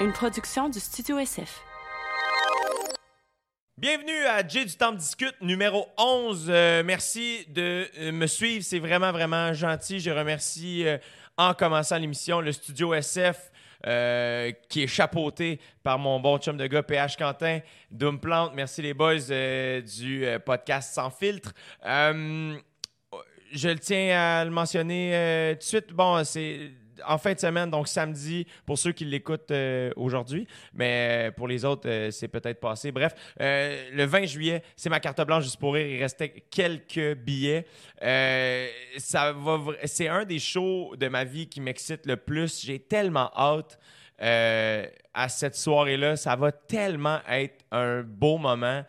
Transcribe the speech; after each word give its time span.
une 0.00 0.12
production 0.12 0.68
du 0.68 0.78
Studio 0.78 1.18
SF. 1.18 1.64
Bienvenue 3.76 4.26
à 4.26 4.46
J 4.46 4.64
du 4.64 4.76
Temps 4.76 4.92
discute 4.92 5.34
numéro 5.40 5.86
11. 5.98 6.46
Euh, 6.48 6.82
merci 6.84 7.44
de 7.48 7.86
euh, 7.98 8.12
me 8.12 8.26
suivre, 8.26 8.64
c'est 8.64 8.78
vraiment 8.78 9.10
vraiment 9.10 9.52
gentil. 9.52 9.98
Je 9.98 10.10
remercie 10.10 10.86
euh, 10.86 10.98
en 11.36 11.52
commençant 11.52 11.98
l'émission 11.98 12.40
le 12.40 12.52
Studio 12.52 12.94
SF 12.94 13.50
qui 14.68 14.82
est 14.82 14.88
chapeauté 14.88 15.60
par 15.84 16.00
mon 16.00 16.18
bon 16.18 16.38
chum 16.38 16.56
de 16.56 16.66
gars 16.66 16.82
PH 16.82 17.16
Quentin 17.16 17.60
Doomplante. 17.92 18.52
Merci 18.54 18.82
les 18.82 18.92
boys 18.92 19.20
du 19.20 20.26
podcast 20.44 20.92
Sans 20.92 21.10
filtre. 21.10 21.52
Je 21.84 23.68
le 23.68 23.78
tiens 23.78 24.18
à 24.18 24.44
le 24.44 24.50
mentionner 24.50 25.52
tout 25.52 25.58
de 25.58 25.62
suite. 25.62 25.92
Bon, 25.92 26.24
c'est 26.24 26.72
en 27.06 27.18
fin 27.18 27.34
de 27.34 27.38
semaine, 27.38 27.70
donc 27.70 27.88
samedi, 27.88 28.46
pour 28.66 28.78
ceux 28.78 28.92
qui 28.92 29.04
l'écoutent 29.04 29.50
euh, 29.50 29.90
aujourd'hui, 29.96 30.46
mais 30.72 31.28
euh, 31.28 31.30
pour 31.30 31.48
les 31.48 31.64
autres, 31.64 31.88
euh, 31.88 32.10
c'est 32.10 32.28
peut-être 32.28 32.60
passé. 32.60 32.92
Bref, 32.92 33.14
le 33.38 34.04
20 34.04 34.26
juillet, 34.26 34.62
c'est 34.76 34.88
ma 34.88 35.00
carte 35.00 35.20
blanche 35.26 35.44
juste 35.44 35.58
pour 35.58 35.74
rire. 35.74 35.86
Il 35.86 36.00
restait 36.00 36.44
quelques 36.50 37.14
billets. 37.16 37.66
Ça 38.98 39.32
va, 39.32 39.58
c'est 39.84 40.08
un 40.08 40.24
des 40.24 40.38
shows 40.38 40.94
de 40.96 41.08
ma 41.08 41.24
vie 41.24 41.48
qui 41.48 41.60
m'excite 41.60 42.06
le 42.06 42.16
plus. 42.16 42.64
J'ai 42.64 42.78
tellement 42.78 43.30
hâte 43.36 43.78
à 44.18 45.28
cette 45.28 45.56
soirée-là. 45.56 46.16
Ça 46.16 46.36
va 46.36 46.52
tellement 46.52 47.20
être 47.28 47.64
un 47.70 48.02
beau 48.02 48.38
moment. 48.38 48.84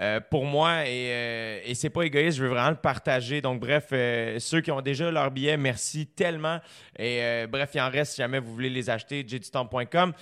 Euh, 0.00 0.20
pour 0.20 0.44
moi, 0.44 0.86
et, 0.86 1.08
euh, 1.10 1.60
et 1.64 1.74
c'est 1.74 1.90
pas 1.90 2.02
égoïste, 2.02 2.38
je 2.38 2.44
veux 2.44 2.50
vraiment 2.50 2.70
le 2.70 2.76
partager. 2.76 3.40
Donc, 3.40 3.60
bref, 3.60 3.88
euh, 3.92 4.38
ceux 4.38 4.60
qui 4.60 4.70
ont 4.70 4.80
déjà 4.80 5.10
leur 5.10 5.30
billet, 5.30 5.56
merci 5.56 6.06
tellement. 6.06 6.60
Et 6.96 7.18
euh, 7.22 7.46
bref, 7.48 7.70
il 7.74 7.80
en 7.80 7.90
reste 7.90 8.12
si 8.12 8.18
jamais 8.18 8.38
vous 8.38 8.52
voulez 8.52 8.70
les 8.70 8.90
acheter, 8.90 9.24
jdutemps.com. 9.26 10.12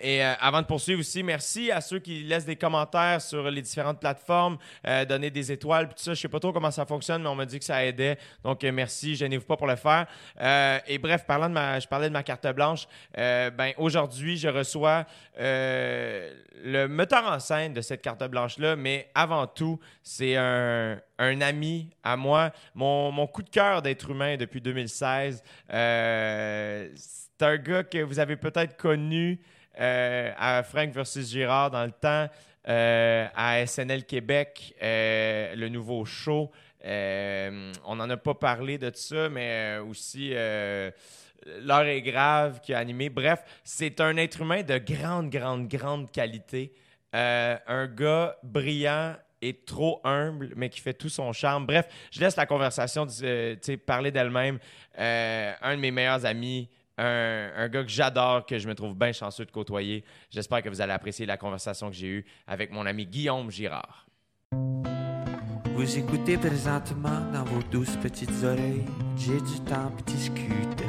Et 0.00 0.24
euh, 0.24 0.34
avant 0.40 0.62
de 0.62 0.66
poursuivre 0.66 1.00
aussi, 1.00 1.22
merci 1.22 1.70
à 1.70 1.80
ceux 1.80 1.98
qui 1.98 2.22
laissent 2.22 2.44
des 2.44 2.56
commentaires 2.56 3.20
sur 3.20 3.50
les 3.50 3.62
différentes 3.62 4.00
plateformes, 4.00 4.58
euh, 4.86 5.04
donner 5.04 5.30
des 5.30 5.50
étoiles, 5.50 5.88
tout 5.88 5.94
ça. 5.96 6.14
Je 6.14 6.20
sais 6.20 6.28
pas 6.28 6.40
trop 6.40 6.52
comment 6.52 6.70
ça 6.70 6.86
fonctionne, 6.86 7.22
mais 7.22 7.28
on 7.28 7.34
m'a 7.34 7.46
dit 7.46 7.58
que 7.58 7.64
ça 7.64 7.84
aidait. 7.84 8.18
Donc 8.44 8.62
euh, 8.62 8.72
merci, 8.72 9.16
gênez-vous 9.16 9.46
pas 9.46 9.56
pour 9.56 9.66
le 9.66 9.76
faire. 9.76 10.06
Et 10.86 10.98
bref, 10.98 11.24
parlant 11.26 11.48
de 11.48 11.54
ma, 11.54 11.80
je 11.80 11.88
parlais 11.88 12.08
de 12.08 12.12
ma 12.12 12.22
carte 12.22 12.46
blanche. 12.54 12.86
ben 13.14 13.72
aujourd'hui, 13.76 14.36
je 14.36 14.48
reçois 14.48 15.04
le 15.36 16.86
metteur 16.86 17.24
en 17.24 17.38
scène 17.38 17.72
de 17.72 17.80
cette 17.80 18.02
carte 18.02 18.22
blanche 18.24 18.58
là, 18.58 18.76
mais 18.76 19.10
avant 19.14 19.46
tout, 19.46 19.78
c'est 20.02 20.36
un, 20.36 21.00
un 21.18 21.40
ami 21.40 21.90
à 22.02 22.16
moi, 22.16 22.52
mon, 22.74 23.10
mon 23.10 23.26
coup 23.26 23.42
de 23.42 23.50
cœur 23.50 23.82
d'être 23.82 24.10
humain 24.10 24.36
depuis 24.36 24.60
2016. 24.60 25.42
Euh, 25.72 26.88
c'est 26.94 27.42
un 27.42 27.56
gars 27.56 27.84
que 27.84 27.98
vous 27.98 28.18
avez 28.18 28.36
peut-être 28.36 28.76
connu 28.76 29.40
euh, 29.78 30.32
à 30.36 30.62
Frank 30.62 30.90
versus 30.90 31.30
Girard 31.30 31.70
dans 31.70 31.84
le 31.84 31.92
temps, 31.92 32.28
euh, 32.68 33.26
à 33.34 33.66
SNL 33.66 34.04
Québec, 34.04 34.74
euh, 34.82 35.54
le 35.54 35.68
nouveau 35.68 36.04
show. 36.04 36.50
On 36.84 37.96
n'en 37.96 38.10
a 38.10 38.16
pas 38.16 38.34
parlé 38.34 38.78
de 38.78 38.90
ça, 38.94 39.28
mais 39.28 39.78
aussi 39.78 40.34
L'heure 41.62 41.86
est 41.86 42.02
grave 42.02 42.60
qui 42.60 42.74
a 42.74 42.78
animé. 42.78 43.08
Bref, 43.08 43.42
c'est 43.64 44.00
un 44.00 44.16
être 44.16 44.42
humain 44.42 44.62
de 44.62 44.76
grande, 44.76 45.30
grande, 45.30 45.68
grande 45.68 46.10
qualité. 46.10 46.74
Un 47.12 47.86
gars 47.86 48.36
brillant 48.42 49.14
et 49.40 49.54
trop 49.54 50.00
humble, 50.04 50.52
mais 50.56 50.68
qui 50.68 50.80
fait 50.80 50.94
tout 50.94 51.08
son 51.08 51.32
charme. 51.32 51.66
Bref, 51.66 51.86
je 52.10 52.20
laisse 52.20 52.36
la 52.36 52.46
conversation 52.46 53.06
euh, 53.22 53.56
parler 53.86 54.10
d'elle-même. 54.10 54.58
Un 54.96 55.76
de 55.76 55.80
mes 55.80 55.90
meilleurs 55.90 56.24
amis, 56.26 56.68
un, 56.98 57.50
un 57.56 57.68
gars 57.68 57.84
que 57.84 57.90
j'adore, 57.90 58.44
que 58.44 58.58
je 58.58 58.68
me 58.68 58.74
trouve 58.74 58.94
bien 58.94 59.12
chanceux 59.12 59.44
de 59.44 59.50
côtoyer. 59.50 60.04
J'espère 60.30 60.62
que 60.62 60.68
vous 60.68 60.80
allez 60.80 60.92
apprécier 60.92 61.24
la 61.24 61.36
conversation 61.36 61.88
que 61.88 61.96
j'ai 61.96 62.08
eue 62.08 62.26
avec 62.46 62.72
mon 62.72 62.84
ami 62.84 63.06
Guillaume 63.06 63.50
Girard. 63.50 64.06
Vous 65.74 65.98
écoutez 65.98 66.36
présentement 66.36 67.20
dans 67.32 67.44
vos 67.44 67.62
douces 67.70 67.96
petites 68.02 68.42
oreilles. 68.42 68.84
J'ai 69.16 69.40
du 69.40 69.60
temps 69.64 69.90
pour 69.92 70.02
discuter. 70.02 70.86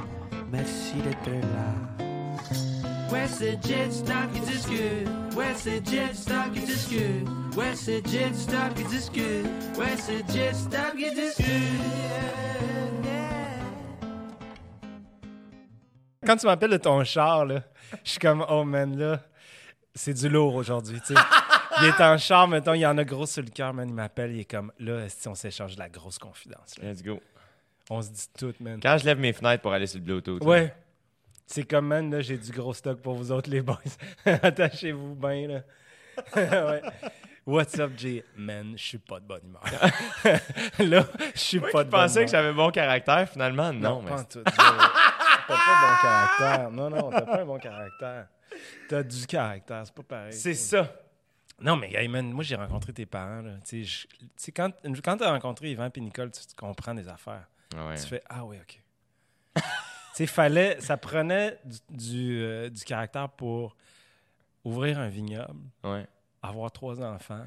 Merci 0.51 0.95
d'être 0.95 1.29
là. 1.29 2.05
Ouais, 3.11 3.27
c'est 3.27 3.57
Jet 3.65 3.91
Stop 3.91 4.31
qui 4.33 4.39
discute. 4.41 5.07
Ouais, 5.35 5.53
c'est 5.55 5.85
Jet 5.87 6.13
Stop 6.15 6.51
qui 6.53 6.61
discute. 6.61 7.27
Ouais, 7.55 7.75
c'est 7.75 8.07
Jet 8.07 8.33
Stop 8.33 8.73
qui 8.75 8.83
discute. 8.85 9.45
Ouais, 9.77 9.95
c'est 9.97 10.27
Jet 10.31 10.53
Stop 10.55 10.95
qui 10.97 11.11
discute. 11.13 11.45
Quand 16.25 16.35
tu 16.35 16.45
m'appelles 16.45 16.71
de 16.71 16.77
ton 16.77 17.03
char, 17.03 17.45
là, 17.45 17.63
je 18.03 18.11
suis 18.11 18.19
comme, 18.19 18.45
oh 18.49 18.63
man, 18.65 18.97
là, 18.97 19.21
c'est 19.95 20.13
du 20.13 20.27
lourd 20.27 20.55
aujourd'hui, 20.55 20.99
tu 20.99 21.13
sais. 21.13 21.21
Il 21.81 21.87
est 21.87 22.01
en 22.01 22.17
char, 22.17 22.47
mettons, 22.47 22.73
il 22.73 22.81
y 22.81 22.85
en 22.85 22.97
a 22.97 23.05
gros 23.05 23.25
sur 23.25 23.41
le 23.41 23.49
cœur, 23.49 23.73
man. 23.73 23.87
Il 23.87 23.95
m'appelle, 23.95 24.31
il 24.33 24.41
est 24.41 24.45
comme, 24.45 24.71
là, 24.79 25.07
si 25.07 25.27
on 25.29 25.35
s'échange 25.35 25.75
de 25.75 25.79
la 25.79 25.87
grosse 25.87 26.19
confidence. 26.19 26.77
là. 26.77 26.91
Let's 26.91 27.01
go. 27.01 27.21
On 27.89 28.01
se 28.01 28.09
dit 28.09 28.27
tout, 28.37 28.53
man. 28.59 28.79
Quand 28.81 28.97
je 28.97 29.05
lève 29.05 29.17
mes 29.17 29.31
fenêtres 29.31 29.61
pour 29.61 29.71
aller 29.71 29.87
sur 29.87 29.99
le 29.99 30.05
Bluetooth. 30.05 30.43
Ouais. 30.43 30.73
C'est 31.47 31.63
comme, 31.63 31.87
man, 31.87 32.11
là, 32.11 32.19
j'ai 32.21 32.37
du 32.37 32.51
gros 32.51 32.73
stock 32.73 32.99
pour 33.01 33.15
vous 33.15 33.31
autres, 33.31 33.49
les 33.49 33.61
boys. 33.61 33.77
Attachez-vous 34.25 35.15
bien, 35.15 35.47
là. 35.47 35.61
ouais. 36.35 36.81
What's 37.45 37.79
up, 37.79 37.93
Jay? 37.97 38.23
Man, 38.35 38.73
je 38.75 38.83
suis 38.83 38.97
pas 38.99 39.19
de 39.21 39.25
bonne 39.25 39.41
humeur. 39.45 39.63
là, 40.79 41.05
je 41.33 41.39
suis 41.39 41.59
pas 41.59 41.83
de 41.85 41.89
bonne 41.89 42.01
pensais 42.01 42.19
humeur. 42.19 42.25
que 42.25 42.31
j'avais 42.31 42.53
bon 42.53 42.69
caractère, 42.71 43.27
finalement, 43.29 43.71
non. 43.71 44.01
Non, 44.01 44.01
mais 44.01 44.09
pas 44.09 44.19
en 44.19 44.23
tout. 44.25 44.43
T'as 45.49 45.55
pas 45.65 45.81
bon 45.81 46.01
caractère. 46.01 46.71
Non, 46.71 46.89
non, 46.89 47.09
t'as 47.09 47.21
pas 47.21 47.41
un 47.41 47.45
bon 47.45 47.57
caractère. 47.59 48.27
T'as 48.87 49.03
du 49.03 49.25
caractère, 49.27 49.81
c'est 49.85 49.93
pas 49.95 50.03
pareil. 50.03 50.33
c'est 50.33 50.53
ça. 50.53 50.91
Non, 51.61 51.75
mais 51.75 51.91
hey, 51.93 52.07
man, 52.07 52.31
moi, 52.31 52.43
j'ai 52.43 52.55
rencontré 52.55 52.93
tes 52.93 53.05
parents. 53.05 53.41
Là. 53.41 53.51
Je- 53.69 54.05
quand, 54.55 54.71
quand 55.03 55.17
t'as 55.17 55.29
rencontré 55.31 55.71
Yvan 55.71 55.89
et 55.93 55.99
Nicole, 55.99 56.31
tu, 56.31 56.39
tu 56.45 56.55
comprends 56.55 56.93
des 56.93 57.07
affaires. 57.07 57.47
Ouais. 57.75 57.95
Tu 57.95 58.07
fais 58.07 58.23
Ah 58.29 58.45
oui, 58.45 58.57
OK. 58.61 58.79
tu 59.55 59.61
sais, 60.13 60.25
fallait, 60.25 60.79
ça 60.79 60.95
prenait 60.97 61.59
du, 61.65 61.77
du, 61.89 62.41
euh, 62.41 62.69
du 62.69 62.83
caractère 62.85 63.27
pour 63.29 63.75
ouvrir 64.63 64.99
un 64.99 65.09
vignoble, 65.09 65.59
Ouais. 65.83 66.07
avoir 66.41 66.71
trois 66.71 67.01
enfants, 67.03 67.43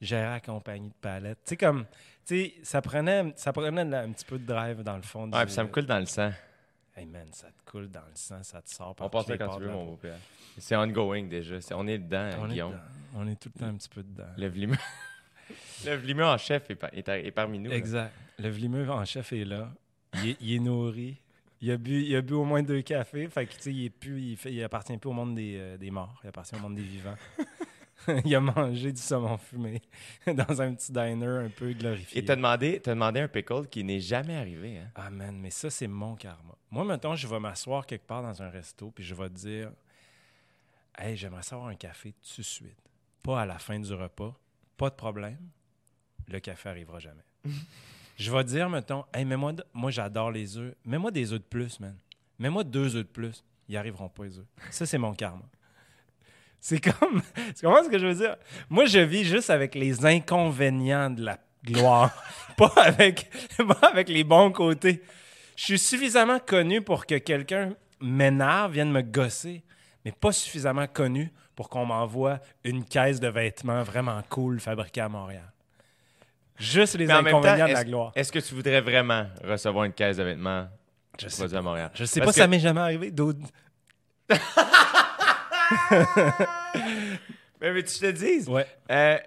gérer 0.00 0.22
la 0.30 0.40
compagnie 0.40 0.88
de 0.90 0.94
palette. 0.94 1.38
Tu 1.44 1.50
sais, 1.50 1.56
comme, 1.56 1.84
tu 2.26 2.36
sais, 2.36 2.54
ça 2.62 2.80
prenait, 2.80 3.32
ça 3.36 3.52
prenait 3.52 3.80
un 3.96 4.12
petit 4.12 4.24
peu 4.24 4.38
de 4.38 4.46
drive 4.46 4.82
dans 4.82 4.96
le 4.96 5.02
fond. 5.02 5.24
Ouais, 5.30 5.40
du- 5.40 5.44
puis 5.46 5.54
ça 5.54 5.64
me 5.64 5.68
coule 5.68 5.86
dans 5.86 5.98
le 5.98 6.06
sang. 6.06 6.30
Hey 6.98 7.06
man, 7.06 7.28
ça 7.32 7.46
te 7.46 7.70
coule 7.70 7.88
dans 7.88 8.00
le 8.00 8.14
sang, 8.14 8.42
ça 8.42 8.60
te 8.60 8.68
sort 8.68 8.92
par 8.96 9.06
On 9.06 9.10
passe 9.10 9.28
les 9.28 9.38
quand 9.38 9.56
tu 9.56 9.62
veux, 9.62 9.70
mon 9.70 9.84
beau-père. 9.84 10.18
C'est 10.58 10.74
ongoing 10.74 11.24
déjà. 11.28 11.60
C'est- 11.60 11.74
on 11.74 11.86
est 11.86 11.98
dedans, 11.98 12.30
On 12.40 12.46
est, 12.46 12.48
Guillaume. 12.54 12.72
dedans. 12.72 12.82
on 13.14 13.28
est 13.28 13.36
tout 13.40 13.50
le 13.54 13.60
temps 13.60 13.66
un 13.66 13.74
petit 13.74 13.88
peu 13.88 14.02
dedans. 14.02 14.26
Le 14.36 14.48
vlimeux. 14.48 14.76
le 15.86 15.94
vlimeux 15.94 16.24
en 16.24 16.36
chef 16.38 16.68
est, 16.70 16.74
par- 16.74 16.92
est, 16.92 17.08
est 17.08 17.30
parmi 17.30 17.60
nous. 17.60 17.70
là. 17.70 17.76
Exact. 17.76 18.12
Le 18.40 18.48
vlimeux 18.48 18.90
en 18.90 19.04
chef 19.04 19.32
est 19.32 19.44
là. 19.44 19.70
Il 20.14 20.30
est, 20.30 20.36
il 20.40 20.54
est 20.54 20.58
nourri. 20.58 21.16
Il 21.60 21.70
a, 21.70 21.76
bu, 21.76 22.02
il 22.02 22.16
a 22.16 22.20
bu 22.20 22.34
au 22.34 22.44
moins 22.44 22.62
deux 22.64 22.82
cafés. 22.82 23.28
Fait 23.28 23.46
que, 23.46 23.52
tu 23.54 23.60
sais, 23.60 23.72
il, 23.72 23.84
est 23.84 23.90
plus, 23.90 24.20
il, 24.20 24.36
fait, 24.36 24.52
il 24.52 24.62
appartient 24.64 24.96
plus 24.96 25.10
au 25.10 25.12
monde 25.12 25.36
des, 25.36 25.56
euh, 25.56 25.76
des 25.76 25.90
morts. 25.92 26.20
Il 26.24 26.28
appartient 26.28 26.56
au 26.56 26.60
monde 26.60 26.74
des 26.74 26.82
vivants. 26.82 27.16
il 28.24 28.34
a 28.34 28.40
mangé 28.40 28.92
du 28.92 29.00
saumon 29.00 29.36
fumé 29.38 29.82
dans 30.26 30.62
un 30.62 30.74
petit 30.74 30.92
diner 30.92 31.44
un 31.44 31.48
peu 31.48 31.72
glorifié. 31.72 32.18
Et 32.18 32.24
t'as 32.24 32.36
demandé, 32.36 32.80
demandé 32.84 33.20
un 33.20 33.28
pickle 33.28 33.66
qui 33.68 33.84
n'est 33.84 34.00
jamais 34.00 34.36
arrivé. 34.36 34.78
Hein? 34.78 34.88
Ah 34.94 35.10
man, 35.10 35.36
mais 35.38 35.50
ça, 35.50 35.70
c'est 35.70 35.86
mon 35.88 36.16
karma. 36.16 36.54
Moi, 36.70 36.84
maintenant, 36.84 37.14
je 37.14 37.26
vais 37.26 37.40
m'asseoir 37.40 37.86
quelque 37.86 38.06
part 38.06 38.22
dans 38.22 38.42
un 38.42 38.50
resto, 38.50 38.90
puis 38.90 39.04
je 39.04 39.14
vais 39.14 39.28
te 39.28 39.34
dire 39.34 39.70
Hey, 40.96 41.16
j'aimerais 41.16 41.42
savoir 41.42 41.68
un 41.68 41.76
café 41.76 42.12
tout 42.12 42.40
de 42.40 42.46
suite. 42.46 42.76
Pas 43.22 43.42
à 43.42 43.46
la 43.46 43.58
fin 43.58 43.78
du 43.78 43.92
repas. 43.92 44.34
Pas 44.76 44.90
de 44.90 44.94
problème. 44.94 45.38
Le 46.28 46.40
café 46.40 46.68
arrivera 46.70 46.98
jamais. 46.98 47.22
je 48.16 48.30
vais 48.32 48.44
te 48.44 48.48
dire, 48.48 48.68
mettons, 48.68 49.04
Hey, 49.14 49.24
mets-moi, 49.24 49.52
de- 49.52 49.64
moi, 49.72 49.90
j'adore 49.90 50.30
les 50.30 50.56
œufs. 50.56 50.74
Mets-moi 50.84 51.10
des 51.10 51.32
œufs 51.32 51.40
de 51.40 51.44
plus, 51.44 51.78
man. 51.80 51.96
Mets-moi 52.38 52.64
deux 52.64 52.96
œufs 52.96 53.04
de 53.06 53.10
plus. 53.10 53.44
Ils 53.68 53.76
arriveront 53.76 54.08
pas, 54.08 54.24
les 54.24 54.38
œufs. 54.38 54.46
Ça, 54.70 54.86
c'est 54.86 54.98
mon 54.98 55.14
karma. 55.14 55.44
C'est 56.60 56.80
comme. 56.80 57.22
Tu 57.58 57.64
comprends 57.66 57.84
ce 57.84 57.88
que 57.88 57.98
je 57.98 58.06
veux 58.06 58.14
dire? 58.14 58.36
Moi, 58.68 58.86
je 58.86 58.98
vis 58.98 59.24
juste 59.24 59.50
avec 59.50 59.74
les 59.74 60.04
inconvénients 60.04 61.10
de 61.10 61.24
la 61.24 61.38
gloire, 61.64 62.10
pas, 62.56 62.72
avec, 62.76 63.30
pas 63.56 63.88
avec 63.88 64.08
les 64.08 64.24
bons 64.24 64.50
côtés. 64.50 65.02
Je 65.56 65.64
suis 65.64 65.78
suffisamment 65.78 66.38
connu 66.38 66.82
pour 66.82 67.06
que 67.06 67.16
quelqu'un 67.18 67.74
m'énerve, 68.00 68.72
vienne 68.72 68.90
me 68.92 69.02
gosser, 69.02 69.62
mais 70.04 70.12
pas 70.12 70.32
suffisamment 70.32 70.86
connu 70.86 71.32
pour 71.56 71.68
qu'on 71.68 71.84
m'envoie 71.86 72.38
une 72.64 72.84
caisse 72.84 73.18
de 73.18 73.26
vêtements 73.28 73.82
vraiment 73.82 74.22
cool 74.28 74.60
fabriquée 74.60 75.00
à 75.00 75.08
Montréal. 75.08 75.50
Juste 76.56 76.96
les 76.96 77.06
Mais 77.06 77.12
temps, 77.14 77.26
inconvénients 77.26 77.68
de 77.68 77.72
la 77.72 77.84
gloire. 77.84 78.12
Est-ce 78.14 78.30
que 78.32 78.38
tu 78.40 78.54
voudrais 78.54 78.80
vraiment 78.80 79.26
recevoir 79.44 79.84
une 79.84 79.92
caisse 79.92 80.16
de 80.16 80.24
vêtements 80.24 80.68
Je 81.20 81.28
sais 81.28 81.38
produits 81.42 81.56
à 81.56 81.62
Montréal? 81.62 81.90
Je 81.94 82.04
sais 82.04 82.20
Parce 82.20 82.30
pas, 82.30 82.32
que- 82.34 82.40
ça 82.40 82.46
m'est 82.48 82.58
jamais 82.60 82.80
arrivé. 82.80 83.10
dude. 83.12 83.44
Mais, 87.60 87.72
mais 87.72 87.82
tu 87.82 87.98
te 87.98 88.10
dises, 88.10 88.48
Ouais. 88.48 88.66
euh, 88.90 89.18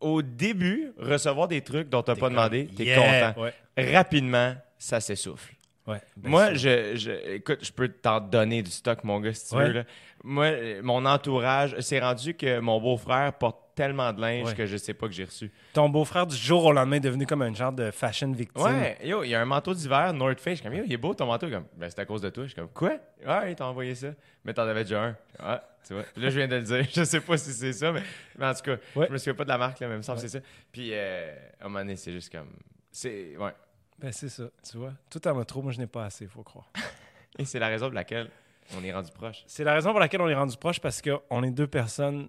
au 0.00 0.20
début, 0.22 0.92
recevoir 0.98 1.48
des 1.48 1.62
trucs 1.62 1.88
dont 1.88 2.02
tu 2.02 2.10
n'as 2.10 2.14
pas 2.16 2.20
comme, 2.26 2.32
demandé, 2.34 2.68
tu 2.76 2.82
es 2.82 2.86
yeah, 2.86 3.32
content. 3.32 3.42
ouais. 3.42 3.92
Rapidement, 3.94 4.54
ça 4.78 5.00
s'essouffle. 5.00 5.54
Ouais. 5.86 6.00
ben 6.16 6.30
Moi, 6.30 6.54
je, 6.54 6.94
je- 6.96 7.34
écoute, 7.34 7.60
je 7.62 7.72
peux 7.72 7.88
t'en 7.88 8.20
donner 8.20 8.62
du 8.62 8.70
stock, 8.70 9.02
mon 9.04 9.20
gars, 9.20 9.32
si 9.32 9.48
tu 9.48 9.54
Ouais. 9.56 9.66
veux. 9.68 9.72
là. 9.72 9.84
Moi, 10.22 10.50
mon 10.82 11.04
entourage, 11.06 11.74
c'est 11.80 11.98
rendu 11.98 12.34
que 12.34 12.60
mon 12.60 12.80
beau-frère 12.80 13.32
porte 13.32 13.58
tellement 13.74 14.12
de 14.12 14.20
linge 14.20 14.48
Ouais. 14.48 14.54
que 14.54 14.66
je 14.66 14.76
sais 14.76 14.94
pas 14.94 15.06
que 15.06 15.12
j'ai 15.14 15.24
reçu. 15.24 15.50
Ton 15.72 15.88
beau-frère, 15.88 16.26
du 16.26 16.36
jour 16.36 16.64
au 16.64 16.72
lendemain, 16.72 16.96
est 16.96 17.00
devenu 17.00 17.26
comme 17.26 17.42
un 17.42 17.54
genre 17.54 17.72
de 17.72 17.90
fashion 17.90 18.30
victime. 18.32 18.62
Ouais, 18.64 18.98
yo, 19.04 19.22
il 19.24 19.30
y 19.30 19.34
a 19.34 19.40
un 19.40 19.44
manteau 19.44 19.74
d'hiver, 19.74 20.12
North 20.12 20.40
Face. 20.40 20.52
Je 20.58 20.60
suis 20.60 20.64
comme, 20.64 20.74
yo, 20.74 20.84
il 20.86 20.92
est 20.92 20.96
beau 20.96 21.14
ton 21.14 21.26
manteau. 21.26 21.48
Comme, 21.48 21.64
ben, 21.76 21.88
c'est 21.90 21.98
à 22.00 22.04
cause 22.04 22.20
de 22.22 22.30
toi. 22.30 22.44
Je 22.44 22.48
suis 22.48 22.56
comme, 22.56 22.68
quoi? 22.68 22.92
Ah, 23.26 23.48
il 23.48 23.54
t'a 23.54 23.66
envoyé 23.66 23.94
ça. 23.94 24.08
Mais 24.44 24.52
t'en 24.54 24.62
avais 24.62 24.84
déjà 24.84 25.02
un. 25.04 25.16
Ah, 25.38 25.62
tu 25.86 25.94
vois. 25.94 26.02
Là, 26.16 26.30
je 26.30 26.36
viens 26.38 26.48
de 26.48 26.56
le 26.56 26.62
dire. 26.62 26.84
Je 26.94 27.04
sais 27.04 27.20
pas 27.20 27.36
si 27.36 27.52
c'est 27.52 27.72
ça, 27.72 27.90
mais, 27.92 28.02
mais 28.38 28.46
en 28.46 28.54
tout 28.54 28.62
cas, 28.62 28.76
Ouais. 28.94 29.06
je 29.08 29.12
me 29.12 29.18
souviens 29.18 29.34
pas 29.34 29.44
de 29.44 29.48
la 29.48 29.58
marque, 29.58 29.80
là, 29.80 29.88
mais 29.88 29.94
il 29.94 29.98
me 29.98 30.02
semble 30.02 30.20
que 30.20 30.28
c'est 30.28 30.38
ça. 30.38 30.44
Puis, 30.70 30.90
euh, 30.92 31.34
à 31.60 31.64
un 31.64 31.68
moment 31.68 31.80
donné, 31.80 31.96
c'est 31.96 32.12
juste 32.12 32.30
comme. 32.30 32.48
C'est. 32.90 33.36
Ouais. 33.36 33.52
Ben, 33.98 34.12
c'est 34.12 34.28
ça, 34.28 34.44
tu 34.68 34.76
vois. 34.78 34.92
Tout 35.10 35.26
en 35.28 35.44
trop, 35.44 35.62
moi, 35.62 35.72
je 35.72 35.78
n'ai 35.78 35.86
pas 35.86 36.04
assez, 36.04 36.26
faut 36.26 36.42
croire. 36.42 36.70
Et 37.38 37.44
c'est 37.44 37.58
la 37.58 37.68
raison 37.68 37.86
pour 37.86 37.94
laquelle 37.94 38.28
on 38.76 38.82
est 38.84 38.92
rendu 38.92 39.10
proche. 39.12 39.42
C'est 39.46 39.64
la 39.64 39.74
raison 39.74 39.90
pour 39.90 40.00
laquelle 40.00 40.20
on 40.20 40.28
est 40.28 40.34
rendu 40.34 40.56
proche 40.56 40.80
parce 40.80 41.00
qu'on 41.02 41.42
est 41.42 41.50
deux 41.50 41.66
personnes 41.66 42.28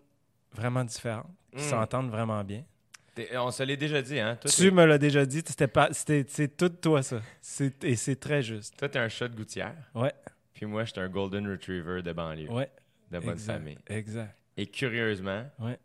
vraiment 0.53 0.83
différentes 0.83 1.31
qui 1.55 1.63
Mm. 1.63 1.69
s'entendent 1.69 2.09
vraiment 2.09 2.43
bien. 2.43 2.63
On 3.35 3.51
se 3.51 3.61
l'est 3.61 3.77
déjà 3.77 4.01
dit, 4.01 4.19
hein? 4.19 4.35
Toi, 4.41 4.49
tu 4.49 4.71
me 4.71 4.85
l'as 4.85 4.97
déjà 4.97 5.23
dit, 5.25 5.43
c'était 5.45 5.67
pas, 5.67 5.89
c'était, 5.91 6.25
c'est 6.27 6.57
tout 6.57 6.69
toi 6.69 7.03
ça. 7.03 7.21
Et 7.83 7.95
c'est 7.95 8.15
très 8.19 8.41
juste. 8.41 8.75
toi, 8.77 8.89
t'es 8.89 8.97
un 8.97 9.07
chat 9.09 9.27
de 9.27 9.35
gouttière. 9.35 9.75
Ouais, 9.93 10.11
Puis 10.53 10.65
moi, 10.65 10.83
j'étais 10.83 11.01
un 11.01 11.09
Golden 11.09 11.47
Retriever 11.49 12.01
de 12.01 12.11
banlieue. 12.13 12.49
ouais. 12.49 12.69
De 13.11 13.19
bonne 13.19 13.33
exact, 13.33 13.53
famille. 13.53 13.77
Exact. 13.87 14.35
Et 14.57 14.65
curieusement, 14.65 15.45
Ouais. 15.59 15.77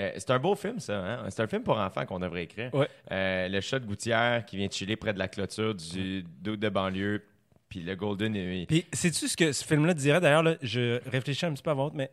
euh, 0.00 0.10
c'est 0.16 0.30
un 0.30 0.40
beau 0.40 0.56
film, 0.56 0.80
ça. 0.80 0.98
Hein? 0.98 1.30
C'est 1.30 1.42
un 1.42 1.46
film 1.46 1.62
pour 1.62 1.78
enfants 1.78 2.04
qu'on 2.04 2.18
devrait 2.18 2.42
écrire. 2.42 2.74
Ouais. 2.74 2.88
Euh, 3.12 3.48
le 3.48 3.60
chat 3.60 3.78
de 3.78 3.86
gouttière 3.86 4.44
qui 4.44 4.56
vient 4.56 4.68
chiller 4.68 4.96
près 4.96 5.12
de 5.12 5.20
la 5.20 5.28
clôture 5.28 5.76
du 5.76 6.24
doute 6.40 6.58
de 6.58 6.68
banlieue. 6.68 7.22
Puis 7.68 7.80
le 7.84 7.94
Golden, 7.94 8.34
il- 8.34 8.66
Puis, 8.66 8.84
sais-tu 8.92 9.28
ce 9.28 9.36
que 9.36 9.52
ce 9.52 9.64
film-là 9.64 9.94
dirait? 9.94 10.20
D'ailleurs 10.20 10.42
là, 10.42 10.56
Je 10.62 11.00
réfléchis 11.08 11.46
un 11.46 11.52
petit 11.52 11.62
peu 11.62 11.70
à 11.70 11.74
votre, 11.74 11.94
mais 11.94 12.10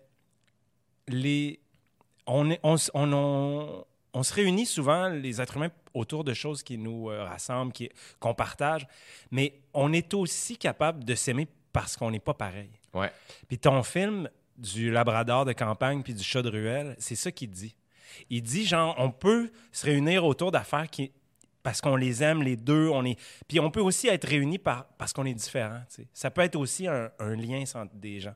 les, 1.07 1.59
on, 2.27 2.49
est, 2.51 2.59
on, 2.63 2.75
s- 2.75 2.91
on, 2.93 3.11
on- 3.13 3.85
on 4.13 4.23
se 4.23 4.33
réunit 4.33 4.65
souvent 4.65 5.09
les 5.09 5.41
êtres 5.41 5.57
humains 5.57 5.71
autour 5.93 6.23
de 6.23 6.33
choses 6.33 6.63
qui 6.63 6.77
nous 6.77 7.09
euh, 7.09 7.25
rassemblent, 7.25 7.73
qui, 7.73 7.89
qu'on 8.19 8.33
partage, 8.33 8.87
mais 9.31 9.59
on 9.73 9.91
est 9.91 10.13
aussi 10.13 10.57
capable 10.57 11.03
de 11.03 11.15
s'aimer 11.15 11.47
parce 11.73 11.97
qu'on 11.97 12.11
n'est 12.11 12.19
pas 12.19 12.33
pareil. 12.33 12.69
Ouais. 12.93 13.11
Puis 13.49 13.57
ton 13.57 13.83
film 13.83 14.29
du 14.57 14.89
Labrador 14.89 15.43
de 15.43 15.51
campagne 15.51 16.01
puis 16.01 16.13
du 16.13 16.23
chat 16.23 16.41
de 16.41 16.49
ruelle, 16.49 16.95
c'est 16.97 17.15
ça 17.15 17.29
qu'il 17.31 17.49
dit. 17.51 17.75
Il 18.29 18.41
dit 18.41 18.65
genre 18.65 18.95
on 18.97 19.11
peut 19.11 19.51
se 19.73 19.85
réunir 19.85 20.23
autour 20.23 20.49
d'affaires 20.51 20.89
qui 20.89 21.11
parce 21.65 21.81
qu'on 21.81 21.95
les 21.95 22.21
aime 22.21 22.43
les 22.43 22.55
deux, 22.55 22.89
on 22.89 23.03
est 23.03 23.17
puis 23.47 23.59
on 23.59 23.71
peut 23.71 23.81
aussi 23.81 24.07
être 24.07 24.25
réunis 24.27 24.59
par 24.59 24.85
parce 24.99 25.11
qu'on 25.13 25.25
est 25.25 25.33
différents, 25.33 25.81
tu 25.89 26.03
sais. 26.03 26.07
Ça 26.13 26.29
peut 26.29 26.41
être 26.41 26.55
aussi 26.55 26.87
un, 26.87 27.09
un 27.19 27.35
lien 27.35 27.63
entre 27.73 27.95
des 27.95 28.19
gens. 28.19 28.35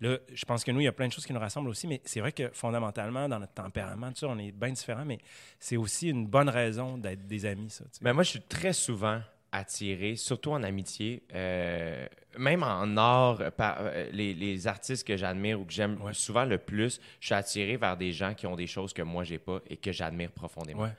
Là, 0.00 0.18
je 0.34 0.44
pense 0.44 0.64
que 0.64 0.72
nous 0.72 0.80
il 0.80 0.84
y 0.84 0.88
a 0.88 0.92
plein 0.92 1.06
de 1.06 1.12
choses 1.12 1.24
qui 1.24 1.32
nous 1.32 1.38
rassemblent 1.38 1.68
aussi, 1.70 1.86
mais 1.86 2.02
c'est 2.04 2.18
vrai 2.20 2.32
que 2.32 2.50
fondamentalement 2.52 3.28
dans 3.28 3.38
notre 3.38 3.54
tempérament, 3.54 4.08
tout 4.08 4.18
ça, 4.18 4.26
on 4.28 4.38
est 4.38 4.50
bien 4.50 4.72
différents, 4.72 5.04
mais 5.04 5.18
c'est 5.60 5.76
aussi 5.76 6.08
une 6.10 6.26
bonne 6.26 6.48
raison 6.48 6.98
d'être 6.98 7.24
des 7.26 7.46
amis 7.46 7.70
ça, 7.70 7.84
tu 7.84 7.90
sais. 7.92 7.98
Ben, 8.04 8.12
moi, 8.12 8.24
je 8.24 8.30
suis 8.30 8.42
très 8.42 8.72
souvent 8.72 9.20
attiré, 9.52 10.16
surtout 10.16 10.50
en 10.50 10.62
amitié, 10.64 11.22
euh, 11.32 12.06
même 12.36 12.62
en 12.64 12.96
art, 12.96 13.52
par 13.52 13.76
euh, 13.80 14.08
les, 14.12 14.34
les 14.34 14.66
artistes 14.66 15.06
que 15.06 15.16
j'admire 15.16 15.60
ou 15.60 15.64
que 15.64 15.72
j'aime 15.72 15.98
Ouais. 16.02 16.12
souvent 16.12 16.44
le 16.44 16.58
plus, 16.58 17.00
je 17.20 17.26
suis 17.26 17.34
attiré 17.34 17.76
vers 17.76 17.96
des 17.96 18.12
gens 18.12 18.34
qui 18.34 18.46
ont 18.48 18.56
des 18.56 18.66
choses 18.66 18.92
que 18.92 19.02
moi, 19.02 19.22
j'ai 19.24 19.38
pas 19.38 19.60
et 19.70 19.76
que 19.76 19.92
j'admire 19.92 20.32
profondément. 20.32 20.82
Ouais. 20.82 20.90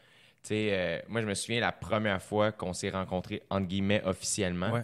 Euh, 0.52 1.00
moi, 1.08 1.22
je 1.22 1.28
me 1.28 1.34
souviens 1.34 1.60
la 1.60 1.72
première 1.72 2.22
fois 2.22 2.52
qu'on 2.52 2.74
s'est 2.74 2.90
rencontrés, 2.90 3.44
entre 3.50 3.68
guillemets, 3.68 4.02
officiellement. 4.06 4.72
Ouais. 4.72 4.84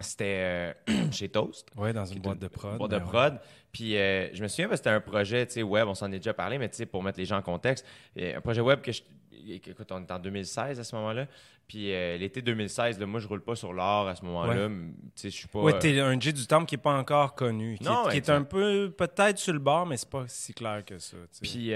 C'était 0.00 0.74
euh, 0.88 1.10
chez 1.12 1.28
Toast. 1.28 1.68
Ouais, 1.76 1.92
dans 1.92 2.04
une 2.04 2.18
est 2.18 2.20
boîte 2.20 2.38
de 2.38 2.48
prod. 2.48 2.76
boîte 2.76 2.90
de 2.90 2.98
ben 2.98 3.04
ouais. 3.04 3.10
prod. 3.10 3.40
Puis 3.76 3.96
euh, 3.96 4.32
je 4.32 4.42
me 4.42 4.48
souviens 4.48 4.68
parce 4.68 4.80
que 4.80 4.84
c'était 4.84 4.96
un 4.96 5.00
projet, 5.00 5.46
tu 5.46 5.52
sais, 5.52 5.62
web, 5.62 5.86
on 5.86 5.94
s'en 5.94 6.10
est 6.10 6.16
déjà 6.18 6.32
parlé, 6.32 6.56
mais 6.56 6.70
tu 6.70 6.76
sais, 6.76 6.86
pour 6.86 7.02
mettre 7.02 7.18
les 7.18 7.26
gens 7.26 7.36
en 7.36 7.42
contexte, 7.42 7.84
euh, 8.18 8.38
un 8.38 8.40
projet 8.40 8.62
web 8.62 8.80
que 8.80 8.90
je. 8.90 9.02
Écoute, 9.48 9.92
on 9.92 10.00
est 10.00 10.10
en 10.10 10.18
2016 10.18 10.80
à 10.80 10.82
ce 10.82 10.96
moment-là. 10.96 11.26
Puis 11.68 11.92
euh, 11.92 12.16
l'été 12.16 12.40
2016, 12.40 12.98
là, 12.98 13.04
moi, 13.04 13.20
je 13.20 13.28
roule 13.28 13.42
pas 13.42 13.54
sur 13.54 13.74
l'or 13.74 14.08
à 14.08 14.14
ce 14.14 14.24
moment-là. 14.24 14.68
Tu 14.68 14.94
sais, 15.14 15.30
je 15.30 15.36
suis 15.36 15.48
pas. 15.48 15.58
Euh, 15.58 15.72
t'es 15.72 16.00
un 16.00 16.18
J 16.18 16.32
du 16.32 16.46
Temple 16.46 16.64
qui 16.64 16.74
n'est 16.74 16.82
pas 16.82 16.96
encore 16.96 17.34
connu, 17.34 17.76
qui, 17.76 17.84
Non, 17.84 18.08
est, 18.08 18.12
qui 18.12 18.16
est 18.16 18.30
un 18.30 18.44
peu 18.44 18.90
peut-être 18.96 19.36
sur 19.36 19.52
le 19.52 19.58
bord, 19.58 19.84
mais 19.84 19.98
c'est 19.98 20.08
pas 20.08 20.24
si 20.26 20.54
clair 20.54 20.82
que 20.82 20.98
ça. 20.98 21.18
Puis, 21.42 21.72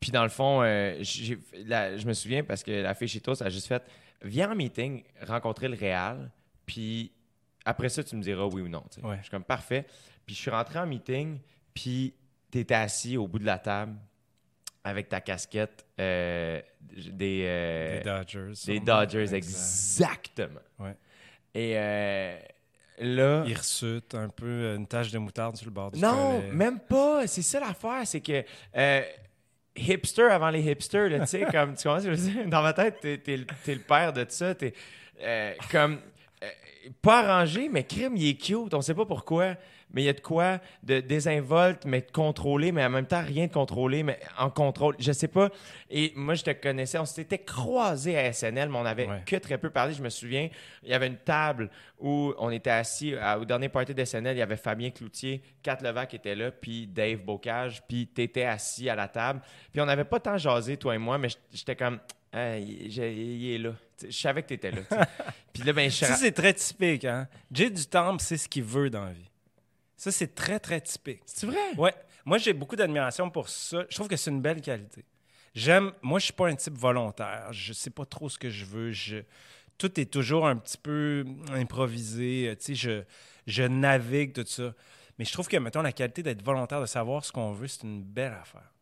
puis 0.00 0.10
dans 0.10 0.22
le 0.22 0.28
fond, 0.30 0.62
euh, 0.62 1.02
la- 1.66 1.96
je 1.96 2.06
me 2.06 2.12
souviens 2.14 2.42
parce 2.42 2.62
que 2.62 2.70
la 2.70 2.94
fille 2.94 3.08
chez 3.08 3.20
Toast 3.20 3.42
a 3.42 3.50
juste 3.50 3.66
fait 3.68 3.82
Viens 4.22 4.50
en 4.52 4.54
meeting, 4.54 5.02
rencontrer 5.22 5.68
le 5.68 5.76
Réal, 5.76 6.30
puis 6.66 7.10
après 7.64 7.88
ça, 7.88 8.02
tu 8.04 8.16
me 8.16 8.22
diras 8.22 8.44
oui 8.44 8.60
ou 8.60 8.68
non. 8.68 8.82
Ouais. 9.02 9.16
Je 9.18 9.22
suis 9.22 9.30
comme 9.30 9.44
parfait. 9.44 9.86
Puis 10.26 10.34
je 10.34 10.40
suis 10.42 10.50
rentré 10.50 10.78
en 10.78 10.86
meeting, 10.86 11.38
puis 11.72 12.12
tu 12.52 12.58
étais 12.58 12.74
assis 12.74 13.16
au 13.16 13.26
bout 13.26 13.38
de 13.38 13.46
la 13.46 13.58
table 13.58 13.94
avec 14.84 15.08
ta 15.08 15.20
casquette 15.22 15.86
euh, 15.98 16.60
des, 16.82 17.44
euh, 17.46 17.98
des 17.98 18.04
Dodgers. 18.04 18.48
des 18.48 18.54
sûrement. 18.54 18.84
Dodgers, 18.84 19.34
Exact. 19.34 19.36
exactement. 19.36 20.60
Ouais. 20.78 20.96
Et 21.54 21.72
euh, 21.78 22.38
là. 22.98 23.44
Hirsute, 23.46 24.14
un 24.14 24.28
peu 24.28 24.46
euh, 24.46 24.76
une 24.76 24.86
tache 24.86 25.10
de 25.10 25.18
moutarde 25.18 25.56
sur 25.56 25.64
le 25.66 25.72
bord 25.72 25.90
du 25.92 25.98
Non, 26.00 26.42
même 26.52 26.78
pas. 26.78 27.26
C'est 27.26 27.42
ça 27.42 27.58
l'affaire, 27.60 28.02
c'est 28.06 28.20
que 28.20 28.44
hipster 29.80 30.24
avant 30.30 30.50
les 30.50 30.60
hipsters, 30.70 31.08
là, 31.08 31.20
tu 31.20 31.26
sais, 31.26 31.46
comme 31.52 31.74
tu 31.74 31.82
commences, 31.82 32.04
je 32.04 32.10
veux 32.10 32.16
dire, 32.16 32.46
dans 32.46 32.62
ma 32.62 32.72
tête, 32.72 32.98
t'es, 33.00 33.18
t'es 33.18 33.36
le- 33.36 33.46
t'es 33.64 33.74
le 33.74 33.80
père 33.80 34.12
de 34.12 34.24
ça, 34.28 34.54
t'es 34.54 34.72
euh, 35.22 35.52
comme 35.70 35.98
euh, 36.42 36.46
pas 37.02 37.20
arrangé, 37.20 37.68
mais 37.70 37.84
crime, 37.84 38.16
il 38.16 38.28
est 38.28 38.34
cute, 38.34 38.72
on 38.74 38.80
sait 38.80 38.94
pas 38.94 39.04
pourquoi, 39.06 39.54
mais 39.92 40.02
il 40.02 40.04
y 40.06 40.08
a 40.08 40.12
de 40.12 40.20
quoi 40.20 40.60
de 40.82 41.00
désinvolte, 41.00 41.84
mais 41.84 42.00
de 42.00 42.10
contrôler, 42.10 42.72
mais 42.72 42.84
en 42.84 42.90
même 42.90 43.06
temps 43.06 43.22
rien 43.22 43.46
de 43.46 43.52
contrôlé, 43.52 44.02
mais 44.02 44.18
en 44.38 44.50
contrôle, 44.50 44.94
je 44.98 45.12
sais 45.12 45.28
pas. 45.28 45.50
Et 45.90 46.12
moi, 46.16 46.34
je 46.34 46.44
te 46.44 46.50
connaissais, 46.50 46.98
on 46.98 47.04
s'était 47.04 47.38
croisés 47.38 48.16
à 48.16 48.32
SNL, 48.32 48.68
mais 48.68 48.78
on 48.78 48.84
avait 48.86 49.06
Ouais. 49.08 49.22
que 49.26 49.36
très 49.36 49.58
peu 49.58 49.70
parlé. 49.70 49.92
Je 49.94 50.02
me 50.02 50.08
souviens, 50.10 50.48
il 50.82 50.90
y 50.90 50.94
avait 50.94 51.06
une 51.08 51.16
table 51.16 51.70
où 51.98 52.32
on 52.38 52.50
était 52.50 52.70
assis 52.70 53.14
à- 53.16 53.38
au 53.38 53.44
dernier 53.44 53.68
party 53.68 53.94
de 53.94 54.04
SNL. 54.04 54.36
Il 54.36 54.38
y 54.38 54.42
avait 54.42 54.56
Fabien 54.56 54.90
Cloutier, 54.90 55.42
Kat 55.62 55.78
Levac 55.82 56.14
était 56.14 56.34
là, 56.34 56.50
puis 56.50 56.86
Dave 56.86 57.18
Bocage, 57.20 57.82
puis 57.88 58.06
t'étais 58.06 58.44
assis 58.44 58.88
à 58.88 58.94
la 58.94 59.08
table. 59.08 59.40
Puis 59.72 59.80
on 59.80 59.86
n'avait 59.86 60.04
pas 60.04 60.20
tant 60.20 60.38
jasé, 60.38 60.76
toi 60.76 60.94
et 60.94 60.98
moi, 60.98 61.18
mais 61.18 61.28
j'étais 61.52 61.76
comme, 61.76 61.98
Ah, 62.32 62.56
il, 62.58 63.50
est 63.54 63.58
là. 63.58 63.72
Je 64.02 64.10
savais 64.16 64.44
que 64.44 64.54
là. 64.54 64.58
tu 64.70 64.70
sais. 64.88 64.96
puis 65.52 65.62
là, 65.64 65.72
ben, 65.72 65.90
je 65.90 65.96
Ça, 66.04 66.14
c'est 66.14 66.30
très 66.30 66.54
typique. 66.54 67.04
Hein? 67.04 67.26
Jay 67.50 67.68
du 67.70 67.84
Temple, 67.86 68.20
c'est 68.22 68.36
ce 68.36 68.48
qu'il 68.48 68.62
veut 68.62 68.88
dans 68.88 69.04
la 69.04 69.12
vie. 69.12 69.29
Ça, 70.00 70.10
c'est 70.10 70.34
très, 70.34 70.58
très 70.58 70.80
typique. 70.80 71.20
C'est 71.26 71.44
vrai? 71.44 71.74
Ouais. 71.76 71.94
Moi, 72.24 72.38
j'ai 72.38 72.54
beaucoup 72.54 72.74
d'admiration 72.74 73.28
pour 73.28 73.50
ça. 73.50 73.84
Je 73.90 73.94
trouve 73.94 74.08
que 74.08 74.16
c'est 74.16 74.30
une 74.30 74.40
belle 74.40 74.62
qualité. 74.62 75.04
J'aime. 75.54 75.92
Moi, 76.00 76.18
je 76.18 76.24
suis 76.24 76.32
pas 76.32 76.48
un 76.48 76.56
type 76.56 76.72
volontaire. 76.72 77.52
Je 77.52 77.74
sais 77.74 77.90
pas 77.90 78.06
trop 78.06 78.30
ce 78.30 78.38
que 78.38 78.48
je 78.48 78.64
veux. 78.64 78.92
Je, 78.92 79.18
tout 79.76 80.00
est 80.00 80.10
toujours 80.10 80.46
un 80.46 80.56
petit 80.56 80.78
peu 80.78 81.26
improvisé. 81.52 82.48
Euh, 82.48 82.56
Tu 82.56 82.64
sais, 82.64 82.74
je, 82.76 83.02
je 83.46 83.62
navigue, 83.64 84.32
tout 84.32 84.46
ça. 84.46 84.74
Mais 85.18 85.26
je 85.26 85.34
trouve 85.34 85.48
que, 85.48 85.58
mettons, 85.58 85.82
la 85.82 85.92
qualité 85.92 86.22
d'être 86.22 86.42
volontaire, 86.42 86.80
de 86.80 86.86
savoir 86.86 87.22
ce 87.22 87.30
qu'on 87.30 87.52
veut, 87.52 87.68
c'est 87.68 87.82
une 87.82 88.02
belle 88.02 88.32
affaire. 88.32 88.72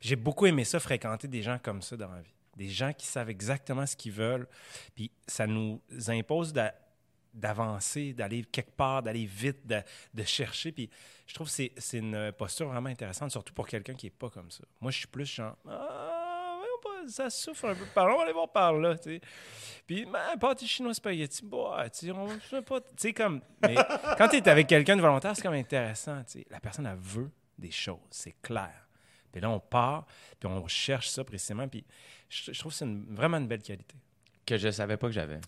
J'ai 0.00 0.16
beaucoup 0.16 0.46
aimé 0.46 0.64
ça, 0.64 0.80
fréquenter 0.80 1.28
des 1.28 1.42
gens 1.42 1.58
comme 1.62 1.82
ça 1.82 1.98
dans 1.98 2.10
la 2.10 2.22
vie. 2.22 2.32
Des 2.56 2.70
gens 2.70 2.94
qui 2.94 3.06
savent 3.06 3.28
exactement 3.28 3.84
ce 3.84 3.94
qu'ils 3.94 4.12
veulent. 4.12 4.48
Puis 4.94 5.10
ça 5.26 5.46
nous 5.46 5.82
impose 6.08 6.54
d'avancer, 7.32 8.12
d'aller 8.12 8.44
quelque 8.44 8.72
part, 8.72 9.02
d'aller 9.02 9.26
vite, 9.26 9.66
de, 9.66 9.80
de 10.14 10.22
chercher. 10.24 10.72
Puis 10.72 10.90
je 11.26 11.34
trouve 11.34 11.48
que 11.48 11.70
c'est, 11.76 11.98
une 11.98 12.32
posture 12.32 12.68
vraiment 12.68 12.88
intéressante, 12.88 13.30
surtout 13.30 13.54
pour 13.54 13.66
quelqu'un 13.66 13.94
qui 13.94 14.06
n'est 14.06 14.10
pas 14.10 14.30
comme 14.30 14.50
ça. 14.50 14.64
Moi, 14.80 14.90
je 14.90 14.98
suis 14.98 15.06
plus 15.06 15.26
genre, 15.26 15.56
ah, 15.68 16.22
ça 17.08 17.30
souffre 17.30 17.68
un 17.68 17.74
peu 17.74 17.84
par 17.86 18.06
là, 18.06 18.14
on 18.14 18.16
va 18.18 18.24
aller 18.24 18.32
voir 18.32 18.50
par 18.50 18.72
là, 18.74 18.96
tu 18.96 19.14
sais. 19.16 19.20
Puis, 19.86 20.04
ben, 20.04 20.36
pâté 20.38 20.66
chinois 20.66 20.94
spaghetti, 20.94 21.44
bah, 21.44 21.88
tu 21.90 22.06
sais, 22.06 22.12
on 22.12 22.28
sait 22.40 22.62
pas, 22.62 22.80
tu 22.80 22.86
sais, 22.96 23.12
comme, 23.12 23.40
mais 23.60 23.74
quand 24.18 24.28
tu 24.28 24.36
es 24.36 24.48
avec 24.48 24.66
quelqu'un 24.66 24.96
de 24.96 25.00
volontaire, 25.00 25.34
c'est 25.34 25.42
comme 25.42 25.54
intéressant, 25.54 26.22
tu 26.24 26.40
sais. 26.40 26.46
La 26.50 26.60
personne, 26.60 26.86
elle 26.86 26.98
veut 26.98 27.30
des 27.58 27.70
choses, 27.70 27.98
c'est 28.10 28.40
clair. 28.40 28.86
Puis 29.30 29.40
là, 29.40 29.50
on 29.50 29.60
part, 29.60 30.06
puis 30.38 30.48
on 30.48 30.66
cherche 30.68 31.08
ça 31.08 31.24
précisément, 31.24 31.66
puis 31.66 31.84
je, 32.28 32.52
je 32.52 32.58
trouve 32.58 32.72
que 32.72 32.78
c'est 32.78 32.86
vraiment 33.08 33.38
une 33.38 33.48
belle 33.48 33.62
qualité. 33.62 33.96
Que 34.44 34.58
je 34.58 34.70
savais 34.70 34.96
pas 34.96 35.06
que 35.06 35.12
j'avais. 35.14 35.40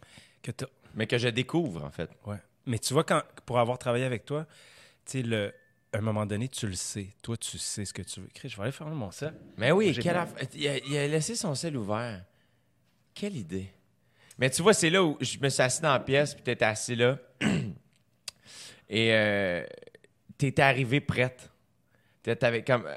Que 0.42 0.50
t'as- 0.52 0.66
Mais 0.94 1.06
que 1.06 1.18
je 1.18 1.28
découvre, 1.28 1.84
en 1.84 1.90
fait. 1.90 2.10
Ouais. 2.26 2.38
Mais 2.66 2.78
tu 2.78 2.92
vois, 2.94 3.04
quand, 3.04 3.22
pour 3.46 3.58
avoir 3.58 3.78
travaillé 3.78 4.04
avec 4.04 4.24
toi, 4.24 4.46
tu 5.04 5.18
sais, 5.18 5.22
le, 5.22 5.52
à 5.92 5.98
un 5.98 6.00
moment 6.00 6.24
donné, 6.26 6.48
tu 6.48 6.66
le 6.66 6.74
sais. 6.74 7.08
Toi, 7.22 7.36
tu 7.36 7.58
sais 7.58 7.84
ce 7.84 7.92
que 7.92 8.02
tu 8.02 8.20
veux. 8.20 8.28
Chris, 8.32 8.48
je 8.48 8.56
vais 8.56 8.62
aller 8.62 8.72
faire 8.72 8.86
mon 8.88 9.10
sel. 9.10 9.34
Mais 9.56 9.70
oui, 9.72 9.92
quelle 10.00 10.16
aff- 10.16 10.48
il, 10.54 10.66
a, 10.68 10.78
il 10.78 10.96
a 10.96 11.06
laissé 11.06 11.34
son 11.34 11.54
sel 11.54 11.76
ouvert. 11.76 12.24
Quelle 13.12 13.36
idée. 13.36 13.70
Mais 14.38 14.50
tu 14.50 14.62
vois, 14.62 14.74
c'est 14.74 14.90
là 14.90 15.04
où 15.04 15.16
je 15.20 15.38
me 15.38 15.48
suis 15.48 15.62
assis 15.62 15.80
dans 15.80 15.92
la 15.92 16.00
pièce, 16.00 16.34
puis 16.34 16.42
t'étais 16.42 16.64
assis 16.64 16.96
là. 16.96 17.18
Et 18.88 19.12
euh, 19.14 19.64
t'étais 20.36 20.62
arrivé 20.62 21.00
prête. 21.00 21.50
T'étais 22.22 22.62
comme 22.62 22.86
euh, 22.86 22.96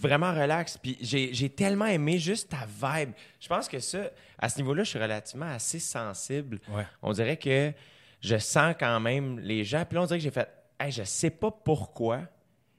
vraiment 0.00 0.32
relax. 0.32 0.76
Puis 0.78 0.96
j'ai 1.00 1.50
tellement 1.50 1.86
aimé 1.86 2.18
juste 2.18 2.50
ta 2.50 2.66
vibe. 2.66 3.10
Je 3.40 3.48
pense 3.48 3.68
que 3.68 3.78
ça, 3.78 4.10
à 4.38 4.48
ce 4.48 4.58
niveau-là, 4.58 4.82
je 4.84 4.90
suis 4.90 4.98
relativement 4.98 5.46
assez 5.50 5.78
sensible. 5.78 6.60
Ouais. 6.68 6.84
On 7.02 7.12
dirait 7.12 7.36
que 7.36 7.72
je 8.20 8.36
sens 8.38 8.74
quand 8.78 9.00
même 9.00 9.38
les 9.40 9.64
gens. 9.64 9.84
Puis 9.84 9.94
là, 9.96 10.02
on 10.02 10.06
dirait 10.06 10.18
que 10.18 10.24
j'ai 10.24 10.30
fait, 10.30 10.48
hey, 10.80 10.90
je 10.92 11.02
sais 11.04 11.30
pas 11.30 11.50
pourquoi, 11.50 12.22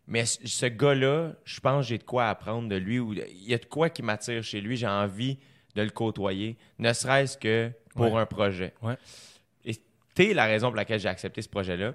mais 0.08 0.26
ce 0.26 0.66
gars-là, 0.66 1.34
je 1.46 1.60
pense 1.60 1.86
que 1.86 1.90
j'ai 1.90 1.98
de 1.98 2.04
quoi 2.04 2.30
apprendre 2.30 2.68
de 2.70 2.76
lui 2.76 3.00
ou 3.00 3.14
il 3.14 3.48
y 3.48 3.54
a 3.54 3.58
de 3.58 3.66
quoi 3.66 3.90
qui 3.90 4.02
m'attire 4.02 4.44
chez 4.44 4.60
lui. 4.62 4.76
J'ai 4.78 4.88
envie 4.88 5.38
de 5.76 5.84
le 5.84 5.92
côtoyer, 5.92 6.58
ne 6.80 6.92
serait-ce 6.94 7.38
que 7.38 7.72
pour 7.96 8.14
Ouais. 8.14 8.22
un 8.22 8.26
projet. 8.26 8.74
Ouais. 8.82 8.96
Et 9.66 9.76
t'es 10.16 10.34
la 10.34 10.46
raison 10.46 10.68
pour 10.70 10.76
laquelle 10.78 11.00
j'ai 11.00 11.10
accepté 11.10 11.42
ce 11.42 11.50
projet-là. 11.50 11.94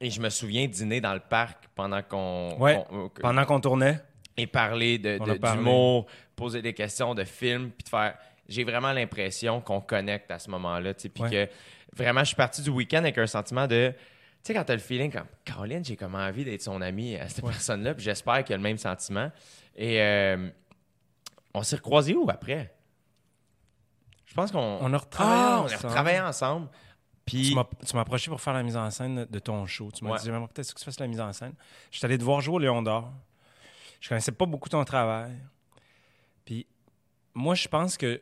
Et 0.00 0.10
je 0.10 0.20
me 0.20 0.28
souviens 0.30 0.66
dîner 0.66 1.00
dans 1.00 1.14
le 1.14 1.20
parc 1.20 1.68
pendant 1.74 2.02
qu'on. 2.02 2.56
Ouais. 2.58 2.82
qu'on- 2.88 3.08
Pendant 3.20 3.44
qu'on 3.44 3.60
tournait, 3.60 3.98
et 4.36 4.46
parler 4.46 4.98
de, 4.98 5.18
On 5.20 5.24
de- 5.26 5.34
d'humour, 5.34 6.06
poser 6.36 6.62
des 6.62 6.72
questions 6.74 7.14
de 7.14 7.24
films, 7.24 7.70
puis 7.70 7.84
de 7.84 7.88
faire. 7.88 8.16
J'ai 8.48 8.64
vraiment 8.64 8.92
l'impression 8.92 9.60
qu'on 9.60 9.80
connecte 9.80 10.30
à 10.30 10.38
ce 10.38 10.50
moment-là, 10.50 10.94
tu 10.94 11.02
sais, 11.02 11.08
puis 11.08 11.22
Ouais. 11.24 11.30
que 11.30 11.96
vraiment, 11.96 12.20
je 12.20 12.26
suis 12.26 12.36
parti 12.36 12.60
du 12.62 12.70
week-end 12.70 12.98
avec 12.98 13.16
un 13.18 13.26
sentiment 13.26 13.66
de. 13.66 13.92
Tu 13.92 14.48
sais, 14.48 14.54
quand 14.54 14.64
t'as 14.64 14.74
le 14.74 14.80
feeling 14.80 15.12
comme 15.12 15.26
Caroline, 15.44 15.84
j'ai 15.84 15.96
comme 15.96 16.14
envie 16.16 16.44
d'être 16.44 16.62
son 16.62 16.80
ami 16.82 17.16
à 17.16 17.28
cette 17.28 17.44
personne-là, 17.44 17.94
puis 17.94 18.02
j'espère 18.04 18.42
qu'il 18.42 18.54
a 18.54 18.56
le 18.56 18.62
même 18.62 18.78
sentiment. 18.78 19.30
Et 19.76 20.02
euh, 20.02 20.48
on 21.54 21.62
s'est 21.62 21.76
recroisés 21.76 22.14
où 22.14 22.28
après? 22.28 22.74
Je 24.26 24.34
pense 24.34 24.50
qu'on. 24.50 24.78
On 24.80 24.92
a 24.92 24.98
retravaillé 24.98 25.42
Ah, 25.42 25.58
on 25.58 25.62
a 25.62 25.64
ensemble. 25.66 25.86
retravaillé 25.86 26.20
ensemble. 26.20 26.68
Puis. 27.24 27.50
tu 27.86 27.94
m'as 27.94 28.00
approché 28.00 28.30
pour 28.30 28.40
faire 28.40 28.54
la 28.54 28.62
mise 28.64 28.76
en 28.76 28.90
scène 28.90 29.26
de 29.30 29.38
ton 29.38 29.64
show. 29.66 29.90
Tu 29.94 30.02
m'as 30.04 30.12
Ouais. 30.12 30.18
dit, 30.18 30.24
j'aimerais 30.24 30.48
peut-être 30.52 30.72
que 30.74 30.78
tu 30.78 30.84
fasses 30.84 30.98
la 30.98 31.06
mise 31.06 31.20
en 31.20 31.32
scène. 31.32 31.52
Je 31.90 31.98
suis 31.98 32.04
allé 32.06 32.18
te 32.18 32.24
voir 32.24 32.40
jouer 32.40 32.56
au 32.56 32.58
Léon 32.58 32.82
d'Or. 32.82 33.12
Je 34.02 34.08
connaissais 34.08 34.32
pas 34.32 34.46
beaucoup 34.46 34.68
ton 34.68 34.84
travail. 34.84 35.32
Puis 36.44 36.66
moi, 37.34 37.54
je 37.54 37.68
pense 37.68 37.96
que 37.96 38.20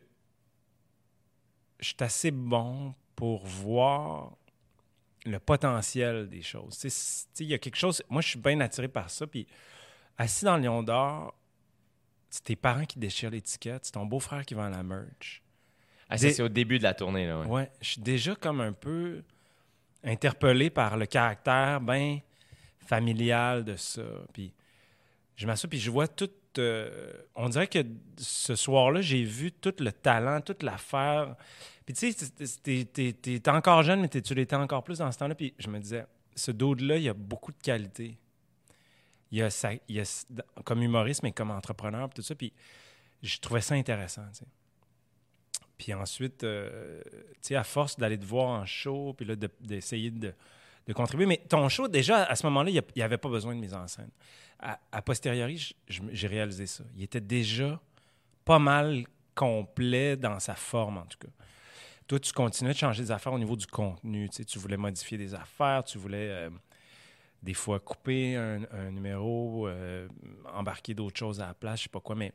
je 1.80 1.86
suis 1.86 1.96
assez 2.00 2.30
bon 2.30 2.94
pour 3.16 3.46
voir 3.46 4.36
le 5.24 5.38
potentiel 5.38 6.28
des 6.28 6.42
choses. 6.42 6.84
Il 7.38 7.46
y 7.46 7.54
a 7.54 7.58
quelque 7.58 7.78
chose... 7.78 8.02
Moi, 8.10 8.20
je 8.20 8.28
suis 8.28 8.38
bien 8.38 8.60
attiré 8.60 8.88
par 8.88 9.08
ça. 9.08 9.26
Puis 9.26 9.46
assis 10.18 10.44
dans 10.44 10.58
le 10.58 10.64
Lion 10.64 10.82
d'Or, 10.82 11.34
c'est 12.28 12.44
tes 12.44 12.56
parents 12.56 12.84
qui 12.84 12.98
déchirent 12.98 13.30
l'étiquette, 13.30 13.86
c'est 13.86 13.92
ton 13.92 14.04
beau-frère 14.04 14.44
qui 14.44 14.52
vend 14.52 14.68
la 14.68 14.82
merch. 14.82 15.42
Ah, 16.10 16.18
c'est 16.18 16.42
au 16.42 16.50
début 16.50 16.76
de 16.76 16.82
la 16.82 16.92
tournée, 16.92 17.26
là. 17.26 17.40
ouais. 17.40 17.46
Ouais, 17.46 17.72
je 17.80 17.92
suis 17.92 18.02
déjà 18.02 18.34
comme 18.34 18.60
un 18.60 18.74
peu 18.74 19.22
interpellé 20.04 20.68
par 20.68 20.98
le 20.98 21.06
caractère 21.06 21.80
bien 21.80 22.20
familial 22.80 23.64
de 23.64 23.76
ça. 23.76 24.02
Puis 24.34 24.52
je 25.40 25.46
m'assois 25.46 25.70
puis 25.70 25.78
je 25.78 25.90
vois 25.90 26.06
tout. 26.06 26.28
euh, 26.58 27.12
on 27.34 27.48
dirait 27.48 27.66
que 27.66 27.78
ce 28.18 28.54
soir-là, 28.54 29.00
j'ai 29.00 29.24
vu 29.24 29.52
tout 29.52 29.72
le 29.78 29.90
talent, 29.90 30.42
toute 30.42 30.62
l'affaire. 30.62 31.34
Puis 31.86 31.94
tu 31.94 32.12
sais, 32.12 33.14
t'es- 33.14 33.48
encore 33.48 33.82
jeune, 33.82 34.02
mais 34.02 34.08
tu 34.10 34.34
l'étais 34.34 34.56
encore 34.56 34.84
plus 34.84 34.98
dans 34.98 35.10
ce 35.10 35.16
temps-là. 35.18 35.34
Puis 35.34 35.54
je 35.58 35.68
me 35.70 35.78
disais, 35.78 36.04
ce 36.36 36.50
dude-là, 36.50 36.98
il 36.98 37.04
y 37.04 37.08
a 37.08 37.14
beaucoup 37.14 37.52
de 37.52 37.56
qualités. 37.62 38.18
Il 39.30 39.40
a, 39.42 39.48
ça, 39.48 39.70
il 39.88 39.98
a 40.00 40.24
comme 40.64 40.82
humoriste, 40.82 41.22
mais 41.22 41.32
comme 41.32 41.50
entrepreneur, 41.50 42.06
puis 42.10 42.16
tout 42.16 42.22
ça. 42.22 42.34
Puis 42.34 42.52
je 43.22 43.38
trouvais 43.38 43.62
ça 43.62 43.74
intéressant. 43.76 44.26
Puis 45.78 45.94
ensuite, 45.94 46.44
euh, 46.44 47.00
tu 47.06 47.38
sais, 47.40 47.54
à 47.56 47.64
force 47.64 47.96
d'aller 47.96 48.18
te 48.18 48.26
voir 48.26 48.48
en 48.60 48.66
show, 48.66 49.14
puis 49.14 49.24
là, 49.24 49.36
de- 49.36 49.48
d'essayer 49.60 50.10
de, 50.10 50.18
de 50.28 50.34
contribuer. 50.94 51.26
Mais 51.26 51.38
ton 51.48 51.68
show, 51.68 51.88
déjà, 51.88 52.24
à 52.24 52.36
ce 52.36 52.44
moment-là, 52.46 52.70
il 52.70 52.82
n'y 52.96 53.02
avait 53.02 53.18
pas 53.18 53.28
besoin 53.28 53.54
de 53.54 53.60
mise 53.60 53.74
en 53.74 53.86
scène. 53.86 54.10
À, 54.58 55.00
posteriori, 55.00 55.74
j'ai 55.88 56.26
réalisé 56.26 56.66
ça. 56.66 56.84
Il 56.94 57.02
était 57.02 57.20
déjà 57.20 57.80
pas 58.44 58.58
mal 58.58 59.04
complet 59.34 60.16
dans 60.16 60.38
sa 60.38 60.54
forme, 60.54 60.98
en 60.98 61.06
tout 61.06 61.18
cas. 61.18 61.32
Toi, 62.06 62.18
tu 62.18 62.32
continuais 62.32 62.72
de 62.74 62.78
changer 62.78 63.04
des 63.04 63.10
affaires 63.10 63.32
au 63.32 63.38
niveau 63.38 63.56
du 63.56 63.66
contenu. 63.66 64.28
Tu, 64.28 64.58
voulais 64.58 64.76
modifier 64.76 65.16
des 65.16 65.34
affaires, 65.34 65.84
tu 65.84 65.96
voulais 65.96 66.28
euh, 66.28 66.50
des 67.42 67.54
fois 67.54 67.78
couper 67.80 68.36
un, 68.36 68.90
numéro, 68.90 69.66
euh, 69.66 70.08
embarquer 70.52 70.92
d'autres 70.92 71.18
choses 71.18 71.40
à 71.40 71.46
la 71.46 71.54
place, 71.54 71.78
je 71.78 71.82
sais 71.84 71.88
pas 71.88 72.00
quoi. 72.00 72.16
Mais 72.16 72.32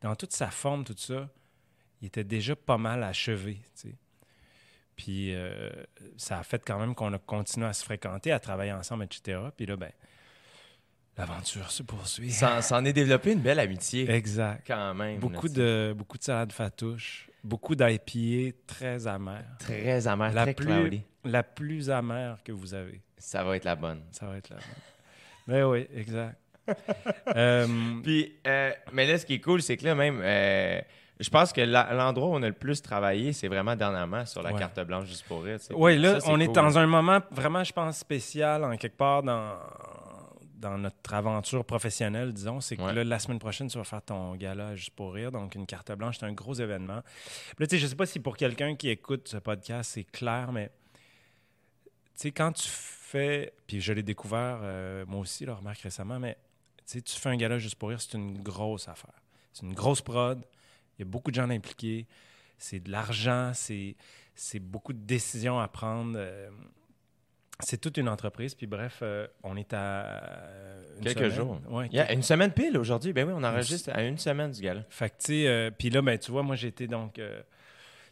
dans 0.00 0.16
toute 0.16 0.32
sa 0.32 0.50
forme, 0.50 0.84
tout 0.84 0.94
ça, 0.96 1.28
il 2.00 2.06
était 2.06 2.24
déjà 2.24 2.56
pas 2.56 2.78
mal 2.78 3.02
achevé. 3.02 3.60
Puis 4.98 5.32
euh, 5.32 5.70
ça 6.16 6.40
a 6.40 6.42
fait 6.42 6.60
quand 6.66 6.78
même 6.78 6.94
qu'on 6.96 7.12
a 7.14 7.18
continué 7.18 7.66
à 7.66 7.72
se 7.72 7.84
fréquenter, 7.84 8.32
à 8.32 8.40
travailler 8.40 8.72
ensemble, 8.72 9.04
etc. 9.04 9.38
Puis 9.56 9.64
là, 9.64 9.76
ben, 9.76 9.92
l'aventure 11.16 11.70
se 11.70 11.84
poursuit. 11.84 12.32
Ça, 12.32 12.60
ça 12.62 12.76
en 12.76 12.84
est 12.84 12.92
développé 12.92 13.30
une 13.32 13.40
belle 13.40 13.60
amitié, 13.60 14.10
Exact. 14.10 14.64
quand 14.66 14.94
même. 14.94 15.20
Beaucoup 15.20 15.48
de, 15.48 15.94
beaucoup 15.96 16.18
de 16.18 16.24
salade 16.24 16.50
fatouche, 16.52 17.30
beaucoup 17.44 17.76
d'IPA 17.76 18.56
très 18.66 19.06
amère. 19.06 19.44
Très 19.60 20.08
amer, 20.08 20.32
La 20.32 20.42
très 20.42 20.54
plus, 20.54 20.66
cloudy. 20.66 21.02
la 21.24 21.42
plus 21.44 21.90
amère 21.90 22.42
que 22.44 22.50
vous 22.50 22.74
avez. 22.74 23.00
Ça 23.16 23.44
va 23.44 23.56
être 23.56 23.64
la 23.64 23.76
bonne. 23.76 24.02
Ça 24.10 24.26
va 24.26 24.36
être 24.36 24.50
là. 24.50 24.56
Mais 25.46 25.62
oui, 25.62 25.86
exact. 25.94 26.36
Euh, 27.34 27.66
Puis, 28.02 28.34
euh, 28.46 28.72
mais 28.92 29.06
là, 29.06 29.16
ce 29.16 29.24
qui 29.24 29.34
est 29.34 29.40
cool, 29.40 29.62
c'est 29.62 29.76
que 29.78 29.84
là, 29.86 29.94
même, 29.94 30.20
euh, 30.22 30.80
je 31.20 31.30
pense 31.30 31.52
que 31.52 31.60
l'endroit 31.60 32.28
où 32.28 32.34
on 32.34 32.42
a 32.42 32.46
le 32.48 32.52
plus 32.52 32.80
travaillé, 32.82 33.32
c'est 33.32 33.48
vraiment 33.48 33.74
dernièrement 33.76 34.24
sur 34.26 34.42
la 34.42 34.52
Ouais. 34.52 34.58
carte 34.58 34.78
blanche 34.80 35.06
juste 35.06 35.24
pour 35.26 35.42
rire. 35.42 35.58
oui, 35.74 35.98
là, 35.98 36.20
ça, 36.20 36.28
on 36.30 36.38
est 36.40 36.46
cool. 36.46 36.54
dans 36.54 36.78
un 36.78 36.86
moment 36.86 37.20
vraiment, 37.30 37.64
je 37.64 37.72
pense, 37.72 37.98
spécial, 37.98 38.62
en 38.64 38.76
quelque 38.76 38.96
part, 38.96 39.22
dans, 39.22 39.54
dans 40.54 40.76
notre 40.78 41.14
aventure 41.14 41.64
professionnelle, 41.64 42.32
disons. 42.32 42.60
C'est 42.60 42.76
que 42.76 42.82
Ouais. 42.82 42.92
là, 42.92 43.04
la 43.04 43.18
semaine 43.18 43.38
prochaine, 43.38 43.68
tu 43.68 43.78
vas 43.78 43.84
faire 43.84 44.02
ton 44.02 44.34
gala 44.36 44.74
juste 44.76 44.90
pour 44.90 45.12
rire. 45.14 45.30
Donc, 45.32 45.54
une 45.54 45.66
carte 45.66 45.90
blanche, 45.92 46.18
c'est 46.18 46.26
un 46.26 46.32
gros 46.32 46.54
événement. 46.54 47.00
Puis 47.02 47.56
là, 47.60 47.66
tu 47.66 47.76
sais, 47.76 47.78
je 47.78 47.86
sais 47.86 47.96
pas 47.96 48.06
si 48.06 48.18
pour 48.20 48.36
quelqu'un 48.36 48.74
qui 48.76 48.88
écoute 48.88 49.28
ce 49.28 49.36
podcast, 49.38 49.90
c'est 49.94 50.04
clair, 50.04 50.50
mais 50.52 50.70
tu 52.16 52.22
sais, 52.22 52.30
quand 52.32 52.52
tu 52.52 52.68
fais, 52.68 53.52
puis 53.66 53.80
je 53.80 53.92
l'ai 53.92 54.02
découvert 54.02 54.58
euh, 54.62 55.04
moi 55.06 55.20
aussi, 55.20 55.46
là, 55.46 55.54
remarque 55.54 55.80
récemment, 55.80 56.18
mais 56.18 56.36
tu 56.78 56.82
sais, 56.86 57.02
tu 57.02 57.16
fais 57.18 57.28
un 57.28 57.36
gala 57.36 57.58
juste 57.58 57.76
pour 57.76 57.88
rire, 57.90 58.00
c'est 58.00 58.14
une 58.16 58.38
grosse 58.42 58.88
affaire. 58.88 59.12
C'est 59.52 59.64
une 59.66 59.74
grosse 59.74 60.00
prod. 60.02 60.42
Il 60.98 61.02
y 61.02 61.08
a 61.08 61.10
beaucoup 61.10 61.30
de 61.30 61.36
gens 61.36 61.48
impliqués. 61.50 62.06
C'est 62.58 62.80
de 62.80 62.90
l'argent, 62.90 63.52
c'est, 63.54 63.94
c'est 64.34 64.58
beaucoup 64.58 64.92
de 64.92 64.98
décisions 65.04 65.58
à 65.60 65.68
prendre. 65.68 66.14
euh, 66.16 66.50
c'est 67.60 67.80
toute 67.80 67.96
une 67.96 68.08
entreprise. 68.08 68.54
Puis 68.54 68.66
bref, 68.66 69.00
euh, 69.02 69.26
on 69.42 69.56
est 69.56 69.72
à 69.72 70.04
euh, 70.06 70.96
une 70.98 71.04
Quelques 71.04 71.18
semaine. 71.18 71.30
jours. 71.32 71.60
Ouais, 71.68 71.98
a 71.98 72.12
une 72.12 72.22
semaine 72.22 72.52
pile 72.52 72.78
aujourd'hui. 72.78 73.12
Ben 73.12 73.26
oui, 73.26 73.34
on 73.36 73.42
enregistre 73.42 73.90
à 73.92 74.02
une 74.02 74.18
semaine 74.18 74.50
du 74.52 74.60
gala. 74.62 74.84
fait 74.88 75.10
que, 75.10 75.14
tu 75.18 75.24
sais, 75.26 75.48
euh, 75.48 75.70
puis 75.76 75.90
là, 75.90 76.00
ben, 76.02 76.18
tu 76.18 76.30
vois, 76.30 76.42
moi, 76.42 76.56
été 76.60 76.86
donc. 76.86 77.18
euh, 77.18 77.40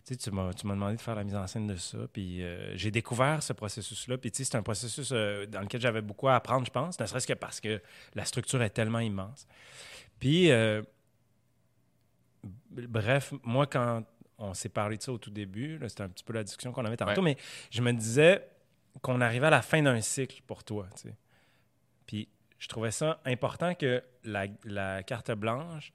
tu 0.04 0.14
sais, 0.14 0.20
tu 0.20 0.30
m'as, 0.30 0.52
demandé 0.52 0.96
de 0.96 1.00
faire 1.00 1.16
la 1.16 1.24
mise 1.24 1.34
en 1.34 1.46
scène 1.48 1.66
de 1.66 1.74
ça. 1.76 1.98
Puis 2.12 2.42
euh, 2.42 2.76
j'ai 2.76 2.92
découvert 2.92 3.42
ce 3.42 3.52
processus-là. 3.52 4.18
Puis, 4.18 4.30
tu 4.30 4.38
sais, 4.38 4.44
c'est 4.50 4.56
un 4.56 4.62
processus 4.62 5.10
euh, 5.12 5.46
dans 5.46 5.60
lequel 5.60 5.80
j'avais 5.80 6.02
beaucoup 6.02 6.28
à 6.28 6.36
apprendre, 6.36 6.64
je 6.66 6.70
pense, 6.70 6.98
ne 7.00 7.06
serait-ce 7.06 7.26
que 7.26 7.32
parce 7.32 7.60
que 7.60 7.80
la 8.14 8.24
structure 8.24 8.62
est 8.62 8.70
tellement 8.70 9.00
immense. 9.00 9.46
Puis, 10.20 10.50
euh, 10.52 10.82
bref, 12.70 13.32
moi, 13.42 13.66
quand 13.66 14.02
on 14.38 14.52
s'est 14.54 14.68
parlé 14.68 14.96
de 14.98 15.02
ça 15.02 15.12
au 15.12 15.18
tout 15.18 15.30
début, 15.30 15.78
c'était 15.88 16.02
un 16.02 16.08
petit 16.08 16.24
peu 16.24 16.32
la 16.34 16.44
discussion 16.44 16.72
qu'on 16.72 16.84
avait 16.84 16.96
tantôt, 16.96 17.22
Ouais. 17.22 17.34
mais 17.34 17.36
je 17.70 17.80
me 17.82 17.92
disais 17.92 18.46
qu'on 19.02 19.20
arrivait 19.20 19.46
à 19.46 19.50
la 19.50 19.62
fin 19.62 19.82
d'un 19.82 20.00
cycle 20.00 20.42
pour 20.46 20.64
toi, 20.64 20.86
tu 20.94 21.08
sais. 21.08 21.14
Puis, 22.06 22.28
je 22.58 22.68
trouvais 22.68 22.90
ça 22.90 23.20
important 23.24 23.74
que 23.74 24.02
la, 24.24 24.46
la 24.64 25.02
carte 25.02 25.30
blanche, 25.32 25.92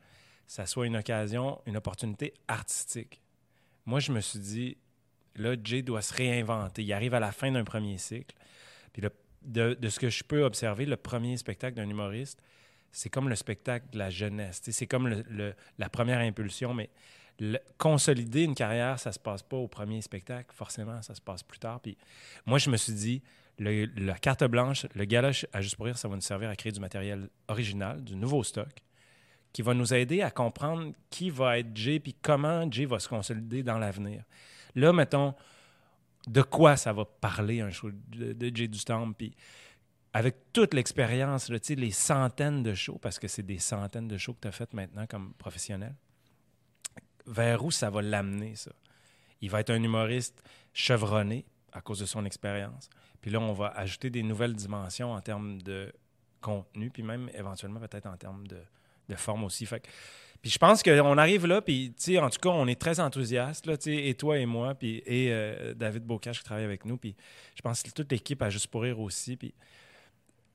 ça 0.48 0.65
soit 0.65 0.86
une 0.88 0.98
occasion, 0.98 1.62
une 1.65 1.77
opportunité 1.77 2.34
artistique. 2.48 3.22
Moi, 3.86 4.00
je 4.00 4.12
me 4.12 4.20
suis 4.22 4.39
dit, 4.39 4.77
là, 5.36 5.55
Jay 5.63 5.81
doit 5.81 6.01
se 6.01 6.13
réinventer. 6.13 6.84
Il 6.84 6.93
arrive 6.93 7.13
à 7.13 7.20
la 7.20 7.31
fin 7.31 7.51
d'un 7.51 7.63
premier 7.63 7.98
cycle. 7.98 8.36
Puis 8.93 9.01
le- 9.01 9.12
de, 9.43 9.74
de 9.74 9.89
ce 9.89 10.00
que 10.00 10.10
je 10.10 10.24
peux 10.24 10.43
observer, 10.43 10.86
le 10.86 10.98
premier 10.98 11.36
spectacle 11.38 11.75
d'un 11.75 11.89
humoriste, 11.89 12.39
c'est 12.91 13.10
comme 13.10 13.29
le 13.29 13.36
spectacle 13.36 13.88
de 13.91 13.98
la 13.98 14.10
jeunesse. 14.10 14.62
C'est 14.63 14.88
comme 14.88 15.24
la 15.77 15.89
première 15.89 16.19
impulsion, 16.19 16.74
mais 16.74 16.89
consolider 17.77 18.43
une 18.43 18.55
carrière, 18.55 19.00
ça 19.00 19.12
se 19.12 19.19
passe 19.19 19.41
pas 19.41 19.57
au 19.57 19.67
premier 19.67 20.01
spectacle. 20.01 20.50
Forcément, 20.53 21.01
ça 21.01 21.15
se 21.15 21.21
passe 21.21 21.43
plus 21.43 21.60
tard. 21.60 21.79
Puis 21.79 21.98
moi, 22.45 22.57
je 22.57 22.69
me 22.69 22.77
suis 22.77 22.93
dit, 22.93 23.21
la 23.57 24.13
carte 24.15 24.43
blanche, 24.43 24.86
le 24.95 25.05
gala 25.05 25.31
à 25.53 25.62
Juste 25.62 25.75
pour 25.75 25.86
rire, 25.86 25.98
ça 25.98 26.07
va 26.07 26.15
nous 26.15 26.21
servir 26.21 26.50
à 26.50 26.55
créer 26.55 26.71
du 26.71 26.79
matériel 26.79 27.29
original, 27.48 28.03
du 28.03 28.15
nouveau 28.15 28.43
stock, 28.43 28.83
qui 29.53 29.62
va 29.62 29.74
nous 29.74 29.93
aider 29.93 30.21
à 30.21 30.31
comprendre 30.31 30.93
qui 31.10 31.29
va 31.29 31.60
être 31.60 31.75
Jay, 31.75 32.00
puis 32.00 32.15
comment 32.21 32.69
Jay 32.71 32.86
va 32.86 33.00
se 33.00 33.10
consolider 33.10 33.63
dans 33.63 33.77
l'avenir. 33.77 34.24
Là, 34.75 34.93
mettons, 34.93 35.33
de 36.27 36.41
quoi 36.41 36.77
ça 36.77 36.93
va 36.93 37.05
parler 37.05 37.62
un 37.62 37.71
show 37.71 37.89
de, 37.91 38.33
de 38.33 38.55
Jay 38.55 38.67
Dustamp, 38.67 39.13
puis 39.13 39.36
avec 40.13 40.51
toute 40.51 40.74
l'expérience, 40.74 41.50
les 41.50 41.91
centaines 41.91 42.63
de 42.63 42.74
shows, 42.74 43.00
parce 43.01 43.20
que 43.20 43.27
c'est 43.27 43.44
des 43.44 43.60
centaines 43.60 44.08
de 44.08 44.18
shows 44.18 44.34
que 44.34 44.41
tu 44.41 44.48
as 44.48 44.51
faites 44.51 44.74
maintenant 44.74 45.06
comme 45.08 45.34
professionnel, 45.34 45.96
vers 47.25 47.63
où 47.63 47.72
ça 47.72 47.89
va 47.89 48.01
l'amener, 48.01 48.56
ça? 48.56 48.72
Il 49.41 49.50
va 49.50 49.62
être 49.62 49.72
un 49.72 49.82
humoriste 49.82 50.44
chevronné 50.74 51.46
à 51.72 51.82
cause 51.82 52.00
de 52.00 52.06
son 52.06 52.25
expérience. 52.25 52.89
Puis 53.22 53.32
là, 53.32 53.39
on 53.39 53.53
va 53.53 53.68
ajouter 53.68 54.10
des 54.10 54.24
nouvelles 54.24 54.56
dimensions 54.56 55.13
en 55.13 55.22
termes 55.22 55.62
de 55.62 55.91
contenu, 56.41 56.89
puis 56.89 57.03
même 57.03 57.30
éventuellement 57.34 57.80
peut-être 57.80 58.08
en 58.08 58.18
termes 58.18 58.46
de, 58.48 58.62
forme 59.15 59.44
aussi. 59.44 59.65
Puis 59.65 60.51
je 60.51 60.58
pense 60.58 60.82
qu'on 60.82 61.18
arrive 61.18 61.46
là, 61.46 61.62
puis 61.62 61.94
en 62.18 62.30
tout 62.30 62.39
cas, 62.39 62.50
on 62.50 62.65
est 62.68 62.80
très 62.80 63.00
enthousiaste, 63.00 63.65
là, 63.65 63.75
et 63.86 64.13
toi 64.15 64.38
et 64.38 64.46
moi, 64.46 64.74
puis 64.74 65.03
et 65.06 65.32
euh, 65.32 65.74
David 65.74 66.03
Bocage 66.03 66.39
qui 66.39 66.46
travaille 66.46 66.63
avec 66.63 66.86
nous, 66.86 66.98
puis 66.98 67.15
je 67.56 67.62
pense 67.62 67.84
que 67.84 67.91
toute 67.91 68.12
l'équipe 68.12 68.41
a 68.41 68.50
juste 68.50 68.68
pour 68.68 68.84
rire 68.84 69.00
aussi, 69.00 69.36
puis 69.36 69.53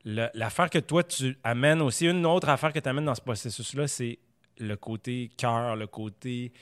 l'affaire 0.07 0.71
que 0.71 0.79
toi, 0.79 1.03
tu 1.03 1.37
amènes 1.43 1.83
aussi, 1.83 2.07
une 2.07 2.25
autre 2.27 2.49
affaire 2.49 2.73
que 2.73 2.79
tu 2.79 2.89
amènes 2.89 3.05
dans 3.07 3.15
ce 3.15 3.21
processus-là, 3.21 3.89
c'est 3.89 4.19
le 4.59 4.77
côté 4.77 5.31
cœur, 5.37 5.75
le 5.77 5.87
côté 5.87 6.53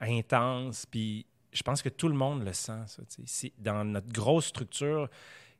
intense, 0.00 0.84
puis 0.86 1.24
je 1.52 1.62
pense 1.62 1.80
que 1.80 1.88
tout 1.88 2.08
le 2.08 2.14
monde 2.14 2.44
le 2.44 2.52
sent, 2.52 2.82
ça. 2.86 3.02
Si- 3.24 3.52
Dans 3.58 3.84
notre 3.84 4.12
grosse 4.12 4.46
structure, 4.46 5.08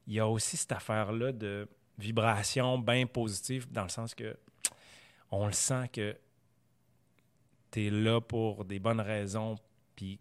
il 0.07 0.15
y 0.15 0.21
a 0.21 0.27
aussi 0.29 0.57
cette 0.57 0.73
affaire-là 0.73 1.33
de 1.33 1.69
vibration 1.99 2.79
bien 2.79 3.07
positive, 3.07 3.71
dans 3.73 3.85
le 3.85 3.89
sens 3.89 4.15
que 4.15 4.37
on 5.31 5.47
le 5.47 5.53
sent 5.53 5.89
que 5.93 6.17
tu 7.71 7.87
es 7.87 7.91
là 7.91 8.21
pour 8.21 8.65
des 8.65 8.79
bonnes 8.79 9.01
raisons, 9.01 9.57
puis 9.95 10.19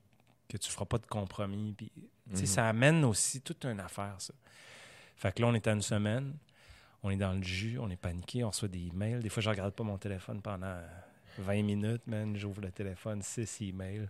que 0.47 0.57
tu 0.57 0.69
feras 0.71 0.85
pas 0.85 0.97
de 0.97 1.05
compromis. 1.05 1.73
Puis, 1.73 1.91
Mhm. 2.29 2.45
Ça 2.45 2.67
amène 2.67 3.05
aussi 3.05 3.39
toute 3.41 3.63
une 3.65 3.79
affaire, 3.79 4.15
ça. 4.19 4.33
Fait 5.15 5.33
que 5.33 5.41
là, 5.41 5.47
on 5.47 5.53
est 5.53 5.65
à 5.65 5.71
une 5.71 5.81
semaine, 5.81 6.35
on 7.03 7.09
est 7.11 7.15
dans 7.17 7.33
le 7.33 7.43
jus, 7.43 7.77
on 7.79 7.89
est 7.89 7.95
paniqué, 8.01 8.43
on 8.43 8.49
reçoit 8.49 8.67
des 8.67 8.87
emails. 8.87 9.19
Des 9.21 9.29
fois, 9.29 9.41
je 9.43 9.49
regarde 9.49 9.73
pas 9.73 9.83
mon 9.83 9.97
téléphone 9.97 10.41
pendant 10.41 10.77
20 11.39 11.63
minutes, 11.63 12.05
man. 12.07 12.35
J'ouvre 12.35 12.61
le 12.61 12.71
téléphone, 12.71 13.21
6 13.21 13.61
emails. 13.61 14.07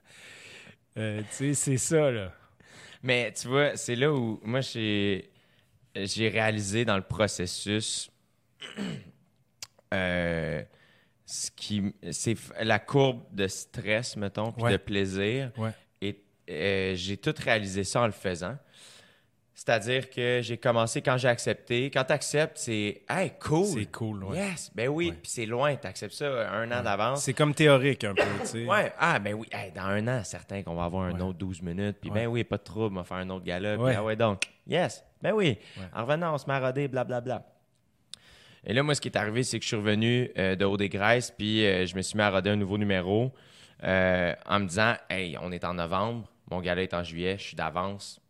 Euh, 0.98 1.22
tu 1.22 1.28
sais, 1.36 1.54
c'est 1.54 1.78
ça, 1.78 2.10
là. 2.12 2.34
Mais 3.04 3.32
tu 3.34 3.48
vois, 3.48 3.76
c'est 3.78 3.96
là 3.96 4.12
où 4.12 4.40
moi 4.44 4.62
j'ai 4.62 5.30
j'ai 5.96 6.30
réalisé 6.30 6.86
dans 6.86 6.96
le 6.96 7.04
processus 7.04 8.10
euh, 9.94 10.64
ce 11.26 11.52
qui 11.52 11.94
c'est 12.12 12.36
la 12.62 12.80
courbe 12.80 13.24
de 13.32 13.48
stress 13.48 14.16
mettons 14.16 14.52
puis 14.52 14.64
Ouais. 14.64 14.72
de 14.74 14.78
plaisir 14.78 15.52
Ouais. 15.58 15.72
et 16.02 16.22
euh, 16.50 16.96
j'ai 16.96 17.18
tout 17.18 17.34
réalisé 17.38 17.84
ça 17.84 18.02
en 18.02 18.06
le 18.06 18.12
faisant. 18.12 18.58
C'est-à-dire 19.58 20.12
que 20.12 20.40
j'ai 20.44 20.58
commencé 20.58 21.02
quand 21.02 21.18
j'ai 21.18 21.28
accepté. 21.28 21.90
Quand 21.90 22.04
tu 22.04 22.14
acceptes, 22.14 22.60
c'est 22.60 23.02
hey 23.10 23.32
cool. 23.40 23.66
C'est 23.66 23.92
cool, 23.92 24.24
ouais. 24.26 24.38
Yes, 24.38 24.72
ben 24.76 24.88
oui, 24.88 25.10
Ouais. 25.10 25.16
puis 25.20 25.32
c'est 25.32 25.48
loin, 25.48 25.76
tu 25.76 25.88
acceptes 25.88 26.14
ça 26.14 26.52
un 26.52 26.72
an 26.72 26.84
d'avance. 26.84 27.24
C'est 27.24 27.34
comme 27.34 27.56
théorique, 27.56 28.04
un 28.04 28.14
peu, 28.14 28.22
tu 28.42 28.46
sais. 28.46 28.66
Ouais, 28.66 28.94
ah 29.00 29.18
ben 29.18 29.34
oui, 29.34 29.48
Hey, 29.52 29.72
dans 29.72 29.82
un 29.82 30.08
an, 30.08 30.24
certain 30.24 30.62
qu'on 30.62 30.76
va 30.76 30.84
avoir 30.84 31.06
un 31.06 31.20
autre 31.22 31.40
12 31.40 31.64
minutes, 31.64 31.98
puis 32.00 32.12
ben 32.12 32.28
oui, 32.28 32.44
pas 32.44 32.58
de 32.60 32.64
trouble, 32.64 32.96
on 32.98 33.02
va 33.02 33.04
faire 33.04 33.18
un 33.18 33.30
autre 33.32 33.46
gala, 33.46 33.78
puis 33.78 33.96
ah 33.96 34.04
ouais 34.04 34.16
donc, 34.16 34.44
yes, 34.68 35.04
ben 35.24 35.34
oui, 35.34 35.58
en 35.92 36.02
revenant, 36.06 36.36
on 36.36 36.38
se 36.38 36.46
roder, 36.46 36.88
blablabla. 36.88 37.44
Et 38.64 38.74
là, 38.74 38.84
moi, 38.84 38.94
ce 38.94 39.02
qui 39.02 39.08
est 39.08 39.18
arrivé, 39.18 39.42
c'est 39.42 39.58
que 39.58 39.64
je 39.64 39.70
suis 39.70 39.76
revenu 39.78 40.30
euh, 40.38 40.56
de 40.56 40.66
Haut-des-Grèces, 40.66 41.32
puis 41.32 41.66
euh, 41.66 41.88
je 41.88 41.96
me 41.96 42.04
suis 42.04 42.16
mis 42.16 42.22
à 42.24 42.30
roder 42.30 42.52
un 42.52 42.58
nouveau 42.58 42.78
numéro 42.78 43.34
euh, 43.84 44.34
en 44.46 44.60
me 44.60 44.68
disant, 44.68 44.94
hey, 45.10 45.36
on 45.42 45.52
est 45.52 45.64
en 45.64 45.74
novembre, 45.74 46.30
mon 46.52 46.62
gala 46.62 46.84
est 46.84 46.94
en 46.94 47.04
juillet, 47.04 47.38
je 47.40 47.44
suis 47.44 47.56
d'avance. 47.56 48.22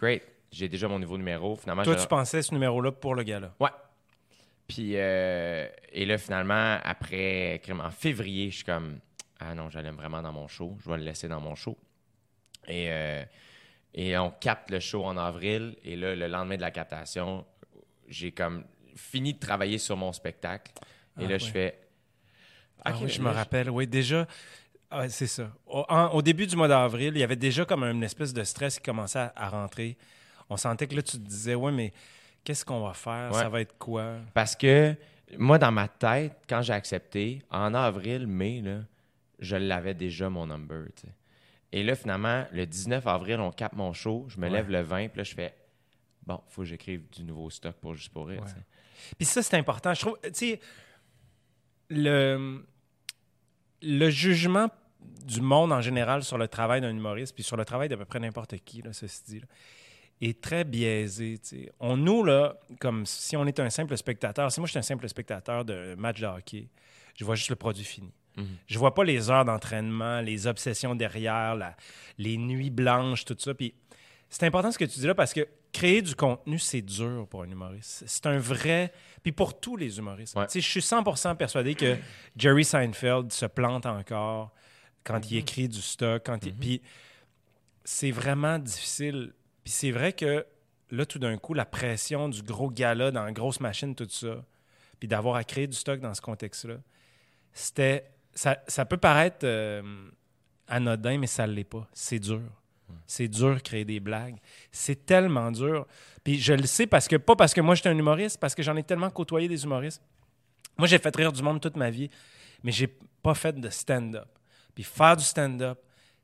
Great, 0.00 0.22
j'ai 0.52 0.68
déjà 0.68 0.86
mon 0.88 0.98
nouveau 0.98 1.18
numéro. 1.18 1.56
Finalement, 1.56 1.82
Toi, 1.82 1.96
je- 1.96 2.02
tu 2.02 2.08
pensais 2.08 2.42
ce 2.42 2.52
numéro-là 2.54 2.92
pour 2.92 3.14
le 3.14 3.22
gars-là? 3.24 3.52
Ouais. 3.58 3.70
Puis, 4.68 4.92
euh, 4.94 5.66
et 5.92 6.04
là, 6.04 6.18
finalement, 6.18 6.78
après, 6.84 7.60
en 7.70 7.90
février, 7.90 8.50
je 8.50 8.56
suis 8.56 8.64
comme, 8.64 9.00
ah 9.40 9.54
non, 9.54 9.70
je 9.70 9.78
l'aime 9.78 9.96
vraiment 9.96 10.20
dans 10.22 10.32
mon 10.32 10.46
show. 10.46 10.76
Je 10.84 10.90
vais 10.90 10.98
le 10.98 11.04
laisser 11.04 11.26
dans 11.26 11.40
mon 11.40 11.54
show. 11.54 11.76
Et, 12.66 12.86
euh, 12.90 13.24
et 13.94 14.16
on 14.18 14.30
capte 14.30 14.70
le 14.70 14.78
show 14.80 15.04
en 15.04 15.16
avril. 15.16 15.76
Et 15.84 15.96
là, 15.96 16.14
le 16.14 16.26
lendemain 16.28 16.56
de 16.56 16.60
la 16.60 16.70
captation, 16.70 17.46
j'ai 18.08 18.32
comme 18.32 18.64
fini 18.94 19.32
de 19.34 19.38
travailler 19.38 19.78
sur 19.78 19.96
mon 19.96 20.12
spectacle. 20.12 20.72
Et 21.18 21.24
Ah, 21.24 21.28
là, 21.28 21.38
je 21.38 21.46
fais. 21.46 21.80
Ah 22.84 22.92
oui, 23.00 23.08
je 23.08 23.22
là, 23.22 23.30
me 23.30 23.34
rappelle. 23.34 23.70
Oui, 23.70 23.86
déjà, 23.86 24.26
ah, 24.90 25.08
c'est 25.08 25.26
ça. 25.26 25.52
Au, 25.66 25.84
en- 25.88 26.08
au 26.10 26.22
début 26.22 26.46
du 26.46 26.56
mois 26.56 26.68
d'avril, 26.68 27.12
il 27.14 27.18
y 27.20 27.22
avait 27.22 27.36
déjà 27.36 27.64
comme 27.64 27.84
une 27.84 28.02
espèce 28.02 28.32
de 28.32 28.42
stress 28.44 28.76
qui 28.78 28.84
commençait 28.84 29.18
à, 29.18 29.32
à 29.36 29.48
rentrer. 29.48 29.96
On 30.50 30.56
sentait 30.56 30.86
que 30.86 30.94
là, 30.94 31.02
tu 31.02 31.12
te 31.18 31.22
disais, 31.28 31.54
ouais, 31.54 31.72
mais 31.72 31.92
qu'est-ce 32.44 32.64
qu'on 32.64 32.80
va 32.86 32.94
faire? 32.94 33.30
Ouais. 33.32 33.38
Ça 33.40 33.48
va 33.48 33.60
être 33.60 33.76
quoi? 33.78 34.16
Parce 34.34 34.56
que 34.56 34.94
moi, 35.36 35.58
dans 35.58 35.72
ma 35.72 35.88
tête, 35.88 36.32
quand 36.48 36.62
j'ai 36.62 36.72
accepté, 36.72 37.42
en 37.50 37.74
avril, 37.74 38.26
mai, 38.26 38.62
là, 38.62 38.78
je 39.40 39.56
l'avais 39.56 39.94
déjà, 39.94 40.30
mon 40.30 40.46
number. 40.46 40.86
tu 40.96 41.02
sais. 41.06 41.12
Et 41.70 41.82
là, 41.84 41.94
finalement, 41.94 42.46
le 42.50 42.64
19 42.64 43.06
avril, 43.06 43.40
on 43.40 43.50
capte 43.52 43.74
mon 43.76 43.92
show. 43.92 44.24
Je 44.28 44.38
me 44.38 44.44
Ouais. 44.46 44.50
lève 44.54 44.70
le 44.70 44.80
20, 44.80 45.08
puis 45.08 45.18
là, 45.18 45.24
je 45.24 45.34
fais 45.34 45.54
bon, 46.26 46.40
faut 46.48 46.62
que 46.62 46.68
j'écrive 46.68 47.02
du 47.10 47.24
nouveau 47.24 47.50
stock 47.50 47.74
pour 47.76 47.94
juste 47.94 48.08
pour 48.10 48.26
rire. 48.28 48.42
Ouais. 48.42 48.62
Puis 49.18 49.26
ça, 49.26 49.42
c'est 49.42 49.56
important. 49.56 49.92
Je 49.92 50.00
trouve, 50.00 50.18
tu 50.22 50.30
sais, 50.32 50.60
le, 51.90 52.64
le 53.82 54.10
jugement 54.10 54.68
du 55.26 55.40
monde 55.40 55.72
en 55.72 55.80
général 55.80 56.22
sur 56.24 56.38
le 56.38 56.48
travail 56.48 56.80
d'un 56.80 56.90
humoriste, 56.90 57.34
puis 57.34 57.44
sur 57.44 57.56
le 57.56 57.64
travail 57.64 57.88
d'à 57.88 57.96
peu 57.96 58.04
près 58.04 58.18
n'importe 58.20 58.56
qui, 58.64 58.82
là, 58.82 58.92
ceci 58.92 59.22
dit, 59.26 59.40
là, 59.40 59.46
est 60.20 60.40
très 60.40 60.64
biaisé. 60.64 61.38
On, 61.78 61.96
nous, 61.96 62.24
là, 62.24 62.56
comme 62.80 63.06
si 63.06 63.36
on 63.36 63.46
est 63.46 63.60
un 63.60 63.70
simple 63.70 63.96
spectateur, 63.96 64.50
si 64.50 64.58
moi 64.58 64.66
je 64.66 64.72
suis 64.72 64.78
un 64.78 64.82
simple 64.82 65.08
spectateur 65.08 65.64
de 65.64 65.94
match 65.96 66.20
de 66.20 66.26
hockey, 66.26 66.68
je 67.14 67.24
vois 67.24 67.36
juste 67.36 67.50
le 67.50 67.56
produit 67.56 67.84
fini. 67.84 68.12
Mhm. 68.36 68.46
Je 68.66 68.78
vois 68.78 68.94
pas 68.94 69.04
les 69.04 69.30
heures 69.30 69.44
d'entraînement, 69.44 70.20
les 70.20 70.46
obsessions 70.46 70.94
derrière, 70.94 71.54
la- 71.54 71.76
les 72.18 72.36
nuits 72.36 72.70
blanches, 72.70 73.24
tout 73.24 73.36
ça. 73.38 73.54
Puis 73.54 73.74
c'est 74.28 74.44
important 74.46 74.72
ce 74.72 74.78
que 74.78 74.84
tu 74.84 74.98
dis 74.98 75.06
là 75.06 75.14
parce 75.14 75.32
que 75.32 75.46
créer 75.72 76.02
du 76.02 76.14
contenu, 76.16 76.58
c'est 76.58 76.82
dur 76.82 77.26
pour 77.30 77.42
un 77.42 77.50
humoriste. 77.50 78.02
C'est 78.06 78.26
un 78.26 78.38
vrai. 78.38 78.92
Puis 79.22 79.32
pour 79.32 79.58
tous 79.60 79.76
les 79.76 79.98
humoristes. 79.98 80.36
Ouais. 80.36 80.46
Je 80.52 80.60
suis 80.60 80.80
100% 80.80 81.36
persuadé 81.36 81.74
que 81.74 81.96
Jerry 82.36 82.64
Seinfeld 82.64 83.32
se 83.32 83.46
plante 83.46 83.86
encore 83.86 84.52
quand 85.04 85.30
il 85.30 85.38
écrit 85.38 85.68
du 85.68 85.80
stock. 85.80 86.22
Quand 86.24 86.44
il... 86.44 86.54
Puis 86.54 86.82
c'est 87.84 88.10
vraiment 88.10 88.58
difficile. 88.58 89.32
Puis 89.64 89.72
c'est 89.72 89.90
vrai 89.90 90.12
que 90.12 90.46
là, 90.90 91.06
tout 91.06 91.18
d'un 91.18 91.36
coup, 91.38 91.54
la 91.54 91.64
pression 91.64 92.28
du 92.28 92.42
gros 92.42 92.70
gala 92.70 93.10
dans 93.10 93.24
la 93.24 93.32
grosse 93.32 93.60
machine, 93.60 93.94
tout 93.94 94.08
ça, 94.08 94.44
puis 94.98 95.08
d'avoir 95.08 95.36
à 95.36 95.44
créer 95.44 95.66
du 95.66 95.76
stock 95.76 96.00
dans 96.00 96.14
ce 96.14 96.20
contexte-là, 96.20 96.76
c'était. 97.52 98.04
Ça, 98.34 98.62
ça 98.68 98.84
peut 98.84 98.98
paraître 98.98 99.38
euh, 99.44 99.82
anodin, 100.68 101.18
mais 101.18 101.26
ça 101.26 101.46
ne 101.46 101.52
l'est 101.52 101.64
pas. 101.64 101.88
C'est 101.92 102.20
dur. 102.20 102.42
C'est 103.06 103.28
dur 103.28 103.54
de 103.56 103.60
créer 103.60 103.84
des 103.84 104.00
blagues. 104.00 104.36
C'est 104.70 105.06
tellement 105.06 105.50
dur. 105.50 105.86
Puis 106.28 106.38
je 106.38 106.52
le 106.52 106.66
sais 106.66 106.86
parce 106.86 107.08
que, 107.08 107.16
pas 107.16 107.36
parce 107.36 107.54
que 107.54 107.62
moi 107.62 107.74
j'étais 107.74 107.88
un 107.88 107.96
humoriste, 107.96 108.38
parce 108.38 108.54
que 108.54 108.62
j'en 108.62 108.76
ai 108.76 108.82
tellement 108.82 109.08
côtoyé 109.08 109.48
des 109.48 109.64
humoristes. 109.64 110.02
Moi, 110.76 110.86
j'ai 110.86 110.98
fait 110.98 111.16
rire 111.16 111.32
du 111.32 111.42
monde 111.42 111.58
toute 111.58 111.78
ma 111.78 111.88
vie, 111.88 112.10
mais 112.62 112.70
j'ai 112.70 112.86
pas 113.22 113.32
fait 113.32 113.58
de 113.58 113.70
stand-up. 113.70 114.28
Puis 114.74 114.84
faire 114.84 115.16
du 115.16 115.24
stand-up, 115.24 115.78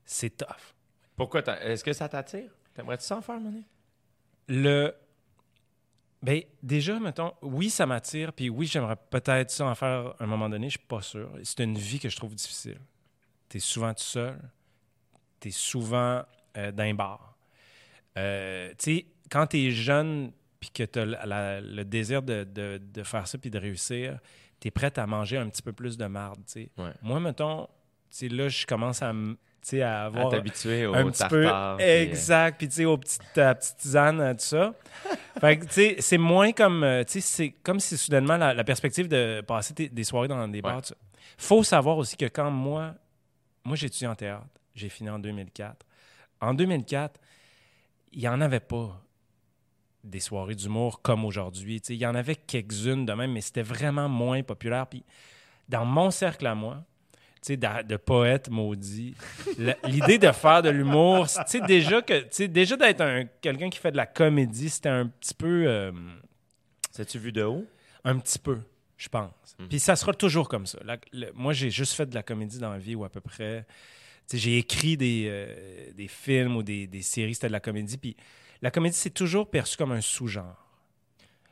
c'est 0.05 0.37
tough. 0.37 0.75
Pourquoi 1.15 1.41
Est-ce 1.59 1.83
que 1.83 1.91
ça 1.91 2.07
t'attire? 2.07 2.51
T'aimerais-tu 2.75 3.03
ça 3.03 3.17
en 3.17 3.21
faire, 3.23 3.39
Mané 3.39 3.63
Le. 4.47 4.93
Ben, 6.21 6.43
déjà, 6.61 6.99
mettons, 6.99 7.33
oui, 7.41 7.71
ça 7.71 7.87
m'attire, 7.87 8.31
puis 8.31 8.47
oui, 8.47 8.67
j'aimerais 8.67 8.97
peut-être 9.09 9.49
ça 9.49 9.65
en 9.65 9.73
faire 9.73 10.13
à 10.19 10.23
un 10.23 10.27
moment 10.27 10.49
donné, 10.49 10.67
je 10.67 10.77
suis 10.77 10.87
pas 10.87 11.01
sûr. 11.01 11.31
C'est 11.41 11.63
une 11.63 11.79
vie 11.79 11.97
que 11.97 12.09
je 12.09 12.15
trouve 12.15 12.35
difficile. 12.35 12.77
Tu 13.49 13.57
es 13.57 13.59
souvent 13.59 13.95
tout 13.95 14.03
seul, 14.03 14.37
tu 15.39 15.47
es 15.47 15.51
souvent 15.51 16.21
euh, 16.57 16.71
dans 16.71 16.83
un 16.83 16.93
bar. 16.93 17.35
Euh, 18.19 18.69
tu 18.77 18.97
sais, 18.97 19.05
quand 19.31 19.47
tu 19.47 19.57
es 19.57 19.71
jeune, 19.71 20.31
puis 20.59 20.69
que 20.71 20.83
tu 20.83 20.99
as 20.99 21.05
le 21.61 21.83
désir 21.83 22.21
de, 22.21 22.43
de- 22.43 22.79
de 22.81 23.03
faire 23.03 23.27
ça, 23.27 23.37
puis 23.37 23.49
de 23.49 23.59
réussir, 23.59 24.19
tu 24.59 24.67
es 24.67 24.71
prête 24.71 24.97
à 24.97 25.05
manger 25.05 25.37
un 25.37 25.49
petit 25.49 25.61
peu 25.61 25.73
plus 25.73 25.97
de 25.97 26.05
marde. 26.05 26.39
Ouais. 26.55 26.91
Moi, 27.01 27.19
mettons, 27.19 27.67
là, 28.21 28.47
je 28.49 28.65
commence 28.65 29.01
à, 29.01 29.09
à 29.09 29.13
À 29.81 30.05
avoir 30.05 30.29
t'habituer 30.29 30.85
au 30.85 30.93
un 30.93 31.09
petit 31.09 31.23
peu 31.27 31.41
puis, 31.41 31.49
euh, 31.51 31.77
exact 32.03 32.59
puis 32.59 32.67
tu 32.69 32.75
sais 32.75 32.85
aux 32.85 32.97
petites 32.99 33.35
à 33.39 33.55
petites 33.55 33.77
tisanes 33.77 34.21
euh, 34.21 34.33
tout 34.33 34.41
ça 34.41 34.75
fait 35.41 35.57
que 35.57 35.65
tu 35.65 35.71
sais 35.71 35.95
c'est 35.99 36.19
moins 36.19 36.51
comme 36.51 36.83
euh, 36.83 37.03
tu 37.03 37.13
sais 37.13 37.21
c'est 37.21 37.49
comme 37.63 37.79
si 37.79 37.97
soudainement 37.97 38.37
la, 38.37 38.53
la 38.53 38.63
perspective 38.63 39.07
de 39.07 39.41
passer 39.41 39.73
des 39.73 40.03
soirées 40.03 40.27
dans 40.27 40.47
des 40.47 40.61
bars 40.61 40.75
Ouais. 40.77 40.95
faut 41.39 41.63
savoir 41.63 41.97
aussi 41.97 42.15
que 42.15 42.25
quand 42.27 42.51
moi 42.51 42.93
moi 43.63 43.75
j'ai 43.75 43.87
étudié 43.87 44.05
en 44.07 44.13
théâtre 44.13 44.45
j'ai 44.75 44.87
fini 44.87 45.09
en 45.09 45.17
2004 45.17 45.83
en 46.41 46.53
2004 46.53 47.19
il 48.13 48.21
y 48.21 48.27
en 48.27 48.39
avait 48.41 48.59
pas 48.59 49.01
des 50.05 50.19
soirées 50.19 50.55
d'humour 50.55 51.01
comme 51.01 51.25
aujourd'hui 51.25 51.81
Tu 51.81 51.87
sais, 51.87 51.93
il 51.95 51.99
y 51.99 52.05
en 52.05 52.15
avait 52.15 52.35
quelques-unes 52.35 53.05
de 53.05 53.13
même 53.13 53.31
mais 53.31 53.41
c'était 53.41 53.61
vraiment 53.63 54.07
moins 54.09 54.43
populaire 54.43 54.87
puis 54.87 55.03
dans 55.67 55.85
mon 55.85 56.11
cercle 56.11 56.45
à 56.47 56.55
moi 56.55 56.83
tu 57.41 57.53
sais, 57.53 57.57
de, 57.57 57.83
de 57.83 57.95
poète 57.97 58.49
maudit. 58.49 59.13
L'idée 59.85 60.17
de 60.17 60.31
faire 60.31 60.63
de 60.63 60.69
l'humour, 60.69 61.27
tu 61.27 61.33
sais, 61.45 61.61
déjà 61.61 62.01
que, 62.01 62.21
tu 62.21 62.27
sais, 62.31 62.47
déjà 62.47 62.75
d'être 62.75 63.01
un, 63.01 63.25
quelqu'un 63.39 63.69
qui 63.69 63.77
fait 63.77 63.91
de 63.91 63.97
la 63.97 64.07
comédie, 64.07 64.67
c'était 64.67 64.89
un 64.89 65.05
petit 65.05 65.35
peu, 65.35 65.65
euh, 65.67 65.91
T'as-tu 66.91 67.19
vu 67.19 67.31
de 67.31 67.43
haut? 67.43 67.65
un 68.03 68.17
petit 68.17 68.39
peu, 68.39 68.57
je 68.97 69.09
pense. 69.09 69.29
Puis 69.69 69.79
ça 69.79 69.95
sera 69.95 70.11
toujours 70.13 70.47
comme 70.49 70.65
ça. 70.65 70.79
La- 70.83 70.97
le- 71.13 71.31
moi, 71.35 71.53
j'ai 71.53 71.69
juste 71.69 71.93
fait 71.93 72.07
de 72.07 72.15
la 72.15 72.23
comédie 72.23 72.57
dans 72.57 72.71
la 72.71 72.79
vie 72.79 72.95
ou 72.95 73.03
à 73.05 73.09
peu 73.09 73.21
près. 73.21 73.65
Tu 74.27 74.37
j'ai 74.37 74.57
écrit 74.57 74.97
des, 74.97 75.25
euh, 75.27 75.91
des 75.93 76.07
films 76.07 76.55
ou 76.55 76.63
des, 76.63 76.87
des 76.87 77.03
séries, 77.03 77.35
c'était 77.35 77.47
de 77.47 77.51
la 77.51 77.59
comédie. 77.59 77.97
Puis 77.99 78.15
la 78.65 78.71
comédie, 78.71 78.97
c'est 78.97 79.11
toujours 79.11 79.49
perçu 79.49 79.77
comme 79.77 79.91
un 79.91 80.01
sous-genre. 80.01 80.65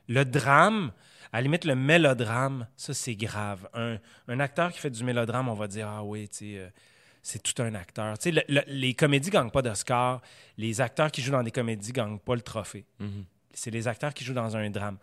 Le 0.07 0.25
drame, 0.25 0.91
à 1.31 1.37
la 1.37 1.43
limite, 1.43 1.63
le 1.65 1.75
mélodrame, 1.75 2.67
ça, 2.75 2.93
c'est 2.93 3.15
grave. 3.15 3.69
Un, 3.73 3.97
un 4.27 4.39
acteur 4.39 4.71
qui 4.73 4.79
fait 4.79 4.89
du 4.89 5.03
mélodrame, 5.03 5.47
on 5.47 5.53
va 5.53 5.67
dire, 5.67 5.87
ah 5.87 6.03
oui, 6.03 6.27
tu 6.27 6.37
sais, 6.37 6.57
euh, 6.57 6.67
c'est 7.21 7.41
tout 7.41 7.61
un 7.61 7.73
acteur. 7.75 8.17
Tu 8.17 8.23
sais, 8.23 8.31
le- 8.31 8.43
le- 8.49 8.63
les 8.67 8.93
comédies 8.95 9.29
gagnent 9.29 9.51
pas 9.51 9.61
d'Oscar. 9.61 10.21
Les 10.57 10.81
acteurs 10.81 11.11
qui 11.11 11.21
jouent 11.21 11.31
dans 11.31 11.43
des 11.43 11.51
comédies 11.51 11.91
gagnent 11.93 12.19
pas 12.19 12.35
le 12.35 12.41
trophée. 12.41 12.85
C'est 13.53 13.71
les 13.71 13.87
acteurs 13.87 14.13
qui 14.13 14.23
jouent 14.25 14.33
dans 14.33 14.57
un 14.57 14.69
drame. 14.69 14.97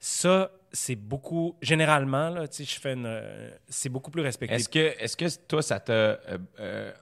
Ça, 0.00 0.50
c'est 0.72 0.96
beaucoup. 0.96 1.56
Généralement, 1.62 2.30
là, 2.30 2.48
tu 2.48 2.64
sais, 2.64 2.74
je 2.74 2.80
fais 2.80 2.94
une. 2.94 3.06
euh, 3.06 3.50
c'est 3.68 3.90
beaucoup 3.90 4.10
plus 4.10 4.22
respecté. 4.22 4.54
Est-ce 4.56 4.68
que, 4.68 4.78
est-ce 4.98 5.16
que 5.16 5.26
toi, 5.46 5.62
ça 5.62 5.78
t'a 5.78 5.92
euh, 5.92 6.18
euh, 6.58 6.92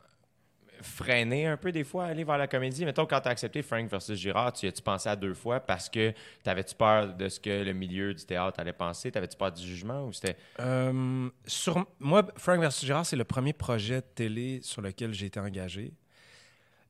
freiné 0.82 1.46
un 1.46 1.56
peu 1.56 1.72
des 1.72 1.84
fois 1.84 2.04
à 2.04 2.08
aller 2.08 2.24
vers 2.24 2.38
la 2.38 2.46
comédie? 2.46 2.84
Mettons, 2.84 3.06
quand 3.06 3.20
t'as 3.20 3.30
accepté 3.30 3.62
Frank 3.62 3.88
versus 3.90 4.18
Girard, 4.18 4.52
tu 4.52 4.66
y 4.66 4.68
as-tu 4.68 4.82
pensé 4.82 5.08
à 5.08 5.16
deux 5.16 5.34
fois 5.34 5.60
parce 5.60 5.88
que 5.88 6.12
t'avais-tu 6.42 6.74
peur 6.74 7.14
de 7.14 7.28
ce 7.28 7.38
que 7.40 7.62
le 7.64 7.72
milieu 7.72 8.14
du 8.14 8.24
théâtre 8.24 8.58
allait 8.60 8.72
penser? 8.72 9.10
T'avais-tu 9.12 9.36
peur 9.36 9.52
du 9.52 9.62
jugement 9.66 10.06
ou 10.06 10.12
c'était... 10.12 10.36
Euh, 10.60 11.28
sur, 11.46 11.86
moi, 11.98 12.26
Frank 12.36 12.60
versus 12.60 12.84
Girard, 12.86 13.06
c'est 13.06 13.16
le 13.16 13.24
premier 13.24 13.52
projet 13.52 13.96
de 13.96 14.06
télé 14.14 14.60
sur 14.62 14.82
lequel 14.82 15.12
j'ai 15.12 15.26
été 15.26 15.38
engagé. 15.40 15.92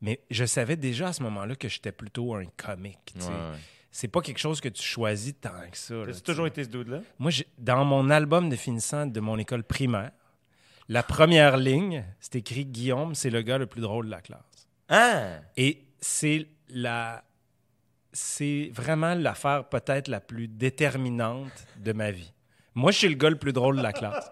Mais 0.02 0.20
je 0.30 0.44
savais 0.46 0.76
déjà 0.76 1.08
à 1.08 1.12
ce 1.12 1.22
moment-là 1.24 1.54
que 1.56 1.68
j'étais 1.68 1.92
plutôt 1.92 2.34
un 2.34 2.44
comique. 2.56 2.98
tu. 3.18 3.20
Ouais, 3.26 3.28
ouais. 3.28 3.58
C'est 3.92 4.08
pas 4.08 4.20
quelque 4.20 4.38
chose 4.38 4.60
que 4.60 4.68
tu 4.68 4.82
choisis 4.82 5.34
tant 5.40 5.50
que 5.70 5.76
ça. 5.76 5.94
là, 5.94 6.06
T'as-tu 6.06 6.18
tu 6.18 6.22
toujours 6.22 6.46
été 6.46 6.62
ce 6.64 6.68
dude-là? 6.68 7.00
Moi, 7.18 7.30
j'ai- 7.32 7.46
dans 7.58 7.84
mon 7.84 8.08
album 8.08 8.48
de 8.48 8.54
finissant 8.56 9.04
de 9.04 9.18
mon 9.20 9.36
école 9.36 9.64
primaire, 9.64 10.12
la 10.90 11.04
première 11.04 11.56
ligne, 11.56 12.04
c'est 12.18 12.34
écrit 12.34 12.66
Guillaume, 12.66 13.14
c'est 13.14 13.30
le 13.30 13.42
gars 13.42 13.58
le 13.58 13.66
plus 13.66 13.80
drôle 13.80 14.06
de 14.06 14.10
la 14.10 14.20
classe. 14.20 14.68
Ah! 14.88 15.38
Et 15.56 15.84
c'est 16.00 16.48
la. 16.68 17.22
C'est 18.12 18.72
vraiment 18.74 19.14
l'affaire 19.14 19.68
peut-être 19.68 20.08
la 20.08 20.18
plus 20.18 20.48
déterminante 20.48 21.64
de 21.76 21.92
ma 21.92 22.10
vie. 22.10 22.32
Moi, 22.74 22.90
je 22.90 22.98
suis 22.98 23.08
le 23.08 23.14
gars 23.14 23.30
le 23.30 23.38
plus 23.38 23.52
drôle 23.52 23.76
de 23.76 23.82
la 23.82 23.92
classe. 23.92 24.28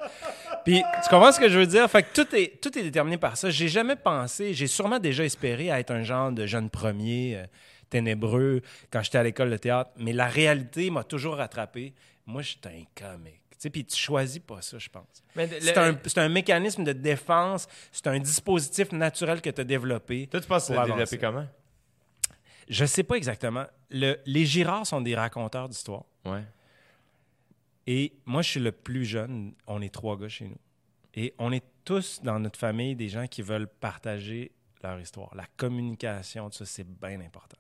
Puis, 0.65 0.83
tu 1.05 1.09
comprends 1.09 1.31
ce 1.31 1.39
que 1.39 1.49
je 1.49 1.61
veux 1.61 1.67
dire? 1.67 1.89
Fait 1.89 2.03
que 2.03 2.13
tout 2.13 2.35
est, 2.35 2.61
tout 2.61 2.77
est 2.77 2.83
déterminé 2.83 3.19
par 3.19 3.37
ça. 3.37 3.51
J'ai 3.51 3.69
jamais 3.69 3.95
pensé, 3.95 4.53
j'ai 4.53 4.67
sûrement 4.67 4.99
déjà 4.99 5.25
espéré 5.25 5.71
à 5.71 5.79
être 5.79 5.93
un 5.93 6.03
genre 6.03 6.33
de 6.33 6.45
jeune 6.45 6.71
premier 6.71 7.37
euh, 7.37 7.47
ténébreux 7.89 8.63
quand 8.91 9.01
j'étais 9.05 9.19
à 9.19 9.23
l'école 9.23 9.51
de 9.51 9.59
théâtre. 9.59 9.91
Mais 9.97 10.13
la 10.13 10.27
réalité 10.27 10.91
m'a 10.91 11.05
toujours 11.05 11.37
rattrapé. 11.37 11.95
Moi, 12.27 12.43
je 12.43 12.49
suis 12.49 12.61
un 12.65 12.85
comique. 13.01 13.48
Tu 13.59 13.63
sais, 13.63 13.71
puis 13.71 13.85
tu 13.85 13.97
choisis 13.97 14.39
pas 14.39 14.63
ça, 14.63 14.79
je 14.79 14.89
pense. 14.89 15.23
Le- 15.35 15.47
C'est 15.61 15.77
un, 15.79 15.99
c'est 16.07 16.19
un 16.19 16.29
mécanisme 16.29 16.85
de 16.85 16.93
défense, 16.93 17.67
c'est 17.91 18.07
un 18.07 18.19
dispositif 18.21 18.93
naturel 18.93 19.41
que 19.43 19.51
tu 19.51 19.61
as 19.61 19.65
développé. 19.65 20.29
Toi, 20.29 20.41
tu 20.41 20.47
penses 20.47 20.69
que 20.69 20.73
avancer. 20.75 20.93
développé 20.93 21.19
comment? 21.19 21.47
Je 22.69 22.85
sais 22.85 23.03
pas 23.03 23.17
exactement. 23.17 23.65
Le- 23.91 24.17
les 24.27 24.45
Girards 24.47 24.87
sont 24.87 25.01
des 25.01 25.15
raconteurs 25.17 25.69
d'histoire. 25.69 26.05
Ouais. 26.25 26.45
Et 27.87 28.13
moi, 28.27 28.43
je 28.43 28.51
suis 28.51 28.61
le 28.61 28.73
plus 28.73 29.05
jeune. 29.05 29.55
On 29.67 29.81
est 29.83 29.93
trois 29.93 30.17
gars 30.19 30.29
chez 30.29 30.45
nous. 30.47 30.59
Et 31.15 31.35
on 31.39 31.51
est 31.53 31.65
tous 31.85 32.21
dans 32.23 32.39
notre 32.39 32.59
famille 32.59 32.95
des 32.95 33.09
gens 33.09 33.27
qui 33.27 33.43
veulent 33.43 33.67
partager 33.67 34.53
leur 34.83 35.01
histoire. 35.01 35.35
La 35.35 35.47
communication, 35.57 36.51
tout 36.51 36.59
ça, 36.59 36.65
c'est 36.67 36.87
bien 36.87 37.21
important. 37.21 37.57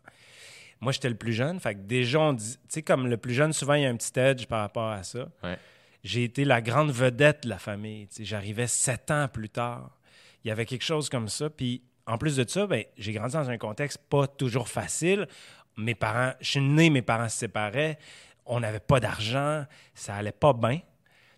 Moi, 0.81 0.93
j'étais 0.93 1.09
le 1.09 1.17
plus 1.17 1.33
jeune. 1.33 1.59
Fait 1.59 1.75
que 1.75 1.81
déjà, 1.81 2.21
on 2.21 2.35
dit, 2.35 2.53
tu 2.55 2.61
sais, 2.69 2.83
comme 2.83 3.09
le 3.09 3.17
plus 3.17 3.35
jeune, 3.35 3.53
souvent, 3.53 3.75
il 3.75 3.83
y 3.83 3.87
a 3.87 3.89
un 3.89 3.97
petit 3.97 4.17
edge 4.21 4.47
par 4.47 4.61
rapport 4.61 4.91
à 4.91 5.03
ça. 5.03 5.27
Ouais. 5.43 5.59
J'ai 6.05 6.25
été 6.25 6.45
la 6.45 6.61
grande 6.61 6.91
vedette 6.91 7.45
de 7.45 7.49
la 7.49 7.59
famille. 7.59 8.09
J'arrivais 8.21 8.67
sept 8.67 9.11
ans 9.11 9.29
plus 9.29 9.49
tard. 9.49 9.99
Il 10.45 10.49
y 10.49 10.51
avait 10.51 10.67
quelque 10.67 10.85
chose 10.85 11.09
comme 11.09 11.29
ça. 11.29 11.51
Puis, 11.51 11.83
en 12.07 12.19
plus 12.19 12.37
de 12.37 12.49
ça, 12.49 12.67
ben, 12.67 12.85
j'ai 12.97 13.13
grandi 13.13 13.35
dans 13.35 13.51
un 13.51 13.59
contexte 13.59 13.99
pas 14.09 14.27
toujours 14.27 14.69
facile. 14.69 15.27
Mes 15.77 15.95
parents, 15.95 16.33
je 16.41 16.51
suis 16.51 16.61
né, 16.61 16.91
mes 16.91 17.03
parents 17.03 17.29
se 17.29 17.39
séparaient. 17.39 17.99
On 18.47 18.61
n'avait 18.61 18.81
pas 18.81 19.01
d'argent. 19.01 19.67
Ça 19.95 20.15
allait 20.15 20.33
pas 20.33 20.53
bien. 20.53 20.81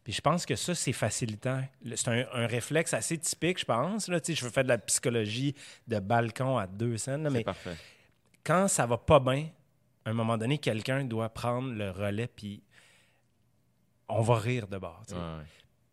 Puis 0.04 0.12
je 0.14 0.20
pense 0.20 0.46
que 0.46 0.56
ça, 0.56 0.74
c'est 0.74 0.92
facilitant. 0.92 1.62
C'est 1.94 2.08
un, 2.08 2.24
un 2.32 2.46
réflexe 2.46 2.94
assez 2.94 3.18
typique, 3.18 3.58
je 3.58 3.64
pense. 3.64 4.08
Là. 4.08 4.18
Je 4.26 4.44
veux 4.44 4.50
faire 4.50 4.64
de 4.64 4.68
la 4.68 4.78
psychologie 4.78 5.54
de 5.88 5.98
balcon 5.98 6.56
à 6.56 6.66
deux 6.66 6.96
scènes. 6.96 7.24
là, 7.24 7.30
mais 7.30 7.44
parfait. 7.44 7.76
quand 8.44 8.68
ça 8.68 8.86
va 8.86 8.96
pas 8.96 9.20
bien, 9.20 9.48
à 10.04 10.10
un 10.10 10.14
moment 10.14 10.38
donné, 10.38 10.58
quelqu'un 10.58 11.04
doit 11.04 11.28
prendre 11.28 11.72
le 11.72 11.90
relais, 11.90 12.28
puis 12.28 12.62
on 14.12 14.22
va 14.22 14.38
rire 14.38 14.66
de 14.68 14.78
bord. 14.78 15.02
Ouais, 15.10 15.16
ouais. 15.16 15.44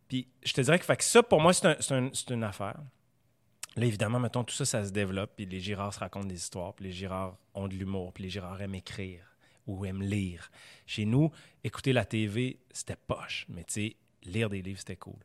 Puis 0.08 0.28
je 0.44 0.54
te 0.54 0.62
dirais 0.62 0.80
que, 0.80 0.86
fait 0.86 0.98
que 0.98 1.04
ça, 1.04 1.22
pour 1.24 1.42
moi, 1.42 1.54
c'est 1.54 1.68
un- 1.68 1.76
c'est 1.80 1.94
un- 1.94 2.10
c'est 2.14 2.30
une 2.32 2.44
affaire. 2.44 2.80
Là, 3.76 3.86
évidemment, 3.86 4.20
mettons, 4.20 4.44
tout 4.44 4.56
ça, 4.56 4.66
ça 4.66 4.84
se 4.86 4.92
développe, 4.92 5.34
puis 5.36 5.46
les 5.46 5.60
Girards 5.60 5.94
se 5.94 6.00
racontent 6.00 6.26
des 6.28 6.36
histoires, 6.36 6.74
puis 6.74 6.86
les 6.86 6.92
Girards 6.92 7.38
ont 7.54 7.68
de 7.68 7.76
l'humour, 7.76 8.12
puis 8.14 8.24
les 8.24 8.30
Girards 8.30 8.60
aiment 8.62 8.74
écrire 8.76 9.24
ou 9.68 9.86
aiment 9.86 10.02
lire. 10.02 10.50
Chez 10.86 11.06
nous, 11.06 11.30
écouter 11.64 11.94
la 11.94 12.06
TV, 12.06 12.58
c'était 12.72 12.96
poche, 12.96 13.46
mais 13.50 13.64
tu 13.66 13.74
sais, 13.74 13.96
lire 14.24 14.50
des 14.50 14.62
livres, 14.62 14.80
c'était 14.80 14.96
cool. 14.96 15.20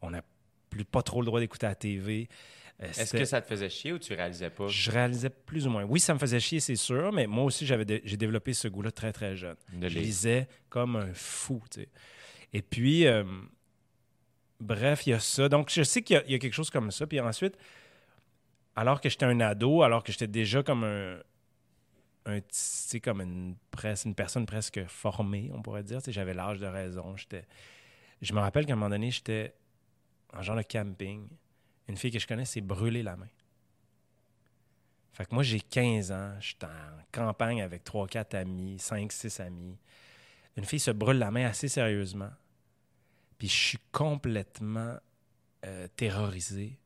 On 0.00 0.10
n'a 0.10 0.22
plus 0.70 0.84
pas 0.84 1.02
trop 1.02 1.20
le 1.20 1.26
droit 1.26 1.40
d'écouter 1.40 1.66
la 1.66 1.74
TV. 1.74 2.28
Euh, 2.80 2.86
Est-ce 2.86 3.12
que 3.16 3.24
ça 3.24 3.40
te 3.42 3.46
faisait 3.48 3.68
chier 3.68 3.92
ou 3.92 3.98
tu 3.98 4.14
réalisais 4.14 4.50
pas? 4.50 4.68
je 4.68 4.90
réalisais 4.90 5.30
plus 5.30 5.66
ou 5.66 5.70
moins. 5.70 5.82
Oui, 5.82 5.98
ça 5.98 6.14
me 6.14 6.18
faisait 6.20 6.38
chier, 6.40 6.60
c'est 6.60 6.76
sûr, 6.76 7.12
mais 7.12 7.26
moi 7.26 7.44
aussi, 7.44 7.66
j'avais 7.66 7.84
dé- 7.84 8.00
j'ai 8.04 8.16
développé 8.16 8.54
ce 8.54 8.68
goût-là 8.68 8.92
très, 8.92 9.12
très 9.12 9.36
jeune. 9.36 9.56
De 9.72 9.88
je 9.88 9.98
lisais 9.98 10.48
comme 10.68 10.94
un 10.96 11.12
fou, 11.12 11.60
tu 11.70 11.80
sais. 11.82 11.88
Et 12.52 12.62
puis, 12.62 13.06
euh, 13.06 13.24
bref, 14.60 15.06
il 15.06 15.10
y 15.10 15.12
a 15.12 15.20
ça. 15.20 15.48
Donc, 15.48 15.70
je 15.70 15.82
sais 15.82 16.02
qu'il 16.02 16.14
y 16.14 16.34
a- 16.34 16.38
quelque 16.38 16.52
chose 16.52 16.70
comme 16.70 16.90
ça. 16.90 17.06
Puis 17.06 17.20
ensuite, 17.20 17.56
alors 18.76 19.00
que 19.00 19.08
j'étais 19.08 19.26
un 19.26 19.40
ado, 19.40 19.82
alors 19.82 20.02
que 20.02 20.12
j'étais 20.12 20.26
déjà 20.26 20.62
comme 20.62 20.84
un, 20.84 21.18
comme 23.02 23.20
une, 23.20 23.56
presse, 23.70 24.04
une 24.04 24.14
personne 24.14 24.46
presque 24.46 24.84
formée, 24.86 25.50
on 25.54 25.62
pourrait 25.62 25.82
dire, 25.82 26.00
j'avais 26.06 26.34
l'âge 26.34 26.58
de 26.58 26.66
raison. 26.66 27.14
Je 28.20 28.32
me 28.32 28.40
rappelle 28.40 28.66
qu'à 28.66 28.74
un 28.74 28.76
moment 28.76 28.90
donné, 28.90 29.10
j'étais 29.10 29.54
en 30.32 30.42
genre 30.42 30.56
de 30.56 30.62
camping. 30.62 31.26
Une 31.88 31.96
fille 31.96 32.10
que 32.10 32.18
je 32.18 32.26
connais 32.26 32.44
s'est 32.44 32.60
brûlée 32.60 33.02
la 33.02 33.16
main. 33.16 33.28
Fait 35.12 35.24
que 35.24 35.34
moi, 35.34 35.42
j'ai 35.42 35.60
15 35.60 36.12
ans, 36.12 36.34
je 36.38 36.48
suis 36.48 36.58
en 36.62 37.02
campagne 37.10 37.62
avec 37.62 37.82
3-4 37.82 38.34
amis, 38.34 38.78
5-6 38.78 39.40
amis. 39.40 39.76
Une 40.58 40.64
fille 40.64 40.80
se 40.80 40.90
brûle 40.90 41.18
la 41.18 41.30
main 41.30 41.46
assez 41.46 41.68
sérieusement. 41.68 42.30
Puis 43.38 43.48
je 43.48 43.54
suis 43.54 43.78
complètement 43.92 44.96
euh, 45.64 45.86
terrorisé. 45.96 46.78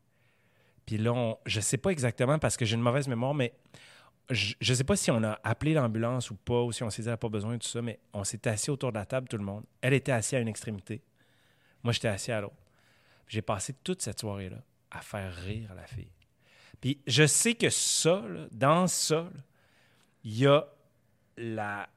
Puis 0.85 0.99
là, 0.99 1.13
on- 1.15 1.39
je 1.47 1.61
sais 1.61 1.79
pas 1.79 1.91
exactement 1.91 2.39
parce 2.39 2.57
que 2.59 2.65
j'ai 2.67 2.75
une 2.75 2.83
mauvaise 2.83 3.09
mémoire, 3.09 3.33
mais 3.35 3.55
je, 4.31 4.55
je 4.61 4.75
sais 4.75 4.85
pas 4.85 4.95
si 4.97 5.11
on 5.11 5.23
a 5.25 5.41
appelé 5.43 5.73
l'ambulance 5.75 6.31
ou 6.31 6.35
pas, 6.37 6.61
ou 6.63 6.71
si 6.71 6.83
on 6.83 6.91
s'est 6.91 7.03
dit, 7.03 7.09
elle 7.09 7.15
a 7.15 7.17
pas 7.17 7.29
besoin 7.31 7.55
de 7.55 7.59
tout 7.63 7.69
ça, 7.69 7.81
mais 7.81 7.99
on 8.13 8.25
s'est 8.25 8.47
assis 8.47 8.71
autour 8.71 8.93
de 8.93 8.99
la 8.99 9.07
table, 9.07 9.27
tout 9.27 9.39
le 9.39 9.45
monde. 9.45 9.65
Elle 9.81 9.95
était 9.95 10.13
assise 10.13 10.35
à 10.35 10.41
une 10.41 10.49
extrémité. 10.49 11.03
Moi, 11.83 11.93
j'étais 11.95 12.09
assis 12.09 12.31
à 12.31 12.41
l'autre. 12.43 12.55
J'ai 13.27 13.43
passé 13.43 13.73
toute 13.83 14.03
cette 14.03 14.21
soirée-là 14.21 14.59
à 14.91 15.01
faire 15.01 15.35
rire 15.35 15.75
la 15.75 15.87
fille. 15.87 16.13
Puis 16.81 17.01
je 17.07 17.27
sais 17.27 17.55
que 17.55 17.71
ça, 17.71 18.23
dans 18.51 18.87
ça, 18.87 19.31
il 20.25 20.39
y 20.39 20.47
a 20.47 20.67
la, 21.39 21.89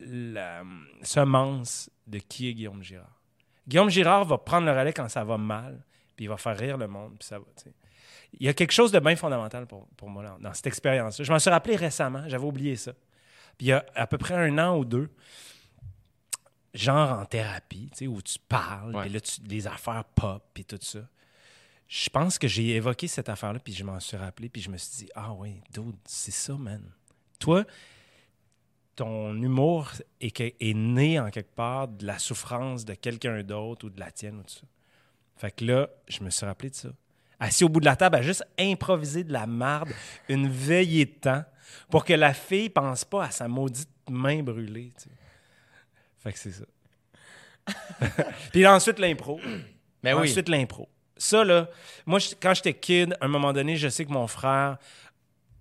la 0.00 0.62
semence 1.02 1.90
de 2.06 2.18
qui 2.18 2.48
est 2.48 2.54
Guillaume 2.54 2.82
Girard. 2.82 3.20
Guillaume 3.68 3.90
Girard 3.90 4.24
va 4.24 4.38
prendre 4.38 4.66
le 4.66 4.72
relais 4.76 4.92
quand 4.92 5.08
ça 5.08 5.22
va 5.24 5.36
mal, 5.38 5.82
puis 6.16 6.24
il 6.24 6.28
va 6.28 6.36
faire 6.36 6.56
rire 6.58 6.76
le 6.76 6.88
monde, 6.88 7.16
puis 7.18 7.26
ça 7.28 7.38
va. 7.38 7.44
Il 8.38 8.46
y 8.46 8.48
a 8.48 8.54
quelque 8.54 8.72
chose 8.72 8.92
de 8.92 8.98
bien 9.00 9.16
fondamental 9.16 9.66
pour, 9.66 9.86
pour 9.96 10.08
moi 10.08 10.22
là, 10.22 10.36
dans 10.40 10.52
cette 10.54 10.66
expérience-là. 10.68 11.24
Je 11.24 11.32
m'en 11.32 11.38
suis 11.38 11.50
rappelé 11.50 11.76
récemment, 11.76 12.22
j'avais 12.28 12.44
oublié 12.44 12.76
ça. 12.76 12.92
Puis 13.58 13.66
il 13.66 13.68
y 13.68 13.72
a 13.72 13.84
à 13.94 14.06
peu 14.06 14.18
près 14.18 14.34
un 14.34 14.56
an 14.58 14.76
ou 14.78 14.84
deux, 14.84 15.10
genre 16.74 17.18
en 17.18 17.24
thérapie, 17.26 17.90
où 18.02 18.22
tu 18.22 18.38
parles, 18.48 18.92
puis 19.02 19.10
là, 19.10 19.20
tu- 19.20 19.40
les 19.42 19.66
affaires 19.66 20.04
pop, 20.14 20.42
puis 20.54 20.64
tout 20.64 20.78
ça. 20.80 21.00
Je 21.88 22.08
pense 22.08 22.38
que 22.38 22.46
j'ai 22.46 22.76
évoqué 22.76 23.08
cette 23.08 23.28
affaire-là, 23.28 23.58
puis 23.58 23.72
je 23.72 23.82
m'en 23.82 23.98
suis 23.98 24.16
rappelé, 24.16 24.48
puis 24.48 24.62
je 24.62 24.70
me 24.70 24.76
suis 24.76 25.06
dit, 25.06 25.10
ah 25.16 25.32
oui, 25.32 25.60
dude, 25.72 25.96
c'est 26.04 26.30
ça, 26.30 26.54
man. 26.54 26.82
Toi, 27.40 27.64
ton 29.00 29.34
humour 29.34 29.92
est, 30.20 30.74
né 30.74 31.18
en 31.18 31.30
quelque 31.30 31.54
part 31.54 31.88
de 31.88 32.04
la 32.04 32.18
souffrance 32.18 32.84
de 32.84 32.92
quelqu'un 32.92 33.42
d'autre 33.42 33.86
ou 33.86 33.88
de 33.90 33.98
la 33.98 34.10
tienne 34.10 34.40
ou 34.40 34.42
de 34.42 34.50
ça. 34.50 34.60
Fait 35.38 35.50
que 35.50 35.64
là, 35.64 35.88
je 36.06 36.22
me 36.22 36.28
suis 36.28 36.44
rappelé 36.44 36.68
de 36.68 36.74
ça. 36.74 36.90
Assis 37.38 37.64
au 37.64 37.70
bout 37.70 37.80
de 37.80 37.86
la 37.86 37.96
table, 37.96 38.16
à 38.16 38.20
juste 38.20 38.44
improviser 38.58 39.24
de 39.24 39.32
la 39.32 39.46
marde, 39.46 39.88
une 40.28 40.50
veillée 40.50 41.06
de 41.06 41.14
temps, 41.14 41.42
pour 41.88 42.04
que 42.04 42.12
la 42.12 42.34
fille 42.34 42.68
pense 42.68 43.06
pas 43.06 43.24
à 43.24 43.30
sa 43.30 43.48
maudite 43.48 43.88
main 44.10 44.42
brûlée. 44.42 44.92
tu 44.98 45.04
sais. 45.04 45.10
Fait 46.18 46.32
que 46.34 46.38
c'est 46.38 46.52
ça. 46.52 46.64
Puis 48.52 48.66
ensuite, 48.66 48.98
l'impro. 48.98 49.40
Mais 50.02 50.12
oui. 50.12 50.28
Ensuite, 50.28 50.50
l'impro. 50.50 50.90
Ça, 51.16 51.42
là, 51.42 51.70
moi, 52.04 52.18
je- 52.18 52.34
quand 52.38 52.52
j'étais 52.52 52.74
kid, 52.74 53.16
à 53.18 53.24
un 53.24 53.28
moment 53.28 53.54
donné, 53.54 53.76
je 53.76 53.88
sais 53.88 54.04
que 54.04 54.12
mon 54.12 54.26
frère 54.26 54.76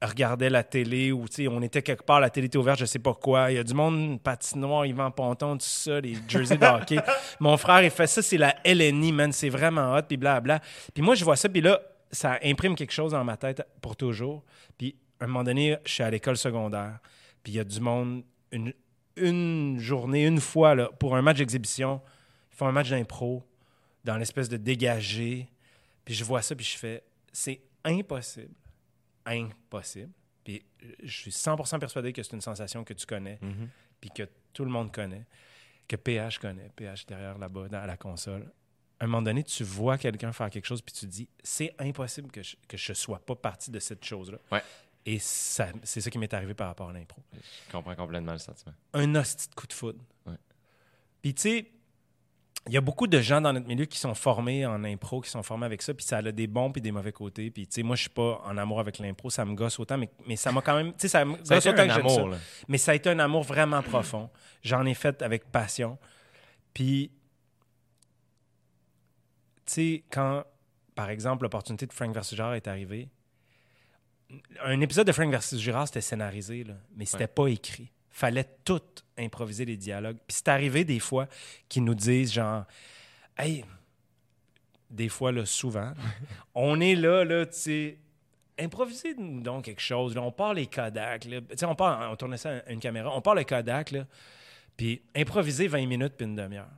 regardait 0.02 0.50
la 0.50 0.64
télé 0.64 1.12
ou, 1.12 1.26
on 1.50 1.62
était 1.62 1.82
quelque 1.82 2.04
part, 2.04 2.20
la 2.20 2.30
télé 2.30 2.48
était 2.48 2.58
ouverte, 2.58 2.80
je 2.80 2.86
sais 2.86 3.00
pas 3.00 3.14
quoi. 3.14 3.52
Il 3.52 3.56
y 3.56 3.58
a 3.58 3.64
du 3.64 3.74
monde, 3.74 4.22
patinoire, 4.22 4.86
Yvan 4.86 5.12
Ponton, 5.12 5.58
tout 5.58 5.66
ça, 5.66 6.00
les 6.00 6.18
jerseys 6.28 6.58
de 6.58 6.66
hockey. 6.66 6.98
mon 7.40 7.58
frère, 7.58 7.84
il 7.84 7.92
fait 7.92 8.08
ça, 8.08 8.22
c'est 8.22 8.38
la 8.38 8.56
LNI, 8.66 9.12
man, 9.12 9.32
c'est 9.32 9.50
vraiment 9.50 9.96
hot, 9.96 10.04
puis 10.04 10.18
blabla. 10.18 10.60
Puis 10.94 11.04
moi, 11.04 11.16
je 11.16 11.24
vois 11.24 11.36
ça, 11.36 11.50
puis 11.50 11.62
là, 11.62 11.82
ça 12.12 12.40
imprime 12.44 12.76
quelque 12.76 12.94
chose 12.94 13.12
dans 13.12 13.24
ma 13.24 13.38
tête 13.38 13.62
pour 13.82 13.96
toujours. 13.96 14.44
Puis 14.78 14.96
à 15.20 15.26
un 15.26 15.28
moment 15.28 15.44
donné, 15.44 15.78
je 15.86 15.92
suis 15.92 16.04
à 16.04 16.10
l'école 16.10 16.38
secondaire, 16.38 17.00
puis 17.44 17.54
il 17.54 17.56
y 17.56 17.60
a 17.60 17.64
du 17.64 17.80
monde, 17.82 18.24
une, 18.52 18.74
une 19.18 19.80
journée, 19.80 20.26
une 20.26 20.40
fois, 20.40 20.76
là, 20.76 20.90
pour 21.00 21.16
un 21.16 21.22
match 21.22 21.38
d'exhibition, 21.38 22.02
ils 22.52 22.56
font 22.56 22.68
un 22.68 22.72
match 22.72 22.90
d'impro 22.90 23.44
dans 24.04 24.18
l'espèce 24.18 24.50
de 24.50 24.58
dégagé. 24.58 25.48
Puis 26.06 26.14
je 26.14 26.24
vois 26.24 26.42
ça, 26.42 26.56
puis 26.56 26.66
je 26.66 26.78
fais, 26.78 27.04
c'est 27.32 27.62
impossible. 27.84 28.54
Impossible. 29.30 30.12
Puis 30.44 30.64
je 31.04 31.12
suis 31.12 31.32
100% 31.32 31.80
persuadé 31.80 32.14
que 32.14 32.24
c'est 32.24 32.34
une 32.34 32.42
sensation 32.42 32.84
que 32.84 32.94
tu 32.94 33.06
connais, 33.06 33.38
Mhm. 33.42 33.70
puis 34.02 34.10
que 34.10 34.24
tout 34.54 34.66
le 34.66 34.72
monde 34.72 34.92
connaît, 34.92 35.26
que 35.88 35.96
PH 35.96 36.40
connaît, 36.40 36.70
PH 36.76 37.06
derrière 37.06 37.38
là-bas, 37.38 37.68
dans 37.70 37.86
la 37.86 37.98
console. 37.98 38.52
À 39.00 39.06
un 39.06 39.08
moment 39.08 39.22
donné, 39.22 39.44
tu 39.44 39.64
vois 39.64 39.98
quelqu'un 39.98 40.32
faire 40.34 40.50
quelque 40.50 40.66
chose, 40.66 40.82
puis 40.82 40.94
tu 40.94 41.06
te 41.06 41.12
dis, 41.12 41.30
c'est 41.44 41.74
impossible 41.80 42.30
que 42.32 42.44
je, 42.44 42.56
que 42.68 42.76
je 42.78 42.94
sois 42.94 43.20
pas 43.20 43.36
partie 43.36 43.72
de 43.72 43.80
cette 43.80 44.04
chose-là. 44.04 44.40
Ouais. 44.52 44.62
Et 45.06 45.20
c'est 45.20 46.02
ça 46.02 46.12
qui 46.12 46.18
m'est 46.18 46.34
arrivé 46.34 46.54
par 46.54 46.68
rapport 46.68 46.90
à 46.90 46.94
l'impro. 46.94 47.22
Je 47.34 47.72
comprends 47.72 47.96
complètement 47.96 48.34
le 48.34 48.38
sentiment. 48.40 48.74
Un 48.94 49.16
hostie 49.16 49.48
de 49.50 49.56
coup 49.56 49.66
de 49.68 49.74
foudre. 49.74 50.04
Ouais. 50.26 50.36
Puis 51.22 51.34
tu 51.34 51.42
sais, 51.44 51.72
il 52.68 52.74
y 52.74 52.78
a 52.78 52.82
beaucoup 52.82 53.08
de 53.08 53.20
gens 53.22 53.42
dans 53.42 53.54
notre 53.54 53.68
milieu 53.68 53.86
qui 53.86 53.98
sont 53.98 54.14
formés 54.14 54.66
en 54.66 54.84
impro, 54.84 55.22
qui 55.22 55.30
sont 55.30 55.42
formés 55.44 55.66
avec 55.66 55.82
ça, 55.82 55.94
puis 55.94 56.06
ça 56.06 56.18
a 56.18 56.32
des 56.32 56.46
bons 56.48 56.72
puis 56.72 56.82
des 56.82 56.92
mauvais 56.92 57.12
côtés. 57.14 57.50
Puis 57.50 57.66
tu 57.68 57.76
sais, 57.76 57.84
moi, 57.84 57.96
je 57.96 58.02
suis 58.02 58.10
pas 58.10 58.42
en 58.46 58.58
amour 58.58 58.80
avec 58.80 59.00
l'impro, 59.00 59.30
ça 59.30 59.46
me 59.46 59.56
gosse 59.56 59.80
autant, 59.80 59.98
mais, 59.98 60.10
mais 60.28 60.36
ça 60.36 60.52
m'a 60.52 60.62
quand 60.62 60.76
même... 60.76 60.92
Tu 60.92 61.00
sais, 61.00 61.08
ça 61.08 61.26
me 61.26 61.36
gosse 61.38 61.66
autant 61.66 61.88
que 61.88 61.94
ça. 61.94 61.96
amour. 61.96 62.36
Mais 62.68 62.78
ça 62.78 62.92
a 62.92 62.96
été 62.96 63.10
un 63.10 63.20
amour 63.20 63.44
vraiment 63.44 63.82
profond. 63.82 64.30
J'en 64.62 64.86
ai 64.86 64.94
fait 64.94 65.22
avec 65.22 65.46
passion. 65.52 65.98
Puis, 66.74 67.12
tu 69.66 69.74
sais, 69.74 70.04
quand, 70.12 70.44
par 70.96 71.10
exemple, 71.10 71.44
l'opportunité 71.44 71.86
de 71.88 71.94
Frank 71.94 72.14
versus 72.14 72.36
Girard 72.36 72.56
est 72.56 72.68
arrivée, 72.68 73.10
un 74.64 74.80
épisode 74.82 75.08
de 75.08 75.12
Frank 75.12 75.32
versus 75.32 75.60
Girard, 75.60 75.88
c'était 75.88 76.02
scénarisé, 76.02 76.64
là, 76.64 76.76
mais 76.96 77.06
c'était 77.06 77.24
Ouais. 77.24 77.28
pas 77.28 77.48
écrit. 77.48 77.92
Fallait 78.10 78.48
tout 78.64 78.82
improviser 79.20 79.66
les 79.66 79.78
dialogues. 79.78 80.18
Puis 80.28 80.38
c'est 80.38 80.48
arrivé 80.48 80.84
des 80.84 81.00
fois 81.00 81.28
qu'ils 81.68 81.84
nous 81.84 81.96
disent 81.96 82.34
genre, 82.34 82.66
hey, 83.38 83.64
des 84.90 85.10
fois, 85.10 85.32
là, 85.32 85.46
souvent, 85.46 85.94
on 86.56 86.80
est 86.80 86.96
là, 86.96 87.24
là, 87.24 87.46
tu 87.46 87.54
sais, 87.54 87.98
improvisez 88.60 89.14
donc 89.16 89.66
quelque 89.66 89.82
chose. 89.82 90.16
Là. 90.16 90.22
On 90.22 90.32
part 90.32 90.54
les 90.54 90.68
Kodak. 90.68 91.26
Là. 91.26 91.42
Tu 91.42 91.58
sais, 91.58 91.66
On, 91.66 91.76
part, 91.76 92.12
on 92.12 92.16
tournait 92.16 92.38
ça 92.38 92.58
à 92.66 92.72
une 92.72 92.80
caméra. 92.80 93.12
On 93.16 93.22
part 93.22 93.36
le 93.36 93.44
Kodak, 93.44 93.92
là, 93.92 94.06
puis 94.76 95.02
improviser 95.16 95.68
20 95.68 95.86
minutes 95.86 96.14
puis 96.18 96.26
une 96.26 96.36
demi-heure. 96.36 96.70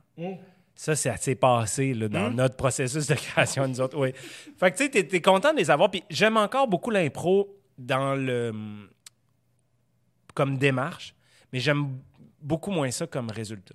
Ça, 0.74 0.96
c'est 0.96 1.10
assez 1.10 1.34
passé 1.34 1.94
là, 1.94 2.08
dans 2.08 2.30
notre 2.30 2.56
processus 2.56 3.06
de 3.06 3.14
création, 3.14 3.68
nous 3.68 3.80
autres. 3.80 3.98
Oui. 3.98 4.12
Fait 4.58 4.70
que 4.70 4.76
tu 4.76 4.84
sais, 4.84 4.90
t'es, 4.90 5.06
t'es 5.06 5.20
content 5.20 5.52
de 5.52 5.58
les 5.58 5.70
avoir. 5.70 5.90
Puis 5.90 6.02
j'aime 6.08 6.36
encore 6.36 6.66
beaucoup 6.66 6.90
l'impro 6.90 7.56
dans 7.78 8.14
le. 8.14 8.52
comme 10.34 10.56
démarche, 10.56 11.14
mais 11.52 11.60
j'aime 11.60 11.98
beaucoup 12.42 12.70
moins 12.70 12.90
ça 12.90 13.06
comme 13.06 13.30
résultat. 13.30 13.74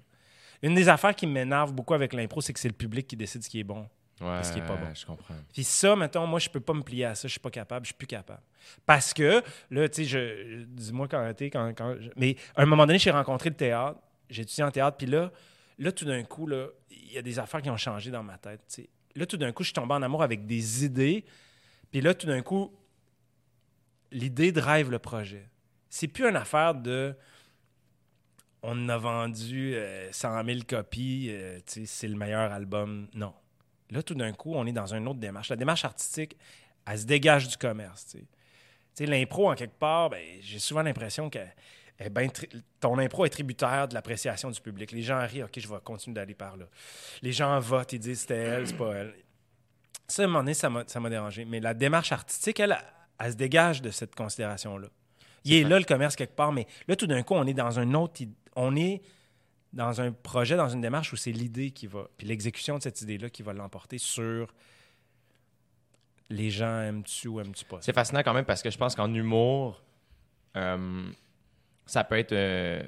Une 0.61 0.73
des 0.75 0.89
affaires 0.89 1.15
qui 1.15 1.27
m'énerve 1.27 1.71
beaucoup 1.73 1.93
avec 1.93 2.13
l'impro, 2.13 2.41
c'est 2.41 2.53
que 2.53 2.59
c'est 2.59 2.67
le 2.67 2.73
public 2.73 3.07
qui 3.07 3.15
décide 3.15 3.43
ce 3.43 3.49
qui 3.49 3.59
est 3.59 3.63
bon. 3.63 3.87
Ouais, 4.19 4.43
ce 4.43 4.51
qui 4.51 4.57
est 4.57 4.65
pas 4.65 4.75
bon. 4.75 4.87
Je 4.95 5.05
comprends. 5.05 5.35
Puis 5.53 5.63
ça, 5.63 5.95
mettons, 5.95 6.25
moi, 6.25 6.39
je 6.39 6.49
peux 6.49 6.59
pas 6.59 6.73
me 6.73 6.81
plier 6.81 7.05
à 7.05 7.13
ça. 7.13 7.27
Je 7.27 7.31
suis 7.33 7.39
pas 7.39 7.51
capable. 7.51 7.85
Je 7.85 7.89
suis 7.89 7.97
plus 7.97 8.07
capable. 8.07 8.41
Parce 8.83 9.13
que, 9.13 9.43
là, 9.69 9.87
tu 9.87 10.03
sais, 10.03 10.05
je, 10.05 10.63
dis-moi 10.63 11.07
quand 11.07 11.31
t'es, 11.35 11.51
quand, 11.51 11.71
quand 11.77 11.95
je- 11.99 12.09
mais 12.15 12.35
à 12.55 12.63
un 12.63 12.65
moment 12.65 12.87
donné, 12.87 12.97
j'ai 12.97 13.11
rencontré 13.11 13.49
le 13.51 13.55
théâtre. 13.55 13.99
J'ai 14.29 14.41
étudié 14.41 14.63
en 14.63 14.71
théâtre. 14.71 14.97
Puis 14.97 15.05
là, 15.05 15.31
là, 15.77 15.91
tout 15.91 16.05
d'un 16.05 16.23
coup, 16.23 16.49
il 16.49 17.11
y 17.13 17.17
a 17.19 17.21
des 17.21 17.37
affaires 17.37 17.61
qui 17.61 17.69
ont 17.69 17.77
changé 17.77 18.09
dans 18.09 18.23
ma 18.23 18.39
tête. 18.39 18.81
Là, 19.15 19.27
tout 19.27 19.37
d'un 19.37 19.51
coup, 19.51 19.61
je 19.61 19.67
suis 19.67 19.73
tombé 19.75 19.93
en 19.93 20.01
amour 20.01 20.23
avec 20.23 20.47
des 20.47 20.83
idées. 20.83 21.23
Puis 21.91 22.01
là, 22.01 22.15
tout 22.15 22.25
d'un 22.25 22.41
coup, 22.41 22.71
l'idée 24.11 24.51
drive 24.51 24.89
le 24.89 24.99
projet. 24.99 25.47
C'est 25.89 26.07
plus 26.07 26.27
une 26.27 26.35
affaire 26.35 26.73
de 26.73 27.15
on 28.63 28.71
en 28.85 28.89
a 28.89 28.97
vendu 28.97 29.73
euh, 29.75 30.11
100 30.11 30.43
000 30.45 30.59
copies, 30.67 31.27
euh, 31.29 31.59
c'est 31.65 32.07
le 32.07 32.15
meilleur 32.15 32.51
album. 32.51 33.07
Non. 33.13 33.33
Là, 33.91 34.03
tout 34.03 34.15
d'un 34.15 34.33
coup, 34.33 34.53
on 34.55 34.65
est 34.65 34.71
dans 34.71 34.93
une 34.93 35.07
autre 35.07 35.19
démarche. 35.19 35.49
La 35.49 35.55
démarche 35.55 35.85
artistique, 35.85 36.37
elle 36.85 36.99
se 36.99 37.05
dégage 37.05 37.47
du 37.47 37.57
commerce. 37.57 38.15
l'impro, 38.99 39.51
en 39.51 39.55
quelque 39.55 39.77
part, 39.77 40.09
ben, 40.09 40.21
j'ai 40.41 40.59
souvent 40.59 40.81
l'impression 40.81 41.29
que 41.29 41.39
eh 41.99 42.09
ben, 42.09 42.29
ton 42.79 42.97
impro 42.99 43.25
est 43.25 43.29
tributaire 43.29 43.87
de 43.87 43.93
l'appréciation 43.93 44.51
du 44.51 44.61
public. 44.61 44.91
Les 44.91 45.01
gens 45.01 45.19
rient, 45.25 45.43
OK, 45.43 45.57
je 45.57 45.67
vais 45.67 45.79
continuer 45.83 46.15
d'aller 46.15 46.35
par 46.35 46.55
là. 46.57 46.65
Les 47.21 47.31
gens 47.31 47.59
votent, 47.59 47.93
ils 47.93 47.99
disent 47.99 48.21
c'était 48.21 48.35
elle, 48.35 48.67
c'est 48.67 48.77
pas 48.77 48.93
elle. 48.93 49.15
Ça, 50.07 50.21
à 50.21 50.25
un 50.25 50.27
moment 50.27 50.39
donné, 50.39 50.53
ça 50.53 50.69
m'a 50.69 50.83
ça 50.85 50.99
m'a 50.99 51.09
dérangé. 51.09 51.43
Mais 51.45 51.59
la 51.59 51.73
démarche 51.73 52.11
artistique, 52.11 52.59
elle, 52.59 52.77
elle, 53.19 53.31
se 53.31 53.35
dégage 53.35 53.81
de 53.81 53.89
cette 53.89 54.13
considération-là. 54.13 54.87
Il 55.43 55.53
est 55.53 55.63
là, 55.63 55.79
le 55.79 55.85
commerce, 55.85 56.15
quelque 56.15 56.35
part, 56.35 56.51
mais 56.51 56.67
là, 56.87 56.95
tout 56.95 57.07
d'un 57.07 57.23
coup, 57.23 57.33
on 57.33 57.45
est 57.45 57.53
dans 57.53 57.79
un 57.79 57.93
autre... 57.93 58.21
On 58.59 58.75
est 58.75 59.01
dans 59.71 60.01
un 60.01 60.11
projet, 60.11 60.55
dans 60.57 60.67
une 60.69 60.81
démarche 60.81 61.13
où 61.13 61.15
c'est 61.15 61.31
l'idée 61.31 61.69
qui 61.71 61.85
va... 61.87 62.07
Puis 62.17 62.25
l'exécution 62.27 62.77
de 62.77 62.81
cette 62.83 63.01
idée-là 63.01 63.29
qui 63.29 63.43
va 63.43 63.53
l'emporter 63.53 63.97
sur 63.99 64.51
les 66.29 66.49
gens 66.49 66.81
aiment-tu 66.81 67.27
ou 67.27 67.39
aiment-tu 67.39 67.65
pas? 67.65 67.77
C'est 67.81 67.93
fascinant 67.93 68.21
quand 68.23 68.33
même 68.33 68.45
parce 68.45 68.61
que 68.61 68.69
je 68.69 68.77
pense 68.77 68.95
qu'en 68.95 69.13
humour, 69.13 69.81
euh, 70.55 71.09
ça 71.85 72.03
peut 72.03 72.17
être 72.17 72.33
euh, 72.33 72.83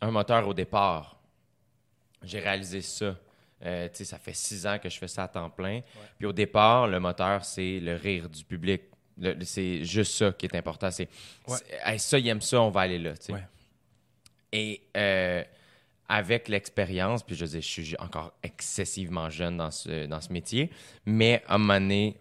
un 0.00 0.10
moteur 0.10 0.46
au 0.46 0.54
départ. 0.54 1.18
J'ai 2.22 2.38
réalisé 2.40 2.80
ça. 2.82 3.16
Euh, 3.64 3.88
tu 3.88 3.96
sais, 3.96 4.04
ça 4.04 4.18
fait 4.18 4.34
six 4.34 4.66
ans 4.66 4.78
que 4.78 4.88
je 4.88 4.98
fais 4.98 5.08
ça 5.08 5.24
à 5.24 5.28
temps 5.28 5.48
plein. 5.50 5.80
Puis 6.18 6.26
au 6.26 6.32
départ, 6.32 6.86
le 6.86 7.00
moteur, 7.00 7.44
c'est 7.44 7.80
le 7.80 7.94
rire 7.96 8.28
du 8.28 8.44
public. 8.44 8.82
C'est 9.42 9.84
juste 9.84 10.14
ça 10.14 10.32
qui 10.32 10.46
est 10.46 10.54
important. 10.56 10.90
C'est 10.90 11.08
Ouais. 11.48 11.56
c'est- 11.58 11.80
Hey, 11.84 11.98
ça, 11.98 12.18
il 12.18 12.28
aime 12.28 12.40
ça, 12.42 12.60
on 12.60 12.70
va 12.70 12.82
aller 12.82 12.98
là. 12.98 13.14
Ouais. 13.30 13.42
Et 14.56 14.80
euh, 14.96 15.42
avec 16.08 16.48
l'expérience, 16.48 17.22
puis 17.24 17.34
je 17.34 17.44
dire, 17.44 17.60
je 17.60 17.66
suis 17.66 17.96
encore 17.98 18.32
excessivement 18.42 19.28
jeune 19.30 19.56
dans 19.56 19.70
ce, 19.72 20.06
dans 20.06 20.20
ce 20.20 20.32
métier, 20.32 20.70
mais 21.04 21.42
à 21.48 21.56
un 21.56 21.58
moment 21.58 21.80
donné, 21.80 22.16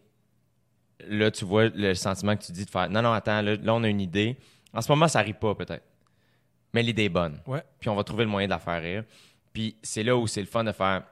là, 1.08 1.30
tu 1.30 1.46
vois 1.46 1.68
le 1.70 1.94
sentiment 1.94 2.36
que 2.36 2.44
tu 2.44 2.52
dis 2.52 2.66
de 2.66 2.70
faire 2.70 2.90
non, 2.90 3.02
non, 3.04 3.12
attends, 3.14 3.42
là, 3.42 3.56
là, 3.56 3.74
on 3.76 3.84
a 3.84 3.88
une 3.88 4.02
idée. 4.02 4.36
En 4.74 4.82
ce 4.82 4.92
moment, 4.92 5.08
ça 5.08 5.20
rit 5.22 5.34
pas 5.34 5.54
peut-être, 5.54 5.84
mais 6.74 6.82
l'idée 6.82 7.04
est 7.04 7.10
bonne. 7.10 7.40
Ouais. 7.46 7.62
Puis 7.80 7.90
on 7.90 7.96
va 7.96 8.04
trouver 8.04 8.24
le 8.24 8.30
moyen 8.32 8.48
de 8.48 8.52
la 8.54 8.60
faire 8.60 8.82
rire. 8.82 9.04
Puis 9.54 9.78
c'est 9.84 10.02
là 10.02 10.18
où 10.18 10.26
c'est 10.26 10.42
le 10.42 10.48
fun 10.48 10.64
de 10.64 10.72
faire. 10.72 11.04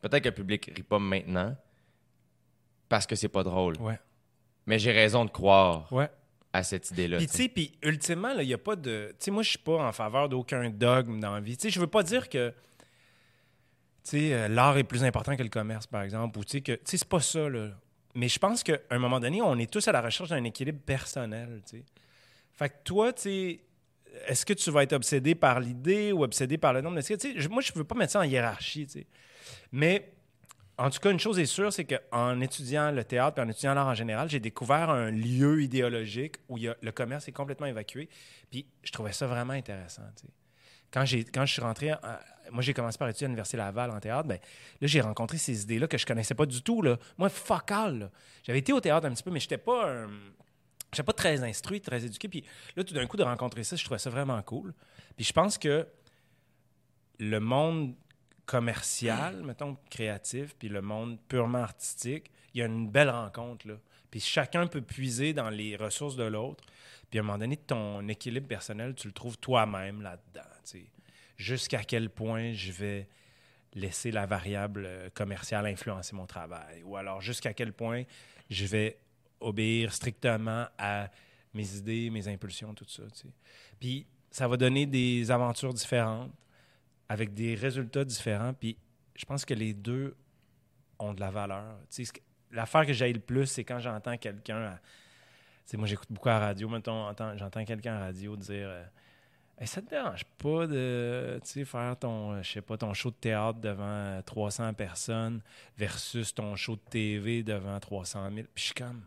Peut-être 0.00 0.24
que 0.24 0.28
le 0.30 0.34
public 0.34 0.72
rit 0.74 0.82
pas 0.82 0.98
maintenant 0.98 1.54
parce 2.88 3.06
que 3.06 3.14
c'est 3.14 3.28
pas 3.28 3.44
drôle, 3.44 3.76
Ouais. 3.80 3.98
mais 4.66 4.78
j'ai 4.80 4.90
raison 4.92 5.24
de 5.24 5.30
croire 5.30 5.90
Ouais. 5.92 6.10
À 6.52 6.62
cette 6.62 6.90
idée-là. 6.90 7.18
Puis, 7.18 7.26
tu 7.26 7.36
sais. 7.36 7.48
puis 7.48 7.72
ultimement, 7.82 8.30
il 8.38 8.46
n'y 8.46 8.54
a 8.54 8.58
pas 8.58 8.76
de. 8.76 9.08
Tu 9.18 9.24
sais, 9.26 9.30
moi, 9.30 9.42
je 9.42 9.50
suis 9.50 9.58
pas 9.58 9.86
en 9.86 9.92
faveur 9.92 10.28
d'aucun 10.28 10.68
dogme 10.70 11.18
dans 11.20 11.32
la 11.34 11.40
vie. 11.40 11.56
Tu 11.56 11.62
sais, 11.62 11.70
je 11.70 11.80
veux 11.80 11.86
pas 11.86 12.02
dire 12.02 12.28
que. 12.28 12.50
Tu 14.04 14.10
sais, 14.10 14.34
euh, 14.34 14.48
l'art 14.48 14.76
est 14.78 14.84
plus 14.84 15.04
important 15.04 15.36
que 15.36 15.42
le 15.42 15.48
commerce, 15.48 15.86
par 15.86 16.02
exemple. 16.02 16.38
Ou 16.38 16.44
tu 16.44 16.50
sais, 16.52 16.60
que. 16.60 16.72
Tu 16.72 16.80
sais, 16.84 16.96
c'est 16.98 17.08
pas 17.08 17.20
ça, 17.20 17.48
là. 17.48 17.70
Mais 18.14 18.28
je 18.28 18.38
pense 18.38 18.62
qu'à 18.62 18.78
un 18.90 18.98
moment 18.98 19.20
donné, 19.20 19.40
on 19.40 19.56
est 19.58 19.70
tous 19.70 19.86
à 19.88 19.92
la 19.92 20.02
recherche 20.02 20.28
d'un 20.28 20.44
équilibre 20.44 20.80
personnel, 20.84 21.62
tu 21.68 21.78
sais. 21.78 21.84
Fait 22.52 22.68
que 22.68 22.74
toi, 22.84 23.12
tu 23.12 23.22
sais. 23.22 23.60
Est-ce 24.26 24.44
que 24.44 24.52
tu 24.52 24.70
vas 24.70 24.82
être 24.82 24.92
obsédé 24.92 25.34
par 25.34 25.58
l'idée 25.58 26.12
ou 26.12 26.22
obsédé 26.22 26.58
par 26.58 26.74
le 26.74 26.82
nombre? 26.82 26.98
Est-ce 26.98 27.14
que, 27.14 27.18
tu 27.18 27.32
sais, 27.32 27.40
je- 27.40 27.48
moi, 27.48 27.62
je 27.62 27.72
veux 27.74 27.84
pas 27.84 27.94
mettre 27.94 28.12
ça 28.12 28.20
en 28.20 28.24
hiérarchie, 28.24 28.84
tu 28.86 28.92
sais. 29.00 29.06
Mais 29.72 30.12
en 30.78 30.90
tout 30.90 31.00
cas, 31.00 31.10
une 31.10 31.20
chose 31.20 31.38
est 31.38 31.46
sûre, 31.46 31.72
c'est 31.72 31.84
qu'en 31.84 32.40
étudiant 32.40 32.90
le 32.90 33.04
théâtre 33.04 33.38
et 33.38 33.42
en 33.42 33.48
étudiant 33.48 33.74
l'art 33.74 33.88
en 33.88 33.94
général, 33.94 34.28
j'ai 34.28 34.40
découvert 34.40 34.90
un 34.90 35.10
lieu 35.10 35.62
idéologique 35.62 36.36
où 36.48 36.56
le 36.58 36.90
commerce 36.92 37.28
est 37.28 37.32
complètement 37.32 37.66
évacué. 37.66 38.08
Puis 38.50 38.66
je 38.82 38.90
trouvais 38.90 39.12
ça 39.12 39.26
vraiment 39.26 39.52
intéressant. 39.52 40.02
Quand, 40.90 41.04
je 41.04 41.24
suis 41.46 41.62
rentré, 41.62 41.92
moi 42.50 42.62
j'ai 42.62 42.74
commencé 42.74 42.98
par 42.98 43.08
étudier 43.08 43.26
à 43.26 43.28
l'Université 43.28 43.56
Laval 43.56 43.90
en 43.90 44.00
théâtre, 44.00 44.28
ben, 44.28 44.38
là 44.80 44.86
j'ai 44.86 45.00
rencontré 45.00 45.38
ces 45.38 45.62
idées-là 45.62 45.88
que 45.88 45.98
je 45.98 46.06
connaissais 46.06 46.34
pas 46.34 46.46
du 46.46 46.62
tout. 46.62 46.82
Là. 46.82 46.98
Moi, 47.16 47.30
là. 47.48 48.10
J'avais 48.42 48.58
été 48.58 48.72
au 48.72 48.80
théâtre 48.80 49.06
un 49.06 49.12
petit 49.12 49.22
peu, 49.22 49.30
mais 49.30 49.40
j'étais 49.40 49.58
pas 49.58 49.90
un- 49.90 50.10
j'étais 50.92 51.02
pas 51.02 51.12
très 51.12 51.42
instruit, 51.42 51.80
très 51.80 52.04
éduqué. 52.04 52.28
Puis 52.28 52.44
là, 52.76 52.84
tout 52.84 52.94
d'un 52.94 53.06
coup, 53.06 53.16
de 53.16 53.22
rencontrer 53.22 53.64
ça, 53.64 53.76
je 53.76 53.84
trouvais 53.84 53.98
ça 53.98 54.10
vraiment 54.10 54.40
cool. 54.42 54.74
Puis 55.16 55.24
je 55.24 55.32
pense 55.32 55.58
que 55.58 55.86
le 57.18 57.40
monde 57.40 57.94
commercial, 58.52 59.42
mettons, 59.42 59.78
créatif, 59.88 60.54
puis 60.58 60.68
le 60.68 60.82
monde 60.82 61.18
purement 61.26 61.62
artistique, 61.62 62.30
il 62.52 62.58
y 62.58 62.62
a 62.62 62.66
une 62.66 62.86
belle 62.86 63.08
rencontre, 63.08 63.66
là. 63.66 63.76
Puis 64.10 64.20
chacun 64.20 64.66
peut 64.66 64.82
puiser 64.82 65.32
dans 65.32 65.48
les 65.48 65.74
ressources 65.74 66.16
de 66.16 66.24
l'autre. 66.24 66.62
Puis 67.08 67.18
à 67.18 67.22
un 67.22 67.24
moment 67.24 67.38
donné, 67.38 67.56
ton 67.56 68.06
équilibre 68.08 68.46
personnel, 68.46 68.94
tu 68.94 69.06
le 69.06 69.14
trouves 69.14 69.38
toi-même 69.38 70.02
là-dedans. 70.02 70.42
Jusqu'à 71.38 71.82
quel 71.82 72.10
point 72.10 72.52
je 72.52 72.72
vais 72.72 73.08
laisser 73.72 74.10
la 74.10 74.26
variable 74.26 74.84
euh, 74.84 75.08
commerciale 75.14 75.64
influencer 75.64 76.14
mon 76.14 76.26
travail? 76.26 76.82
Ou 76.84 76.98
alors 76.98 77.22
jusqu'à 77.22 77.54
quel 77.54 77.72
point 77.72 78.02
je 78.50 78.66
vais 78.66 78.98
obéir 79.40 79.94
strictement 79.94 80.66
à 80.76 81.08
mes 81.54 81.74
idées, 81.76 82.10
mes 82.10 82.28
impulsions, 82.28 82.74
tout 82.74 82.84
ça. 82.86 83.04
Puis 83.80 84.06
ça 84.30 84.46
va 84.46 84.58
donner 84.58 84.84
des 84.84 85.30
aventures 85.30 85.72
différentes 85.72 86.32
avec 87.12 87.34
des 87.34 87.54
résultats 87.54 88.04
différents. 88.04 88.54
Puis 88.54 88.78
je 89.14 89.26
pense 89.26 89.44
que 89.44 89.52
les 89.52 89.74
deux 89.74 90.16
ont 90.98 91.12
de 91.12 91.20
la 91.20 91.30
valeur. 91.30 91.78
L'affaire 92.50 92.86
que 92.86 92.94
j'aille 92.94 93.12
le 93.12 93.20
plus, 93.20 93.46
c'est 93.46 93.64
quand 93.64 93.78
j'entends 93.80 94.16
quelqu'un. 94.16 94.78
moi, 95.74 95.86
j'écoute 95.86 96.08
beaucoup 96.10 96.30
à 96.30 96.32
la 96.32 96.46
radio. 96.46 96.70
Mettons, 96.70 97.06
entends- 97.08 97.36
j'entends 97.36 97.64
quelqu'un 97.66 97.96
à 97.96 97.98
la 98.00 98.04
radio 98.06 98.34
dire 98.36 98.68
euh, 98.68 98.84
Hey, 99.58 99.66
ça 99.66 99.82
te 99.82 99.90
dérange 99.90 100.24
pas 100.38 100.66
de 100.66 101.38
faire 101.66 101.98
ton, 101.98 102.32
euh, 102.34 102.60
pas, 102.66 102.78
ton 102.78 102.94
show 102.94 103.10
de 103.10 103.16
théâtre 103.16 103.60
devant 103.60 103.84
euh, 103.84 104.22
300 104.22 104.72
personnes 104.72 105.42
versus 105.76 106.34
ton 106.34 106.56
show 106.56 106.76
de 106.76 106.90
TV 106.90 107.42
devant 107.42 107.78
300 107.78 108.30
000? 108.32 108.34
Puis 108.34 108.46
je 108.54 108.62
suis 108.62 108.74
comme, 108.74 109.04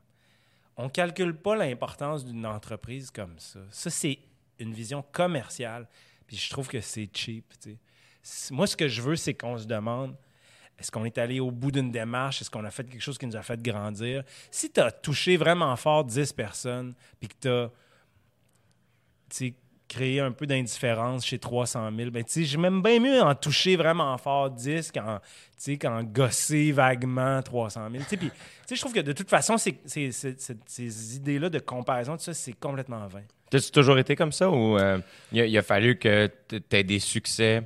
on 0.78 0.89
calcule 0.89 1.36
pas 1.36 1.56
l'importance 1.56 2.24
d'une 2.24 2.46
entreprise 2.46 3.10
comme 3.10 3.39
ça. 3.39 3.62
Ça, 3.72 3.89
c'est 3.89 4.20
une 4.60 4.74
vision 4.74 5.04
commerciale. 5.12 5.88
Puis 6.28 6.38
je 6.38 6.50
trouve 6.50 6.68
que 6.68 6.82
c'est 6.82 7.10
cheap. 7.12 7.54
Moi, 8.52 8.68
ce 8.68 8.76
que 8.76 8.88
je 8.88 9.02
veux, 9.02 9.16
c'est 9.16 9.34
qu'on 9.34 9.58
se 9.58 9.66
demande 9.66 10.16
est-ce 10.78 10.92
qu'on 10.92 11.06
est 11.06 11.18
allé 11.18 11.40
au 11.40 11.52
bout 11.52 11.72
d'une 11.72 11.92
démarche? 11.92 12.42
Est-ce 12.42 12.50
qu'on 12.50 12.66
a 12.66 12.72
fait 12.72 12.84
quelque 12.84 13.02
chose 13.02 13.18
qui 13.18 13.26
nous 13.26 13.36
a 13.36 13.42
fait 13.42 13.62
grandir? 13.62 14.24
Si 14.52 14.72
tu 14.72 14.80
as 14.80 14.92
touché 14.92 15.38
vraiment 15.38 15.76
fort 15.76 16.04
10 16.04 16.34
personnes, 16.34 16.94
puis 17.20 17.30
que 17.30 17.70
tu 19.30 19.46
as 19.46 19.52
créé 19.88 20.20
un 20.20 20.32
peu 20.32 20.46
d'indifférence 20.46 21.26
chez 21.26 21.40
300 21.40 21.92
000, 21.96 22.12
ben, 22.12 22.24
j'ai 22.28 22.58
même 22.58 22.82
bien 22.82 23.00
mieux 23.00 23.22
en 23.22 23.36
toucher 23.36 23.76
vraiment 23.76 24.18
fort 24.18 24.50
10 24.50 24.92
qu'en, 24.92 25.20
qu'en 25.80 26.04
gosser 26.04 26.72
vaguement 26.72 27.42
300 27.42 27.90
000. 27.92 28.04
Tu 28.04 28.10
sais, 28.10 28.18
puis, 28.18 28.32
je 28.70 28.80
trouve 28.80 28.94
que 28.94 29.00
de 29.00 29.14
toute 29.14 29.30
façon, 29.30 29.56
ces 29.58 31.16
idées-là 31.16 31.50
de 31.50 31.60
comparaison, 31.60 32.18
ça, 32.18 32.34
c'est 32.34 32.54
complètement 32.54 33.08
vain. 33.08 33.24
T'as-tu 33.50 33.72
toujours 33.72 33.98
été 34.00 34.16
comme 34.16 34.32
ça 34.32 34.50
ou 34.50 34.78
euh, 34.78 35.00
il, 35.32 35.40
a, 35.40 35.46
il 35.46 35.58
a 35.58 35.62
fallu 35.62 35.98
que 35.98 36.30
tu 36.50 36.62
aies 36.72 36.84
des 36.84 37.00
succès 37.00 37.64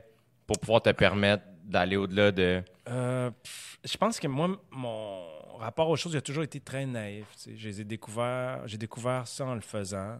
pour 0.50 0.58
pouvoir 0.58 0.82
te 0.82 0.90
permettre 0.90 1.44
d'aller 1.64 1.96
au-delà 1.96 2.32
de. 2.32 2.64
Euh, 2.88 3.30
pff, 3.30 3.78
je 3.86 3.98
pense 3.98 4.20
que 4.20 4.26
moi, 4.26 4.60
mon 4.72 5.58
rapport 5.58 5.88
aux 5.90 5.96
choses, 5.96 6.14
il 6.14 6.18
a 6.18 6.22
toujours 6.22 6.42
été 6.42 6.60
très 6.60 6.88
naïf. 6.88 7.28
tu 7.36 7.52
sais. 7.52 7.56
Je 7.56 7.68
les 7.68 7.82
ai 7.82 7.84
découvert, 7.84 8.68
j'ai 8.68 8.80
découvert 8.80 9.28
ça 9.28 9.46
en 9.46 9.54
le 9.54 9.62
faisant. 9.62 10.20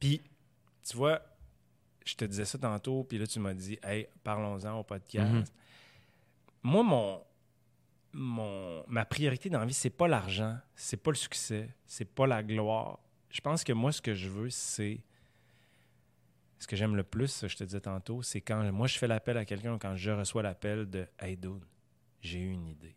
Puis, 0.00 0.20
tu 0.82 0.96
vois, 0.96 1.22
je 2.04 2.16
te 2.16 2.24
disais 2.24 2.44
ça 2.44 2.58
tantôt, 2.58 3.04
puis 3.04 3.18
là, 3.18 3.26
tu 3.28 3.38
m'as 3.38 3.54
dit, 3.54 3.78
hey, 3.84 4.08
parlons-en 4.24 4.80
au 4.80 4.82
podcast. 4.82 5.32
Mhm. 5.32 5.44
Moi, 6.64 6.82
mon, 6.82 7.22
mon, 8.12 8.84
ma 8.88 9.04
priorité 9.04 9.48
dans 9.48 9.60
la 9.60 9.66
vie, 9.66 9.74
c'est 9.74 9.90
pas 9.90 10.08
l'argent, 10.08 10.58
c'est 10.74 10.96
pas 10.96 11.12
le 11.12 11.16
succès, 11.16 11.68
c'est 11.86 12.04
pas 12.04 12.26
la 12.26 12.42
gloire. 12.42 12.98
Je 13.28 13.40
pense 13.40 13.62
que 13.62 13.72
moi, 13.72 13.92
ce 13.92 14.02
que 14.02 14.12
je 14.12 14.28
veux, 14.28 14.50
c'est. 14.50 14.98
Ce 16.60 16.66
que 16.66 16.76
j'aime 16.76 16.94
le 16.94 17.02
plus, 17.02 17.46
je 17.48 17.56
te 17.56 17.64
disais 17.64 17.80
tantôt, 17.80 18.22
c'est 18.22 18.42
quand 18.42 18.70
moi 18.70 18.86
je 18.86 18.98
fais 18.98 19.06
l'appel 19.06 19.38
à 19.38 19.46
quelqu'un, 19.46 19.78
quand 19.78 19.96
je 19.96 20.10
reçois 20.10 20.42
l'appel 20.42 20.88
de 20.88 21.06
Hey 21.18 21.36
dude, 21.36 21.64
j'ai 22.20 22.38
eu 22.38 22.50
une 22.50 22.66
idée. 22.66 22.94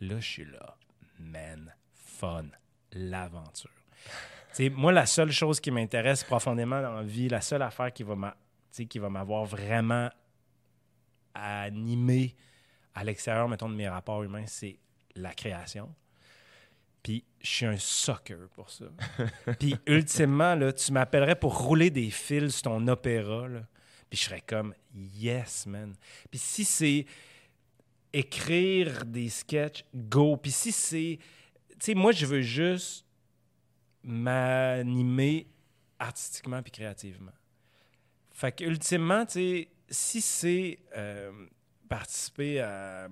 Là, 0.00 0.20
je 0.20 0.26
suis 0.26 0.44
là. 0.44 0.76
Man, 1.18 1.74
fun, 1.94 2.44
l'aventure. 2.92 3.70
Moi, 4.72 4.92
la 4.92 5.06
seule 5.06 5.32
chose 5.32 5.60
qui 5.60 5.70
m'intéresse 5.70 6.22
profondément 6.22 6.80
dans 6.82 6.92
la 6.92 7.02
vie, 7.02 7.28
la 7.28 7.40
seule 7.40 7.62
affaire 7.62 7.92
qui 7.92 8.04
va 8.04 9.08
m'avoir 9.08 9.44
vraiment 9.44 10.10
animé 11.34 12.36
à 12.94 13.02
l'extérieur, 13.02 13.48
mettons, 13.48 13.68
de 13.68 13.74
mes 13.74 13.88
rapports 13.88 14.22
humains, 14.22 14.46
c'est 14.46 14.78
la 15.16 15.32
création. 15.32 15.92
Puis 17.04 17.22
je 17.40 17.48
suis 17.48 17.66
un 17.66 17.76
sucker 17.76 18.48
pour 18.54 18.70
ça. 18.70 18.86
Puis 19.60 19.76
ultimement, 19.86 20.54
là, 20.54 20.72
tu 20.72 20.90
m'appellerais 20.90 21.38
pour 21.38 21.56
rouler 21.56 21.90
des 21.90 22.10
fils 22.10 22.54
sur 22.54 22.62
ton 22.62 22.88
opéra, 22.88 23.46
là, 23.46 23.60
puis 24.08 24.18
je 24.18 24.24
serais 24.24 24.40
comme 24.40 24.74
yes, 24.94 25.66
man. 25.66 25.94
Puis 26.30 26.38
si 26.38 26.64
c'est 26.64 27.06
écrire 28.12 29.04
des 29.04 29.28
sketchs, 29.28 29.84
go. 29.94 30.36
Puis 30.36 30.52
si 30.52 30.72
c'est. 30.72 31.18
Tu 31.70 31.76
sais, 31.80 31.94
moi, 31.94 32.12
je 32.12 32.24
veux 32.24 32.40
juste 32.40 33.04
m'animer 34.02 35.48
artistiquement 35.98 36.62
puis 36.62 36.70
créativement. 36.70 37.32
Fait 38.30 38.52
que, 38.52 38.64
ultimement, 38.64 39.26
tu 39.26 39.32
sais, 39.32 39.68
si 39.88 40.20
c'est 40.20 40.78
euh, 40.96 41.46
participer 41.88 42.60
à 42.60 43.08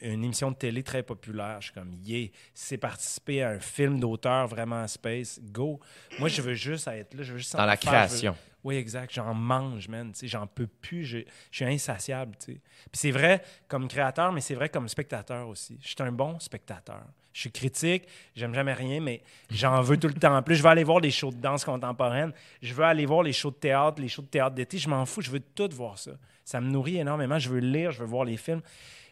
une 0.00 0.24
émission 0.24 0.50
de 0.50 0.56
télé 0.56 0.82
très 0.82 1.02
populaire, 1.02 1.56
je 1.60 1.66
suis 1.66 1.74
comme, 1.74 1.92
yeah. 2.04 2.28
C'est 2.52 2.76
participer 2.78 3.42
à 3.42 3.50
un 3.50 3.60
film 3.60 3.98
d'auteur 4.00 4.46
vraiment 4.48 4.86
space, 4.86 5.40
go. 5.42 5.80
Moi, 6.18 6.28
je 6.28 6.42
veux 6.42 6.54
juste 6.54 6.88
être 6.88 7.14
là. 7.14 7.22
Je 7.22 7.32
veux 7.32 7.38
juste 7.38 7.56
Dans 7.56 7.64
la 7.64 7.76
faire, 7.76 7.82
je 7.82 7.86
veux- 7.88 7.92
création. 8.06 8.36
oui, 8.64 8.76
exact. 8.76 9.12
J'en 9.14 9.32
mange, 9.34 9.88
man. 9.88 10.12
J'en 10.22 10.46
peux 10.46 10.66
plus. 10.66 11.04
Je, 11.04 11.18
je 11.50 11.56
suis 11.56 11.64
insatiable. 11.64 12.36
tu 12.38 12.52
sais. 12.54 12.60
Puis 12.90 12.98
c'est 13.00 13.10
vrai 13.12 13.42
comme 13.68 13.88
créateur, 13.88 14.32
mais 14.32 14.40
c'est 14.40 14.54
vrai 14.54 14.68
comme 14.68 14.88
spectateur 14.88 15.48
aussi. 15.48 15.78
Je 15.82 15.88
suis 15.88 15.96
un 16.00 16.12
bon 16.12 16.38
spectateur. 16.38 17.02
Je 17.32 17.40
suis 17.40 17.50
critique, 17.50 18.04
j'aime 18.36 18.54
jamais 18.54 18.74
rien, 18.74 19.00
mais 19.00 19.20
j'en 19.50 19.80
veux 19.82 19.96
tout 19.96 20.06
le 20.06 20.14
temps 20.14 20.40
plus. 20.42 20.54
Je 20.54 20.62
veux 20.62 20.68
aller 20.68 20.84
voir 20.84 21.00
les 21.00 21.10
shows 21.10 21.32
de 21.32 21.40
danse 21.40 21.64
contemporaine. 21.64 22.32
Je 22.62 22.72
veux 22.74 22.84
aller 22.84 23.06
voir 23.06 23.24
les 23.24 23.32
shows 23.32 23.50
de 23.50 23.56
théâtre, 23.56 24.00
les 24.00 24.06
shows 24.08 24.22
de 24.22 24.28
théâtre 24.28 24.54
d'été. 24.54 24.78
Je 24.78 24.88
m'en 24.88 25.04
fous. 25.04 25.20
Je 25.20 25.30
veux 25.32 25.40
tout 25.40 25.68
voir 25.72 25.98
ça. 25.98 26.12
Ça 26.44 26.60
me 26.60 26.68
nourrit 26.70 26.98
énormément. 26.98 27.38
Je 27.38 27.48
veux 27.48 27.58
lire, 27.58 27.90
je 27.90 27.98
veux 28.00 28.06
voir 28.06 28.24
les 28.24 28.36
films. 28.36 28.60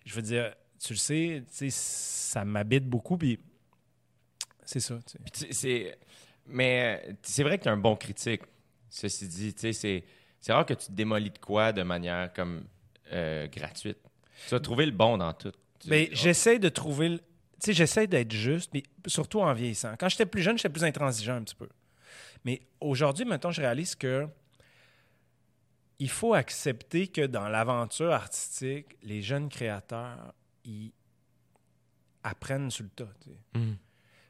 Je 0.05 0.14
veux 0.14 0.23
dire, 0.23 0.53
tu 0.83 0.92
le 0.95 0.99
sais, 0.99 1.42
tu 1.49 1.55
sais, 1.55 1.71
ça 1.71 2.45
m'habite 2.45 2.85
beaucoup. 2.87 3.16
Puis 3.16 3.38
c'est 4.64 4.81
ça. 4.81 4.99
c'est- 5.51 5.99
Mais 6.47 7.16
c'est 7.23 7.42
vrai 7.45 7.59
que 7.59 7.62
tu 7.64 7.68
es 7.68 7.73
un 7.73 7.77
bon 7.77 7.95
critique. 7.97 8.42
Ceci 8.90 9.29
dit, 9.29 9.55
tu 9.55 9.61
sais, 9.61 9.73
c'est 9.73 10.05
c'est 10.40 10.53
rare 10.53 10.66
que 10.66 10.75
tu 10.75 10.87
te 10.87 10.92
démolis 10.92 11.31
de 11.31 11.38
quoi 11.38 11.73
de 11.73 11.83
manière 11.83 12.33
comme 12.33 12.64
euh, 13.12 13.47
gratuite. 13.47 13.99
Tu 14.49 14.51
vas 14.55 14.61
trouver 14.61 14.87
le 14.87 14.92
bon 14.92 15.16
dans 15.18 15.33
tout. 15.33 15.53
Ben, 15.87 16.09
j'essaie 16.12 16.59
de 16.59 16.68
trouver. 16.68 17.11
le- 17.11 17.18
Tu 17.18 17.25
sais, 17.66 17.73
j'essaie 17.75 18.07
d'être 18.09 18.33
juste, 18.33 18.71
mais 18.75 18.83
surtout 19.07 19.40
en 19.40 19.53
vieillissant. 19.55 19.95
Quand 19.99 20.09
j'étais 20.09 20.27
plus 20.27 20.42
jeune, 20.42 20.59
j'étais 20.59 20.68
plus 20.68 20.83
intransigeant 20.85 21.37
un 21.37 21.42
petit 21.45 21.55
peu. 21.55 21.68
Mais 22.45 22.61
aujourd'hui, 22.81 23.25
maintenant, 23.25 23.53
je 23.53 23.61
réalise 23.61 23.95
que 23.95 24.27
il 26.01 26.11
faut 26.11 26.35
accepter 26.35 27.07
que 27.07 27.25
dans 27.27 27.49
l'aventure 27.49 28.11
artistique, 28.12 28.97
les 29.03 29.23
jeunes 29.23 29.49
créateurs, 29.49 30.35
ils 30.64 30.92
apprennent 32.22 32.70
sur 32.70 32.85
le 32.85 32.90
tas. 32.90 33.12
tu 33.20 33.31
sais. 33.31 33.59
Mhm. 33.59 33.77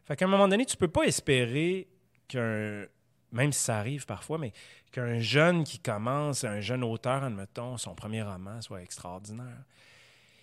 Fait 0.05 0.17
qu'à 0.17 0.25
un 0.25 0.29
moment 0.29 0.49
donné, 0.49 0.67
tu 0.67 0.77
peux 0.77 0.89
pas 0.89 1.05
espérer 1.05 1.89
qu'un, 2.29 2.87
même 3.31 3.53
si 3.53 3.61
ça 3.61 3.79
arrive 3.79 4.05
parfois, 4.07 4.39
mais 4.39 4.53
qu'un 4.91 5.21
jeune 5.21 5.65
qui 5.65 5.79
commence, 5.79 6.45
un 6.45 6.61
jeune 6.61 6.83
auteur, 6.85 7.23
admettons, 7.23 7.77
son 7.77 7.95
premier 7.95 8.23
roman 8.23 8.61
soit 8.61 8.83
extraordinaire. 8.83 9.65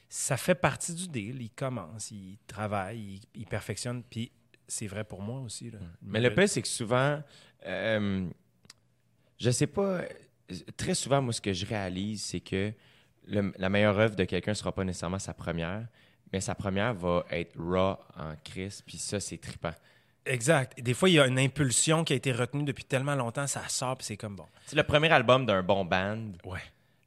Ça 0.07 0.37
fait 0.37 0.55
partie 0.55 0.93
du 0.95 1.07
deal. 1.07 1.41
Il 1.41 1.51
commence, 1.51 2.09
il 2.11 2.37
travaille, 2.47 2.99
il, 2.99 3.41
il 3.41 3.45
perfectionne. 3.45 4.01
Puis 4.03 4.31
c'est 4.67 4.87
vrai 4.87 5.03
pour 5.03 5.21
moi 5.21 5.39
aussi. 5.41 5.69
là. 5.71 5.79
Mais 6.01 6.19
le 6.19 6.33
pire, 6.33 6.49
c'est 6.49 6.61
que 6.61 6.67
souvent, 6.67 7.21
euh, 7.65 8.27
je 9.37 9.51
sais 9.51 9.67
pas, 9.67 10.01
très 10.77 10.95
souvent, 10.95 11.21
moi, 11.21 11.33
ce 11.33 11.41
que 11.41 11.53
je 11.53 11.65
réalise, 11.65 12.23
c'est 12.23 12.39
que 12.39 12.73
le- 13.29 13.53
la 13.57 13.69
meilleure 13.69 13.97
œuvre 13.97 14.15
de 14.15 14.23
quelqu'un 14.25 14.51
ne 14.51 14.55
sera 14.55 14.71
pas 14.71 14.83
nécessairement 14.83 15.19
sa 15.19 15.33
première, 15.33 15.85
mais 16.33 16.41
sa 16.41 16.55
première 16.55 16.93
va 16.93 17.25
être 17.31 17.55
raw 17.57 17.97
en 18.17 18.35
crise, 18.43 18.81
puis 18.85 18.97
ça, 18.97 19.19
c'est 19.19 19.37
trippant. 19.37 19.73
Exact. 20.25 20.79
Des 20.79 20.93
fois, 20.93 21.09
il 21.09 21.13
y 21.13 21.19
a 21.19 21.25
une 21.27 21.39
impulsion 21.39 22.03
qui 22.03 22.13
a 22.13 22.15
été 22.15 22.31
retenue 22.31 22.63
depuis 22.63 22.83
tellement 22.83 23.15
longtemps, 23.15 23.47
ça 23.47 23.67
sort, 23.67 23.97
puis 23.97 24.05
c'est 24.05 24.17
comme 24.17 24.35
bon. 24.35 24.45
C'est 24.67 24.75
le 24.75 24.83
premier 24.83 25.11
album 25.11 25.45
d'un 25.45 25.63
bon 25.63 25.85
band. 25.85 26.19
Ouais. 26.43 26.59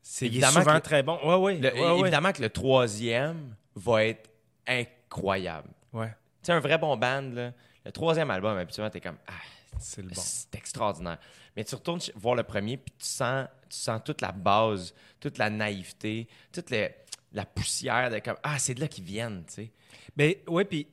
C'est 0.03 0.29
souvent 0.41 0.75
que- 0.77 0.79
très 0.85 1.03
bon. 1.03 1.19
Ouais, 1.25 1.37
ouais. 1.37 1.59
Le- 1.59 1.73
ouais, 1.75 1.91
ouais. 1.93 2.01
Évidemment 2.01 2.33
que 2.33 2.43
le 2.43 2.51
troisième 2.51 3.55
va 3.77 4.05
être 4.07 4.29
incroyable. 4.67 5.69
Ouais. 5.93 6.09
Tu 6.09 6.47
sais, 6.47 6.53
un 6.53 6.61
vrai 6.61 6.79
bon 6.79 6.97
band, 6.97 7.23
là, 7.33 7.53
le 7.85 7.93
troisième 7.93 8.31
album, 8.31 8.57
habituellement, 8.59 8.91
t'es 8.91 9.01
comme, 9.01 9.19
ah, 9.29 9.33
C'est 9.79 10.03
le 10.03 10.09
bon. 10.09 10.15
c'est 10.17 10.55
extraordinaire. 10.57 11.19
Mais 11.57 11.65
tu 11.65 11.75
retournes 11.75 12.01
voir 12.15 12.35
le 12.35 12.43
premier, 12.43 12.77
puis 12.77 12.93
tu 12.99 13.07
sens, 13.07 13.47
tu 13.69 13.77
sens 13.77 14.01
toute 14.05 14.21
la 14.21 14.33
base, 14.33 14.95
toute 15.21 15.38
la 15.38 15.51
naïveté, 15.51 16.29
toute 16.53 16.71
la 16.71 17.47
poussière 17.47 18.11
de 18.11 18.19
comme, 18.19 18.37
ah, 18.43 18.59
c'est 18.59 18.75
de 18.75 18.81
là 18.81 18.88
qu'ils 18.88 19.05
viennent, 19.05 19.45
tu 19.47 19.55
sais. 19.55 19.73
Ben 20.17 20.35
oui, 20.47 20.65
puis 20.65 20.87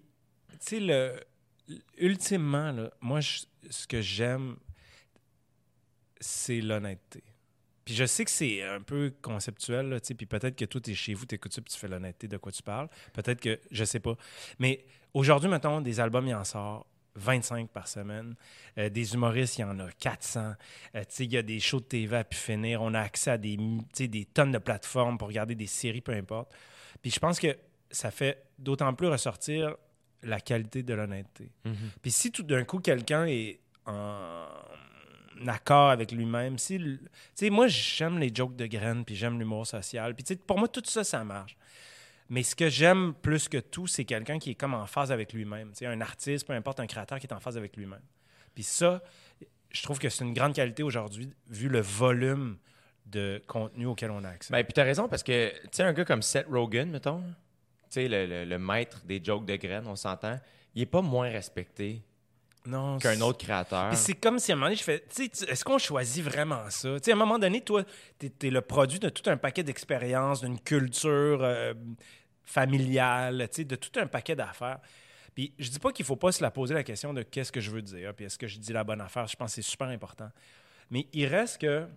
tu 0.51 0.57
sais 0.59 0.79
le 0.79 1.19
ultimement 1.97 2.71
là, 2.71 2.91
moi 3.01 3.19
ce 3.21 3.87
que 3.87 4.01
j'aime 4.01 4.57
c'est 6.19 6.61
l'honnêteté. 6.61 7.23
Puis 7.85 7.95
je 7.95 8.05
sais 8.05 8.25
que 8.25 8.31
c'est 8.31 8.63
un 8.63 8.81
peu 8.81 9.13
conceptuel 9.21 9.89
là, 9.89 9.99
puis 9.99 10.25
peut-être 10.25 10.55
que 10.55 10.65
toi 10.65 10.81
tu 10.81 10.91
es 10.91 10.95
chez 10.95 11.13
vous, 11.13 11.25
tu 11.25 11.39
ça, 11.49 11.61
puis 11.61 11.73
tu 11.73 11.79
fais 11.79 11.87
l'honnêteté 11.87 12.27
de 12.27 12.37
quoi 12.37 12.51
tu 12.51 12.61
parles. 12.63 12.89
Peut-être 13.13 13.41
que 13.41 13.59
je 13.71 13.83
sais 13.83 13.99
pas. 13.99 14.15
Mais 14.59 14.85
aujourd'hui 15.13 15.49
mettons 15.49 15.81
des 15.81 15.99
albums 15.99 16.27
il 16.27 16.35
en 16.35 16.43
sort 16.43 16.85
25 17.15 17.69
par 17.69 17.87
semaine. 17.87 18.35
Euh, 18.77 18.89
des 18.89 19.13
humoristes, 19.13 19.57
il 19.57 19.61
y 19.61 19.63
en 19.63 19.79
a 19.79 19.91
400. 19.91 20.53
Euh, 20.95 21.03
il 21.19 21.31
y 21.33 21.37
a 21.37 21.41
des 21.41 21.59
shows 21.59 21.79
de 21.79 21.85
TV 21.85 22.17
à 22.17 22.23
pu 22.23 22.37
finir. 22.37 22.81
On 22.81 22.93
a 22.93 23.01
accès 23.01 23.31
à 23.31 23.37
des, 23.37 23.57
des 23.97 24.25
tonnes 24.25 24.51
de 24.51 24.57
plateformes 24.57 25.17
pour 25.17 25.27
regarder 25.27 25.55
des 25.55 25.67
séries, 25.67 26.01
peu 26.01 26.13
importe. 26.13 26.53
Puis 27.01 27.11
je 27.11 27.19
pense 27.19 27.39
que 27.39 27.57
ça 27.91 28.11
fait 28.11 28.43
d'autant 28.57 28.93
plus 28.93 29.07
ressortir 29.07 29.75
la 30.23 30.39
qualité 30.39 30.83
de 30.83 30.93
l'honnêteté. 30.93 31.51
Puis 32.01 32.11
si 32.11 32.31
tout 32.31 32.43
d'un 32.43 32.63
coup 32.65 32.79
quelqu'un 32.79 33.25
est 33.25 33.59
en 33.85 35.47
accord 35.47 35.89
avec 35.89 36.11
lui-même, 36.11 36.57
si 36.57 36.77
le- 36.77 36.97
tu 36.97 37.05
sais 37.35 37.49
moi 37.49 37.67
j'aime 37.67 38.19
les 38.19 38.29
jokes 38.33 38.55
de 38.57 38.65
graines 38.65 39.05
puis 39.05 39.15
j'aime 39.15 39.39
l'humour 39.39 39.65
social, 39.65 40.13
puis 40.15 40.35
pour 40.35 40.57
moi 40.59 40.67
tout 40.67 40.83
ça 40.85 41.03
ça 41.03 41.23
marche. 41.23 41.55
Mais 42.29 42.43
ce 42.43 42.55
que 42.55 42.69
j'aime 42.69 43.13
plus 43.21 43.49
que 43.49 43.57
tout, 43.57 43.87
c'est 43.87 44.05
quelqu'un 44.05 44.37
qui 44.39 44.51
est 44.51 44.55
comme 44.55 44.73
en 44.75 44.85
phase 44.85 45.11
avec 45.11 45.33
lui-même. 45.33 45.69
Tu 45.71 45.77
sais, 45.79 45.85
un 45.87 45.99
artiste, 46.01 46.45
peu 46.45 46.53
importe, 46.53 46.79
un 46.79 46.87
créateur 46.87 47.19
qui 47.19 47.25
est 47.27 47.33
en 47.33 47.39
phase 47.39 47.57
avec 47.57 47.75
lui-même. 47.75 48.01
Puis 48.53 48.63
ça, 48.63 49.01
je 49.71 49.81
trouve 49.83 49.97
que 49.99 50.09
c'est 50.09 50.23
une 50.23 50.33
grande 50.33 50.53
qualité 50.53 50.83
aujourd'hui, 50.83 51.31
vu 51.49 51.69
le 51.69 51.79
volume 51.81 52.57
de 53.07 53.41
contenu 53.47 53.87
auquel 53.87 54.11
on 54.11 54.23
a 54.23 54.29
accès. 54.29 54.51
Ben, 54.51 54.63
puis 54.63 54.73
t'as 54.73 54.83
raison, 54.83 55.07
parce 55.07 55.23
que, 55.23 55.49
tu 55.63 55.67
sais, 55.71 55.83
un 55.83 55.93
gars 55.93 56.05
comme 56.05 56.21
Seth 56.21 56.45
Rogen, 56.47 56.91
mettons, 56.91 57.21
tu 57.21 57.25
sais, 57.89 58.07
le, 58.07 58.27
le- 58.27 58.45
le 58.45 58.59
maître 58.59 59.01
des 59.05 59.19
jokes 59.23 59.45
de 59.45 59.55
graines, 59.55 59.87
on 59.87 59.95
s'entend, 59.95 60.39
il 60.75 60.83
est 60.83 60.85
pas 60.87 61.01
moins 61.01 61.29
respecté 61.29 62.03
non, 62.65 62.99
qu'un 62.99 63.19
autre 63.21 63.39
créateur. 63.43 63.89
Puis 63.89 63.97
c'est 63.97 64.13
comme 64.13 64.37
si 64.37 64.51
à 64.51 64.53
un 64.53 64.57
moment 64.57 64.67
donné, 64.67 64.75
je 64.75 64.83
fais, 64.83 64.99
tu 65.09 65.23
sais, 65.23 65.29
tu- 65.29 65.43
est-ce 65.51 65.65
qu'on 65.65 65.79
choisit 65.79 66.23
vraiment 66.23 66.69
ça? 66.69 66.99
Tu 66.99 67.05
sais, 67.05 67.11
à 67.11 67.15
un 67.15 67.17
moment 67.17 67.39
donné, 67.39 67.61
toi, 67.61 67.83
t'es 68.19 68.31
es 68.43 68.49
le 68.51 68.61
produit 68.61 68.99
de 68.99 69.09
tout 69.09 69.27
un 69.27 69.37
paquet 69.37 69.63
d'expériences, 69.63 70.41
d'une 70.41 70.59
culture 70.59 71.39
euh, 71.41 71.73
familiale, 72.49 73.47
de 73.57 73.75
tout 73.75 73.99
un 73.99 74.07
paquet 74.07 74.35
d'affaires. 74.35 74.79
Puis 75.35 75.53
je 75.59 75.69
dis 75.69 75.77
pas 75.77 75.91
qu'il 75.91 76.03
faut 76.03 76.15
pas 76.15 76.31
se 76.31 76.41
la 76.41 76.49
poser 76.49 76.73
la 76.73 76.83
question 76.83 77.13
de 77.13 77.21
qu'est-ce 77.21 77.51
que 77.51 77.61
je 77.61 77.69
veux 77.69 77.83
dire, 77.83 78.13
puis 78.15 78.25
est-ce 78.25 78.39
que 78.39 78.47
je 78.47 78.57
dis 78.57 78.73
la 78.73 78.83
bonne 78.83 79.01
affaire. 79.01 79.27
Je 79.27 79.35
pense 79.35 79.51
que 79.51 79.61
c'est 79.61 79.69
super 79.69 79.87
important. 79.87 80.29
Mais 80.89 81.07
il 81.13 81.27
reste 81.27 81.61
que, 81.61 81.87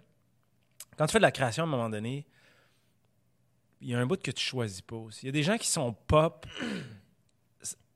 quand 0.98 1.06
tu 1.06 1.12
fais 1.12 1.18
de 1.18 1.22
la 1.22 1.32
création 1.32 1.64
à 1.64 1.66
un 1.66 1.70
moment 1.70 1.88
donné, 1.88 2.26
il 3.80 3.88
y 3.88 3.94
a 3.94 3.98
un 3.98 4.04
bout 4.04 4.20
que 4.22 4.30
tu 4.30 4.44
choisis 4.44 4.82
pas 4.82 4.96
aussi. 4.96 5.24
Il 5.24 5.26
y 5.26 5.28
a 5.30 5.32
des 5.32 5.42
gens 5.42 5.56
qui 5.56 5.66
sont 5.66 5.94
pop, 5.94 6.46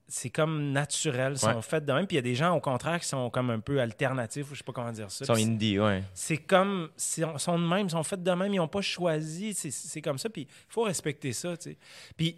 c'est 0.08 0.30
comme 0.30 0.70
naturel, 0.72 1.36
sont 1.38 1.56
Ouais. 1.56 1.62
faits 1.62 1.84
de 1.84 1.92
même. 1.92 2.06
Puis 2.06 2.14
il 2.14 2.18
y 2.18 2.20
a 2.20 2.22
des 2.22 2.34
gens, 2.36 2.54
au 2.54 2.60
contraire, 2.60 3.00
qui 3.00 3.06
sont 3.08 3.28
comme 3.30 3.50
un 3.50 3.58
peu 3.60 3.80
alternatifs, 3.80 4.50
ou 4.50 4.54
je 4.54 4.58
sais 4.58 4.64
pas 4.64 4.72
comment 4.72 4.92
dire 4.92 5.10
ça. 5.10 5.24
Ils 5.24 5.26
sont 5.26 5.34
Puis 5.34 5.42
indie, 5.44 5.78
ouais. 5.80 6.04
c'est 6.14 6.36
comme, 6.38 6.90
ils 6.96 7.38
sont 7.38 7.58
de 7.58 7.66
même, 7.66 7.86
ils 7.86 7.90
sont 7.90 8.02
faits 8.04 8.22
de 8.22 8.30
même, 8.30 8.52
ils 8.54 8.58
n'ont 8.58 8.68
pas 8.68 8.82
choisi, 8.82 9.52
c'est- 9.54 10.00
comme 10.02 10.18
ça, 10.18 10.28
puis 10.30 10.42
il 10.42 10.48
faut 10.68 10.82
respecter 10.82 11.32
ça, 11.32 11.56
tu 11.56 11.70
sais. 11.70 11.78
Puis, 12.16 12.36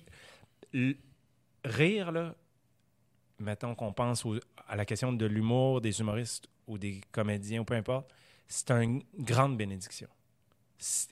rire, 1.64 2.12
là, 2.12 2.34
mettons 3.38 3.74
qu'on 3.74 3.92
pense 3.92 4.24
au- 4.24 4.38
à 4.66 4.76
la 4.76 4.84
question 4.84 5.12
de 5.12 5.26
l'humour 5.26 5.80
des 5.80 6.00
humoristes 6.00 6.48
ou 6.66 6.78
des 6.78 7.00
comédiens, 7.12 7.60
ou 7.60 7.64
peu 7.64 7.74
importe, 7.74 8.10
c'est 8.46 8.70
une 8.70 9.02
grande 9.18 9.56
bénédiction. 9.56 10.08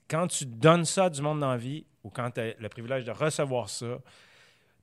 Quand 0.08 0.26
tu 0.28 0.46
donnes 0.46 0.84
ça 0.84 1.04
à 1.04 1.10
du 1.10 1.20
monde 1.22 1.40
dans 1.40 1.50
la 1.50 1.56
vie, 1.56 1.84
ou 2.04 2.10
quand 2.10 2.30
tu 2.30 2.40
as 2.40 2.54
le 2.58 2.68
privilège 2.68 3.04
de 3.04 3.10
recevoir 3.10 3.68
ça, 3.68 3.98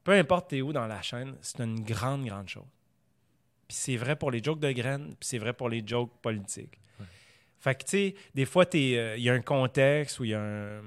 peu 0.03 0.11
importe 0.13 0.49
t'es 0.49 0.61
où 0.61 0.73
dans 0.73 0.87
la 0.87 1.01
chaîne, 1.01 1.35
c'est 1.41 1.59
une 1.61 1.81
grande, 1.83 2.25
grande 2.25 2.47
chose. 2.49 2.63
Puis 3.67 3.77
c'est 3.77 3.97
vrai 3.97 4.15
pour 4.15 4.31
les 4.31 4.43
jokes 4.43 4.59
de 4.59 4.71
graines, 4.71 5.15
puis 5.19 5.27
c'est 5.27 5.37
vrai 5.37 5.53
pour 5.53 5.69
les 5.69 5.83
jokes 5.85 6.11
politiques. 6.21 6.79
Fait 7.59 7.75
que, 7.75 7.83
tu 7.85 7.89
sais, 7.91 8.15
des 8.35 8.45
fois, 8.45 8.65
t'es, 8.65 8.97
euh, 8.97 9.15
il 9.15 9.23
y 9.23 9.29
a 9.29 9.33
un 9.33 9.41
contexte 9.41 10.19
ou 10.19 10.25
il 10.25 10.31
y 10.31 10.33
a 10.33 10.41
un. 10.41 10.81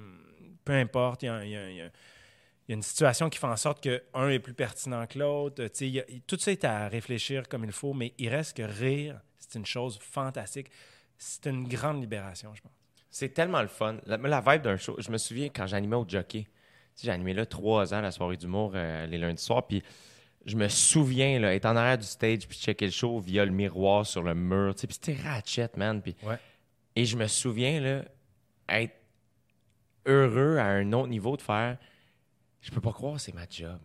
Peu 0.63 0.75
importe, 0.75 1.23
il 1.23 1.27
y 1.27 1.29
a, 1.31 1.35
un- 1.37 1.43
il 1.45 1.51
y 1.51 1.57
a- 1.57 1.71
il 1.71 1.77
y 1.77 1.81
a- 1.81 1.85
il 2.69 2.71
y 2.71 2.73
a 2.73 2.75
une 2.75 2.83
situation 2.83 3.31
qui 3.31 3.39
fait 3.39 3.47
en 3.47 3.57
sorte 3.57 3.81
qu'un 3.83 4.29
est 4.29 4.41
plus 4.41 4.53
pertinent 4.53 5.07
que 5.07 5.19
l'autre. 5.19 5.67
Tout 6.27 6.37
ça 6.39 6.53
est 6.53 6.65
à 6.65 6.89
réfléchir 6.89 7.49
comme 7.49 7.65
il 7.65 7.73
faut, 7.73 7.95
mais 7.95 8.13
il 8.19 8.29
reste 8.29 8.57
que 8.59 8.63
rire, 8.63 9.21
c'est 9.39 9.55
une 9.59 9.65
chose 9.65 9.99
fantastique. 10.03 10.69
C'est 11.17 11.47
une 11.47 11.67
grande 11.67 12.01
libération, 12.03 12.53
je 12.55 12.61
pense. 12.61 12.73
C'est 13.11 13.31
tellement 13.33 13.63
le 13.63 13.69
fun. 13.69 13.97
La, 14.05 14.19
la 14.19 14.41
vibe 14.43 14.63
d'un 14.63 14.77
show, 14.77 14.97
je 14.99 15.11
me 15.11 15.17
souviens 15.17 15.49
quand 15.49 15.67
j'animais 15.67 15.97
au 15.97 16.05
jockey. 16.07 16.47
J'ai 17.03 17.11
animé 17.11 17.35
là 17.35 17.45
trois 17.47 17.93
ans 17.95 18.01
la 18.01 18.11
soirée 18.11 18.37
d'humour 18.37 18.73
euh, 18.75 19.07
les 19.07 19.19
lundis 19.19 19.43
soirs. 19.43 19.67
Puis 19.67 19.83
je 20.45 20.57
me 20.57 20.69
souviens 20.69 21.39
là, 21.41 21.55
être 21.55 21.67
en 21.67 21.77
arrière 21.77 21.99
du 21.99 22.07
stage 22.07 22.47
puis 22.49 22.59
checker 22.59 22.87
le 22.87 22.93
show 22.93 23.19
via 23.19 23.45
le 23.45 23.51
miroir 23.51 24.07
sur 24.07 24.23
le 24.23 24.35
mur. 24.35 24.75
Puis 24.75 24.87
c'était 24.91 25.21
ratchet, 25.23 25.71
man. 25.77 26.01
Ouais. 26.23 26.39
Et 26.95 27.05
je 27.05 27.17
me 27.17 27.27
souviens 27.27 27.81
là, 27.81 28.05
être 28.69 28.95
heureux 30.07 30.57
à 30.59 30.65
un 30.67 30.93
autre 30.93 31.09
niveau 31.09 31.37
de 31.37 31.43
faire. 31.43 31.77
Je 32.61 32.71
peux 32.71 32.81
pas 32.81 32.93
croire 32.93 33.21
c'est 33.21 33.35
ma 33.35 33.47
job. 33.49 33.79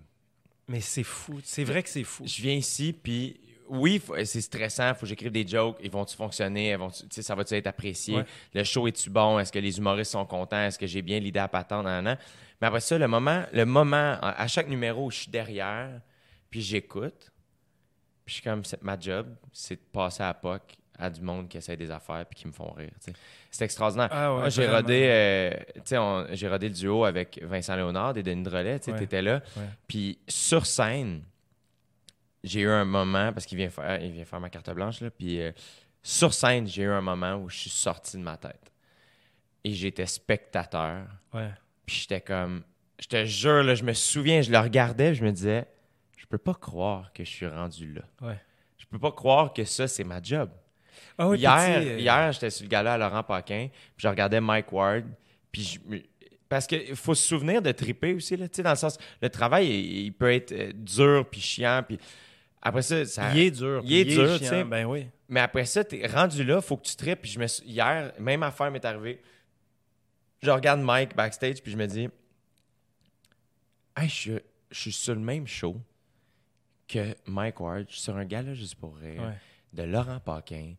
Mais 0.68 0.80
c'est 0.80 1.04
fou. 1.04 1.40
C'est 1.44 1.64
vrai 1.66 1.84
que 1.84 1.90
c'est 1.90 2.04
fou. 2.04 2.24
Je 2.26 2.42
viens 2.42 2.54
ici, 2.54 2.94
puis 2.94 3.40
oui, 3.68 4.02
c'est 4.26 4.42
stressant, 4.42 4.94
faut 4.94 5.02
que 5.02 5.08
j'écrive 5.08 5.32
des 5.32 5.48
jokes, 5.48 5.78
ils 5.82 5.90
vont-tu 5.92 6.16
fonctionner, 6.16 6.78
tu 7.10 7.22
ça 7.24 7.36
va-tu 7.36 7.54
être 7.56 7.68
apprécié, 7.68 8.18
Ouais. 8.18 8.26
le 8.54 8.64
show 8.66 8.86
est-tu 8.88 9.10
bon, 9.10 9.40
est-ce 9.40 9.52
que 9.52 9.60
les 9.60 9.78
humoristes 9.78 10.12
sont 10.12 10.26
contents, 10.26 10.62
est-ce 10.64 10.78
que 10.78 10.88
j'ai 10.88 11.02
bien 11.02 11.20
l'idée 11.20 11.40
à 11.40 11.48
patente, 11.48 11.86
nan. 11.86 12.18
Mais 12.62 12.68
après 12.68 12.80
ça, 12.82 12.98
le 12.98 13.08
moment, 13.08 13.44
le 13.52 13.66
moment, 13.66 14.18
à 14.22 14.48
chaque 14.48 14.68
numéro, 14.68 15.10
je 15.10 15.18
suis 15.22 15.32
derrière, 15.32 16.00
puis 16.50 16.62
j'écoute, 16.62 17.32
puis 18.26 18.28
je 18.28 18.34
suis 18.36 18.44
comme, 18.44 18.62
ma 18.82 19.00
job, 19.00 19.36
c'est 19.52 19.76
de 19.76 19.82
passer 19.92 20.22
à 20.24 20.28
la 20.28 20.34
POC 20.36 20.62
à 21.00 21.10
du 21.10 21.22
monde 21.22 21.50
qui 21.50 21.58
essaie 21.58 21.76
des 21.76 21.90
affaires 21.90 22.24
puis 22.28 22.40
qui 22.42 22.48
me 22.48 22.52
font 22.52 22.72
rire. 22.74 22.92
C'est 23.50 23.66
extraordinaire. 23.66 24.10
Ah 24.12 24.36
ouais, 24.36 24.52
j'ai 24.52 24.70
rodé, 24.70 25.08
euh, 25.10 26.26
j'ai 26.34 26.48
rodé 26.48 26.70
le 26.70 26.76
duo 26.76 27.06
avec 27.06 27.42
Vincent 27.42 27.76
Léonard 27.76 28.16
et 28.18 28.22
Denis 28.22 28.44
Drolet, 28.44 28.80
tu 28.80 28.92
Ouais. 28.92 29.00
t'étais 29.00 29.24
là. 29.24 29.42
Ouais. 29.58 29.64
Puis 29.88 30.20
sur 30.28 30.68
scène, 30.68 31.24
j'ai 32.44 32.62
eu 32.62 32.70
un 32.70 32.86
moment, 32.86 33.34
parce 33.34 33.48
qu'il 33.48 33.58
vient 33.58 33.70
faire, 33.72 34.00
il 34.00 34.12
vient 34.12 34.26
faire 34.26 34.40
ma 34.40 34.52
carte 34.52 34.70
blanche, 34.72 35.02
là, 35.02 35.10
puis 35.10 35.42
euh, 35.42 35.52
sur 36.04 36.34
scène, 36.36 36.68
j'ai 36.68 36.84
eu 36.84 36.90
un 36.92 37.02
moment 37.02 37.36
où 37.38 37.50
je 37.50 37.58
suis 37.58 37.70
sorti 37.72 38.18
de 38.18 38.22
ma 38.22 38.38
tête. 38.38 38.72
Et 39.64 39.74
j'étais 39.74 40.06
spectateur, 40.06 41.08
Ouais. 41.34 41.50
Puis 41.92 42.00
j'étais 42.00 42.22
comme, 42.22 42.64
je 43.02 43.08
te 43.08 43.26
jure, 43.26 43.64
là, 43.64 43.76
je 43.76 43.84
me 43.84 43.92
souviens, 43.92 44.42
je 44.42 44.50
le 44.50 44.58
regardais, 44.58 45.14
je 45.14 45.26
me 45.26 45.32
disais, 45.32 45.66
je 46.16 46.26
peux 46.26 46.38
pas 46.38 46.54
croire 46.54 47.12
que 47.12 47.26
je 47.26 47.30
suis 47.30 47.46
rendu 47.46 47.94
là. 47.94 48.04
Ouais. 48.22 48.40
Je 48.78 48.86
peux 48.86 48.98
pas 48.98 49.12
croire 49.12 49.52
que 49.52 49.66
ça, 49.66 49.90
c'est 49.90 50.06
ma 50.06 50.22
job. 50.22 50.50
Ah 51.18 51.28
oui, 51.28 51.40
hier, 51.40 51.82
euh, 51.82 52.00
hier 52.00 52.32
j'étais 52.32 52.50
sur 52.50 52.64
le 52.64 52.70
gala 52.70 52.94
à 52.94 52.98
Laurent 52.98 53.24
Paquin, 53.24 53.68
puis 53.70 54.04
je 54.04 54.08
regardais 54.08 54.40
Mike 54.40 54.72
Ward, 54.72 55.04
puis 55.52 55.64
je 55.64 55.98
parce 56.48 56.66
qu'il 56.66 56.96
faut 56.96 57.14
se 57.14 57.28
souvenir 57.28 57.62
de 57.62 57.72
triper 57.72 58.14
aussi, 58.14 58.38
là, 58.38 58.48
tu 58.48 58.58
sais, 58.58 58.64
dans 58.64 58.72
le 58.72 58.76
sens, 58.78 58.98
le 59.22 59.30
travail, 59.30 59.68
il, 59.68 60.06
il 60.06 60.14
peut 60.14 60.32
être 60.32 60.54
euh, 60.54 60.72
dur, 60.74 61.26
puis 61.30 61.42
chiant, 61.42 61.84
puis 61.86 61.98
après 62.62 62.84
ça, 62.84 63.04
ça... 63.06 63.34
Il 63.34 63.40
est 63.40 63.52
dur. 63.52 63.82
Il 63.86 63.94
est 63.94 64.06
dur, 64.06 64.40
tu 64.40 64.46
sais. 64.46 64.64
Ben 64.64 64.86
oui. 64.86 65.08
Mais 65.28 65.42
après 65.42 65.66
ça, 65.66 65.84
t'es 65.84 66.06
rendu 66.08 66.44
là, 66.44 66.62
faut 66.62 66.78
que 66.78 66.86
tu 66.86 66.96
tripes, 66.96 67.22
puis 67.22 67.32
je 67.32 67.40
me 67.40 67.48
hier, 67.66 68.14
même 68.20 68.44
affaire 68.44 68.72
m'est 68.72 68.84
arrivée, 68.84 69.22
je 70.42 70.50
regarde 70.50 70.82
Mike 70.82 71.16
backstage, 71.16 71.62
puis 71.62 71.72
je 71.72 71.78
me 71.78 71.86
dis, 71.88 72.10
hey, 73.98 74.08
je, 74.10 74.14
suis- 74.14 74.40
je 74.72 74.80
suis 74.80 74.92
sur 74.92 75.14
le 75.16 75.22
même 75.22 75.48
show 75.48 75.78
que 76.88 77.16
Mike 77.26 77.60
Ward, 77.60 77.86
je 77.88 77.94
suis 77.94 78.02
sur 78.02 78.16
un 78.18 78.26
gala 78.26 78.54
juste 78.54 78.76
pour 78.76 78.98
rire 78.98 79.22
Ouais. 79.22 79.38
de 79.74 79.84
Laurent 79.84 80.20
Paquin. 80.20 80.74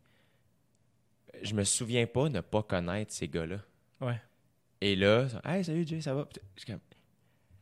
Je 1.43 1.55
me 1.55 1.65
souviens 1.65 2.07
pas 2.07 2.29
ne 2.29 2.41
pas 2.41 2.63
connaître 2.63 3.13
ces 3.13 3.29
gars-là. 3.29 3.59
Ouais. 4.01 4.21
Et 4.81 4.97
là, 4.97 5.27
hey, 5.45 5.65
salut 5.65 5.87
Jay, 5.87 6.01
ça 6.01 6.15
va? 6.15 6.27
Puis 6.27 6.41
je 6.57 6.61
suis 6.63 6.73
comme, 6.73 6.81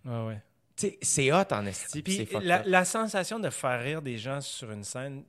Ouais, 0.04 0.26
ouais. 0.28 0.42
Tu 0.76 0.86
sais, 0.88 0.98
c'est 1.02 1.30
hot 1.32 1.44
en 1.52 1.66
esti, 1.66 2.02
puis 2.02 2.26
la, 2.40 2.62
la 2.62 2.84
sensation 2.86 3.38
de 3.38 3.50
faire 3.50 3.82
rire 3.82 4.00
des 4.00 4.16
gens 4.16 4.40
sur 4.40 4.70
une 4.70 4.82
scène, 4.82 5.24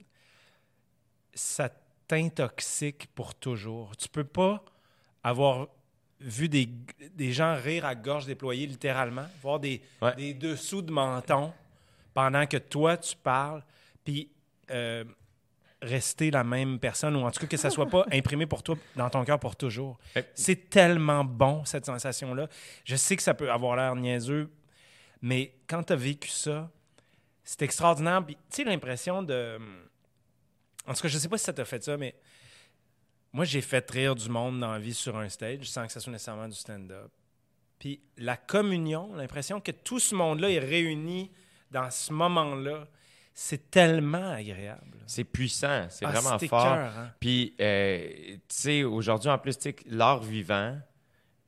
ça 1.33 1.69
t'intoxique 2.07 3.07
pour 3.13 3.35
toujours. 3.35 3.95
Tu 3.97 4.07
peux 4.07 4.23
pas 4.23 4.63
avoir 5.23 5.67
vu 6.23 6.47
des, 6.47 6.69
des 7.15 7.33
gens 7.33 7.55
rire 7.55 7.85
à 7.85 7.95
gorge 7.95 8.25
déployée 8.25 8.67
littéralement, 8.67 9.25
voir 9.41 9.59
des, 9.59 9.81
Ouais. 10.01 10.15
des 10.15 10.33
dessous 10.33 10.81
de 10.81 10.91
menton 10.91 11.51
pendant 12.13 12.45
que 12.45 12.57
toi 12.57 12.97
tu 12.97 13.15
parles, 13.15 13.63
puis 14.03 14.29
euh, 14.69 15.03
rester 15.81 16.29
la 16.29 16.43
même 16.43 16.79
personne, 16.79 17.15
ou 17.15 17.21
en 17.25 17.31
tout 17.31 17.39
cas 17.41 17.47
que 17.47 17.57
ça 17.57 17.69
soit 17.69 17.89
pas 17.89 18.05
imprimé 18.11 18.45
pour 18.45 18.61
toi 18.63 18.75
dans 18.95 19.09
ton 19.09 19.23
cœur 19.25 19.39
pour 19.39 19.55
toujours. 19.55 19.97
Ouais. 20.15 20.29
C'est 20.35 20.69
tellement 20.69 21.23
bon, 21.23 21.65
cette 21.65 21.85
sensation-là. 21.85 22.47
Je 22.85 22.95
sais 22.95 23.15
que 23.15 23.23
ça 23.23 23.33
peut 23.33 23.51
avoir 23.51 23.75
l'air 23.75 23.95
niaiseux, 23.95 24.51
mais 25.21 25.55
quand 25.67 25.83
tu 25.83 25.93
as 25.93 25.95
vécu 25.95 26.29
ça, 26.29 26.69
c'est 27.43 27.63
extraordinaire. 27.63 28.23
Puis, 28.25 28.35
tu 28.35 28.41
sais, 28.57 28.63
l'impression 28.63 29.23
de. 29.23 29.57
En 30.87 30.93
tout 30.93 31.01
cas, 31.01 31.07
je 31.07 31.17
sais 31.17 31.27
pas 31.29 31.37
si 31.37 31.43
ça 31.45 31.53
t'a 31.53 31.65
fait 31.65 31.83
ça, 31.83 31.97
mais 31.97 32.15
moi, 33.33 33.45
j'ai 33.45 33.61
fait 33.61 33.89
rire 33.91 34.15
du 34.15 34.29
monde 34.29 34.59
dans 34.59 34.71
la 34.71 34.79
vie 34.79 34.93
sur 34.93 35.17
un 35.17 35.29
stage 35.29 35.69
sans 35.69 35.85
que 35.87 35.91
ça 35.93 35.99
soit 35.99 36.11
nécessairement 36.11 36.47
du 36.47 36.55
stand-up. 36.55 37.11
Puis 37.79 38.01
la 38.17 38.37
communion, 38.37 39.13
l'impression 39.15 39.59
que 39.59 39.71
tout 39.71 39.99
ce 39.99 40.13
monde-là 40.15 40.49
est 40.51 40.59
réuni 40.59 41.31
dans 41.71 41.89
ce 41.89 42.11
moment-là, 42.13 42.87
c'est 43.33 43.71
tellement 43.71 44.31
agréable. 44.33 44.97
C'est 45.07 45.23
puissant, 45.23 45.87
c'est 45.89 46.05
Ah, 46.05 46.11
vraiment 46.11 46.37
c'est 46.37 46.47
fort. 46.47 46.65
écœurant. 46.65 47.07
Puis, 47.19 47.55
euh, 47.61 48.07
tu 48.33 48.39
sais, 48.49 48.83
aujourd'hui, 48.83 49.29
en 49.29 49.37
plus, 49.37 49.57
l'art 49.87 50.21
vivant, 50.21 50.77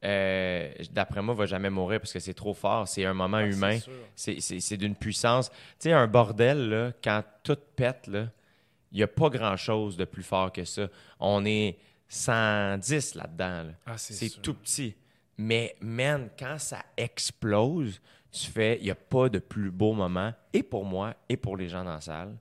euh, 0.06 0.72
d'après 0.92 1.22
moi, 1.22 1.36
va 1.36 1.46
jamais 1.46 1.70
mourir 1.70 2.00
parce 2.00 2.14
que 2.14 2.20
c'est 2.20 2.34
trop 2.34 2.54
fort. 2.54 2.88
C'est 2.88 3.06
un 3.06 3.14
moment 3.14 3.38
Ah, 3.38 3.46
humain. 3.46 3.78
c'est 4.16 4.78
d'une 4.78 4.96
puissance. 4.96 5.50
Tu 5.50 5.56
sais, 5.80 5.92
un 5.92 6.08
bordel, 6.08 6.70
là, 6.70 6.92
quand 7.04 7.22
tout 7.44 7.58
pète, 7.76 8.08
là, 8.08 8.28
il 8.94 8.98
n'y 8.98 9.04
a 9.04 9.08
pas 9.08 9.30
grand-chose 9.30 9.98
de 9.98 10.06
plus 10.06 10.24
fort 10.24 10.52
que 10.54 10.64
ça. 10.64 10.88
On 11.20 11.44
est 11.46 11.78
110 12.08 13.16
là-dedans. 13.16 13.64
là. 13.64 13.72
Ah, 13.86 13.98
c'est 13.98 14.30
tout 14.42 14.54
petit. 14.54 14.96
Mais, 15.38 15.76
man, 15.82 16.30
quand 16.38 16.60
ça 16.60 16.84
explose, 16.96 18.00
tu 18.32 18.48
fais, 18.52 18.78
il 18.80 18.84
n'y 18.84 18.92
a 18.92 18.96
pas 18.96 19.30
de 19.30 19.40
plus 19.40 19.72
beau 19.72 19.94
moment, 19.94 20.32
et 20.54 20.62
pour 20.64 20.86
moi, 20.86 21.16
et 21.28 21.38
pour 21.38 21.58
les 21.58 21.68
gens 21.70 21.84
dans 21.84 21.94
la 21.96 22.02
salle, 22.02 22.38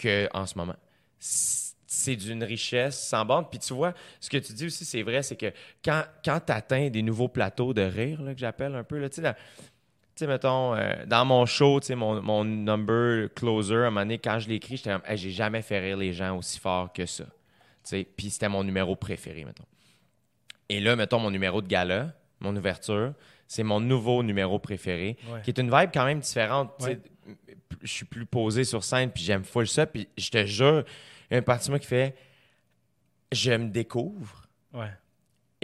qu'en 0.00 0.46
ce 0.46 0.56
moment. 0.56 0.76
C'est 1.18 2.16
d'une 2.16 2.42
richesse 2.42 2.98
sans 3.08 3.24
bande. 3.24 3.50
Puis 3.50 3.58
tu 3.58 3.74
vois, 3.74 3.92
ce 4.18 4.30
que 4.30 4.38
tu 4.38 4.52
dis 4.54 4.66
aussi, 4.66 4.84
c'est 4.84 5.02
vrai, 5.02 5.22
c'est 5.22 5.36
que 5.36 5.52
quand, 5.84 6.02
quand 6.24 6.40
tu 6.44 6.52
atteins 6.52 6.88
des 6.88 7.02
nouveaux 7.02 7.28
plateaux 7.28 7.74
de 7.74 7.82
rire, 7.82 8.22
là, 8.22 8.32
que 8.32 8.40
j'appelle 8.40 8.74
un 8.74 8.82
peu, 8.82 8.98
là, 8.98 9.08
tu 9.10 9.16
sais, 9.16 9.22
dans- 9.22 9.34
tu 10.14 10.20
sais, 10.24 10.26
mettons, 10.26 10.74
euh, 10.74 11.04
dans 11.06 11.24
mon 11.24 11.46
show, 11.46 11.80
tu 11.80 11.86
sais, 11.88 11.94
mon, 11.94 12.20
mon 12.22 12.44
number 12.44 13.28
closer, 13.34 13.74
à 13.76 13.78
un 13.78 13.84
moment 13.90 14.00
donné, 14.02 14.18
quand 14.18 14.38
je 14.38 14.48
l'ai 14.48 14.56
écrit, 14.56 14.76
j'étais 14.76 14.90
comme, 14.92 15.02
Hey, 15.06 15.16
j'ai 15.16 15.30
jamais 15.30 15.62
fait 15.62 15.78
rire 15.80 15.96
les 15.96 16.12
gens 16.12 16.36
aussi 16.36 16.58
fort 16.60 16.92
que 16.92 17.06
ça. 17.06 17.24
sais. 17.82 18.06
Puis 18.16 18.30
c'était 18.30 18.48
mon 18.48 18.62
numéro 18.64 18.94
préféré, 18.96 19.44
mettons. 19.44 19.64
Et 20.68 20.80
là, 20.80 20.96
mettons, 20.96 21.18
mon 21.18 21.30
numéro 21.30 21.60
de 21.62 21.66
gala, 21.68 22.14
mon 22.40 22.54
ouverture, 22.56 23.12
c'est 23.46 23.62
mon 23.62 23.80
nouveau 23.80 24.22
numéro 24.22 24.58
préféré, 24.58 25.16
Ouais. 25.30 25.40
qui 25.42 25.50
est 25.50 25.58
une 25.58 25.70
vibe 25.76 25.90
quand 25.92 26.04
même 26.04 26.20
différente. 26.20 26.72
tu. 26.78 26.86
Ouais. 26.86 27.00
Je 27.82 27.90
suis 27.90 28.04
plus 28.04 28.26
posé 28.26 28.64
sur 28.64 28.84
scène, 28.84 29.10
puis 29.10 29.22
j'aime 29.22 29.44
full 29.44 29.66
ça. 29.66 29.86
Puis 29.86 30.08
je 30.18 30.30
te 30.30 30.44
jure, 30.46 30.84
il 31.30 31.32
y 31.32 31.34
a 31.34 31.38
une 31.38 31.44
partie 31.44 31.66
de 31.66 31.72
moi 31.72 31.78
qui 31.78 31.86
fait 31.86 32.14
Je 33.32 33.52
me 33.52 33.68
découvre. 33.68 34.46
Ouais. 34.74 34.90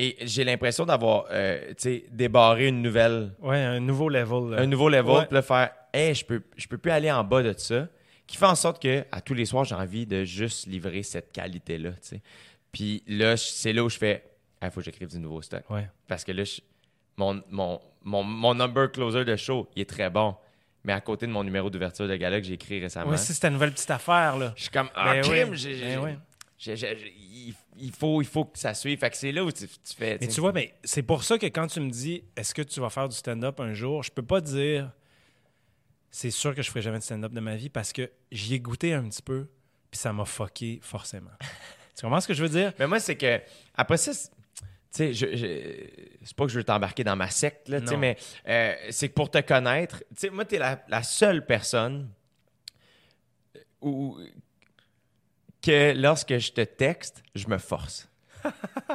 Et 0.00 0.16
j'ai 0.22 0.44
l'impression 0.44 0.86
d'avoir 0.86 1.24
euh, 1.30 1.68
tu 1.70 1.74
sais, 1.78 2.04
débarré 2.10 2.68
une 2.68 2.80
nouvelle, 2.82 3.32
Ouais, 3.40 3.58
un 3.58 3.80
nouveau 3.80 4.08
level. 4.08 4.50
là. 4.52 4.62
un 4.62 4.66
nouveau 4.66 4.88
level, 4.88 5.10
Ouais. 5.12 5.26
puis 5.26 5.42
faire 5.42 5.70
Hey, 5.92 6.14
je 6.14 6.24
peux, 6.24 6.42
je 6.56 6.66
peux 6.68 6.78
plus 6.78 6.90
aller 6.92 7.10
en 7.10 7.24
bas 7.24 7.42
de 7.42 7.52
ça. 7.58 7.88
Qui 8.26 8.36
fait 8.36 8.46
en 8.46 8.54
sorte 8.54 8.80
que 8.80 9.04
à 9.10 9.20
tous 9.22 9.34
les 9.34 9.44
soirs, 9.46 9.64
j'ai 9.64 9.74
envie 9.74 10.06
de 10.06 10.22
juste 10.24 10.66
livrer 10.66 11.02
cette 11.02 11.32
qualité-là. 11.32 11.90
tu 11.92 11.96
sais. 12.02 12.22
Puis 12.70 13.02
là, 13.08 13.36
c'est 13.36 13.72
là 13.72 13.82
où 13.82 13.88
je 13.88 13.96
fais 13.98 14.22
Il 14.62 14.70
faut 14.70 14.80
que 14.80 14.84
j'écrive 14.84 15.08
du 15.08 15.18
nouveau 15.18 15.40
stock. 15.42 15.62
Ouais. 15.70 15.88
Parce 16.06 16.24
que 16.24 16.32
là, 16.32 16.44
je- 16.44 16.60
mon, 17.16 17.42
mon, 17.50 17.80
mon, 18.04 18.22
mon 18.22 18.54
number 18.54 18.92
closer 18.92 19.24
de 19.24 19.34
show, 19.36 19.68
il 19.74 19.82
est 19.82 19.88
très 19.88 20.10
bon. 20.10 20.36
Mais 20.84 20.92
à 20.92 21.00
côté 21.00 21.26
de 21.26 21.32
mon 21.32 21.42
numéro 21.42 21.70
d'ouverture 21.70 22.06
de 22.06 22.14
gala 22.16 22.40
que 22.40 22.46
j'ai 22.46 22.52
écrit 22.54 22.78
récemment, 22.80 23.10
Ouais, 23.10 23.16
ça, 23.16 23.32
c'est 23.34 23.40
ta 23.40 23.50
nouvelle 23.50 23.72
petite 23.72 23.90
affaire, 23.90 24.36
là. 24.36 24.52
je 24.56 24.62
suis 24.62 24.70
comme 24.70 24.88
Ah, 24.94 25.14
Ben 25.14 25.22
crime, 25.22 25.48
oui, 25.50 25.56
j'ai- 25.56 25.80
ben 25.80 25.98
oui. 26.00 26.10
il, 26.76 27.54
il 27.80 27.92
faut, 27.92 28.20
il 28.22 28.26
faut 28.26 28.44
que 28.44 28.58
ça 28.58 28.74
suive. 28.74 28.98
Fait 28.98 29.10
que 29.10 29.16
c'est 29.16 29.32
là 29.32 29.44
où 29.44 29.50
tu, 29.52 29.66
tu 29.68 29.94
fais. 29.96 30.18
Mais 30.20 30.28
tu 30.28 30.40
vois, 30.40 30.52
mais 30.52 30.74
c'est 30.84 31.02
pour 31.02 31.22
ça 31.24 31.38
que 31.38 31.46
quand 31.46 31.66
tu 31.66 31.80
me 31.80 31.90
dis 31.90 32.24
est-ce 32.36 32.54
que 32.54 32.62
tu 32.62 32.80
vas 32.80 32.90
faire 32.90 33.08
du 33.08 33.16
stand-up 33.16 33.60
un 33.60 33.72
jour, 33.74 34.02
je 34.02 34.10
peux 34.10 34.22
pas 34.24 34.40
dire 34.40 34.92
c'est 36.10 36.30
sûr 36.30 36.54
que 36.54 36.62
je 36.62 36.68
ferai 36.70 36.82
jamais 36.82 36.98
de 36.98 37.02
stand-up 37.04 37.32
de 37.32 37.40
ma 37.40 37.56
vie 37.56 37.68
parce 37.68 37.92
que 37.92 38.10
j'y 38.32 38.54
ai 38.54 38.60
goûté 38.60 38.94
un 38.94 39.08
petit 39.08 39.22
peu 39.22 39.48
puis 39.90 39.98
ça 39.98 40.12
m'a 40.12 40.24
fucké 40.24 40.80
forcément. 40.82 41.30
tu 41.96 42.02
comprends 42.02 42.20
ce 42.20 42.28
que 42.28 42.34
je 42.34 42.42
veux 42.42 42.48
dire? 42.48 42.72
Mais 42.78 42.86
moi, 42.86 43.00
c'est 43.00 43.16
que, 43.16 43.40
après 43.74 43.96
ça, 43.96 44.12
c'est- 44.12 44.30
tu 44.30 44.34
sais, 44.90 45.12
je, 45.12 45.36
je- 45.36 46.06
c'est 46.24 46.34
pas 46.36 46.44
que 46.46 46.50
je 46.52 46.58
veux 46.58 46.64
t'embarquer 46.64 47.04
dans 47.04 47.16
ma 47.16 47.28
secte, 47.30 47.68
là, 47.68 47.80
mais 47.98 48.16
euh, 48.48 48.74
c'est 48.90 49.08
que 49.10 49.14
pour 49.14 49.30
te 49.30 49.38
connaître, 49.40 49.98
tu 50.10 50.14
sais, 50.16 50.30
moi, 50.30 50.44
t'es 50.46 50.58
la, 50.58 50.82
la 50.88 51.02
seule 51.02 51.44
personne 51.44 52.08
où, 53.80 54.18
que 55.62 55.92
lorsque 55.96 56.38
je 56.38 56.52
te 56.52 56.60
texte, 56.62 57.22
je 57.34 57.46
me 57.48 57.58
force. 57.58 58.08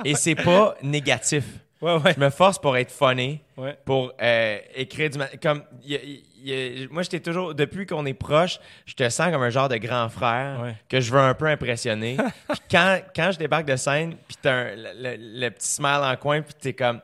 Et 0.05 0.15
c'est 0.15 0.35
pas 0.35 0.75
négatif. 0.81 1.43
Ouais, 1.81 1.97
ouais. 1.97 2.13
Je 2.13 2.19
me 2.21 2.29
force 2.29 2.57
pour 2.59 2.77
être 2.77 2.91
funny, 2.91 3.41
Ouais. 3.57 3.77
pour 3.83 4.13
euh, 4.21 4.57
écrire 4.73 5.09
du... 5.09 5.19
Comme, 5.41 5.63
y 5.83 5.95
a- 5.95 5.99
y 6.41 6.83
a- 6.85 6.87
moi, 6.89 7.03
j'étais 7.03 7.19
toujours... 7.19 7.53
Depuis 7.53 7.85
qu'on 7.85 8.05
est 8.05 8.13
proche, 8.13 8.57
je 8.85 8.93
te 8.93 9.09
sens 9.09 9.29
comme 9.31 9.43
un 9.43 9.49
genre 9.49 9.67
de 9.67 9.75
grand 9.75 10.07
frère 10.07 10.75
que 10.87 11.01
je 11.01 11.11
veux 11.11 11.19
un 11.19 11.33
peu 11.33 11.45
impressionner. 11.47 12.15
Puis 12.47 12.59
quand, 12.71 13.01
quand 13.13 13.31
je 13.33 13.37
débarque 13.39 13.65
de 13.65 13.75
scène, 13.75 14.15
puis 14.25 14.37
t'as 14.41 14.75
le, 14.75 14.91
le- 14.95 15.39
le 15.41 15.49
petit 15.49 15.67
smile 15.67 15.99
en 16.03 16.15
coin, 16.15 16.41
puis 16.41 16.53
t'es 16.57 16.71
comme... 16.73 17.01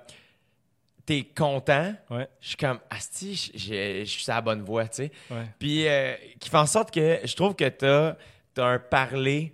T'es 1.05 1.23
content. 1.35 1.93
Je 2.39 2.47
suis 2.47 2.55
comme, 2.57 2.79
asti, 2.89 3.51
je- 3.55 4.03
suis 4.05 4.23
sur 4.23 4.33
la 4.33 4.39
bonne 4.41 4.61
voie, 4.61 4.87
tu 4.87 5.07
sais. 5.07 5.11
Puis 5.59 5.87
euh, 5.87 6.13
qui 6.39 6.49
fait 6.49 6.57
en 6.57 6.65
sorte 6.67 6.93
que 6.93 7.19
je 7.25 7.35
trouve 7.35 7.53
que 7.55 7.67
t'as 7.67 8.15
as 8.59 8.65
un 8.65 8.79
parler 8.79 9.53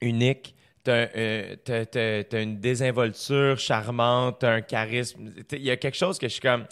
unique, 0.00 0.54
t'as 0.82 1.08
euh, 1.16 2.24
une 2.32 2.58
désinvolture 2.60 3.58
charmante, 3.58 4.38
t'as 4.40 4.52
un 4.54 4.60
charisme. 4.62 5.30
Il 5.52 5.62
y 5.62 5.70
a 5.70 5.76
quelque 5.76 5.96
chose 5.96 6.18
que 6.18 6.26
je 6.28 6.32
suis 6.32 6.40
comme. 6.40 6.64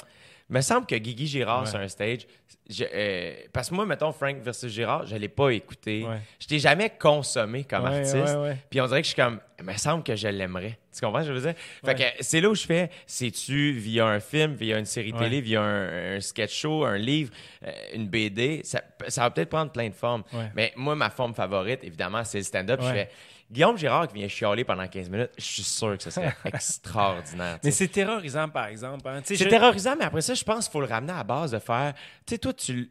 me 0.49 0.61
semble 0.63 0.87
que 0.87 0.95
Guigui 0.97 1.27
Girard 1.27 1.63
Ouais. 1.65 1.67
sur 1.71 1.79
un 1.79 1.89
stage. 1.89 2.27
je- 2.71 2.85
euh, 2.95 3.35
parce 3.53 3.69
que 3.71 3.75
moi, 3.75 3.85
mettons, 3.87 4.13
Frank 4.13 4.37
versus 4.43 4.73
Girard, 4.73 5.07
je 5.07 5.17
l'ai 5.17 5.29
pas 5.29 5.51
écouté. 5.51 6.05
Ouais. 6.05 6.19
Je 6.41 6.47
t'ai 6.47 6.59
jamais 6.59 6.91
consommé 6.91 7.65
comme 7.65 7.85
Ouais, 7.85 7.97
artiste. 7.99 8.37
Puis 8.71 8.81
on 8.81 8.87
dirait 8.87 9.01
que 9.03 9.09
je 9.09 9.13
suis 9.15 9.23
comme, 9.23 9.41
il 9.59 9.65
me 9.65 9.73
semble 9.77 10.05
que 10.05 10.15
je 10.15 10.29
l'aimerais. 10.29 10.79
Tu 10.95 11.01
comprends 11.01 11.23
ce 11.23 11.29
que 11.29 11.35
je 11.35 11.39
veux 11.41 11.53
dire? 11.53 11.61
Fait 11.85 11.95
que 11.95 12.03
c'est 12.21 12.41
là 12.41 12.49
où 12.49 12.55
je 12.55 12.65
fais, 12.67 12.91
c'est-tu 13.07 13.73
via 13.73 14.07
un 14.07 14.21
film, 14.21 14.55
via 14.55 14.79
une 14.79 14.85
série 14.85 15.13
Ouais. 15.13 15.19
télé, 15.19 15.41
via 15.41 15.61
un, 15.63 16.17
un 16.17 16.21
sketch 16.21 16.55
show, 16.55 16.85
un 16.85 16.97
livre, 16.99 17.33
euh, 17.67 17.73
une 17.95 18.09
BD, 18.09 18.61
ça, 18.65 18.83
ça 19.09 19.23
va 19.23 19.31
peut-être 19.31 19.49
prendre 19.51 19.73
plein 19.73 19.89
de 19.89 19.95
formes. 19.95 20.23
Ouais. 20.33 20.51
Mais 20.55 20.73
moi, 20.77 20.95
ma 20.95 21.11
forme 21.11 21.35
favorite, 21.35 21.83
évidemment, 21.83 22.23
c'est 22.25 22.39
le 22.39 22.45
stand-up. 22.45 22.81
Je 22.83 22.89
fais, 22.89 23.11
Guillaume 23.51 23.79
Girard 23.79 24.09
qui 24.09 24.15
vient 24.15 24.29
chialer 24.29 24.63
pendant 24.65 24.87
15 24.87 25.09
minutes, 25.09 25.31
je 25.39 25.43
suis 25.45 25.63
sûr 25.63 25.97
que 25.97 26.03
ce 26.03 26.11
serait 26.11 26.35
extraordinaire. 26.45 27.59
Mais 27.65 27.71
c'est 27.71 27.89
terrorisant, 27.89 28.49
par 28.49 28.67
exemple. 28.67 29.09
hein. 29.09 29.21
C'est 29.25 29.37
je- 29.37 29.45
terrorisant, 29.49 29.97
mais 29.99 30.05
après 30.05 30.21
ça, 30.21 30.35
je 30.35 30.45
pense 30.45 30.67
qu'il 30.67 30.73
faut 30.73 30.81
le 30.81 30.87
ramener 30.87 31.13
à 31.13 31.19
la 31.19 31.25
base 31.25 31.51
de 31.53 31.59
faire. 31.59 31.95
Tu 32.27 32.35
sais, 32.35 32.39
toi, 32.39 32.53
tu. 32.53 32.91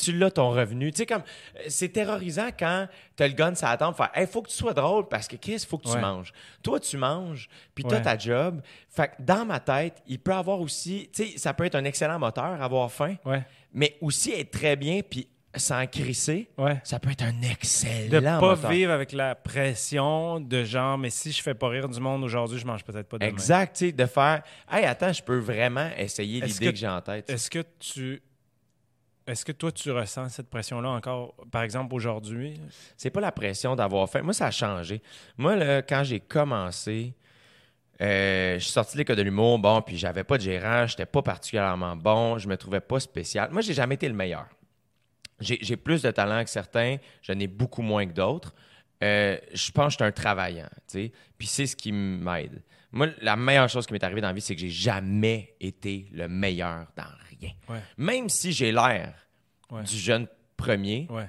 Tu 0.00 0.12
l'as 0.16 0.30
ton 0.30 0.50
revenu. 0.50 0.90
Tu 0.92 0.98
sais, 0.98 1.06
comme. 1.06 1.22
euh, 1.56 1.60
C'est 1.68 1.88
terrorisant 1.90 2.48
quand 2.58 2.88
t'as 3.16 3.28
le 3.28 3.34
gun 3.34 3.52
la 3.60 3.76
tempe, 3.76 3.96
faire. 3.96 4.10
Hey, 4.14 4.26
faut 4.26 4.42
que 4.42 4.48
tu 4.48 4.56
sois 4.56 4.72
drôle 4.74 5.08
parce 5.08 5.28
que 5.28 5.36
qu'est-ce 5.36 5.66
faut 5.66 5.78
que 5.78 5.84
tu 5.88 5.94
Ouais. 5.94 6.00
manges. 6.00 6.32
Toi, 6.62 6.80
tu 6.80 6.96
manges, 6.96 7.48
puis 7.74 7.84
t'as 7.84 7.96
Ouais. 7.96 8.02
ta 8.02 8.16
job. 8.18 8.60
Fait 8.88 9.08
que 9.08 9.22
dans 9.22 9.44
ma 9.44 9.60
tête, 9.60 10.02
il 10.06 10.18
peut 10.18 10.32
avoir 10.32 10.60
aussi. 10.60 11.08
Tu 11.12 11.24
sais, 11.26 11.38
ça 11.38 11.52
peut 11.54 11.64
être 11.64 11.74
un 11.74 11.84
excellent 11.84 12.18
moteur, 12.18 12.60
avoir 12.62 12.90
faim, 12.90 13.16
Ouais. 13.24 13.42
mais 13.72 13.96
aussi 14.00 14.32
être 14.32 14.50
très 14.50 14.76
bien, 14.76 15.00
puis 15.08 15.28
sans 15.56 15.84
crisser. 15.88 16.48
Ouais. 16.56 16.80
Ça 16.84 17.00
peut 17.00 17.10
être 17.10 17.22
un 17.22 17.32
De 17.32 17.44
excellent 17.50 18.38
pas 18.40 18.54
moteur. 18.54 18.70
vivre 18.70 18.92
avec 18.92 19.10
la 19.12 19.34
pression 19.34 20.38
de 20.40 20.62
genre, 20.64 20.96
mais 20.96 21.10
si 21.10 21.32
je 21.32 21.42
fais 21.42 21.54
pas 21.54 21.68
rire 21.68 21.88
du 21.88 21.98
monde 22.00 22.22
aujourd'hui, 22.24 22.58
je 22.58 22.66
mange 22.66 22.84
peut-être 22.84 23.08
pas 23.08 23.18
demain. 23.18 23.30
Exact, 23.30 23.76
tu 23.76 23.86
sais, 23.86 23.92
de 23.92 24.06
faire. 24.06 24.42
Hey, 24.70 24.84
attends, 24.84 25.12
je 25.12 25.22
peux 25.22 25.38
vraiment 25.38 25.90
essayer 25.98 26.40
l'idée 26.40 26.66
que- 26.66 26.70
que 26.70 26.76
j'ai 26.76 26.88
en 26.88 27.00
tête. 27.00 27.28
Est-ce 27.28 27.50
que 27.50 27.64
tu. 27.80 28.22
Est-ce 29.30 29.44
que 29.44 29.52
toi, 29.52 29.70
tu 29.70 29.92
ressens 29.92 30.30
cette 30.30 30.50
pression-là 30.50 30.90
encore, 30.90 31.36
par 31.52 31.62
exemple, 31.62 31.94
aujourd'hui? 31.94 32.60
C'est 32.96 33.10
pas 33.10 33.20
la 33.20 33.30
pression 33.30 33.76
d'avoir 33.76 34.10
faim. 34.10 34.22
Moi, 34.22 34.32
ça 34.32 34.46
a 34.46 34.50
changé. 34.50 35.00
Moi, 35.38 35.82
quand 35.82 36.02
j'ai 36.02 36.18
commencé, 36.18 37.14
euh, 38.00 38.54
je 38.54 38.64
suis 38.64 38.72
sorti 38.72 38.94
de 38.94 38.98
l'école 38.98 39.16
de 39.16 39.22
l'humour, 39.22 39.58
bon, 39.60 39.82
puis 39.82 39.96
j'avais 39.96 40.24
pas 40.24 40.36
de 40.36 40.42
gérant, 40.42 40.86
j'étais 40.86 41.06
pas 41.06 41.22
particulièrement 41.22 41.94
bon, 41.94 42.38
je 42.38 42.48
me 42.48 42.56
trouvais 42.56 42.80
pas 42.80 42.98
spécial. 42.98 43.50
Moi, 43.52 43.62
j'ai 43.62 43.74
jamais 43.74 43.94
été 43.94 44.08
le 44.08 44.14
meilleur. 44.14 44.46
J'ai 45.38 45.58
j'ai 45.62 45.76
plus 45.76 46.02
de 46.02 46.10
talent 46.10 46.42
que 46.42 46.50
certains, 46.50 46.96
j'en 47.22 47.38
ai 47.38 47.46
beaucoup 47.46 47.82
moins 47.82 48.06
que 48.06 48.12
d'autres. 48.12 48.52
Euh, 49.02 49.38
je 49.52 49.70
pense 49.70 49.86
que 49.86 49.90
je 49.92 49.96
suis 49.96 50.04
un 50.04 50.12
travaillant, 50.12 50.68
tu 50.88 51.04
sais, 51.04 51.12
puis 51.38 51.46
c'est 51.46 51.66
ce 51.66 51.76
qui 51.76 51.92
m'aide. 51.92 52.62
Moi, 52.92 53.08
la 53.22 53.36
meilleure 53.36 53.68
chose 53.68 53.86
qui 53.86 53.92
m'est 53.92 54.02
arrivée 54.02 54.20
dans 54.20 54.28
la 54.28 54.34
vie, 54.34 54.40
c'est 54.40 54.54
que 54.54 54.60
j'ai 54.60 54.70
jamais 54.70 55.54
été 55.60 56.08
le 56.12 56.26
meilleur 56.28 56.86
dans 56.96 57.04
rien. 57.40 57.52
Ouais. 57.68 57.80
Même 57.96 58.28
si 58.28 58.52
j'ai 58.52 58.72
l'air 58.72 59.14
Ouais. 59.70 59.82
du 59.84 59.96
jeune 59.96 60.26
premier, 60.56 61.06
Ouais. 61.10 61.28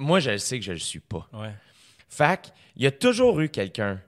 moi, 0.00 0.18
je 0.20 0.36
sais 0.38 0.58
que 0.58 0.64
je 0.64 0.72
le 0.72 0.78
suis 0.78 1.00
pas. 1.00 1.28
Fait 2.08 2.52
il 2.76 2.82
y 2.82 2.86
a 2.86 2.90
toujours 2.90 3.40
eu 3.40 3.48
quelqu'un 3.48 4.00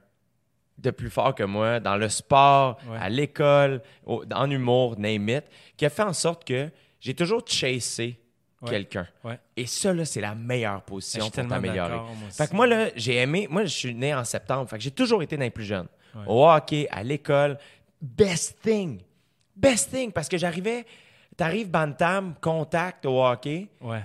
de 0.77 0.91
plus 0.91 1.09
fort 1.09 1.35
que 1.35 1.43
moi 1.43 1.79
dans 1.79 1.97
le 1.97 2.07
sport, 2.09 2.77
à 2.99 3.09
l'école, 3.09 3.81
en 4.05 4.49
humour, 4.49 4.97
name 4.97 5.29
it, 5.29 5.43
qui 5.75 5.85
a 5.85 5.89
fait 5.89 6.03
en 6.03 6.13
sorte 6.13 6.45
que 6.45 6.69
j'ai 7.01 7.13
toujours 7.13 7.43
chassé 7.45 8.19
quelqu'un. 8.65 9.07
Et 9.55 9.65
ça, 9.67 9.93
là, 9.93 10.05
c'est 10.05 10.21
la 10.21 10.35
meilleure 10.35 10.81
position 10.83 11.29
pour 11.29 11.47
t'améliorer. 11.47 11.97
Fait 12.31 12.49
que 12.49 12.55
moi, 12.55 12.65
là, 12.67 12.89
j'ai 12.95 13.15
aimé. 13.17 13.47
Moi, 13.49 13.63
je 13.65 13.69
suis 13.75 13.93
né 13.95 14.13
en 14.13 14.23
septembre. 14.23 14.69
Fait 14.69 14.77
que 14.77 14.83
j'ai 14.83 14.91
toujours 14.91 15.21
été 15.23 15.35
dans 15.37 15.43
les 15.43 15.49
plus 15.49 15.65
jeunes. 15.65 15.87
Au 16.27 16.47
hockey, 16.49 16.87
à 16.91 17.03
l'école. 17.03 17.57
Best 18.01 18.61
thing. 18.61 19.01
Best 19.55 19.91
thing. 19.91 20.11
Parce 20.11 20.27
que 20.29 20.37
j'arrivais. 20.37 20.85
T'arrives 21.39 21.69
Bantam, 21.69 22.35
contact 22.41 23.05
au 23.05 23.23
hockey. 23.23 23.69
Ouais. 23.79 24.03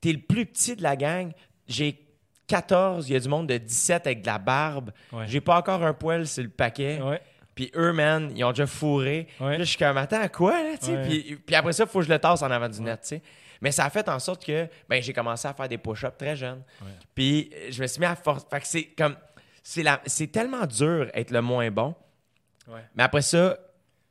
T'es 0.00 0.12
le 0.12 0.20
plus 0.20 0.46
petit 0.46 0.76
de 0.76 0.84
la 0.84 0.94
gang. 0.94 1.32
J'ai 1.66 2.00
14. 2.46 3.08
Il 3.08 3.14
y 3.14 3.16
a 3.16 3.18
du 3.18 3.28
monde 3.28 3.48
de 3.48 3.58
17 3.58 4.06
avec 4.06 4.22
de 4.22 4.26
la 4.26 4.38
barbe. 4.38 4.92
Ouais. 5.12 5.24
J'ai 5.26 5.40
pas 5.40 5.58
encore 5.58 5.82
un 5.82 5.92
poil 5.92 6.24
sur 6.24 6.44
le 6.44 6.48
paquet. 6.48 7.00
Ouais. 7.02 7.20
Puis 7.56 7.72
eux, 7.74 7.92
man, 7.92 8.30
ils 8.32 8.44
ont 8.44 8.50
déjà 8.50 8.68
fourré. 8.68 9.26
Ouais. 9.40 9.48
Puis 9.48 9.58
là, 9.58 9.58
je 9.58 9.64
suis 9.64 9.76
comme, 9.76 9.96
attends, 9.96 10.28
quoi, 10.28 10.52
là. 10.52 10.76
Puis, 11.02 11.40
puis 11.44 11.56
après 11.56 11.72
ça, 11.72 11.82
il 11.82 11.88
faut 11.88 11.98
que 11.98 12.04
je 12.04 12.12
le 12.12 12.18
tasse 12.20 12.42
en 12.42 12.50
avant 12.52 12.68
du 12.68 12.80
net, 12.80 13.00
tu 13.02 13.08
sais. 13.08 13.22
Mais 13.60 13.72
ça 13.72 13.84
a 13.84 13.90
fait 13.90 14.08
en 14.08 14.20
sorte 14.20 14.46
que, 14.46 14.68
ben, 14.88 15.02
j'ai 15.02 15.12
commencé 15.12 15.48
à 15.48 15.54
faire 15.54 15.68
des 15.68 15.78
push-ups 15.78 16.16
très 16.16 16.36
jeune. 16.36 16.62
Puis 17.12 17.50
je 17.70 17.82
me 17.82 17.88
suis 17.88 17.98
mis 17.98 18.06
à 18.06 18.14
force. 18.14 18.46
Fait 18.48 18.60
que 18.60 18.66
c'est 18.68 18.84
comme, 18.96 19.16
c'est 19.64 19.82
la, 19.82 20.00
c'est 20.06 20.28
tellement 20.28 20.64
dur 20.64 21.10
être 21.12 21.32
le 21.32 21.42
moins 21.42 21.72
bon. 21.72 21.96
Ouais. 22.68 22.84
Mais 22.94 23.02
après 23.02 23.22
ça, 23.22 23.58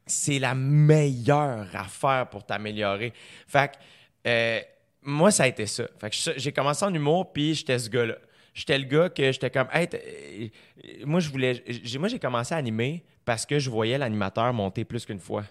c'est 0.07 0.39
la 0.39 0.55
meilleure 0.55 1.67
affaire 1.75 2.27
pour 2.29 2.45
t'améliorer. 2.45 3.13
Fait 3.47 3.71
que, 3.71 3.77
euh, 4.29 4.59
moi, 5.03 5.31
ça 5.31 5.43
a 5.43 5.47
été 5.47 5.65
ça. 5.65 5.87
Fait 5.99 6.09
que 6.09 6.15
j'ai 6.39 6.51
commencé 6.51 6.83
en 6.85 6.93
humour, 6.93 7.31
puis 7.31 7.53
j'étais 7.55 7.79
ce 7.79 7.89
gars-là. 7.89 8.15
J'étais 8.53 8.77
le 8.77 8.85
gars 8.85 9.09
que 9.09 9.31
j'étais 9.31 9.51
comme, 9.51 9.67
hey, 9.71 9.87
euh, 9.93 10.47
moi, 11.05 11.19
je 11.19 11.29
voulais, 11.29 11.63
j'ai- 11.67 11.99
moi, 11.99 12.07
j'ai 12.07 12.17
commencé 12.19 12.55
à 12.55 12.57
animer 12.57 13.03
parce 13.23 13.45
que 13.45 13.59
je 13.59 13.69
voyais 13.69 13.97
l'animateur 13.97 14.51
monter 14.53 14.83
plus 14.83 15.05
qu'une 15.05 15.19
fois 15.19 15.43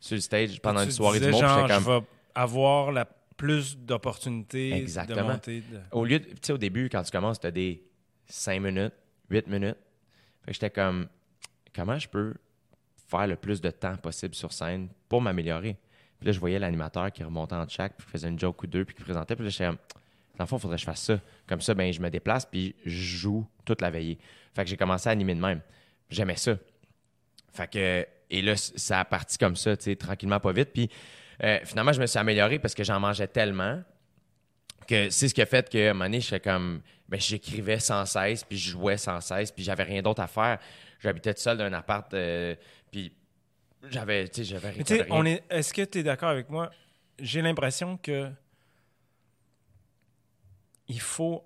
sur 0.00 0.14
le 0.14 0.20
stage 0.20 0.60
pendant 0.60 0.80
Tu 0.80 0.86
une 0.86 0.92
soirée 0.92 1.18
d'humour. 1.20 1.40
genre, 1.40 1.66
comme, 1.66 1.82
je 1.82 1.90
vais 1.90 2.00
avoir 2.34 2.92
la 2.92 3.04
plus 3.36 3.76
d'opportunités 3.76 4.70
de 4.70 4.76
Exactement. 4.76 5.24
monter. 5.32 5.60
de- 5.60 5.80
au 5.92 6.04
lieu 6.04 6.20
de, 6.20 6.24
tu 6.26 6.36
sais, 6.42 6.52
au 6.52 6.58
début, 6.58 6.88
quand 6.88 7.02
tu 7.02 7.10
commences, 7.10 7.40
tu 7.40 7.46
as 7.46 7.50
des 7.50 7.82
5 8.26 8.60
minutes, 8.60 8.92
8 9.28 9.46
minutes. 9.48 9.76
Fait 10.44 10.48
que 10.48 10.52
j'étais 10.52 10.70
comme, 10.70 11.08
comment 11.74 11.98
je 11.98 12.08
peux 12.08 12.34
faire 13.10 13.26
le 13.26 13.36
plus 13.36 13.60
de 13.60 13.70
temps 13.70 13.96
possible 13.96 14.34
sur 14.34 14.52
scène 14.52 14.88
pour 15.08 15.20
m'améliorer? 15.20 15.76
Puis 16.18 16.26
là, 16.26 16.32
je 16.32 16.40
voyais 16.40 16.58
l'animateur 16.58 17.10
qui 17.10 17.24
remontait 17.24 17.54
en 17.54 17.66
chaque, 17.68 17.96
puis 17.96 18.06
faisait 18.06 18.28
une 18.28 18.38
joke 18.38 18.62
ou 18.62 18.66
deux, 18.66 18.84
puis 18.84 18.94
qui 18.94 19.02
présentait. 19.02 19.34
Puis 19.34 19.44
là, 19.44 19.50
j'étais 19.50 19.66
comme, 19.66 19.78
Dans 20.36 20.44
le 20.44 20.46
fond, 20.46 20.56
il 20.56 20.60
faudrait 20.60 20.76
que 20.76 20.80
je 20.80 20.86
fasse 20.86 21.02
ça. 21.02 21.20
Comme 21.46 21.60
ça, 21.60 21.74
ben, 21.74 21.92
je 21.92 22.00
me 22.00 22.10
déplace 22.10 22.44
puis 22.44 22.74
je 22.84 23.18
joue 23.18 23.46
toute 23.64 23.80
la 23.80 23.90
veillée. 23.90 24.18
Fait 24.54 24.64
que 24.64 24.70
j'ai 24.70 24.76
commencé 24.76 25.08
à 25.08 25.12
animer 25.12 25.34
de 25.34 25.40
même. 25.40 25.60
J'aimais 26.10 26.36
ça. 26.36 26.56
Fait 27.52 27.70
que, 27.70 28.06
et 28.30 28.42
là, 28.42 28.56
ça 28.56 29.00
a 29.00 29.04
parti 29.04 29.38
comme 29.38 29.56
ça, 29.56 29.76
tu 29.76 29.84
sais, 29.84 29.96
tranquillement, 29.96 30.40
pas 30.40 30.52
vite. 30.52 30.70
Puis 30.72 30.90
euh, 31.42 31.58
finalement, 31.64 31.92
je 31.92 32.00
me 32.00 32.06
suis 32.06 32.18
amélioré 32.18 32.58
parce 32.58 32.74
que 32.74 32.84
j'en 32.84 33.00
mangeais 33.00 33.26
tellement 33.26 33.82
que 34.86 35.10
c'est 35.10 35.28
ce 35.28 35.34
qui 35.34 35.42
a 35.42 35.46
fait 35.46 35.68
que, 35.70 35.78
à 35.78 35.90
un 35.90 35.92
moment 35.94 36.04
donné, 36.04 36.20
j'étais 36.20 36.40
comme, 36.40 36.82
ben, 37.08 37.20
j'écrivais 37.20 37.78
sans 37.78 38.04
cesse, 38.06 38.44
puis 38.44 38.58
je 38.58 38.70
jouais 38.70 38.96
sans 38.96 39.20
cesse, 39.20 39.50
puis 39.50 39.64
j'avais 39.64 39.84
rien 39.84 40.02
d'autre 40.02 40.20
à 40.20 40.26
faire. 40.26 40.58
J'habitais 41.00 41.32
tout 41.32 41.40
seul 41.40 41.56
dans 41.56 41.64
un 41.64 41.72
appart, 41.72 42.12
euh, 42.14 42.54
puis 42.90 43.12
j'avais, 43.88 44.28
tu 44.28 44.36
sais, 44.36 44.44
j'avais 44.44 44.74
Mais 44.76 45.06
on 45.10 45.24
est. 45.24 45.42
Est-ce 45.50 45.72
que 45.72 45.82
tu 45.82 45.98
es 45.98 46.02
d'accord 46.02 46.28
avec 46.30 46.48
moi? 46.50 46.70
J'ai 47.18 47.42
l'impression 47.42 47.96
que 47.96 48.30
il 50.88 51.00
faut 51.00 51.44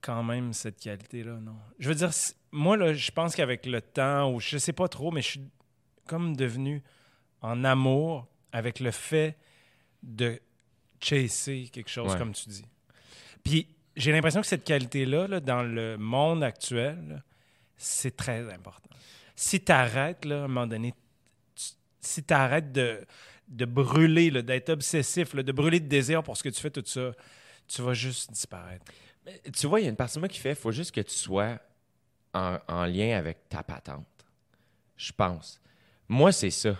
quand 0.00 0.22
même 0.22 0.52
cette 0.52 0.80
qualité-là, 0.80 1.34
non? 1.40 1.56
Je 1.78 1.88
veux 1.88 1.94
dire, 1.94 2.10
moi, 2.52 2.76
là, 2.76 2.94
je 2.94 3.10
pense 3.10 3.34
qu'avec 3.34 3.66
le 3.66 3.80
temps, 3.80 4.32
ou 4.32 4.40
je 4.40 4.56
sais 4.58 4.72
pas 4.72 4.88
trop, 4.88 5.10
mais 5.10 5.22
je 5.22 5.28
suis 5.28 5.40
comme 6.06 6.36
devenu 6.36 6.82
en 7.42 7.64
amour 7.64 8.26
avec 8.52 8.80
le 8.80 8.90
fait 8.90 9.36
de 10.02 10.40
chasser 11.00 11.68
quelque 11.72 11.90
chose, 11.90 12.12
Ouais. 12.12 12.18
comme 12.18 12.32
tu 12.32 12.48
dis. 12.48 12.64
Puis 13.44 13.68
j'ai 13.96 14.12
l'impression 14.12 14.40
que 14.40 14.46
cette 14.46 14.64
qualité-là, 14.64 15.26
là, 15.28 15.40
dans 15.40 15.62
le 15.62 15.96
monde 15.98 16.42
actuel, 16.42 17.22
c'est 17.76 18.16
très 18.16 18.50
important. 18.52 18.88
Si 19.40 19.60
tu 19.62 19.70
arrêtes, 19.70 20.24
là, 20.24 20.40
à 20.40 20.44
un 20.44 20.48
moment 20.48 20.66
donné, 20.66 20.92
si 22.00 22.24
tu 22.24 22.34
arrêtes 22.34 22.72
de, 22.72 23.06
de 23.46 23.64
brûler, 23.64 24.32
d'être 24.42 24.70
obsessif, 24.70 25.32
de 25.32 25.52
brûler 25.52 25.78
de 25.78 25.86
désir 25.86 26.24
pour 26.24 26.36
ce 26.36 26.42
que 26.42 26.48
tu 26.48 26.60
fais, 26.60 26.70
tout 26.70 26.82
ça, 26.84 27.12
tu 27.68 27.80
vas 27.82 27.94
juste 27.94 28.32
disparaître. 28.32 28.84
Tu 29.54 29.68
vois, 29.68 29.78
il 29.80 29.84
y 29.84 29.86
a 29.86 29.90
une 29.90 29.96
partie 29.96 30.18
moi 30.18 30.26
qui 30.26 30.40
fait, 30.40 30.56
faut 30.56 30.72
juste 30.72 30.90
que 30.90 31.02
tu 31.02 31.14
sois 31.14 31.56
en 32.34 32.84
lien 32.86 33.16
avec 33.16 33.48
ta 33.48 33.62
patente. 33.62 34.06
Je 34.96 35.12
pense. 35.12 35.60
Moi, 36.08 36.32
c'est 36.32 36.50
ça. 36.50 36.74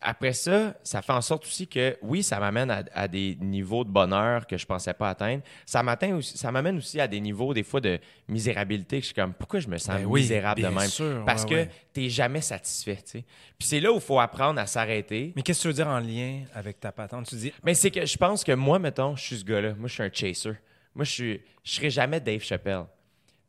Après 0.00 0.34
ça, 0.34 0.74
ça 0.84 1.00
fait 1.00 1.12
en 1.14 1.22
sorte 1.22 1.44
aussi 1.46 1.66
que, 1.66 1.96
oui, 2.02 2.22
ça 2.22 2.38
m'amène 2.38 2.70
à, 2.70 2.84
à 2.92 3.08
des 3.08 3.36
niveaux 3.40 3.82
de 3.82 3.88
bonheur 3.88 4.46
que 4.46 4.56
je 4.58 4.66
pensais 4.66 4.92
pas 4.92 5.08
atteindre. 5.08 5.42
Ça 5.64 5.82
m'atteint 5.82 6.14
aussi- 6.14 6.36
ça 6.36 6.52
m'amène 6.52 6.76
aussi 6.76 7.00
à 7.00 7.08
des 7.08 7.18
niveaux, 7.18 7.54
des 7.54 7.62
fois, 7.62 7.80
de 7.80 7.98
misérabilité 8.28 8.96
que 8.98 9.02
je 9.02 9.06
suis 9.06 9.14
comme, 9.14 9.32
pourquoi 9.32 9.58
je 9.58 9.68
me 9.68 9.78
sens 9.78 9.96
Ben 9.96 10.04
oui, 10.04 10.20
misérable 10.20 10.60
de 10.62 10.66
même? 10.68 10.80
sûr, 10.88 11.24
Parce 11.24 11.44
ouais, 11.44 11.48
que 11.48 11.54
ouais. 11.54 11.70
t'es 11.94 12.08
jamais 12.10 12.42
satisfait, 12.42 12.96
tu 12.96 13.02
sais. 13.06 13.24
Puis 13.58 13.68
c'est 13.68 13.80
là 13.80 13.90
où 13.90 13.94
il 13.96 14.00
faut 14.02 14.20
apprendre 14.20 14.60
à 14.60 14.66
s'arrêter. 14.66 15.32
Mais 15.34 15.40
qu'est-ce 15.42 15.60
que 15.60 15.62
tu 15.62 15.68
veux 15.68 15.74
dire 15.74 15.88
en 15.88 15.98
lien 16.00 16.42
avec 16.54 16.78
ta 16.78 16.92
patente? 16.92 17.26
Tu 17.26 17.36
dis, 17.36 17.52
Mais 17.64 17.72
c'est 17.74 17.90
que 17.90 18.04
je 18.04 18.16
pense 18.18 18.44
que 18.44 18.52
moi, 18.52 18.78
mettons, 18.78 19.16
je 19.16 19.22
suis 19.22 19.38
ce 19.38 19.44
gars-là. 19.44 19.74
Moi, 19.78 19.88
je 19.88 19.94
suis 19.94 20.02
un 20.02 20.10
chaser. 20.12 20.52
Moi, 20.94 21.04
je 21.06 21.10
suis, 21.10 21.40
je 21.64 21.72
serai 21.72 21.88
jamais 21.90 22.20
Dave 22.20 22.42
Chappelle. 22.42 22.84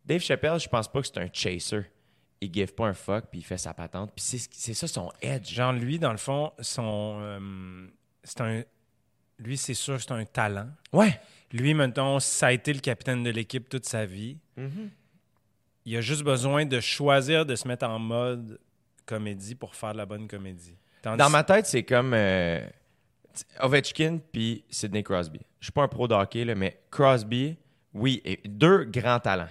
Dave 0.05 0.21
Chappelle, 0.21 0.59
je 0.59 0.69
pense 0.69 0.87
pas 0.87 1.01
que 1.01 1.07
c'est 1.07 1.17
un 1.19 1.27
chaser. 1.31 1.81
Il 2.41 2.53
give 2.53 2.73
pas 2.73 2.87
un 2.87 2.93
fuck, 2.93 3.25
puis 3.31 3.39
il 3.39 3.43
fait 3.43 3.57
sa 3.57 3.73
patente. 3.73 4.11
Puis 4.15 4.23
c'est, 4.51 4.73
ça 4.73 4.87
son 4.87 5.11
edge. 5.21 5.53
genre, 5.53 5.73
lui, 5.73 5.97
dans 5.99 6.11
le 6.11 6.17
fond, 6.17 6.51
son. 6.59 7.17
euh, 7.21 7.87
c'est 8.23 8.41
un. 8.41 8.63
Lui, 9.39 9.57
c'est 9.57 9.73
sûr 9.73 9.99
c'est 10.01 10.11
un 10.11 10.25
talent. 10.25 10.67
Ouais. 10.93 11.19
Lui, 11.51 11.73
mettons, 11.73 12.19
ça 12.19 12.47
a 12.47 12.51
été 12.51 12.73
le 12.73 12.79
capitaine 12.79 13.23
de 13.23 13.29
l'équipe 13.29 13.67
toute 13.69 13.85
sa 13.85 14.05
vie. 14.05 14.37
Il 15.85 15.95
a 15.95 16.01
juste 16.01 16.23
besoin 16.23 16.65
de 16.65 16.79
choisir 16.79 17.45
de 17.45 17.55
se 17.55 17.67
mettre 17.67 17.85
en 17.87 17.97
mode 17.99 18.59
comédie 19.05 19.55
pour 19.55 19.73
faire 19.75 19.93
de 19.93 19.97
la 19.97 20.05
bonne 20.05 20.27
comédie. 20.27 20.75
Tandis- 21.01 21.17
Dans 21.17 21.29
ma 21.29 21.43
tête, 21.43 21.65
c'est 21.67 21.83
comme 21.83 22.13
euh, 22.13 22.67
Ovechkin 23.61 24.19
puis 24.31 24.63
Sidney 24.69 25.03
Crosby. 25.03 25.39
Je 25.59 25.65
suis 25.67 25.71
pas 25.71 25.83
un 25.83 25.87
pro 25.87 26.07
de 26.07 26.13
hockey, 26.13 26.43
là, 26.43 26.55
mais 26.55 26.81
Crosby, 26.91 27.55
oui, 27.93 28.21
et 28.25 28.41
deux 28.45 28.83
grands 28.85 29.19
talents. 29.19 29.47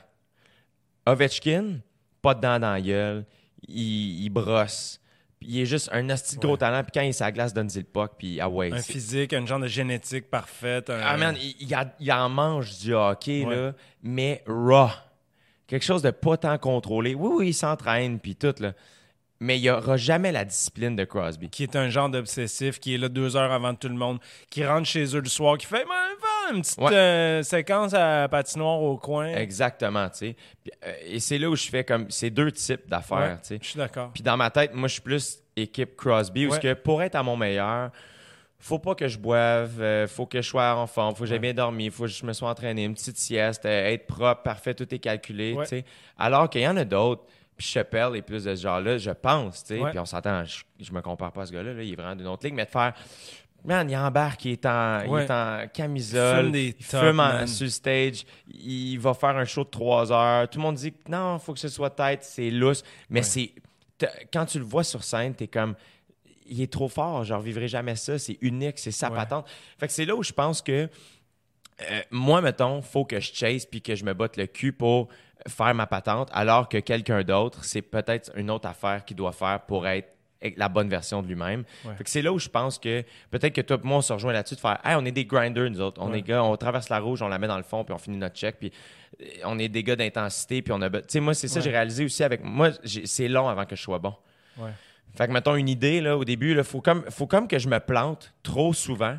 Ovechkin, 1.06 1.78
pas 2.26 2.34
de 2.34 2.40
dents 2.40 2.58
dans 2.58 2.72
la 2.72 2.80
gueule, 2.80 3.24
il, 3.68 4.24
il 4.24 4.30
brosse. 4.30 5.00
Puis 5.38 5.48
il 5.50 5.60
est 5.60 5.66
juste 5.66 5.90
un 5.92 6.08
asti 6.08 6.36
de 6.36 6.40
gros 6.40 6.52
Ouais. 6.52 6.58
talent, 6.58 6.82
puis 6.82 6.92
quand 6.94 7.02
il 7.02 7.08
est 7.10 7.20
la 7.20 7.30
glace, 7.30 7.52
donne-y 7.52 7.78
le 7.78 7.84
puck, 7.84 8.12
puis 8.18 8.40
ah 8.40 8.48
ouais. 8.48 8.72
un 8.72 8.78
physique, 8.78 9.32
un 9.34 9.44
genre 9.46 9.60
de 9.60 9.66
génétique 9.66 10.30
parfaite. 10.30 10.88
un- 10.90 11.00
Ah 11.04 11.16
man, 11.18 11.36
il, 11.38 11.54
il 11.60 11.74
a- 11.74 11.94
il 12.00 12.10
en 12.12 12.28
mange 12.30 12.78
du 12.78 12.94
hockey, 12.94 13.44
Ouais. 13.44 13.54
là, 13.54 13.72
mais 14.02 14.42
raw. 14.46 14.88
Quelque 15.66 15.84
chose 15.84 16.00
de 16.02 16.10
pas 16.10 16.36
tant 16.36 16.56
contrôlé. 16.58 17.14
Oui, 17.14 17.30
oui, 17.34 17.48
il 17.48 17.54
s'entraîne, 17.54 18.18
puis 18.18 18.34
tout, 18.36 18.54
là. 18.60 18.72
Mais 19.38 19.58
il 19.58 19.62
n'y 19.62 19.68
aura 19.70 19.98
jamais 19.98 20.32
la 20.32 20.46
discipline 20.46 20.96
de 20.96 21.04
Crosby. 21.04 21.50
qui 21.50 21.62
est 21.64 21.76
un 21.76 21.90
genre 21.90 22.08
d'obsessif, 22.08 22.80
qui 22.80 22.94
est 22.94 22.98
là 22.98 23.10
deux 23.10 23.36
heures 23.36 23.52
avant 23.52 23.74
tout 23.74 23.88
le 23.88 23.94
monde, 23.94 24.18
qui 24.48 24.64
rentre 24.64 24.86
chez 24.88 25.04
eux 25.14 25.20
le 25.20 25.28
soir, 25.28 25.58
qui 25.58 25.66
fait 25.66 25.84
une 26.52 26.62
petite 26.62 26.78
Ouais. 26.78 26.92
euh, 26.92 27.42
séquence 27.42 27.94
à 27.94 28.28
patinoire 28.28 28.80
au 28.80 28.96
coin. 28.96 29.28
Exactement, 29.34 30.08
tu 30.10 30.18
sais. 30.18 30.36
Euh, 30.84 30.92
Et 31.06 31.20
c'est 31.20 31.38
là 31.38 31.48
où 31.50 31.56
je 31.56 31.68
fais 31.68 31.84
comme 31.84 32.10
ces 32.10 32.30
deux 32.30 32.50
types 32.52 32.88
d'affaires, 32.88 33.18
Ouais, 33.18 33.36
tu 33.42 33.48
sais. 33.48 33.58
Je 33.62 33.68
suis 33.68 33.78
d'accord. 33.78 34.10
Puis 34.14 34.22
dans 34.22 34.36
ma 34.36 34.50
tête, 34.50 34.74
moi, 34.74 34.88
je 34.88 34.94
suis 34.94 35.02
plus 35.02 35.40
équipe 35.56 35.96
Crosby, 35.96 36.46
où 36.46 36.52
Ouais. 36.52 36.60
que 36.60 36.74
pour 36.74 37.02
être 37.02 37.14
à 37.14 37.22
mon 37.22 37.36
meilleur, 37.36 37.90
faut 38.58 38.78
pas 38.78 38.94
que 38.94 39.06
je 39.08 39.18
boive, 39.18 39.80
euh, 39.80 40.06
faut 40.08 40.26
que 40.26 40.40
je 40.42 40.48
sois 40.48 40.74
en 40.76 40.86
forme, 40.86 41.14
faut 41.14 41.24
que 41.24 41.30
j'ai 41.30 41.38
bien 41.38 41.54
dormi, 41.54 41.90
faut 41.90 42.04
que 42.04 42.08
je 42.10 42.24
me 42.24 42.32
sois 42.32 42.48
entraîné, 42.50 42.84
une 42.84 42.94
petite 42.94 43.18
sieste, 43.18 43.64
euh, 43.66 43.86
être 43.92 44.06
propre, 44.06 44.42
parfait, 44.42 44.74
tout 44.74 44.92
est 44.94 44.98
calculé, 44.98 45.54
tu 45.60 45.66
sais. 45.66 45.84
Alors 46.18 46.48
qu'il 46.50 46.62
y 46.62 46.68
en 46.68 46.76
a 46.76 46.84
d'autres, 46.84 47.22
puis 47.56 47.66
Chappelle 47.66 48.16
est 48.16 48.22
plus 48.22 48.44
de 48.44 48.54
ce 48.54 48.60
genre-là, 48.62 48.98
je 48.98 49.10
pense, 49.10 49.62
tu 49.64 49.78
sais. 49.78 49.90
Puis 49.90 49.98
on 49.98 50.04
s'entend, 50.04 50.44
je, 50.44 50.62
je 50.80 50.92
me 50.92 51.00
compare 51.00 51.32
pas 51.32 51.42
à 51.42 51.46
ce 51.46 51.52
gars-là, 51.52 51.72
là, 51.74 51.82
il 51.82 51.92
est 51.92 51.96
vraiment 51.96 52.16
d'une 52.16 52.26
autre 52.26 52.44
ligue, 52.44 52.54
mais 52.54 52.64
de 52.64 52.70
faire... 52.70 52.92
Man, 53.66 53.90
il 53.90 53.96
embarque, 53.96 54.44
il 54.44 54.52
est 54.52 54.64
en, 54.66 55.00
il 55.02 55.20
est 55.22 55.30
en 55.30 55.66
camisole, 55.74 56.54
il 56.56 56.74
fume 56.80 57.20
en- 57.20 57.46
sur 57.46 57.68
stage, 57.70 58.24
il 58.48 58.96
va 58.98 59.12
faire 59.12 59.36
un 59.36 59.44
show 59.44 59.64
de 59.64 59.68
trois 59.70 60.12
heures. 60.12 60.48
Tout 60.48 60.58
le 60.58 60.62
monde 60.62 60.76
dit 60.76 60.94
non, 61.08 61.36
il 61.36 61.40
faut 61.40 61.52
que 61.52 61.58
ce 61.58 61.68
soit 61.68 61.90
tête, 61.90 62.22
c'est 62.22 62.50
lousse. 62.50 62.82
Mais 63.10 63.20
Ouais. 63.20 63.24
c'est. 63.24 63.52
t'as- 63.98 64.10
Quand 64.32 64.46
tu 64.46 64.58
le 64.58 64.64
vois 64.64 64.84
sur 64.84 65.02
scène, 65.02 65.34
t'es 65.34 65.48
comme. 65.48 65.74
Il 66.48 66.60
est 66.62 66.72
trop 66.72 66.88
fort, 66.88 67.24
je 67.24 67.34
revivrai 67.34 67.66
jamais 67.66 67.96
ça, 67.96 68.20
c'est 68.20 68.38
unique, 68.40 68.78
c'est 68.78 68.92
sa 68.92 69.10
Ouais. 69.10 69.16
patente. 69.16 69.48
Fait 69.80 69.88
que 69.88 69.92
c'est 69.92 70.04
là 70.04 70.14
où 70.14 70.22
je 70.22 70.32
pense 70.32 70.62
que. 70.62 70.88
euh, 71.90 72.00
moi, 72.10 72.40
mettons, 72.40 72.80
faut 72.80 73.04
que 73.04 73.20
je 73.20 73.32
chase 73.34 73.66
puis 73.66 73.82
que 73.82 73.94
je 73.94 74.04
me 74.04 74.14
botte 74.14 74.36
le 74.38 74.46
cul 74.46 74.72
pour 74.72 75.08
faire 75.46 75.74
ma 75.74 75.86
patente, 75.86 76.30
alors 76.32 76.68
que 76.70 76.78
quelqu'un 76.78 77.22
d'autre, 77.22 77.64
c'est 77.64 77.82
peut-être 77.82 78.30
une 78.36 78.50
autre 78.50 78.66
affaire 78.66 79.04
qu'il 79.04 79.16
doit 79.16 79.32
faire 79.32 79.60
pour 79.66 79.86
être 79.86 80.08
la 80.56 80.68
bonne 80.68 80.88
version 80.88 81.22
de 81.22 81.26
lui-même. 81.28 81.64
Ouais. 81.84 81.92
C'est 82.04 82.22
là 82.22 82.32
où 82.32 82.38
je 82.38 82.48
pense 82.48 82.78
que 82.78 83.02
peut-être 83.30 83.54
que 83.54 83.60
toi 83.62 83.78
et 83.82 83.86
moi, 83.86 83.98
on 83.98 84.02
se 84.02 84.12
rejoint 84.12 84.32
là-dessus 84.32 84.54
de 84.54 84.60
faire 84.60 84.78
Hey, 84.84 84.94
on 84.96 85.04
est 85.04 85.10
des 85.12 85.24
grinders, 85.24 85.70
nous 85.70 85.80
autres. 85.80 86.00
On 86.02 86.10
Ouais. 86.10 86.18
est 86.18 86.22
gars, 86.22 86.42
on 86.44 86.56
traverse 86.56 86.88
la 86.88 86.98
rouge, 86.98 87.22
on 87.22 87.28
la 87.28 87.38
met 87.38 87.46
dans 87.48 87.56
le 87.56 87.62
fond, 87.62 87.84
puis 87.84 87.94
on 87.94 87.98
finit 87.98 88.16
notre 88.18 88.36
check, 88.36 88.56
puis 88.58 88.70
euh, 89.20 89.24
on 89.44 89.58
est 89.58 89.68
des 89.68 89.82
gars 89.82 89.96
d'intensité, 89.96 90.62
puis 90.62 90.72
on 90.72 90.82
a. 90.82 90.90
Tu 90.90 90.98
sais, 91.08 91.20
moi, 91.20 91.34
c'est 91.34 91.48
ça 91.48 91.60
que 91.60 91.64
j'ai 91.64 91.70
réalisé 91.70 92.04
aussi 92.04 92.22
avec. 92.22 92.42
Moi, 92.44 92.70
c'est 92.84 93.28
long 93.28 93.48
avant 93.48 93.64
que 93.64 93.74
je 93.76 93.82
sois 93.82 93.98
bon. 93.98 94.14
Fait 95.16 95.26
que, 95.26 95.32
mettons, 95.32 95.54
une 95.56 95.68
idée, 95.70 96.00
là, 96.02 96.16
au 96.16 96.24
début, 96.26 96.54
il 96.54 96.62
faut 96.62 96.82
comme, 96.82 97.02
faut 97.10 97.26
comme 97.26 97.48
que 97.48 97.58
je 97.58 97.68
me 97.68 97.80
plante 97.80 98.34
trop 98.42 98.74
souvent 98.74 99.16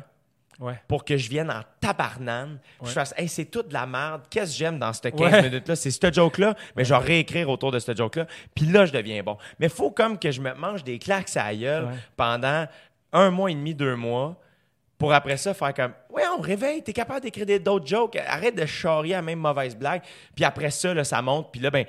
Ouais. 0.60 0.74
pour 0.88 1.04
que 1.04 1.16
je 1.16 1.28
vienne 1.30 1.50
en 1.50 1.60
tabarnane. 1.80 2.58
Ouais. 2.80 2.88
Je 2.88 2.92
fasse, 2.92 3.14
hey, 3.16 3.28
c'est 3.28 3.44
toute 3.44 3.68
de 3.68 3.74
la 3.74 3.86
merde. 3.86 4.22
Qu'est-ce 4.28 4.52
que 4.52 4.58
j'aime 4.58 4.78
dans 4.78 4.92
cette 4.92 5.14
15 5.14 5.32
Ouais. 5.32 5.42
minutes-là? 5.42 5.76
C'est 5.76 5.90
ce 5.92 6.12
joke-là, 6.12 6.54
mais 6.76 6.84
je 6.84 6.92
vais 6.92 6.98
réécrire 7.00 7.48
autour 7.48 7.70
de 7.70 7.78
ce 7.78 7.94
joke-là. 7.94 8.26
Puis 8.54 8.66
là, 8.66 8.84
je 8.84 8.92
deviens 8.92 9.22
bon. 9.22 9.36
Mais 9.60 9.68
faut 9.68 9.90
comme 9.92 10.18
que 10.18 10.30
je 10.32 10.40
me 10.40 10.52
mange 10.54 10.82
des 10.82 10.98
claques 10.98 11.28
à 11.36 11.44
la 11.52 11.56
gueule 11.56 11.84
Ouais. 11.84 11.94
pendant 12.16 12.66
un 13.12 13.30
mois 13.30 13.50
et 13.50 13.54
demi, 13.54 13.74
deux 13.74 13.94
mois, 13.94 14.36
pour 14.98 15.12
après 15.12 15.36
ça 15.36 15.54
faire 15.54 15.72
comme, 15.72 15.92
ouais, 16.10 16.24
on 16.36 16.40
réveille, 16.40 16.82
t'es 16.82 16.92
capable 16.92 17.20
d'écrire 17.20 17.60
d'autres 17.60 17.86
jokes, 17.86 18.16
arrête 18.16 18.56
de 18.56 18.66
charrier 18.66 19.14
la 19.14 19.22
même 19.22 19.38
mauvaise 19.38 19.76
blague. 19.76 20.02
Puis 20.34 20.44
après 20.44 20.70
ça, 20.70 20.92
là, 20.92 21.04
ça 21.04 21.22
monte. 21.22 21.52
Puis 21.52 21.60
là, 21.60 21.70
ben, 21.70 21.84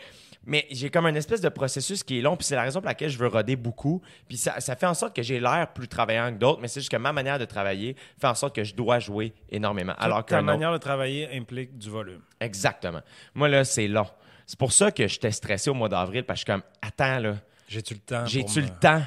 mais 0.45 0.65
j'ai 0.71 0.89
comme 0.89 1.05
un 1.05 1.15
espèce 1.15 1.41
de 1.41 1.49
processus 1.49 2.03
qui 2.03 2.19
est 2.19 2.21
long, 2.21 2.35
puis 2.37 2.45
c'est 2.45 2.55
la 2.55 2.63
raison 2.63 2.79
pour 2.79 2.87
laquelle 2.87 3.09
je 3.09 3.17
veux 3.17 3.27
roder 3.27 3.55
beaucoup. 3.55 4.01
Puis 4.27 4.37
ça, 4.37 4.59
ça 4.59 4.75
fait 4.75 4.85
en 4.85 4.93
sorte 4.93 5.15
que 5.15 5.21
j'ai 5.21 5.39
l'air 5.39 5.67
plus 5.73 5.87
travaillant 5.87 6.31
que 6.33 6.37
d'autres, 6.39 6.59
mais 6.61 6.67
c'est 6.67 6.79
juste 6.79 6.91
que 6.91 6.97
ma 6.97 7.11
manière 7.13 7.37
de 7.39 7.45
travailler 7.45 7.95
fait 8.19 8.27
en 8.27 8.33
sorte 8.35 8.55
que 8.55 8.63
je 8.63 8.73
dois 8.73 8.99
jouer 8.99 9.33
énormément. 9.49 9.93
Alors 9.99 10.25
ta 10.25 10.35
qu'un 10.35 10.37
autre- 10.39 10.45
manière 10.47 10.71
de 10.73 10.77
travailler 10.77 11.29
implique 11.37 11.77
du 11.77 11.89
volume. 11.89 12.21
Exactement. 12.39 13.01
Moi, 13.35 13.47
là, 13.49 13.63
c'est 13.65 13.87
long. 13.87 14.07
C'est 14.45 14.57
pour 14.57 14.71
ça 14.73 14.91
que 14.91 15.07
j'étais 15.07 15.31
stressé 15.31 15.69
au 15.69 15.75
mois 15.75 15.89
d'avril, 15.89 16.23
parce 16.23 16.43
que 16.43 16.51
je 16.51 16.57
suis 16.57 16.61
comme, 16.61 16.71
attends, 16.81 17.19
là, 17.19 17.35
J'ai-tu 17.67 17.93
le 17.93 17.99
temps? 17.99 18.25
j'ai-tu 18.25 18.61
le 18.61 18.69
temps, 18.69 19.03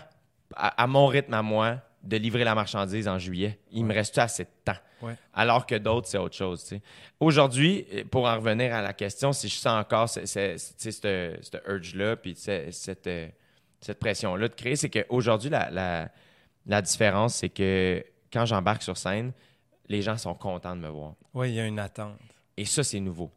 à, 0.54 0.82
à 0.82 0.86
mon 0.86 1.06
rythme 1.06 1.34
à 1.34 1.42
moi, 1.42 1.78
de 2.02 2.16
livrer 2.16 2.44
la 2.44 2.54
marchandise 2.54 3.08
en 3.08 3.18
juillet? 3.18 3.58
Il 3.70 3.84
me 3.84 3.94
reste 3.94 4.18
assez 4.18 4.44
de 4.44 4.50
temps? 4.64 4.78
Ouais. 5.02 5.14
Alors 5.34 5.66
que 5.66 5.74
d'autres, 5.74 6.08
c'est 6.08 6.18
autre 6.18 6.36
chose. 6.36 6.74
Aujourd'hui, 7.20 7.86
euh, 7.92 8.04
pour 8.04 8.26
en 8.26 8.36
revenir 8.36 8.74
à 8.74 8.82
la 8.82 8.92
question, 8.92 9.32
si 9.32 9.48
je 9.48 9.56
sens 9.56 9.80
encore 9.80 10.08
cette, 10.08 11.08
urge-là, 11.66 12.16
puis 12.16 12.34
cette, 12.36 13.06
euh, 13.06 13.28
cette 13.80 13.98
pression-là 13.98 14.48
de 14.48 14.54
créer, 14.54 14.76
c'est 14.76 14.90
qu'aujourd'hui, 14.90 15.50
la, 15.50 15.70
la, 15.70 16.08
la 16.66 16.82
différence, 16.82 17.36
c'est 17.36 17.48
que 17.48 18.04
quand 18.32 18.46
j'embarque 18.46 18.82
sur 18.82 18.96
scène, 18.96 19.32
les 19.88 20.02
gens 20.02 20.16
sont 20.16 20.34
contents 20.34 20.76
de 20.76 20.80
me 20.80 20.88
voir. 20.88 21.14
Ouais, 21.34 21.50
il 21.50 21.54
y 21.54 21.60
a 21.60 21.66
une 21.66 21.78
attente. 21.78 22.18
Et 22.56 22.64
ça, 22.64 22.84
c'est 22.84 23.00
nouveau. 23.00 23.30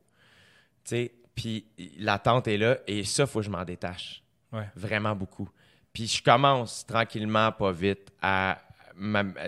Puis 1.35 1.65
l'attente 1.97 2.47
est 2.47 2.57
là, 2.57 2.77
et 2.87 3.03
ça, 3.03 3.23
il 3.23 3.27
faut 3.27 3.39
que 3.39 3.45
je 3.45 3.49
m'en 3.49 3.63
détache. 3.63 4.23
Ouais. 4.51 4.69
Vraiment 4.75 5.15
beaucoup. 5.15 5.49
Puis 5.95 6.07
je 6.07 6.21
commence 6.21 6.85
tranquillement, 6.85 7.53
pas 7.53 7.71
vite, 7.71 8.11
à, 8.21 8.61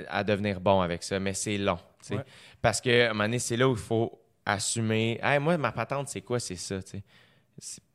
à 0.08 0.24
devenir 0.24 0.62
bon 0.62 0.80
avec 0.80 1.04
ça, 1.04 1.20
mais 1.20 1.34
c'est 1.34 1.58
long. 1.58 1.78
Ouais. 2.10 2.24
Parce 2.62 2.80
que, 2.80 3.08
à 3.08 3.10
un 3.10 3.14
moment 3.14 3.26
donné, 3.26 3.40
c'est 3.40 3.58
là 3.58 3.68
où 3.68 3.74
il 3.74 3.78
faut 3.78 4.18
assumer. 4.46 5.20
Hey, 5.22 5.40
moi, 5.40 5.58
ma 5.58 5.74
patente, 5.74 6.08
c'est 6.08 6.22
quoi? 6.22 6.40
C'est 6.40 6.56
ça, 6.56 6.80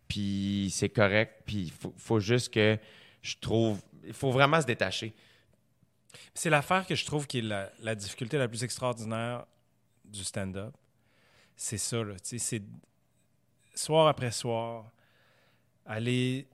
Puis 0.06 0.68
c'est 0.70 0.90
correct. 0.90 1.44
Puis 1.46 1.62
il 1.62 1.70
faut, 1.70 1.94
faut 1.96 2.20
juste 2.20 2.52
que 2.52 2.78
je 3.22 3.36
trouve. 3.40 3.80
Il 4.04 4.12
faut 4.12 4.30
vraiment 4.30 4.60
se 4.60 4.66
détacher. 4.66 5.14
C'est 6.34 6.50
l'affaire 6.50 6.86
que 6.86 6.94
je 6.94 7.06
trouve 7.06 7.26
qui 7.26 7.38
est 7.38 7.42
la, 7.42 7.72
la 7.80 7.94
difficulté 7.94 8.36
la 8.36 8.48
plus 8.48 8.64
extraordinaire 8.64 9.46
du 10.04 10.22
stand-up. 10.24 10.74
C'est 11.56 11.78
ça, 11.78 12.04
là. 12.04 12.16
C'est 12.22 12.62
soir 13.74 14.08
après 14.08 14.30
soir, 14.30 14.90
aller 15.86 16.46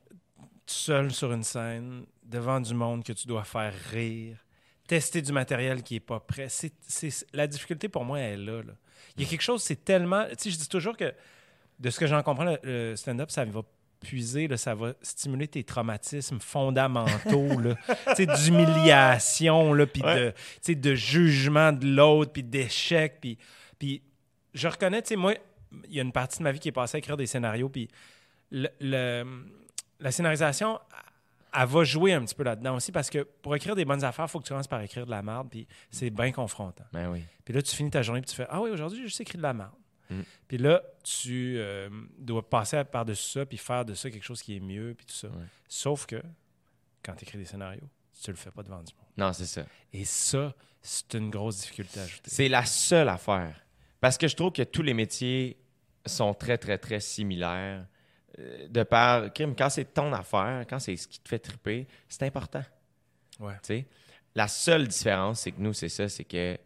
seul 0.71 1.13
sur 1.13 1.33
une 1.33 1.43
scène, 1.45 2.05
devant 2.23 2.61
du 2.61 2.75
monde 2.75 3.05
que 3.05 3.13
tu 3.13 3.27
dois 3.27 3.45
faire 3.45 3.73
rire, 3.91 4.37
tester 4.87 5.23
du 5.23 5.33
matériel 5.33 5.83
qui 5.83 5.97
est 5.97 6.01
pas 6.01 6.21
prêt. 6.21 6.49
C'est, 6.49 6.73
c'est- 6.87 7.27
la 7.33 7.47
difficulté 7.47 7.89
pour 7.89 8.05
moi, 8.05 8.21
elle 8.21 8.41
est 8.41 8.45
là, 8.45 8.63
là. 8.63 8.73
Il 9.17 9.23
y 9.23 9.27
a 9.27 9.29
quelque 9.29 9.43
chose, 9.43 9.63
c'est 9.63 9.85
tellement. 9.85 10.25
Tu 10.31 10.35
sais, 10.39 10.51
je 10.51 10.57
dis 10.59 10.69
toujours 10.69 10.97
que, 10.97 11.13
de 11.79 11.91
ce 11.91 11.99
que 11.99 12.07
j'en 12.07 12.23
comprends, 12.23 12.45
le, 12.45 12.59
le 12.63 12.97
stand-up, 12.97 13.31
ça 13.31 13.45
va 13.45 13.63
puiser, 14.01 14.47
là, 14.47 14.57
ça 14.57 14.75
va 14.77 14.93
stimuler 15.03 15.49
tes 15.49 15.65
traumatismes 15.65 16.39
fondamentaux, 16.41 17.59
là. 17.61 17.75
tu 18.17 18.25
sais, 18.25 18.27
d'humiliation, 18.27 19.75
puis 19.93 20.03
de, 20.03 20.33
de 20.75 20.95
jugement 20.95 21.73
de 21.73 21.87
l'autre, 21.87 22.33
puis 22.33 22.43
d'échec, 22.45 23.19
puis, 23.21 23.39
puis 23.79 24.03
je 24.55 24.69
reconnais, 24.69 25.03
tu 25.03 25.09
sais, 25.09 25.17
moi, 25.17 25.35
il 25.89 25.95
y 25.95 25.99
a 25.99 26.03
une 26.03 26.13
partie 26.13 26.39
de 26.39 26.45
ma 26.45 26.53
vie 26.53 26.61
qui 26.61 26.69
est 26.69 26.73
passée 26.73 26.97
à 26.97 26.99
écrire 26.99 27.17
des 27.17 27.27
scénarios, 27.27 27.69
puis 27.69 27.89
le- 28.51 28.71
le- 28.81 29.25
la 30.01 30.11
scénarisation, 30.11 30.81
elle 31.55 31.67
va 31.67 31.85
jouer 31.85 32.13
un 32.13 32.25
petit 32.25 32.35
peu 32.35 32.43
là-dedans 32.43 32.77
aussi, 32.77 32.93
parce 32.93 33.11
que 33.11 33.23
pour 33.43 33.55
écrire 33.57 33.75
des 33.75 33.85
bonnes 33.85 34.05
affaires, 34.05 34.27
il 34.27 34.29
faut 34.31 34.39
que 34.39 34.45
tu 34.45 34.51
commences 34.51 34.69
par 34.69 34.81
écrire 34.83 35.07
de 35.07 35.11
la 35.11 35.23
merde, 35.23 35.49
puis 35.51 35.67
c'est 35.91 36.11
bien 36.11 36.33
confrontant. 36.33 36.85
Ben 36.93 37.11
oui. 37.11 37.23
Puis 37.45 37.55
là, 37.55 37.63
tu 37.63 37.75
finis 37.75 37.91
ta 37.91 38.03
journée, 38.03 38.21
puis 38.21 38.31
tu 38.31 38.37
fais 38.37 38.47
Ah 38.49 38.61
oui, 38.61 38.71
aujourd'hui, 38.71 38.99
j'ai 38.99 39.09
juste 39.09 39.21
écrit 39.21 39.39
de 39.39 39.43
la 39.43 39.55
merde. 39.55 39.73
Mm. 40.11 40.21
Puis 40.47 40.59
là, 40.59 40.83
tu 41.03 41.57
euh, 41.59 41.89
dois 42.19 42.49
passer 42.49 42.83
par-dessus 42.85 43.31
ça, 43.31 43.47
puis 43.47 43.57
faire 43.57 43.85
de 43.85 43.95
ça 43.95 44.11
quelque 44.11 44.25
chose 44.25 44.43
qui 44.43 44.57
est 44.57 44.61
mieux, 44.61 44.95
puis 44.97 45.07
tout 45.07 45.15
ça. 45.15 45.29
Sauf 45.69 46.07
que, 46.07 46.23
quand 47.03 47.15
tu 47.15 47.25
écris 47.25 47.39
des 47.39 47.45
scénarios, 47.45 47.89
tu 48.23 48.31
le 48.31 48.37
fais 48.37 48.51
pas 48.51 48.63
devant 48.63 48.83
du 48.83 48.93
monde. 48.95 49.07
Non, 49.17 49.33
c'est 49.33 49.47
ça. 49.47 49.65
Et 49.93 50.05
ça, 50.05 50.55
c'est 50.83 51.15
une 51.15 51.31
grosse 51.31 51.61
difficulté 51.61 52.01
à 52.01 52.03
ajouter. 52.05 52.31
C'est 52.31 52.49
la 52.49 52.65
seule 52.65 53.09
affaire. 53.09 53.65
Parce 54.01 54.17
que 54.17 54.29
je 54.29 54.37
trouve 54.37 54.53
que 54.53 54.63
tous 54.63 54.83
les 54.83 54.95
métiers 54.95 55.59
sont 56.07 56.35
très, 56.35 56.59
très, 56.59 56.79
très 56.79 57.01
similaires. 57.01 57.87
Euh, 58.39 58.69
De 58.69 58.83
par, 58.85 59.33
crime, 59.33 59.55
quand 59.57 59.69
c'est 59.71 59.93
ton 59.93 60.13
affaire, 60.13 60.65
quand 60.69 60.79
c'est 60.79 60.97
ce 60.97 61.09
qui 61.09 61.19
te 61.21 61.29
fait 61.29 61.39
triper, 61.39 61.87
c'est 62.09 62.23
important. 62.25 62.63
Ouais. 63.41 63.55
Tu 63.55 63.67
sais? 63.67 63.87
La 64.35 64.47
seule 64.49 64.87
différence, 64.87 65.41
c'est 65.41 65.53
que 65.53 65.61
nous, 65.61 65.73
c'est 65.73 65.89
ça, 65.89 66.09
c'est 66.09 66.25
que 66.25 66.57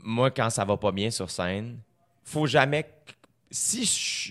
moi, 0.00 0.30
quand 0.30 0.50
ça 0.50 0.64
va 0.64 0.76
pas 0.76 0.92
bien 0.92 1.10
sur 1.10 1.30
scène, 1.30 1.78
faut 2.24 2.46
jamais. 2.46 2.84
Si 3.50 3.84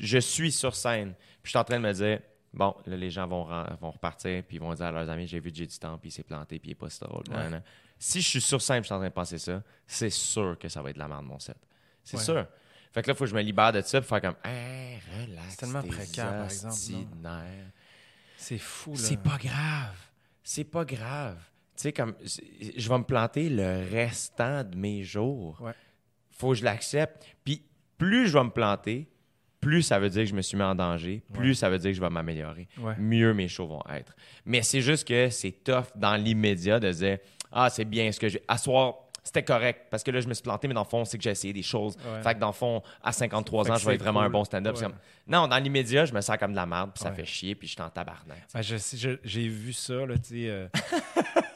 je 0.03 0.17
suis 0.19 0.51
sur 0.51 0.75
scène, 0.75 1.13
puis 1.41 1.45
je 1.45 1.49
suis 1.51 1.57
en 1.57 1.63
train 1.63 1.79
de 1.79 1.83
me 1.87 1.93
dire, 1.93 2.19
bon, 2.53 2.75
là, 2.85 2.97
les 2.97 3.09
gens 3.09 3.27
vont, 3.27 3.45
vont 3.79 3.91
repartir, 3.91 4.43
puis 4.43 4.57
ils 4.57 4.59
vont 4.59 4.73
dire 4.73 4.87
à 4.87 4.91
leurs 4.91 5.09
amis, 5.09 5.27
j'ai 5.27 5.39
vu 5.39 5.51
Jay 5.53 5.65
du 5.65 5.77
temps, 5.77 5.97
puis 5.97 6.09
il 6.09 6.11
s'est 6.11 6.23
planté, 6.23 6.59
puis 6.59 6.69
il 6.69 6.71
est 6.71 6.75
pas 6.75 6.89
si 6.89 6.99
drôle. 6.99 7.23
Ouais. 7.29 7.61
Si 7.97 8.19
je 8.21 8.27
suis 8.27 8.41
sur 8.41 8.61
scène, 8.61 8.77
puis 8.81 8.83
je 8.83 8.87
suis 8.87 8.93
en 8.95 8.97
train 8.99 9.07
de 9.07 9.13
penser 9.13 9.37
ça, 9.37 9.63
c'est 9.87 10.09
sûr 10.09 10.57
que 10.59 10.67
ça 10.67 10.81
va 10.81 10.89
être 10.89 10.95
de 10.97 10.99
la 10.99 11.07
merde, 11.07 11.23
mon 11.25 11.39
set. 11.39 11.55
C'est 12.03 12.17
Ouais. 12.17 12.23
sûr. 12.23 12.45
Fait 12.95 13.01
que 13.01 13.07
là, 13.07 13.13
il 13.13 13.17
faut 13.17 13.25
que 13.25 13.29
je 13.29 13.35
me 13.35 13.41
libère 13.41 13.73
de 13.73 13.81
ça, 13.81 13.99
puis 13.99 14.07
faire 14.07 14.21
comme, 14.21 14.35
hey, 14.45 14.99
relax. 15.19 15.47
C'est 15.49 15.57
tellement 15.57 15.81
précaire, 15.81 16.29
par 16.29 16.45
exemple. 16.45 16.73
C'est 18.37 18.57
fou, 18.57 18.91
là. 18.91 18.97
C'est 18.97 19.21
pas 19.21 19.37
grave. 19.37 19.97
C'est 20.41 20.63
pas 20.63 20.85
grave. 20.85 21.37
Tu 21.75 21.81
sais, 21.81 21.91
comme, 21.91 22.15
je 22.23 22.87
vais 22.87 22.97
me 22.97 23.03
planter 23.03 23.49
le 23.49 23.85
restant 23.91 24.63
de 24.63 24.77
mes 24.77 25.03
jours. 25.03 25.59
Ouais. 25.59 25.73
Faut 26.31 26.51
que 26.51 26.55
je 26.55 26.63
l'accepte. 26.63 27.25
Puis, 27.43 27.65
plus 27.97 28.29
je 28.29 28.37
vais 28.37 28.45
me 28.45 28.49
planter, 28.49 29.09
plus 29.59 29.81
ça 29.81 29.99
veut 29.99 30.09
dire 30.09 30.23
que 30.23 30.29
je 30.29 30.35
me 30.35 30.41
suis 30.41 30.55
mis 30.55 30.63
en 30.63 30.75
danger, 30.75 31.21
plus 31.33 31.53
ça 31.53 31.69
veut 31.69 31.79
dire 31.79 31.91
que 31.91 31.97
je 31.97 32.01
vais 32.01 32.09
m'améliorer. 32.09 32.69
Ouais. 32.77 32.95
Mieux 32.97 33.33
mes 33.33 33.49
shows 33.49 33.67
vont 33.67 33.83
être. 33.91 34.15
Mais 34.45 34.61
c'est 34.61 34.79
juste 34.79 35.05
que 35.05 35.29
c'est 35.29 35.51
tough 35.51 35.87
dans 35.95 36.15
l'immédiat 36.15 36.79
de 36.79 36.93
dire 36.93 37.17
Ah, 37.51 37.69
c'est 37.69 37.83
bien 37.83 38.09
ce 38.13 38.21
que 38.21 38.29
j'ai. 38.29 38.41
À 38.47 38.57
soir, 38.57 39.04
c'était 39.25 39.43
correct 39.43 39.87
parce 39.91 40.03
que 40.03 40.11
là, 40.11 40.21
je 40.21 40.27
me 40.27 40.33
suis 40.33 40.43
planté, 40.43 40.67
mais 40.69 40.73
dans 40.73 40.83
le 40.83 40.87
fond, 40.87 41.03
c'est 41.03 41.17
que 41.17 41.23
j'ai 41.23 41.31
essayé 41.31 41.51
des 41.51 41.61
choses. 41.63 41.97
Ouais. 41.97 42.21
Fait 42.23 42.35
que 42.35 42.39
dans 42.39 42.47
le 42.47 42.53
fond, 42.53 42.81
à 43.03 43.11
53 43.11 43.65
Fait 43.65 43.71
ans, 43.71 43.75
je 43.75 43.85
vais 43.85 43.95
être 43.95 44.01
vraiment 44.03 44.19
cool. 44.21 44.27
un 44.27 44.29
bon 44.29 44.43
stand-up. 44.45 44.75
Ouais. 44.75 44.79
C'est 44.79 44.85
comme- 44.85 44.95
Non, 45.27 45.47
dans 45.47 45.57
l'immédiat, 45.57 46.05
je 46.05 46.13
me 46.13 46.21
sens 46.21 46.37
comme 46.37 46.51
de 46.51 46.55
la 46.55 46.65
merde, 46.67 46.91
puis 46.93 47.03
ça 47.03 47.09
Ouais. 47.09 47.15
fait 47.15 47.25
chier, 47.25 47.55
puis 47.55 47.67
je 47.67 47.73
suis 47.73 47.81
en 47.81 47.89
tabarnak. 47.89 48.37
Ben, 48.53 48.61
j'ai 48.61 49.47
vu 49.47 49.73
ça, 49.73 50.05
là, 50.05 50.15
tu 50.17 50.23
sais. 50.29 50.49
euh. 50.49 50.67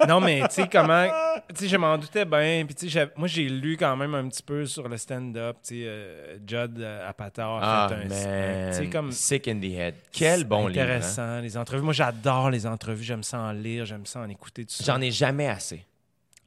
non, 0.08 0.20
mais 0.20 0.42
tu 0.48 0.56
sais, 0.56 0.68
comment. 0.68 1.08
Tu 1.50 1.56
sais, 1.56 1.68
je 1.68 1.78
m'en 1.78 1.98
doutais 1.98 2.26
bien. 2.26 2.64
Puis, 2.66 2.76
tu 2.76 2.90
sais, 2.90 3.10
moi, 3.16 3.28
j'ai 3.28 3.48
lu 3.48 3.78
quand 3.78 3.96
même 3.96 4.16
un 4.16 4.28
petit 4.28 4.44
peu 4.44 4.66
sur 4.66 4.88
le 4.90 4.98
stand-up. 4.98 5.58
Tu 5.64 5.82
sais, 5.82 5.84
euh, 5.86 6.38
Judd 6.46 6.80
euh, 6.80 7.08
Apatow 7.10 7.42
a 7.42 7.60
Ah, 7.62 7.90
fait 7.90 8.86
un. 8.86 8.90
comme. 8.90 9.12
Sick 9.12 9.48
in 9.48 9.60
the 9.60 9.66
head. 9.66 9.96
Quel 10.12 10.44
bon 10.46 10.68
livre. 10.68 10.82
hein? 10.82 10.86
Intéressant, 10.86 11.40
les 11.40 11.56
entrevues. 11.58 11.84
Moi, 11.84 11.94
j'adore 11.94 12.50
les 12.50 12.66
entrevues. 12.66 13.04
J'aime 13.04 13.24
ça 13.24 13.40
en 13.40 13.52
lire, 13.52 13.86
j'aime 13.86 14.06
ça 14.06 14.22
en 14.22 14.30
écouter, 14.30 14.66
tout 14.66 14.74
ça. 14.74 14.84
J'en 14.84 15.02
ai 15.02 15.12
jamais 15.12 15.48
assez. 15.48 15.86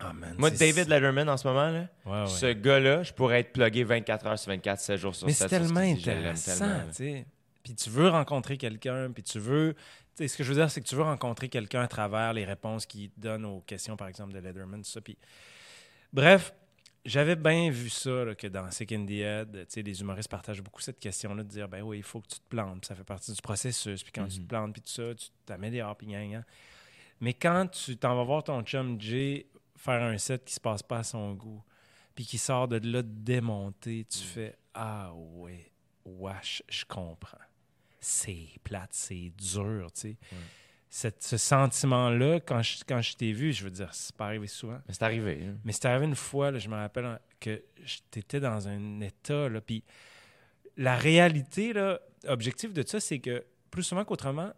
Ah, 0.04 0.12
man, 0.12 0.34
Moi, 0.38 0.50
c'est- 0.50 0.58
David 0.58 0.88
Letterman, 0.88 1.28
en 1.28 1.36
ce 1.36 1.46
moment, 1.46 1.70
là, 1.70 1.88
Ouais, 2.04 2.20
ouais. 2.22 2.26
ce 2.26 2.52
gars-là, 2.52 3.02
je 3.02 3.12
pourrais 3.12 3.40
être 3.40 3.52
plugué 3.52 3.84
24 3.84 4.26
heures 4.26 4.38
sur 4.38 4.50
24, 4.50 4.80
7 4.80 4.96
jours 4.98 5.14
sur 5.14 5.26
Mais 5.26 5.32
7. 5.32 5.48
c'est 5.48 5.56
sur 5.56 5.64
ce 5.68 5.72
tellement 5.74 5.88
intéressant, 5.98 6.58
tellement. 6.58 6.86
tu 6.88 6.94
sais. 6.94 7.26
Puis 7.62 7.74
tu 7.76 7.90
veux 7.90 8.08
rencontrer 8.08 8.56
quelqu'un, 8.56 9.10
puis 9.12 9.22
tu 9.22 9.38
veux... 9.38 9.74
Ce 10.18 10.36
que 10.36 10.44
je 10.44 10.48
veux 10.48 10.56
dire, 10.56 10.70
c'est 10.70 10.80
que 10.80 10.86
tu 10.88 10.94
veux 10.96 11.02
rencontrer 11.02 11.48
quelqu'un 11.48 11.82
à 11.82 11.88
travers 11.88 12.32
les 12.32 12.44
réponses 12.44 12.84
qu'il 12.86 13.10
te 13.10 13.20
donne 13.20 13.44
aux 13.44 13.60
questions, 13.60 13.96
par 13.96 14.08
exemple, 14.08 14.32
de 14.34 14.38
Letterman, 14.40 14.82
tout 14.82 14.90
ça. 14.90 15.00
Puis... 15.00 15.16
Bref, 16.12 16.52
j'avais 17.04 17.36
bien 17.36 17.70
vu 17.70 17.88
ça, 17.88 18.24
là, 18.24 18.34
que 18.34 18.46
dans 18.46 18.70
Sick 18.70 18.92
in 18.92 19.06
the 19.06 19.10
Head, 19.10 19.52
tu 19.52 19.64
sais, 19.68 19.82
les 19.82 20.00
humoristes 20.00 20.28
partagent 20.30 20.60
beaucoup 20.62 20.82
cette 20.82 21.00
question-là, 21.00 21.42
de 21.42 21.48
dire, 21.48 21.68
ben 21.68 21.82
oui, 21.82 21.98
il 21.98 22.02
faut 22.02 22.20
que 22.20 22.28
tu 22.28 22.36
te 22.40 22.48
plantes, 22.48 22.80
puis 22.80 22.86
ça 22.88 22.94
fait 22.94 23.04
partie 23.04 23.32
du 23.32 23.40
processus, 23.40 24.02
puis 24.02 24.12
quand 24.12 24.26
tu 24.28 24.40
te 24.40 24.46
plantes, 24.48 24.72
puis 24.74 24.82
tout 24.82 24.90
ça, 24.90 25.14
tu 25.14 25.28
t'améliores, 25.46 25.96
puis 25.96 26.06
gna, 26.08 26.24
gna. 26.26 26.44
Mais 27.20 27.32
quand 27.34 27.68
tu 27.68 27.96
t'en 27.96 28.14
vas 28.16 28.24
voir 28.24 28.44
ton 28.44 28.62
chum 28.62 29.00
Jay 29.00 29.46
faire 29.84 30.02
un 30.02 30.16
set 30.18 30.44
qui 30.44 30.54
se 30.54 30.60
passe 30.60 30.82
pas 30.82 30.98
à 30.98 31.02
son 31.02 31.34
goût, 31.34 31.62
puis 32.14 32.24
qui 32.24 32.38
sort 32.38 32.68
de 32.68 32.76
là 32.88 33.02
démonté, 33.02 34.04
tu 34.08 34.18
fais 34.18 34.56
Ah 34.74 35.12
ouais, 35.14 35.72
wesh, 36.04 36.62
je 36.68 36.84
comprends. 36.84 37.38
C'est 38.00 38.48
plate, 38.64 38.90
c'est 38.92 39.30
dur, 39.36 39.90
tu 39.92 40.00
sais. 40.00 40.16
Cette- 40.88 41.22
ce 41.22 41.36
sentiment-là, 41.38 42.40
quand 42.40 42.62
je, 42.62 42.78
quand 42.86 43.00
je 43.00 43.16
t'ai 43.16 43.32
vu, 43.32 43.52
je 43.52 43.64
veux 43.64 43.70
dire, 43.70 43.92
c'est 43.94 44.14
pas 44.14 44.26
arrivé 44.26 44.46
souvent. 44.46 44.78
Mais 44.86 44.92
c'est 44.94 45.02
arrivé. 45.04 45.40
hein. 45.46 45.56
Mais 45.64 45.72
c'est 45.72 45.86
arrivé 45.86 46.04
une 46.06 46.14
fois, 46.16 46.50
là, 46.50 46.58
je 46.58 46.68
me 46.68 46.74
rappelle 46.74 47.06
hein, 47.06 47.18
que 47.40 47.62
j'étais 47.84 48.40
dans 48.40 48.68
un 48.68 49.00
état, 49.00 49.48
là, 49.48 49.60
puis 49.60 49.82
la 50.76 50.96
réalité, 50.96 51.72
là, 51.72 51.98
objective 52.28 52.72
de 52.72 52.86
ça, 52.86 53.00
c'est 53.00 53.18
que 53.18 53.44
plus 53.70 53.82
souvent 53.82 54.04
qu'autrement, 54.04 54.52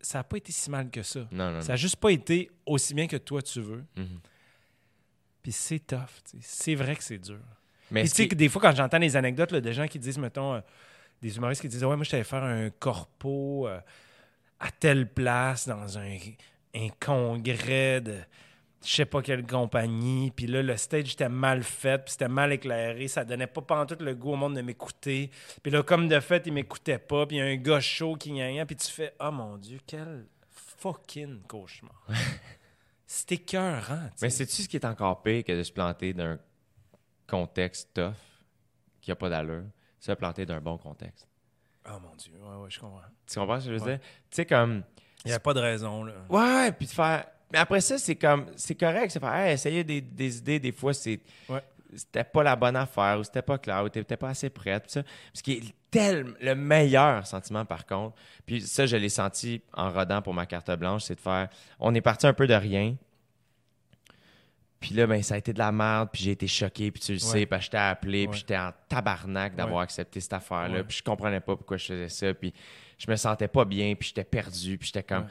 ça 0.00 0.18
n'a 0.18 0.24
pas 0.24 0.36
été 0.36 0.52
si 0.52 0.70
mal 0.70 0.90
que 0.90 1.02
ça. 1.02 1.26
Non, 1.32 1.50
non, 1.52 1.60
Ça 1.60 1.72
n'a 1.72 1.76
juste 1.76 1.96
pas 1.96 2.10
été 2.12 2.50
aussi 2.66 2.94
bien 2.94 3.06
que 3.08 3.16
toi 3.16 3.42
tu 3.42 3.60
veux. 3.60 3.84
Mhm. 3.96 4.20
Puis 5.42 5.52
c'est 5.52 5.80
tough, 5.80 6.22
c'est 6.40 6.74
vrai 6.74 6.96
que 6.96 7.04
c'est 7.04 7.18
dur. 7.18 7.38
Mais 7.90 8.02
tu 8.02 8.08
sais 8.08 8.28
que 8.28 8.34
des 8.34 8.48
fois, 8.48 8.60
quand 8.60 8.76
j'entends 8.76 8.98
des 8.98 9.16
anecdotes 9.16 9.52
là, 9.52 9.60
de 9.60 9.72
gens 9.72 9.86
qui 9.86 9.98
disent, 9.98 10.18
mettons, 10.18 10.54
euh, 10.54 10.60
des 11.22 11.36
humoristes 11.36 11.62
qui 11.62 11.68
disent 11.68 11.84
Ouais, 11.84 11.96
moi, 11.96 12.04
je 12.04 12.10
t'allais 12.10 12.24
faire 12.24 12.44
un 12.44 12.70
corpo 12.70 13.66
euh, 13.66 13.80
à 14.60 14.70
telle 14.70 15.08
place, 15.08 15.66
dans 15.66 15.98
un, 15.98 16.16
un 16.74 16.88
congrès 17.00 18.00
de 18.00 18.16
je 18.84 18.94
sais 18.94 19.04
pas 19.04 19.22
quelle 19.22 19.44
compagnie, 19.46 20.30
puis 20.30 20.46
là, 20.46 20.62
le 20.62 20.76
stage 20.76 21.12
était 21.12 21.28
mal 21.28 21.62
fait, 21.62 21.98
puis 21.98 22.12
c'était 22.12 22.28
mal 22.28 22.52
éclairé, 22.52 23.08
ça 23.08 23.24
donnait 23.24 23.48
pas 23.48 23.60
pantoute 23.60 24.02
le 24.02 24.14
goût 24.14 24.32
au 24.32 24.36
monde 24.36 24.54
de 24.54 24.62
m'écouter. 24.62 25.30
Puis 25.62 25.72
là, 25.72 25.82
comme 25.82 26.08
de 26.08 26.20
fait, 26.20 26.46
il 26.46 26.52
m'écoutait 26.52 26.98
pas, 26.98 27.26
puis 27.26 27.36
il 27.36 27.40
y 27.40 27.42
a 27.42 27.46
un 27.46 27.56
gars 27.56 27.80
chaud 27.80 28.14
qui 28.14 28.30
gna 28.30 28.52
gna, 28.52 28.66
puis 28.66 28.76
tu 28.76 28.90
fais 28.90 29.14
Oh 29.20 29.32
mon 29.32 29.56
Dieu, 29.56 29.80
quel 29.86 30.26
fucking 30.78 31.40
cauchemar. 31.48 32.04
C'était 33.10 33.36
écœurant, 33.36 34.06
tu 34.10 34.12
Mais 34.22 34.28
sais. 34.30 34.44
sais-tu 34.44 34.62
ce 34.64 34.68
qui 34.68 34.76
est 34.76 34.84
encore 34.84 35.22
pire 35.22 35.42
que 35.42 35.52
de 35.52 35.62
se 35.62 35.72
planter 35.72 36.12
d'un 36.12 36.38
contexte 37.26 37.94
tough, 37.94 38.12
qui 39.00 39.10
a 39.10 39.16
pas 39.16 39.28
d'allure, 39.30 39.64
se 39.98 40.12
planter 40.12 40.44
d'un 40.44 40.60
bon 40.60 40.76
contexte? 40.78 41.26
Oh 41.90 41.98
mon 42.02 42.14
Dieu, 42.16 42.34
ouais, 42.38 42.56
ouais, 42.56 42.70
je 42.70 42.78
comprends. 42.78 43.00
Tu 43.26 43.38
comprends 43.38 43.60
ce 43.60 43.66
que 43.66 43.72
je 43.72 43.78
veux 43.78 43.84
Ouais. 43.86 43.96
dire? 43.96 44.06
Tu 44.30 44.36
sais, 44.36 44.46
comme. 44.46 44.82
Il 45.24 45.28
n'y 45.28 45.32
a 45.34 45.40
pas 45.40 45.54
de 45.54 45.60
raison, 45.60 46.04
là. 46.04 46.12
Ouais, 46.28 46.70
puis 46.72 46.86
de 46.86 46.92
faire. 46.92 47.24
Mais 47.50 47.58
après 47.58 47.80
ça, 47.80 47.96
c'est 47.96 48.16
comme. 48.16 48.46
C'est 48.56 48.74
correct, 48.74 49.10
c'est 49.10 49.20
faire. 49.20 49.34
Hey, 49.34 49.54
essayer 49.54 49.82
des, 49.84 50.02
des 50.02 50.36
idées, 50.38 50.60
des 50.60 50.72
fois, 50.72 50.92
c'est. 50.92 51.18
Ouais. 51.48 51.62
C'était 51.96 52.24
pas 52.24 52.42
la 52.42 52.54
bonne 52.56 52.76
affaire, 52.76 53.18
ou 53.18 53.24
c'était 53.24 53.40
pas 53.40 53.56
clair, 53.56 53.82
ou 53.82 53.88
t'étais 53.88 54.18
pas 54.18 54.28
assez 54.28 54.50
prête. 54.50 54.82
tout 54.84 54.90
ça. 54.90 55.02
Ce 55.32 55.42
qui 55.42 55.52
est 55.54 55.74
tel, 55.90 56.34
le 56.40 56.54
meilleur 56.54 57.26
sentiment, 57.26 57.64
par 57.64 57.86
contre, 57.86 58.16
puis 58.46 58.60
ça, 58.60 58.86
je 58.86 58.96
l'ai 58.96 59.08
senti 59.08 59.62
en 59.72 59.90
rodant 59.90 60.22
pour 60.22 60.34
ma 60.34 60.46
carte 60.46 60.70
blanche, 60.72 61.04
c'est 61.04 61.14
de 61.14 61.20
faire. 61.20 61.48
On 61.80 61.94
est 61.94 62.00
parti 62.00 62.26
un 62.26 62.32
peu 62.34 62.46
de 62.46 62.54
rien. 62.54 62.96
Puis 64.80 64.94
là, 64.94 65.06
ben, 65.08 65.20
ça 65.24 65.34
a 65.34 65.38
été 65.38 65.52
de 65.52 65.58
la 65.58 65.72
merde, 65.72 66.08
puis 66.12 66.22
j'ai 66.22 66.30
été 66.32 66.46
choqué, 66.46 66.92
puis 66.92 67.00
tu 67.02 67.12
le 67.12 67.18
sais, 67.18 67.46
puis 67.46 67.60
je 67.60 67.68
t'ai 67.70 67.76
appelé, 67.76 68.22
Ouais. 68.22 68.28
puis 68.28 68.38
j'étais 68.40 68.56
en 68.56 68.70
tabarnak 68.88 69.56
d'avoir 69.56 69.78
Ouais. 69.78 69.82
accepté 69.84 70.20
cette 70.20 70.32
affaire-là, 70.34 70.84
puis 70.84 70.98
je 70.98 71.02
comprenais 71.02 71.40
pas 71.40 71.56
pourquoi 71.56 71.76
je 71.78 71.86
faisais 71.86 72.08
ça, 72.08 72.32
puis 72.32 72.54
je 72.96 73.10
me 73.10 73.16
sentais 73.16 73.48
pas 73.48 73.64
bien, 73.64 73.94
puis 73.96 74.08
j'étais 74.08 74.22
perdu, 74.24 74.78
puis 74.78 74.86
j'étais 74.86 75.02
comme... 75.02 75.26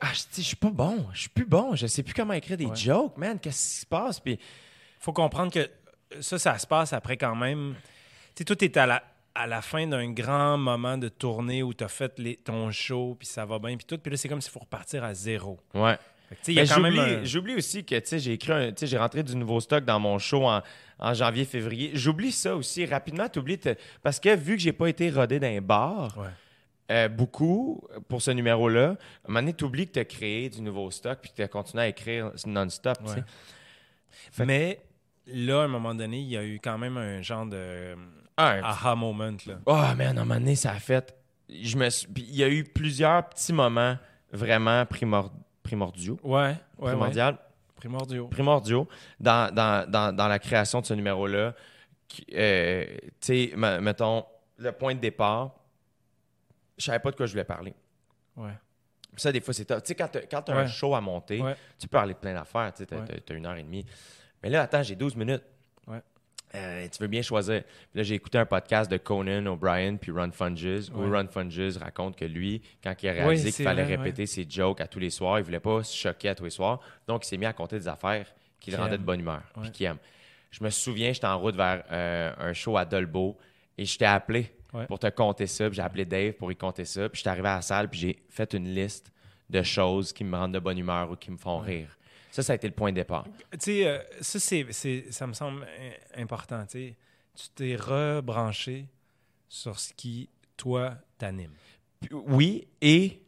Ah, 0.00 0.12
je 0.14 0.40
suis 0.40 0.56
pas 0.56 0.70
bon, 0.70 1.06
je 1.12 1.20
suis 1.20 1.28
plus 1.28 1.44
bon, 1.44 1.76
je 1.76 1.86
sais 1.86 2.02
plus 2.02 2.14
comment 2.14 2.32
écrire 2.32 2.56
des 2.56 2.74
jokes, 2.74 3.18
man, 3.18 3.38
qu'est-ce 3.38 3.74
qui 3.74 3.80
se 3.82 3.86
passe? 3.86 4.18
Puis 4.18 4.38
faut 4.98 5.12
comprendre 5.12 5.52
que 5.52 5.70
ça, 6.22 6.38
ça 6.38 6.58
se 6.58 6.66
passe 6.66 6.94
après 6.94 7.18
quand 7.18 7.36
même. 7.36 7.74
sais, 8.34 8.44
toi, 8.44 8.56
t'es 8.56 8.76
à 8.78 8.86
la, 8.86 9.04
à 9.34 9.46
la 9.46 9.62
fin 9.62 9.86
d'un 9.86 10.10
grand 10.12 10.56
moment 10.58 10.96
de 10.96 11.08
tournée 11.08 11.62
où 11.62 11.74
t'as 11.74 11.88
fait 11.88 12.18
les, 12.18 12.36
ton 12.36 12.70
show, 12.70 13.16
puis 13.18 13.26
ça 13.26 13.44
va 13.44 13.58
bien, 13.58 13.76
puis 13.76 13.86
tout. 13.86 13.98
Puis 13.98 14.10
là, 14.10 14.16
c'est 14.16 14.28
comme 14.28 14.40
s'il 14.40 14.52
faut 14.52 14.60
repartir 14.60 15.02
à 15.04 15.12
zéro. 15.14 15.58
Ouais. 15.74 15.96
Fait 16.28 16.36
tu 16.42 16.66
j'oublie, 17.24 17.52
un- 17.52 17.56
aussi 17.56 17.84
que 17.84 17.96
tu 17.98 18.06
sais, 18.06 18.18
j'ai 18.18 18.32
écrit 18.32 18.72
tu 18.74 18.86
j'ai 18.86 18.96
rentré 18.96 19.22
du 19.22 19.36
nouveau 19.36 19.60
stock 19.60 19.84
dans 19.84 20.00
mon 20.00 20.18
show 20.18 20.44
en, 20.46 20.62
en 20.98 21.14
janvier 21.14 21.44
février. 21.44 21.90
J'oublie 21.94 22.32
ça 22.32 22.56
aussi 22.56 22.86
rapidement. 22.86 23.28
T'oublies 23.28 23.60
parce 24.02 24.18
que 24.18 24.34
vu 24.34 24.56
que 24.56 24.62
j'ai 24.62 24.72
pas 24.72 24.86
été 24.88 25.10
rodé 25.10 25.38
dans 25.38 25.46
un 25.48 25.60
bar 25.60 26.16
Ouais. 26.16 26.28
euh, 26.92 27.08
beaucoup 27.08 27.86
pour 28.08 28.22
ce 28.22 28.30
numéro-là, 28.30 28.86
à 28.86 28.90
un 28.90 28.96
moment 29.28 29.40
donné, 29.40 29.52
t'oublies 29.52 29.86
que 29.86 29.92
tu 29.92 29.98
as 29.98 30.04
créé 30.06 30.48
du 30.48 30.62
nouveau 30.62 30.90
stock 30.90 31.18
puis 31.20 31.30
que 31.30 31.36
tu 31.36 31.42
as 31.42 31.48
continué 31.48 31.82
à 31.84 31.88
écrire 31.88 32.32
non-stop. 32.46 32.96
tu 33.04 33.12
sais. 33.12 33.24
Ouais. 34.38 34.46
Mais 34.46 34.80
là, 35.26 35.60
à 35.60 35.64
un 35.64 35.68
moment 35.68 35.94
donné, 35.94 36.20
il 36.20 36.28
y 36.28 36.36
a 36.38 36.44
eu 36.44 36.58
quand 36.62 36.78
même 36.78 36.96
un 36.96 37.20
genre 37.20 37.44
de 37.46 37.94
un 38.36 38.62
aha 38.62 38.94
moment. 38.94 39.36
Là. 39.46 39.54
Oh, 39.66 39.72
man, 39.96 40.00
à 40.18 40.22
un 40.22 40.24
moment 40.24 40.34
donné, 40.40 40.56
ça 40.56 40.72
a 40.72 40.78
fait. 40.80 41.14
Je 41.48 41.76
me 41.76 41.88
suis- 41.90 42.08
Il 42.16 42.34
y 42.36 42.42
a 42.44 42.48
eu 42.48 42.64
plusieurs 42.64 43.28
petits 43.28 43.52
moments 43.52 43.96
vraiment 44.32 44.82
primor- 44.84 45.30
primordiaux. 45.62 46.18
Ouais, 46.22 46.40
ouais, 46.40 46.54
ouais. 46.78 46.90
primordial- 46.92 47.38
Primordiaux. 47.76 48.28
primordiaux 48.28 48.88
dans, 49.20 49.52
dans, 49.54 49.88
dans, 49.90 50.14
dans 50.14 50.26
la 50.28 50.38
création 50.38 50.80
de 50.80 50.86
ce 50.86 50.94
numéro-là. 50.94 51.54
Euh, 52.32 52.84
tu 53.20 53.50
sais, 53.50 53.52
me- 53.56 53.78
mettons, 53.80 54.24
le 54.58 54.72
point 54.72 54.94
de 54.94 55.00
départ, 55.00 55.54
je 56.78 56.84
savais 56.84 56.98
pas 56.98 57.10
de 57.10 57.16
quoi 57.16 57.26
je 57.26 57.32
voulais 57.32 57.44
parler. 57.44 57.74
Ouais. 58.36 58.52
Ça, 59.16 59.30
des 59.30 59.40
fois, 59.40 59.54
c'est 59.54 59.64
tough. 59.64 59.82
Tu 59.82 59.88
sais, 59.88 59.94
quand 59.94 60.08
tu 60.42 60.50
as 60.52 60.54
un 60.54 60.62
Ouais. 60.62 60.68
show 60.68 60.94
à 60.94 61.00
monter, 61.00 61.40
Ouais. 61.40 61.54
tu 61.78 61.86
peux 61.86 61.96
parler 61.96 62.14
de 62.14 62.18
plein 62.18 62.34
d'affaires. 62.34 62.72
Tu 62.74 62.84
sais, 62.84 62.94
Ouais. 62.96 63.22
as, 63.30 63.34
une 63.34 63.46
heure 63.46 63.56
et 63.56 63.62
demie. 63.62 63.84
Mais 64.42 64.50
là, 64.50 64.62
attends, 64.62 64.82
j'ai 64.82 64.96
12 64.96 65.14
minutes. 65.14 65.42
Euh, 66.54 66.86
tu 66.90 67.02
veux 67.02 67.08
bien 67.08 67.22
choisir. 67.22 67.62
Puis 67.64 67.98
là, 67.98 68.02
j'ai 68.02 68.14
écouté 68.14 68.38
un 68.38 68.46
podcast 68.46 68.90
de 68.90 68.96
Conan 68.96 69.44
O'Brien 69.46 69.96
puis 69.96 70.12
Ron 70.12 70.30
Funges, 70.30 70.90
où. 70.94 71.10
Ron 71.10 71.26
Funges 71.28 71.76
raconte 71.78 72.16
que 72.16 72.24
lui, 72.24 72.62
quand 72.82 72.94
il 73.02 73.08
a 73.08 73.12
réalisé 73.12 73.48
Oui, 73.48 73.52
qu'il 73.52 73.64
fallait 73.64 73.84
vrai, 73.84 73.96
répéter 73.96 74.26
ses 74.26 74.46
jokes 74.48 74.80
à 74.80 74.86
tous 74.86 75.00
les 75.00 75.10
soirs, 75.10 75.38
il 75.38 75.44
voulait 75.44 75.60
pas 75.60 75.82
se 75.82 75.96
choquer 75.96 76.28
à 76.28 76.34
tous 76.34 76.44
les 76.44 76.50
soirs. 76.50 76.80
Donc, 77.08 77.24
il 77.24 77.28
s'est 77.28 77.36
mis 77.36 77.46
à 77.46 77.52
compter 77.52 77.78
des 77.78 77.88
affaires 77.88 78.26
qui 78.60 78.70
le 78.70 78.76
rendaient 78.76 78.98
de 78.98 79.02
bonne 79.02 79.20
humeur, 79.20 79.42
puis 79.60 79.70
qu'il 79.70 79.86
aime. 79.86 79.98
Je 80.50 80.62
me 80.62 80.70
souviens, 80.70 81.12
j'étais 81.12 81.26
en 81.26 81.38
route 81.38 81.56
vers 81.56 81.82
euh, 81.90 82.32
un 82.38 82.52
show 82.52 82.76
à 82.76 82.84
Dolbeau 82.84 83.36
et 83.76 83.84
je 83.84 83.98
t'ai 83.98 84.04
appelé 84.04 84.52
pour 84.86 84.98
te 84.98 85.08
compter 85.08 85.46
ça. 85.46 85.70
J'ai 85.70 85.82
appelé 85.82 86.04
Dave 86.04 86.32
pour 86.34 86.50
y 86.52 86.56
compter 86.56 86.84
ça. 86.84 87.08
Puis 87.08 87.18
je 87.18 87.20
suis 87.20 87.28
arrivé 87.28 87.48
à 87.48 87.56
la 87.56 87.62
salle, 87.62 87.88
puis 87.88 87.98
j'ai 87.98 88.22
fait 88.28 88.52
une 88.54 88.72
liste 88.72 89.12
de 89.50 89.62
choses 89.62 90.12
qui 90.12 90.24
me 90.24 90.36
rendent 90.36 90.54
de 90.54 90.58
bonne 90.58 90.78
humeur 90.78 91.10
ou 91.10 91.16
qui 91.16 91.30
me 91.30 91.36
font 91.36 91.58
rire. 91.58 91.88
Ça, 92.34 92.42
ça 92.42 92.52
a 92.54 92.56
été 92.56 92.66
le 92.66 92.74
point 92.74 92.90
de 92.90 92.96
départ. 92.96 93.24
Tu 93.52 93.58
sais, 93.60 93.86
euh, 93.86 93.98
ça, 94.20 94.40
c'est, 94.40 94.66
c'est- 94.72 95.12
ça 95.12 95.24
me 95.24 95.34
semble 95.34 95.62
im- 95.62 96.22
important. 96.22 96.64
tu 96.66 96.94
t'es 97.54 97.76
rebranché 97.76 98.86
sur 99.48 99.78
ce 99.78 99.92
qui, 99.94 100.28
toi, 100.56 100.96
t'anime. 101.16 101.52
Oui, 102.10 102.66
et 102.80 103.20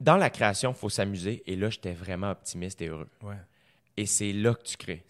dans 0.00 0.16
la 0.16 0.30
création, 0.30 0.70
il 0.70 0.76
faut 0.76 0.88
s'amuser. 0.88 1.42
Et 1.46 1.56
là, 1.56 1.70
j'étais 1.70 1.92
vraiment 1.92 2.30
optimiste 2.30 2.80
et 2.82 2.86
heureux. 2.86 3.08
Ouais. 3.22 3.34
Et 3.96 4.06
c'est 4.06 4.32
là 4.32 4.54
que 4.54 4.62
tu 4.62 4.76
crées. 4.76 5.04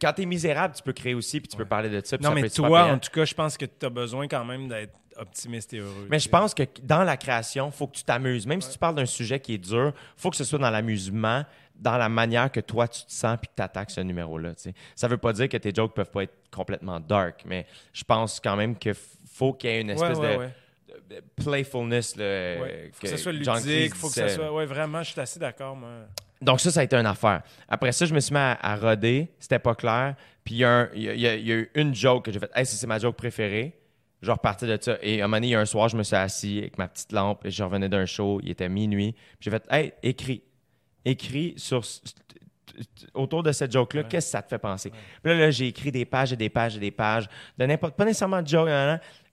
Quand 0.00 0.12
tu 0.14 0.22
es 0.22 0.26
misérable, 0.26 0.74
tu 0.74 0.82
peux 0.82 0.92
créer 0.92 1.14
aussi, 1.14 1.40
puis 1.40 1.48
tu 1.48 1.56
peux 1.56 1.64
parler 1.66 1.90
de 1.90 2.04
ça. 2.04 2.16
Non, 2.16 2.30
ça 2.30 2.34
mais 2.34 2.48
toi, 2.50 2.86
en 2.92 2.98
tout 2.98 3.10
cas, 3.10 3.24
je 3.24 3.34
pense 3.34 3.56
que 3.56 3.66
tu 3.66 3.86
as 3.86 3.90
besoin 3.90 4.26
quand 4.26 4.44
même 4.44 4.66
d'être 4.66 4.94
optimiste 5.16 5.72
et 5.74 5.78
heureux. 5.78 6.08
Mais 6.10 6.18
je 6.18 6.28
pense 6.28 6.54
que 6.54 6.64
dans 6.82 7.04
la 7.04 7.16
création, 7.16 7.66
il 7.66 7.72
faut 7.72 7.86
que 7.86 7.96
tu 7.98 8.02
t'amuses. 8.02 8.46
Même 8.48 8.60
si 8.60 8.70
tu 8.70 8.78
parles 8.78 8.96
d'un 8.96 9.06
sujet 9.06 9.38
qui 9.38 9.54
est 9.54 9.58
dur, 9.58 9.92
il 9.94 10.20
faut 10.20 10.30
que 10.30 10.36
ce 10.36 10.42
soit 10.44 10.58
dans 10.58 10.70
l'amusement, 10.70 11.44
dans 11.74 11.96
la 11.96 12.08
manière 12.08 12.50
que 12.50 12.60
toi, 12.60 12.88
tu 12.88 13.04
te 13.04 13.12
sens 13.12 13.36
puis 13.40 13.48
que 13.48 13.54
tu 13.56 13.62
attaques 13.62 13.90
ce 13.90 14.00
numéro-là. 14.00 14.54
tu 14.54 14.62
sais. 14.62 14.74
Ça 14.94 15.08
veut 15.08 15.18
pas 15.18 15.32
dire 15.32 15.48
que 15.48 15.56
tes 15.56 15.72
jokes 15.74 15.94
peuvent 15.94 16.10
pas 16.10 16.22
être 16.24 16.34
complètement 16.50 17.00
dark, 17.00 17.42
mais 17.44 17.66
je 17.92 18.04
pense 18.04 18.40
quand 18.40 18.56
même 18.56 18.76
qu'il 18.76 18.94
faut 19.30 19.52
qu'il 19.52 19.70
y 19.70 19.72
ait 19.74 19.80
une 19.80 19.90
espèce 19.90 20.18
ouais, 20.18 20.36
de, 20.36 20.40
ouais. 20.40 21.22
playfulness. 21.36 22.16
là, 22.16 22.24
Ouais. 22.24 22.90
Faut 22.92 23.02
que, 23.02 23.08
ça 23.08 23.16
soit 23.16 23.32
ludique, 23.32 23.94
faut 23.94 24.08
que 24.08 24.14
ça 24.14 24.28
soit. 24.28 24.52
Ouais, 24.52 24.66
vraiment, 24.66 25.02
je 25.02 25.10
suis 25.10 25.20
assez 25.20 25.40
d'accord, 25.40 25.76
moi. 25.76 25.90
Donc 26.40 26.60
ça, 26.60 26.70
ça 26.70 26.80
a 26.80 26.82
été 26.82 26.96
une 26.96 27.06
affaire. 27.06 27.42
Après 27.68 27.90
ça, 27.92 28.04
je 28.04 28.14
me 28.14 28.20
suis 28.20 28.34
mis 28.34 28.40
à, 28.40 28.58
à 28.60 28.76
roder. 28.76 29.28
C'était 29.38 29.58
pas 29.58 29.74
clair. 29.74 30.14
Puis 30.44 30.56
il 30.56 30.60
y, 30.60 30.64
a 30.64 31.36
eu 31.36 31.70
une 31.74 31.94
joke 31.94 32.26
que 32.26 32.32
j'ai 32.32 32.38
faite. 32.38 32.52
Hey, 32.54 32.66
c'est 32.66 32.86
ma 32.86 32.98
joke 32.98 33.16
préférée. 33.16 33.78
Je 34.20 34.30
repartais 34.30 34.66
de 34.66 34.82
ça. 34.82 34.98
Et 35.02 35.20
à 35.20 35.24
un 35.24 35.26
moment 35.26 35.38
donné, 35.38 35.48
il 35.48 35.50
y 35.50 35.54
a 35.54 35.60
un 35.60 35.66
soir, 35.66 35.88
je 35.88 35.96
me 35.96 36.02
suis 36.02 36.16
assis 36.16 36.58
avec 36.58 36.78
ma 36.78 36.88
petite 36.88 37.12
lampe 37.12 37.44
et 37.44 37.50
je 37.50 37.62
revenais 37.62 37.88
d'un 37.88 38.06
show. 38.06 38.40
Il 38.42 38.50
était 38.50 38.68
minuit. 38.68 39.12
Puis 39.12 39.38
j'ai 39.40 39.50
fait 39.50 39.64
Hey, 39.70 39.92
écris. 40.02 40.42
Écris 41.04 41.54
sur, 41.56 41.82
autour 43.12 43.42
de 43.42 43.52
cette 43.52 43.72
joke-là. 43.72 44.02
Ouais. 44.02 44.08
Qu'est-ce 44.08 44.26
que 44.26 44.30
ça 44.32 44.42
te 44.42 44.48
fait 44.48 44.58
penser? 44.58 44.90
Puis 44.90 45.32
là, 45.32 45.34
là, 45.34 45.50
j'ai 45.50 45.68
écrit 45.68 45.92
des 45.92 46.04
pages 46.04 46.32
et 46.32 46.36
des 46.36 46.48
pages 46.48 46.76
et 46.76 46.80
des 46.80 46.90
pages 46.90 47.28
de 47.56 47.66
n'importe 47.66 47.96
pas 47.96 48.04
nécessairement 48.04 48.42
de 48.42 48.48
joke. 48.48 48.68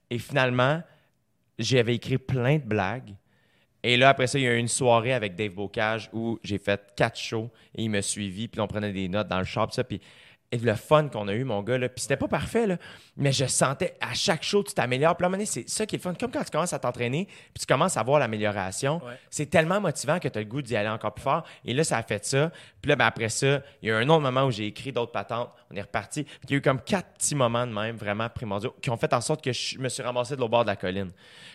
Et 0.10 0.20
finalement, 0.20 0.82
j'avais 1.58 1.96
écrit 1.96 2.18
plein 2.18 2.58
de 2.58 2.64
blagues. 2.64 3.16
Et 3.84 3.98
là, 3.98 4.10
après 4.10 4.28
ça, 4.28 4.38
il 4.38 4.44
y 4.44 4.48
a 4.48 4.54
eu 4.54 4.60
une 4.60 4.68
soirée 4.68 5.14
avec 5.14 5.36
Dave 5.36 5.54
Bocage 5.54 6.10
où 6.14 6.40
j'ai 6.44 6.60
fait 6.60 6.94
quatre 6.96 7.18
shows 7.18 7.50
et 7.76 7.84
il 7.84 7.90
me 7.90 8.02
suivi. 8.02 8.48
Puis 8.48 8.62
on 8.62 8.68
prenait 8.68 8.94
des 8.94 9.08
notes 9.08 9.28
dans 9.28 9.40
le 9.40 9.46
shop, 9.46 9.70
ça. 9.72 9.84
Puis 9.84 10.00
et 10.52 10.58
le 10.58 10.76
fun 10.76 11.08
qu'on 11.08 11.28
a 11.30 11.34
eu, 11.34 11.46
mon 11.46 11.62
gars, 11.62 11.78
là. 11.78 11.88
Puis 11.88 12.02
c'était 12.02 12.18
pas 12.18 12.28
parfait, 12.28 12.68
là. 12.68 12.78
Mais 13.16 13.32
je 13.32 13.46
sentais 13.46 13.96
à 14.02 14.14
chaque 14.14 14.44
show, 14.44 14.64
tu 14.64 14.74
t'améliores. 14.74 15.16
Puis 15.16 15.24
à 15.24 15.28
un 15.28 15.30
moment 15.30 15.38
donné, 15.38 15.46
c'est 15.46 15.70
ça 15.70 15.86
qui 15.86 15.96
est 15.96 16.00
le 16.00 16.04
fun. 16.04 16.14
Comme 16.14 16.32
quand 16.32 16.44
tu 16.44 16.52
commences 16.52 16.74
à 16.74 16.80
t'entraîner, 16.80 17.26
puis 17.26 17.62
tu 17.62 17.66
commences 17.66 17.96
à 17.96 18.04
voir 18.04 18.20
l'amélioration. 18.20 19.02
Ouais. 19.06 19.14
C'est 19.30 19.46
tellement 19.46 19.80
motivant 19.80 20.20
que 20.20 20.28
tu 20.28 20.38
as 20.38 20.42
le 20.42 20.48
goût 20.48 20.62
d'y 20.62 20.76
aller 20.76 20.90
encore 20.90 21.14
plus 21.14 21.24
fort. 21.24 21.44
Et 21.64 21.74
là, 21.74 21.86
ça 21.86 21.98
a 21.98 22.04
fait 22.04 22.26
ça. 22.26 22.52
Puis 22.82 22.90
là, 22.90 22.98
ben, 22.98 23.06
après 23.06 23.30
ça, 23.30 23.62
il 23.82 23.90
y 23.90 23.92
a 23.92 24.00
eu 24.00 24.04
un 24.04 24.10
autre 24.10 24.22
moment 24.22 24.44
où 24.44 24.52
j'ai 24.52 24.68
écrit 24.68 24.92
d'autres 24.92 25.14
patentes. 25.14 25.50
On 25.72 25.76
est 25.76 25.82
reparti. 25.82 26.24
Puis 26.24 26.40
il 26.50 26.52
y 26.52 26.54
a 26.56 26.58
eu 26.58 26.62
comme 26.62 26.82
quatre 26.82 27.14
petits 27.14 27.36
moments 27.36 27.66
de 27.66 27.72
même, 27.72 27.96
vraiment 27.96 28.28
primordiaux, 28.28 28.76
qui 28.82 28.90
ont 28.90 28.98
fait 28.98 29.14
en 29.14 29.22
sorte 29.22 29.42
que 29.42 29.54
je 29.54 29.80
me 29.80 29.88
suis 29.88 30.04
ramassé 30.04 30.36
de 30.36 30.42
l'autre 30.42 30.52
bord 30.52 30.64
de 30.64 30.70
la 30.70 30.76
colline. 30.76 31.12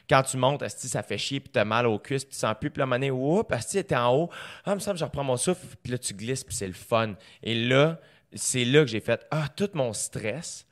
Quand 0.08 0.22
tu 0.22 0.38
montes, 0.38 0.62
asti, 0.62 0.88
ça 0.88 1.02
fait 1.02 1.18
chier, 1.18 1.40
puis 1.40 1.50
t'as 1.50 1.64
mal 1.64 1.86
aux 1.86 1.98
cuisses, 1.98 2.24
puis 2.24 2.32
tu 2.32 2.38
sens 2.38 2.54
plus. 2.58 2.70
Puis 2.70 2.78
là, 2.78 2.84
à 2.84 2.86
un 2.86 2.86
moment 2.86 2.96
donné, 2.96 3.10
oups, 3.10 3.52
asti, 3.52 3.84
t'es 3.84 3.94
en 3.94 4.14
haut. 4.14 4.30
Ah, 4.64 4.70
il 4.70 4.74
me 4.76 4.78
semble 4.78 4.94
que 4.94 5.00
je 5.00 5.04
reprends 5.04 5.24
mon 5.24 5.36
souffle. 5.36 5.66
Puis 5.82 5.92
là, 5.92 5.98
tu 5.98 6.14
glisses, 6.14 6.44
puis 6.44 6.54
c'est 6.54 6.66
le 6.66 6.72
fun. 6.72 7.14
Et 7.42 7.54
là, 7.54 7.98
c'est 8.32 8.64
là 8.64 8.80
que 8.80 8.86
j'ai 8.86 9.00
fait, 9.00 9.26
ah, 9.30 9.48
tout 9.48 9.70
mon 9.74 9.92
stress 9.92 10.66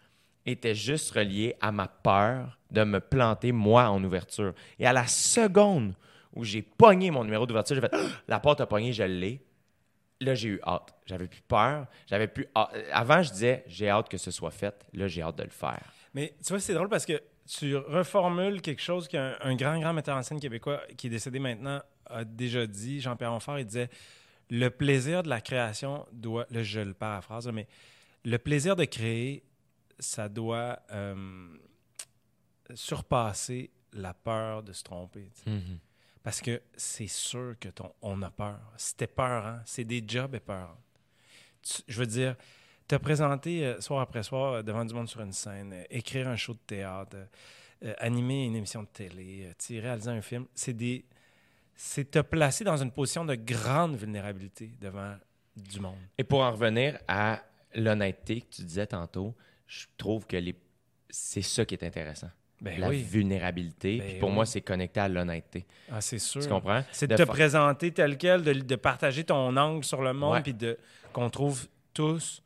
était 0.46 0.74
juste 0.74 1.10
relié 1.12 1.54
à 1.60 1.72
ma 1.72 1.88
peur 1.88 2.58
de 2.70 2.84
me 2.84 3.00
planter, 3.00 3.52
moi, 3.52 3.88
en 3.88 4.02
ouverture. 4.04 4.52
Et 4.78 4.86
à 4.86 4.92
la 4.92 5.06
seconde 5.06 5.94
où 6.34 6.44
j'ai 6.44 6.62
pogné 6.62 7.10
mon 7.10 7.24
numéro 7.24 7.46
d'ouverture, 7.46 7.76
j'ai 7.76 7.80
fait, 7.80 7.94
la 8.28 8.40
porte 8.40 8.60
a 8.60 8.66
pogné, 8.66 8.92
je 8.92 9.04
l'ai. 9.04 9.40
Là, 10.20 10.34
j'ai 10.34 10.48
eu 10.48 10.60
hâte. 10.66 10.94
J'avais 11.06 11.28
plus 11.28 11.42
peur. 11.42 11.86
J'avais 12.06 12.28
plus 12.28 12.46
hâte. 12.54 12.70
Avant, 12.92 13.22
je 13.22 13.30
disais, 13.30 13.64
j'ai 13.66 13.88
hâte 13.88 14.08
que 14.08 14.18
ce 14.18 14.30
soit 14.30 14.50
fait. 14.50 14.74
Là, 14.92 15.06
j'ai 15.06 15.22
hâte 15.22 15.36
de 15.36 15.42
le 15.44 15.50
faire. 15.50 15.92
Mais 16.12 16.34
tu 16.44 16.52
vois, 16.52 16.60
c'est 16.60 16.74
drôle 16.74 16.88
parce 16.88 17.06
que 17.06 17.20
tu 17.46 17.76
reformules 17.76 18.62
quelque 18.62 18.80
chose 18.80 19.08
qu'un 19.08 19.36
un 19.40 19.54
grand, 19.54 19.78
grand 19.78 19.92
metteur 19.92 20.16
en 20.16 20.22
scène 20.22 20.40
québécois 20.40 20.80
qui 20.96 21.08
est 21.08 21.10
décédé 21.10 21.38
maintenant 21.38 21.80
a 22.06 22.24
déjà 22.24 22.66
dit, 22.66 23.00
Jean-Pierre 23.00 23.32
Onfort, 23.32 23.58
il 23.58 23.66
disait 23.66 23.88
Le 24.56 24.68
plaisir 24.70 25.22
de 25.22 25.28
la 25.28 25.40
création 25.40 26.06
doit, 26.12 26.46
là 26.50 26.62
je 26.62 26.80
le 26.80 26.94
paraphrase, 26.94 27.48
mais 27.48 27.66
le 28.24 28.38
plaisir 28.38 28.76
de 28.76 28.84
créer, 28.84 29.42
ça 29.98 30.28
doit 30.28 30.78
euh, 30.92 31.56
surpasser 32.74 33.70
la 33.92 34.14
peur 34.14 34.62
de 34.62 34.72
se 34.72 34.82
tromper. 34.82 35.30
sais. 35.34 35.50
Parce 36.22 36.40
que 36.40 36.62
c'est 36.76 37.06
sûr 37.06 37.54
que 37.60 37.68
ton, 37.68 37.92
on 38.00 38.22
a 38.22 38.30
peur. 38.30 38.58
C'était 38.76 39.06
peurant. 39.06 39.60
C'est 39.66 39.84
des 39.84 40.02
jobs 40.06 40.34
épeurants. 40.34 40.80
Tu- 41.62 41.82
je 41.86 41.98
veux 41.98 42.06
dire, 42.06 42.34
te 42.88 42.96
présenter 42.96 43.66
euh, 43.66 43.80
soir 43.80 44.00
après 44.00 44.22
soir 44.22 44.52
euh, 44.54 44.62
devant 44.62 44.84
du 44.84 44.94
monde 44.94 45.08
sur 45.08 45.20
une 45.20 45.32
scène, 45.32 45.72
euh, 45.72 45.84
écrire 45.90 46.28
un 46.28 46.36
show 46.36 46.54
de 46.54 46.58
théâtre, 46.66 47.16
animer 47.98 48.46
une 48.46 48.56
émission 48.56 48.82
de 48.82 48.88
télé, 48.88 49.52
réaliser 49.70 50.10
un 50.10 50.22
film, 50.22 50.46
c'est 50.54 50.72
des. 50.72 51.04
C'est 51.76 52.10
te 52.10 52.20
placer 52.20 52.64
dans 52.64 52.76
une 52.76 52.90
position 52.90 53.24
de 53.24 53.34
grande 53.34 53.96
vulnérabilité 53.96 54.70
devant 54.80 55.14
du 55.56 55.80
monde. 55.80 55.96
Et 56.18 56.24
pour 56.24 56.40
en 56.40 56.52
revenir 56.52 56.98
à 57.08 57.42
l'honnêteté 57.74 58.40
que 58.42 58.54
tu 58.56 58.62
disais 58.62 58.86
tantôt, 58.86 59.34
je 59.66 59.86
trouve 59.96 60.26
que 60.26 60.36
les... 60.36 60.54
c'est 61.10 61.42
ça 61.42 61.64
qui 61.64 61.74
est 61.74 61.84
intéressant. 61.84 62.30
Ben 62.60 62.78
la 62.80 62.88
oui. 62.88 63.02
vulnérabilité. 63.02 63.98
Ben 63.98 64.06
Puis 64.08 64.18
pour 64.20 64.28
oui. 64.28 64.34
moi, 64.36 64.46
c'est 64.46 64.60
connecté 64.60 65.00
à 65.00 65.08
l'honnêteté. 65.08 65.66
Ah, 65.90 66.00
c'est 66.00 66.20
sûr. 66.20 66.40
Tu 66.40 66.48
comprends? 66.48 66.82
C'est 66.92 67.08
de 67.08 67.16
te 67.16 67.24
fa- 67.24 67.32
présenter 67.32 67.90
tel 67.90 68.16
quel, 68.16 68.42
de, 68.42 68.52
de 68.52 68.76
partager 68.76 69.24
ton 69.24 69.56
angle 69.56 69.84
sur 69.84 70.02
le 70.02 70.12
monde, 70.12 70.42
puis 70.42 70.54
de 70.54 70.78
qu'on 71.12 71.28
trouve 71.28 71.66
tous 71.92 72.42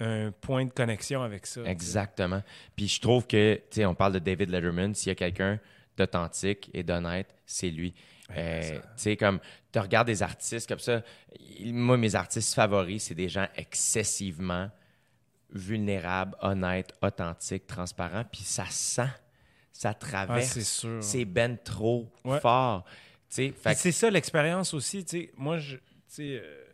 un 0.00 0.30
point 0.30 0.64
de 0.64 0.70
connexion 0.70 1.22
avec 1.22 1.46
ça. 1.46 1.62
Exactement. 1.64 2.42
Puis 2.76 2.86
je 2.88 3.00
trouve 3.00 3.26
que, 3.26 3.54
tu 3.56 3.62
sais, 3.70 3.86
on 3.86 3.94
parle 3.94 4.12
de 4.12 4.18
David 4.20 4.50
Letterman, 4.50 4.94
s'il 4.94 5.08
y 5.08 5.12
a 5.12 5.16
quelqu'un 5.16 5.58
d'authentique 5.96 6.70
et 6.72 6.82
d'honnête, 6.84 7.34
c'est 7.44 7.70
lui. 7.70 7.94
Euh, 8.36 8.78
tu 8.78 8.80
sais, 8.96 9.16
comme, 9.16 9.40
tu 9.72 9.78
regardes 9.78 10.06
des 10.06 10.22
artistes 10.22 10.68
comme 10.68 10.78
ça. 10.78 11.02
Moi, 11.64 11.96
mes 11.96 12.14
artistes 12.14 12.54
favoris, 12.54 13.04
c'est 13.04 13.14
des 13.14 13.28
gens 13.28 13.46
excessivement 13.56 14.70
vulnérables, 15.50 16.36
honnêtes, 16.40 16.92
authentiques, 17.02 17.66
transparents. 17.66 18.24
Puis 18.30 18.42
ça 18.42 18.66
sent, 18.68 19.08
ça 19.72 19.90
Ah, 19.90 19.94
traverse. 19.94 20.46
c'est 20.48 20.62
sûr. 20.64 21.02
c'est 21.02 21.24
ben 21.24 21.56
trop 21.56 22.10
Ouais. 22.24 22.40
fort. 22.40 22.84
Fait 23.30 23.54
C'est 23.74 23.92
ça 23.92 24.10
l'expérience 24.10 24.74
aussi. 24.74 25.04
tu 25.04 25.20
sais. 25.20 25.32
Moi, 25.36 25.58
je, 25.58 25.76
tu 25.76 25.82
sais, 26.08 26.40
euh, 26.42 26.64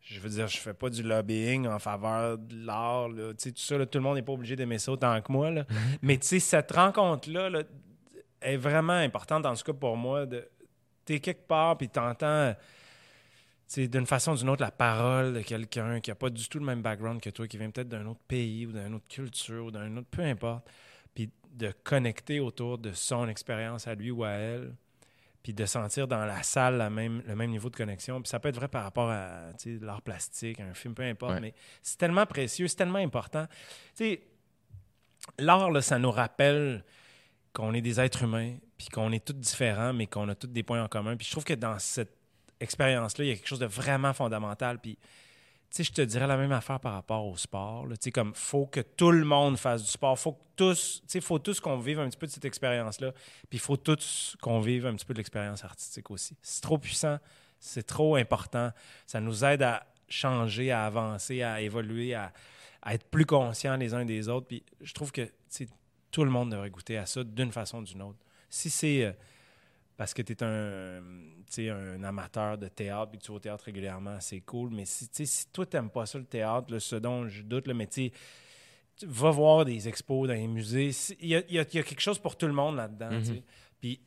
je 0.00 0.20
veux 0.20 0.28
dire, 0.30 0.46
je 0.46 0.58
fais 0.58 0.74
pas 0.74 0.90
du 0.90 1.02
lobbying 1.02 1.66
en 1.66 1.78
faveur 1.78 2.36
de 2.38 2.64
l'art. 2.66 3.08
tout 3.08 3.52
ça, 3.56 3.78
là, 3.78 3.86
tout 3.86 3.98
le 3.98 4.02
monde 4.04 4.16
n'est 4.16 4.22
pas 4.22 4.32
obligé 4.32 4.56
d'aimer 4.56 4.78
ça 4.78 4.92
autant 4.92 5.20
que 5.22 5.32
moi. 5.32 5.50
là. 5.50 5.66
Mais 6.02 6.16
tu 6.18 6.26
sais, 6.26 6.40
cette 6.40 6.70
rencontre-là 6.72 7.48
là, 7.50 7.62
est 8.42 8.56
vraiment 8.58 8.92
importante, 8.92 9.46
en 9.46 9.54
tout 9.54 9.64
cas 9.64 9.72
pour 9.72 9.96
moi. 9.96 10.26
De, 10.26 10.46
t'es 11.04 11.20
quelque 11.20 11.46
part, 11.46 11.76
puis 11.76 11.88
t'entends, 11.88 12.54
d'une 13.76 14.06
façon 14.06 14.32
ou 14.32 14.36
d'une 14.36 14.48
autre, 14.50 14.62
la 14.62 14.70
parole 14.70 15.34
de 15.34 15.40
quelqu'un 15.40 16.00
qui 16.00 16.10
a 16.10 16.14
pas 16.14 16.30
du 16.30 16.48
tout 16.48 16.58
le 16.58 16.64
même 16.64 16.82
background 16.82 17.20
que 17.20 17.30
toi, 17.30 17.48
qui 17.48 17.58
vient 17.58 17.70
peut-être 17.70 17.88
d'un 17.88 18.06
autre 18.06 18.20
pays 18.28 18.66
ou 18.66 18.72
d'une 18.72 18.94
autre 18.94 19.08
culture 19.08 19.66
ou 19.66 19.70
d'un 19.70 19.96
autre... 19.96 20.08
Peu 20.10 20.22
importe. 20.22 20.68
Puis 21.14 21.30
de 21.52 21.72
connecter 21.84 22.40
autour 22.40 22.78
de 22.78 22.92
son 22.92 23.28
expérience 23.28 23.86
à 23.86 23.94
lui 23.94 24.10
ou 24.10 24.24
à 24.24 24.30
elle 24.30 24.74
puis 25.44 25.52
de 25.52 25.66
sentir 25.66 26.08
dans 26.08 26.24
la 26.24 26.42
salle 26.42 26.78
la 26.78 26.88
même, 26.88 27.22
le 27.26 27.36
même 27.36 27.50
niveau 27.50 27.68
de 27.68 27.76
connexion. 27.76 28.20
Puis 28.22 28.30
ça 28.30 28.40
peut 28.40 28.48
être 28.48 28.56
vrai 28.56 28.66
par 28.66 28.82
rapport 28.82 29.10
à 29.10 29.50
l'art 29.82 30.00
plastique, 30.00 30.58
un 30.58 30.72
film, 30.72 30.94
peu 30.94 31.02
importe, 31.02 31.34
Ouais. 31.34 31.40
mais 31.40 31.54
c'est 31.82 31.98
tellement 31.98 32.24
précieux, 32.24 32.66
c'est 32.66 32.76
tellement 32.76 32.98
important. 32.98 33.46
Tu 33.94 34.04
sais, 34.04 34.22
l'art, 35.38 35.70
ça 35.82 35.98
nous 35.98 36.10
rappelle 36.10 36.82
qu'on 37.54 37.72
est 37.72 37.80
des 37.80 38.00
êtres 38.00 38.24
humains, 38.24 38.56
puis 38.76 38.88
qu'on 38.88 39.12
est 39.12 39.24
tous 39.24 39.32
différents, 39.32 39.94
mais 39.94 40.06
qu'on 40.06 40.28
a 40.28 40.34
tous 40.34 40.48
des 40.48 40.62
points 40.62 40.82
en 40.82 40.88
commun. 40.88 41.16
Puis 41.16 41.26
je 41.26 41.32
trouve 41.32 41.44
que 41.44 41.54
dans 41.54 41.78
cette 41.78 42.14
expérience-là, 42.60 43.24
il 43.24 43.28
y 43.28 43.30
a 43.30 43.36
quelque 43.36 43.48
chose 43.48 43.60
de 43.60 43.66
vraiment 43.66 44.12
fondamental. 44.12 44.80
Puis, 44.80 44.96
tu 44.96 45.02
sais, 45.70 45.84
je 45.84 45.92
te 45.92 46.02
dirais 46.02 46.26
la 46.26 46.36
même 46.36 46.52
affaire 46.52 46.80
par 46.80 46.92
rapport 46.92 47.24
au 47.26 47.36
sport. 47.36 47.86
Tu 47.90 47.96
sais, 48.00 48.10
comme, 48.10 48.34
faut 48.34 48.66
que 48.66 48.80
tout 48.80 49.12
le 49.12 49.24
monde 49.24 49.56
fasse 49.56 49.82
du 49.82 49.88
sport. 49.88 50.18
Faut 50.18 50.32
que 50.32 50.42
tous, 50.56 51.00
tu 51.02 51.12
sais, 51.12 51.20
faut 51.20 51.38
tous 51.38 51.60
qu'on 51.60 51.78
vive 51.78 52.00
un 52.00 52.08
petit 52.08 52.18
peu 52.18 52.26
de 52.26 52.32
cette 52.32 52.44
expérience-là. 52.44 53.12
Puis, 53.12 53.58
il 53.58 53.60
faut 53.60 53.76
tous 53.76 54.36
qu'on 54.42 54.60
vive 54.60 54.86
un 54.86 54.94
petit 54.94 55.06
peu 55.06 55.14
de 55.14 55.18
l'expérience 55.18 55.64
artistique 55.64 56.10
aussi. 56.10 56.36
C'est 56.42 56.62
trop 56.62 56.78
puissant, 56.78 57.18
c'est 57.60 57.86
trop 57.86 58.16
important. 58.16 58.72
Ça 59.06 59.20
nous 59.20 59.44
aide 59.44 59.62
à 59.62 59.86
changer, 60.08 60.72
à 60.72 60.86
avancer, 60.86 61.42
à 61.42 61.60
évoluer, 61.60 62.14
à, 62.14 62.32
à 62.82 62.94
être 62.94 63.06
plus 63.06 63.26
conscients 63.26 63.76
les 63.76 63.94
uns 63.94 64.04
des 64.04 64.28
autres. 64.28 64.48
Puis, 64.48 64.64
je 64.80 64.92
trouve 64.92 65.12
que, 65.12 65.22
tu 65.22 65.30
sais, 65.48 65.68
tout 66.14 66.22
le 66.24 66.30
monde 66.30 66.50
devrait 66.52 66.70
goûter 66.70 66.96
à 66.96 67.06
ça 67.06 67.24
d'une 67.24 67.50
façon 67.50 67.78
ou 67.78 67.82
d'une 67.84 68.02
autre. 68.02 68.18
Si 68.48 68.70
c'est 68.70 69.04
euh, 69.04 69.12
parce 69.96 70.14
que 70.14 70.22
tu 70.22 70.32
es 70.32 70.42
un, 70.44 71.02
un 71.96 72.04
amateur 72.04 72.56
de 72.56 72.68
théâtre 72.68 73.10
et 73.14 73.18
que 73.18 73.22
tu 73.24 73.32
vas 73.32 73.36
au 73.36 73.40
théâtre 73.40 73.64
régulièrement, 73.64 74.20
c'est 74.20 74.40
cool. 74.40 74.70
Mais 74.70 74.84
si, 74.84 75.08
si 75.12 75.48
toi, 75.48 75.66
tu 75.66 75.76
n'aimes 75.76 75.90
pas 75.90 76.06
ça, 76.06 76.18
le 76.18 76.24
théâtre, 76.24 76.72
là, 76.72 76.78
ce 76.78 76.94
dont 76.96 77.26
je 77.26 77.42
doute, 77.42 77.66
là, 77.66 77.74
mais 77.74 77.88
tu 77.88 78.06
sais, 78.06 78.12
tu 78.96 79.06
vas 79.06 79.30
voir 79.32 79.64
des 79.64 79.88
expos 79.88 80.28
dans 80.28 80.34
les 80.34 80.46
musées. 80.46 80.90
Il 81.20 81.26
y 81.28 81.34
a, 81.34 81.42
il 81.48 81.54
y 81.54 81.58
a- 81.58 81.62
il 81.68 81.74
y 81.74 81.78
a 81.80 81.82
quelque 81.82 82.00
chose 82.00 82.20
pour 82.20 82.36
tout 82.36 82.46
le 82.46 82.52
monde 82.52 82.76
là-dedans. 82.76 83.10
sais. 83.24 83.42
Puis, 83.80 84.00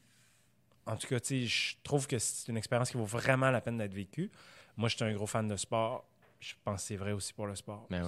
en 0.86 0.96
tout 0.96 1.08
cas, 1.08 1.18
je 1.22 1.74
trouve 1.84 2.08
que 2.08 2.18
c'est 2.20 2.50
une 2.50 2.58
expérience 2.58 2.90
qui 2.92 2.96
vaut 2.98 3.04
vraiment 3.04 3.52
la 3.52 3.60
peine 3.60 3.78
d'être 3.78 3.94
vécue. 3.94 4.32
Moi, 4.78 4.88
je 4.88 4.96
suis 4.96 5.04
un 5.04 5.14
gros 5.14 5.28
fan 5.28 5.46
de 5.48 5.58
sport. 5.58 6.06
Je 6.40 6.54
pense 6.64 6.82
que 6.82 6.88
c'est 6.90 6.96
vrai 6.98 7.14
aussi 7.14 7.34
pour 7.34 7.48
le 7.48 7.56
sport. 7.56 7.88
Ben 7.90 8.04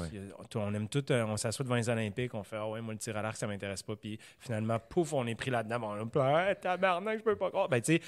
tout- 0.50 0.60
On 0.60 0.72
aime 0.74 0.88
tout, 0.88 1.12
euh, 1.12 1.24
on 1.26 1.36
s'assoit 1.36 1.64
devant 1.64 1.76
les 1.76 1.90
Olympiques, 1.90 2.34
on 2.36 2.44
fait 2.44 2.58
Ah 2.58 2.68
ouais, 2.70 2.80
moi 2.80 2.94
le 2.94 3.00
tir 3.00 3.18
à 3.18 3.22
l'arc, 3.24 3.36
ça 3.36 3.48
m'intéresse 3.48 3.82
pas. 3.82 3.96
Puis 3.96 4.20
finalement, 4.40 4.78
pouf, 4.80 5.14
on 5.14 5.26
est 5.26 5.34
pris 5.36 5.50
là-dedans. 5.50 5.80
On 5.84 6.08
est 6.08 6.16
là, 6.16 6.54
tabarnak, 6.56 7.20
je 7.20 7.24
peux 7.24 7.36
pas 7.36 7.50
croire. 7.50 7.68
Ben, 7.70 7.82
tu 7.82 7.94
sais? 7.96 8.02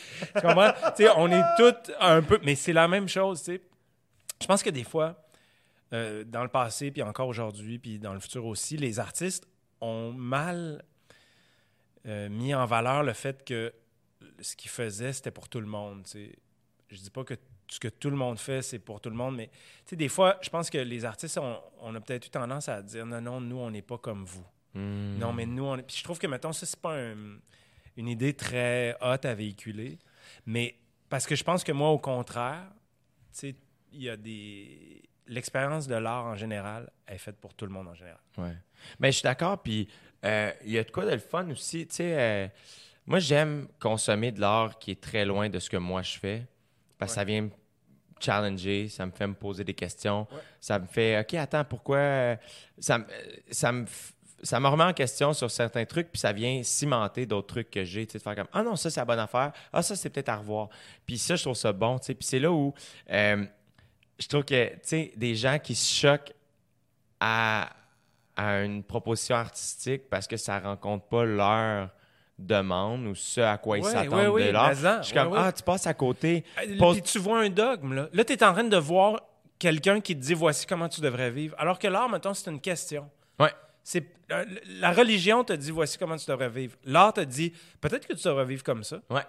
Tu 0.96 1.08
on 1.18 1.32
est 1.32 1.44
tous 1.58 1.92
un 2.00 2.22
peu. 2.22 2.40
Mais 2.44 2.54
c'est 2.56 2.74
la 2.74 2.88
même 2.88 3.08
chose, 3.08 3.40
tu 3.40 3.46
sais. 3.56 3.62
Je 4.42 4.46
pense 4.46 4.62
que 4.62 4.70
des 4.70 4.84
fois, 4.84 5.24
euh, 5.94 6.24
dans 6.24 6.44
le 6.44 6.50
passé, 6.50 6.92
puis 6.92 7.02
encore 7.02 7.28
aujourd'hui, 7.28 7.80
puis 7.80 7.98
dans 8.00 8.14
le 8.14 8.20
futur 8.20 8.46
aussi, 8.46 8.78
les 8.78 9.00
artistes 9.00 9.48
ont 9.82 10.12
mal 10.14 10.84
euh, 12.06 12.30
mis 12.30 12.54
en 12.54 12.66
valeur 12.66 13.02
le 13.04 13.14
fait 13.14 13.44
que 13.44 13.74
ce 14.40 14.56
qu'ils 14.56 14.70
faisaient, 14.72 15.14
c'était 15.14 15.32
pour 15.32 15.50
tout 15.50 15.60
le 15.60 15.68
monde. 15.68 16.04
tu 16.04 16.12
sais. 16.12 16.36
Je 16.90 16.98
dis 16.98 17.10
pas 17.10 17.24
que 17.24 17.34
ce 17.74 17.80
que 17.80 17.88
tout 17.88 18.10
le 18.10 18.18
monde 18.18 18.38
fait, 18.38 18.62
c'est 18.62 18.80
pour 18.80 19.00
tout 19.00 19.10
le 19.10 19.16
monde, 19.16 19.38
mais 19.38 19.48
tu 19.48 19.54
sais, 19.92 19.96
des 19.96 20.10
fois, 20.10 20.38
je 20.42 20.50
pense 20.50 20.70
que 20.70 20.78
les 20.78 21.06
artistes, 21.06 21.38
on, 21.38 21.58
on 21.80 21.96
a 21.96 22.02
peut-être 22.02 22.28
eu 22.28 22.30
tendance 22.30 22.68
à 22.68 22.82
dire 22.82 23.06
non, 23.06 23.22
non, 23.22 23.40
nous, 23.40 23.58
on 23.58 23.72
n'est 23.72 23.82
pas 23.82 23.98
comme 23.98 24.26
vous. 24.26 24.46
Hmm. 24.74 25.18
Non, 25.18 25.32
mais 25.32 25.46
nous, 25.46 25.64
on 25.64 25.78
est... 25.78 25.84
Puis 25.84 25.96
je 25.98 26.04
trouve 26.04 26.20
que, 26.20 26.28
mettons, 26.28 26.52
ça, 26.52 26.66
c'est 26.66 26.80
pas 26.80 26.96
un- 26.98 27.38
une 27.96 28.08
idée 28.10 28.34
très 28.34 28.98
haute 29.02 29.24
à 29.24 29.34
véhiculer. 29.34 29.98
Mais 30.46 30.76
parce 31.10 31.26
que 31.26 31.36
je 31.36 31.44
pense 31.46 31.64
que 31.64 31.72
moi, 31.72 31.90
au 31.92 31.98
contraire, 32.00 32.68
tu 33.34 33.40
sais, 33.40 33.56
il 33.94 34.02
y 34.04 34.10
a 34.10 34.18
des. 34.18 35.02
L'expérience 35.28 35.88
de 35.88 35.96
l'art 35.96 36.26
en 36.26 36.36
général 36.36 36.90
est 37.08 37.18
faite 37.18 37.38
pour 37.40 37.54
tout 37.54 37.66
le 37.66 37.72
monde 37.72 37.88
en 37.88 37.94
général. 37.94 38.20
Ouais. 38.38 38.54
Ben, 39.00 39.08
je 39.12 39.18
suis 39.18 39.24
d'accord. 39.24 39.62
Puis, 39.62 39.88
euh, 40.26 40.52
il 40.66 40.72
y 40.72 40.78
a 40.78 40.84
de 40.84 40.92
quoi 40.92 41.06
de 41.06 41.12
le 41.12 41.20
fun 41.20 41.50
aussi. 41.52 41.88
Tu 41.88 41.96
sais, 41.96 42.20
euh, 42.20 42.48
moi, 43.06 43.20
j'aime 43.20 43.68
consommer 43.80 44.34
de 44.34 44.42
l'art 44.42 44.78
qui 44.78 44.92
est 44.92 45.00
très 45.02 45.24
loin 45.24 45.48
de 45.48 45.58
ce 45.60 45.70
que 45.70 45.78
moi 45.78 46.02
je 46.02 46.18
fais. 46.20 46.46
Parce 46.98 47.14
que 47.14 47.16
ça 47.16 47.24
vient 47.24 47.42
me 47.44 47.50
challenger, 48.22 48.88
ça 48.90 49.06
me 49.06 49.12
fait 49.12 49.28
me 49.28 49.34
poser 49.34 49.64
des 49.64 49.74
questions. 49.74 50.28
Ça 50.60 50.80
me 50.80 50.86
fait, 50.88 51.20
OK, 51.20 51.34
attends, 51.36 51.64
pourquoi. 51.66 51.98
euh, 51.98 52.36
Ça, 52.80 52.98
me- 53.00 53.04
euh, 53.06 53.08
ça 53.52 53.72
me. 53.72 53.86
f- 53.86 54.12
Ça 54.44 54.60
me 54.60 54.68
remet 54.68 54.86
en 54.86 54.94
question 54.94 55.34
sur 55.34 55.52
certains 55.52 55.86
trucs, 55.86 56.12
puis 56.12 56.20
ça 56.20 56.34
vient 56.34 56.64
cimenter 56.64 57.28
d'autres 57.28 57.46
trucs 57.48 57.70
que 57.70 57.84
j'ai, 57.86 58.08
tu 58.08 58.14
sais, 58.14 58.18
de 58.18 58.24
faire 58.24 58.36
comme 58.36 58.48
Ah 58.52 58.64
non, 58.64 58.76
ça 58.76 58.90
c'est 58.90 59.00
la 59.00 59.06
bonne 59.06 59.20
affaire, 59.20 59.52
ah 59.72 59.84
ça 59.84 59.96
c'est 59.96 60.10
peut-être 60.10 60.30
à 60.30 60.38
revoir. 60.38 60.70
Puis 61.06 61.20
ça, 61.20 61.36
je 61.36 61.44
trouve 61.44 61.56
ça 61.56 61.72
bon, 61.72 62.00
tu 62.00 62.08
sais. 62.08 62.16
Puis 62.16 62.26
c'est 62.28 62.40
là 62.40 62.52
où 62.52 62.74
euh, 63.12 63.46
je 64.18 64.28
trouve 64.28 64.44
que, 64.44 64.70
tu 64.74 64.80
sais, 64.82 65.12
des 65.16 65.36
gens 65.36 65.60
qui 65.60 65.76
se 65.76 65.94
choquent 65.94 66.34
à, 67.20 67.70
à 68.36 68.62
une 68.64 68.84
proposition 68.84 69.36
artistique 69.36 70.10
parce 70.10 70.26
que 70.28 70.38
ça 70.38 70.60
rencontre 70.60 71.06
pas 71.06 71.24
leur 71.24 71.90
demande 72.42 73.06
ou 73.08 73.16
ce 73.16 73.42
à 73.42 73.58
quoi 73.58 73.78
ils 73.78 73.84
Ouais, 73.84 73.92
s'attendent 73.92 74.14
ouais, 74.20 74.28
oui, 74.28 74.46
de 74.48 74.50
l'art. 74.52 74.74
Je 74.74 75.06
suis 75.08 75.14
comme, 75.14 75.34
ah, 75.36 75.52
tu 75.52 75.64
passes 75.64 75.88
à 75.88 75.94
côté. 75.94 76.44
Euh, 76.62 76.78
Pose- 76.78 76.96
Puis 77.02 77.04
tu 77.12 77.20
vois 77.20 77.39
un 77.42 77.50
dogme, 77.50 77.94
là. 77.94 78.10
Là, 78.14 78.24
tu 78.24 78.34
es 78.34 78.44
en 78.44 78.54
train 78.54 78.64
de 78.64 78.78
voir 78.78 79.22
quelqu'un 79.60 80.00
qui 80.02 80.16
te 80.16 80.22
dit 80.22 80.34
voici 80.34 80.66
comment 80.66 80.89
tu 80.89 81.02
devrais 81.02 81.30
vivre. 81.32 81.56
Alors 81.60 81.78
que 81.80 81.88
l'art, 81.88 82.10
mettons, 82.10 82.34
c'est 82.34 82.50
une 82.50 82.60
question. 82.62 83.10
Ouais. 83.39 83.52
C'est, 83.84 84.06
euh, 84.32 84.46
la 84.80 84.92
religion 84.92 85.44
te 85.44 85.54
dit 85.54 85.72
voici 85.72 85.98
comment 85.98 86.16
tu 86.18 86.26
devrais 86.30 86.50
vivre. 86.50 86.76
L'art 86.86 87.14
te 87.14 87.22
dit 87.22 87.54
peut-être 87.80 88.08
que 88.08 88.14
tu 88.14 88.28
devrais 88.28 88.46
vivre 88.46 88.64
comme 88.64 88.84
ça. 88.84 88.98
Ouais. 89.10 89.22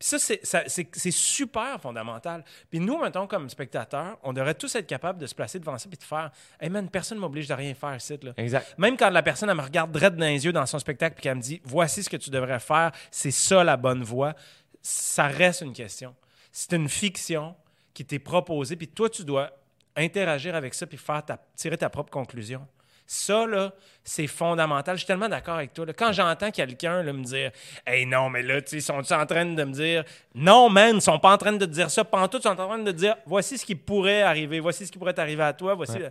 Puis 0.00 0.08
ça, 0.08 0.18
c'est, 0.66 1.10
super 1.10 1.78
fondamental. 1.78 2.42
Puis 2.70 2.80
nous, 2.80 2.98
mettons, 2.98 3.26
comme 3.26 3.50
spectateurs, 3.50 4.18
on 4.22 4.32
devrait 4.32 4.54
tous 4.54 4.74
être 4.74 4.86
capables 4.86 5.18
de 5.18 5.26
se 5.26 5.34
placer 5.34 5.58
devant 5.58 5.76
ça 5.76 5.90
et 5.92 5.96
de 5.96 6.02
faire 6.02 6.30
Hey 6.58 6.70
man, 6.70 6.88
personne 6.88 7.18
ne 7.18 7.20
m'oblige 7.20 7.46
de 7.46 7.52
rien 7.52 7.74
faire 7.74 7.94
ici. 7.94 8.18
Là. 8.22 8.32
Exact. 8.38 8.74
Même 8.78 8.96
quand 8.96 9.10
la 9.10 9.22
personne 9.22 9.50
elle 9.50 9.56
me 9.56 9.62
regarde 9.62 9.92
droit 9.92 10.08
dans 10.08 10.24
les 10.24 10.42
yeux 10.42 10.52
dans 10.52 10.64
son 10.64 10.78
spectacle 10.78 11.16
et 11.18 11.20
qu'elle 11.20 11.36
me 11.36 11.42
dit 11.42 11.60
voici 11.64 12.02
ce 12.02 12.08
que 12.08 12.16
tu 12.16 12.30
devrais 12.30 12.60
faire, 12.60 12.92
c'est 13.10 13.30
ça 13.30 13.62
la 13.62 13.76
bonne 13.76 14.02
voie, 14.02 14.34
ça 14.80 15.26
reste 15.26 15.60
une 15.60 15.74
question. 15.74 16.14
C'est 16.50 16.72
une 16.72 16.88
fiction 16.88 17.54
qui 17.92 18.06
t'est 18.06 18.18
proposée, 18.18 18.76
puis 18.76 18.88
toi, 18.88 19.10
tu 19.10 19.22
dois 19.22 19.50
interagir 19.96 20.54
avec 20.54 20.72
ça 20.72 20.86
puis 20.86 20.96
faire 20.96 21.22
ta- 21.22 21.44
tirer 21.54 21.76
ta 21.76 21.90
propre 21.90 22.10
conclusion. 22.10 22.66
Ça, 23.12 23.44
là, 23.44 23.72
c'est 24.04 24.28
fondamental. 24.28 24.94
Je 24.94 25.00
suis 25.00 25.06
tellement 25.08 25.28
d'accord 25.28 25.56
avec 25.56 25.74
toi. 25.74 25.84
là. 25.84 25.92
Quand 25.92 26.12
j'entends 26.12 26.52
quelqu'un 26.52 27.02
me 27.02 27.24
dire 27.24 27.50
Hey, 27.84 28.06
non, 28.06 28.30
mais 28.30 28.40
là, 28.40 28.62
tu 28.62 28.68
sais, 28.68 28.80
sont-ils 28.80 29.12
en 29.12 29.26
train 29.26 29.44
de 29.46 29.64
me 29.64 29.72
dire 29.72 30.04
Non, 30.32 30.68
man, 30.70 30.94
ils 30.94 31.00
sont 31.02 31.18
pas 31.18 31.32
en 31.32 31.36
train 31.36 31.52
de 31.52 31.58
te 31.66 31.70
dire 31.72 31.90
ça. 31.90 32.04
Pantoute, 32.04 32.42
ils 32.44 32.48
sont 32.48 32.50
en 32.60 32.68
train 32.68 32.78
de 32.78 32.88
te 32.92 32.96
dire 32.96 33.16
Voici 33.26 33.58
ce 33.58 33.66
qui 33.66 33.74
pourrait 33.74 34.22
arriver, 34.22 34.60
voici 34.60 34.86
ce 34.86 34.92
qui 34.92 34.98
pourrait 34.98 35.12
t'arriver 35.12 35.42
à 35.42 35.52
toi, 35.52 35.74
voici. 35.74 35.98
le- 35.98 36.10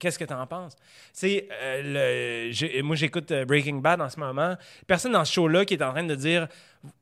Qu'est-ce 0.00 0.18
que 0.18 0.24
tu 0.24 0.34
en 0.34 0.44
penses? 0.48 0.74
C'est 1.12 1.46
euh, 1.62 2.50
le- 2.50 2.82
moi, 2.82 2.96
j'écoute 2.96 3.30
euh, 3.30 3.44
Breaking 3.44 3.76
Bad 3.76 4.00
en 4.00 4.08
ce 4.10 4.18
moment. 4.18 4.56
Personne 4.84 5.12
dans 5.12 5.24
ce 5.24 5.32
show-là 5.32 5.64
qui 5.64 5.74
est 5.74 5.82
en 5.84 5.92
train 5.92 6.02
de 6.02 6.16
dire 6.16 6.48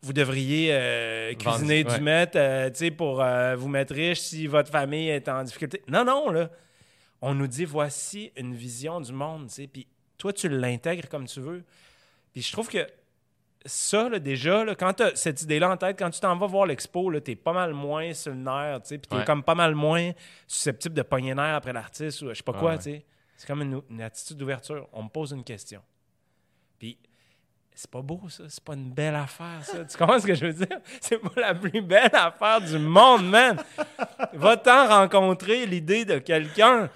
vous 0.03 0.13
devriez 0.13 0.69
euh, 0.73 1.33
cuisiner 1.33 1.83
du 1.83 1.93
ouais. 1.93 2.01
mètre 2.01 2.37
euh, 2.37 2.69
pour 2.95 3.23
euh, 3.23 3.57
vous 3.57 3.69
mettre 3.69 3.95
riche 3.95 4.21
si 4.21 4.47
votre 4.47 4.71
famille 4.71 5.09
est 5.09 5.31
en 5.31 5.43
difficulté. 5.45 5.81
Non, 5.89 6.05
non, 6.05 6.31
là. 6.31 6.51
On 7.23 7.35
nous 7.35 7.47
dit 7.47 7.65
voici 7.65 8.33
une 8.37 8.55
vision 8.55 9.01
du 9.01 9.13
monde, 9.13 9.49
tu 9.49 9.55
sais, 9.55 9.67
puis 9.67 9.87
toi, 10.19 10.33
tu 10.33 10.49
l'intègres 10.49 11.09
comme 11.09 11.27
tu 11.27 11.41
veux. 11.41 11.65
Puis 12.33 12.43
je 12.43 12.53
trouve 12.53 12.69
que 12.69 12.87
ça, 13.67 14.09
là, 14.09 14.19
déjà, 14.19 14.65
là, 14.65 14.75
quand 14.75 14.95
tu 14.95 15.03
as 15.03 15.15
cette 15.17 15.43
idée-là 15.43 15.71
en 15.71 15.77
tête, 15.77 15.99
quand 15.99 16.09
tu 16.11 16.21
t'en 16.21 16.35
vas 16.37 16.47
voir 16.47 16.65
l'expo, 16.67 17.13
tu 17.21 17.31
es 17.33 17.37
pas 17.37 17.53
mal 17.53 17.75
moins 17.75 18.15
sur 18.15 18.33
le 18.33 18.39
nerf, 18.39 18.81
tu 18.83 18.89
sais, 18.89 18.99
puis 18.99 19.09
tu 19.09 19.17
es 19.17 19.19
Ouais. 19.19 19.25
comme 19.27 19.43
pas 19.43 19.55
mal 19.55 19.75
moins 19.75 20.13
susceptible 20.47 20.95
de 20.95 21.03
pogner 21.03 21.35
nerf 21.35 21.55
après 21.57 21.73
l'artiste 21.75 22.23
ou 22.23 22.29
je 22.31 22.35
sais 22.35 22.43
pas 22.43 22.55
quoi, 22.55 22.71
Ouais. 22.73 22.77
tu 22.79 22.85
sais. 22.85 23.05
C'est 23.37 23.47
comme 23.47 23.63
une, 23.63 23.83
une 23.91 24.01
attitude 24.03 24.37
d'ouverture. 24.37 24.89
On 24.93 25.03
me 25.03 25.09
pose 25.09 25.33
une 25.33 25.45
question. 25.45 25.83
Puis 26.79 26.99
c'est 27.81 27.91
pas 27.91 28.03
beau, 28.03 28.21
ça. 28.29 28.45
C'est 28.47 28.63
pas 28.63 28.75
une 28.75 28.91
belle 28.91 29.15
affaire, 29.15 29.61
ça. 29.63 29.87
tu 29.87 29.97
comprends 29.97 30.21
ce 30.21 30.27
que 30.27 30.35
je 30.35 30.45
veux 30.45 30.53
dire? 30.53 30.79
C'est 31.01 31.17
pas 31.17 31.41
la 31.41 31.55
plus 31.55 31.81
belle 31.81 32.11
affaire 32.13 32.61
du 32.61 32.79
monde, 32.79 33.27
man. 33.27 33.57
Va-t'en 34.35 34.87
rencontrer 34.87 35.65
l'idée 35.65 36.05
de 36.05 36.19
quelqu'un. 36.19 36.91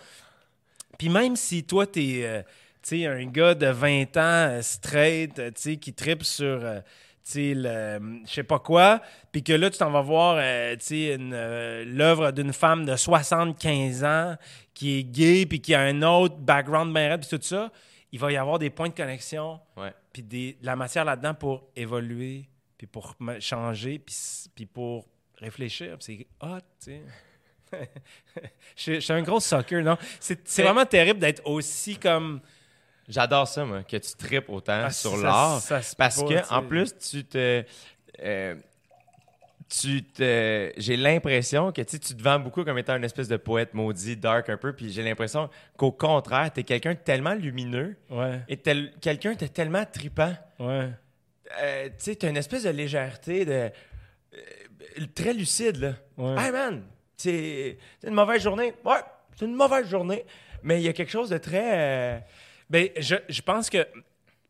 Puis 0.98 1.08
même 1.08 1.36
si 1.36 1.64
toi, 1.64 1.86
t'es 1.86 2.20
euh, 2.24 2.42
un 3.10 3.24
gars 3.24 3.54
de 3.54 3.66
20 3.66 4.16
ans, 4.18 4.50
euh, 4.50 4.60
straight, 4.60 5.38
euh, 5.38 5.50
qui 5.52 5.94
tripe 5.94 6.22
sur, 6.22 6.60
euh, 6.62 6.80
je 7.34 8.30
sais 8.30 8.42
pas 8.42 8.58
quoi, 8.58 9.00
puis 9.32 9.42
que 9.42 9.54
là, 9.54 9.70
tu 9.70 9.78
t'en 9.78 9.90
vas 9.90 10.02
voir, 10.02 10.36
l'œuvre 10.36 12.30
d'une 12.30 12.52
femme 12.52 12.84
de 12.84 12.94
75 12.94 14.04
ans 14.04 14.36
qui 14.74 14.98
est 14.98 15.04
gay, 15.04 15.46
puis 15.46 15.62
qui 15.62 15.74
a 15.74 15.80
un 15.80 16.02
autre 16.02 16.36
background 16.36 16.92
bien 16.92 17.16
puis 17.16 17.30
tout 17.30 17.40
ça, 17.40 17.70
il 18.12 18.20
va 18.20 18.30
y 18.30 18.36
avoir 18.36 18.58
des 18.58 18.68
points 18.68 18.90
de 18.90 18.94
connexion, 18.94 19.58
Ouais. 19.78 19.94
Puis 20.14 20.22
des- 20.22 20.52
de 20.54 20.64
la 20.64 20.76
matière 20.76 21.04
là-dedans 21.04 21.34
pour 21.34 21.68
évoluer, 21.76 22.48
puis 22.78 22.86
pour 22.86 23.14
changer, 23.40 23.98
puis, 23.98 24.64
pour 24.66 25.06
réfléchir. 25.38 25.96
C'est 26.00 26.26
hot, 26.40 26.58
tu 26.82 26.92
sais. 26.92 27.02
je, 28.76 28.82
suis- 28.82 28.94
je 28.94 29.00
suis 29.00 29.12
un 29.12 29.22
gros 29.22 29.40
soccer, 29.40 29.82
non? 29.82 29.98
C'est 30.20 30.62
vraiment 30.62 30.86
terrible 30.86 31.18
d'être 31.20 31.42
aussi 31.46 31.98
comme. 31.98 32.40
J'adore 33.08 33.46
ça, 33.46 33.64
moi, 33.66 33.82
que 33.82 33.96
tu 33.98 34.14
tripes 34.14 34.48
autant 34.48 34.84
Ah, 34.84 34.90
sur 34.90 35.16
l'art. 35.18 35.60
Parce 35.98 36.22
que, 36.22 36.54
en 36.54 36.62
plus, 36.62 36.96
tu 36.96 37.24
te. 37.24 37.64
euh, 38.20 38.54
tu 39.80 40.02
te. 40.04 40.72
J'ai 40.76 40.96
l'impression 40.96 41.72
que 41.72 41.82
tu 41.82 41.98
tu 41.98 42.14
te 42.14 42.22
vends 42.22 42.38
beaucoup 42.38 42.64
comme 42.64 42.78
étant 42.78 42.96
une 42.96 43.04
espèce 43.04 43.28
de 43.28 43.36
poète 43.36 43.74
maudit, 43.74 44.16
dark 44.16 44.48
un 44.48 44.56
peu, 44.56 44.72
puis 44.74 44.92
j'ai 44.92 45.02
l'impression 45.02 45.48
qu'au 45.76 45.92
contraire, 45.92 46.52
t'es 46.52 46.62
quelqu'un 46.62 46.94
de 46.94 46.98
tellement 46.98 47.34
lumineux 47.34 47.96
Ouais, 48.10 48.40
et 48.48 48.56
tel- 48.56 48.92
quelqu'un 49.00 49.32
de 49.34 49.46
tellement 49.46 49.84
tripant. 49.84 50.34
ouais. 50.60 50.90
Euh, 51.62 51.84
tu 51.88 51.92
sais, 51.98 52.16
t'as 52.16 52.30
une 52.30 52.36
espèce 52.36 52.64
de 52.64 52.70
légèreté, 52.70 53.44
de. 53.44 53.52
euh, 53.52 55.06
très 55.14 55.32
lucide, 55.32 55.76
là. 55.76 55.92
Ouais. 56.16 56.42
Hey 56.42 56.50
man, 56.50 56.82
c'est 57.16 57.78
une 58.04 58.14
mauvaise 58.14 58.42
journée. 58.42 58.74
Ouais, 58.84 59.00
c'est 59.36 59.44
une 59.44 59.54
mauvaise 59.54 59.88
journée. 59.88 60.24
Mais 60.62 60.80
il 60.80 60.84
y 60.84 60.88
a 60.88 60.92
quelque 60.92 61.10
chose 61.12 61.28
de 61.30 61.38
très. 61.38 61.78
euh, 61.78 62.18
Ben, 62.70 62.88
je, 62.98 63.16
je 63.28 63.42
pense 63.42 63.70
que. 63.70 63.86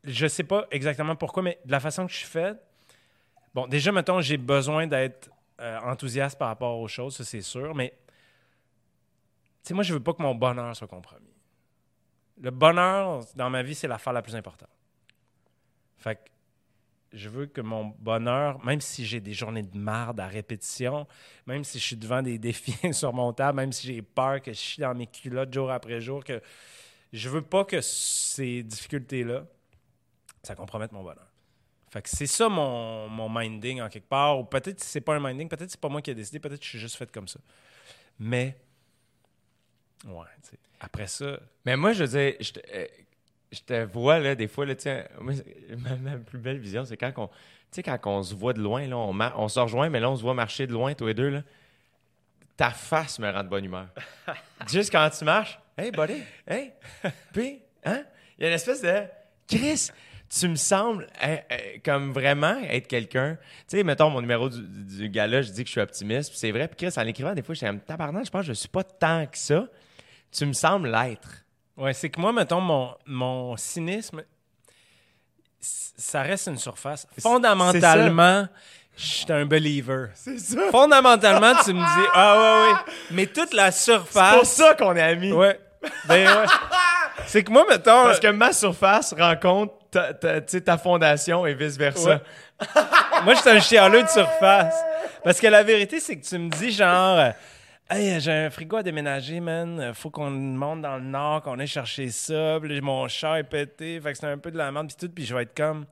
Je 0.05 0.27
sais 0.27 0.45
pas 0.45 0.67
exactement 0.71 1.17
pourquoi, 1.17 1.43
mais 1.43 1.59
de 1.65 1.73
la 1.73 1.81
façon 1.81 2.07
que 2.07 2.13
je 2.13 2.19
suis 2.19 2.27
fait. 2.27 2.55
Bon, 3.55 3.69
déjà, 3.69 3.93
mettons, 3.93 4.21
j'ai 4.21 4.37
besoin 4.37 4.87
d'être 4.87 5.31
euh, 5.61 5.79
enthousiaste 5.81 6.39
par 6.39 6.49
rapport 6.49 6.79
aux 6.79 6.89
choses, 6.89 7.17
ça 7.17 7.25
c'est 7.25 7.41
sûr, 7.41 7.75
mais. 7.75 7.95
Tu 9.63 9.69
sais, 9.69 9.75
moi, 9.75 9.83
je 9.85 9.95
veux 9.95 10.03
pas 10.03 10.13
que 10.13 10.23
mon 10.23 10.35
bonheur 10.35 10.75
soit 10.77 10.89
compromis. 10.89 11.33
Le 12.41 12.51
bonheur 12.51 13.25
dans 13.37 13.49
ma 13.49 13.63
vie, 13.63 13.75
c'est 13.75 13.89
l'affaire 13.89 14.13
la 14.13 14.23
plus 14.23 14.35
importante. 14.35 14.69
Fait 15.97 16.17
que 16.17 16.31
je 17.13 17.29
veux 17.29 17.47
que 17.47 17.61
mon 17.61 17.95
bonheur, 17.99 18.63
même 18.65 18.81
si 18.81 19.07
j'ai 19.07 19.21
des 19.21 19.33
journées 19.33 19.63
de 19.63 19.79
marde 19.79 20.19
à 20.19 20.27
répétition, 20.27 21.07
même 21.47 21.63
si 21.63 21.79
je 21.79 21.85
suis 21.85 21.97
devant 21.97 22.23
des 22.23 22.39
défis 22.41 22.77
insurmontables, 22.83 23.57
même 23.57 23.73
si 23.73 23.87
j'ai 23.87 24.03
peur 24.03 24.43
que 24.43 24.53
je 24.53 24.59
chie 24.59 24.81
dans 24.81 24.95
mes 24.95 25.07
culottes 25.07 25.55
jour 25.55 25.71
après 25.71 26.01
jour, 26.01 26.25
que 26.25 26.43
je 27.13 27.29
veux 27.29 27.43
pas 27.43 27.65
que 27.65 27.81
ces 27.81 28.65
difficultés-là, 28.65 29.45
ça 30.43 30.57
compromette 30.57 30.91
mon 30.91 31.05
bonheur. 31.05 31.34
Fait 31.95 32.03
que 32.03 32.09
c'est 32.09 32.27
ça 32.27 32.49
mon, 32.49 33.09
mon 33.09 33.29
minding 33.29 33.81
en 33.81 33.89
quelque 33.89 34.09
part. 34.09 34.41
Ou 34.41 34.43
peut-être 34.43 34.81
que 34.81 34.85
c'est 34.85 35.01
pas 35.01 35.15
un 35.15 35.21
minding, 35.21 35.49
peut-être 35.49 35.67
que 35.67 35.71
c'est 35.71 35.81
pas 35.81 35.89
moi 35.89 36.03
qui 36.03 36.11
ai 36.11 36.15
décidé, 36.17 36.41
peut-être 36.41 36.59
que 36.59 36.65
je 36.65 36.71
suis 36.71 36.81
juste 36.81 36.97
fait 36.97 37.09
comme 37.13 37.29
ça. 37.29 37.39
Mais, 38.19 38.57
ouais. 40.05 40.27
Après 40.81 41.07
ça, 41.07 41.39
Mais 41.65 41.77
moi, 41.77 41.93
je 41.93 42.03
veux 42.03 42.19
dire, 42.19 42.35
je 42.41 42.51
te, 42.51 42.59
euh, 42.75 42.87
je 43.53 43.61
te 43.61 43.85
vois, 43.85 44.19
là, 44.19 44.35
des 44.35 44.49
fois, 44.49 44.67
là, 44.67 44.75
tu 44.75 44.83
sais, 44.83 45.09
moi, 45.21 45.35
ma, 45.79 45.95
ma 45.95 46.17
plus 46.17 46.41
belle 46.41 46.59
vision, 46.59 46.85
c'est 46.85 46.97
quand 46.97 47.13
on, 47.17 47.29
tu 47.29 47.35
sais, 47.71 47.85
quand 47.85 48.01
on 48.07 48.25
se 48.25 48.35
voit 48.35 48.55
de 48.55 48.61
loin, 48.61 48.89
là, 48.89 48.97
on, 48.97 49.17
on 49.37 49.49
se 49.49 49.61
rejoint, 49.61 49.89
mais 49.89 50.01
là, 50.01 50.11
on 50.11 50.17
se 50.17 50.23
voit 50.23 50.35
marcher 50.35 50.67
de 50.67 50.73
loin, 50.73 50.95
tous 50.95 51.07
les 51.07 51.15
deux, 51.15 51.29
là. 51.29 51.43
Ta 52.57 52.71
face 52.71 53.21
me 53.21 53.31
rend 53.31 53.45
de 53.45 53.49
bonne 53.49 53.67
humeur. 53.67 53.87
Juste 54.69 54.91
quand 54.91 55.09
tu 55.11 55.25
marches, 55.25 55.61
hey, 55.79 55.93
buddy, 55.93 56.25
hey, 56.45 56.73
puis, 57.33 57.63
hein? 57.85 58.03
Il 58.37 58.43
y 58.43 58.45
a 58.47 58.49
une 58.49 58.55
espèce 58.57 58.83
de, 58.83 59.05
Chris, 59.47 59.91
tu 60.39 60.49
me 60.49 60.57
sembles 60.57 61.07
hein, 61.23 61.37
euh, 61.53 61.57
comme 61.85 62.13
vraiment 62.13 62.57
être 62.69 62.89
quelqu'un. 62.89 63.37
Tu 63.69 63.77
sais, 63.77 63.85
mettons 63.85 64.11
mon 64.11 64.21
numéro 64.21 64.49
du, 64.49 64.61
du 64.63 65.09
gala, 65.09 65.43
je 65.43 65.51
dis 65.51 65.63
que 65.63 65.69
je 65.69 65.73
suis 65.73 65.81
optimiste, 65.81 66.33
c'est 66.35 66.51
vrai. 66.51 66.67
Puis 66.69 66.87
Chris, 66.89 66.95
en 67.01 67.03
l'écrivant, 67.05 67.35
des 67.35 67.43
fois, 67.43 67.55
je 67.55 67.59
suis 67.59 67.67
comme 67.67 67.81
tabarnak, 67.81 68.25
je 68.27 68.31
pense 68.31 68.41
que 68.43 68.49
je 68.49 68.53
suis 68.53 68.69
pas 68.69 68.83
tant 68.83 69.27
que 69.27 69.39
ça. 69.39 69.67
Tu 70.33 70.47
me 70.47 70.53
sembles 70.53 70.91
l'être. 70.91 71.29
Ouais, 71.77 71.93
c'est 71.93 72.11
que 72.11 72.21
moi, 72.21 72.33
mettons, 72.33 72.61
mon, 72.61 72.95
mon 73.07 73.57
cynisme, 73.57 74.23
ça 75.61 76.23
reste 76.23 76.49
une 76.49 76.59
surface. 76.59 77.07
Fondamentalement, 77.21 78.49
je 78.97 79.05
suis 79.07 79.33
un 79.33 79.47
believer. 79.47 80.09
C'est 80.15 80.39
ça. 80.39 80.71
Fondamentalement, 80.71 81.53
tu 81.65 81.73
me 81.73 81.79
dis, 81.81 82.09
ah 82.15 82.39
ouais, 82.39 82.73
ouais. 82.73 82.93
Mais 83.13 83.27
toute 83.27 83.53
la 83.55 83.71
C'est 83.71 83.93
surface. 83.93 84.35
pour 84.37 84.47
ça 84.47 84.75
qu'on 84.75 84.95
est 84.97 85.03
amis. 85.03 85.33
Ouais. 85.33 85.59
Ben 86.07 86.27
ouais. 86.27 86.47
C'est 87.27 87.43
que 87.45 87.51
moi, 87.51 87.65
mettons. 87.69 88.05
Parce 88.05 88.21
que 88.21 88.29
ma 88.29 88.53
surface 88.53 89.13
rencontre 89.19 89.75
ta, 89.95 90.41
ta, 90.41 90.41
ta 90.41 90.79
fondation 90.79 91.47
et 91.47 91.55
vice-versa. 91.55 92.11
Ouais. 92.11 92.21
Moi, 93.25 93.35
je 93.35 93.41
suis 93.41 93.51
un 93.51 93.61
chialeux 93.61 94.03
de 94.03 94.09
surface. 94.09 94.75
Parce 95.23 95.41
que 95.41 95.47
la 95.47 95.63
vérité, 95.63 96.01
c'est 96.01 96.17
que 96.17 96.25
tu 96.25 96.39
me 96.39 96.51
dis 96.51 96.71
genre, 96.71 97.33
hey, 97.89 98.21
j'ai 98.21 98.33
un 98.33 98.51
frigo 98.51 98.77
à 98.77 98.83
déménager, 98.83 99.41
man. 99.41 99.93
Faut 99.95 100.11
qu'on 100.11 100.31
monte 100.31 100.83
dans 100.83 100.97
le 100.97 101.05
nord, 101.05 101.43
qu'on 101.43 101.59
aille 101.59 101.67
chercher 101.67 102.11
ça. 102.11 102.59
Puis 102.61 102.81
mon 102.81 103.09
chat 103.09 103.39
est 103.39 103.45
pété. 103.45 104.01
Fait 104.01 104.13
que 104.13 104.19
c'est 104.19 104.27
un 104.27 104.39
peu 104.39 104.51
de 104.51 104.59
la 104.59 104.71
merde. 104.73 104.89
Puis 104.89 104.97
tout. 104.97 105.13
Puis 105.13 105.25
je 105.25 105.35
vais 105.35 105.43
être 105.43 105.57
comme, 105.57 105.87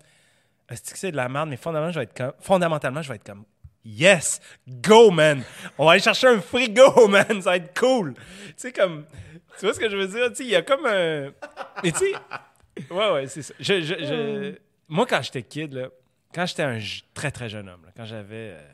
est-ce 0.68 0.92
que 0.92 0.98
c'est 0.98 1.12
de 1.12 1.16
la 1.16 1.28
merde? 1.28 1.48
Mais 1.48 1.56
fondamentalement, 1.56 1.92
je 1.92 1.98
vais 2.00 2.04
être 2.04 2.16
comme, 2.16 2.32
fondamentalement, 2.40 3.02
je 3.02 3.08
vais 3.08 3.16
être 3.16 3.26
comme, 3.26 3.44
yes, 3.84 4.40
go, 4.68 5.10
man. 5.10 5.42
On 5.78 5.86
va 5.86 5.92
aller 5.92 6.02
chercher 6.02 6.28
un 6.28 6.40
frigo, 6.40 7.08
man. 7.08 7.42
Ça 7.42 7.50
va 7.50 7.56
être 7.56 7.78
cool. 7.78 8.14
Tu 8.14 8.54
sais, 8.56 8.72
comme, 8.72 9.04
tu 9.58 9.66
vois 9.66 9.74
ce 9.74 9.80
que 9.80 9.88
je 9.88 9.96
veux 9.96 10.08
dire? 10.08 10.28
Tu 10.30 10.36
sais, 10.36 10.44
il 10.44 10.50
y 10.50 10.56
a 10.56 10.62
comme 10.62 10.86
un. 10.86 11.30
Mais 11.82 11.92
tu 11.92 11.98
sais, 11.98 12.12
Ouais, 12.90 13.10
ouais, 13.12 13.26
c'est 13.26 13.42
ça. 13.42 13.54
Je, 13.58 13.80
je- 13.82 14.04
je- 14.04 14.58
Moi, 14.88 15.06
quand 15.06 15.20
j'étais 15.22 15.42
kid, 15.42 15.72
là, 15.74 15.88
quand 16.34 16.46
j'étais 16.46 16.62
un 16.62 16.78
très, 17.14 17.30
très 17.30 17.48
jeune 17.48 17.68
homme, 17.68 17.84
là, 17.84 17.92
quand 17.96 18.04
j'avais 18.06 18.52
euh, 18.56 18.72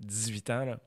18 0.00 0.50
ans, 0.50 0.64
là, 0.64 0.78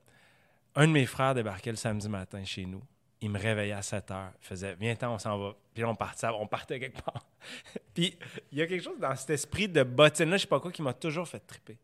un 0.75 0.87
de 0.87 0.91
mes 0.91 1.05
frères 1.05 1.33
débarquait 1.33 1.71
le 1.71 1.75
samedi 1.77 2.07
matin 2.07 2.43
chez 2.45 2.65
nous. 2.65 2.81
Il 3.23 3.29
me 3.29 3.37
réveillait 3.39 3.73
à 3.73 3.81
7 3.81 4.09
heures. 4.11 4.31
Il 4.41 4.47
faisait 4.47 4.75
Viens-t'en, 4.79 5.13
on 5.15 5.19
s'en 5.19 5.37
va. 5.37 5.55
Puis 5.73 5.83
là, 5.83 5.89
on 5.89 5.95
partait, 5.95 6.27
on 6.27 6.47
partait 6.47 6.79
quelque 6.79 7.01
part. 7.01 7.25
Puis 7.93 8.17
il 8.51 8.57
y 8.57 8.61
a 8.61 8.67
quelque 8.67 8.83
chose 8.83 8.99
dans 8.99 9.15
cet 9.15 9.29
esprit 9.31 9.67
de 9.67 9.83
bottine-là, 9.83 10.37
je 10.37 10.41
sais 10.41 10.47
pas 10.47 10.59
quoi, 10.59 10.71
qui 10.71 10.81
m'a 10.81 10.93
toujours 10.93 11.27
fait 11.27 11.39
triper. 11.39 11.77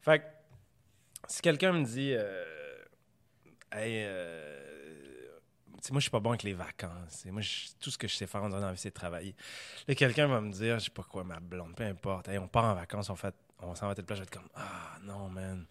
Fait 0.00 0.18
que 0.20 0.24
si 1.28 1.42
quelqu'un 1.42 1.72
me 1.72 1.84
dit 1.84 2.12
euh, 2.14 2.44
Hey, 3.70 4.02
euh, 4.04 4.67
moi, 5.90 5.98
je 6.00 6.02
suis 6.02 6.10
pas 6.10 6.20
bon 6.20 6.30
avec 6.30 6.42
les 6.42 6.54
vacances. 6.54 7.24
Moi, 7.30 7.42
tout 7.80 7.90
ce 7.90 7.98
que 7.98 8.08
je 8.08 8.14
sais 8.14 8.26
faire 8.26 8.48
dans 8.48 8.58
la 8.58 8.72
vie, 8.72 8.78
c'est 8.78 8.90
travailler. 8.90 9.34
Là, 9.86 9.94
quelqu'un 9.94 10.26
va 10.26 10.40
me 10.40 10.50
dire, 10.52 10.78
je 10.78 10.84
sais 10.86 10.90
pas 10.90 11.02
quoi, 11.04 11.24
ma 11.24 11.40
blonde, 11.40 11.74
peu 11.76 11.84
importe. 11.84 12.28
On 12.28 12.48
part 12.48 12.64
en 12.64 12.74
vacances, 12.74 13.08
on, 13.10 13.16
on 13.62 13.74
s'en 13.74 13.86
va 13.86 13.92
à 13.92 13.94
telle 13.94 14.04
place. 14.04 14.18
Je 14.18 14.24
vais 14.24 14.26
être 14.26 14.34
comme, 14.38 14.48
ah 14.56 14.98
non, 15.04 15.28
man. 15.28 15.64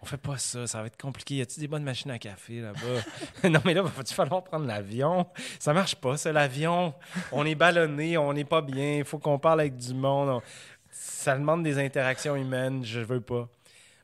On 0.00 0.06
fait 0.06 0.16
pas 0.16 0.38
ça, 0.38 0.64
ça 0.68 0.80
va 0.80 0.86
être 0.86 0.96
compliqué. 1.00 1.34
Y 1.36 1.42
a-tu 1.42 1.58
des 1.58 1.66
bonnes 1.66 1.82
machines 1.82 2.10
à 2.12 2.20
café 2.20 2.60
là-bas? 2.60 3.02
non, 3.48 3.60
mais 3.64 3.74
là, 3.74 3.82
va-tu 3.82 4.14
falloir 4.14 4.44
prendre 4.44 4.64
l'avion? 4.64 5.26
Ça 5.58 5.72
marche 5.72 5.96
pas, 5.96 6.16
ça, 6.16 6.32
l'avion. 6.32 6.94
On 7.32 7.44
est 7.44 7.56
ballonné, 7.56 8.16
on 8.16 8.32
n'est 8.32 8.44
pas 8.44 8.62
bien. 8.62 8.98
Il 8.98 9.04
faut 9.04 9.18
qu'on 9.18 9.40
parle 9.40 9.60
avec 9.62 9.76
du 9.76 9.92
monde. 9.94 10.28
On- 10.28 10.42
Ça 10.92 11.36
demande 11.36 11.64
des 11.64 11.78
interactions 11.80 12.36
humaines, 12.36 12.84
je 12.84 13.00
veux 13.00 13.20
pas. 13.20 13.48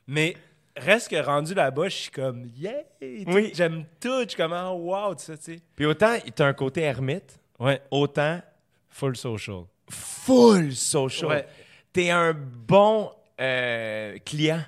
Mais 0.05 0.35
reste 0.77 1.09
que 1.09 1.15
rendu 1.23 1.53
là-bas, 1.53 1.89
je 1.89 1.95
suis 1.95 2.11
comme, 2.11 2.49
yeah! 2.55 2.83
Oui. 3.01 3.51
J'aime 3.53 3.85
tout. 3.99 4.21
Je 4.23 4.29
suis 4.29 4.37
comme, 4.37 4.53
oh, 4.53 4.73
wow, 4.73 5.15
tu 5.15 5.23
sais, 5.23 5.37
tu 5.37 5.43
sais. 5.55 5.59
Puis 5.75 5.85
autant, 5.85 6.15
t'as 6.35 6.47
un 6.47 6.53
côté 6.53 6.81
ermite, 6.81 7.39
Ouais, 7.59 7.81
autant 7.91 8.41
full 8.89 9.15
social. 9.15 9.63
full 9.89 10.73
social. 10.75 11.29
Ouais. 11.29 11.47
T'es 11.93 12.09
un 12.09 12.33
bon 12.33 13.11
euh, 13.39 14.17
client. 14.25 14.61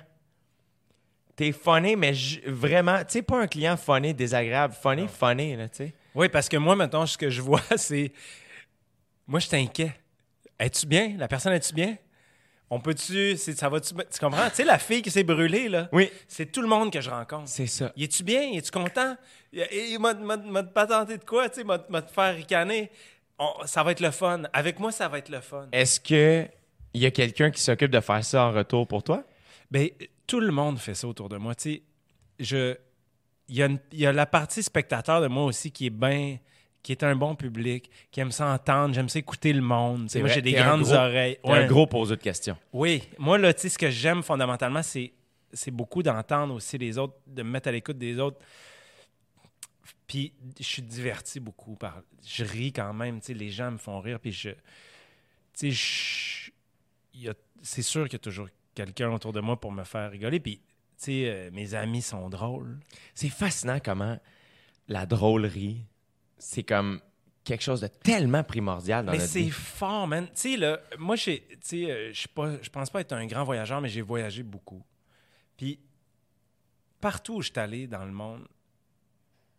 T'es 1.36 1.52
funny, 1.52 1.94
mais 1.94 2.12
vraiment, 2.46 2.98
tu 2.98 3.04
sais, 3.08 3.22
pas 3.22 3.40
un 3.40 3.46
client 3.46 3.76
funny, 3.76 4.12
désagréable. 4.14 4.74
Funny, 4.74 5.06
funny, 5.06 5.54
là, 5.56 5.68
tu 5.68 5.76
sais. 5.76 5.94
Oui, 6.14 6.28
parce 6.28 6.48
que 6.48 6.56
moi, 6.56 6.74
maintenant, 6.74 7.06
ce 7.06 7.16
que 7.16 7.30
je 7.30 7.40
vois, 7.40 7.62
c'est. 7.76 8.10
Moi, 9.26 9.38
je 9.40 9.54
inquiet. 9.54 9.92
Es-tu 10.58 10.86
bien? 10.86 11.14
La 11.16 11.28
personne, 11.28 11.52
es-tu 11.52 11.72
bien? 11.74 11.96
On 12.70 12.80
peut-tu. 12.80 13.36
Ça 13.36 13.68
va-tu. 13.68 13.94
Tu 13.94 14.18
comprends? 14.20 14.48
Tu 14.50 14.56
sais, 14.56 14.64
la 14.64 14.78
fille 14.78 15.00
qui 15.02 15.10
s'est 15.10 15.24
brûlée, 15.24 15.68
là. 15.68 15.88
Oui. 15.92 16.10
C'est 16.26 16.52
tout 16.52 16.60
le 16.60 16.68
monde 16.68 16.92
que 16.92 17.00
je 17.00 17.08
rencontre. 17.08 17.48
C'est 17.48 17.66
ça. 17.66 17.92
Y 17.96 18.04
es-tu 18.04 18.22
bien? 18.22 18.42
Y 18.42 18.58
es-tu 18.58 18.70
content? 18.70 19.16
Il 19.52 19.96
m'a 20.00 20.12
m'a- 20.14 20.36
m'a 20.36 20.62
pas 20.62 20.86
tenté 20.86 21.16
de 21.16 21.24
quoi? 21.24 21.48
Tu 21.48 21.60
sais, 21.60 21.64
m'a 21.64 21.78
te 21.78 22.12
faire 22.12 22.34
ricaner? 22.34 22.90
On- 23.38 23.64
ça 23.66 23.82
va 23.82 23.92
être 23.92 24.00
le 24.00 24.10
fun. 24.10 24.42
Avec 24.52 24.78
moi, 24.80 24.92
ça 24.92 25.08
va 25.08 25.18
être 25.18 25.30
le 25.30 25.40
fun. 25.40 25.66
Est-ce 25.72 25.98
que 26.00 26.46
y 26.94 27.06
a 27.06 27.10
quelqu'un 27.10 27.50
qui 27.50 27.62
s'occupe 27.62 27.90
de 27.90 28.00
faire 28.00 28.22
ça 28.24 28.44
en 28.44 28.52
retour 28.52 28.86
pour 28.86 29.02
toi? 29.02 29.22
Ben, 29.70 29.88
tout 30.26 30.40
le 30.40 30.50
monde 30.52 30.78
fait 30.78 30.94
ça 30.94 31.06
autour 31.08 31.28
de 31.30 31.36
moi. 31.38 31.54
Tu 31.54 31.74
sais, 31.76 31.82
je. 32.40 32.76
Il 33.48 33.56
y, 33.56 33.96
y 34.02 34.06
a 34.06 34.12
la 34.12 34.26
partie 34.26 34.62
spectateur 34.62 35.22
de 35.22 35.26
moi 35.28 35.44
aussi 35.44 35.70
qui 35.72 35.86
est 35.86 35.90
bien. 35.90 36.36
Qui 36.82 36.92
est 36.92 37.02
un 37.02 37.16
bon 37.16 37.34
public, 37.34 37.90
qui 38.10 38.20
aime 38.20 38.32
s'entendre, 38.32 38.94
j'aime 38.94 39.08
ça 39.08 39.18
écouter 39.18 39.52
le 39.52 39.60
monde. 39.60 40.08
Moi, 40.14 40.28
j'ai 40.28 40.42
des 40.42 40.52
grandes 40.52 40.82
gros- 40.82 40.94
oreilles. 40.94 41.38
Ouais. 41.44 41.58
un 41.58 41.66
gros 41.66 41.86
poseur 41.86 42.16
de 42.16 42.22
questions. 42.22 42.56
Oui, 42.72 43.02
moi, 43.18 43.36
là, 43.38 43.52
tu 43.52 43.62
sais, 43.62 43.68
ce 43.68 43.78
que 43.78 43.90
j'aime 43.90 44.22
fondamentalement, 44.22 44.82
c'est, 44.82 45.12
beaucoup 45.70 46.02
d'entendre 46.02 46.54
aussi 46.54 46.78
les 46.78 46.96
autres, 46.98 47.14
de 47.26 47.42
me 47.42 47.50
mettre 47.50 47.68
à 47.68 47.72
l'écoute 47.72 47.98
des 47.98 48.18
autres. 48.18 48.38
Puis, 50.06 50.32
je 50.58 50.64
suis 50.64 50.82
diverti 50.82 51.38
beaucoup 51.40 51.76
par. 51.76 52.00
Je 52.26 52.44
ris 52.44 52.72
quand 52.72 52.94
même, 52.94 53.20
tu 53.20 53.26
sais, 53.26 53.34
les 53.34 53.50
gens 53.50 53.70
me 53.70 53.76
font 53.78 54.00
rire, 54.00 54.18
puis 54.20 54.32
je. 54.32 54.50
Tu 54.50 55.70
sais, 55.72 56.50
je- 57.14 57.28
a- 57.30 57.34
c'est 57.62 57.82
sûr 57.82 58.04
qu'il 58.04 58.14
y 58.14 58.16
a 58.16 58.20
toujours 58.20 58.48
quelqu'un 58.74 59.10
autour 59.12 59.32
de 59.32 59.40
moi 59.40 59.58
pour 59.60 59.72
me 59.72 59.84
faire 59.84 60.10
rigoler, 60.10 60.40
puis, 60.40 60.56
tu 60.58 60.62
sais, 60.96 61.22
euh, 61.26 61.50
mes 61.52 61.74
amis 61.74 62.00
sont 62.02 62.30
drôles. 62.30 62.78
C'est 63.14 63.28
fascinant 63.28 63.78
comment 63.84 64.18
la 64.86 65.04
drôlerie, 65.04 65.84
c'est 66.38 66.62
comme 66.62 67.00
quelque 67.44 67.62
chose 67.62 67.80
de 67.80 67.86
tellement 67.86 68.44
primordial 68.44 69.06
dans 69.06 69.12
Mais 69.12 69.18
notre 69.18 69.30
c'est 69.30 69.40
vie. 69.42 69.50
fort, 69.50 70.06
man. 70.06 70.26
Tu 70.26 70.32
sais, 70.34 70.56
là, 70.56 70.78
moi, 70.98 71.16
euh, 71.16 72.10
je 72.12 72.68
pense 72.70 72.90
pas 72.90 73.00
être 73.00 73.12
un 73.12 73.26
grand 73.26 73.44
voyageur, 73.44 73.80
mais 73.80 73.88
j'ai 73.88 74.02
voyagé 74.02 74.42
beaucoup. 74.42 74.82
Puis, 75.56 75.78
partout 77.00 77.36
où 77.36 77.42
je 77.42 77.50
suis 77.50 77.58
allé 77.60 77.86
dans 77.86 78.04
le 78.04 78.12
monde, 78.12 78.46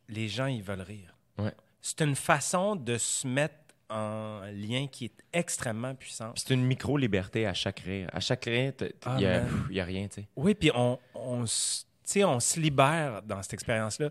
les 0.08 0.28
gens, 0.28 0.46
ils 0.46 0.64
veulent 0.64 0.82
rire. 0.82 1.16
Ouais. 1.38 1.54
C'est 1.82 2.02
une 2.02 2.16
façon 2.16 2.76
de 2.76 2.98
se 2.98 3.28
mettre 3.28 3.56
en 3.90 4.42
lien 4.54 4.86
qui 4.88 5.06
est 5.06 5.24
extrêmement 5.34 5.96
puissante. 5.96 6.36
Puis 6.36 6.44
c'est 6.48 6.54
une 6.54 6.64
micro-liberté 6.66 7.48
à 7.48 7.54
chaque 7.56 7.80
rire. 7.80 8.10
À 8.14 8.20
chaque 8.20 8.46
rire, 8.46 8.74
Ah, 9.06 9.16
il 9.18 9.24
y, 9.24 9.80
a- 9.80 9.86
rien, 9.86 10.08
tu 10.08 10.22
sais. 10.22 10.28
Oui, 10.36 10.54
puis 10.54 10.70
on, 10.76 11.00
on, 11.16 11.44
on 11.44 12.40
se 12.40 12.60
libère 12.60 13.24
dans 13.24 13.42
cette 13.42 13.54
expérience-là. 13.54 14.10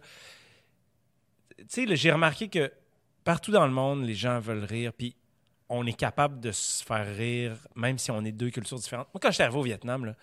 Tu 1.58 1.86
sais, 1.86 1.96
j'ai 1.96 2.12
remarqué 2.12 2.48
que 2.48 2.72
partout 3.24 3.50
dans 3.50 3.66
le 3.66 3.72
monde, 3.72 4.04
les 4.04 4.14
gens 4.14 4.38
veulent 4.40 4.64
rire, 4.64 4.92
puis 4.92 5.14
on 5.68 5.86
est 5.86 5.92
capable 5.92 6.40
de 6.40 6.50
se 6.52 6.82
faire 6.82 7.06
rire, 7.16 7.56
même 7.74 7.98
si 7.98 8.10
on 8.10 8.24
est 8.24 8.32
deux 8.32 8.50
cultures 8.50 8.78
différentes. 8.78 9.08
Moi, 9.12 9.20
quand 9.20 9.30
j'étais 9.30 9.42
arrivé 9.44 9.58
au 9.58 9.62
Vietnam, 9.62 10.06
là, 10.06 10.14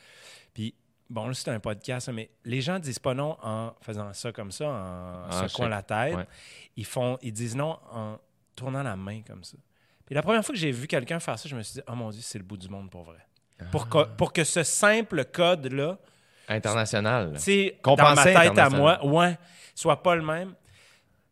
puis 0.53 0.73
bon, 1.09 1.27
là, 1.27 1.33
c'était 1.33 1.51
un 1.51 1.59
podcast, 1.59 2.09
mais 2.11 2.29
les 2.43 2.61
gens 2.61 2.79
disent 2.79 2.99
pas 2.99 3.13
non 3.13 3.37
en 3.43 3.73
faisant 3.81 4.11
ça 4.13 4.31
comme 4.31 4.51
ça, 4.51 4.67
en 4.67 5.29
Ah, 5.29 5.47
secouant 5.47 5.67
la 5.67 5.83
tête. 5.83 6.15
Ouais. 6.15 6.27
Ils, 6.77 6.85
font, 6.85 7.17
ils 7.21 7.33
disent 7.33 7.55
non 7.55 7.77
en 7.91 8.17
tournant 8.55 8.81
la 8.83 8.95
main 8.95 9.21
comme 9.21 9.43
ça. 9.43 9.57
Puis 10.05 10.15
la 10.15 10.21
première 10.21 10.43
fois 10.45 10.53
que 10.53 10.59
j'ai 10.59 10.71
vu 10.71 10.87
quelqu'un 10.87 11.19
faire 11.19 11.37
ça, 11.37 11.49
je 11.49 11.55
me 11.55 11.61
suis 11.61 11.75
dit, 11.75 11.81
oh 11.87 11.95
mon 11.95 12.09
Dieu, 12.09 12.21
c'est 12.23 12.37
le 12.37 12.43
bout 12.43 12.57
du 12.57 12.69
monde 12.69 12.89
pour 12.89 13.03
vrai. 13.03 13.19
Pour, 13.71 13.87
que, 13.87 14.03
pour 14.15 14.33
que 14.33 14.43
ce 14.43 14.63
simple 14.63 15.25
code-là, 15.25 15.97
International. 16.47 17.33
tu 17.35 17.39
sais, 17.39 17.79
dans 17.83 17.95
ma 18.15 18.23
tête 18.23 18.57
à 18.57 18.69
moi, 18.69 19.03
ouais, 19.05 19.37
soit 19.73 20.01
pas 20.03 20.15
le 20.15 20.21
même. 20.21 20.53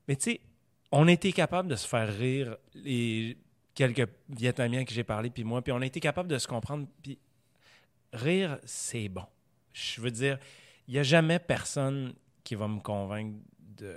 Mais 0.07 0.15
tu 0.15 0.31
sais, 0.31 0.41
on 0.91 1.07
a 1.07 1.11
été 1.11 1.31
capable 1.31 1.69
de 1.69 1.75
se 1.75 1.88
faire 1.88 2.07
rire, 2.15 2.57
les 2.75 3.38
quelques 3.73 4.07
Vietnamiens 4.30 4.85
que 4.85 4.93
j'ai 4.93 5.03
parlé, 5.03 5.30
puis 5.30 5.43
moi, 5.43 5.61
puis 5.61 5.71
on 5.71 5.81
a 5.81 5.85
été 5.85 5.99
capable 5.99 6.30
de 6.30 6.38
se 6.38 6.47
comprendre. 6.47 6.85
Puis 7.01 7.17
rire, 8.11 8.59
c'est 8.65 9.09
bon. 9.09 9.25
Je 9.73 10.01
veux 10.01 10.11
dire, 10.11 10.38
il 10.88 10.93
n'y 10.93 10.99
a 10.99 11.03
jamais 11.03 11.39
personne 11.39 12.13
qui 12.43 12.55
va 12.55 12.67
me 12.67 12.80
convaincre 12.80 13.38
de, 13.77 13.95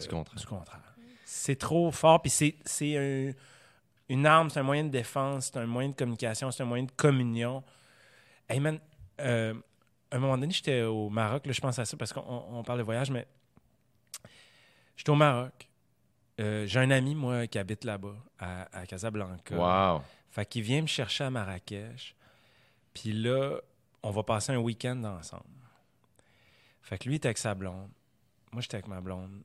Du 0.00 0.08
contraire. 0.08 0.38
du 0.40 0.46
contraire. 0.46 0.94
C'est 1.24 1.56
trop 1.56 1.90
fort, 1.90 2.22
puis 2.22 2.30
c'est- 2.30 2.56
c'est 2.64 2.96
un- 2.96 3.32
une 4.08 4.24
arme, 4.24 4.48
c'est 4.48 4.60
un 4.60 4.62
moyen 4.62 4.84
de 4.84 4.88
défense, 4.88 5.46
c'est 5.52 5.58
un 5.58 5.66
moyen 5.66 5.90
de 5.90 5.94
communication, 5.94 6.50
c'est 6.50 6.62
un 6.62 6.66
moyen 6.66 6.84
de 6.84 6.92
communion. 6.92 7.62
Hey 8.48 8.60
man, 8.60 8.80
euh, 9.20 9.52
à 10.10 10.16
un 10.16 10.18
moment 10.18 10.38
donné, 10.38 10.52
j'étais 10.54 10.82
au 10.82 11.10
Maroc, 11.10 11.44
là, 11.44 11.52
je 11.52 11.60
pense 11.60 11.78
à 11.78 11.84
ça 11.84 11.94
parce 11.98 12.14
qu'on 12.14 12.22
on 12.26 12.62
parle 12.62 12.78
de 12.78 12.84
voyage, 12.84 13.10
mais 13.10 13.26
j'étais 14.98 15.10
au 15.10 15.14
Maroc. 15.14 15.66
Euh, 16.40 16.66
J'ai 16.66 16.80
un 16.80 16.90
ami, 16.90 17.14
moi, 17.14 17.46
qui 17.46 17.58
habite 17.58 17.84
là-bas, 17.84 18.14
à, 18.38 18.78
à 18.78 18.86
Casablanca. 18.86 19.56
Wow. 19.56 20.02
Fait 20.30 20.44
qu'il 20.46 20.62
vient 20.62 20.82
me 20.82 20.86
chercher 20.86 21.24
à 21.24 21.30
Marrakech. 21.30 22.14
Puis 22.92 23.12
là, 23.12 23.58
on 24.02 24.10
va 24.10 24.22
passer 24.22 24.52
un 24.52 24.58
week-end 24.58 25.02
ensemble. 25.04 25.44
Fait 26.82 26.98
que 26.98 27.08
lui 27.08 27.16
est 27.16 27.24
avec 27.24 27.38
sa 27.38 27.54
blonde. 27.54 27.90
Moi, 28.52 28.62
j'étais 28.62 28.76
avec 28.76 28.88
ma 28.88 29.00
blonde. 29.00 29.42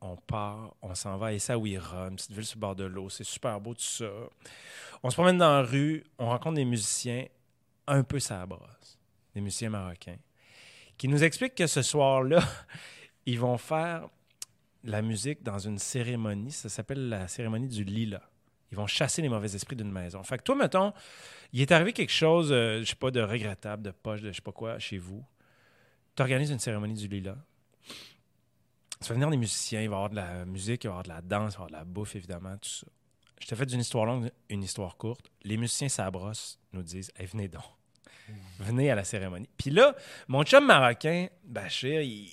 On 0.00 0.16
part, 0.16 0.74
on 0.82 0.94
s'en 0.94 1.16
va 1.16 1.28
à 1.28 1.32
Essaouira, 1.32 2.08
une 2.08 2.16
petite 2.16 2.32
ville 2.32 2.44
sur 2.44 2.56
le 2.56 2.60
bord 2.60 2.76
de 2.76 2.84
l'eau. 2.84 3.08
C'est 3.08 3.24
super 3.24 3.60
beau, 3.60 3.74
tout 3.74 3.80
ça. 3.80 4.08
On 5.02 5.10
se 5.10 5.16
promène 5.16 5.38
dans 5.38 5.52
la 5.52 5.62
rue, 5.62 6.04
on 6.18 6.28
rencontre 6.28 6.56
des 6.56 6.64
musiciens 6.64 7.26
un 7.86 8.02
peu 8.02 8.18
ça 8.20 8.44
brosse, 8.46 8.98
des 9.34 9.40
musiciens 9.40 9.70
marocains, 9.70 10.18
qui 10.98 11.08
nous 11.08 11.22
expliquent 11.22 11.54
que 11.54 11.66
ce 11.66 11.82
soir-là, 11.82 12.40
ils 13.26 13.38
vont 13.38 13.58
faire 13.58 14.08
la 14.86 15.02
musique 15.02 15.42
dans 15.42 15.58
une 15.58 15.78
cérémonie. 15.78 16.52
Ça 16.52 16.68
s'appelle 16.68 17.08
la 17.08 17.28
cérémonie 17.28 17.68
du 17.68 17.84
lilas. 17.84 18.22
Ils 18.72 18.76
vont 18.76 18.86
chasser 18.86 19.22
les 19.22 19.28
mauvais 19.28 19.54
esprits 19.54 19.76
d'une 19.76 19.92
maison. 19.92 20.22
Fait 20.22 20.38
que 20.38 20.42
toi, 20.42 20.54
mettons, 20.54 20.92
il 21.52 21.60
est 21.60 21.70
arrivé 21.70 21.92
quelque 21.92 22.12
chose, 22.12 22.50
euh, 22.50 22.80
je 22.80 22.84
sais 22.84 22.96
pas, 22.96 23.10
de 23.10 23.20
regrettable, 23.20 23.82
de 23.82 23.90
poche, 23.90 24.22
de 24.22 24.30
je 24.30 24.36
sais 24.36 24.42
pas 24.42 24.52
quoi, 24.52 24.78
chez 24.78 24.98
vous. 24.98 25.24
Tu 26.16 26.22
organises 26.22 26.50
une 26.50 26.58
cérémonie 26.58 26.94
du 26.94 27.06
lilas. 27.06 27.36
Tu 29.00 29.08
vas 29.08 29.14
venir 29.14 29.30
des 29.30 29.36
musiciens, 29.36 29.82
il 29.82 29.88
va 29.88 29.94
y 29.94 29.96
avoir 29.96 30.10
de 30.10 30.16
la 30.16 30.44
musique, 30.46 30.84
il 30.84 30.88
va 30.88 30.94
y 30.94 30.98
avoir 30.98 31.02
de 31.04 31.08
la 31.08 31.20
danse, 31.20 31.54
il 31.54 31.58
va 31.58 31.64
y 31.64 31.66
avoir 31.66 31.68
de 31.68 31.74
la 31.74 31.84
bouffe, 31.84 32.16
évidemment, 32.16 32.56
tout 32.56 32.70
ça. 32.70 32.86
Je 33.40 33.46
te 33.46 33.54
fais 33.54 33.66
d'une 33.66 33.80
histoire 33.80 34.06
longue, 34.06 34.30
une 34.48 34.62
histoire 34.62 34.96
courte. 34.96 35.30
Les 35.44 35.58
musiciens 35.58 35.88
Sabros 35.88 36.32
nous 36.72 36.82
disent 36.82 37.12
hey, 37.16 37.26
venez 37.26 37.48
donc. 37.48 37.62
Venez 38.58 38.90
à 38.90 38.94
la 38.94 39.04
cérémonie. 39.04 39.48
Puis 39.56 39.70
là, 39.70 39.94
mon 40.26 40.42
chum 40.42 40.66
marocain, 40.66 41.28
Bachir, 41.44 42.00
il, 42.00 42.28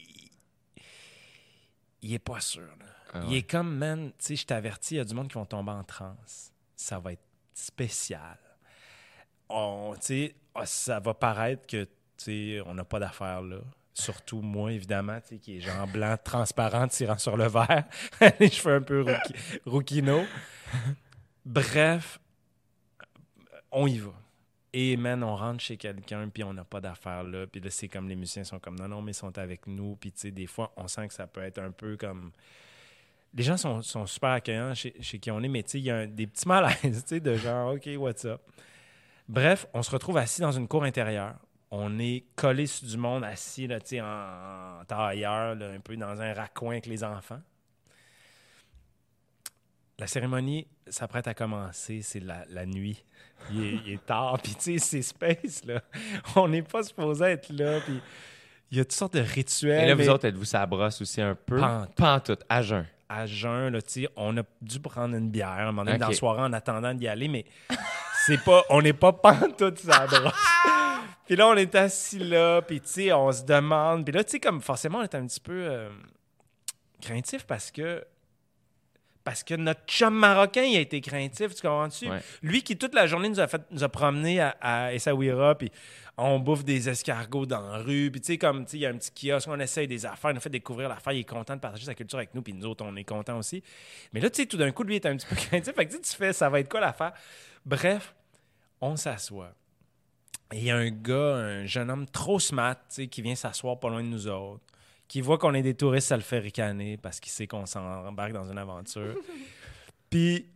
il 2.04 2.14
est 2.14 2.20
pas 2.20 2.40
sûr. 2.40 2.62
là. 2.80 2.86
Ah 3.14 3.22
Il 3.28 3.36
est 3.36 3.44
comme, 3.50 3.76
man, 3.76 4.12
tu 4.12 4.26
sais, 4.26 4.36
je 4.36 4.46
t'avertis, 4.46 4.96
il 4.96 4.98
y 4.98 5.02
a 5.02 5.06
du 5.06 5.14
monde 5.14 5.28
qui 5.28 5.36
vont 5.36 5.46
tomber 5.46 5.72
en 5.72 5.84
transe. 5.84 6.52
Ça 6.76 7.00
va 7.00 7.14
être 7.14 7.24
spécial. 7.54 8.38
On, 9.50 9.96
ah, 10.56 10.66
ça 10.66 11.00
va 11.00 11.14
paraître 11.14 11.66
que, 11.68 11.84
tu 11.84 11.90
sais, 12.18 12.62
on 12.66 12.74
n'a 12.74 12.84
pas 12.84 13.00
d'affaires 13.00 13.42
là. 13.42 13.58
Surtout 13.94 14.42
moi, 14.42 14.72
évidemment, 14.72 15.20
tu 15.22 15.28
sais, 15.30 15.38
qui 15.38 15.58
est 15.58 15.60
genre 15.62 15.88
blanc, 15.88 16.18
transparent, 16.24 16.88
tirant 16.88 17.18
sur 17.20 17.38
le 17.38 17.48
verre. 17.48 17.86
Les 18.40 18.50
cheveux 18.50 18.76
un 18.76 18.82
peu 18.82 19.06
rouquino. 19.66 20.26
Bref, 21.46 22.20
on 23.72 23.86
y 23.86 24.00
va. 24.00 24.14
Et 24.76 24.98
man, 24.98 25.24
on 25.24 25.36
rentre 25.36 25.62
chez 25.62 25.78
quelqu'un, 25.78 26.30
puis 26.30 26.44
on 26.44 26.52
n'a 26.52 26.64
pas 26.64 26.82
d'affaires 26.82 27.24
là. 27.24 27.46
Puis 27.46 27.62
là, 27.62 27.70
c'est 27.70 27.88
comme 27.88 28.10
les 28.10 28.16
musiciens 28.16 28.44
sont 28.44 28.60
comme 28.60 28.76
non, 28.78 28.88
non, 28.88 29.04
mais 29.04 29.12
ils 29.12 29.16
sont 29.16 29.38
avec 29.38 29.68
nous. 29.68 29.96
Puis 29.96 30.12
tu 30.12 30.22
sais, 30.22 30.32
des 30.32 30.48
fois, 30.48 30.74
on 30.76 30.88
sent 30.88 31.08
que 31.08 31.14
ça 31.14 31.28
peut 31.28 31.44
être 31.44 31.60
un 31.60 31.72
peu 31.72 31.96
comme. 31.96 32.32
Les 33.36 33.44
gens 33.44 33.58
sont, 33.58 33.82
sont 33.82 34.06
super 34.08 34.32
accueillants 34.32 34.74
chez, 34.74 34.94
chez 35.00 35.20
qui 35.20 35.30
on 35.32 35.42
est, 35.42 35.48
mais 35.48 35.64
tu 35.64 35.72
sais, 35.72 35.80
il 35.80 35.86
y 35.86 35.92
a 35.92 36.06
des 36.08 36.28
petits 36.28 36.48
malaises, 36.48 36.78
tu 37.04 37.16
sais, 37.16 37.20
de 37.20 37.36
genre, 37.36 37.76
OK, 37.76 37.88
what's 37.98 38.26
up? 38.26 38.42
Bref, 39.28 39.68
on 39.74 39.82
se 39.82 39.92
retrouve 39.92 40.18
assis 40.18 40.42
dans 40.42 40.52
une 40.52 40.68
cour 40.68 40.84
intérieure. 40.84 41.36
On 41.72 41.98
est 41.98 42.26
collé 42.36 42.68
sur 42.68 42.88
du 42.88 42.98
monde, 42.98 43.24
assis, 43.24 43.66
là, 43.68 43.80
tu 43.80 43.90
sais, 43.90 44.02
en, 44.02 44.84
tailleur, 44.88 45.58
un 45.60 45.80
peu 45.80 45.96
dans 45.98 46.22
un 46.22 46.34
raccoin 46.34 46.74
avec 46.74 46.86
les 46.86 47.04
enfants. 47.04 47.42
La 50.04 50.08
cérémonie 50.08 50.68
s'apprête 50.90 51.30
à 51.30 51.34
commencer, 51.34 52.02
c'est 52.02 52.20
la, 52.20 52.44
la 52.50 52.66
nuit. 52.66 53.06
Il 53.54 53.64
est, 53.64 53.80
il 53.86 53.94
est 53.94 54.06
tard, 54.06 54.38
puis 54.44 54.54
tu 54.54 54.78
sais, 54.78 54.78
c'est 54.78 55.02
space, 55.02 55.64
là. 55.64 55.82
On 56.36 56.50
n'est 56.50 56.62
pas 56.62 56.84
supposé 56.84 57.24
être 57.24 57.48
là, 57.54 57.80
puis 57.80 58.02
il 58.70 58.80
y 58.80 58.82
a 58.82 58.84
toutes 58.84 58.92
sortes 58.92 59.14
de 59.14 59.22
rituels. 59.22 59.86
Et 59.86 59.88
là, 59.88 59.96
mais 59.96 60.04
vous 60.04 60.10
autres, 60.10 60.26
êtes-vous 60.26 60.44
ça 60.44 60.66
brosse 60.66 61.00
aussi 61.00 61.22
un 61.22 61.36
peu? 61.36 61.58
Pas 61.96 62.20
tout. 62.20 62.38
À 62.50 62.62
jeun. 62.62 62.86
à 63.08 63.26
jeun, 63.26 63.72
là, 63.72 63.82
tu 63.82 64.02
sais, 64.02 64.10
on 64.18 64.36
a 64.36 64.42
dû 64.62 64.82
prendre 64.82 65.16
une 65.16 65.30
bière 65.30 65.48
à 65.48 65.62
un 65.62 65.66
moment 65.68 65.86
donné 65.86 65.98
dans 65.98 66.10
la 66.10 66.14
soirée 66.16 66.42
en 66.42 66.52
attendant 66.52 66.94
d'y 66.94 67.08
aller, 67.08 67.30
mais 67.30 67.46
c'est 68.26 68.44
pas, 68.44 68.62
on 68.70 68.82
n'est 68.82 68.92
pas 68.92 69.14
pantoute 69.14 69.80
ça 69.80 70.06
brosse. 70.08 70.34
Puis 71.28 71.38
là, 71.38 71.48
on 71.48 71.56
est 71.56 71.74
assis 71.76 72.20
là, 72.20 72.62
puis 72.62 72.82
tu 72.82 72.90
sais, 72.90 73.14
on 73.14 73.32
se 73.32 73.44
demande. 73.44 74.04
Puis 74.04 74.14
là, 74.14 74.26
tu 74.26 74.32
sais, 74.32 74.40
comme 74.42 74.60
forcément, 74.60 74.98
on 74.98 75.04
est 75.04 75.16
un 75.16 75.26
petit 75.26 75.40
peu 75.40 75.66
euh, 75.66 75.90
craintif 77.00 77.46
parce 77.46 77.72
que 77.72 78.04
parce 79.24 79.44
que 79.44 79.54
notre 79.54 79.86
chum 79.86 80.14
marocain, 80.14 80.64
il 80.64 80.76
a 80.76 80.82
été 80.82 81.00
craintif, 81.00 81.56
tu 81.56 81.62
comprends-tu? 81.62 82.10
Ouais. 82.10 82.20
Lui 82.42 82.62
qui, 82.62 82.78
toute 82.78 82.94
la 82.94 83.08
journée, 83.08 83.30
nous 83.30 83.40
a, 83.40 83.48
fait, 83.48 83.62
nous 83.72 83.84
a 83.84 83.90
promenés 83.90 84.42
à, 84.42 84.56
à 84.60 84.94
Essaouira, 84.94 85.58
puis 85.58 85.72
on 86.18 86.40
bouffe 86.40 86.64
des 86.64 86.90
escargots 86.90 87.46
dans 87.46 87.62
la 87.62 87.78
rue, 87.78 88.12
puis 88.12 88.22
tu 88.22 88.28
sais, 88.28 88.38
comme, 88.38 88.66
tu 88.66 88.72
sais, 88.72 88.78
il 88.78 88.82
y 88.82 88.86
a 88.86 88.90
un 88.90 88.98
petit 88.98 89.12
kiosque, 89.12 89.48
on 89.48 89.60
essaye 89.60 89.88
des 89.88 90.06
affaires, 90.06 90.32
il 90.32 90.36
nous 90.36 90.42
fait 90.42 90.50
découvrir 90.50 90.90
l'affaire, 90.90 91.14
il 91.14 91.22
est 91.22 91.30
content 91.30 91.56
de 91.56 91.62
partager 91.62 91.86
sa 91.86 91.96
culture 91.96 92.20
avec 92.20 92.36
nous, 92.36 92.42
puis 92.42 92.54
nous 92.54 92.66
autres, 92.66 92.86
on 92.86 92.96
est 92.96 93.04
contents 93.04 93.38
aussi. 93.38 93.64
Mais 94.12 94.20
là, 94.20 94.30
tu 94.30 94.42
sais, 94.42 94.46
tout 94.46 94.58
d'un 94.58 94.72
coup, 94.72 94.84
lui, 94.84 94.96
il 94.96 94.98
est 94.98 95.06
un 95.08 95.16
petit 95.16 95.26
peu 95.26 95.36
craintif, 95.50 95.74
fait 95.74 95.86
que 95.86 95.92
tu 95.92 95.98
sais, 95.98 96.02
tu 96.02 96.16
fais, 96.16 96.34
ça 96.34 96.50
va 96.50 96.60
être 96.60 96.70
quoi 96.70 96.82
l'affaire? 96.82 97.14
Bref, 97.66 98.14
on 98.82 98.96
s'assoit. 98.96 99.54
Et 100.52 100.58
il 100.58 100.64
y 100.66 100.72
a 100.72 100.76
un 100.76 100.90
gars, 100.90 101.36
un 101.36 101.66
jeune 101.66 101.90
homme 101.90 102.06
trop 102.08 102.40
smart, 102.40 102.76
tu 102.76 102.96
sais, 102.96 103.08
qui 103.08 103.22
vient 103.22 103.36
s'asseoir 103.36 103.80
pas 103.80 103.90
loin 103.90 104.04
de 104.04 104.10
nous 104.10 104.28
autres, 104.28 104.64
qui 105.14 105.22
voit 105.22 105.38
qu'on 105.38 105.54
est 105.54 105.62
des 105.62 105.76
touristes, 105.76 106.08
ça 106.08 106.18
le 106.18 106.24
fait 106.24 106.40
ricaner 106.40 106.98
parce 106.98 107.20
qu'il 107.20 107.32
sait 107.32 107.46
qu'on 107.46 107.68
s'embarque 107.68 108.32
dans 108.32 108.50
une 108.50 108.58
aventure. 108.58 109.16
Puis, 110.10 110.50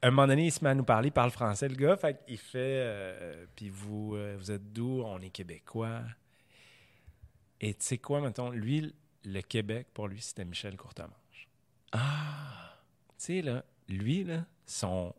à 0.00 0.06
un 0.06 0.10
moment 0.12 0.28
donné, 0.28 0.46
il 0.46 0.52
se 0.52 0.62
met 0.62 0.70
à 0.70 0.74
nous 0.76 0.84
parler, 0.84 1.08
il 1.08 1.12
parle 1.12 1.32
français, 1.32 1.68
le 1.68 1.74
gars. 1.74 1.96
Fait 1.96 2.24
qu'il 2.24 2.38
fait 2.38 2.84
euh, 2.84 3.46
Puis 3.56 3.68
vous, 3.68 4.14
euh, 4.14 4.36
vous 4.38 4.52
êtes 4.52 4.72
d'où? 4.72 5.02
On 5.02 5.20
est 5.20 5.30
Québécois. 5.30 6.02
Et 7.60 7.74
tu 7.74 7.84
sais 7.84 7.98
quoi, 7.98 8.20
mettons, 8.20 8.50
lui, 8.50 8.94
le 9.24 9.40
Québec, 9.40 9.88
pour 9.92 10.06
lui, 10.06 10.20
c'était 10.20 10.44
Michel 10.44 10.76
Courtemanche. 10.76 11.48
Ah 11.90 12.76
Tu 13.18 13.24
sais, 13.24 13.42
là, 13.42 13.64
lui, 13.88 14.22
là, 14.22 14.44
son, 14.66 15.12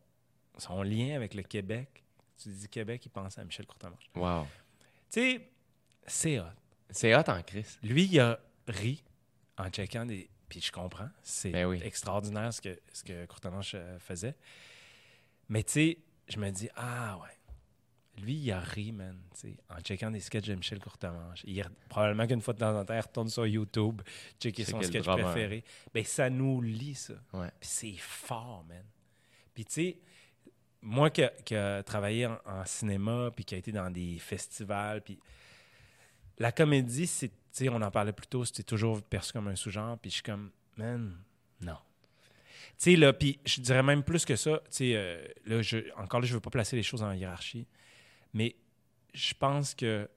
son 0.58 0.82
lien 0.82 1.14
avec 1.14 1.34
le 1.34 1.44
Québec, 1.44 2.06
tu 2.42 2.48
dis 2.48 2.70
Québec, 2.70 3.06
il 3.06 3.10
pense 3.10 3.38
à 3.38 3.44
Michel 3.44 3.66
Courtemanche. 3.66 4.10
Wow. 4.16 4.48
Tu 5.12 5.20
sais, 5.20 5.50
c'est 6.06 6.40
hot. 6.40 6.46
C'est 6.90 7.14
hot 7.14 7.28
en 7.28 7.44
crise. 7.44 7.78
Lui, 7.84 8.06
il 8.06 8.18
a 8.22 8.40
ri 8.68 9.04
en 9.58 9.70
checkant 9.70 10.06
des. 10.06 10.30
Puis 10.50 10.62
je 10.62 10.72
comprends. 10.72 11.10
C'est 11.24 11.50
Ben 11.52 11.66
oui. 11.68 11.82
extraordinaire 11.84 12.54
ce 12.54 12.62
que, 12.62 12.80
ce 12.94 13.04
que 13.04 13.26
Courtemanche 13.26 13.74
euh, 13.76 14.00
faisait. 14.00 14.36
Mais 15.50 15.64
tu 15.64 15.72
sais, 15.74 15.98
je 16.30 16.40
me 16.40 16.50
dis, 16.52 16.70
ah 16.76 17.18
ouais. 17.22 17.30
Lui, 18.24 18.34
il 18.34 18.52
a 18.52 18.60
ri, 18.60 18.92
man, 18.94 19.16
tu 19.36 19.42
sais, 19.42 19.58
en 19.70 19.80
checkant 19.82 20.10
des 20.10 20.20
sketchs 20.22 20.48
de 20.48 20.56
Michel 20.56 20.80
Courtemanche. 20.80 21.42
Il, 21.44 21.64
probablement 21.88 22.26
qu'une 22.26 22.42
fois 22.42 22.54
de 22.56 22.60
temps 22.60 22.76
en 22.80 22.84
temps, 22.84 22.96
il 22.96 23.00
retourne 23.00 23.30
sur 23.30 23.46
YouTube, 23.46 24.02
checker 24.40 24.66
son 24.66 24.82
sketch 24.82 25.04
drummer. 25.06 25.26
préféré. 25.32 25.64
Ben, 25.94 26.04
ça 26.04 26.28
nous 26.30 26.60
lit, 26.62 26.96
ça. 26.96 27.14
Ouais. 27.34 27.52
Puis 27.60 27.70
c'est 27.70 27.96
fort, 27.98 28.66
man. 28.68 28.84
Puis 29.54 29.66
tu 29.66 29.74
sais, 29.74 30.00
moi 30.82 31.12
qui, 31.12 31.22
a- 31.56 31.84
travaillé 31.84 32.26
en, 32.26 32.40
en 32.46 32.66
cinéma, 32.66 33.30
puis 33.36 33.46
qui 33.46 33.54
a 33.54 33.60
été 33.60 33.72
dans 33.72 33.92
des 33.92 34.18
festivals, 34.18 35.04
puis 35.04 35.20
la 36.40 36.52
comédie, 36.52 37.06
c'est, 37.06 37.32
sais, 37.52 37.70
on 37.70 37.82
en 37.82 37.92
parlait 37.92 38.14
plus 38.14 38.28
tôt, 38.28 38.46
c'était 38.46 38.64
toujours 38.64 39.02
perçu 39.02 39.34
comme 39.34 39.48
un 39.48 39.56
sous-genre, 39.56 39.98
puis 39.98 40.10
je 40.10 40.16
suis 40.16 40.24
comme, 40.24 40.52
man, 40.76 41.18
non. 41.62 41.78
Tu 42.78 42.92
sais, 42.92 42.96
là, 42.96 43.14
puis 43.14 43.40
je 43.46 43.62
dirais 43.62 43.84
même 43.84 44.04
plus 44.04 44.24
que 44.26 44.36
ça. 44.36 44.60
Tu 44.66 44.66
sais, 44.70 44.92
euh, 44.96 45.26
là, 45.46 45.62
je, 45.62 45.78
encore 45.98 46.20
là, 46.20 46.28
je 46.28 46.34
veux 46.34 46.40
pas 46.40 46.50
placer 46.50 46.76
les 46.76 46.84
choses 46.84 47.02
en 47.02 47.12
hiérarchie, 47.14 47.68
mais 48.34 48.56
je 49.14 49.34
pense 49.34 49.74
que, 49.74 50.08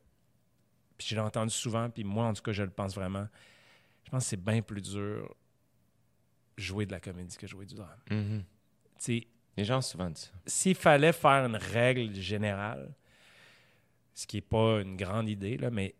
puis 0.99 1.07
je 1.09 1.15
l'ai 1.15 1.21
entendu 1.21 1.53
souvent, 1.55 1.89
puis 1.89 2.05
moi, 2.05 2.27
en 2.27 2.35
tout 2.35 2.43
cas, 2.43 2.53
je 2.53 2.63
le 2.63 2.71
pense 2.71 2.95
vraiment, 2.95 3.27
je 4.05 4.11
pense 4.11 4.25
que 4.25 4.29
c'est 4.31 4.45
bien 4.45 4.61
plus 4.61 4.83
dur 4.83 5.35
jouer 6.59 6.85
de 6.85 6.93
la 6.93 7.01
comédie 7.01 7.37
que 7.37 7.47
jouer 7.47 7.65
du 7.65 7.75
drame. 7.75 7.99
Mhm. 8.11 8.45
Sais, 8.99 9.27
Les 9.57 9.65
gens 9.65 9.79
ont 9.79 9.83
souvent 9.83 10.11
dit 10.11 10.21
ça. 10.21 10.31
s'il 10.47 10.75
fallait 10.75 11.13
faire 11.13 11.47
une 11.47 11.57
règle 11.57 12.15
générale, 12.15 12.93
ce 14.15 14.27
qui 14.27 14.37
n'est 14.37 14.43
pas 14.43 14.81
une 14.83 14.97
grande 14.97 15.29
idée, 15.31 15.57
là, 15.57 15.71
mais 15.71 15.95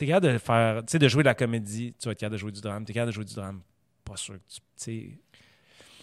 tu 0.00 0.04
es 0.04 0.08
capable 0.08 0.32
de 0.32 0.38
faire, 0.38 0.80
tu 0.84 0.92
sais, 0.92 0.98
de 0.98 1.08
jouer 1.08 1.22
de 1.22 1.28
la 1.28 1.34
comédie, 1.34 1.94
tu 1.98 2.06
vas 2.06 2.12
être 2.12 2.18
capable 2.18 2.34
de 2.36 2.40
jouer 2.40 2.52
du 2.52 2.60
drame, 2.60 2.84
tu 2.84 2.92
es 2.92 2.94
capable 2.94 3.10
de 3.10 3.14
jouer 3.14 3.24
du 3.24 3.34
drame, 3.34 3.60
pas 4.04 4.16
sûr 4.16 4.34
que 4.34 4.40
tu. 4.48 4.60
sais, 4.76 5.10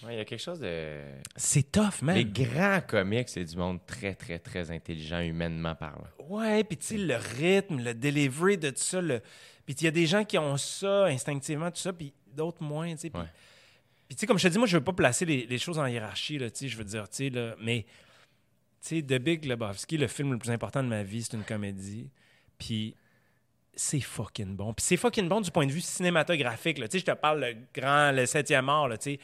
Ouais, 0.03 0.13
Il 0.13 0.17
y 0.17 0.19
a 0.19 0.25
quelque 0.25 0.39
chose 0.39 0.59
de. 0.59 1.01
C'est 1.35 1.71
tough, 1.71 2.03
man. 2.03 2.15
Les 2.15 2.23
grands 2.25 2.81
comiques, 2.81 3.29
c'est 3.29 3.43
du 3.43 3.57
monde 3.57 3.79
très, 3.87 4.13
très, 4.13 4.37
très 4.37 4.69
intelligent, 4.69 5.19
humainement 5.21 5.73
parlant. 5.73 6.05
Ouais, 6.29 6.63
puis 6.63 6.77
tu 6.77 6.85
sais, 6.85 6.97
le 6.97 7.15
rythme, 7.15 7.79
le 7.83 7.95
delivery 7.95 8.59
de 8.59 8.69
tout 8.69 8.75
ça, 8.77 9.01
le... 9.01 9.21
puis 9.65 9.75
il 9.81 9.83
y 9.85 9.87
a 9.87 9.91
des 9.91 10.05
gens 10.05 10.23
qui 10.23 10.37
ont 10.37 10.55
ça 10.57 11.05
instinctivement, 11.05 11.71
tout 11.71 11.79
ça, 11.81 11.91
puis 11.93 12.13
d'autres 12.31 12.61
moins, 12.61 12.91
tu 12.91 12.97
sais. 13.01 13.09
Puis 13.09 13.19
Ouais. 13.19 13.27
tu 14.11 14.17
sais, 14.17 14.27
comme 14.27 14.37
je 14.37 14.47
te 14.47 14.51
dis, 14.53 14.59
moi, 14.59 14.67
je 14.67 14.77
veux 14.77 14.83
pas 14.83 14.93
placer 14.93 15.25
les, 15.25 15.47
les 15.47 15.57
choses 15.57 15.79
en 15.79 15.87
hiérarchie, 15.87 16.37
là, 16.37 16.51
tu 16.51 16.59
sais, 16.59 16.67
je 16.67 16.77
veux 16.77 16.83
dire, 16.85 17.09
tu 17.09 17.15
sais, 17.15 17.29
là, 17.31 17.55
mais, 17.59 17.83
tu 18.83 18.97
sais, 18.97 19.01
The 19.01 19.15
Big 19.19 19.45
Lebowski, 19.45 19.97
le 19.97 20.05
film 20.07 20.31
le 20.31 20.37
plus 20.37 20.51
important 20.51 20.83
de 20.83 20.89
ma 20.89 21.01
vie, 21.01 21.23
c'est 21.23 21.35
une 21.35 21.43
comédie, 21.43 22.11
puis 22.59 22.95
c'est 23.77 24.01
fucking 24.01 24.55
bon. 24.55 24.73
Puis 24.73 24.83
c'est 24.85 24.97
fucking 24.97 25.29
bon 25.29 25.39
du 25.39 25.51
point 25.51 25.65
de 25.65 25.71
vue 25.71 25.79
cinématographique, 25.81 26.79
là, 26.79 26.87
tu 26.87 26.97
sais, 26.97 27.05
je 27.05 27.11
te 27.11 27.15
parle 27.15 27.39
le 27.39 27.55
grand, 27.73 28.11
le 28.11 28.25
septième 28.25 28.67
art, 28.67 28.87
là, 28.89 28.97
tu 28.97 29.11
sais. 29.11 29.17
Tu 29.17 29.23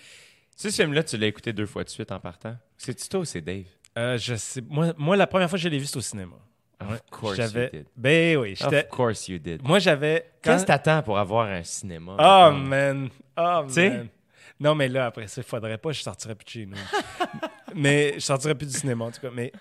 sais, 0.55 0.71
ce 0.71 0.81
film-là, 0.84 1.03
tu 1.03 1.17
l'as 1.17 1.27
écouté 1.27 1.51
deux 1.51 1.65
fois 1.65 1.84
de 1.84 1.89
suite 1.89 2.11
en 2.11 2.19
partant. 2.19 2.55
C'est-tu 2.77 3.09
toi 3.09 3.21
ou 3.21 3.25
c'est 3.25 3.41
Dave? 3.41 3.65
Euh, 3.97 4.17
je 4.17 4.35
sais, 4.35 4.61
moi, 4.61 4.93
moi, 4.97 5.17
la 5.17 5.27
première 5.27 5.49
fois 5.49 5.57
que 5.57 5.63
je 5.63 5.67
l'ai 5.69 5.80
vu, 5.80 5.85
c'était 5.85 5.97
au 5.97 6.01
cinéma. 6.01 6.35
Of 6.80 7.01
course 7.09 7.35
j'avais- 7.38 7.65
you 7.65 7.80
did. 7.80 7.85
Ben 7.95 8.38
oui, 8.38 8.55
j'étais... 8.55 8.84
Of 8.85 8.89
course 8.89 9.27
you 9.27 9.39
did. 9.39 9.63
Moi, 9.63 9.80
j'avais... 9.80 10.25
quand- 10.43 10.51
Qu'est-ce 10.51 10.63
que 10.63 10.67
t'attends 10.67 11.01
pour 11.01 11.17
avoir 11.17 11.47
un 11.47 11.63
cinéma? 11.63 12.15
Oh 12.19 12.51
man, 12.55 13.09
oh 13.38 13.65
man. 13.75 14.07
Non, 14.59 14.75
mais 14.75 14.88
là, 14.89 15.07
après 15.07 15.27
ça, 15.27 15.41
il 15.41 15.43
faudrait 15.47 15.77
pas, 15.77 15.91
je 15.91 16.01
sortirais 16.01 16.35
plus 16.35 16.45
de 16.45 16.49
chez 16.49 16.65
nous. 16.65 16.77
mais 17.75 18.13
je 18.15 18.19
sortirais 18.19 18.55
plus 18.55 18.67
du 18.67 18.73
cinéma, 18.77 19.05
en 19.05 19.11
tout 19.11 19.21
cas. 19.21 19.30
Mais, 19.34 19.51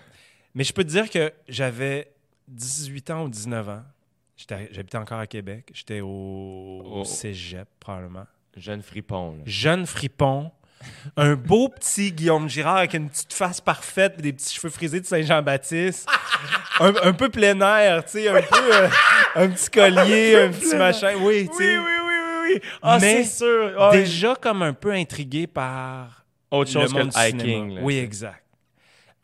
mais 0.53 0.63
je 0.63 0.73
peux 0.73 0.83
te 0.83 0.89
dire 0.89 1.09
que 1.09 1.31
j'avais 1.47 2.11
18 2.47 3.09
ans 3.11 3.23
ou 3.23 3.29
19 3.29 3.69
ans. 3.69 3.83
J'habitais 4.35 4.97
encore 4.97 5.19
à 5.19 5.27
Québec. 5.27 5.69
J'étais 5.73 6.01
au, 6.01 6.81
au 6.85 7.03
cégep, 7.05 7.67
probablement. 7.79 8.25
Jeune 8.57 8.81
fripon, 8.81 9.31
là. 9.37 9.43
Jeune 9.45 9.85
fripon. 9.85 10.51
Un 11.15 11.35
beau 11.35 11.69
petit 11.69 12.11
Guillaume 12.11 12.49
Girard 12.49 12.77
avec 12.77 12.93
une 12.93 13.09
petite 13.09 13.31
face 13.31 13.61
parfaite 13.61 14.19
des 14.19 14.33
petits 14.33 14.53
cheveux 14.53 14.69
frisés 14.69 14.99
de 14.99 15.05
Saint-Jean-Baptiste. 15.05 16.09
un, 16.81 16.93
un 17.03 17.13
peu 17.13 17.29
plein 17.29 17.59
air, 17.61 18.03
tu 18.03 18.11
sais, 18.11 18.27
un 18.27 18.41
peu... 18.41 18.73
euh, 18.75 18.89
un 19.35 19.49
petit 19.49 19.69
collier, 19.69 20.35
un 20.41 20.49
petit 20.51 20.75
machin. 20.75 21.13
Oui, 21.21 21.47
tu 21.49 21.57
sais. 21.63 21.77
oui, 21.77 21.83
oui, 21.85 22.13
oui. 22.55 22.61
Ah, 22.81 22.97
Mais 22.99 23.23
c'est 23.23 23.45
sûr. 23.45 23.75
Ah, 23.79 23.91
déjà 23.93 24.35
comme 24.35 24.61
un 24.61 24.73
peu 24.73 24.91
intrigué 24.91 25.47
par 25.47 26.25
Autre 26.51 26.69
chose 26.71 26.83
le 26.93 26.99
que 26.99 27.03
monde 27.05 27.13
le 27.15 27.31
du 27.31 27.37
hiking. 27.37 27.75
là. 27.75 27.81
Oui, 27.81 27.97
exact. 27.97 28.43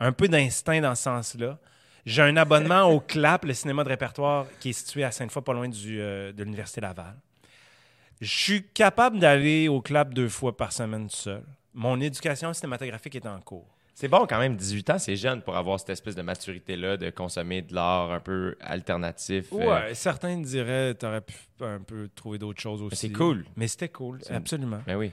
Un 0.00 0.12
peu 0.12 0.28
d'instinct 0.28 0.80
dans 0.80 0.94
ce 0.94 1.02
sens-là. 1.02 1.58
J'ai 2.06 2.22
un 2.22 2.36
abonnement 2.36 2.84
au 2.84 3.00
CLAP, 3.00 3.44
le 3.44 3.54
cinéma 3.54 3.84
de 3.84 3.88
répertoire, 3.88 4.46
qui 4.58 4.70
est 4.70 4.72
situé 4.72 5.04
à 5.04 5.10
Sainte-Foy, 5.10 5.42
pas 5.42 5.52
loin 5.52 5.68
du, 5.68 6.00
euh, 6.00 6.32
de 6.32 6.42
l'Université 6.44 6.80
Laval. 6.80 7.14
Je 8.20 8.28
suis 8.38 8.62
capable 8.64 9.18
d'aller 9.18 9.68
au 9.68 9.80
CLAP 9.80 10.12
deux 10.14 10.28
fois 10.28 10.56
par 10.56 10.72
semaine 10.72 11.08
tout 11.08 11.16
seul. 11.16 11.42
Mon 11.72 12.00
éducation 12.00 12.52
cinématographique 12.52 13.14
est 13.16 13.26
en 13.26 13.40
cours. 13.40 13.66
C'est 13.94 14.08
bon 14.08 14.26
quand 14.26 14.38
même, 14.38 14.56
18 14.56 14.90
ans, 14.90 14.98
c'est 14.98 15.16
jeune 15.16 15.42
pour 15.42 15.56
avoir 15.56 15.78
cette 15.78 15.90
espèce 15.90 16.14
de 16.14 16.22
maturité-là, 16.22 16.96
de 16.96 17.10
consommer 17.10 17.60
de 17.60 17.74
l'art 17.74 18.10
un 18.12 18.20
peu 18.20 18.56
alternatif. 18.60 19.52
euh, 19.52 19.56
Ouais, 19.56 19.94
certains 19.94 20.38
diraient 20.38 20.94
t'aurais 20.94 21.20
pu 21.20 21.34
un 21.60 21.80
peu 21.80 22.08
trouver 22.14 22.38
d'autres 22.38 22.60
choses 22.62 22.80
aussi. 22.82 22.96
c'est 22.96 23.12
cool. 23.12 23.44
Mais 23.56 23.68
c'était 23.68 23.90
cool, 23.90 24.20
absolument. 24.30 24.80
Ben 24.86 24.96
oui. 24.96 25.12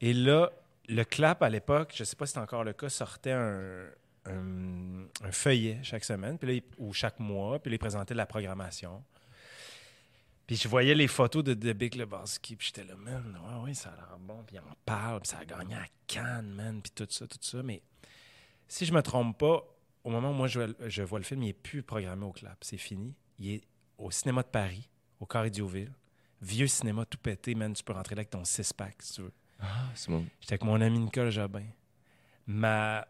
Et 0.00 0.12
là, 0.12 0.50
le 0.88 1.02
clap 1.04 1.42
à 1.42 1.48
l'époque, 1.48 1.92
je 1.96 2.04
sais 2.04 2.14
pas 2.16 2.26
si 2.26 2.34
c'est 2.34 2.38
encore 2.38 2.62
le 2.62 2.72
cas, 2.72 2.88
sortait 2.88 3.32
un, 3.32 3.84
un- 4.26 5.06
un 5.22 5.32
feuillet 5.32 5.78
chaque 5.82 6.04
semaine, 6.04 6.38
puis 6.38 6.56
là, 6.56 6.60
ou 6.78 6.92
chaque 6.92 7.18
mois, 7.18 7.58
puis 7.58 7.70
là, 7.70 7.76
il 7.76 7.78
présentait 7.78 8.14
la 8.14 8.26
programmation. 8.26 9.02
Puis 10.46 10.56
je 10.56 10.66
voyais 10.68 10.94
les 10.94 11.06
photos 11.06 11.44
de 11.44 11.72
Big 11.72 11.94
Lebowski, 11.94 12.56
puis 12.56 12.66
j'étais 12.68 12.84
là, 12.84 12.96
man, 12.96 13.38
ouais, 13.44 13.62
ouais, 13.68 13.74
ça 13.74 13.90
a 13.90 13.96
l'air 13.96 14.18
bon, 14.18 14.42
puis 14.44 14.56
il 14.56 14.58
en 14.58 14.74
parle, 14.84 15.20
puis 15.20 15.28
ça 15.28 15.38
a 15.38 15.44
gagné 15.44 15.76
à 15.76 15.86
Cannes, 16.08 16.50
man, 16.52 16.82
puis 16.82 16.90
tout 16.94 17.06
ça, 17.08 17.26
tout 17.26 17.38
ça. 17.40 17.62
Mais 17.62 17.82
si 18.66 18.84
je 18.84 18.92
me 18.92 19.00
trompe 19.00 19.38
pas, 19.38 19.62
au 20.02 20.10
moment 20.10 20.30
où 20.30 20.34
moi 20.34 20.48
je, 20.48 20.60
vois- 20.60 20.88
je 20.88 21.02
vois 21.02 21.18
le 21.20 21.24
film, 21.24 21.42
il 21.44 21.50
est 21.50 21.52
plus 21.52 21.82
programmé 21.84 22.24
au 22.24 22.32
clap, 22.32 22.58
c'est 22.62 22.78
fini. 22.78 23.14
Il 23.38 23.50
est 23.54 23.62
au 23.96 24.10
cinéma 24.10 24.42
de 24.42 24.48
Paris, 24.48 24.88
au 25.20 25.26
Carré 25.26 25.50
Diouville. 25.50 25.92
Vieux 26.42 26.66
cinéma 26.66 27.04
tout 27.04 27.18
pété, 27.18 27.54
man, 27.54 27.72
tu 27.72 27.84
peux 27.84 27.92
rentrer 27.92 28.14
là 28.16 28.20
avec 28.20 28.30
ton 28.30 28.44
six-pack 28.44 28.96
si 29.02 29.12
tu 29.14 29.22
veux. 29.22 29.32
Ah, 29.60 29.90
c'est 29.94 30.10
bon. 30.10 30.24
J'étais 30.40 30.54
avec 30.54 30.64
mon 30.64 30.80
ami 30.80 30.98
Nicole 30.98 31.30
Jobin. 31.30 31.66
Ma, 32.46 33.06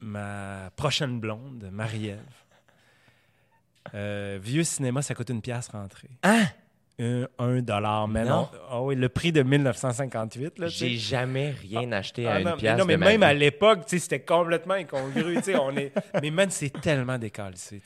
ma 0.00 0.70
prochaine 0.76 1.20
blonde, 1.20 1.68
Marie-Ève. 1.72 2.18
Euh, 3.94 4.38
vieux 4.42 4.64
cinéma, 4.64 5.02
ça 5.02 5.14
coûte 5.14 5.30
une 5.30 5.42
pièce 5.42 5.68
rentrer. 5.68 6.10
Hein? 6.22 6.44
Un, 6.98 7.26
un 7.38 7.62
dollar. 7.62 8.06
Mais 8.08 8.24
Non. 8.24 8.30
non. 8.42 8.48
Ah 8.68 8.82
oui, 8.82 8.94
le 8.94 9.08
prix 9.08 9.32
de 9.32 9.42
1958. 9.42 10.58
Là. 10.58 10.66
J'ai 10.68 10.96
jamais 10.96 11.50
rien 11.50 11.90
acheté 11.92 12.26
Ah 12.26 12.34
à 12.34 12.40
non, 12.40 12.50
une 12.52 12.56
pièce 12.58 12.78
non, 12.78 12.84
mais 12.84 12.94
de 12.94 12.98
ma 13.00 13.06
même 13.06 13.22
à 13.22 13.32
l'époque, 13.32 13.86
tu 13.86 13.90
sais, 13.90 13.98
c'était 14.00 14.20
complètement 14.20 14.74
incongru. 14.74 15.38
on 15.58 15.76
est... 15.76 15.92
Mais 16.22 16.30
man, 16.30 16.50
c'est 16.50 16.68
tellement 16.80 17.16
décalcé. 17.16 17.80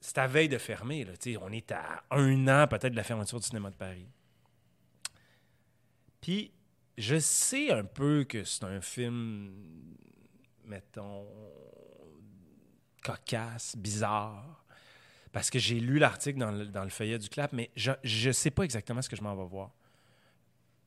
C'est 0.00 0.18
à 0.18 0.26
veille 0.26 0.48
de 0.48 0.58
fermer. 0.58 1.04
Là, 1.04 1.12
tu 1.16 1.32
sais, 1.34 1.38
on 1.40 1.50
est 1.52 1.70
à 1.70 2.02
un 2.10 2.48
an 2.48 2.66
peut-être 2.66 2.90
de 2.90 2.96
la 2.96 3.04
fermeture 3.04 3.38
du 3.38 3.46
cinéma 3.46 3.70
de 3.70 3.76
Paris. 3.76 4.08
Puis, 6.20 6.50
je 6.96 7.16
sais 7.18 7.70
un 7.70 7.84
peu 7.84 8.24
que 8.24 8.42
c'est 8.42 8.64
un 8.64 8.80
film, 8.80 9.52
mettons, 10.68 11.26
cocasse, 13.02 13.76
bizarre. 13.76 14.64
Parce 15.32 15.50
que 15.50 15.58
j'ai 15.58 15.78
lu 15.80 15.98
l'article 15.98 16.38
dans 16.38 16.50
le, 16.50 16.66
dans 16.66 16.84
le 16.84 16.90
feuillet 16.90 17.18
du 17.18 17.28
clap, 17.28 17.52
mais 17.52 17.70
je 17.76 17.92
ne 18.28 18.32
sais 18.32 18.50
pas 18.50 18.62
exactement 18.62 19.02
ce 19.02 19.08
que 19.08 19.16
je 19.16 19.22
m'en 19.22 19.36
vais 19.36 19.46
voir. 19.46 19.72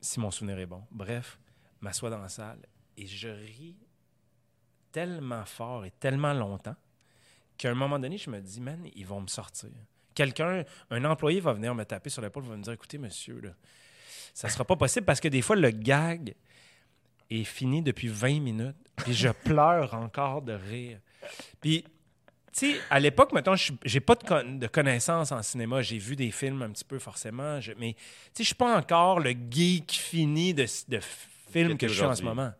Si 0.00 0.18
mon 0.18 0.30
souvenir 0.30 0.58
est 0.58 0.66
bon. 0.66 0.82
Bref, 0.90 1.38
m'assois 1.80 2.10
dans 2.10 2.18
la 2.18 2.28
salle 2.28 2.60
et 2.96 3.06
je 3.06 3.28
ris 3.28 3.76
tellement 4.90 5.44
fort 5.44 5.84
et 5.84 5.90
tellement 5.90 6.32
longtemps 6.32 6.76
qu'à 7.56 7.70
un 7.70 7.74
moment 7.74 7.98
donné, 7.98 8.18
je 8.18 8.30
me 8.30 8.40
dis, 8.40 8.60
man, 8.60 8.86
ils 8.94 9.06
vont 9.06 9.20
me 9.20 9.26
sortir. 9.26 9.70
Quelqu'un, 10.14 10.64
un 10.90 11.04
employé 11.04 11.40
va 11.40 11.52
venir 11.52 11.74
me 11.74 11.84
taper 11.84 12.10
sur 12.10 12.22
l'épaule, 12.22 12.44
va 12.44 12.56
me 12.56 12.62
dire, 12.62 12.72
écoutez, 12.72 12.98
monsieur, 12.98 13.40
là, 13.40 13.50
ça 14.34 14.48
sera 14.48 14.64
pas 14.64 14.76
possible 14.76 15.06
parce 15.06 15.20
que 15.20 15.28
des 15.28 15.42
fois, 15.42 15.56
le 15.56 15.70
gag 15.70 16.34
est 17.40 17.44
fini 17.44 17.82
depuis 17.82 18.08
20 18.08 18.40
minutes, 18.40 18.76
puis 18.96 19.14
je 19.14 19.28
pleure 19.44 19.94
encore 19.94 20.42
de 20.42 20.52
rire. 20.52 20.98
Puis, 21.60 21.84
tu 22.52 22.72
sais, 22.72 22.80
à 22.90 23.00
l'époque, 23.00 23.32
maintenant, 23.32 23.54
j'ai 23.84 24.00
pas 24.00 24.14
de, 24.14 24.24
con- 24.24 24.58
de 24.58 24.66
connaissances 24.66 25.32
en 25.32 25.42
cinéma. 25.42 25.80
J'ai 25.82 25.98
vu 25.98 26.16
des 26.16 26.30
films 26.30 26.62
un 26.62 26.70
petit 26.70 26.84
peu, 26.84 26.98
forcément. 26.98 27.60
je- 27.60 27.72
mais, 27.78 27.94
tu 27.94 28.00
sais, 28.34 28.42
je 28.42 28.48
suis 28.48 28.54
pas 28.54 28.76
encore 28.76 29.20
le 29.20 29.30
geek 29.50 29.90
fini 29.92 30.52
de, 30.52 30.66
de 30.88 31.00
films 31.00 31.78
Que 31.78 31.88
je 31.88 31.94
suis 31.94 32.02
en 32.04 32.14
ce 32.14 32.22
moment. 32.34 32.52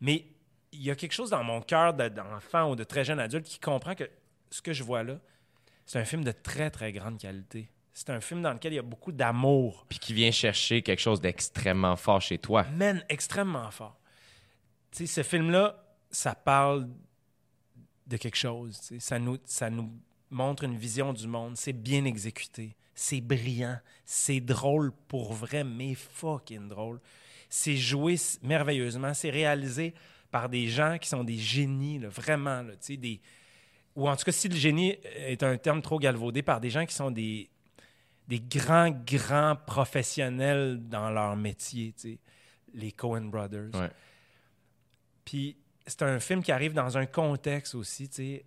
Mais 0.00 0.24
il 0.72 0.82
y 0.82 0.90
a 0.90 0.94
quelque 0.94 1.12
chose 1.12 1.30
dans 1.30 1.42
mon 1.42 1.60
cœur 1.62 1.94
de- 1.94 2.08
d'enfant 2.08 2.70
ou 2.70 2.76
de 2.76 2.84
très 2.84 3.04
jeune 3.04 3.18
adulte 3.18 3.46
qui 3.46 3.58
comprend 3.58 3.94
que 3.94 4.08
ce 4.50 4.62
que 4.62 4.72
je 4.72 4.82
vois 4.84 5.02
là, 5.02 5.18
c'est 5.86 5.98
un 5.98 6.04
film 6.04 6.22
de 6.22 6.32
très, 6.32 6.70
très 6.70 6.92
grande 6.92 7.18
qualité. 7.18 7.68
C'est 7.98 8.10
un 8.10 8.20
film 8.20 8.42
dans 8.42 8.52
lequel 8.52 8.74
il 8.74 8.76
y 8.76 8.78
a 8.78 8.82
beaucoup 8.82 9.10
d'amour. 9.10 9.84
Puis 9.88 9.98
qui 9.98 10.14
vient 10.14 10.30
chercher 10.30 10.82
quelque 10.82 11.00
chose 11.00 11.20
d'extrêmement 11.20 11.96
fort 11.96 12.20
chez 12.20 12.38
toi. 12.38 12.62
mène 12.76 13.04
extrêmement 13.08 13.68
fort. 13.72 13.98
Tu 14.92 14.98
sais, 14.98 15.14
ce 15.14 15.28
film-là, 15.28 15.84
ça 16.08 16.36
parle 16.36 16.88
de 18.06 18.16
quelque 18.16 18.36
chose. 18.36 18.78
tu 18.78 18.86
sais. 18.86 19.00
Ça 19.00 19.18
nous, 19.18 19.38
ça 19.44 19.68
nous 19.68 19.90
montre 20.30 20.62
une 20.62 20.76
vision 20.76 21.12
du 21.12 21.26
monde. 21.26 21.56
C'est 21.56 21.72
bien 21.72 22.04
exécuté. 22.04 22.76
C'est 22.94 23.20
brillant. 23.20 23.80
C'est 24.04 24.38
drôle 24.38 24.92
pour 25.08 25.32
vrai, 25.32 25.64
mais 25.64 25.96
fucking 25.96 26.68
drôle. 26.68 27.00
C'est 27.50 27.76
joué 27.76 28.14
merveilleusement. 28.42 29.12
C'est 29.12 29.30
réalisé 29.30 29.92
par 30.30 30.48
des 30.48 30.68
gens 30.68 30.98
qui 30.98 31.08
sont 31.08 31.24
des 31.24 31.36
génies, 31.36 31.98
là, 31.98 32.08
vraiment. 32.10 32.62
Là, 32.62 32.74
tu 32.74 32.92
sais, 32.92 32.96
des... 32.96 33.20
Ou 33.96 34.08
en 34.08 34.14
tout 34.14 34.24
cas, 34.24 34.30
si 34.30 34.48
le 34.48 34.54
génie 34.54 34.90
est 35.16 35.42
un 35.42 35.56
terme 35.56 35.82
trop 35.82 35.98
galvaudé, 35.98 36.42
par 36.42 36.60
des 36.60 36.70
gens 36.70 36.86
qui 36.86 36.94
sont 36.94 37.10
des, 37.10 37.50
des 38.28 38.40
grands, 38.40 38.90
grands 38.90 39.56
professionnels 39.56 40.78
dans 40.88 41.10
leur 41.10 41.34
métier, 41.36 41.94
les 42.74 42.92
Coen 42.92 43.30
Brothers. 43.30 43.74
Ouais. 43.74 43.90
Puis 45.24 45.56
c'est 45.86 46.02
un 46.02 46.20
film 46.20 46.42
qui 46.42 46.52
arrive 46.52 46.74
dans 46.74 46.98
un 46.98 47.06
contexte 47.06 47.74
aussi, 47.74 48.08
tu 48.08 48.14
sais. 48.16 48.44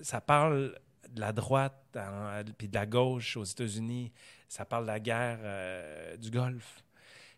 Ça 0.00 0.20
parle 0.20 0.78
de 1.10 1.20
la 1.20 1.32
droite 1.32 1.76
en- 1.96 2.42
puis 2.56 2.68
de 2.68 2.74
la 2.74 2.86
gauche 2.86 3.36
aux 3.36 3.44
États-Unis 3.44 4.12
Ça 4.48 4.64
parle 4.64 4.82
de 4.82 4.88
la 4.88 4.98
guerre 4.98 5.38
euh, 5.42 6.16
du 6.16 6.28
Golfe. 6.28 6.82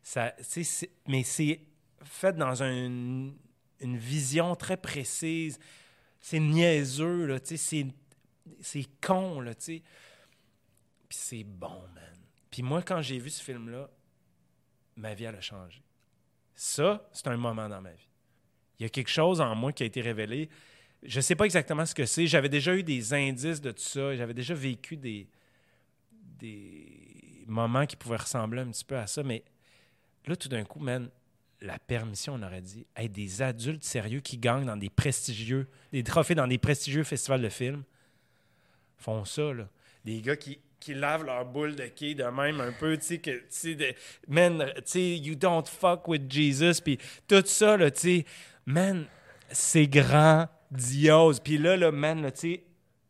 Ça, 0.03 0.33
c'est- 0.41 0.89
mais 1.07 1.23
c'est 1.25 1.61
fait 2.03 2.33
dans 2.35 2.63
un- 2.63 3.31
une 3.81 3.97
vision 3.99 4.57
très 4.57 4.79
précise. 4.79 5.59
C'est 6.23 6.41
niaiseux, 6.41 7.27
là, 7.27 7.39
c'est, 7.45 7.87
c'est 8.63 8.87
con, 9.03 9.41
là, 9.43 9.55
tu 9.55 9.65
sais. 9.65 9.83
Puis 11.13 11.21
c'est 11.21 11.45
bon, 11.45 11.83
man. 11.95 12.19
Puis 12.51 12.63
moi, 12.63 12.81
quand 12.81 13.03
j'ai 13.03 13.19
vu 13.19 13.29
ce 13.29 13.43
film-là, 13.43 13.91
ma 14.97 15.13
vie, 15.13 15.25
elle 15.25 15.35
a 15.35 15.43
changé. 15.43 15.83
Ça, 16.55 17.07
c'est 17.13 17.29
un 17.29 17.37
moment 17.37 17.69
dans 17.69 17.83
ma 17.83 17.93
vie. 17.93 18.09
Il 18.79 18.85
y 18.85 18.87
a 18.87 18.89
quelque 18.89 19.11
chose 19.11 19.39
en 19.43 19.55
moi 19.55 19.75
qui 19.75 19.83
a 19.83 19.87
été 19.87 20.01
révélé. 20.01 20.49
Je 21.03 21.21
sais 21.21 21.35
pas 21.35 21.45
exactement 21.45 21.85
ce 21.85 21.95
que 21.95 22.07
c'est. 22.07 22.27
J'avais 22.27 22.49
déjà 22.49 22.75
eu 22.75 22.83
des 22.83 23.13
indices 23.13 23.61
de 23.61 23.73
tout 23.73 23.83
ça. 23.83 24.17
J'avais 24.17 24.33
déjà 24.33 24.55
vécu 24.55 24.97
des, 24.97 25.29
des 26.39 27.45
moments 27.47 27.85
qui 27.85 27.97
pouvaient 27.97 28.17
ressembler 28.17 28.63
un 28.63 28.71
petit 28.71 28.87
peu 28.87 28.97
à 28.97 29.07
ça. 29.07 29.23
Mais 29.23 29.45
là, 30.25 30.35
tout 30.35 30.49
d'un 30.49 30.65
coup, 30.65 30.81
man, 30.81 31.11
la 31.61 31.79
permission, 31.79 32.37
on 32.37 32.43
aurait 32.43 32.63
dit, 32.63 32.87
hey, 32.97 33.11
des 33.11 33.43
adultes 33.43 33.85
sérieux 33.85 34.21
qui 34.21 34.39
gagnent 34.39 34.65
dans 34.65 34.79
des 34.79 34.89
prestigieux, 34.89 35.69
des 35.93 36.05
trophées 36.05 36.35
dans 36.35 36.49
des 36.49 36.57
prestigieux 36.57 37.05
festivals 37.05 37.43
de 37.43 37.51
films, 37.51 37.85
font 38.97 39.27
ça, 39.27 39.53
là. 39.53 39.69
Des 40.07 40.21
gars 40.21 40.35
qui, 40.35 40.59
qui 40.83 40.95
lavent 40.95 41.25
leur 41.25 41.45
boule 41.45 41.77
de 41.77 41.87
quai 41.87 42.15
de 42.15 42.25
même 42.25 42.61
un 42.61 42.73
peu, 42.73 42.97
tu 42.97 43.05
sais, 43.05 43.19
que, 43.19 43.31
tu 43.31 43.45
sais, 43.51 43.75
de- 43.75 43.95
man, 44.29 44.65
tu 44.77 44.83
sais, 44.87 45.17
you 45.17 45.35
don't 45.35 45.67
fuck 45.67 46.09
with 46.09 46.31
Jesus, 46.31 46.83
puis 46.83 46.99
tout 47.29 47.43
ça, 47.47 47.77
là, 47.77 47.91
tu 47.91 48.01
sais, 48.01 48.25
man, 48.67 49.07
c'est 49.51 49.87
grandiose. 49.87 51.41
Puis 51.41 51.59
là, 51.59 51.77
là, 51.77 51.93
man, 51.93 52.23
là, 52.23 52.31
tu 52.33 52.41
sais, 52.41 52.65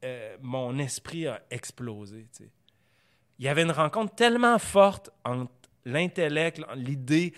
euh, 0.05 0.37
mon 0.43 0.79
esprit 0.79 1.27
a 1.27 1.41
explosé, 1.51 2.27
tu 2.37 2.45
sais. 2.45 2.51
Il 3.39 3.45
y 3.47 3.49
avait 3.49 3.63
une 3.63 3.71
rencontre 3.73 4.15
tellement 4.15 4.59
forte 4.59 5.11
entre 5.25 5.51
l'intellect, 5.85 6.61
l'idée, 6.77 7.33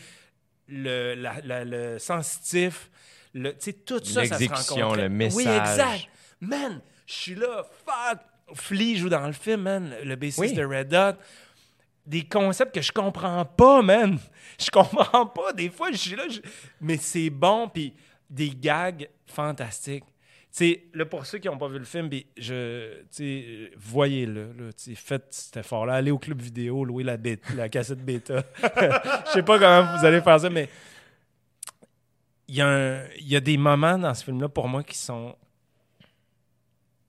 le, 0.68 1.14
la- 1.14 1.40
la- 1.42 1.64
le 1.64 1.98
sensitif, 1.98 2.90
le, 3.32 3.52
tu 3.52 3.56
sais, 3.60 3.72
tout 3.72 4.00
ça, 4.04 4.24
ça 4.26 4.38
se 4.38 4.40
rencontrait. 4.72 5.02
le 5.02 5.08
message. 5.08 5.36
Oui, 5.36 5.52
exact. 5.52 6.08
Man, 6.40 6.80
je 7.06 7.12
suis 7.14 7.34
là, 7.34 7.64
fuck. 7.86 8.18
Flea 8.52 8.96
joue 8.96 9.08
dans 9.08 9.26
le 9.26 9.32
film, 9.32 9.62
man, 9.62 9.94
le 10.04 10.16
bassiste 10.16 10.38
Oui. 10.40 10.52
de 10.52 10.64
Red 10.64 10.92
Hot. 10.94 11.18
Des 12.06 12.22
concepts 12.24 12.74
que 12.74 12.82
je 12.82 12.92
comprends 12.92 13.44
pas, 13.46 13.80
man. 13.80 14.18
Je 14.60 14.70
comprends 14.70 15.26
pas. 15.26 15.52
Des 15.54 15.70
fois, 15.70 15.90
je 15.90 15.96
suis 15.96 16.14
là, 16.14 16.24
je- 16.28 16.40
mais 16.80 16.96
c'est 16.98 17.30
bon, 17.30 17.68
puis 17.68 17.92
des 18.28 18.50
gags 18.50 19.08
fantastiques. 19.26 20.04
Tu 20.04 20.10
sais, 20.58 20.84
là, 20.94 21.04
pour 21.06 21.24
ceux 21.26 21.38
qui 21.38 21.48
n'ont 21.48 21.56
pas 21.58 21.66
vu 21.66 21.78
le 21.80 21.84
film, 21.84 22.08
je, 22.36 23.00
tu 23.04 23.06
sais, 23.10 23.70
voyez-le, 23.76 24.70
faites 24.94 25.26
cet 25.30 25.56
effort-là, 25.56 25.94
allez 25.94 26.10
au 26.12 26.18
club 26.18 26.40
vidéo, 26.40 26.84
louez 26.84 27.02
la, 27.02 27.16
bêta- 27.16 27.54
la 27.56 27.68
cassette 27.68 28.04
bêta. 28.04 28.44
Je 28.62 29.30
sais 29.32 29.42
pas 29.42 29.58
comment 29.58 29.96
vous 29.98 30.04
allez 30.04 30.20
faire 30.20 30.38
ça, 30.38 30.50
mais 30.50 30.68
il 32.46 32.54
y, 32.56 32.58
y 32.58 33.36
a 33.36 33.40
des 33.40 33.56
moments 33.56 33.98
dans 33.98 34.14
ce 34.14 34.24
film-là, 34.24 34.48
pour 34.48 34.68
moi, 34.68 34.84
qui 34.84 34.96
sont... 34.96 35.34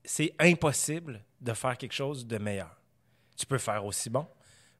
C'est 0.06 0.32
impossible 0.38 1.22
de 1.40 1.52
faire 1.52 1.76
quelque 1.76 1.92
chose 1.92 2.26
de 2.26 2.38
meilleur. 2.38 2.74
Tu 3.36 3.44
peux 3.44 3.58
faire 3.58 3.84
aussi 3.84 4.08
bon, 4.08 4.26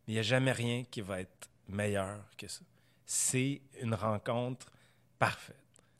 mais 0.07 0.13
il 0.13 0.15
n'y 0.15 0.21
a 0.21 0.23
jamais 0.23 0.53
rien 0.53 0.85
qui 0.91 1.01
va 1.03 1.21
être 1.21 1.49
meilleur 1.69 2.21
que 2.39 2.47
ça. 2.49 2.61
C'est 3.05 3.61
une 3.83 3.95
rencontre 3.95 4.67
parfaite. 5.19 5.57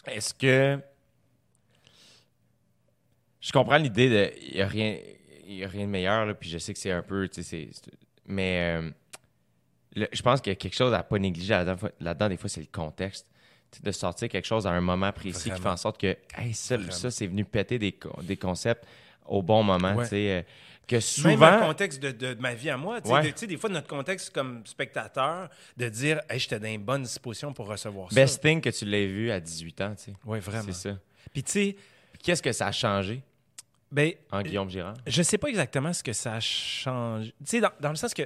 Est-ce 0.07 0.33
que. 0.33 0.81
Je 3.41 3.53
comprends 3.53 3.77
l'idée 3.77 4.09
de. 4.09 4.33
Il 4.49 4.55
n'y 4.55 4.63
a, 4.63 4.67
rien- 4.67 4.99
a 5.65 5.69
rien 5.69 5.87
de 5.87 5.91
meilleur, 5.91 6.27
là, 6.27 6.35
puis 6.35 6.49
je 6.49 6.59
sais 6.59 6.73
que 6.73 6.79
c'est 6.79 6.91
un 6.91 7.03
peu. 7.03 7.29
Mais 8.27 8.77
euh, 8.81 8.91
le- 9.95 10.09
je 10.13 10.23
pense 10.23 10.41
qu'il 10.41 10.51
y 10.51 10.55
a 10.55 10.57
quelque 10.57 10.75
chose 10.75 10.93
à 10.95 10.99
ne 10.99 11.03
pas 11.03 11.19
négliger 11.19 11.55
là-dedans, 12.01 12.29
des 12.29 12.37
fois, 12.37 12.49
c'est 12.49 12.61
le 12.61 12.67
contexte. 12.73 13.27
De 13.83 13.91
sortir 13.93 14.29
quelque 14.29 14.47
chose 14.47 14.67
à 14.67 14.71
un 14.71 14.81
moment 14.81 15.13
précis 15.13 15.51
qui 15.57 15.61
fait 15.63 15.69
en 15.69 15.77
sorte 15.77 16.01
que 16.01 16.17
hey, 16.39 16.55
ça, 16.55 16.77
ça 16.93 17.11
c'est 17.11 17.27
venu 17.27 17.45
péter 17.45 17.79
des, 17.79 17.93
co- 17.93 18.23
des 18.23 18.37
concepts 18.37 18.87
au 19.29 19.43
bon 19.43 19.63
moment. 19.63 19.95
Ouais. 19.95 20.05
tu 20.05 20.11
sais, 20.11 20.31
euh, 20.31 20.43
que 20.87 20.95
Même 20.97 21.01
souvent. 21.01 21.57
le 21.61 21.61
contexte 21.67 22.01
de, 22.01 22.13
de- 22.13 22.35
de 22.35 22.41
ma 22.41 22.55
vie 22.55 22.71
à 22.71 22.77
moi. 22.77 23.01
Tu 23.01 23.09
sais, 23.09 23.15
Ouais. 23.15 23.23
de- 23.25 23.29
tu 23.31 23.39
sais, 23.39 23.47
des 23.49 23.57
fois, 23.57 23.69
notre 23.71 23.89
contexte 23.89 24.31
comme 24.31 24.65
spectateur, 24.67 25.49
de 25.77 25.89
dire 25.89 26.21
hey, 26.31 26.39
j'étais 26.39 26.61
dans 26.61 26.69
une 26.69 26.83
bonne 26.85 27.03
disposition 27.03 27.53
pour 27.53 27.67
recevoir 27.67 28.09
Best 28.13 28.35
ça. 28.35 28.41
thing 28.49 28.61
que 28.61 28.71
tu 28.71 28.85
l'aies 28.85 29.07
vu 29.09 29.31
à 29.33 29.41
18 29.41 29.81
ans, 29.81 29.95
tu 29.97 30.05
sais. 30.05 30.13
Oui, 30.25 30.39
vraiment. 30.39 30.63
C'est 30.73 30.91
ça. 30.93 30.99
Puis, 31.33 31.43
tu 31.43 31.53
sais, 31.53 31.77
Qu'est-ce 32.23 32.43
que 32.43 32.51
ça 32.53 32.69
a 32.69 32.73
changé? 32.73 33.23
Ben, 33.93 34.13
en 34.33 34.43
Guillaume 34.43 34.69
Girard? 34.71 34.95
je 35.07 35.23
sais 35.23 35.39
pas 35.39 35.49
exactement 35.49 35.93
ce 35.93 36.03
que 36.03 36.13
ça 36.13 36.35
a 36.35 36.41
changé. 36.41 37.29
Tu 37.41 37.45
sais, 37.45 37.61
dans, 37.61 37.71
dans 37.79 37.91
le 37.91 37.95
sens 37.97 38.15
que 38.15 38.23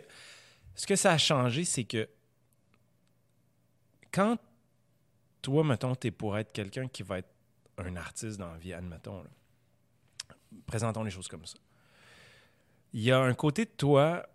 ce 0.74 0.86
que 0.86 0.96
ça 0.96 1.12
a 1.12 1.18
changé, 1.18 1.64
c'est 1.64 1.84
que 1.84 2.08
quand 4.12 4.36
toi, 5.42 5.64
mettons, 5.64 5.94
t'es 5.94 6.10
pour 6.10 6.36
être 6.38 6.52
quelqu'un 6.52 6.88
qui 6.88 7.02
va 7.02 7.18
être 7.18 7.28
un 7.78 7.96
artiste 7.96 8.38
dans 8.38 8.52
la 8.52 8.58
vie, 8.58 8.72
admettons, 8.72 9.22
là, 9.22 9.28
présentons 10.66 11.02
les 11.02 11.10
choses 11.10 11.28
comme 11.28 11.46
ça. 11.46 11.58
Il 12.92 13.02
y 13.02 13.12
a 13.12 13.18
un 13.18 13.34
côté 13.34 13.64
de 13.64 13.70
toi, 13.70 14.26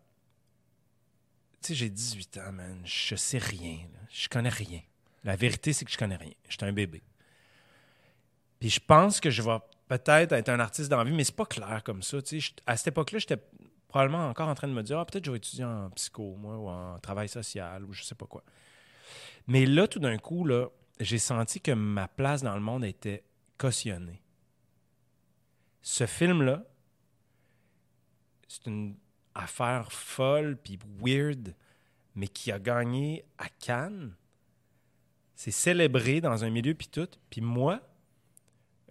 tu 1.61 1.69
sais, 1.69 1.75
j'ai 1.75 1.89
18 1.89 2.37
ans, 2.37 2.51
man, 2.51 2.81
je 2.85 3.15
sais 3.15 3.37
rien, 3.37 3.79
là. 3.93 3.99
je 4.09 4.29
connais 4.29 4.49
rien. 4.49 4.81
La 5.23 5.35
vérité, 5.35 5.73
c'est 5.73 5.85
que 5.85 5.91
je 5.91 5.97
connais 5.97 6.15
rien. 6.15 6.33
Je 6.47 6.55
suis 6.55 6.65
un 6.65 6.71
bébé. 6.71 7.01
Puis 8.59 8.69
je 8.69 8.79
pense 8.79 9.19
que 9.19 9.29
je 9.29 9.41
vais 9.41 9.57
peut-être 9.87 10.31
être 10.31 10.49
un 10.49 10.59
artiste 10.59 10.89
dans 10.89 10.97
la 10.97 11.03
vie, 11.03 11.13
mais 11.13 11.23
c'est 11.23 11.35
pas 11.35 11.45
clair 11.45 11.81
comme 11.83 12.03
ça. 12.03 12.21
tu 12.21 12.39
sais. 12.39 12.53
À 12.65 12.77
cette 12.77 12.87
époque-là, 12.87 13.19
j'étais 13.19 13.37
probablement 13.87 14.27
encore 14.27 14.47
en 14.47 14.55
train 14.55 14.67
de 14.67 14.73
me 14.73 14.83
dire, 14.83 14.99
ah, 14.99 15.05
peut-être 15.05 15.25
je 15.25 15.31
vais 15.31 15.37
étudier 15.37 15.65
en 15.65 15.89
psycho, 15.91 16.35
moi, 16.35 16.57
ou 16.57 16.69
en 16.69 16.99
travail 16.99 17.27
social, 17.27 17.83
ou 17.85 17.93
je 17.93 18.03
sais 18.03 18.15
pas 18.15 18.25
quoi. 18.25 18.43
Mais 19.47 19.65
là, 19.65 19.87
tout 19.87 19.99
d'un 19.99 20.17
coup, 20.17 20.45
là, 20.45 20.67
j'ai 20.99 21.17
senti 21.17 21.59
que 21.61 21.71
ma 21.71 22.07
place 22.07 22.41
dans 22.41 22.55
le 22.55 22.61
monde 22.61 22.85
était 22.85 23.23
cautionnée. 23.57 24.21
Ce 25.87 26.07
film-là, 26.07 26.63
c'est 28.47 28.65
une 28.65 28.95
affaire 29.35 29.91
folle 29.91 30.57
puis 30.57 30.79
weird, 30.99 31.53
mais 32.15 32.27
qui 32.27 32.51
a 32.51 32.57
gagné 32.57 33.23
à 33.37 33.49
Cannes. 33.49 34.15
C'est 35.35 35.51
célébré 35.51 36.21
dans 36.21 36.43
un 36.43 36.49
milieu 36.49 36.73
puis 36.73 36.87
tout. 36.87 37.07
Puis 37.29 37.41
moi, 37.41 37.81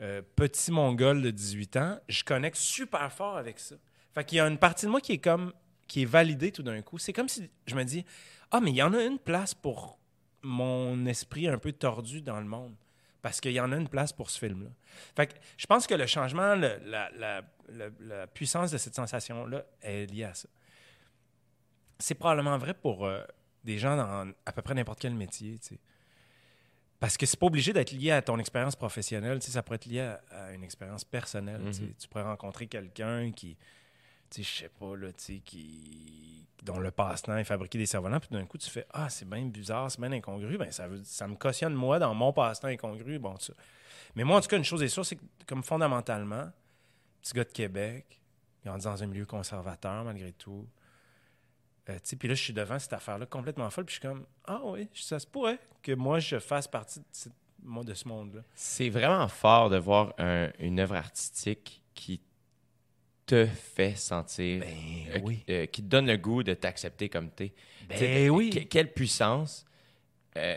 euh, 0.00 0.22
petit 0.36 0.70
mongol 0.70 1.20
de 1.20 1.32
18 1.32 1.76
ans, 1.78 1.98
je 2.08 2.22
connecte 2.22 2.58
super 2.58 3.12
fort 3.12 3.38
avec 3.38 3.58
ça. 3.58 3.74
Fait 4.14 4.24
qu'il 4.24 4.38
y 4.38 4.40
a 4.40 4.46
une 4.46 4.58
partie 4.58 4.86
de 4.86 4.92
moi 4.92 5.00
qui 5.00 5.14
est 5.14 5.18
comme 5.18 5.52
qui 5.88 6.02
est 6.02 6.06
validée 6.06 6.52
tout 6.52 6.62
d'un 6.62 6.80
coup. 6.80 6.98
C'est 6.98 7.12
comme 7.12 7.28
si 7.28 7.50
je 7.66 7.74
me 7.74 7.82
dis 7.82 8.04
ah 8.52 8.60
mais 8.60 8.70
il 8.70 8.76
y 8.76 8.82
en 8.84 8.94
a 8.94 9.02
une 9.02 9.18
place 9.18 9.52
pour 9.52 9.98
mon 10.42 11.06
esprit 11.06 11.48
un 11.48 11.58
peu 11.58 11.72
tordu 11.72 12.22
dans 12.22 12.38
le 12.38 12.46
monde 12.46 12.76
parce 13.24 13.40
qu'il 13.40 13.52
y 13.52 13.60
en 13.60 13.72
a 13.72 13.76
une 13.76 13.88
place 13.88 14.12
pour 14.12 14.28
ce 14.28 14.38
film-là. 14.38 14.68
Fait 15.16 15.28
que 15.28 15.32
je 15.56 15.64
pense 15.66 15.86
que 15.86 15.94
le 15.94 16.06
changement, 16.06 16.54
le- 16.54 16.78
la, 16.84 17.08
la- 17.16 17.40
la- 17.70 17.88
la 18.00 18.26
puissance 18.26 18.70
de 18.70 18.76
cette 18.76 18.94
sensation-là 18.94 19.64
est 19.80 20.04
liée 20.12 20.24
à 20.24 20.34
ça. 20.34 20.46
C'est 21.98 22.14
probablement 22.14 22.58
vrai 22.58 22.74
pour 22.74 23.06
euh, 23.06 23.24
des 23.64 23.78
gens 23.78 23.96
dans 23.96 24.30
à 24.44 24.52
peu 24.52 24.60
près 24.60 24.74
n'importe 24.74 25.00
quel 25.00 25.14
métier, 25.14 25.58
tu 25.58 25.68
sais. 25.68 25.80
Parce 27.00 27.16
que 27.16 27.24
c'est 27.24 27.38
pas 27.38 27.46
obligé 27.46 27.72
d'être 27.72 27.92
lié 27.92 28.10
à 28.10 28.20
ton 28.20 28.38
expérience 28.38 28.76
professionnelle, 28.76 29.38
tu 29.38 29.46
sais, 29.46 29.52
ça 29.52 29.62
pourrait 29.62 29.76
être 29.76 29.86
lié 29.86 30.00
à, 30.00 30.20
à 30.30 30.52
une 30.52 30.62
expérience 30.62 31.04
personnelle. 31.04 31.62
Mhm. 31.62 31.94
Tu 31.98 32.08
pourrais 32.08 32.24
rencontrer 32.24 32.66
quelqu'un 32.66 33.32
qui, 33.32 33.56
je 34.42 34.58
sais 34.62 34.68
pas, 34.68 34.96
là, 34.96 35.08
qui, 35.44 36.46
dont 36.62 36.78
le 36.78 36.90
passe-temps 36.90 37.36
est 37.36 37.44
fabriquer 37.44 37.78
des 37.78 37.86
cerfs-volants, 37.86 38.20
puis 38.20 38.30
d'un 38.30 38.44
coup, 38.46 38.58
tu 38.58 38.70
fais 38.70 38.86
Ah, 38.92 39.08
c'est 39.10 39.28
bien 39.28 39.44
bizarre, 39.46 39.90
c'est 39.90 40.00
bien 40.00 40.12
incongru. 40.12 40.56
Ben, 40.58 40.70
ça, 40.70 40.88
veut, 40.88 41.02
ça 41.04 41.28
me 41.28 41.36
cautionne, 41.36 41.74
moi, 41.74 41.98
dans 41.98 42.14
mon 42.14 42.32
passe-temps 42.32 42.68
incongru. 42.68 43.18
Bon. 43.18 43.36
Mais 44.14 44.24
moi, 44.24 44.38
en 44.38 44.40
tout 44.40 44.48
cas, 44.48 44.56
une 44.56 44.64
chose 44.64 44.82
est 44.82 44.88
sûre, 44.88 45.04
c'est 45.04 45.16
que, 45.16 45.22
comme 45.46 45.62
fondamentalement, 45.62 46.50
petit 47.22 47.34
gars 47.34 47.44
de 47.44 47.52
Québec, 47.52 48.20
grandi 48.64 48.84
dans 48.84 49.02
un 49.02 49.06
milieu 49.06 49.26
conservateur, 49.26 50.04
malgré 50.04 50.32
tout. 50.32 50.66
Euh, 51.90 51.98
puis 52.18 52.28
là, 52.28 52.34
je 52.34 52.42
suis 52.42 52.52
devant 52.54 52.78
cette 52.78 52.94
affaire-là 52.94 53.26
complètement 53.26 53.68
folle, 53.70 53.84
puis 53.84 53.96
je 53.96 54.00
suis 54.00 54.08
comme 54.08 54.24
Ah 54.46 54.60
oui, 54.64 54.88
ça 54.94 55.18
se 55.18 55.26
pourrait 55.26 55.58
que 55.82 55.92
moi, 55.92 56.18
je 56.18 56.38
fasse 56.38 56.66
partie 56.66 57.00
de, 57.00 57.94
ce 57.94 58.08
monde-là. 58.08 58.40
C'est 58.54 58.88
vraiment 58.88 59.28
fort 59.28 59.68
de 59.68 59.76
voir 59.76 60.14
un- 60.18 60.50
une 60.58 60.80
œuvre 60.80 60.94
artistique 60.96 61.82
qui 61.94 62.20
te 63.26 63.46
fait 63.46 63.96
sentir, 63.96 64.60
Ben 64.60 64.68
euh, 65.14 65.18
oui. 65.22 65.44
euh, 65.50 65.66
qui 65.66 65.82
te 65.82 65.88
donne 65.88 66.06
le 66.06 66.16
goût 66.16 66.42
de 66.42 66.54
t'accepter 66.54 67.08
comme 67.08 67.30
t'es. 67.30 67.52
Ben 67.88 68.30
oui. 68.30 68.50
que- 68.50 68.60
quelle 68.60 68.92
puissance, 68.92 69.64
euh, 70.36 70.56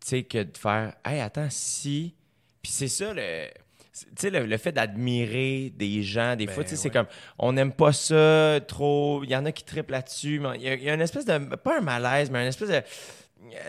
tu 0.00 0.06
sais, 0.08 0.22
que 0.24 0.42
de 0.42 0.56
faire, 0.56 0.94
hey, 1.04 1.20
attends, 1.20 1.48
si. 1.50 2.14
Puis 2.62 2.72
c'est 2.72 2.88
ça, 2.88 3.12
le. 3.14 3.48
Tu 3.92 4.04
sais, 4.18 4.28
le, 4.30 4.44
le 4.44 4.56
fait 4.58 4.72
d'admirer 4.72 5.72
des 5.74 6.02
gens, 6.02 6.36
des 6.36 6.44
Ben 6.44 6.54
fois, 6.54 6.64
tu 6.64 6.70
sais, 6.70 6.76
c'est 6.76 6.90
comme, 6.90 7.06
on 7.38 7.52
n'aime 7.54 7.72
pas 7.72 7.94
ça 7.94 8.60
trop, 8.68 9.24
il 9.24 9.30
y 9.30 9.36
en 9.36 9.46
a 9.46 9.52
qui 9.52 9.64
triplent 9.64 9.92
là-dessus, 9.92 10.38
mais 10.38 10.56
il 10.56 10.62
y, 10.64 10.68
a, 10.68 10.74
il 10.74 10.82
y 10.82 10.90
a 10.90 10.94
une 10.94 11.00
espèce 11.00 11.24
de, 11.24 11.38
pas 11.56 11.78
un 11.78 11.80
malaise, 11.80 12.30
mais 12.30 12.42
une 12.42 12.48
espèce 12.48 12.68
de, 12.68 12.82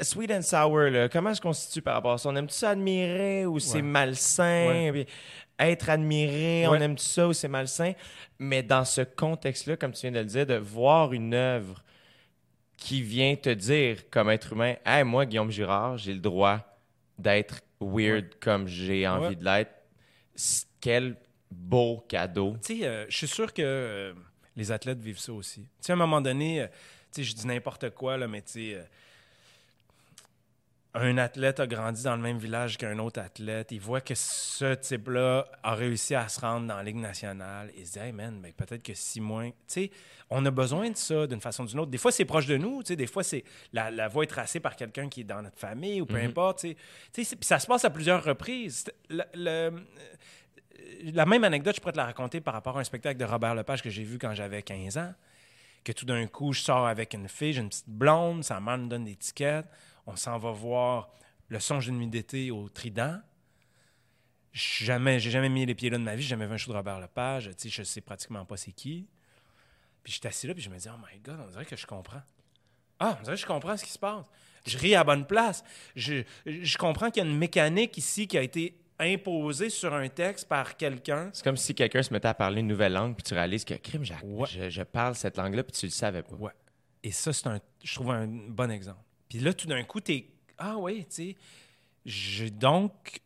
Sweet 0.01 0.31
and 0.31 0.41
sour, 0.41 0.79
là, 0.89 1.07
comment 1.07 1.33
se 1.33 1.39
constitue 1.39 1.81
par 1.81 1.93
rapport 1.93 2.13
à 2.13 2.17
ça? 2.17 2.27
On 2.29 2.35
aime-tu 2.35 2.55
ça 2.55 2.71
admirer 2.71 3.45
ou 3.45 3.59
c'est 3.59 3.81
malsain? 3.81 4.67
Ouais. 4.67 4.91
Puis 4.91 5.05
Être 5.59 5.89
admiré, 5.89 6.67
on 6.67 6.75
aime-tu 6.75 7.03
ça 7.05 7.27
ou 7.27 7.33
c'est 7.33 7.47
malsain? 7.47 7.93
Mais 8.37 8.61
dans 8.61 8.85
ce 8.85 9.01
contexte-là, 9.01 9.75
comme 9.77 9.91
tu 9.91 10.01
viens 10.01 10.11
de 10.11 10.19
le 10.19 10.25
dire, 10.25 10.45
de 10.45 10.55
voir 10.55 11.13
une 11.13 11.33
œuvre 11.33 11.83
qui 12.77 13.01
vient 13.01 13.35
te 13.35 13.49
dire 13.49 14.09
comme 14.11 14.29
être 14.29 14.53
humain, 14.53 14.75
hey, 14.85 15.03
moi, 15.03 15.25
Guillaume 15.25 15.49
Girard, 15.49 15.97
j'ai 15.97 16.13
le 16.13 16.19
droit 16.19 16.59
d'être 17.17 17.61
weird 17.81 18.35
comme 18.39 18.67
j'ai 18.67 19.07
envie 19.07 19.27
Ouais. 19.29 19.35
de 19.35 19.43
l'être. 19.43 19.71
Quel 20.79 21.15
beau 21.49 22.05
cadeau. 22.07 22.55
Tu 22.63 22.79
sais, 22.79 22.85
euh, 22.87 23.05
je 23.09 23.17
suis 23.17 23.27
sûr 23.27 23.51
que 23.51 23.61
euh, 23.63 24.13
les 24.55 24.71
athlètes 24.71 24.99
vivent 24.99 25.17
ça 25.19 25.33
aussi. 25.33 25.61
Tu 25.61 25.67
sais, 25.81 25.91
à 25.91 25.95
un 25.95 25.97
moment 25.97 26.21
donné, 26.21 26.61
euh, 26.61 26.67
tu 27.11 27.21
sais, 27.21 27.23
je 27.23 27.33
dis 27.33 27.47
n'importe 27.47 27.89
quoi, 27.91 28.15
là, 28.17 28.27
mais 28.27 28.41
tu 28.43 28.51
sais, 28.51 28.85
un 30.99 31.17
athlète 31.17 31.59
a 31.59 31.67
grandi 31.67 32.03
dans 32.03 32.15
le 32.15 32.21
même 32.21 32.37
village 32.37 32.77
qu'un 32.77 32.97
autre 32.99 33.19
athlète. 33.19 33.71
Il 33.71 33.79
voit 33.79 34.01
que 34.01 34.13
ce 34.15 34.73
type-là 34.75 35.45
a 35.63 35.75
réussi 35.75 36.15
à 36.15 36.27
se 36.29 36.39
rendre 36.39 36.67
dans 36.67 36.75
la 36.77 36.83
Ligue 36.83 36.97
nationale. 36.97 37.71
Il 37.77 37.85
se 37.85 37.93
dit, 37.93 37.99
hey 37.99 38.11
man, 38.11 38.41
peut-être 38.55 38.83
que 38.83 38.93
si 38.93 39.19
moins. 39.21 39.49
Tu 39.49 39.55
sais, 39.67 39.91
on 40.29 40.45
a 40.45 40.51
besoin 40.51 40.89
de 40.89 40.95
ça 40.97 41.27
d'une 41.27 41.41
façon 41.41 41.63
ou 41.63 41.67
d'une 41.67 41.79
autre. 41.79 41.91
Des 41.91 41.97
fois, 41.97 42.11
c'est 42.11 42.25
proche 42.25 42.45
de 42.47 42.57
nous. 42.57 42.83
Tu 42.83 42.87
sais, 42.89 42.95
des 42.95 43.07
fois, 43.07 43.23
c'est 43.23 43.43
la, 43.73 43.91
la 43.91 44.07
voie 44.07 44.23
est 44.23 44.27
tracée 44.27 44.59
par 44.59 44.75
quelqu'un 44.75 45.07
qui 45.09 45.21
est 45.21 45.25
dans 45.25 45.41
notre 45.41 45.57
famille 45.59 46.01
ou 46.01 46.05
peu 46.05 46.15
importe. 46.17 46.59
Tu 46.59 46.69
sais. 46.69 46.75
Tu 46.75 46.81
sais, 47.11 47.23
c'est- 47.29 47.35
puis 47.35 47.45
ça 47.47 47.59
se 47.59 47.67
passe 47.67 47.85
à 47.85 47.89
plusieurs 47.89 48.23
reprises. 48.23 48.85
Le- 49.09 49.23
le- 49.33 49.83
la 51.13 51.25
même 51.25 51.43
anecdote, 51.43 51.75
je 51.75 51.81
pourrais 51.81 51.91
te 51.93 51.97
la 51.97 52.05
raconter 52.05 52.41
par 52.41 52.53
rapport 52.53 52.77
à 52.77 52.81
un 52.81 52.83
spectacle 52.83 53.19
de 53.19 53.25
Robert 53.25 53.55
Lepage 53.55 53.81
que 53.81 53.89
j'ai 53.89 54.03
vu 54.03 54.17
quand 54.17 54.33
j'avais 54.33 54.61
15 54.61 54.97
ans. 54.97 55.13
Que 55.83 55.91
tout 55.91 56.05
d'un 56.05 56.27
coup, 56.27 56.53
je 56.53 56.61
sors 56.61 56.87
avec 56.87 57.13
une 57.13 57.27
fille, 57.29 57.53
j'ai 57.53 57.61
une 57.61 57.69
petite 57.69 57.87
blonde, 57.87 58.43
sa 58.43 58.59
mère 58.59 58.77
me 58.77 58.87
donne 58.87 59.05
des 59.05 59.15
tickets. 59.15 59.65
On 60.07 60.15
s'en 60.15 60.37
va 60.37 60.51
voir 60.51 61.09
le 61.49 61.59
songe 61.59 61.85
d'une 61.85 61.97
nuit 61.99 62.07
d'été 62.07 62.49
au 62.51 62.67
Trident. 62.69 63.19
Jamais, 64.51 65.19
j'ai 65.19 65.29
jamais 65.29 65.49
mis 65.49 65.65
les 65.65 65.75
pieds 65.75 65.89
là 65.89 65.97
de 65.97 66.03
ma 66.03 66.15
vie, 66.15 66.23
j'ai 66.23 66.29
jamais 66.29 66.47
vu 66.47 66.53
un 66.53 66.57
show 66.57 66.71
de 66.71 66.77
Robert 66.77 66.99
Lepage. 66.99 67.49
Tu 67.57 67.69
sais, 67.69 67.69
je 67.69 67.83
sais 67.83 68.01
pratiquement 68.01 68.43
pas 68.45 68.57
c'est 68.57 68.71
qui. 68.71 69.07
Puis 70.03 70.13
j'étais 70.13 70.29
assis 70.29 70.47
là, 70.47 70.53
puis 70.53 70.63
je 70.63 70.69
me 70.69 70.77
dis, 70.77 70.87
oh 70.89 70.97
my 71.11 71.19
God, 71.19 71.39
on 71.45 71.49
dirait 71.51 71.65
que 71.65 71.75
je 71.75 71.85
comprends. 71.85 72.21
Ah, 72.99 73.17
on 73.19 73.23
dirait 73.23 73.35
que 73.35 73.41
je 73.41 73.45
comprends 73.45 73.77
ce 73.77 73.83
qui 73.83 73.91
se 73.91 73.99
passe. 73.99 74.25
Je 74.65 74.77
ris 74.77 74.95
à 74.95 74.99
la 74.99 75.03
bonne 75.03 75.27
place. 75.27 75.63
Je, 75.95 76.23
je 76.45 76.77
comprends 76.77 77.11
qu'il 77.11 77.23
y 77.23 77.27
a 77.27 77.29
une 77.29 77.37
mécanique 77.37 77.95
ici 77.97 78.27
qui 78.27 78.37
a 78.37 78.41
été 78.41 78.79
imposée 78.99 79.69
sur 79.69 79.93
un 79.93 80.09
texte 80.09 80.47
par 80.47 80.75
quelqu'un. 80.75 81.29
C'est 81.33 81.43
comme 81.43 81.57
si 81.57 81.75
quelqu'un 81.75 82.01
se 82.01 82.11
mettait 82.11 82.29
à 82.29 82.33
parler 82.33 82.61
une 82.61 82.67
nouvelle 82.67 82.93
langue, 82.93 83.13
puis 83.15 83.23
tu 83.23 83.35
réalises 83.35 83.63
que, 83.63 83.75
crime, 83.75 84.03
Ouais. 84.23 84.47
je, 84.49 84.69
je 84.71 84.81
parle 84.81 85.13
cette 85.13 85.37
langue-là, 85.37 85.63
puis 85.63 85.73
tu 85.73 85.85
le 85.85 85.91
savais 85.91 86.23
pas. 86.23 86.35
Ouais. 86.35 86.51
Et 87.03 87.11
ça, 87.11 87.31
c'est 87.31 87.45
un, 87.47 87.59
je 87.83 87.93
trouve 87.93 88.09
un 88.09 88.25
bon 88.25 88.71
exemple. 88.71 88.99
Puis 89.29 89.39
là, 89.39 89.53
tout 89.53 89.67
d'un 89.67 89.83
coup, 89.83 89.99
t'es, 89.99 90.27
ah 90.57 90.77
oui, 90.77 91.05
tu 91.05 91.15
sais, 91.15 91.35
j'ai 92.05 92.49
donc 92.49 93.19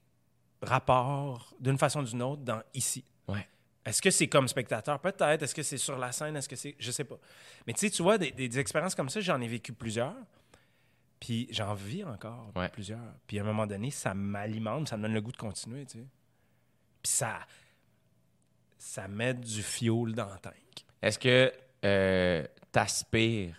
rapport 0.61 1.53
d'une 1.59 1.77
façon 1.77 2.01
ou 2.01 2.05
d'une 2.05 2.21
autre 2.21 2.41
dans 2.43 2.61
ici. 2.73 3.03
Ouais. 3.27 3.47
Est-ce 3.85 4.01
que 4.01 4.11
c'est 4.11 4.27
comme 4.27 4.47
spectateur? 4.47 4.99
Peut-être. 4.99 5.41
Est-ce 5.43 5.55
que 5.55 5.63
c'est 5.63 5.77
sur 5.77 5.97
la 5.97 6.11
scène? 6.11 6.35
Est-ce 6.35 6.49
que 6.49 6.55
c'est. 6.55 6.75
Je 6.79 6.91
sais 6.91 7.03
pas. 7.03 7.17
Mais 7.65 7.73
tu 7.73 7.79
sais, 7.79 7.89
tu 7.89 8.03
vois, 8.03 8.17
des, 8.17 8.31
des- 8.31 8.47
des 8.47 8.59
expériences 8.59 8.93
comme 8.95 9.09
ça, 9.09 9.19
j'en 9.21 9.39
ai 9.41 9.47
vécu 9.47 9.73
plusieurs. 9.73 10.15
Puis 11.19 11.47
j'en 11.51 11.73
vis 11.75 12.03
encore 12.03 12.51
Ouais. 12.55 12.69
plusieurs. 12.69 13.13
Puis 13.27 13.37
à 13.39 13.41
un 13.43 13.45
moment 13.45 13.67
donné, 13.67 13.91
ça 13.91 14.13
m'alimente, 14.13 14.87
ça 14.89 14.97
me 14.97 15.03
donne 15.03 15.13
le 15.13 15.21
goût 15.21 15.31
de 15.31 15.37
continuer, 15.37 15.85
tu 15.85 15.99
sais. 15.99 16.05
Puis 17.03 17.11
ça. 17.11 17.39
Ça 18.77 19.07
met 19.07 19.33
du 19.35 19.61
fioul 19.61 20.13
dans 20.13 20.31
le 20.31 20.39
tank. 20.39 20.53
Est-ce 21.01 21.19
que 21.19 21.51
euh, 21.85 22.45
t'aspires 22.71 23.55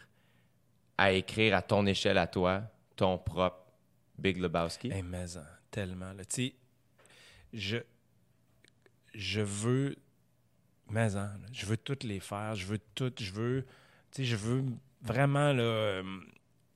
à 0.98 1.12
écrire 1.12 1.56
à 1.56 1.62
ton 1.62 1.86
échelle 1.86 2.18
à 2.18 2.26
toi 2.26 2.62
ton 2.96 3.18
propre 3.18 3.64
Big 4.18 4.38
Lebowski? 4.38 4.90
Hey, 4.90 5.02
mais 5.02 5.36
en, 5.36 5.42
tellement. 5.70 6.12
Tu 6.18 6.24
sais, 6.28 6.54
je, 7.52 7.78
je 9.14 9.40
veux. 9.40 9.96
Mais 10.90 11.08
je 11.52 11.66
veux 11.66 11.76
toutes 11.76 12.04
les 12.04 12.20
faire. 12.20 12.54
Je 12.54 12.66
veux 12.66 12.80
toutes. 12.94 13.22
Je 13.22 13.32
veux. 13.32 13.66
Tu 14.10 14.22
sais, 14.22 14.24
je 14.24 14.36
veux 14.36 14.64
vraiment 15.00 15.52
là, 15.52 15.62
euh, 15.62 16.02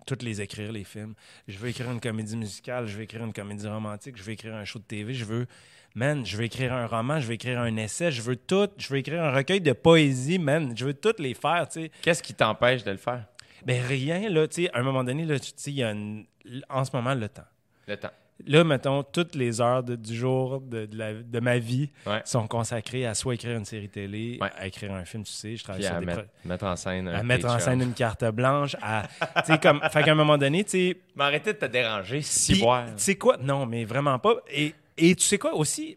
toutes 0.07 0.23
les 0.23 0.41
écrire, 0.41 0.73
les 0.73 0.85
films. 0.85 1.15
Je 1.47 1.59
veux 1.59 1.69
écrire 1.69 1.91
une 1.91 2.01
comédie 2.01 2.37
musicale. 2.37 2.87
Je 2.87 2.97
veux 2.97 3.03
écrire 3.03 3.25
une 3.25 3.33
comédie 3.33 3.69
romantique. 3.69 4.17
Je 4.17 4.23
veux 4.23 4.33
écrire 4.33 4.55
un 4.55 4.65
show 4.65 4.79
de 4.79 4.85
TV. 4.85 5.15
Je 5.15 5.25
veux. 5.25 5.47
Man, 5.95 6.27
je 6.27 6.37
veux 6.37 6.45
écrire 6.45 6.75
un 6.75 6.87
roman, 6.87 7.21
je 7.21 7.27
veux 7.27 7.33
écrire 7.33 7.59
un 7.59 7.75
essai, 7.79 8.13
je 8.13 8.21
veux 8.21 8.37
tout, 8.37 8.69
je 8.77 8.87
veux 8.89 8.99
écrire 8.99 9.25
un 9.25 9.33
recueil 9.33 9.63
de 9.63 9.73
poésie, 9.73 10.39
man, 10.39 10.77
je 10.77 10.85
veux 10.85 10.93
toutes 10.93 11.19
les 11.21 11.33
faire, 11.33 11.67
tu 11.67 11.85
sais. 11.85 11.91
Qu'est-ce 12.03 12.23
qui 12.23 12.35
t'empêche 12.35 12.85
de 12.85 12.91
le 12.91 12.99
faire? 12.99 13.25
Ben 13.67 13.83
rien, 13.85 14.29
là, 14.31 14.47
tu 14.49 14.63
sais, 14.65 14.71
à 14.73 14.79
un 14.79 14.83
moment 14.83 15.03
donné, 15.05 15.25
là, 15.27 15.39
tu 15.41 15.51
sais, 15.57 15.71
il 15.73 15.77
y 15.79 15.83
a 15.83 15.91
une- 15.91 16.25
en 16.71 16.85
ce 16.85 16.95
moment 16.97 17.15
le 17.15 17.29
temps. 17.29 17.43
Le 17.89 17.97
temps. 17.97 18.11
Là, 18.47 18.63
mettons, 18.65 19.03
toutes 19.03 19.35
les 19.35 19.61
heures 19.61 19.83
de- 19.83 19.97
du 19.97 20.15
jour 20.15 20.61
de, 20.61 20.87
de 20.87 20.97
la- 20.97 21.15
de 21.15 21.41
ma 21.41 21.59
vie 21.59 21.91
Ouais. 22.07 22.21
sont 22.27 22.47
consacrées 22.47 23.07
à 23.07 23.15
soit 23.15 23.35
écrire 23.35 23.57
une 23.57 23.65
série 23.65 23.89
télé, 23.89 24.39
Ouais. 24.41 24.51
à 24.57 24.67
écrire 24.67 24.93
un 24.93 25.05
film, 25.05 25.25
tu 25.25 25.33
sais, 25.33 25.57
je 25.57 25.65
travaille 25.65 25.81
Puis 25.81 25.87
sur 25.89 25.97
à 25.97 26.01
des 26.01 26.07
mettre, 26.07 26.23
pro- 26.25 26.31
mettre 26.49 26.65
en 26.67 26.77
scène 26.77 27.09
un 27.09 27.15
à 27.15 27.23
mettre 27.23 27.47
en 27.49 27.59
scène 27.59 27.81
une 27.83 27.95
carte 27.95 28.25
blanche, 28.27 28.77
à, 28.83 29.09
tu 29.45 29.53
sais, 29.53 29.59
comme, 29.59 29.81
fait 29.91 30.03
qu'à 30.05 30.13
un 30.13 30.17
moment 30.17 30.37
donné, 30.39 30.63
tu 30.65 30.71
sais, 30.71 30.97
Mais 31.17 31.25
arrêtez 31.25 31.55
de 31.55 31.59
te 31.59 31.65
déranger, 31.67 32.21
si 32.23 32.53
tu 32.61 32.65
sais 32.99 33.17
quoi, 33.17 33.37
non, 33.39 33.65
mais 33.67 33.85
vraiment 33.85 34.19
pas, 34.19 34.35
et, 34.49 34.75
et 34.99 35.15
tu 35.17 35.25
sais 35.25 35.39
quoi 35.39 35.55
aussi, 35.55 35.97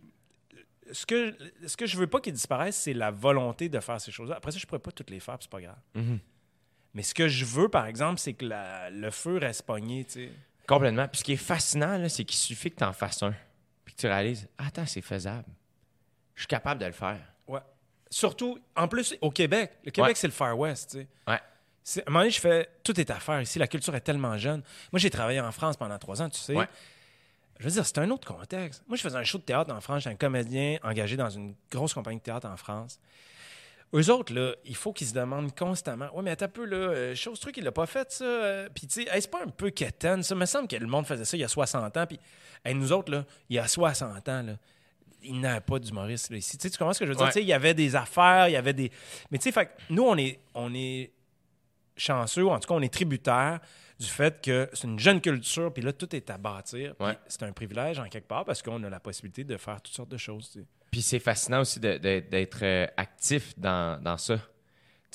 ce 0.91 1.05
que, 1.05 1.35
ce 1.67 1.75
que 1.77 1.85
je 1.85 1.97
veux 1.97 2.07
pas 2.07 2.19
qu'il 2.21 2.33
disparaisse, 2.33 2.77
c'est 2.77 2.93
la 2.93 3.11
volonté 3.11 3.69
de 3.69 3.79
faire 3.79 3.99
ces 4.01 4.11
choses-là. 4.11 4.37
Après 4.37 4.51
ça, 4.51 4.57
je 4.57 4.65
pourrais 4.65 4.79
pas 4.79 4.91
toutes 4.91 5.09
les 5.11 5.19
faire, 5.19 5.37
puis 5.37 5.43
c'est 5.43 5.51
pas 5.51 5.61
grave. 5.61 5.77
Mhm. 5.93 6.19
Mais 6.93 7.03
ce 7.03 7.13
que 7.13 7.27
je 7.27 7.45
veux, 7.45 7.69
par 7.69 7.85
exemple, 7.85 8.19
c'est 8.19 8.33
que 8.33 8.45
la- 8.45 8.89
le 8.89 9.11
feu 9.11 9.37
reste 9.37 9.63
pogné, 9.63 10.05
tu 10.05 10.11
sais. 10.11 10.31
Complètement. 10.67 11.07
Puis 11.07 11.19
ce 11.19 11.23
qui 11.23 11.33
est 11.33 11.37
fascinant, 11.37 11.97
là, 11.97 12.09
c'est 12.09 12.23
qu'il 12.25 12.37
suffit 12.37 12.71
que 12.71 12.77
tu 12.77 12.83
en 12.83 12.93
fasses 12.93 13.21
un. 13.23 13.33
Puis 13.85 13.95
que 13.95 14.01
tu 14.01 14.07
réalises, 14.07 14.47
attends, 14.57 14.85
c'est 14.85 15.01
faisable. 15.01 15.45
Je 16.35 16.41
suis 16.41 16.47
capable 16.47 16.79
de 16.81 16.85
le 16.85 16.91
faire. 16.91 17.19
Ouais. 17.47 17.59
Surtout, 18.09 18.59
en 18.75 18.87
plus, 18.87 19.15
au 19.21 19.29
Québec. 19.31 19.71
Le 19.83 19.91
Québec, 19.91 20.09
Ouais. 20.09 20.15
c'est 20.15 20.27
le 20.27 20.33
Far 20.33 20.57
West, 20.57 20.91
tu 20.91 20.97
sais. 20.99 21.07
Ouais. 21.27 21.39
C'est- 21.83 22.01
À 22.01 22.03
un 22.07 22.11
moment 22.11 22.19
donné, 22.21 22.31
je 22.31 22.39
fais 22.39 22.69
tout 22.83 22.99
est 22.99 23.09
à 23.09 23.19
faire 23.19 23.41
ici. 23.41 23.57
La 23.59 23.67
culture 23.67 23.95
est 23.95 24.01
tellement 24.01 24.37
jeune. 24.37 24.61
Moi, 24.91 24.99
j'ai 24.99 25.09
travaillé 25.09 25.39
en 25.39 25.51
France 25.51 25.77
pendant 25.77 25.97
trois 25.97 26.21
ans, 26.21 26.29
tu 26.29 26.39
sais. 26.39 26.55
Ouais. 26.55 26.67
Je 27.59 27.65
veux 27.65 27.71
dire, 27.71 27.85
c'est 27.85 27.97
un 27.97 28.09
autre 28.09 28.27
contexte. 28.31 28.83
Moi, 28.87 28.95
je 28.95 29.01
faisais 29.01 29.17
un 29.17 29.23
show 29.23 29.37
de 29.37 29.43
théâtre 29.43 29.73
en 29.73 29.81
France. 29.81 30.03
J'étais 30.03 30.13
un 30.13 30.17
comédien 30.17 30.77
engagé 30.83 31.17
dans 31.17 31.29
une 31.29 31.55
grosse 31.71 31.93
compagnie 31.93 32.17
de 32.17 32.23
théâtre 32.23 32.47
en 32.47 32.55
France. 32.57 32.99
Eux 33.93 34.11
autres, 34.11 34.33
là, 34.33 34.53
il 34.65 34.75
faut 34.75 34.93
qu'ils 34.93 35.07
se 35.07 35.13
demandent 35.13 35.55
constamment 35.55 36.15
Ouais, 36.15 36.21
mais 36.21 36.31
attends 36.31 36.45
un 36.45 36.49
peu, 36.49 36.65
là, 36.65 36.77
euh, 36.77 37.15
chose 37.15 37.39
truc, 37.39 37.57
il 37.57 37.63
l'a 37.63 37.71
pas 37.71 37.87
fait, 37.87 38.11
ça. 38.11 38.23
euh, 38.23 38.69
Puis, 38.73 38.85
tu 38.87 39.03
sais, 39.03 39.09
hey, 39.11 39.21
c'est 39.21 39.31
pas 39.31 39.41
un 39.43 39.47
peu 39.49 39.71
quétaine, 39.71 40.21
ça. 40.21 40.35
Il 40.35 40.37
me 40.37 40.45
semble 40.45 40.67
que 40.67 40.75
le 40.75 40.85
monde 40.87 41.07
faisait 41.07 41.25
ça 41.25 41.35
il 41.35 41.39
y 41.39 41.43
a 41.43 41.47
60 41.47 41.97
ans. 41.97 42.05
Puis, 42.05 42.19
hey, 42.63 42.75
nous 42.75 42.91
autres, 42.91 43.11
là, 43.11 43.25
il 43.49 43.55
y 43.55 43.59
a 43.59 43.67
60 43.67 44.29
ans, 44.29 44.43
là, 44.43 44.53
il 45.23 45.39
n'y 45.39 45.45
avait 45.45 45.59
pas 45.59 45.79
d'humoriste 45.79 46.29
ici. 46.31 46.57
Tu 46.57 46.63
sais, 46.63 46.69
tu 46.69 46.77
comprends 46.77 46.93
ce 46.93 46.99
que 46.99 47.05
je 47.05 47.11
veux 47.11 47.15
dire? 47.15 47.25
Ouais. 47.25 47.31
Tu 47.31 47.39
sais, 47.39 47.41
Il 47.43 47.47
y 47.47 47.53
avait 47.53 47.73
des 47.73 47.95
affaires, 47.95 48.47
il 48.47 48.51
y 48.53 48.55
avait 48.57 48.73
des. 48.73 48.91
Mais 49.31 49.37
tu 49.39 49.43
sais, 49.45 49.51
fait 49.51 49.71
nous, 49.89 50.03
on 50.03 50.15
est, 50.17 50.39
on 50.53 50.73
est 50.73 51.11
chanceux, 51.97 52.43
ou 52.43 52.51
en 52.51 52.59
tout 52.59 52.67
cas, 52.67 52.75
on 52.75 52.81
est 52.81 52.93
tributaire 52.93 53.59
du 53.99 54.05
fait 54.07 54.41
que 54.41 54.69
c'est 54.71 54.87
une 54.87 54.97
jeune 54.99 55.19
culture, 55.19 55.73
puis 55.73 55.83
là, 55.83 55.91
tout 55.91 56.15
est 56.15 56.29
à 56.29 56.37
bâtir. 56.37 56.93
Ouais. 57.01 57.17
C'est 57.27 57.43
un 57.43 57.51
privilège 57.51 57.99
en 57.99 58.07
quelque 58.07 58.27
part 58.29 58.45
parce 58.45 58.61
qu'on 58.61 58.81
a 58.83 58.89
la 58.89 58.99
possibilité 59.01 59.43
de 59.43 59.57
faire 59.57 59.81
toutes 59.81 59.93
sortes 59.95 60.09
de 60.09 60.15
choses. 60.17 60.49
tu 60.51 60.59
sais. 60.59 60.65
Puis 60.91 61.01
c'est 61.01 61.19
fascinant 61.19 61.61
aussi 61.61 61.79
d'être 61.79 62.59
euh, 62.63 62.87
actif 62.97 63.57
dans, 63.57 64.01
dans 64.01 64.17
ça. 64.17 64.37
Tu 64.37 64.43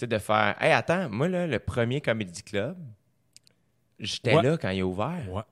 sais, 0.01 0.07
de 0.07 0.19
faire, 0.19 0.57
hey, 0.61 0.73
attends, 0.73 1.09
moi, 1.09 1.29
là, 1.29 1.47
le 1.47 1.59
premier 1.59 2.01
Comedy 2.01 2.43
Club, 2.43 2.77
j'étais 3.99 4.35
Ouais. 4.35 4.43
là 4.43 4.57
quand 4.57 4.71
il 4.71 4.81
a 4.81 4.87
ouvert. 4.87 5.23
Ouais. 5.31 5.43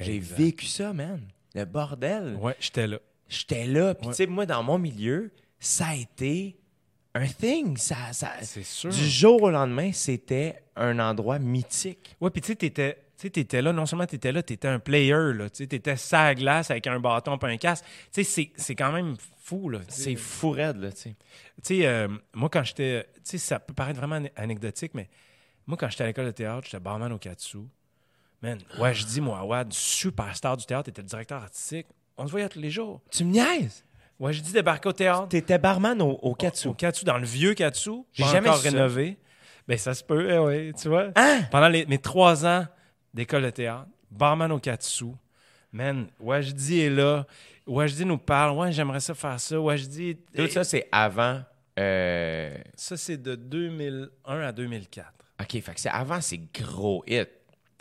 J'ai 0.00 0.18
vécu 0.18 0.66
ça, 0.66 0.92
man. 0.92 1.20
Le 1.54 1.64
bordel. 1.64 2.36
Ouais, 2.40 2.56
j'étais 2.60 2.86
là. 2.86 2.98
J'étais 3.28 3.66
là. 3.66 3.94
Puis, 3.94 4.06
Ouais. 4.08 4.12
tu 4.14 4.16
sais, 4.18 4.26
moi, 4.26 4.46
dans 4.46 4.62
mon 4.62 4.78
milieu, 4.78 5.30
ça 5.58 5.88
a 5.88 5.94
été 5.94 6.56
un 7.14 7.26
thing. 7.26 7.76
Ça, 7.76 8.12
ça, 8.12 8.32
C'est 8.42 8.62
sûr. 8.62 8.90
du 8.90 9.08
jour 9.08 9.42
au 9.42 9.50
lendemain, 9.50 9.92
c'était 9.92 10.62
un 10.76 10.98
endroit 10.98 11.38
mythique. 11.38 12.16
Ouais, 12.20 12.30
puis 12.30 12.40
tu 12.40 12.48
sais, 12.48 12.56
t'étais. 12.56 12.96
Tu 13.20 13.26
sais, 13.26 13.30
t'étais 13.30 13.60
là, 13.60 13.74
non 13.74 13.84
seulement 13.84 14.06
t'étais 14.06 14.32
là, 14.32 14.42
t'étais 14.42 14.66
un 14.68 14.78
player, 14.78 15.34
là. 15.34 15.50
Tu 15.50 15.68
t'étais 15.68 15.96
sa 15.96 16.34
glace 16.34 16.70
avec 16.70 16.86
un 16.86 16.98
bâton 16.98 17.36
pas 17.36 17.48
un 17.48 17.58
casque. 17.58 17.84
Tu 18.10 18.24
sais, 18.24 18.50
c'est- 18.56 18.74
quand 18.74 18.92
même 18.92 19.14
fou, 19.42 19.68
là. 19.68 19.80
C'est 19.88 20.16
fou 20.16 20.52
raide, 20.52 20.78
là, 20.78 20.90
tu 20.90 21.00
sais. 21.02 21.16
Tu 21.62 21.76
sais, 21.80 21.86
euh, 21.86 22.08
moi, 22.32 22.48
quand 22.48 22.64
j'étais. 22.64 23.04
Tu 23.16 23.20
sais, 23.24 23.38
ça 23.38 23.60
peut 23.60 23.74
paraître 23.74 23.98
vraiment 24.00 24.16
ane- 24.16 24.30
anecdotique, 24.36 24.92
mais 24.94 25.10
moi, 25.66 25.76
quand 25.78 25.90
j'étais 25.90 26.04
à 26.04 26.06
l'école 26.06 26.24
de 26.26 26.30
théâtre, 26.30 26.62
j'étais 26.64 26.80
barman 26.80 27.12
au 27.12 27.18
Katsu. 27.18 27.58
Man, 28.42 28.58
ouais, 28.78 28.94
je 28.94 29.04
dis, 29.04 29.20
moi, 29.20 29.38
Awad, 29.40 29.70
superstar 29.70 30.56
du 30.56 30.64
théâtre, 30.64 30.88
était 30.88 31.02
le 31.02 31.06
directeur 31.08 31.42
artistique. 31.42 31.88
On 32.16 32.26
se 32.26 32.30
voyait 32.30 32.48
tous 32.48 32.58
les 32.58 32.70
jours. 32.70 33.02
Tu 33.10 33.24
me 33.24 33.32
niaises? 33.32 33.84
Ouais, 34.18 34.32
je 34.32 34.40
dis, 34.40 34.52
débarquer 34.52 34.88
au 34.88 34.92
théâtre. 34.94 35.28
T'étais 35.28 35.58
barman 35.58 36.00
au, 36.00 36.12
au 36.22 36.34
Katsu. 36.34 36.68
Au 36.68 36.74
Katsu, 36.74 37.04
dans 37.04 37.18
le 37.18 37.26
vieux 37.26 37.52
Katsu. 37.52 37.90
J'ai 38.12 38.24
jamais 38.24 38.48
encore 38.48 38.62
su 38.62 38.70
ça. 38.70 38.76
rénové. 38.76 39.18
Ben, 39.68 39.76
ça 39.76 39.92
se 39.92 40.02
peut, 40.02 40.30
eh 40.30 40.38
ouais, 40.38 40.72
tu 40.80 40.88
vois. 40.88 41.08
Hein? 41.16 41.42
Pendant 41.50 41.68
les- 41.68 41.84
mes 41.84 41.98
trois 41.98 42.46
ans 42.46 42.64
d'école 43.14 43.42
de 43.44 43.50
théâtre, 43.50 43.86
barman 44.10 44.50
au 44.52 44.58
Katsu. 44.58 45.06
Man, 45.72 46.08
dis 46.54 46.80
est 46.80 46.90
là. 46.90 47.26
Dis 47.66 48.04
nous 48.04 48.18
parle. 48.18 48.56
Ouais, 48.58 48.72
j'aimerais 48.72 49.00
ça 49.00 49.14
faire 49.14 49.38
ça. 49.38 49.56
Dis. 49.88 50.16
Tout 50.34 50.48
ça, 50.48 50.64
c'est 50.64 50.88
avant. 50.90 51.40
euh, 51.78 52.56
Ça, 52.74 52.96
c'est 52.96 53.16
de 53.16 53.36
2001 53.36 54.40
à 54.40 54.52
2004. 54.52 55.12
OK, 55.40 55.60
fait 55.62 55.74
que 55.74 55.80
c'est 55.80 55.88
avant 55.88 56.20
ces 56.20 56.38
gros 56.38 57.04
hits. 57.06 57.22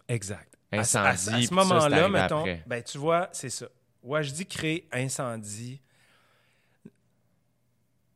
Exact. 0.07 0.55
À 0.71 0.83
ce- 0.83 0.97
à, 0.97 1.09
Incendie. 1.09 1.17
ce- 1.23 1.29
à 1.29 1.33
puis 1.33 1.41
ce 1.43 1.47
c'est 1.49 1.55
moment-là, 1.55 2.09
mettons, 2.09 2.39
après. 2.41 2.63
ben, 2.67 2.83
tu 2.83 2.97
vois, 2.99 3.29
c'est 3.31 3.49
ça. 3.49 3.67
Wajdi 4.03 4.45
crée 4.45 4.87
Incendie. 4.91 5.81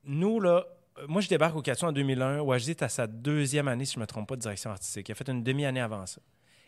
Nous, 0.06 0.40
là, 0.40 0.66
euh, 1.00 1.06
moi, 1.08 1.22
je 1.22 1.30
débarque 1.30 1.56
au 1.56 1.62
Katsu 1.62 1.86
en 1.86 1.92
2001. 1.92 2.42
Wajdi 2.42 2.72
est 2.72 2.84
à 2.84 2.90
sa 2.90 3.08
deuxième 3.08 3.68
année, 3.68 3.86
si 3.86 3.94
je 3.94 4.00
ne 4.00 4.02
me 4.04 4.08
trompe 4.08 4.28
pas, 4.30 4.36
de 4.36 4.42
direction 4.42 4.70
artistique. 4.70 5.10
Il 5.10 5.12
a 5.12 5.16
fait 5.16 5.28
une 5.30 5.44
demi-année 5.44 5.82
avant 5.82 6.06
ça. 6.06 6.22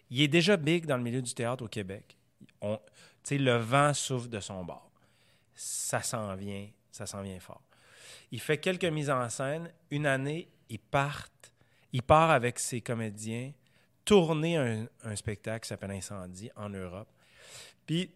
Il 0.10 0.22
est 0.22 0.28
déjà 0.28 0.58
big 0.58 0.86
dans 0.86 0.98
le 0.98 1.04
milieu 1.04 1.22
du 1.22 1.34
théâtre 1.34 1.64
au 1.64 1.68
Québec. 1.68 2.18
On- 2.62 2.80
le 3.32 3.56
vent 3.58 3.94
souffle 3.94 4.30
de 4.30 4.40
son 4.40 4.64
bord. 4.64 4.92
Ça 5.56 6.02
s'en 6.04 6.36
vient, 6.36 6.70
ça 6.92 7.06
s'en 7.08 7.24
vient 7.24 7.40
fort. 7.40 7.64
Il 8.32 8.40
fait 8.40 8.60
quelques 8.60 8.86
mises 8.86 9.10
en 9.10 9.28
scène. 9.30 9.72
Une 9.90 10.06
année, 10.06 10.48
il 10.70 10.80
part, 10.80 11.28
il 11.92 12.04
part 12.04 12.30
avec 12.30 12.60
ses 12.60 12.82
comédiens 12.82 13.52
tourner 14.04 14.58
un, 14.58 14.88
un 15.04 15.16
spectacle 15.16 15.64
qui 15.64 15.70
s'appelle 15.70 15.92
Incendie 15.92 16.52
en 16.56 16.70
Europe. 16.70 17.08
Puis 17.88 18.12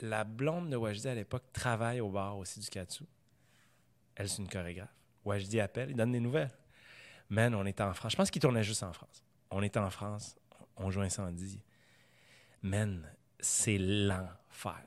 la 0.00 0.24
blonde 0.24 0.70
de 0.70 0.76
Wajdi 0.76 1.06
à 1.08 1.14
l'époque 1.14 1.44
travaille 1.52 2.00
au 2.00 2.10
bar 2.10 2.36
aussi 2.38 2.58
du 2.58 2.68
Katsu. 2.68 3.04
Elle, 4.16 4.28
c'est 4.28 4.42
une 4.42 4.48
chorégraphe. 4.48 4.92
Wajdi 5.24 5.60
appelle, 5.60 5.90
il 5.90 5.96
donne 5.96 6.10
des 6.12 6.20
nouvelles. 6.20 6.50
Man, 7.30 7.54
on 7.54 7.64
est 7.64 7.80
en 7.80 7.94
France. 7.94 8.12
Je 8.12 8.16
pense 8.16 8.30
qu'il 8.32 8.42
tournait 8.42 8.64
juste 8.64 8.82
en 8.82 8.92
France. 8.92 9.22
On 9.50 9.62
est 9.62 9.76
en 9.76 9.88
France, 9.90 10.34
on 10.76 10.90
joue 10.90 11.00
Incendie. 11.00 11.60
Man, 12.62 13.06
c'est 13.40 13.78
l'enfer. 13.78 14.84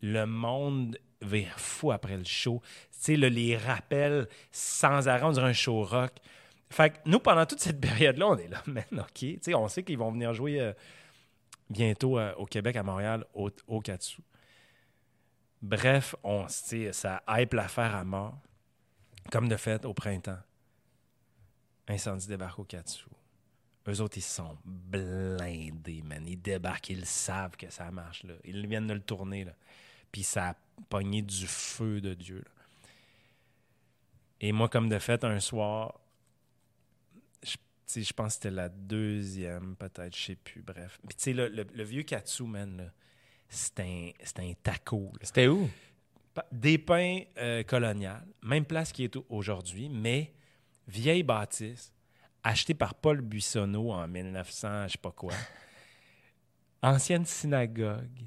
Le 0.00 0.26
monde 0.26 0.98
vire 1.22 1.58
fou 1.58 1.90
après 1.90 2.16
le 2.16 2.24
show. 2.24 2.60
Tu 2.92 2.98
sais, 3.00 3.16
là, 3.16 3.28
les 3.28 3.56
rappels 3.56 4.28
sans 4.50 5.08
arrêt, 5.08 5.24
on 5.24 5.38
un 5.38 5.52
show 5.52 5.82
rock. 5.82 6.12
Fait 6.70 6.90
que 6.90 6.98
nous, 7.06 7.18
pendant 7.18 7.46
toute 7.46 7.60
cette 7.60 7.80
période-là, 7.80 8.26
on 8.26 8.36
est 8.36 8.48
là, 8.48 8.62
man, 8.66 8.84
OK. 8.92 9.14
Tu 9.14 9.38
sais, 9.40 9.54
on 9.54 9.68
sait 9.68 9.82
qu'ils 9.82 9.98
vont 9.98 10.10
venir 10.10 10.34
jouer 10.34 10.60
euh, 10.60 10.72
bientôt 11.70 12.18
euh, 12.18 12.34
au 12.34 12.46
Québec, 12.46 12.76
à 12.76 12.82
Montréal, 12.82 13.24
au, 13.34 13.50
au 13.66 13.80
Katsu. 13.80 14.20
Bref, 15.62 16.14
on, 16.22 16.46
ça 16.48 17.22
hype 17.28 17.54
l'affaire 17.54 17.94
à 17.94 18.04
mort. 18.04 18.38
Comme 19.30 19.48
de 19.48 19.56
fait, 19.56 19.86
au 19.86 19.94
printemps. 19.94 20.38
Incendie 21.88 22.28
débarque 22.28 22.58
au 22.58 22.64
Katsu. 22.64 23.06
Eux 23.86 24.00
autres, 24.00 24.16
ils 24.16 24.22
sont 24.22 24.56
blindés, 24.64 26.02
man. 26.02 26.26
Ils 26.26 26.40
débarquent, 26.40 26.90
ils 26.90 27.04
savent 27.06 27.56
que 27.56 27.68
ça 27.70 27.90
marche, 27.90 28.24
là. 28.24 28.34
Ils 28.44 28.66
viennent 28.66 28.86
de 28.86 28.94
le 28.94 29.02
tourner, 29.02 29.44
là. 29.44 29.54
Puis 30.10 30.22
ça 30.22 30.50
a 30.50 30.56
pogné 30.88 31.22
du 31.22 31.46
feu 31.46 32.00
de 32.00 32.14
Dieu, 32.14 32.38
là. 32.38 32.50
Et 34.40 34.52
moi, 34.52 34.68
comme 34.68 34.88
de 34.88 34.98
fait, 34.98 35.24
un 35.24 35.40
soir, 35.40 36.00
je, 37.42 37.56
je 38.00 38.12
pense 38.12 38.28
que 38.28 38.34
c'était 38.34 38.50
la 38.50 38.68
deuxième, 38.68 39.76
peut-être, 39.76 40.14
je 40.16 40.22
sais 40.22 40.34
plus, 40.36 40.60
bref. 40.62 40.98
Puis 41.06 41.16
tu 41.16 41.22
sais, 41.24 41.32
le, 41.32 41.48
le 41.48 41.84
vieux 41.84 42.02
Katsu, 42.02 42.44
man, 42.44 42.76
là, 42.76 42.92
c'est 43.48 43.80
un, 43.80 44.10
c'est 44.22 44.40
un 44.40 44.52
taco. 44.62 45.12
C'était 45.22 45.46
où? 45.46 45.70
Des 46.50 46.78
pains 46.78 47.20
euh, 47.38 47.62
colonial, 47.62 48.26
même 48.42 48.64
place 48.64 48.92
qui 48.92 49.04
est 49.04 49.14
au- 49.16 49.24
aujourd'hui, 49.28 49.88
mais 49.88 50.34
vieille 50.88 51.22
bâtisse, 51.22 51.93
achetée 52.44 52.74
par 52.74 52.94
Paul 52.94 53.22
Buissonneau 53.22 53.90
en 53.90 54.06
1900, 54.06 54.86
je 54.86 54.92
sais 54.92 54.98
pas 54.98 55.10
quoi. 55.10 55.32
Ancienne 56.82 57.24
synagogue. 57.24 58.22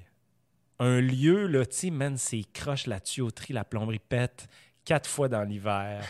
Un 0.79 0.99
lieu, 0.99 1.47
là, 1.47 1.65
tu 1.65 1.75
sais, 1.75 1.89
man, 1.91 2.17
c'est 2.17 2.43
croche, 2.51 2.87
la 2.87 2.99
tuyauterie, 2.99 3.53
la 3.53 3.63
plomberie 3.63 3.99
pète 3.99 4.47
quatre 4.83 5.09
fois 5.09 5.27
dans 5.27 5.43
l'hiver. 5.43 6.03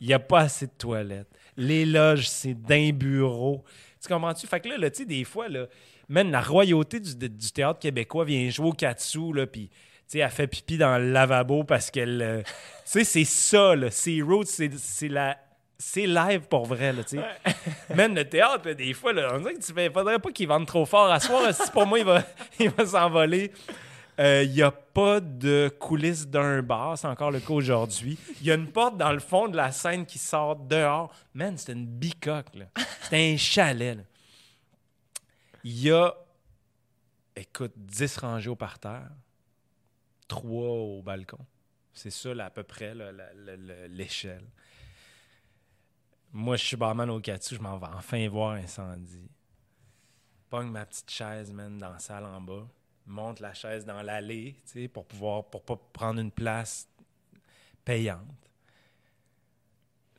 Il 0.00 0.08
n'y 0.08 0.12
a 0.12 0.18
pas 0.18 0.40
assez 0.40 0.66
de 0.66 0.72
toilettes. 0.76 1.28
Les 1.56 1.86
loges, 1.86 2.28
c'est 2.28 2.54
d'un 2.54 2.90
bureau. 2.90 3.64
Tu 4.02 4.08
comprends-tu? 4.08 4.46
Fait 4.46 4.60
que 4.60 4.68
là, 4.68 4.76
là, 4.76 4.90
tu 4.90 4.98
sais, 4.98 5.04
des 5.06 5.24
fois, 5.24 5.48
là, 5.48 5.66
la 6.08 6.40
royauté 6.42 7.00
du, 7.00 7.52
théâtre 7.52 7.78
québécois 7.78 8.24
vient 8.24 8.50
jouer 8.50 8.68
au 8.68 8.72
katsu, 8.72 9.32
là, 9.32 9.46
puis, 9.46 9.70
elle 10.12 10.30
fait 10.30 10.46
pipi 10.46 10.76
dans 10.76 10.98
le 10.98 11.10
lavabo 11.10 11.64
parce 11.64 11.90
qu'elle... 11.90 12.20
euh, 12.22 12.42
tu 12.42 12.52
sais, 12.84 13.04
c'est 13.04 13.24
ça, 13.24 13.74
là. 13.74 13.90
C'est 13.90 14.20
Roots, 14.20 14.44
c'est 14.46 15.08
la... 15.08 15.38
C'est 15.78 16.06
live 16.06 16.42
pour 16.48 16.66
vrai, 16.66 16.92
là, 16.92 17.02
tu 17.02 17.18
sais. 17.18 17.94
Man, 17.94 18.14
le 18.14 18.28
théâtre, 18.28 18.68
là, 18.68 18.74
des 18.74 18.92
fois, 18.92 19.12
là, 19.12 19.32
on 19.34 19.38
dirait 19.38 19.54
que 19.54 19.60
tu 19.60 19.72
fais... 19.72 19.90
faudrait 19.90 20.18
pas 20.18 20.30
qu'il 20.30 20.46
vende 20.46 20.66
trop 20.66 20.86
fort. 20.86 21.10
À 21.10 21.18
soir, 21.20 21.52
si 21.52 21.70
pour 21.70 21.86
moi, 21.86 21.98
il 21.98 22.04
va, 22.04 22.22
il 22.60 22.70
va 22.70 22.86
s'envoler. 22.86 23.52
Il 24.18 24.50
n'y 24.52 24.62
a 24.62 24.70
pas 24.70 25.18
de 25.18 25.68
coulisses 25.80 26.28
d'un 26.28 26.62
bar, 26.62 26.96
c'est 26.96 27.08
encore 27.08 27.32
le 27.32 27.40
cas 27.40 27.52
aujourd'hui. 27.52 28.16
Il 28.40 28.46
y 28.46 28.52
a 28.52 28.54
une 28.54 28.70
porte 28.70 28.96
dans 28.96 29.12
le 29.12 29.18
fond 29.18 29.48
de 29.48 29.56
la 29.56 29.72
scène 29.72 30.06
qui 30.06 30.18
sort 30.18 30.54
dehors. 30.54 31.12
Man, 31.34 31.58
c'est 31.58 31.72
une 31.72 31.86
bicoque, 31.86 32.54
là. 32.54 32.66
C'est 33.02 33.32
un 33.32 33.36
chalet. 33.36 33.98
Il 35.64 35.80
y 35.80 35.90
a, 35.90 36.14
écoute, 37.34 37.72
10 37.76 38.18
rangées 38.18 38.50
au 38.50 38.56
parterre, 38.56 39.10
3 40.28 40.68
au 40.68 41.02
balcon. 41.02 41.44
C'est 41.92 42.10
ça, 42.10 42.34
là, 42.34 42.46
à 42.46 42.50
peu 42.50 42.62
près, 42.62 42.94
l'échelle. 43.88 44.44
Moi, 46.36 46.56
je 46.56 46.64
suis 46.64 46.76
barman 46.76 47.08
au 47.10 47.20
Katsu, 47.20 47.54
je 47.54 47.60
m'en 47.60 47.78
vais 47.78 47.86
enfin 47.86 48.28
voir 48.28 48.54
Incendie. 48.54 49.30
Pogne 50.50 50.68
ma 50.68 50.84
petite 50.84 51.08
chaise, 51.08 51.52
man, 51.52 51.78
dans 51.78 51.90
la 51.90 52.00
salle 52.00 52.24
en 52.24 52.40
bas. 52.40 52.66
Monte 53.06 53.38
la 53.38 53.54
chaise 53.54 53.84
dans 53.84 54.02
l'allée, 54.02 54.56
tu 54.64 54.72
sais, 54.72 54.88
pour 54.88 55.06
pouvoir, 55.06 55.44
pour 55.44 55.64
pas 55.64 55.76
prendre 55.92 56.20
une 56.20 56.32
place 56.32 56.88
payante. 57.84 58.50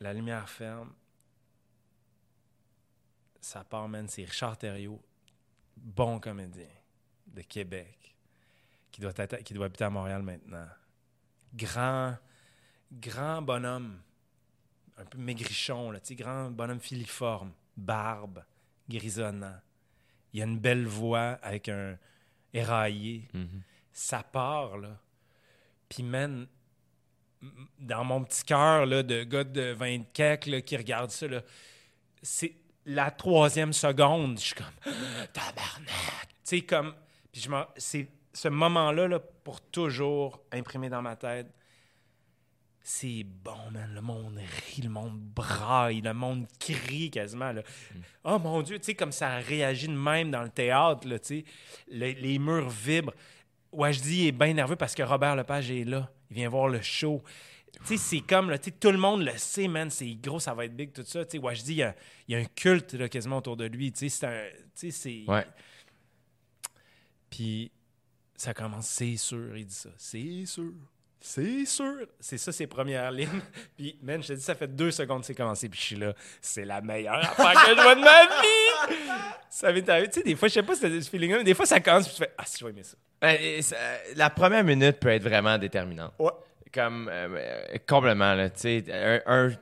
La 0.00 0.14
lumière 0.14 0.48
ferme. 0.48 0.94
Ça 3.38 3.62
part, 3.62 3.86
man, 3.86 4.08
c'est 4.08 4.24
Richard 4.24 4.56
Thériault, 4.56 5.02
bon 5.76 6.18
comédien 6.18 6.64
de 7.26 7.42
Québec, 7.42 8.16
qui 8.90 9.02
doit, 9.02 9.12
qui 9.12 9.52
doit 9.52 9.66
habiter 9.66 9.84
à 9.84 9.90
Montréal 9.90 10.22
maintenant. 10.22 10.66
Grand, 11.52 12.16
grand 12.90 13.42
bonhomme, 13.42 14.00
un 14.98 15.04
peu 15.04 15.18
maigrichon, 15.18 15.90
là, 15.90 16.00
grand 16.12 16.50
bonhomme 16.50 16.80
filiforme, 16.80 17.52
barbe, 17.76 18.42
grisonnant. 18.88 19.60
Il 20.32 20.40
a 20.42 20.44
une 20.44 20.58
belle 20.58 20.86
voix 20.86 21.38
avec 21.42 21.68
un 21.68 21.98
éraillé. 22.52 23.28
Ça 23.92 24.22
part, 24.22 24.76
là. 24.78 24.98
Puis, 25.88 26.02
man, 26.02 26.46
dans 27.78 28.04
mon 28.04 28.24
petit 28.24 28.44
cœur 28.44 28.86
là, 28.86 29.02
de 29.02 29.22
gars 29.24 29.44
de 29.44 29.72
20 29.72 30.12
quelques 30.12 30.46
là, 30.46 30.60
qui 30.60 30.76
regarde 30.76 31.10
ça, 31.10 31.26
c'est 32.22 32.56
la 32.84 33.10
troisième 33.10 33.72
seconde, 33.72 34.38
je 34.38 34.44
suis 34.46 34.54
comme 34.54 34.66
tabarnak. 35.32 36.28
Tu 36.28 36.34
sais, 36.44 36.60
comme. 36.62 36.94
Puis 37.32 37.40
je 37.42 37.50
m'en- 37.50 37.66
c'est 37.76 38.08
ce 38.32 38.48
moment-là, 38.48 39.08
là, 39.08 39.18
pour 39.18 39.60
toujours 39.60 40.40
imprimer 40.52 40.88
dans 40.88 41.02
ma 41.02 41.16
tête. 41.16 41.48
C'est 42.88 43.24
bon, 43.24 43.72
man. 43.72 43.90
Le 43.94 44.00
monde 44.00 44.38
rit, 44.38 44.82
le 44.82 44.88
monde 44.88 45.18
braille, 45.18 46.02
le 46.02 46.14
monde 46.14 46.46
crie 46.60 47.10
quasiment. 47.10 47.50
Là. 47.50 47.62
Oh 48.22 48.38
mon 48.38 48.62
Dieu, 48.62 48.78
tu 48.78 48.84
sais, 48.84 48.94
comme 48.94 49.10
ça 49.10 49.38
réagit 49.38 49.88
de 49.88 49.92
même 49.92 50.30
dans 50.30 50.44
le 50.44 50.50
théâtre, 50.50 51.04
là, 51.08 51.18
tu 51.18 51.40
sais. 51.40 51.44
Le- 51.90 52.12
les 52.12 52.38
murs 52.38 52.70
vibrent. 52.70 53.12
Wajdi 53.72 54.28
est 54.28 54.32
bien 54.32 54.54
nerveux 54.54 54.76
parce 54.76 54.94
que 54.94 55.02
Robert 55.02 55.34
Lepage 55.34 55.68
est 55.72 55.82
là. 55.82 56.08
Il 56.30 56.36
vient 56.36 56.48
voir 56.48 56.68
le 56.68 56.80
show. 56.80 57.24
Tu 57.72 57.84
sais, 57.86 57.96
c'est 57.96 58.20
comme, 58.20 58.50
là, 58.50 58.56
tu 58.56 58.70
sais, 58.70 58.76
tout 58.78 58.92
le 58.92 58.98
monde 58.98 59.22
le 59.22 59.36
sait, 59.36 59.66
man, 59.66 59.90
c'est 59.90 60.14
gros, 60.14 60.38
ça 60.38 60.54
va 60.54 60.64
être 60.66 60.76
big, 60.76 60.92
tout 60.92 61.02
ça. 61.04 61.24
Tu 61.24 61.32
sais, 61.32 61.38
Wajdi, 61.38 61.72
il 61.72 61.76
y 61.78 61.82
a, 61.82 61.96
il 62.28 62.34
y 62.34 62.36
a 62.36 62.38
un 62.40 62.44
culte, 62.44 62.94
là, 62.94 63.08
quasiment 63.08 63.38
autour 63.38 63.56
de 63.56 63.64
lui. 63.64 63.90
Tu 63.90 64.08
sais, 64.08 64.08
c'est 64.10 64.26
un... 64.28 64.48
Tu 64.76 64.92
sais, 64.92 65.24
c'est... 65.24 65.24
Ouais. 65.26 65.44
Puis 67.30 67.72
ça 68.36 68.54
commence, 68.54 68.86
c'est 68.86 69.16
sûr, 69.16 69.56
il 69.56 69.66
dit 69.66 69.74
ça. 69.74 69.90
C'est 69.96 70.46
sûr. 70.46 70.72
C'est 71.28 71.64
sûr. 71.64 72.06
C'est 72.20 72.38
ça 72.38 72.52
ses 72.52 72.68
premières 72.68 73.10
lignes. 73.10 73.40
Puis, 73.76 73.98
man, 74.00 74.22
je 74.22 74.28
te 74.28 74.32
dis, 74.34 74.40
ça 74.42 74.54
fait 74.54 74.68
deux 74.68 74.92
secondes 74.92 75.20
que 75.22 75.26
c'est 75.26 75.34
commencé. 75.34 75.68
Puis 75.68 75.80
je 75.80 75.84
suis 75.86 75.96
là, 75.96 76.14
c'est 76.40 76.64
la 76.64 76.80
meilleure 76.80 77.16
affaire 77.18 77.52
que 77.64 77.70
je 77.76 77.82
vois 77.82 77.94
de 77.96 78.00
ma 78.00 78.26
vie. 78.26 78.96
Ça 79.50 79.72
m'est 79.72 79.88
arrivé. 79.88 80.08
Tu 80.08 80.20
sais, 80.20 80.22
des 80.22 80.36
fois, 80.36 80.46
je 80.48 80.54
sais 80.54 80.62
pas 80.62 80.74
si 80.76 80.82
t'as 80.82 81.00
ce 81.00 81.08
feeling-là, 81.10 81.38
mais 81.38 81.44
des 81.44 81.54
fois, 81.54 81.66
ça 81.66 81.80
commence. 81.80 82.06
Puis 82.06 82.16
tu 82.16 82.22
fais, 82.22 82.30
ah, 82.38 82.44
si 82.46 82.58
je 82.58 82.64
vais 82.64 82.70
aimer 82.70 82.82
ça. 82.84 82.96
Euh, 83.24 83.60
ça- 83.62 83.76
la 84.14 84.28
première 84.30 84.62
minute 84.62 85.00
peut 85.00 85.08
être 85.08 85.22
vraiment 85.22 85.56
déterminante. 85.58 86.12
Ouais. 86.18 86.30
Comme 86.72 87.08
euh, 87.10 87.28
euh, 87.36 87.78
complètement, 87.88 88.34
là. 88.34 88.50
Tu 88.50 88.60
sais, 88.60 88.84
un, 88.92 89.20
un 89.48 89.52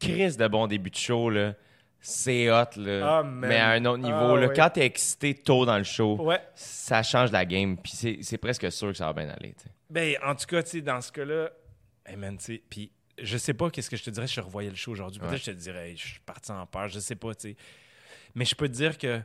crise 0.00 0.36
de 0.36 0.48
bon 0.48 0.66
début 0.66 0.90
de 0.90 0.96
show, 0.96 1.28
là. 1.30 1.54
C'est 2.04 2.50
hot, 2.50 2.64
là. 2.76 3.22
Man. 3.22 3.48
mais 3.48 3.56
à 3.58 3.70
un 3.70 3.84
autre 3.84 4.02
niveau, 4.02 4.34
Ah, 4.34 4.40
là. 4.40 4.48
oui. 4.48 4.52
Quand 4.56 4.70
t'es 4.70 4.84
excité 4.84 5.34
tôt 5.34 5.64
dans 5.64 5.78
le 5.78 5.84
show, 5.84 6.16
Ouais. 6.20 6.40
ça 6.56 7.02
change 7.04 7.30
la 7.30 7.44
game. 7.44 7.76
Puis 7.78 8.18
c'est 8.22 8.38
presque 8.38 8.70
sûr 8.72 8.88
que 8.88 8.94
ça 8.96 9.06
va 9.06 9.12
bien 9.12 9.28
aller. 9.30 9.54
Ben, 9.88 10.16
en 10.24 10.34
tout 10.34 10.46
cas, 10.46 10.62
tu 10.64 10.70
sais, 10.70 10.80
dans 10.80 11.00
ce 11.00 11.12
cas-là, 11.12 11.50
hey 12.04 12.16
man, 12.16 12.36
tu 12.38 12.44
sais, 12.44 12.62
puis 12.68 12.90
je 13.18 13.38
sais 13.38 13.54
pas 13.54 13.70
qu'est-ce 13.70 13.88
que 13.88 13.96
je 13.96 14.02
te 14.02 14.10
dirais 14.10 14.26
si 14.26 14.34
je 14.34 14.40
revoyais 14.40 14.70
le 14.70 14.74
show 14.76 14.90
aujourd'hui. 14.90 15.20
Peut-être 15.20 15.32
Ouais. 15.32 15.38
que 15.38 15.44
je 15.44 15.50
te 15.52 15.56
dirais, 15.56 15.94
je 15.96 16.06
suis 16.08 16.20
parti 16.20 16.50
en 16.50 16.66
peur, 16.66 16.88
je 16.88 16.98
sais 16.98 17.14
pas, 17.14 17.34
tu 17.36 17.50
sais. 17.50 17.56
Mais 18.34 18.44
je 18.44 18.54
peux 18.56 18.68
te 18.68 18.74
dire 18.74 18.98
que 18.98 19.20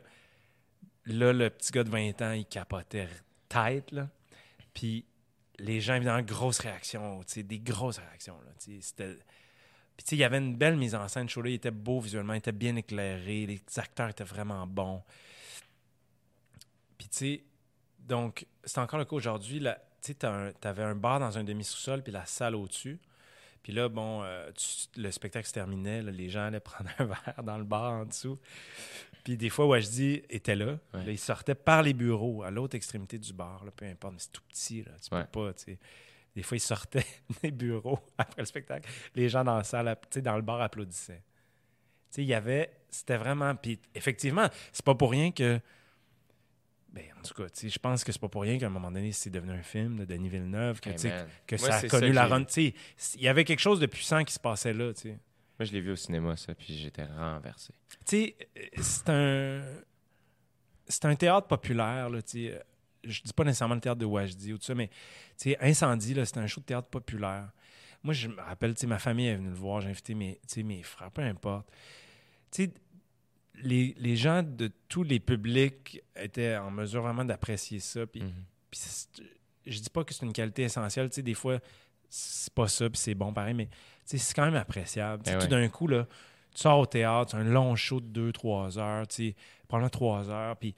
là, 1.06 1.32
le 1.32 1.50
petit 1.50 1.72
gars 1.72 1.82
de 1.84 1.90
20 1.90 2.22
ans, 2.22 2.32
il 2.32 2.46
capotait 2.46 3.08
tête, 3.48 3.90
là. 3.90 4.08
Puis 4.72 5.04
les 5.58 5.80
gens, 5.80 5.94
évidemment, 5.94 6.22
grosses 6.22 6.60
réactions, 6.60 7.18
tu 7.24 7.32
sais, 7.34 7.42
des 7.42 7.58
grosses 7.58 7.98
réactions, 7.98 8.38
là, 8.46 8.52
tu 8.62 8.74
sais. 8.76 8.78
C'était... 8.82 9.16
Puis, 9.98 10.04
tu 10.04 10.10
sais, 10.10 10.16
il 10.16 10.20
y 10.20 10.24
avait 10.24 10.38
une 10.38 10.56
belle 10.56 10.76
mise 10.76 10.94
en 10.94 11.06
scène. 11.08 11.28
Show-là, 11.28 11.50
il 11.50 11.54
était 11.54 11.72
beau 11.72 11.98
visuellement, 12.00 12.32
il 12.32 12.38
était 12.38 12.52
bien 12.52 12.76
éclairé, 12.76 13.44
les 13.46 13.60
acteurs 13.76 14.08
étaient 14.08 14.22
vraiment 14.24 14.64
bons. 14.66 15.02
Puis, 16.96 17.08
tu 17.08 17.16
sais, 17.16 17.42
donc, 17.98 18.46
c'est 18.64 18.78
encore 18.78 18.98
le 18.98 19.04
cas 19.04 19.16
aujourd'hui. 19.16 19.60
Tu 19.60 19.66
sais, 20.00 20.14
tu 20.14 20.26
avais 20.68 20.82
un 20.84 20.94
bar 20.94 21.20
dans 21.20 21.36
un 21.36 21.44
demi-sous-sol, 21.44 22.02
puis 22.02 22.12
la 22.12 22.24
salle 22.26 22.54
au-dessus. 22.54 22.98
Puis 23.62 23.72
là, 23.72 23.88
bon, 23.88 24.22
euh, 24.22 24.50
tu- 24.52 25.00
le 25.00 25.10
spectacle 25.10 25.46
se 25.46 25.52
terminait, 25.52 26.00
là, 26.02 26.10
les 26.10 26.28
gens 26.30 26.46
allaient 26.46 26.60
prendre 26.60 26.90
un 26.98 27.04
verre 27.04 27.42
dans 27.42 27.58
le 27.58 27.64
bar 27.64 27.92
en 27.92 28.04
dessous. 28.06 28.38
Puis 29.24 29.36
des 29.36 29.50
fois, 29.50 29.66
Wajdi 29.66 30.22
était 30.30 30.54
là. 30.54 30.78
Ouais. 30.94 31.04
Là, 31.04 31.10
il 31.10 31.18
sortait 31.18 31.54
par 31.56 31.82
les 31.82 31.92
bureaux 31.92 32.42
à 32.44 32.50
l'autre 32.50 32.76
extrémité 32.76 33.18
du 33.18 33.32
bar, 33.32 33.64
là, 33.64 33.70
peu 33.72 33.84
importe, 33.84 34.14
mais 34.14 34.20
c'est 34.20 34.32
tout 34.32 34.42
petit, 34.48 34.82
là, 34.84 34.92
tu 35.02 35.14
Ouais. 35.14 35.24
peux 35.24 35.44
pas, 35.46 35.52
tu 35.54 35.64
sais. 35.64 35.78
Des 36.34 36.42
fois, 36.42 36.56
il 36.56 36.60
sortait 36.60 37.06
des 37.42 37.50
bureaux 37.50 37.98
après 38.18 38.42
le 38.42 38.46
spectacle. 38.46 38.88
Les 39.14 39.28
gens 39.28 39.44
dans 39.44 39.56
la 39.56 39.64
salle, 39.64 39.96
dans 40.16 40.36
le 40.36 40.42
bar 40.42 40.60
applaudissaient. 40.60 41.22
Tu 41.22 42.06
sais, 42.10 42.22
il 42.22 42.28
y 42.28 42.34
avait... 42.34 42.70
C'était 42.90 43.16
vraiment... 43.16 43.54
Puis 43.54 43.80
effectivement, 43.94 44.48
c'est 44.72 44.84
pas 44.84 44.94
pour 44.94 45.10
rien 45.10 45.30
que... 45.30 45.60
Ben, 46.90 47.04
en 47.18 47.22
tout 47.22 47.34
cas, 47.34 47.48
je 47.62 47.78
pense 47.78 48.02
que 48.02 48.12
c'est 48.12 48.20
pas 48.20 48.28
pour 48.28 48.42
rien 48.42 48.58
qu'à 48.58 48.66
un 48.66 48.70
moment 48.70 48.90
donné, 48.90 49.12
c'est 49.12 49.28
devenu 49.28 49.52
un 49.52 49.62
film 49.62 49.98
de 49.98 50.04
Denis 50.06 50.30
Villeneuve, 50.30 50.80
que, 50.80 50.88
Hey, 50.88 50.96
que 51.46 51.56
Moi, 51.56 51.70
ça 51.70 51.76
a 51.76 51.88
connu 51.88 52.12
la 52.12 52.28
sais, 52.48 52.74
il 53.16 53.20
y 53.20 53.28
avait 53.28 53.44
quelque 53.44 53.60
chose 53.60 53.78
de 53.78 53.86
puissant 53.86 54.24
qui 54.24 54.32
se 54.32 54.40
passait 54.40 54.72
là. 54.72 54.92
Moi, 55.04 55.66
je 55.66 55.72
l'ai 55.72 55.80
vu 55.80 55.90
au 55.90 55.96
cinéma, 55.96 56.36
ça, 56.36 56.54
puis 56.54 56.78
j'étais 56.78 57.04
renversé. 57.04 57.74
Tu 58.06 58.16
sais, 58.16 58.36
euh, 58.56 58.62
c'est 58.80 59.08
un... 59.10 59.62
C'est 60.90 61.04
un 61.04 61.14
théâtre 61.14 61.46
populaire, 61.46 62.08
là, 62.08 62.22
tu 62.22 62.46
sais. 62.46 62.62
Je 63.04 63.22
dis 63.22 63.32
pas 63.32 63.44
nécessairement 63.44 63.74
le 63.76 63.80
théâtre 63.80 63.98
de 64.00 64.04
Wajdi 64.06 64.52
ou 64.52 64.58
tout 64.58 64.64
ça, 64.64 64.74
mais, 64.74 64.88
tu 64.88 65.50
sais, 65.50 65.56
Incendie, 65.60 66.14
là, 66.14 66.24
c'est 66.24 66.38
un 66.38 66.46
show 66.46 66.60
de 66.60 66.66
théâtre 66.66 66.88
populaire. 66.88 67.50
Moi, 68.02 68.14
je 68.14 68.28
me 68.28 68.40
rappelle, 68.40 68.74
tu 68.74 68.80
sais, 68.82 68.86
ma 68.86 68.98
famille 68.98 69.26
est 69.26 69.36
venue 69.36 69.48
le 69.48 69.54
voir, 69.54 69.80
j'ai 69.80 69.88
invité 69.90 70.14
mes, 70.14 70.40
mes 70.64 70.82
frères, 70.82 71.10
peu 71.10 71.22
importe. 71.22 71.68
Tu 72.50 72.64
sais, 72.64 72.70
les, 73.62 73.94
les 73.98 74.16
gens 74.16 74.42
de 74.42 74.70
tous 74.88 75.02
les 75.02 75.18
publics 75.20 76.00
étaient 76.16 76.56
en 76.56 76.70
mesure 76.70 77.02
vraiment 77.02 77.24
d'apprécier 77.24 77.80
ça, 77.80 78.06
puis 78.06 78.22
puis 78.70 78.80
c'est- 78.80 79.22
je 79.66 79.78
dis 79.80 79.90
pas 79.90 80.04
que 80.04 80.12
c'est 80.14 80.24
une 80.26 80.32
qualité 80.32 80.62
essentielle. 80.62 81.08
Tu 81.10 81.16
sais, 81.16 81.22
des 81.22 81.34
fois, 81.34 81.58
c'est 82.08 82.52
pas 82.52 82.68
ça, 82.68 82.88
puis 82.88 82.98
c'est 82.98 83.14
bon 83.14 83.32
pareil, 83.32 83.54
mais 83.54 83.66
tu 83.66 83.72
sais, 84.04 84.18
c'est 84.18 84.34
quand 84.34 84.44
même 84.44 84.54
appréciable. 84.54 85.22
Eh 85.26 85.32
tout 85.32 85.38
ouais. 85.38 85.46
d'un 85.48 85.68
coup, 85.68 85.86
là, 85.88 86.06
tu 86.54 86.60
sors 86.62 86.78
au 86.78 86.86
théâtre, 86.86 87.34
as 87.34 87.38
un 87.38 87.44
long 87.44 87.74
show 87.76 88.00
de 88.00 88.30
2-3 88.32 88.78
heures, 88.78 89.06
tu 89.08 89.28
sais, 89.30 89.36
probablement 89.66 89.90
3 89.90 90.30
heures, 90.30 90.56
puis 90.56 90.74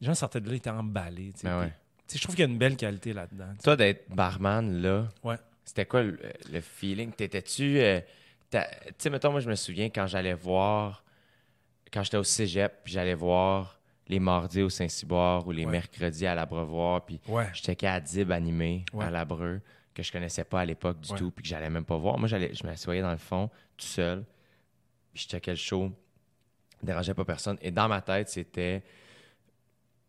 les 0.00 0.06
gens 0.06 0.14
sortaient 0.14 0.40
de 0.40 0.46
là, 0.48 0.54
ils 0.54 0.58
étaient 0.58 0.70
emballés. 0.70 1.32
tu 1.32 1.40
sais, 1.40 1.48
Ben 1.48 1.60
ouais. 1.60 1.68
tu 1.68 1.72
sais, 2.08 2.18
je 2.18 2.22
trouve 2.22 2.34
qu'il 2.34 2.44
y 2.44 2.48
a 2.48 2.50
une 2.50 2.58
belle 2.58 2.76
qualité 2.76 3.12
là-dedans. 3.12 3.52
Toi, 3.62 3.76
d'être 3.76 4.08
barman, 4.14 4.80
là, 4.82 5.08
Ouais. 5.22 5.36
c'était 5.64 5.86
quoi 5.86 6.02
le, 6.02 6.18
le 6.52 6.60
feeling? 6.60 7.12
T'étais-tu... 7.12 7.78
euh, 7.80 8.00
tu 8.50 8.58
sais, 8.98 9.10
mettons, 9.10 9.30
moi, 9.32 9.40
je 9.40 9.48
me 9.50 9.54
souviens 9.56 9.88
quand 9.90 10.06
j'allais 10.06 10.34
voir... 10.34 11.02
Quand 11.92 12.02
j'étais 12.02 12.16
au 12.16 12.24
cégep, 12.24 12.80
puis 12.84 12.92
j'allais 12.92 13.14
voir 13.14 13.78
les 14.08 14.18
mardis 14.20 14.62
au 14.62 14.68
Saint-Cyboire 14.68 15.46
ou 15.46 15.52
les 15.52 15.64
Ouais. 15.64 15.70
mercredis 15.72 16.26
à 16.26 16.34
l'Abreuvoir, 16.34 17.04
puis 17.04 17.20
je 17.54 17.60
checkais 17.62 17.86
à 17.86 18.00
Dib 18.00 18.30
animé 18.32 18.84
à 19.00 19.08
l'Abreu, 19.10 19.60
que 19.94 20.02
je 20.02 20.12
connaissais 20.12 20.44
pas 20.44 20.60
à 20.60 20.64
l'époque 20.64 21.00
du 21.00 21.12
tout, 21.14 21.30
puis 21.30 21.42
que 21.42 21.48
j'allais 21.48 21.70
même 21.70 21.84
pas 21.84 21.96
voir. 21.96 22.18
Moi, 22.18 22.28
j'allais, 22.28 22.52
je 22.54 22.64
m'assoyais 22.66 23.02
dans 23.02 23.10
le 23.12 23.16
fond, 23.16 23.48
tout 23.76 23.86
seul, 23.86 24.24
puis 25.14 25.22
je 25.22 25.28
checkais 25.28 25.52
le 25.52 25.56
show, 25.56 25.90
dérangeait 26.82 27.14
pas 27.14 27.24
personne. 27.24 27.56
Et 27.62 27.70
dans 27.70 27.88
ma 27.88 28.00
tête, 28.02 28.28
c'était 28.28 28.82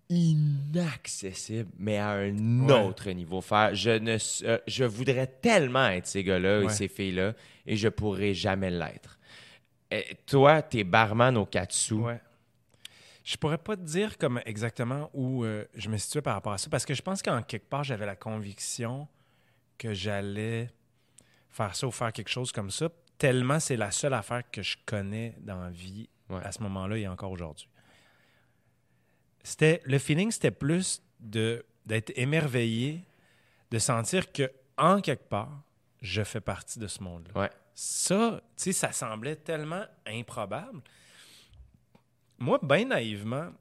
inaccessible, 0.09 1.69
mais 1.77 1.97
à 1.97 2.11
un 2.11 2.59
Ouais. 2.67 2.87
autre 2.87 3.09
niveau. 3.11 3.41
Faire, 3.41 3.73
je, 3.75 3.91
ne, 3.91 4.17
euh, 4.47 4.57
je 4.67 4.83
voudrais 4.83 5.27
tellement 5.27 5.87
être 5.87 6.07
ces 6.07 6.23
gars-là 6.23 6.63
et 6.63 6.69
ces 6.69 6.87
filles-là, 6.87 7.33
et 7.65 7.75
je 7.75 7.87
pourrais 7.89 8.33
jamais 8.33 8.69
l'être. 8.69 9.17
Et 9.91 10.17
toi, 10.25 10.61
t'es 10.61 10.83
barman 10.83 11.35
au 11.37 11.45
Katsu. 11.45 11.93
Ouais. 11.95 12.19
Je 13.23 13.35
pourrais 13.37 13.57
pas 13.57 13.75
te 13.75 13.81
dire 13.81 14.17
comme 14.17 14.41
exactement 14.45 15.09
où 15.13 15.43
euh, 15.43 15.65
je 15.75 15.89
me 15.89 15.97
situais 15.97 16.21
par 16.21 16.35
rapport 16.35 16.53
à 16.53 16.57
ça, 16.57 16.69
parce 16.69 16.85
que 16.85 16.93
je 16.93 17.01
pense 17.01 17.21
qu'en 17.21 17.41
quelque 17.41 17.67
part, 17.69 17.83
j'avais 17.83 18.05
la 18.05 18.15
conviction 18.15 19.07
que 19.77 19.93
j'allais 19.93 20.69
faire 21.49 21.75
ça 21.75 21.87
ou 21.87 21.91
faire 21.91 22.13
quelque 22.13 22.29
chose 22.29 22.51
comme 22.51 22.71
ça, 22.71 22.89
tellement 23.17 23.59
c'est 23.59 23.75
la 23.77 23.91
seule 23.91 24.13
affaire 24.13 24.43
que 24.51 24.61
je 24.61 24.77
connais 24.85 25.35
dans 25.39 25.59
la 25.59 25.69
vie 25.69 26.07
à 26.29 26.51
ce 26.51 26.61
moment-là 26.63 26.97
et 26.97 27.07
encore 27.07 27.31
aujourd'hui. 27.31 27.67
C'était 29.47 29.81
le 29.85 29.97
feeling, 29.97 30.29
c'était 30.29 30.51
plus 30.51 31.01
de 31.21 31.65
d'être 31.85 32.11
émerveillé, 32.17 33.05
de 33.71 33.79
sentir 33.79 34.33
que 34.33 34.51
en 34.77 34.99
quelque 34.99 35.29
part, 35.29 35.63
je 36.01 36.21
fais 36.21 36.41
partie 36.41 36.79
de 36.79 36.87
ce 36.87 37.01
monde-là. 37.01 37.43
Ouais. 37.43 37.49
Ça, 37.73 38.41
tu 38.57 38.63
sais, 38.63 38.71
ça 38.73 38.91
semblait 38.91 39.37
tellement 39.37 39.85
improbable. 40.05 40.81
Moi, 42.37 42.59
bien 42.61 42.87
naïvement, 42.87 43.53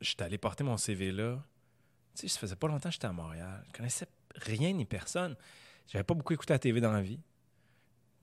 j'étais 0.00 0.24
allé 0.24 0.36
porter 0.36 0.64
mon 0.64 0.76
CV 0.76 1.12
là. 1.12 1.40
Tu 2.16 2.22
sais, 2.22 2.28
ça 2.28 2.40
faisait 2.40 2.56
pas 2.56 2.66
longtemps 2.66 2.88
que 2.88 2.94
j'étais 2.94 3.06
à 3.06 3.12
Montréal. 3.12 3.62
Je 3.68 3.72
connaissais 3.76 4.08
rien 4.34 4.72
ni 4.72 4.84
personne. 4.84 5.36
J'avais 5.86 6.02
pas 6.02 6.14
beaucoup 6.14 6.32
écouté 6.32 6.54
la 6.54 6.58
TV 6.58 6.80
dans 6.80 6.92
la 6.92 7.02
vie. 7.02 7.20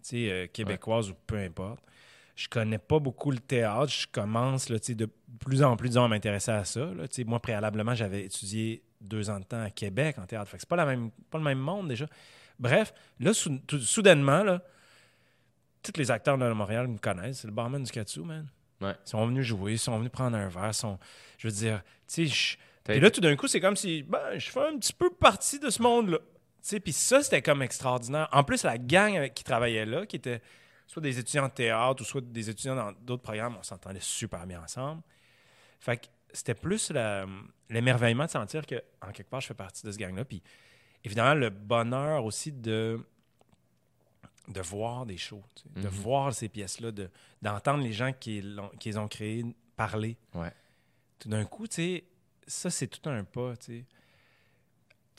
Tu 0.03 0.09
sais, 0.09 0.29
euh, 0.29 0.47
québécoise 0.47 1.09
ou 1.09 1.13
peu 1.25 1.37
importe. 1.37 1.85
Je 2.35 2.47
connais 2.49 2.77
pas 2.77 2.99
beaucoup 2.99 3.31
le 3.31 3.39
théâtre. 3.39 3.91
Je 3.91 4.07
commence 4.11 4.69
là, 4.69 4.77
de 4.79 5.09
plus 5.39 5.63
en 5.63 5.75
plus 5.77 5.89
disons, 5.89 6.03
à 6.03 6.07
m'intéresser 6.07 6.51
à 6.51 6.65
ça. 6.65 6.81
là. 6.81 7.05
Moi, 7.25 7.39
préalablement, 7.39 7.95
j'avais 7.95 8.25
étudié 8.25 8.83
deux 9.01 9.29
ans 9.29 9.39
de 9.39 9.45
temps 9.45 9.61
à 9.61 9.69
Québec 9.69 10.17
en 10.19 10.25
théâtre. 10.25 10.49
Fait 10.49 10.57
que 10.57 10.61
c'est 10.61 10.69
pas, 10.69 10.75
la 10.75 10.85
même, 10.85 11.11
pas 11.29 11.37
le 11.37 11.43
même 11.43 11.59
monde 11.59 11.87
déjà. 11.87 12.07
Bref, 12.59 12.93
là, 13.19 13.33
sou- 13.33 13.59
tout- 13.67 13.79
soudainement, 13.79 14.43
là, 14.43 14.61
tous 15.83 15.93
les 15.97 16.09
acteurs 16.11 16.37
de 16.37 16.51
Montréal 16.51 16.87
me 16.87 16.97
connaissent. 16.97 17.39
C'est 17.41 17.47
le 17.47 17.53
barman 17.53 17.83
du 17.83 17.91
Katsu, 17.91 18.21
man. 18.21 18.47
Ouais. 18.81 18.95
Ils 19.05 19.09
sont 19.09 19.25
venus 19.27 19.45
jouer, 19.45 19.73
ils 19.73 19.79
sont 19.79 19.97
venus 19.97 20.11
prendre 20.11 20.35
un 20.35 20.47
verre. 20.47 20.73
Sont, 20.73 20.97
je 21.37 21.47
veux 21.47 21.53
dire, 21.53 21.81
tu 22.07 22.27
sais, 22.27 22.57
puis 22.83 22.99
là, 22.99 23.09
tout 23.09 23.21
d'un 23.21 23.35
coup, 23.35 23.47
c'est 23.47 23.59
comme 23.59 23.75
si, 23.75 24.03
ben, 24.03 24.37
je 24.37 24.49
fais 24.49 24.59
un 24.67 24.77
petit 24.77 24.93
peu 24.93 25.09
partie 25.09 25.59
de 25.59 25.69
ce 25.69 25.81
monde-là. 25.81 26.19
Puis 26.83 26.93
ça, 26.93 27.21
c'était 27.23 27.41
comme 27.41 27.61
extraordinaire. 27.61 28.27
En 28.31 28.43
plus, 28.43 28.63
la 28.63 28.77
gang 28.77 29.15
avec 29.15 29.33
qui 29.33 29.43
travaillait 29.43 29.85
là, 29.85 30.05
qui 30.05 30.15
était 30.17 30.41
soit 30.87 31.01
des 31.01 31.17
étudiants 31.19 31.47
de 31.47 31.53
théâtre 31.53 32.01
ou 32.01 32.05
soit 32.05 32.21
des 32.21 32.49
étudiants 32.49 32.75
dans 32.75 32.91
d'autres 32.91 33.23
programmes, 33.23 33.55
on 33.59 33.63
s'entendait 33.63 33.99
super 34.01 34.45
bien 34.45 34.61
ensemble. 34.61 35.01
Fait 35.79 35.97
que 35.97 36.05
c'était 36.33 36.53
plus 36.55 36.91
l'émerveillement 37.69 38.25
de 38.25 38.29
sentir 38.31 38.65
que, 38.65 38.75
en 39.01 39.11
quelque 39.11 39.29
part, 39.29 39.41
je 39.41 39.47
fais 39.47 39.53
partie 39.53 39.85
de 39.85 39.91
ce 39.91 39.97
gang-là. 39.97 40.25
Puis 40.25 40.41
évidemment, 41.03 41.33
le 41.33 41.49
bonheur 41.49 42.25
aussi 42.25 42.51
de, 42.51 42.99
de 44.47 44.61
voir 44.61 45.05
des 45.05 45.17
shows, 45.17 45.43
tu 45.55 45.63
sais, 45.63 45.69
de 45.81 45.87
Mhm. 45.87 45.93
voir 45.93 46.33
ces 46.33 46.49
pièces-là, 46.49 46.91
de- 46.91 47.09
d'entendre 47.41 47.83
les 47.83 47.93
gens 47.93 48.13
qui, 48.13 48.41
l'ont- 48.41 48.69
qui 48.79 48.89
les 48.89 48.97
ont 48.97 49.07
créées 49.07 49.43
parler. 49.75 50.17
Ouais. 50.33 50.51
Tout 51.19 51.29
d'un 51.29 51.45
coup, 51.45 51.67
tu 51.67 51.75
sais, 51.75 52.03
ça, 52.47 52.69
c'est 52.69 52.87
tout 52.87 53.09
un 53.09 53.23
pas, 53.23 53.55
tu 53.57 53.65
sais. 53.79 53.85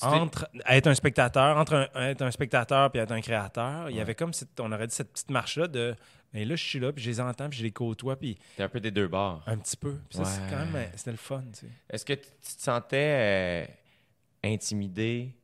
Entre 0.03 0.49
être 0.69 0.87
un 0.89 0.95
spectateur, 0.95 1.57
entre 1.57 1.89
un, 1.95 2.03
être 2.09 2.23
un 2.23 2.31
spectateur 2.31 2.91
puis 2.91 3.01
être 3.01 3.13
un 3.13 3.21
créateur, 3.21 3.89
il 3.91 3.97
y 3.97 4.01
avait 4.01 4.15
comme, 4.15 4.33
cette- 4.33 4.59
on 4.61 4.71
aurait 4.73 4.87
dit 4.87 4.95
cette 4.95 5.11
petite 5.13 5.31
marche-là 5.31 5.69
de, 5.69 5.95
mais 6.35 6.45
là, 6.45 6.55
je 6.55 6.63
suis 6.65 6.79
là, 6.79 6.93
puis 6.93 7.03
je 7.03 7.09
les 7.11 7.21
entends, 7.21 7.49
puis 7.49 7.59
je 7.59 7.65
les 7.65 7.71
côtoie, 7.73 8.17
puis 8.17 8.37
T'es 8.57 8.63
un 8.65 8.69
peu 8.69 8.81
des 8.81 8.91
deux 8.91 9.09
bords. 9.09 9.43
un 9.47 9.57
petit 9.57 9.77
peu. 9.77 9.95
Puis 10.09 10.19
ça, 10.19 10.25
c'est 10.27 10.51
quand 10.51 10.59
même, 10.59 10.75
euh, 10.77 10.85
c'était 10.97 11.13
le 11.13 11.17
fun, 11.17 11.43
tu 11.53 11.61
sais. 11.61 11.67
Est-ce 11.89 12.05
que 12.05 12.13
tu 12.13 12.21
te 12.57 12.61
sentais 12.63 13.67
euh, 13.67 13.67
intimidé 14.45 15.35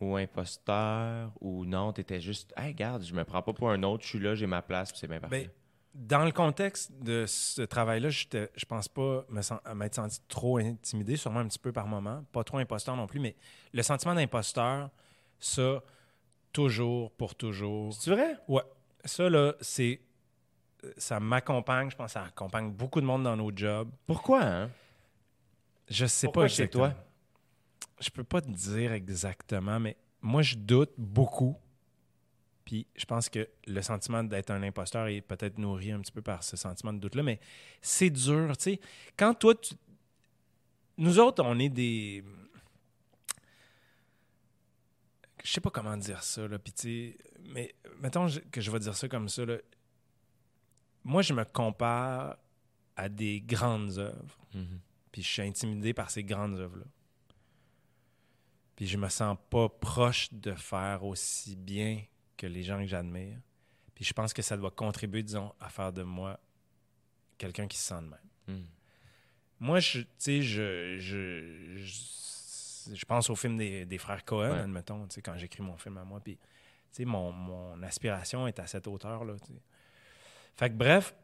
ou 0.00 0.16
imposteur 0.16 1.30
ou 1.40 1.64
non? 1.64 1.92
Tu 1.92 2.00
étais 2.02 2.20
juste, 2.20 2.52
hey, 2.56 2.68
regarde, 2.68 3.02
je 3.04 3.14
me 3.14 3.24
prends 3.24 3.42
pas 3.42 3.52
pour 3.52 3.70
un 3.70 3.82
autre, 3.82 4.02
je 4.04 4.08
suis 4.10 4.18
là, 4.18 4.34
j'ai 4.34 4.46
ma 4.46 4.62
place, 4.62 4.90
puis 4.90 4.98
c'est 5.00 5.08
bien 5.08 5.20
parfait. 5.20 5.44
Ben, 5.44 5.50
dans 5.94 6.24
le 6.24 6.32
contexte 6.32 6.92
de 7.02 7.26
ce 7.26 7.62
travail-là, 7.62 8.08
je 8.10 8.64
pense 8.66 8.88
pas 8.88 9.26
m'être 9.74 9.94
senti 9.94 10.20
trop 10.28 10.58
intimidé, 10.58 11.16
sûrement 11.16 11.40
un 11.40 11.48
petit 11.48 11.58
peu 11.58 11.72
par 11.72 11.86
moment, 11.86 12.24
pas 12.32 12.44
trop 12.44 12.58
imposteur 12.58 12.96
non 12.96 13.06
plus, 13.06 13.20
mais 13.20 13.36
le 13.72 13.82
sentiment 13.82 14.14
d'imposteur, 14.14 14.90
ça, 15.38 15.82
toujours, 16.52 17.10
pour 17.12 17.34
toujours. 17.34 17.92
C'est 17.94 18.10
vrai? 18.10 18.36
Ouais. 18.48 18.62
Ça, 19.04 19.28
là, 19.28 19.54
c'est. 19.60 20.00
Ça 20.96 21.20
m'accompagne, 21.20 21.90
je 21.90 21.96
pense 21.96 22.06
que 22.06 22.12
ça 22.12 22.24
accompagne 22.24 22.72
beaucoup 22.72 23.00
de 23.00 23.06
monde 23.06 23.22
dans 23.22 23.36
nos 23.36 23.52
jobs. 23.54 23.88
Pourquoi, 24.06 24.42
hein? 24.42 24.70
Je 25.88 26.06
sais 26.06 26.26
Pourquoi 26.26 26.44
pas 26.44 26.48
chez 26.48 26.64
exactement. 26.64 26.90
toi? 26.90 27.04
Je 28.00 28.10
peux 28.10 28.24
pas 28.24 28.40
te 28.40 28.48
dire 28.48 28.92
exactement, 28.92 29.78
mais 29.78 29.96
moi, 30.20 30.42
je 30.42 30.56
doute 30.56 30.92
beaucoup. 30.98 31.56
Puis 32.64 32.86
je 32.94 33.04
pense 33.04 33.28
que 33.28 33.48
le 33.66 33.82
sentiment 33.82 34.22
d'être 34.22 34.50
un 34.50 34.62
imposteur 34.62 35.06
est 35.08 35.20
peut-être 35.20 35.58
nourri 35.58 35.92
un 35.92 36.00
petit 36.00 36.12
peu 36.12 36.22
par 36.22 36.44
ce 36.44 36.56
sentiment 36.56 36.92
de 36.92 36.98
doute-là, 36.98 37.22
mais 37.22 37.40
c'est 37.80 38.10
dur, 38.10 38.56
tu 38.56 38.62
sais. 38.62 38.80
Quand 39.16 39.34
toi, 39.34 39.54
tu... 39.54 39.74
Nous 40.98 41.18
autres, 41.18 41.42
on 41.44 41.58
est 41.58 41.68
des... 41.68 42.24
Je 45.42 45.50
sais 45.50 45.60
pas 45.60 45.70
comment 45.70 45.96
dire 45.96 46.22
ça, 46.22 46.46
là, 46.46 46.58
puis 46.58 46.72
tu 46.72 46.82
sais... 46.82 47.16
Mais 47.46 47.74
mettons 48.00 48.28
que 48.50 48.60
je 48.60 48.70
vais 48.70 48.78
dire 48.78 48.96
ça 48.96 49.08
comme 49.08 49.28
ça, 49.28 49.44
là. 49.44 49.56
Moi, 51.04 51.22
je 51.22 51.34
me 51.34 51.44
compare 51.44 52.36
à 52.96 53.08
des 53.08 53.40
grandes 53.40 53.98
œuvres. 53.98 54.38
Mhm. 54.54 54.80
Puis 55.10 55.22
je 55.22 55.28
suis 55.28 55.42
intimidé 55.42 55.92
par 55.92 56.10
ces 56.10 56.22
grandes 56.22 56.58
œuvres-là. 56.58 56.86
Puis 58.76 58.86
je 58.86 58.96
me 58.96 59.08
sens 59.08 59.36
pas 59.50 59.68
proche 59.68 60.32
de 60.32 60.52
faire 60.52 61.04
aussi 61.04 61.56
bien 61.56 62.02
que 62.36 62.46
les 62.46 62.62
gens 62.62 62.78
que 62.80 62.86
j'admire. 62.86 63.38
Puis 63.94 64.04
je 64.04 64.12
pense 64.12 64.32
que 64.32 64.42
ça 64.42 64.56
doit 64.56 64.70
contribuer, 64.70 65.22
disons, 65.22 65.52
à 65.60 65.68
faire 65.68 65.92
de 65.92 66.02
moi 66.02 66.38
quelqu'un 67.38 67.66
qui 67.66 67.76
se 67.78 67.84
sent 67.88 68.00
de 68.02 68.08
même. 68.08 68.18
Mhm. 68.58 68.66
Moi, 69.60 69.78
je, 69.80 70.00
tu 70.00 70.06
sais, 70.18 70.42
je, 70.42 70.96
je, 70.98 71.76
je, 71.76 72.94
je 72.94 73.04
pense 73.04 73.30
au 73.30 73.36
film 73.36 73.56
des, 73.56 73.84
des 73.84 73.98
frères 73.98 74.24
Cohen, 74.24 74.50
Ouais. 74.52 74.58
admettons, 74.58 75.06
tu 75.06 75.14
sais, 75.14 75.22
quand 75.22 75.36
j'écris 75.36 75.62
mon 75.62 75.76
film 75.76 75.98
à 75.98 76.04
moi. 76.04 76.20
Puis, 76.20 76.36
tu 76.36 76.42
sais, 76.90 77.04
mon, 77.04 77.30
mon 77.32 77.80
aspiration 77.82 78.46
est 78.48 78.58
à 78.58 78.66
cette 78.66 78.86
hauteur-là. 78.88 79.34
tu 79.40 79.52
sais. 79.52 79.60
Fait 80.56 80.68
que, 80.70 80.74
bref, 80.74 81.14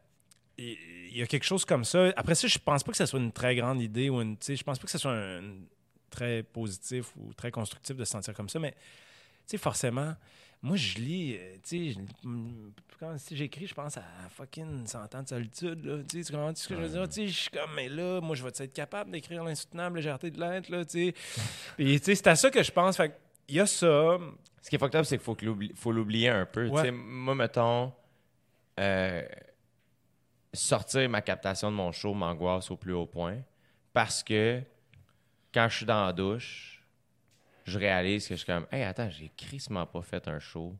il 0.57 0.77
il 1.11 1.17
y 1.17 1.21
a 1.23 1.27
quelque 1.27 1.43
chose 1.43 1.65
comme 1.65 1.83
ça. 1.83 2.13
Après 2.15 2.35
ça, 2.35 2.47
je 2.47 2.59
pense 2.59 2.83
pas 2.83 2.91
que 2.91 2.97
ce 2.97 3.05
soit 3.07 3.19
une 3.19 3.31
très 3.31 3.55
grande 3.55 3.81
idée 3.81 4.09
ou 4.09 4.21
une, 4.21 4.37
tu 4.37 4.45
sais, 4.45 4.55
je 4.55 4.63
pense 4.63 4.77
pas 4.77 4.85
que 4.85 4.91
ce 4.91 4.97
soit 4.99 5.11
un, 5.11 5.43
un 5.43 5.55
très 6.11 6.43
positif 6.43 7.13
ou 7.17 7.33
très 7.33 7.49
constructif 7.51 7.95
de 7.97 8.05
se 8.05 8.11
sentir 8.11 8.33
comme 8.35 8.47
ça, 8.49 8.59
mais, 8.59 8.71
tu 8.71 8.77
sais, 9.47 9.57
forcément, 9.57 10.15
moi, 10.61 10.75
je 10.75 10.97
lis, 10.97 11.35
euh, 11.37 11.55
tu 11.63 11.93
sais, 11.93 11.99
je- 12.23 12.27
mm, 12.27 12.71
quand 12.99 13.17
si 13.17 13.35
j'écris, 13.37 13.67
je 13.67 13.73
pense 13.73 13.95
à 13.97 14.03
fucking 14.29 14.85
100 14.85 15.15
ans 15.15 15.23
de 15.23 15.27
solitude, 15.27 15.85
là, 15.85 16.03
tu 16.03 16.17
sais, 16.17 16.25
tu 16.25 16.33
comprends 16.33 16.53
ce 16.53 16.67
que 16.67 16.75
je 16.75 16.81
veux 16.81 16.89
dire? 16.89 17.07
Tu 17.07 17.13
sais, 17.13 17.27
je 17.27 17.39
suis 17.39 17.49
comme, 17.49 17.71
mais 17.75 17.87
là, 17.87 18.19
moi, 18.19 18.35
je 18.35 18.43
vais 18.43 18.49
être 18.49 18.73
capable 18.73 19.11
d'écrire 19.11 19.43
l'insoutenable 19.43 19.97
légèreté 19.97 20.31
de 20.31 20.39
l'être, 20.39 20.69
là, 20.69 20.83
tu 20.83 21.11
sais? 21.11 21.13
Puis, 21.77 21.99
tu 21.99 22.05
sais, 22.05 22.15
c'est 22.15 22.27
à 22.27 22.35
ça 22.35 22.51
que 22.51 22.61
je 22.61 22.71
pense. 22.71 22.97
Fait 22.97 23.17
il 23.47 23.55
y 23.55 23.59
a 23.59 23.65
ça. 23.65 24.17
Ce 24.61 24.69
qui 24.69 24.75
est 24.75 24.79
fucked 24.79 24.95
up, 24.95 25.05
c'est 25.05 25.17
qu'il 25.17 25.73
faut, 25.75 25.91
l'oublier 25.91 26.29
un 26.29 26.45
peu. 26.45 26.69
Tu 26.69 26.75
sais, 26.75 26.91
Moi, 26.91 27.33
mettons, 27.33 27.91
euh, 28.79 29.23
sortir 30.53 31.09
ma 31.09 31.21
captation 31.21 31.71
de 31.71 31.75
mon 31.75 31.91
show 31.91 32.13
m'angoisse 32.13 32.69
au 32.71 32.75
plus 32.77 32.93
haut 32.93 33.05
point 33.05 33.37
parce 33.93 34.23
que 34.23 34.61
quand 35.53 35.67
je 35.69 35.77
suis 35.77 35.85
dans 35.85 36.05
la 36.05 36.13
douche, 36.13 36.78
je 37.69 37.79
réalise 37.79 38.27
que 38.27 38.33
je 38.35 38.39
suis 38.39 38.45
comme, 38.45 38.67
hey, 38.71 38.83
attends, 38.83 39.09
j'ai 39.09 39.31
crissement 39.37 39.85
pas 39.85 40.01
fait 40.01 40.27
un 40.27 40.39
show 40.39 40.75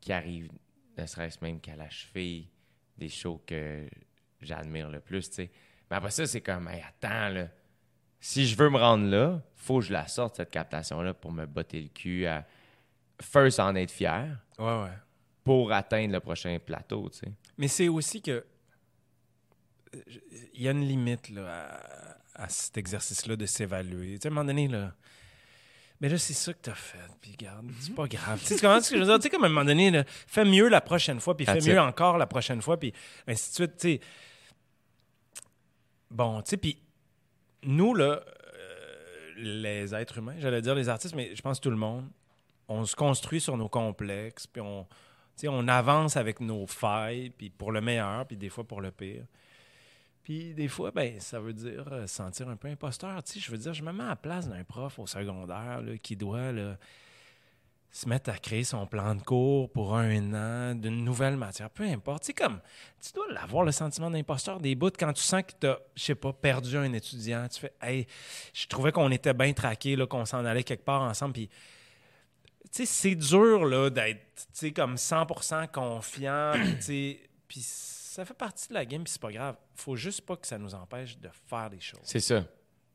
qui 0.00 0.12
arrive, 0.12 0.48
ne 0.96 1.06
serait-ce 1.06 1.38
même 1.42 1.60
qu'à 1.60 1.76
la 1.76 1.88
cheville 1.90 2.48
des 2.96 3.08
shows 3.08 3.42
que 3.46 3.88
j'admire 4.40 4.90
le 4.90 5.00
plus, 5.00 5.28
tu 5.28 5.36
sais. 5.36 5.50
Mais 5.90 5.96
après 5.96 6.10
ça, 6.10 6.26
c'est 6.26 6.40
comme, 6.40 6.68
hey, 6.68 6.82
attends, 6.86 7.28
là. 7.30 7.48
Si 8.22 8.46
je 8.46 8.54
veux 8.56 8.68
me 8.68 8.76
rendre 8.78 9.06
là, 9.08 9.42
faut 9.56 9.78
que 9.80 9.86
je 9.86 9.92
la 9.92 10.06
sorte, 10.06 10.36
cette 10.36 10.50
captation-là, 10.50 11.14
pour 11.14 11.32
me 11.32 11.46
botter 11.46 11.80
le 11.80 11.88
cul 11.88 12.26
à 12.26 12.46
first 13.22 13.58
en 13.60 13.74
être 13.74 13.90
fier 13.90 14.38
Ouais, 14.58 14.82
ouais. 14.82 14.90
pour 15.42 15.72
atteindre 15.72 16.12
le 16.12 16.20
prochain 16.20 16.58
plateau, 16.58 17.08
tu 17.08 17.18
sais. 17.20 17.32
Mais 17.56 17.68
c'est 17.68 17.88
aussi 17.88 18.20
que. 18.22 18.44
euh, 19.94 20.00
Il 20.54 20.62
y 20.62 20.68
a 20.68 20.72
une 20.72 20.86
limite 20.86 21.30
là, 21.30 22.16
à, 22.34 22.44
à 22.44 22.48
cet 22.48 22.76
exercice-là 22.76 23.36
de 23.36 23.46
s'évaluer. 23.46 24.14
Tu 24.16 24.22
sais, 24.22 24.28
à 24.28 24.30
un 24.30 24.34
moment 24.34 24.44
donné, 24.46 24.68
là. 24.68 24.94
Mais 26.00 26.08
là, 26.08 26.16
c'est 26.16 26.32
ça 26.32 26.52
que 26.54 26.58
t'as 26.62 26.74
fait. 26.74 26.98
Puis, 27.20 27.36
garde, 27.38 27.70
c'est 27.80 27.94
pas 27.94 28.06
grave. 28.06 28.40
tu 28.40 28.46
sais, 28.46 28.54
comprends 28.54 28.80
ce 28.80 28.90
que 28.90 28.96
je 28.96 29.00
veux 29.02 29.06
dire? 29.06 29.18
Tu 29.18 29.22
sais, 29.24 29.30
comme 29.30 29.44
à 29.44 29.46
un 29.46 29.50
moment 29.50 29.64
donné, 29.64 29.90
là, 29.90 30.04
fais 30.06 30.44
mieux 30.44 30.68
la 30.68 30.80
prochaine 30.80 31.20
fois, 31.20 31.36
puis 31.36 31.44
fais 31.44 31.60
mieux 31.60 31.80
encore 31.80 32.16
la 32.16 32.26
prochaine 32.26 32.62
fois, 32.62 32.78
puis 32.78 32.92
ainsi 33.26 33.50
de 33.50 33.54
suite. 33.54 33.76
Tu 33.76 33.88
sais. 33.88 34.00
Bon, 36.10 36.40
tu 36.42 36.50
sais, 36.50 36.56
puis 36.56 36.78
nous, 37.62 37.94
là, 37.94 38.04
euh, 38.04 39.32
les 39.36 39.94
êtres 39.94 40.18
humains, 40.18 40.36
j'allais 40.38 40.62
dire 40.62 40.74
les 40.74 40.88
artistes, 40.88 41.14
mais 41.14 41.34
je 41.36 41.42
pense 41.42 41.60
tout 41.60 41.70
le 41.70 41.76
monde, 41.76 42.08
on 42.68 42.84
se 42.84 42.96
construit 42.96 43.40
sur 43.40 43.56
nos 43.56 43.68
complexes, 43.68 44.46
puis 44.46 44.62
on, 44.62 44.86
on 45.48 45.68
avance 45.68 46.16
avec 46.16 46.40
nos 46.40 46.66
failles, 46.66 47.30
puis 47.30 47.50
pour 47.50 47.72
le 47.72 47.80
meilleur, 47.80 48.26
puis 48.26 48.36
des 48.36 48.48
fois 48.48 48.64
pour 48.64 48.80
le 48.80 48.90
pire. 48.90 49.24
Puis 50.30 50.54
des 50.54 50.68
fois, 50.68 50.92
ben, 50.92 51.18
ça 51.18 51.40
veut 51.40 51.52
dire 51.52 51.88
euh, 51.90 52.06
se 52.06 52.14
sentir 52.14 52.48
un 52.48 52.54
peu 52.54 52.68
imposteur. 52.68 53.20
Tu 53.24 53.32
sais, 53.32 53.40
je 53.40 53.50
veux 53.50 53.58
dire, 53.58 53.74
je 53.74 53.82
me 53.82 53.90
mets 53.90 54.04
à 54.04 54.10
la 54.10 54.16
place 54.16 54.48
d'un 54.48 54.62
prof 54.62 54.96
au 55.00 55.06
secondaire 55.08 55.82
là, 55.82 55.98
qui 56.00 56.14
doit 56.14 56.52
se 57.90 58.08
mettre 58.08 58.30
à 58.30 58.38
créer 58.38 58.62
son 58.62 58.86
plan 58.86 59.16
de 59.16 59.22
cours 59.22 59.68
pour 59.72 59.96
un 59.96 60.32
an 60.34 60.76
d'une 60.76 61.02
nouvelle 61.02 61.36
matière. 61.36 61.68
Peu 61.68 61.82
importe. 61.82 62.22
Tu 62.22 62.26
sais, 62.26 62.34
comme, 62.34 62.60
tu 63.04 63.12
dois 63.12 63.26
avoir 63.40 63.64
le 63.64 63.72
sentiment 63.72 64.08
d'imposteur 64.08 64.60
des 64.60 64.76
bouts 64.76 64.92
quand 64.96 65.12
tu 65.12 65.20
sens 65.20 65.42
que 65.42 65.52
tu 65.60 65.66
as, 65.66 65.80
je 65.96 66.04
sais 66.04 66.14
pas, 66.14 66.32
perdu 66.32 66.76
un 66.76 66.92
étudiant. 66.92 67.48
Tu 67.48 67.58
fais, 67.58 67.72
hey, 67.82 68.06
je 68.54 68.68
trouvais 68.68 68.92
qu'on 68.92 69.10
était 69.10 69.34
bien 69.34 69.52
traqués, 69.52 69.96
qu'on 70.08 70.26
s'en 70.26 70.44
allait 70.44 70.62
quelque 70.62 70.84
part 70.84 71.02
ensemble. 71.02 71.32
Puis 71.32 71.48
tu 72.70 72.70
sais, 72.70 72.86
c'est 72.86 73.16
dur 73.16 73.90
d'être 73.90 74.20
tu 74.36 74.44
sais, 74.52 74.70
comme 74.70 74.94
100% 74.94 75.72
confiant. 75.72 76.52
tu 76.76 76.82
sais, 76.82 77.20
Puis 77.48 77.66
ça 78.10 78.24
fait 78.24 78.34
partie 78.34 78.68
de 78.68 78.74
la 78.74 78.84
game, 78.84 79.04
puis 79.04 79.12
c'est 79.12 79.20
pas 79.20 79.30
grave. 79.32 79.56
Faut 79.74 79.94
juste 79.96 80.22
pas 80.22 80.36
que 80.36 80.46
ça 80.46 80.58
nous 80.58 80.74
empêche 80.74 81.16
de 81.18 81.28
faire 81.46 81.70
des 81.70 81.80
choses. 81.80 82.00
C'est 82.02 82.20
ça. 82.20 82.44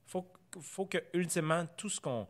Faut, 0.05 0.29
faut 0.59 0.85
que, 0.85 0.97
ultimement, 1.13 1.65
tout 1.77 1.89
ce 1.89 2.01
qu'on 2.01 2.27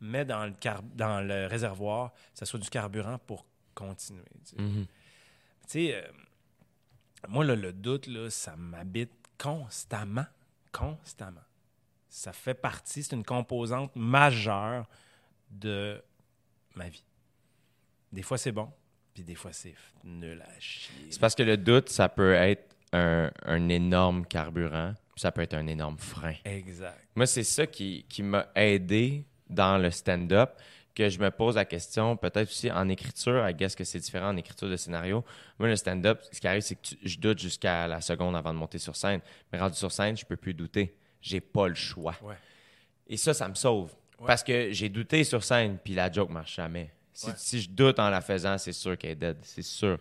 met 0.00 0.24
dans 0.24 0.46
le, 0.46 0.52
car- 0.52 0.82
dans 0.82 1.20
le 1.20 1.46
réservoir, 1.46 2.12
ça 2.32 2.46
soit 2.46 2.58
du 2.58 2.70
carburant 2.70 3.18
pour 3.18 3.44
continuer. 3.74 4.24
tu 4.44 4.56
sais. 4.56 4.62
Mhm. 4.62 4.86
Sais, 5.66 5.94
euh, 5.94 6.08
moi, 7.28 7.44
là, 7.44 7.54
le 7.54 7.72
doute, 7.72 8.06
là, 8.06 8.30
ça 8.30 8.56
m'habite 8.56 9.12
constamment. 9.38 10.26
Constamment. 10.72 11.40
Ça 12.08 12.32
fait 12.32 12.54
partie, 12.54 13.02
c'est 13.02 13.14
une 13.14 13.24
composante 13.24 13.94
majeure 13.94 14.86
de 15.50 16.02
ma 16.74 16.88
vie. 16.88 17.04
Des 18.12 18.22
fois, 18.22 18.38
c'est 18.38 18.52
bon, 18.52 18.72
puis 19.14 19.22
des 19.22 19.34
fois, 19.36 19.52
c'est 19.52 19.74
nul 20.02 20.42
à 20.42 20.60
chier. 20.60 21.06
C'est 21.10 21.20
parce 21.20 21.34
que 21.34 21.42
le 21.42 21.56
doute, 21.56 21.88
ça 21.88 22.08
peut 22.08 22.34
être 22.34 22.74
un, 22.92 23.30
un 23.44 23.68
énorme 23.68 24.26
carburant, 24.26 24.92
puis 25.14 25.20
ça 25.20 25.30
peut 25.32 25.42
être 25.42 25.54
un 25.54 25.66
énorme 25.66 25.98
frein. 25.98 26.34
Exact. 26.44 27.00
Moi, 27.14 27.26
c'est 27.26 27.44
ça 27.44 27.66
qui, 27.66 28.04
qui 28.08 28.22
m'a 28.22 28.48
aidé 28.54 29.24
dans 29.48 29.78
le 29.78 29.90
stand-up, 29.90 30.50
que 30.94 31.08
je 31.08 31.18
me 31.18 31.30
pose 31.30 31.56
la 31.56 31.64
question, 31.64 32.16
peut-être 32.16 32.48
aussi 32.48 32.70
en 32.70 32.88
écriture, 32.88 33.48
I 33.48 33.52
guess 33.54 33.74
que 33.74 33.82
c'est 33.84 33.98
différent 33.98 34.28
en 34.28 34.36
écriture 34.36 34.68
de 34.68 34.76
scénario. 34.76 35.24
Moi, 35.58 35.68
le 35.68 35.74
stand-up, 35.76 36.20
ce 36.30 36.40
qui 36.40 36.46
arrive, 36.46 36.62
c'est 36.62 36.76
que 36.76 36.82
tu- 36.82 36.98
je 37.02 37.18
doute 37.18 37.40
jusqu'à 37.40 37.88
la 37.88 38.00
seconde 38.00 38.36
avant 38.36 38.52
de 38.54 38.58
monter 38.58 38.78
sur 38.78 38.94
scène. 38.94 39.20
Mais 39.52 39.58
rendu 39.58 39.76
sur 39.76 39.90
scène, 39.90 40.16
je 40.16 40.24
peux 40.24 40.36
plus 40.36 40.54
douter. 40.54 40.94
J'ai 41.20 41.40
pas 41.40 41.66
le 41.66 41.74
choix. 41.74 42.14
Ouais. 42.22 42.36
Et 43.08 43.16
ça, 43.16 43.34
ça 43.34 43.48
me 43.48 43.54
sauve. 43.54 43.92
Ouais. 44.20 44.26
Parce 44.28 44.44
que 44.44 44.70
j'ai 44.72 44.88
douté 44.88 45.24
sur 45.24 45.42
scène, 45.42 45.78
puis 45.82 45.94
la 45.94 46.10
joke 46.12 46.30
marche 46.30 46.54
jamais. 46.54 46.92
Si, 47.14 47.26
Ouais. 47.28 47.32
si 47.36 47.60
je 47.62 47.70
doute 47.70 47.98
en 48.00 48.10
la 48.10 48.20
faisant, 48.20 48.58
c'est 48.58 48.72
sûr 48.72 48.98
qu'elle 48.98 49.12
est 49.12 49.16
dead, 49.16 49.38
c'est 49.42 49.62
sûr. 49.62 49.98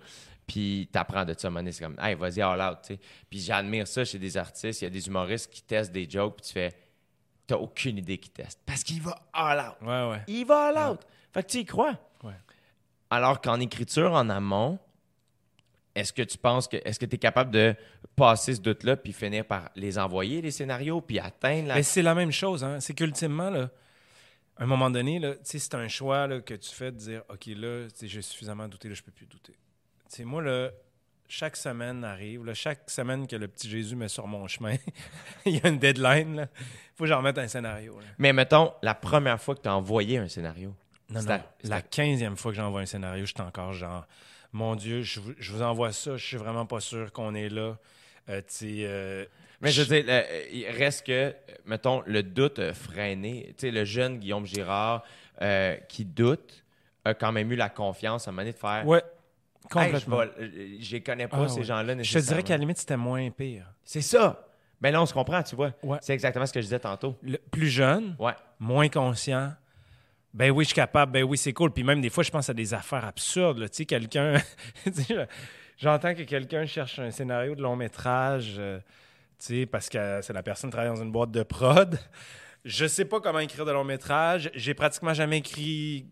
Puis 0.48 0.90
t'apprends 0.92 1.24
de 1.24 1.34
ça, 1.38 1.50
donné, 1.50 1.72
c'est 1.72 1.84
comme, 1.84 1.96
hey, 2.02 2.16
vas-y, 2.16 2.42
all 2.42 2.60
out, 2.60 2.80
tu 2.86 2.96
sais. 2.96 3.00
Puis 3.30 3.40
j'admire 3.40 3.88
ça 3.88 4.04
chez 4.04 4.20
des 4.20 4.36
artistes. 4.36 4.82
Il 4.82 4.86
y 4.86 4.88
a 4.88 4.90
des 4.90 5.08
humoristes 5.08 5.50
qui 5.54 5.62
testent 5.62 5.92
des 5.94 6.10
jokes, 6.10 6.36
puis 6.38 6.48
tu 6.48 6.54
fais, 6.54 6.74
t'as 7.48 7.56
aucune 7.56 7.98
idée 8.00 8.18
qu'ils 8.18 8.34
testent. 8.34 8.60
Parce 8.66 8.84
qu'il 8.84 9.02
va 9.02 9.18
all 9.32 9.60
out. 9.60 9.88
Ouais, 9.88 10.10
ouais. 10.10 10.22
Il 10.28 10.46
va 10.46 10.68
all 10.68 10.92
out. 10.92 11.00
Fait 11.32 11.44
que 11.44 11.48
tu 11.50 11.60
y 11.60 11.66
crois. 11.66 11.98
Ouais. 12.24 12.34
Alors 13.10 13.40
qu'en 13.40 13.60
écriture, 13.60 14.12
en 14.12 14.28
amont, 14.30 14.80
est-ce 15.96 16.12
que 16.12 16.24
tu 16.24 16.38
penses 16.38 16.68
que, 16.68 16.78
est-ce 16.84 17.00
que 17.00 17.06
tu 17.06 17.16
es 17.16 17.20
capable 17.20 17.52
de 17.52 17.76
passer 18.16 18.56
ce 18.56 18.62
doute-là, 18.62 18.98
puis 18.98 19.14
finir 19.14 19.46
par 19.46 19.70
les 19.76 19.98
envoyer, 20.00 20.42
les 20.42 20.52
scénarios, 20.52 21.00
puis 21.02 21.20
atteindre 21.20 21.68
la. 21.70 21.76
Mais 21.76 21.84
c'est 21.84 22.02
la 22.02 22.16
même 22.16 22.32
chose, 22.32 22.64
hein. 22.64 22.80
C'est 22.80 22.94
qu'ultimement, 22.96 23.50
là, 23.52 23.70
à 24.64 24.66
un 24.66 24.70
moment 24.70 24.90
donné, 24.90 25.20
là, 25.20 25.34
c'est 25.44 25.76
un 25.76 25.88
choix 25.88 26.26
là, 26.28 26.40
que 26.40 26.54
tu 26.54 26.72
fais 26.74 26.92
de 26.92 26.98
dire 26.98 27.24
OK, 27.30 27.48
là, 27.48 27.88
j'ai 28.02 28.22
suffisamment 28.22 28.68
douté, 28.70 28.88
là, 28.88 28.96
je 28.96 29.04
peux 29.04 29.12
plus 29.12 29.26
douter. 29.26 29.54
Moi, 30.24 30.42
là, 30.42 30.70
chaque 31.28 31.56
semaine 31.58 32.04
arrive, 32.04 32.46
là, 32.46 32.54
chaque 32.54 32.90
semaine 32.90 33.28
que 33.28 33.36
le 33.36 33.48
petit 33.48 33.70
Jésus 33.70 33.96
met 33.96 34.08
sur 34.08 34.26
mon 34.28 34.48
chemin, 34.48 34.76
il 35.46 35.58
y 35.58 35.62
a 35.62 35.68
une 35.68 35.80
deadline, 35.80 36.36
là. 36.36 36.48
Faut 36.96 37.04
que 37.04 37.08
j'en 37.08 37.18
remette 37.18 37.38
un 37.40 37.48
scénario. 37.48 38.00
là. 38.00 38.06
Mais 38.20 38.32
mettons, 38.32 38.72
la 38.84 38.94
première 38.96 39.42
fois 39.42 39.56
que 39.56 39.62
tu 39.62 39.68
as 39.68 39.76
envoyé 39.76 40.18
un 40.20 40.28
scénario. 40.28 40.74
Non, 41.10 41.22
non. 41.24 41.32
à- 41.32 41.42
La 41.64 41.82
quinzième 41.82 42.38
fois 42.38 42.52
que 42.52 42.58
j'envoie 42.58 42.82
un 42.82 42.86
scénario, 42.86 43.26
je 43.26 43.34
suis 43.34 43.42
encore 43.42 43.74
genre, 43.74 44.08
mon 44.52 44.76
Dieu, 44.76 45.02
je, 45.02 45.20
vous- 45.20 45.34
je 45.40 45.52
vous 45.52 45.62
envoie 45.64 45.92
ça, 45.92 46.16
je 46.16 46.26
suis 46.26 46.38
vraiment 46.38 46.66
pas 46.68 46.80
sûr 46.80 47.12
qu'on 47.12 47.34
est 47.36 47.50
là. 47.50 47.78
Euh, 48.30 48.42
euh, 48.62 49.26
Mais 49.64 49.72
je 49.72 49.82
veux 49.82 50.02
dire, 50.02 50.04
le- 50.08 50.56
il 50.56 50.68
reste 50.70 51.06
que, 51.08 51.12
euh, 51.12 51.32
mettons, 51.66 52.04
le 52.06 52.22
doute 52.22 52.74
freiné. 52.74 53.48
Tu 53.58 53.68
sais, 53.68 53.72
le 53.72 53.86
jeune 53.86 54.20
Guillaume 54.20 54.46
Girard 54.46 55.04
euh, 55.42 55.76
qui 55.90 56.06
doute 56.06 56.64
a 57.06 57.14
quand 57.14 57.32
même 57.32 57.52
eu 57.52 57.56
la 57.56 57.70
confiance 57.70 58.28
à 58.28 58.30
un 58.30 58.34
moment 58.34 58.42
donné 58.44 58.54
de 58.54 58.58
faire. 58.58 58.86
ouais, 58.86 59.02
complètement. 59.72 60.20
euh, 60.20 60.28
je 60.80 60.92
les 60.92 61.02
connais 61.02 61.28
pas, 61.28 61.44
Ah, 61.46 61.48
ces 61.50 61.60
ouais. 61.60 61.64
gens-là. 61.64 61.96
je 62.04 62.14
te 62.20 62.24
dirais 62.24 62.44
qu'à 62.44 62.54
la 62.54 62.58
limite, 62.60 62.78
c'était 62.78 62.98
moins 62.98 63.30
pire. 63.32 63.66
C'est 63.84 64.02
ça. 64.02 64.48
Mais 64.82 64.92
là, 64.92 65.02
on 65.02 65.06
se 65.06 65.14
comprend, 65.14 65.42
tu 65.44 65.56
vois. 65.56 65.72
Ouais. 65.82 65.98
C'est 66.02 66.14
exactement 66.14 66.46
ce 66.46 66.52
que 66.54 66.60
je 66.60 66.66
disais 66.66 66.80
tantôt. 66.80 67.18
Le- 67.24 67.38
plus 67.38 67.70
jeune, 67.70 68.16
Ouais. 68.20 68.34
moins 68.60 68.90
conscient. 68.90 69.54
Ben 70.34 70.52
oui, 70.52 70.64
je 70.66 70.70
suis 70.70 70.76
capable. 70.76 71.12
Ben 71.14 71.24
oui, 71.24 71.38
c'est 71.38 71.54
cool. 71.54 71.72
Puis 71.72 71.84
même 71.84 72.02
des 72.02 72.10
fois, 72.10 72.24
je 72.24 72.32
pense 72.32 72.50
à 72.50 72.54
des 72.54 72.74
affaires 72.74 73.06
absurdes. 73.06 73.60
là. 73.60 73.70
Tu 73.70 73.78
sais, 73.78 73.86
quelqu'un. 73.86 74.42
J'entends 75.78 76.14
que 76.14 76.24
quelqu'un 76.24 76.66
cherche 76.66 77.00
un 77.00 77.12
scénario 77.12 77.56
de 77.56 77.62
long 77.62 77.76
métrage, 77.76 78.56
euh, 78.58 78.80
parce 79.72 79.90
que 79.90 80.22
c'est 80.22 80.34
la 80.34 80.44
personne 80.44 80.70
qui 80.70 80.76
travaille 80.76 80.96
dans 80.96 81.04
une 81.04 81.12
boîte 81.12 81.32
de 81.32 81.44
prod. 81.44 82.00
Je 82.66 82.86
sais 82.86 83.06
pas 83.06 83.20
comment 83.20 83.40
écrire 83.40 83.66
de 83.66 83.72
long 83.72 83.84
métrage. 83.84 84.50
J'ai 84.54 84.74
pratiquement 84.74 85.14
jamais 85.14 85.40
écrit 85.40 86.06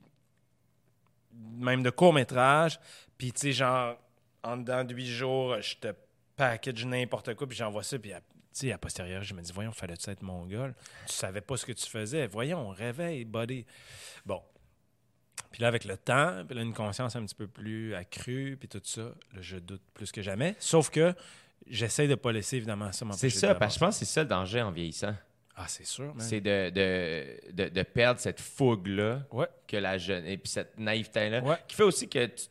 même 1.34 1.84
de 1.84 1.90
court 1.90 2.14
métrage. 2.14 2.80
Puis, 3.18 3.32
tu 3.32 3.40
sais, 3.40 3.52
genre, 3.54 3.98
en 4.44 4.58
dedans 4.58 4.84
de 4.84 4.94
huit 4.94 5.08
jours, 5.08 5.62
je 5.62 5.76
te 5.78 5.94
package 6.36 6.86
n'importe 6.86 7.36
quoi, 7.36 7.48
puis 7.48 7.56
j'envoie 7.58 7.84
ça, 7.84 7.98
puis, 8.00 8.12
à- 8.14 8.20
tu 8.20 8.26
sais, 8.54 8.72
à 8.72 8.78
posteriori, 8.78 9.24
je 9.24 9.34
me 9.34 9.42
dis, 9.42 9.52
voyons, 9.54 9.72
fallait-tu 9.72 10.10
être 10.10 10.24
mongol? 10.24 10.76
Tu 11.08 11.14
savais 11.14 11.42
pas 11.42 11.56
ce 11.56 11.66
que 11.66 11.72
tu 11.72 11.88
faisais. 11.88 12.28
Voyons, 12.28 12.70
réveille, 12.70 13.24
buddy. 13.26 13.66
Bon. 14.26 14.42
Puis 15.52 15.62
là, 15.62 15.68
avec 15.68 15.86
le 15.86 15.98
temps, 15.98 16.44
puis 16.46 16.56
là, 16.56 16.64
une 16.64 16.74
conscience 16.74 17.16
un 17.16 17.26
petit 17.26 17.36
peu 17.36 17.48
plus 17.48 17.94
accrue, 17.96 18.58
puis 18.60 18.68
tout 18.68 18.82
ça, 18.84 19.14
je 19.40 19.58
doute 19.58 19.82
plus 19.94 20.12
que 20.12 20.22
jamais. 20.22 20.56
Sauf 20.60 20.90
que 20.90 21.14
j'essaie 21.68 22.08
de 22.08 22.16
pas 22.16 22.32
laisser 22.32 22.58
évidemment 22.58 22.92
ça 22.92 23.06
m'empêcher 23.06 23.30
C'est 23.30 23.40
ça, 23.48 23.56
parce 23.56 23.74
que 23.76 23.80
je 23.80 23.86
pense 23.86 24.00
que 24.00 24.06
c'est 24.06 24.12
ça 24.14 24.24
le 24.24 24.30
danger 24.30 24.62
en 24.62 24.72
vieillissant. 24.72 25.14
Ah, 25.56 25.68
c'est 25.68 25.86
sûr. 25.86 26.14
C'est 26.18 26.42
de, 26.42 26.70
de, 26.70 27.52
de, 27.52 27.70
de 27.70 27.84
perdre 27.84 28.20
cette 28.20 28.40
fougue-là 28.40 29.24
Ouais. 29.32 29.48
que 29.68 29.78
la 29.78 29.98
jeune. 29.98 30.26
Et 30.26 30.38
puis 30.38 30.50
cette 30.50 30.78
naïveté-là. 30.80 31.42
Ouais. 31.44 31.58
Qui 31.68 31.76
fait 31.76 31.84
aussi 31.84 32.08
que 32.10 32.26
tu, 32.26 32.46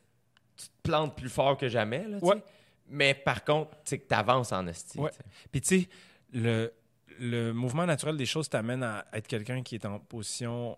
tu 0.56 0.66
te 0.66 0.70
plantes 0.82 1.16
plus 1.16 1.30
fort 1.30 1.56
que 1.56 1.68
jamais. 1.68 2.06
Là. 2.06 2.18
Ouais. 2.22 2.42
Mais 2.88 3.14
par 3.14 3.44
contre, 3.44 3.70
tu 3.84 3.98
que 3.98 4.06
tu 4.06 4.14
avances 4.14 4.52
en 4.52 4.66
esti. 4.66 4.98
Ouais. 4.98 5.10
tu 5.10 5.16
sais. 5.16 5.24
Puis 5.50 5.60
tu 5.60 5.80
sais, 5.80 5.88
le, 6.32 6.72
le 7.18 7.52
mouvement 7.52 7.86
naturel 7.86 8.16
des 8.16 8.26
choses 8.26 8.48
t'amène 8.48 8.82
à 8.82 9.04
être 9.12 9.26
quelqu'un 9.26 9.62
qui 9.62 9.76
est 9.76 9.86
en 9.86 9.98
position 9.98 10.76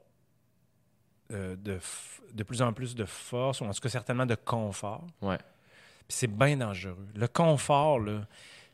euh, 1.33 1.57
de, 1.57 1.79
de 2.33 2.43
plus 2.45 2.63
en 2.63 2.73
plus 2.73 2.95
de 2.95 3.05
force, 3.05 3.61
ou 3.61 3.65
en 3.65 3.73
tout 3.73 3.81
cas 3.81 3.89
certainement 3.89 4.27
de 4.27 4.35
confort. 4.37 5.07
Ouais. 5.21 5.39
C'est 6.13 6.27
bien 6.27 6.57
dangereux. 6.57 7.09
Le 7.15 7.27
confort, 7.29 7.99
là, 8.01 8.27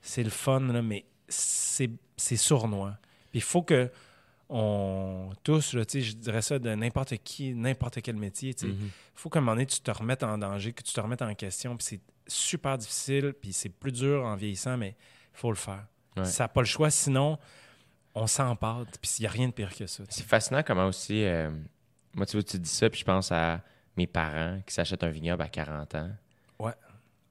c'est 0.02 0.22
le 0.24 0.30
fun, 0.30 0.60
là, 0.60 0.82
mais 0.82 1.04
c'est 1.28 1.90
c'est 2.16 2.36
sournois. 2.36 2.96
Puis 3.30 3.38
il 3.38 3.42
faut 3.42 3.62
que 3.62 3.90
on 4.50 5.30
tous, 5.42 5.74
là, 5.74 5.82
je 5.92 6.12
dirais 6.12 6.40
ça 6.42 6.58
de 6.58 6.74
n'importe 6.74 7.16
qui, 7.18 7.54
n'importe 7.54 8.00
quel 8.00 8.16
métier, 8.16 8.54
sais, 8.56 8.66
Mhm. 8.66 8.90
faut 9.14 9.28
qu'à 9.28 9.38
un 9.38 9.42
moment 9.42 9.52
donné, 9.52 9.66
tu 9.66 9.80
te 9.80 9.90
remettes 9.90 10.22
en 10.22 10.38
danger, 10.38 10.72
que 10.72 10.82
tu 10.82 10.92
te 10.92 11.00
remettes 11.00 11.22
en 11.22 11.34
question. 11.34 11.76
Puis 11.76 11.86
c'est 11.86 12.00
super 12.26 12.78
difficile, 12.78 13.34
puis 13.40 13.52
c'est 13.52 13.68
plus 13.68 13.92
dur 13.92 14.24
en 14.24 14.36
vieillissant, 14.36 14.76
mais 14.78 14.96
il 15.34 15.38
faut 15.38 15.50
le 15.50 15.56
faire. 15.56 15.86
Ouais. 16.16 16.24
Ça 16.24 16.44
n'a 16.44 16.48
pas 16.48 16.60
le 16.62 16.66
choix, 16.66 16.90
sinon 16.90 17.38
on 18.14 18.26
s'empâte. 18.26 18.98
Puis 19.00 19.10
il 19.18 19.22
n'y 19.22 19.26
a 19.26 19.30
rien 19.30 19.48
de 19.48 19.52
pire 19.52 19.74
que 19.76 19.86
ça. 19.86 20.02
C'est 20.08 20.26
fascinant 20.26 20.62
comment 20.62 20.86
aussi. 20.86 21.24
euh, 21.24 21.50
moi, 22.14 22.24
tu 22.26 22.36
vois, 22.36 22.42
tu 22.42 22.58
dis 22.58 22.68
ça, 22.70 22.88
puis 22.88 23.00
je 23.00 23.04
pense 23.04 23.30
à 23.30 23.62
mes 23.96 24.06
parents 24.06 24.60
qui 24.66 24.72
s'achètent 24.74 25.04
un 25.04 25.10
vignoble 25.10 25.42
à 25.42 25.48
40 25.48 25.94
ans. 25.94 26.10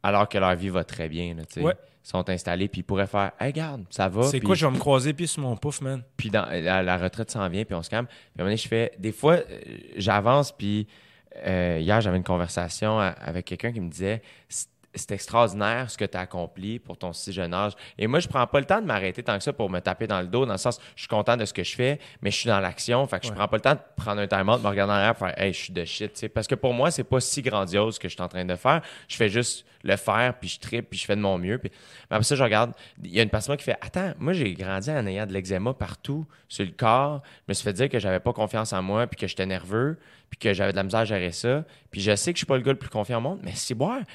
Alors 0.04 0.30
que 0.30 0.38
leur 0.38 0.56
vie 0.56 0.70
va 0.70 0.84
très 0.84 1.10
bien. 1.10 1.34
Là, 1.36 1.44
tu 1.46 1.54
sais. 1.56 1.62
Ouais. 1.62 1.74
Ils 2.06 2.10
sont 2.10 2.30
installés, 2.30 2.70
puis 2.70 2.80
ils 2.82 2.84
pourraient 2.84 3.08
faire 3.08 3.32
Hey, 3.40 3.48
regarde, 3.48 3.84
ça 3.90 4.08
va. 4.08 4.24
C'est 4.24 4.40
quoi, 4.40 4.56
je 4.56 4.66
vais 4.66 4.72
me 4.72 4.78
croiser 4.80 5.14
puis 5.14 5.28
sur 5.28 5.42
mon 5.42 5.58
pouf, 5.58 5.82
man? 5.82 6.04
puis 6.16 6.30
dans, 6.30 6.46
la, 6.50 6.82
la 6.82 6.98
retraite 6.98 7.30
s'en 7.30 7.48
vient, 7.50 7.66
puis 7.66 7.76
on 7.76 7.84
se 7.84 7.90
calme. 7.90 8.06
Puis 8.08 8.16
à 8.16 8.42
un 8.42 8.44
moment 8.44 8.48
donné, 8.48 8.58
je 8.58 8.68
fais. 8.68 8.94
Des 8.98 9.12
fois, 9.12 9.34
euh, 9.34 9.60
j'avance, 9.98 10.54
puis 10.54 10.88
euh, 11.46 11.80
hier, 11.82 12.00
j'avais 12.00 12.16
une 12.18 12.24
conversation 12.24 12.98
a- 13.00 13.08
avec 13.08 13.46
quelqu'un 13.46 13.74
qui 13.74 13.82
me 13.82 13.90
disait 13.90 14.22
C'est- 14.98 15.12
extraordinaire 15.12 15.90
ce 15.90 15.98
que 15.98 16.06
tu 16.06 16.18
as 16.18 16.22
accompli 16.22 16.80
pour 16.80 16.98
ton 16.98 17.14
si 17.14 17.32
jeune 17.34 17.54
âge. 17.54 17.74
Et 17.98 18.08
moi, 18.08 18.20
je 18.20 18.28
prends 18.28 18.46
pas 18.48 18.60
le 18.60 18.66
temps 18.66 18.82
de 18.82 18.86
m'arrêter 18.86 19.24
tant 19.24 19.38
que 19.38 19.44
ça 19.44 19.54
pour 19.54 19.70
me 19.70 19.80
taper 19.80 20.08
dans 20.08 20.22
le 20.22 20.28
dos, 20.28 20.46
dans 20.46 20.54
le 20.54 20.58
sens, 20.58 20.80
je 20.96 21.02
suis 21.02 21.08
content 21.08 21.36
de 21.38 21.46
ce 21.46 21.54
que 21.54 21.64
je 21.64 21.76
fais, 21.76 22.00
mais 22.22 22.32
je 22.32 22.38
suis 22.38 22.48
dans 22.48 22.60
l'action. 22.60 23.06
Fait 23.08 23.20
que 23.20 23.26
je 23.26 23.32
Ouais. 23.32 23.38
prends 23.38 23.48
pas 23.48 23.58
le 23.58 23.62
temps 23.62 23.74
de 23.76 23.80
prendre 23.96 24.22
un 24.22 24.28
time-out, 24.28 24.60
de 24.60 24.64
me 24.64 24.70
regarder 24.70 24.94
en 24.94 24.96
arrière 24.96 25.12
et 25.12 25.16
faire 25.16 25.42
Hey, 25.42 25.54
je 25.54 25.58
suis 25.60 25.74
de 25.74 25.86
shit. 25.86 26.14
tu 26.14 26.20
sais. 26.20 26.30
Parce 26.30 26.48
que 26.48 26.56
pour 26.56 26.74
moi, 26.74 26.92
c'est 26.92 27.04
pas 27.04 27.20
si 27.20 27.42
grandiose 27.42 27.96
ce 27.96 28.00
que 28.00 28.08
je 28.08 28.14
suis 28.14 28.22
en 28.24 28.28
train 28.28 28.46
de 28.46 28.56
faire. 28.56 28.82
Je 29.08 29.16
fais 29.16 29.30
juste 29.30 29.66
le 29.84 29.96
faire, 29.96 30.34
puis 30.40 30.50
je 30.50 30.60
tripe, 30.60 30.90
puis 30.90 31.00
je 31.00 31.06
fais 31.06 31.16
de 31.16 31.22
mon 31.22 31.38
mieux. 31.38 31.58
Puis... 31.60 31.70
Mais 32.10 32.16
après 32.16 32.24
ça, 32.24 32.36
je 32.36 32.44
regarde. 32.44 32.72
Il 33.04 33.14
y 33.14 33.20
a 33.20 33.24
une 33.24 33.30
personne 33.30 33.56
qui 33.58 33.64
fait 33.64 33.78
Attends, 33.82 34.14
moi, 34.20 34.34
j'ai 34.34 34.54
grandi 34.54 34.90
en 34.90 35.06
ayant 35.06 35.26
de 35.26 35.34
l'eczéma 35.34 35.74
partout 35.74 36.26
sur 36.48 36.66
le 36.66 36.72
corps. 36.72 37.22
Je 37.48 37.52
me 37.52 37.54
suis 37.54 37.64
fait 37.64 37.74
dire 37.74 37.90
que 37.90 38.00
j'avais 38.00 38.20
pas 38.20 38.34
confiance 38.34 38.74
en 38.74 38.82
moi, 38.82 39.08
puis 39.08 39.18
que 39.20 39.28
j'étais 39.28 39.46
nerveux, 39.46 39.98
puis 40.30 40.38
que 40.40 40.54
j'avais 40.54 40.72
de 40.72 40.78
la 40.78 40.84
misère 40.84 41.02
à 41.02 41.06
gérer 41.06 41.32
ça. 41.32 41.64
Puis 41.92 42.02
je 42.02 42.16
sais 42.16 42.34
que 42.34 42.38
je 42.38 42.40
suis 42.40 42.46
pas 42.46 42.58
le 42.58 42.64
gars 42.64 42.72
le 42.74 42.78
plus 42.78 42.90
confiant 42.90 43.20
au 43.20 43.22
monde, 43.22 43.40
mais 43.44 43.52
c'est 43.56 43.76
boire. 43.76 44.00
J'ai 44.00 44.06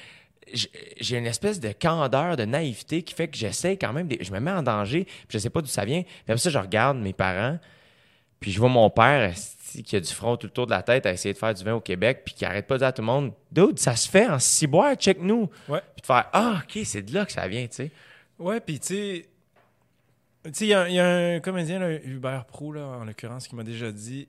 j'ai 0.99 1.17
une 1.17 1.25
espèce 1.25 1.59
de 1.59 1.71
candeur, 1.71 2.35
de 2.37 2.45
naïveté 2.45 3.03
qui 3.03 3.13
fait 3.13 3.27
que 3.27 3.37
j'essaie 3.37 3.77
quand 3.77 3.93
même. 3.93 4.07
des- 4.07 4.23
Je 4.23 4.31
me 4.31 4.39
mets 4.39 4.51
en 4.51 4.63
danger, 4.63 5.05
puis 5.05 5.27
je 5.29 5.37
sais 5.39 5.49
pas 5.49 5.61
d'où 5.61 5.67
ça 5.67 5.85
vient. 5.85 6.01
Puis 6.03 6.13
après 6.27 6.37
ça, 6.37 6.49
je 6.49 6.57
regarde 6.59 6.97
mes 6.97 7.13
parents, 7.13 7.57
puis 8.39 8.51
je 8.51 8.59
vois 8.59 8.69
mon 8.69 8.89
père 8.89 9.33
qui 9.85 9.95
a 9.95 9.99
du 9.99 10.11
front 10.13 10.37
tout 10.37 10.45
le 10.47 10.51
tour 10.53 10.65
de 10.67 10.71
la 10.71 10.83
tête 10.83 11.05
à 11.05 11.11
essayer 11.11 11.33
de 11.33 11.37
faire 11.39 11.53
du 11.53 11.63
vin 11.63 11.73
au 11.73 11.81
Québec, 11.81 12.21
puis 12.25 12.35
qui 12.35 12.45
arrête 12.45 12.67
pas 12.67 12.75
de 12.75 12.79
dire 12.79 12.87
à 12.87 12.91
tout 12.91 13.01
le 13.01 13.07
monde 13.07 13.33
Dude, 13.51 13.79
ça 13.79 13.95
se 13.95 14.07
fait 14.09 14.27
en 14.27 14.37
six 14.39 14.67
bois, 14.67 14.95
check-nous. 14.95 15.49
Ouais. 15.67 15.81
Puis 15.95 16.01
de 16.01 16.05
faire 16.05 16.29
Ah, 16.33 16.61
ok, 16.63 16.79
c'est 16.85 17.01
de 17.01 17.13
là 17.13 17.25
que 17.25 17.31
ça 17.31 17.47
vient, 17.47 17.65
tu 17.67 17.75
sais. 17.75 17.91
Ouais, 18.37 18.59
puis 18.59 18.79
tu 18.79 18.87
sais, 18.87 19.25
tu 20.45 20.51
sais, 20.53 20.65
il 20.65 20.69
y, 20.69 20.73
a- 20.73 20.89
il 20.89 20.95
y 20.95 20.99
a 20.99 21.07
un 21.35 21.39
comédien, 21.39 21.79
là, 21.79 21.91
Hubert 22.03 22.45
Pro, 22.45 22.73
là, 22.73 22.81
en 22.81 23.05
l'occurrence, 23.05 23.47
qui 23.47 23.55
m'a 23.55 23.63
déjà 23.63 23.91
dit 23.91 24.27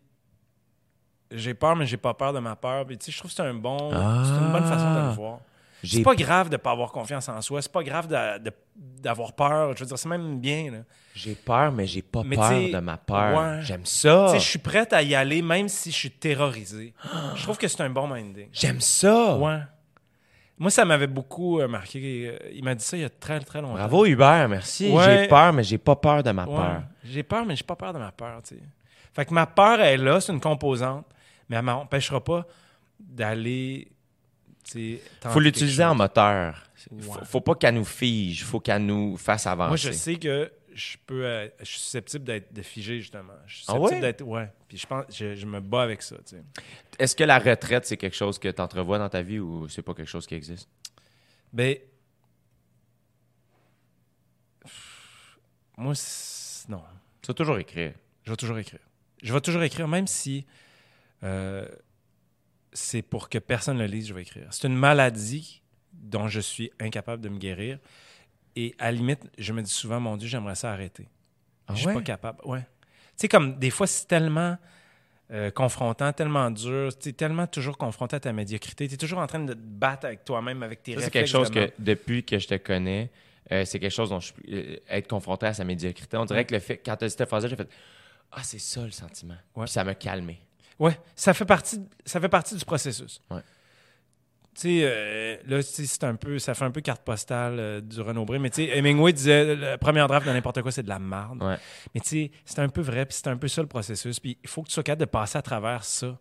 J'ai 1.30 1.54
peur, 1.54 1.74
mais 1.74 1.86
j'ai 1.86 1.96
pas 1.96 2.14
peur 2.14 2.32
de 2.32 2.38
ma 2.38 2.54
peur. 2.54 2.86
Puis 2.86 2.96
tu 2.96 3.06
sais, 3.06 3.12
je 3.12 3.18
trouve 3.18 3.30
que 3.30 3.34
c'est 3.36 3.42
un 3.42 3.54
bon, 3.54 3.76
c'est 3.90 3.96
une 4.44 4.52
bonne 4.52 4.62
façon 4.68 4.94
de 4.94 5.08
le 5.08 5.14
voir. 5.14 5.40
C'est 5.84 6.02
pas 6.02 6.14
grave 6.14 6.48
de 6.48 6.56
pas 6.56 6.70
avoir 6.72 6.90
confiance 6.92 7.28
en 7.28 7.40
soi. 7.40 7.60
C'est 7.62 7.72
pas 7.72 7.82
grave 7.82 8.08
d'avoir 9.00 9.32
peur. 9.32 9.74
Je 9.76 9.80
veux 9.80 9.86
dire, 9.86 9.98
c'est 9.98 10.08
même 10.08 10.38
bien. 10.40 10.84
J'ai 11.14 11.34
peur, 11.34 11.70
mais 11.72 11.86
j'ai 11.86 12.02
pas 12.02 12.22
Mais 12.24 12.36
peur 12.36 12.50
de 12.52 12.78
ma 12.80 12.96
peur. 12.96 13.38
ouais. 13.38 13.62
J'aime 13.62 13.84
ça. 13.86 14.32
Je 14.34 14.38
suis 14.38 14.58
prête 14.58 14.92
à 14.92 15.02
y 15.02 15.14
aller 15.14 15.42
même 15.42 15.68
si 15.68 15.90
je 15.90 15.96
suis 15.96 16.10
terrorisé. 16.10 16.92
je 17.36 17.42
trouve 17.42 17.58
que 17.58 17.68
c'est 17.68 17.82
un 17.82 17.90
bon 17.90 18.08
minding. 18.08 18.48
J'aime 18.52 18.80
ça. 18.80 19.36
Ouais. 19.36 19.60
Moi, 20.56 20.70
ça 20.70 20.84
m'avait 20.84 21.08
beaucoup 21.08 21.58
euh, 21.60 21.66
marqué. 21.66 22.38
Il 22.54 22.62
m'a 22.62 22.74
dit 22.76 22.84
ça 22.84 22.96
il 22.96 23.00
y 23.00 23.04
a 23.04 23.10
très, 23.10 23.40
très 23.40 23.60
longtemps. 23.60 23.74
Bravo 23.74 24.06
Hubert, 24.06 24.48
merci. 24.48 24.88
Ouais. 24.88 25.04
J'ai 25.22 25.28
peur, 25.28 25.52
mais 25.52 25.64
j'ai 25.64 25.78
pas 25.78 25.96
peur 25.96 26.22
de 26.22 26.30
ma 26.30 26.44
Ouais. 26.46 26.54
peur. 26.56 26.82
J'ai 27.04 27.22
peur, 27.24 27.44
mais 27.44 27.56
j'ai 27.56 27.64
pas 27.64 27.74
peur 27.74 27.92
de 27.92 27.98
ma 27.98 28.12
peur, 28.12 28.40
tu 28.46 28.54
sais. 28.54 28.60
Fait 29.12 29.24
que 29.24 29.34
ma 29.34 29.46
peur 29.46 29.80
est 29.80 29.96
là, 29.96 30.20
c'est 30.20 30.32
une 30.32 30.40
composante, 30.40 31.06
mais 31.48 31.56
elle 31.56 31.62
m'empêchera 31.62 32.22
pas 32.22 32.46
d'aller, 33.00 33.88
Faut 35.24 35.40
l'utiliser 35.40 35.84
en 35.84 35.94
moteur. 35.94 36.62
Faut, 36.74 37.12
Ouais. 37.12 37.18
faut 37.24 37.40
pas 37.40 37.54
qu'elle 37.54 37.74
nous 37.74 37.84
fige, 37.84 38.44
faut 38.44 38.60
qu'elle 38.60 38.84
nous 38.84 39.16
fasse 39.16 39.46
avancer. 39.46 39.68
Moi, 39.68 39.76
je 39.76 39.90
sais 39.92 40.16
que 40.16 40.52
je 40.74 40.96
peux... 41.06 41.24
euh, 41.24 41.48
je 41.60 41.64
suis 41.64 41.78
susceptible 41.80 42.24
d'être 42.24 42.52
de 42.52 42.62
figer, 42.62 43.00
justement. 43.00 43.32
Je 43.46 43.56
suis 43.56 43.64
Ah 43.68 43.72
susceptible 43.72 43.94
ouais? 43.94 44.00
d'être... 44.00 44.22
Ouais. 44.22 44.52
Puis 44.68 44.76
je 44.78 44.86
pense... 44.86 45.04
Je, 45.14 45.34
je 45.34 45.46
me 45.46 45.60
bats 45.60 45.82
avec 45.82 46.02
ça, 46.02 46.16
tu 46.16 46.36
sais. 46.36 46.42
Est-ce 46.98 47.14
que 47.16 47.24
la 47.24 47.38
retraite, 47.38 47.86
c'est 47.86 47.96
quelque 47.96 48.16
chose 48.16 48.38
que 48.38 48.48
tu 48.48 48.60
entrevois 48.60 48.98
dans 48.98 49.08
ta 49.08 49.22
vie 49.22 49.38
ou 49.38 49.68
c'est 49.68 49.82
pas 49.82 49.94
quelque 49.94 50.10
chose 50.10 50.26
qui 50.26 50.34
existe? 50.34 50.68
Ben... 51.52 51.76
Moi, 55.76 55.94
non. 56.68 56.82
Tu 57.22 57.28
vas 57.28 57.34
toujours 57.34 57.58
écrire. 57.58 57.92
Je 58.24 58.30
vais 58.30 58.36
toujours 58.36 58.58
écrire. 58.58 58.80
Je 59.22 59.32
vais 59.32 59.40
toujours 59.40 59.62
écrire, 59.62 59.88
même 59.88 60.06
si 60.06 60.46
euh, 61.22 61.66
c'est 62.74 63.02
pour 63.02 63.28
que 63.28 63.38
personne 63.38 63.78
le 63.78 63.86
lise, 63.86 64.08
je 64.08 64.14
vais 64.14 64.22
écrire. 64.22 64.48
C'est 64.50 64.66
une 64.66 64.76
maladie 64.76 65.62
dont 65.92 66.28
je 66.28 66.40
suis 66.40 66.70
incapable 66.80 67.22
de 67.22 67.28
me 67.28 67.38
guérir. 67.38 67.78
Et 68.56 68.74
à 68.78 68.90
la 68.90 68.98
limite, 68.98 69.20
je 69.38 69.52
me 69.52 69.62
dis 69.62 69.70
souvent, 69.70 70.00
mon 70.00 70.16
Dieu, 70.16 70.28
j'aimerais 70.28 70.54
ça 70.56 70.72
arrêter. 70.72 71.08
Ah 71.66 71.72
je 71.74 71.78
suis 71.78 71.88
ouais? 71.88 71.94
pas 71.94 72.02
capable. 72.02 72.38
Ouais. 72.44 72.60
Tu 72.60 72.66
sais, 73.16 73.28
comme 73.28 73.58
des 73.58 73.70
fois, 73.70 73.86
c'est 73.86 74.06
tellement 74.06 74.58
euh, 75.30 75.50
confrontant, 75.50 76.12
tellement 76.12 76.50
dur, 76.50 76.96
tu 76.98 77.08
es 77.08 77.12
tellement 77.12 77.46
toujours 77.46 77.78
confronté 77.78 78.16
à 78.16 78.20
ta 78.20 78.32
médiocrité. 78.32 78.86
Tu 78.88 78.94
es 78.94 78.96
toujours 78.96 79.20
en 79.20 79.26
train 79.26 79.40
de 79.40 79.54
te 79.54 79.58
battre 79.58 80.06
avec 80.06 80.24
toi-même, 80.24 80.62
avec 80.62 80.82
tes 80.82 80.94
Ça, 80.94 81.02
c'est 81.02 81.10
quelque 81.10 81.28
chose 81.28 81.50
que 81.50 81.70
depuis 81.78 82.24
que 82.24 82.38
je 82.38 82.46
te 82.46 82.56
connais, 82.56 83.10
euh, 83.50 83.64
c'est 83.64 83.78
quelque 83.78 83.92
chose 83.92 84.10
dont 84.10 84.20
je 84.20 84.32
euh, 84.50 84.76
être 84.88 85.08
confronté 85.08 85.46
à 85.46 85.54
sa 85.54 85.64
médiocrité. 85.64 86.16
On 86.16 86.24
dirait 86.24 86.44
que 86.44 86.54
le 86.54 86.60
fait, 86.60 86.78
quand 86.78 86.96
tu 86.96 87.04
as 87.04 87.08
dit 87.08 87.14
cette 87.16 87.48
j'ai 87.48 87.56
fait 87.56 87.68
Ah, 88.32 88.42
c'est 88.42 88.58
ça 88.58 88.84
le 88.84 88.90
sentiment. 88.90 89.36
Ouais. 89.54 89.64
Puis 89.64 89.72
ça 89.72 89.84
m'a 89.84 89.94
calmé. 89.94 90.40
Ouais, 90.78 90.98
ça 91.14 91.32
fait 91.34 91.44
partie, 91.44 91.80
ça 92.04 92.20
fait 92.20 92.28
partie 92.28 92.56
du 92.56 92.64
processus. 92.64 93.20
Ouais. 93.30 93.40
Tu 94.54 94.60
sais, 94.60 94.80
euh, 94.84 95.36
là, 95.48 95.62
c'est 95.62 96.04
un 96.04 96.14
peu, 96.14 96.38
ça 96.38 96.54
fait 96.54 96.64
un 96.64 96.70
peu 96.70 96.80
carte 96.80 97.02
postale 97.02 97.56
euh, 97.58 97.80
du 97.80 98.00
Renaud 98.00 98.24
Bré, 98.24 98.38
mais 98.38 98.50
tu 98.50 98.66
sais, 98.66 98.78
Hemingway 98.78 99.12
disait 99.12 99.56
le 99.56 99.76
premier 99.78 100.06
draft 100.06 100.26
de 100.26 100.32
n'importe 100.32 100.62
quoi, 100.62 100.70
c'est 100.70 100.84
de 100.84 100.88
la 100.88 101.00
merde. 101.00 101.42
Ouais. 101.42 101.56
Mais 101.92 102.00
tu 102.00 102.08
sais, 102.08 102.30
c'est 102.44 102.60
un 102.60 102.68
peu 102.68 102.80
vrai, 102.80 103.04
puis 103.04 103.16
c'est 103.16 103.26
un 103.28 103.36
peu 103.36 103.48
ça 103.48 103.62
le 103.62 103.66
processus. 103.68 104.20
Puis 104.20 104.38
il 104.42 104.48
faut 104.48 104.62
que 104.62 104.68
tu 104.68 104.74
sois 104.74 104.84
capable 104.84 105.00
de 105.00 105.10
passer 105.10 105.38
à 105.38 105.42
travers 105.42 105.82
ça. 105.84 106.16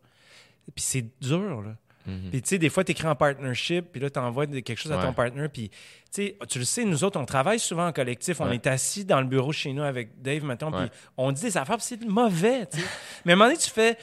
Puis 0.74 0.84
c'est 0.84 1.06
dur, 1.22 1.62
là. 1.62 1.76
Mhm. 2.08 2.32
Puis 2.32 2.42
tu 2.42 2.50
sais, 2.50 2.58
des 2.58 2.70
fois, 2.70 2.84
tu 2.84 2.92
écris 2.92 3.08
en 3.08 3.16
partnership, 3.16 3.86
puis 3.92 4.02
là, 4.02 4.10
tu 4.10 4.20
envoies 4.20 4.48
quelque 4.48 4.76
chose 4.76 4.92
à 4.92 4.98
ton 4.98 5.14
partner, 5.14 5.48
puis 5.48 5.70
tu 5.70 5.78
sais, 6.12 6.38
tu 6.50 6.60
le 6.60 6.66
sais, 6.66 6.84
nous 6.86 7.04
autres, 7.04 7.20
on 7.20 7.26
travaille 7.26 7.60
souvent 7.60 7.88
en 7.88 7.94
collectif. 7.94 8.42
On 8.42 8.48
Ouais. 8.48 8.56
est 8.56 8.68
assis 8.68 9.06
dans 9.06 9.22
le 9.22 9.28
bureau 9.28 9.52
chez 9.52 9.72
nous 9.74 9.84
avec 9.84 10.22
Dave, 10.22 10.44
mettons, 10.44 10.72
puis 10.72 10.90
on 11.18 11.32
dit 11.32 11.44
des 11.44 11.56
affaires, 11.56 11.78
puis 11.78 11.86
c'est 11.88 12.04
mauvais, 12.04 12.66
tu 12.66 12.80
sais. 12.80 12.84
Mais 13.26 13.34
à 13.34 13.36
un 13.36 13.38
moment 13.38 13.50
donné, 13.52 13.60
tu 13.62 13.70
fais... 13.70 13.96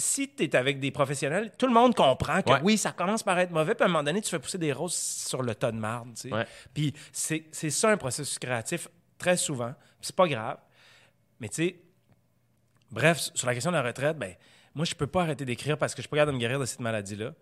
Si 0.00 0.28
tu 0.32 0.44
es 0.44 0.54
avec 0.56 0.78
des 0.78 0.90
professionnels, 0.92 1.50
tout 1.58 1.66
le 1.66 1.72
monde 1.72 1.94
comprend 1.94 2.40
que 2.40 2.52
Ouais. 2.52 2.60
oui, 2.62 2.78
ça 2.78 2.92
commence 2.92 3.22
par 3.24 3.36
être 3.40 3.50
mauvais, 3.50 3.74
puis 3.74 3.82
à 3.82 3.86
un 3.86 3.88
moment 3.88 4.04
donné, 4.04 4.20
tu 4.22 4.30
fais 4.30 4.38
pousser 4.38 4.56
des 4.58 4.72
roses 4.72 4.94
sur 4.94 5.42
le 5.42 5.54
tas 5.56 5.72
de 5.72 5.76
marde, 5.76 6.14
tu 6.14 6.28
sais. 6.28 6.32
Ouais. 6.32 6.46
Puis 6.72 6.94
c'est 7.12 7.50
ça 7.70 7.90
un 7.90 7.96
processus 7.96 8.38
créatif, 8.38 8.86
très 9.18 9.36
souvent. 9.36 9.74
C'est 10.00 10.14
pas 10.14 10.28
grave. 10.28 10.58
Mais 11.40 11.48
tu 11.48 11.56
sais, 11.56 11.80
bref, 12.90 13.18
sur 13.34 13.46
la 13.48 13.54
question 13.54 13.70
de 13.72 13.76
la 13.76 13.82
retraite, 13.82 14.16
ben, 14.16 14.34
moi, 14.74 14.84
je 14.84 14.94
peux 14.94 15.06
pas 15.08 15.22
arrêter 15.22 15.44
d'écrire 15.44 15.76
parce 15.76 15.94
que 15.94 15.98
je 15.98 16.02
suis 16.02 16.08
pas 16.08 16.16
capable 16.18 16.32
de 16.32 16.36
me 16.36 16.40
guérir 16.40 16.60
de 16.60 16.64
cette 16.64 16.80
maladie-là. 16.80 17.32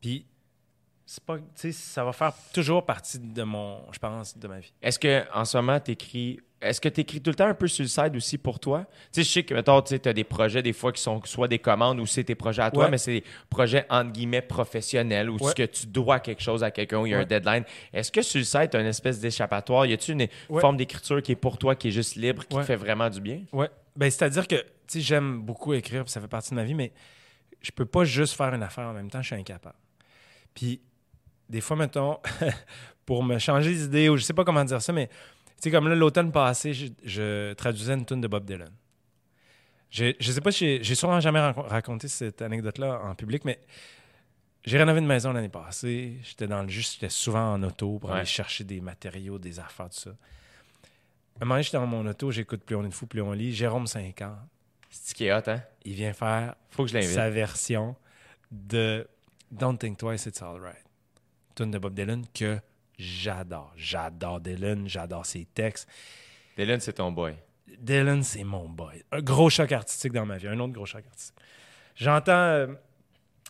Puis, 0.00 0.26
c'est 1.12 1.22
pas, 1.24 1.36
ça 1.72 2.04
va 2.04 2.12
faire 2.14 2.32
toujours 2.54 2.86
partie 2.86 3.18
de 3.18 3.42
mon, 3.42 3.82
je 3.92 3.98
pense, 3.98 4.38
de 4.38 4.48
ma 4.48 4.60
vie. 4.60 4.72
Est-ce 4.80 4.98
que 4.98 5.24
en 5.34 5.44
ce 5.44 5.58
moment, 5.58 5.78
tu 5.78 5.90
écris. 5.90 6.40
Est-ce 6.62 6.80
que 6.80 6.88
tu 6.88 7.00
écris 7.02 7.20
tout 7.20 7.28
le 7.30 7.34
temps 7.34 7.48
un 7.48 7.54
peu 7.54 7.66
sur 7.68 7.82
le 7.82 7.88
side 7.88 8.16
aussi 8.16 8.38
pour 8.38 8.58
toi? 8.58 8.86
Tu 9.12 9.20
sais, 9.20 9.22
je 9.24 9.28
sais 9.32 9.42
que, 9.42 9.52
mettons, 9.52 9.82
tu 9.82 10.00
as 10.02 10.12
des 10.14 10.24
projets 10.24 10.62
des 10.62 10.72
fois 10.72 10.90
qui 10.92 11.02
sont 11.02 11.20
soit 11.24 11.48
des 11.48 11.58
commandes 11.58 12.00
ou 12.00 12.06
c'est 12.06 12.24
tes 12.24 12.34
projets 12.34 12.62
à 12.62 12.70
toi, 12.70 12.84
Ouais. 12.84 12.90
mais 12.90 12.96
c'est 12.98 13.12
des 13.20 13.24
projets 13.50 13.84
entre 13.90 14.12
guillemets 14.12 14.40
professionnels 14.40 15.28
ou 15.28 15.36
Ouais. 15.38 15.50
ce 15.50 15.54
que 15.54 15.64
tu 15.64 15.86
dois 15.86 16.18
quelque 16.20 16.40
chose 16.40 16.62
à 16.64 16.70
quelqu'un 16.70 17.00
ou 17.00 17.06
il 17.06 17.10
y 17.10 17.14
a 17.14 17.18
un 17.18 17.24
deadline. 17.26 17.64
Est-ce 17.92 18.10
que 18.10 18.22
sur 18.22 18.38
le 18.38 18.44
site, 18.44 18.70
tu 18.70 18.76
as 18.78 18.80
une 18.80 18.86
espèce 18.86 19.20
d'échappatoire? 19.20 19.84
Y 19.84 19.92
a-tu 19.92 20.12
une 20.12 20.28
forme 20.60 20.76
d'écriture 20.78 21.20
qui 21.20 21.32
est 21.32 21.36
pour 21.36 21.58
toi, 21.58 21.74
qui 21.74 21.88
est 21.88 21.92
juste 21.92 22.14
libre, 22.16 22.46
qui 22.46 22.56
te 22.56 22.62
fait 22.62 22.76
vraiment 22.76 23.10
du 23.10 23.20
bien? 23.20 23.42
Ouais. 23.52 23.68
Ben, 23.96 24.10
c'est-à-dire 24.10 24.46
que, 24.48 24.54
tu 24.56 24.64
sais, 24.86 25.00
j'aime 25.00 25.42
beaucoup 25.42 25.74
écrire, 25.74 26.08
ça 26.08 26.20
fait 26.22 26.28
partie 26.28 26.50
de 26.50 26.54
ma 26.54 26.64
vie, 26.64 26.74
mais 26.74 26.90
je 27.60 27.70
peux 27.72 27.84
pas 27.86 28.04
juste 28.04 28.34
faire 28.34 28.54
une 28.54 28.62
affaire 28.62 28.86
en 28.86 28.92
même 28.94 29.10
temps, 29.10 29.20
je 29.20 29.26
suis 29.26 29.36
incapable. 29.36 29.76
Puis, 30.54 30.80
des 31.52 31.60
fois, 31.60 31.76
mettons, 31.76 32.18
pour 33.06 33.22
me 33.22 33.38
changer 33.38 33.74
d'idée, 33.74 34.08
ou 34.08 34.16
je 34.16 34.22
sais 34.24 34.32
pas 34.32 34.42
comment 34.44 34.64
dire 34.64 34.80
ça, 34.82 34.92
mais 34.92 35.06
tu 35.08 35.14
sais, 35.60 35.70
comme 35.70 35.86
là, 35.88 35.94
l'automne 35.94 36.32
passé, 36.32 36.72
je, 36.74 36.86
je 37.04 37.52
traduisais 37.52 37.92
une 37.94 38.04
tune 38.06 38.20
de 38.20 38.26
Bob 38.28 38.44
Dylan. 38.44 38.70
Je, 39.90 40.14
je 40.18 40.32
sais 40.32 40.40
pas 40.40 40.50
si 40.50 40.82
j'ai- 40.82 40.94
sûrement 40.94 41.20
jamais 41.20 41.38
raco- 41.38 41.66
raconté 41.68 42.08
cette 42.08 42.40
anecdote-là 42.40 43.02
en 43.04 43.14
public, 43.14 43.44
mais 43.44 43.60
j'ai 44.64 44.78
rénové 44.78 45.00
une 45.00 45.06
maison 45.06 45.32
l'année 45.32 45.50
passée. 45.50 46.16
J'étais 46.22 46.46
dans 46.46 46.62
le 46.62 46.68
juste, 46.68 46.94
j'étais 46.94 47.10
souvent 47.10 47.52
en 47.52 47.62
auto 47.62 47.98
pour 47.98 48.08
Ouais. 48.10 48.16
aller 48.16 48.24
chercher 48.24 48.64
des 48.64 48.80
matériaux, 48.80 49.38
des 49.38 49.60
affaires, 49.60 49.90
tout 49.90 50.00
ça. 50.00 50.10
Un 51.40 51.44
moment 51.44 51.54
donné, 51.56 51.62
j'étais 51.64 51.76
dans 51.76 51.86
mon 51.86 52.06
auto, 52.06 52.30
j'écoute 52.30 52.62
Plus 52.64 52.76
on 52.76 52.84
est 52.84 52.90
fou, 52.90 53.06
plus 53.06 53.20
on 53.20 53.32
lit. 53.32 53.52
Jérôme 53.52 53.86
50, 53.86 54.32
C'est 54.88 55.10
ce 55.10 55.14
qui 55.14 55.26
est 55.26 55.32
hot, 55.34 55.42
hein? 55.48 55.60
il 55.84 55.92
vient 55.94 56.12
faire 56.14 56.54
Faut 56.70 56.84
que 56.84 56.88
je 56.90 56.94
l'invite. 56.94 57.10
sa 57.10 57.28
version 57.28 57.94
de 58.50 59.06
Don't 59.50 59.76
Think 59.76 59.98
Twice, 59.98 60.24
It's 60.26 60.40
Alright. 60.42 60.81
Tune 61.54 61.70
de 61.70 61.78
Bob 61.78 61.94
Dylan 61.94 62.24
que 62.34 62.58
j'adore. 62.98 63.72
J'adore 63.76 64.40
Dylan, 64.40 64.88
j'adore 64.88 65.26
ses 65.26 65.46
textes. 65.46 65.88
Dylan, 66.56 66.80
c'est 66.80 66.94
ton 66.94 67.12
boy. 67.12 67.34
Dylan, 67.78 68.22
c'est 68.22 68.44
mon 68.44 68.68
boy. 68.68 69.02
Un 69.10 69.20
gros 69.20 69.50
choc 69.50 69.72
artistique 69.72 70.12
dans 70.12 70.26
ma 70.26 70.36
vie. 70.36 70.48
Un 70.48 70.58
autre 70.60 70.72
gros 70.72 70.86
choc 70.86 71.04
artistique. 71.06 71.36
J'entends 71.94 72.32
euh, 72.32 72.66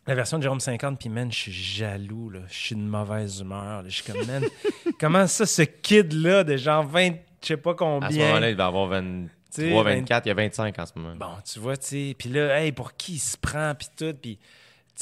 la 0.06 0.14
version 0.14 0.38
de 0.38 0.42
Jérôme 0.42 0.60
50, 0.60 0.98
puis 0.98 1.08
man, 1.08 1.30
je 1.30 1.36
suis 1.36 1.52
jaloux, 1.52 2.30
là. 2.30 2.40
Je 2.48 2.54
suis 2.54 2.74
de 2.74 2.80
mauvaise 2.80 3.40
humeur. 3.40 3.84
Je 3.84 3.90
suis 3.90 4.04
comme, 4.04 4.24
man, 4.26 4.44
comment 5.00 5.26
ça, 5.26 5.46
ce 5.46 5.62
kid-là 5.62 6.44
de 6.44 6.56
genre 6.56 6.84
20, 6.86 7.10
je 7.42 7.46
sais 7.48 7.56
pas 7.56 7.70
À 7.70 7.74
ce 7.74 7.78
combien? 7.78 8.26
moment-là, 8.26 8.50
il 8.50 8.56
va 8.56 8.66
avoir 8.66 9.02
T'sais, 9.50 9.64
23, 9.64 9.82
20 9.84 9.90
24, 9.96 10.24
il 10.24 10.28
y 10.28 10.30
a 10.30 10.34
25 10.34 10.78
en 10.78 10.86
ce 10.86 10.92
moment. 10.96 11.16
Bon, 11.16 11.34
tu 11.44 11.58
vois, 11.58 11.76
tu 11.76 11.86
sais. 11.86 12.16
Puis 12.18 12.30
là, 12.30 12.58
hey, 12.60 12.72
pour 12.72 12.94
qui 12.94 13.14
il 13.14 13.18
se 13.18 13.36
prend, 13.36 13.74
puis 13.74 13.88
tout. 13.96 14.14
Puis, 14.20 14.38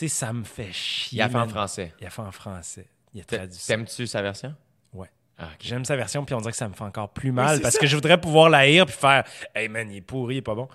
sais, 0.00 0.08
ça 0.08 0.32
me 0.32 0.44
fait 0.44 0.72
chier. 0.72 1.18
il 1.18 1.22
a 1.22 1.28
fait 1.28 1.36
en 1.36 1.48
français. 1.48 1.94
Il 2.00 2.06
a 2.06 2.10
fait 2.10 2.22
en 2.22 2.32
français. 2.32 2.86
Il 3.14 3.20
a 3.20 3.24
traduit 3.24 3.58
ça. 3.58 3.74
T'aimes-tu 3.74 4.06
sa 4.06 4.22
version? 4.22 4.54
Ouais. 4.92 5.08
Ah. 5.38 5.48
J'aime 5.58 5.84
sa 5.84 5.96
version, 5.96 6.24
puis 6.24 6.34
on 6.34 6.38
dirait 6.38 6.52
que 6.52 6.56
ça 6.56 6.68
me 6.68 6.74
fait 6.74 6.84
encore 6.84 7.12
plus 7.12 7.32
mal 7.32 7.60
parce 7.60 7.74
ça. 7.74 7.80
que 7.80 7.86
je 7.86 7.94
voudrais 7.96 8.20
pouvoir 8.20 8.50
la 8.50 8.58
haïr 8.58 8.86
puis 8.86 8.94
faire 8.94 9.24
Hey 9.54 9.68
man, 9.68 9.90
il 9.90 9.96
est 9.96 10.00
pourri, 10.00 10.36
il 10.36 10.38
est 10.38 10.42
pas 10.42 10.54
bon. 10.54 10.68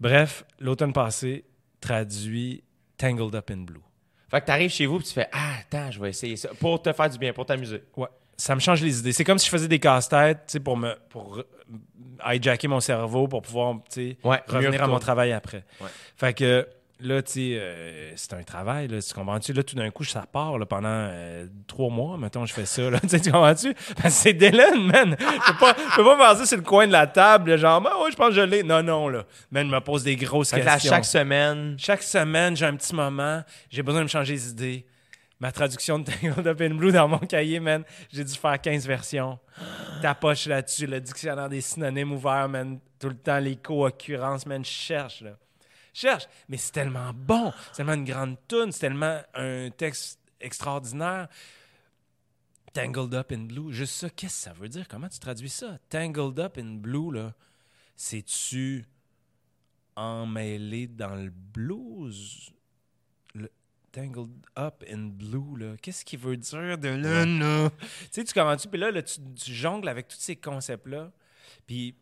Bref, 0.00 0.44
l'automne 0.58 0.92
passé, 0.92 1.44
traduit 1.80 2.64
Tangled 2.96 3.34
Up 3.34 3.50
in 3.50 3.58
Blue. 3.58 3.80
Fait 4.30 4.40
que 4.40 4.46
t'arrives 4.46 4.70
chez 4.70 4.86
vous 4.86 5.00
et 5.00 5.02
tu 5.02 5.12
fais 5.12 5.28
Ah, 5.32 5.54
attends, 5.60 5.90
je 5.90 6.00
vais 6.00 6.10
essayer 6.10 6.36
ça. 6.36 6.50
Pour 6.58 6.80
te 6.80 6.92
faire 6.92 7.10
du 7.10 7.18
bien, 7.18 7.32
pour 7.32 7.44
t'amuser. 7.46 7.82
Ouais. 7.96 8.08
Ça 8.36 8.54
me 8.54 8.60
change 8.60 8.80
les 8.80 9.00
idées. 9.00 9.12
C'est 9.12 9.24
comme 9.24 9.38
si 9.38 9.46
je 9.46 9.50
faisais 9.50 9.68
des 9.68 9.78
casse-têtes, 9.78 10.46
tu 10.46 10.52
sais, 10.52 10.60
pour 10.60 10.76
me 10.76 10.94
pour 11.10 11.42
hijacker 12.24 12.68
mon 12.68 12.80
cerveau 12.80 13.28
pour 13.28 13.42
pouvoir, 13.42 13.74
Ouais, 14.24 14.40
revenir 14.46 14.82
à 14.82 14.86
mon 14.86 14.98
travail 14.98 15.32
après. 15.32 15.64
Ouais. 15.80 15.88
Fait 16.16 16.32
que 16.32 16.66
là, 17.02 17.22
tu 17.22 17.32
sais, 17.32 17.40
euh, 17.54 18.12
c'est 18.16 18.32
un 18.34 18.42
travail, 18.42 18.88
là, 18.88 19.00
tu 19.00 19.12
comprends-tu? 19.14 19.52
Là, 19.52 19.62
tout 19.62 19.76
d'un 19.76 19.90
coup, 19.90 20.04
ça 20.04 20.24
part 20.30 20.58
là, 20.58 20.66
pendant 20.66 20.88
euh, 20.88 21.46
trois 21.66 21.90
mois, 21.90 22.16
mettons, 22.16 22.46
je 22.46 22.52
fais 22.52 22.66
ça, 22.66 22.90
là, 22.90 23.00
tu 23.02 23.08
sais, 23.08 23.20
tu 23.20 23.30
comprends-tu? 23.30 23.74
Parce 23.94 24.02
que 24.02 24.10
c'est 24.10 24.32
Dylan, 24.32 24.80
man! 24.86 25.16
Je 25.18 25.52
peux 25.52 25.58
pas, 25.58 25.76
je 25.90 25.96
peux 25.96 26.04
pas 26.04 26.16
passer 26.18 26.46
sur 26.46 26.56
le 26.56 26.62
coin 26.62 26.86
de 26.86 26.92
la 26.92 27.06
table, 27.06 27.56
genre, 27.56 27.80
Ben 27.80 27.90
ouais, 28.02 28.10
je 28.10 28.16
pense 28.16 28.28
que 28.28 28.34
je 28.34 28.40
l'ai. 28.42 28.62
Non, 28.62 28.82
non, 28.82 29.08
là. 29.08 29.24
Man, 29.50 29.68
me 29.68 29.80
pose 29.80 30.04
des 30.04 30.16
grosses 30.16 30.50
Fait 30.50 30.60
que 30.60 30.66
là, 30.66 30.74
questions. 30.74 30.90
chaque 30.92 31.04
semaine, 31.04 31.76
Chaque 31.78 32.02
semaine, 32.02 32.56
j'ai 32.56 32.66
un 32.66 32.76
petit 32.76 32.94
moment, 32.94 33.42
j'ai 33.70 33.82
besoin 33.82 34.00
de 34.00 34.04
me 34.04 34.08
changer 34.08 34.34
les 34.34 34.48
idées. 34.50 34.86
Ma 35.38 35.50
traduction 35.50 35.98
de 35.98 36.04
Tangled 36.04 36.46
Up 36.46 36.60
in 36.60 36.74
Blue 36.74 36.92
dans 36.92 37.08
mon 37.08 37.18
cahier, 37.18 37.60
man, 37.60 37.82
j'ai 38.12 38.22
dû 38.24 38.34
faire 38.34 38.60
15 38.60 38.86
versions. 38.86 39.38
Tapoche 40.02 40.46
là-dessus, 40.46 40.86
le 40.86 41.00
dictionnaire 41.00 41.48
des 41.48 41.62
synonymes 41.62 42.12
ouvert, 42.12 42.46
man, 42.46 42.78
tout 42.98 43.08
le 43.08 43.14
temps, 43.16 43.38
les 43.38 43.56
co-occurrences, 43.56 44.44
man, 44.44 44.62
je 44.62 44.70
cherche, 44.70 45.22
là. 45.22 45.30
Cherche, 45.92 46.28
mais 46.48 46.56
c'est 46.56 46.72
tellement 46.72 47.12
bon, 47.12 47.52
c'est 47.68 47.78
tellement 47.78 47.94
une 47.94 48.04
grande 48.04 48.36
tune, 48.48 48.72
c'est 48.72 48.80
tellement 48.80 49.20
un 49.34 49.70
texte 49.70 50.20
extraordinaire. 50.40 51.28
Tangled 52.72 53.14
Up 53.14 53.32
in 53.32 53.46
Blue, 53.46 53.72
juste 53.72 53.94
ça, 53.94 54.10
qu'est-ce 54.10 54.36
que 54.36 54.42
ça 54.42 54.52
veut 54.52 54.68
dire? 54.68 54.86
Comment 54.86 55.08
tu 55.08 55.18
traduis 55.18 55.48
ça? 55.48 55.78
Tangled 55.88 56.38
Up 56.38 56.56
in 56.58 56.76
Blue, 56.76 57.12
là, 57.12 57.34
c'est-tu 57.96 58.86
emmêlé 59.96 60.86
dans 60.86 61.16
le 61.16 61.30
blues? 61.30 62.52
Le 63.34 63.50
Tangled 63.90 64.30
Up 64.56 64.84
in 64.88 65.08
Blue, 65.08 65.56
là, 65.56 65.76
qu'est-ce 65.82 66.04
qu'il 66.04 66.20
veut 66.20 66.36
dire 66.36 66.78
de 66.78 66.88
là, 66.88 67.26
là? 67.26 67.70
Tu 67.70 68.08
sais, 68.12 68.24
tu 68.24 68.32
commences, 68.32 68.66
puis 68.66 68.78
là, 68.78 68.92
là, 68.92 69.02
tu, 69.02 69.20
tu 69.34 69.52
jongles 69.52 69.88
avec 69.88 70.06
tous 70.06 70.20
ces 70.20 70.36
concepts-là, 70.36 71.10
puis 71.66 71.96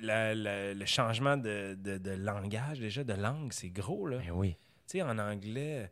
la- 0.00 0.34
la- 0.34 0.74
le 0.74 0.84
changement 0.86 1.36
de, 1.36 1.76
de- 1.78 1.98
de 1.98 2.10
langage, 2.10 2.78
déjà, 2.80 3.04
de 3.04 3.14
langue, 3.14 3.52
c'est 3.52 3.70
gros, 3.70 4.06
là. 4.06 4.18
ben 4.18 4.30
oui. 4.32 4.56
Tu 4.86 4.98
sais, 4.98 5.02
en 5.02 5.18
anglais, 5.18 5.90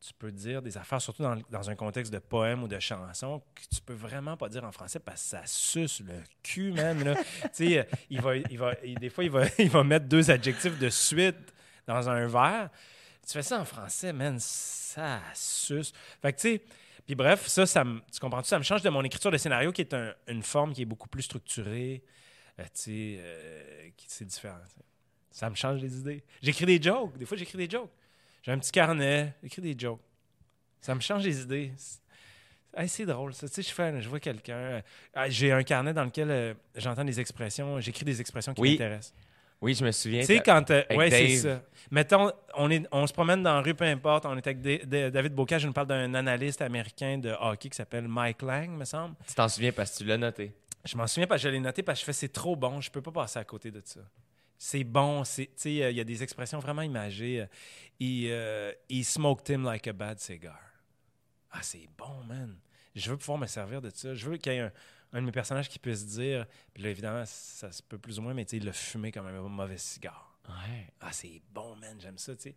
tu 0.00 0.12
peux 0.18 0.32
dire 0.32 0.62
des 0.62 0.78
affaires, 0.78 1.00
surtout 1.00 1.22
dans, 1.22 1.36
dans 1.50 1.68
un 1.68 1.74
contexte 1.74 2.12
de 2.12 2.18
poème 2.18 2.62
ou 2.62 2.68
de 2.68 2.78
chanson, 2.78 3.42
que 3.54 3.62
tu 3.74 3.82
peux 3.82 3.92
vraiment 3.94 4.36
pas 4.36 4.48
dire 4.48 4.64
en 4.64 4.72
français 4.72 4.98
parce 4.98 5.22
que 5.22 5.28
ça 5.28 5.42
suce 5.46 6.00
le 6.00 6.14
cul, 6.42 6.72
même. 6.72 7.02
Là. 7.04 7.14
tu 7.42 7.48
sais, 7.52 7.88
il 8.08 8.20
va, 8.20 8.36
il 8.36 8.58
va, 8.58 8.74
il- 8.84 8.98
des 8.98 9.10
fois, 9.10 9.24
il 9.24 9.30
va, 9.30 9.44
il 9.58 9.68
va 9.68 9.84
mettre 9.84 10.06
deux 10.06 10.30
adjectifs 10.30 10.78
de 10.78 10.88
suite 10.88 11.52
dans 11.86 12.08
un 12.08 12.26
vers. 12.26 12.70
Tu 13.26 13.32
fais 13.34 13.42
ça 13.42 13.60
en 13.60 13.64
français, 13.64 14.12
man, 14.12 14.38
ça 14.38 15.20
suce. 15.34 15.92
Fait 16.22 16.32
que, 16.32 16.40
tu 16.40 16.48
sais, 16.54 16.62
puis 17.06 17.14
bref, 17.14 17.46
ça, 17.46 17.66
ça 17.66 17.84
tu 18.12 18.20
comprends-tu, 18.20 18.48
ça 18.48 18.58
me 18.58 18.64
change 18.64 18.82
de 18.82 18.88
mon 18.88 19.02
écriture 19.04 19.30
de 19.30 19.36
scénario 19.36 19.70
qui 19.72 19.82
est 19.82 19.92
un- 19.94 20.14
une 20.28 20.42
forme 20.42 20.72
qui 20.72 20.82
est 20.82 20.86
beaucoup 20.86 21.08
plus 21.08 21.22
structurée. 21.24 22.02
Euh, 22.60 22.64
tu 22.64 22.70
sais, 22.74 23.16
euh, 23.20 23.88
c'est 24.06 24.24
différent. 24.26 24.58
Ça 25.30 25.48
me 25.48 25.54
change 25.54 25.80
les 25.80 25.96
idées. 25.98 26.22
J'écris 26.42 26.66
des 26.66 26.82
jokes. 26.82 27.16
Des 27.16 27.24
fois, 27.26 27.36
j'écris 27.36 27.56
des 27.58 27.68
jokes. 27.70 27.90
J'ai 28.42 28.52
un 28.52 28.58
petit 28.58 28.72
carnet, 28.72 29.34
j'écris 29.42 29.62
des 29.62 29.76
jokes. 29.78 30.00
Ça 30.80 30.94
me 30.94 31.00
change 31.00 31.24
les 31.24 31.40
idées. 31.42 31.72
C'est 31.76 32.00
hey, 32.76 32.88
c'est 32.88 33.06
drôle, 33.06 33.34
ça. 33.34 33.48
Tu 33.48 33.54
sais, 33.54 33.62
je, 33.62 33.72
fais, 33.74 34.00
je 34.00 34.08
vois 34.08 34.20
quelqu'un. 34.20 34.54
euh, 34.56 34.80
ah, 35.14 35.28
j'ai 35.28 35.52
un 35.52 35.62
carnet 35.62 35.92
dans 35.92 36.04
lequel 36.04 36.30
euh, 36.30 36.54
j'entends 36.76 37.04
des 37.04 37.20
expressions, 37.20 37.80
j'écris 37.80 38.04
des 38.04 38.20
expressions 38.20 38.54
qui 38.54 38.60
Oui. 38.62 38.70
m'intéressent. 38.72 39.14
Oui, 39.62 39.74
je 39.74 39.84
me 39.84 39.92
souviens. 39.92 40.20
Tu 40.20 40.26
sais, 40.26 40.40
quand. 40.40 40.70
euh, 40.70 40.82
ouais, 40.96 41.10
c'est 41.10 41.36
ça. 41.36 41.62
Mettons, 41.90 42.32
on, 42.54 42.70
est, 42.70 42.86
on 42.92 43.06
se 43.06 43.12
promène 43.12 43.42
dans 43.42 43.52
la 43.56 43.60
rue, 43.60 43.74
peu 43.74 43.84
importe. 43.84 44.24
On 44.24 44.34
est 44.34 44.46
avec 44.46 44.62
Da- 44.62 44.78
Da- 44.86 45.10
David 45.10 45.34
Bocage, 45.34 45.60
je 45.60 45.66
nous 45.66 45.74
parle 45.74 45.88
d'un 45.88 46.14
analyste 46.14 46.62
américain 46.62 47.18
de 47.18 47.28
hockey 47.38 47.68
qui 47.68 47.76
s'appelle 47.76 48.08
Mike 48.08 48.40
Lang, 48.40 48.70
me 48.70 48.86
semble. 48.86 49.16
Tu 49.28 49.34
t'en 49.34 49.48
souviens 49.48 49.72
parce 49.72 49.90
que 49.92 49.98
tu 49.98 50.04
l'as 50.04 50.16
noté. 50.16 50.50
Je 50.84 50.96
m'en 50.96 51.06
souviens 51.06 51.26
parce 51.26 51.42
que 51.42 51.48
je 51.48 51.52
l'ai 51.52 51.60
noté 51.60 51.82
parce 51.82 51.98
que 51.98 52.00
je 52.00 52.06
fais 52.06 52.12
c'est 52.12 52.28
trop 52.28 52.56
bon, 52.56 52.80
je 52.80 52.90
peux 52.90 53.02
pas 53.02 53.12
passer 53.12 53.38
à 53.38 53.44
côté 53.44 53.70
de 53.70 53.82
ça. 53.84 54.00
C'est 54.56 54.84
bon, 54.84 55.24
c'est 55.24 55.50
euh, 55.66 55.90
il 55.90 55.96
y 55.96 56.00
a 56.00 56.04
des 56.04 56.22
expressions 56.22 56.58
vraiment 56.58 56.82
imagées. 56.82 57.40
euh, 57.40 57.46
He, 57.98 58.28
euh, 58.30 58.72
he 58.88 59.02
smoked 59.04 59.48
him 59.48 59.64
like 59.64 59.86
a 59.86 59.92
bad 59.92 60.18
cigar. 60.20 60.58
Ah, 61.50 61.62
c'est 61.62 61.88
bon, 61.96 62.24
man. 62.24 62.56
Je 62.94 63.10
veux 63.10 63.16
pouvoir 63.16 63.38
me 63.38 63.46
servir 63.46 63.80
de 63.80 63.90
ça. 63.90 64.14
Je 64.14 64.28
veux 64.28 64.36
qu'il 64.36 64.52
y 64.52 64.56
ait 64.56 64.60
un, 64.60 64.72
un 65.12 65.20
de 65.20 65.26
mes 65.26 65.32
personnages 65.32 65.68
qui 65.68 65.78
puisse 65.78 66.06
dire, 66.06 66.46
puis 66.72 66.82
là 66.82 66.90
évidemment 66.90 67.24
ça 67.26 67.72
se 67.72 67.82
peut 67.82 67.98
plus 67.98 68.18
ou 68.18 68.22
moins, 68.22 68.34
mais 68.34 68.44
tu 68.44 68.50
sais 68.52 68.56
il 68.58 68.64
l'a 68.64 68.72
fumé 68.72 69.12
comme 69.12 69.26
un 69.26 69.40
mauvais 69.40 69.78
cigare. 69.78 70.38
Ouais. 70.48 70.92
Ah, 71.00 71.12
c'est 71.12 71.40
bon, 71.52 71.76
man, 71.76 71.96
j'aime 72.00 72.18
ça, 72.18 72.34
tu 72.34 72.42
sais. 72.42 72.56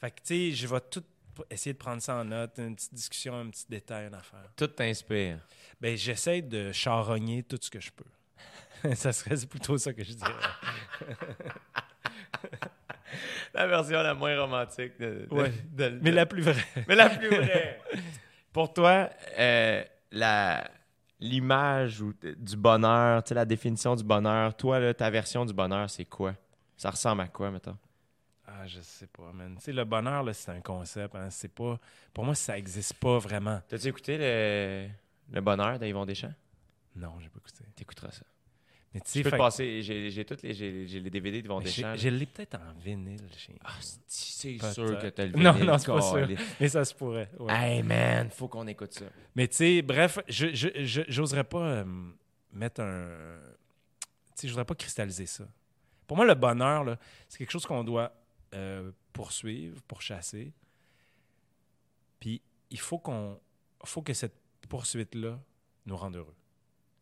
Fait 0.00 0.10
que, 0.10 0.20
tu 0.20 0.26
sais, 0.26 0.52
je 0.52 0.66
vais 0.66 0.80
tout 0.80 1.04
essayer 1.50 1.72
de 1.72 1.78
prendre 1.78 2.00
ça 2.02 2.16
en 2.16 2.24
note, 2.24 2.58
une 2.58 2.74
petite 2.76 2.94
discussion, 2.94 3.34
un 3.40 3.50
petit 3.50 3.66
détail, 3.68 4.08
une 4.08 4.14
affaire. 4.14 4.50
Tout 4.56 4.66
t'inspire. 4.68 5.38
Ben, 5.80 5.96
j'essaie 5.96 6.42
de 6.42 6.72
charogner 6.72 7.42
tout 7.42 7.58
ce 7.60 7.70
que 7.70 7.80
je 7.80 7.90
peux. 7.92 8.04
ça 8.94 9.12
serait 9.12 9.36
plutôt 9.46 9.78
ça 9.78 9.92
que 9.92 10.02
je 10.04 10.12
dirais. 10.12 10.32
La 13.54 13.66
version 13.68 14.02
la 14.02 14.14
moins 14.14 14.36
romantique 14.40 14.98
de. 14.98 15.26
de- 15.30 15.34
Ouais. 15.34 15.52
de- 15.72 15.98
Mais 16.02 16.10
la 16.10 16.26
plus 16.26 16.42
vraie. 16.42 16.64
mais 16.88 16.96
la 16.96 17.08
plus 17.08 17.28
vraie. 17.28 17.80
Pour 18.52 18.72
toi, 18.72 19.08
euh, 19.38 19.84
la 20.10 20.68
l'image 21.20 22.02
du 22.36 22.56
bonheur, 22.56 23.22
la 23.30 23.44
définition 23.44 23.94
du 23.94 24.02
bonheur, 24.04 24.54
toi, 24.56 24.78
là, 24.80 24.92
ta 24.92 25.08
version 25.10 25.44
du 25.46 25.52
bonheur, 25.54 25.88
c'est 25.88 26.04
quoi? 26.04 26.34
Ça 26.76 26.90
ressemble 26.90 27.22
à 27.22 27.28
quoi, 27.28 27.50
mettons? 27.50 27.78
Ah, 28.56 28.66
je 28.66 28.80
sais 28.80 29.06
pas, 29.08 29.32
man. 29.32 29.56
Tu 29.58 29.64
sais, 29.64 29.72
le 29.72 29.84
bonheur, 29.84 30.22
là, 30.22 30.32
c'est 30.32 30.50
un 30.50 30.60
concept. 30.60 31.14
Hein. 31.16 31.28
C'est 31.30 31.52
pas... 31.52 31.78
Pour 32.12 32.24
moi, 32.24 32.34
ça 32.34 32.56
existe 32.56 32.94
pas 32.94 33.18
vraiment. 33.18 33.60
T'as-tu 33.68 33.88
écouté 33.88 34.16
le, 34.18 34.88
le 35.32 35.40
bonheur 35.40 35.78
d'Yvon 35.78 36.06
Deschamps? 36.06 36.32
Non, 36.96 37.14
j'ai 37.20 37.28
pas 37.28 37.38
écouté. 37.38 37.64
T'écouteras 37.74 38.12
ça. 38.12 38.22
Mais 38.94 39.00
tu 39.00 39.24
peux 39.24 39.30
fait- 39.30 39.36
passer, 39.36 39.82
j'ai 39.82 40.08
j'ai 40.08 40.24
toutes 40.24 40.42
les, 40.42 40.54
j'ai 40.54 40.86
j'ai 40.86 41.00
les 41.00 41.10
DVD 41.10 41.42
d'Yvon 41.42 41.58
mais 41.58 41.66
j'ai- 41.66 41.82
Deschamps. 41.82 41.96
je 41.96 42.08
l'ai 42.10 42.26
peut-être 42.26 42.54
en 42.54 42.78
vinyle 42.80 43.26
chez 43.36 43.52
Ah, 43.64 43.72
c'est 44.06 44.56
sûr 44.72 44.96
que 45.00 45.08
t'as 45.08 45.26
le 45.26 45.32
Non, 45.32 45.50
vinyle, 45.50 45.66
non, 45.66 45.78
c'est 45.78 45.90
pas 45.90 46.00
sûr. 46.00 46.28
Mais 46.60 46.68
ça 46.68 46.84
se 46.84 46.94
pourrait. 46.94 47.28
ouais. 47.40 47.52
Hey 47.52 47.82
man, 47.82 48.30
faut 48.30 48.46
qu'on 48.46 48.68
écoute 48.68 48.92
ça. 48.92 49.06
Mais 49.34 49.48
tu 49.48 49.56
sais, 49.56 49.82
bref, 49.82 50.20
je 50.28 50.46
j'oserais 51.08 51.42
pas 51.42 51.58
euh, 51.58 51.84
mettre 52.52 52.82
un. 52.82 53.08
Tu 54.36 54.42
sais, 54.42 54.46
je 54.46 54.52
voudrais 54.52 54.64
pas 54.64 54.76
cristalliser 54.76 55.26
ça. 55.26 55.44
Pour 56.06 56.16
moi, 56.16 56.24
le 56.26 56.34
bonheur, 56.34 56.84
là, 56.84 56.96
c'est 57.28 57.38
quelque 57.38 57.50
chose 57.50 57.66
qu'on 57.66 57.82
doit 57.82 58.12
euh, 58.54 58.90
poursuivre, 59.12 59.80
pourchasser. 59.88 60.52
Puis 62.20 62.40
il 62.70 62.80
faut 62.80 62.98
qu'on. 62.98 63.38
faut 63.84 64.02
que 64.02 64.14
cette 64.14 64.34
poursuite-là 64.68 65.38
nous 65.86 65.96
rende 65.96 66.16
heureux. 66.16 66.34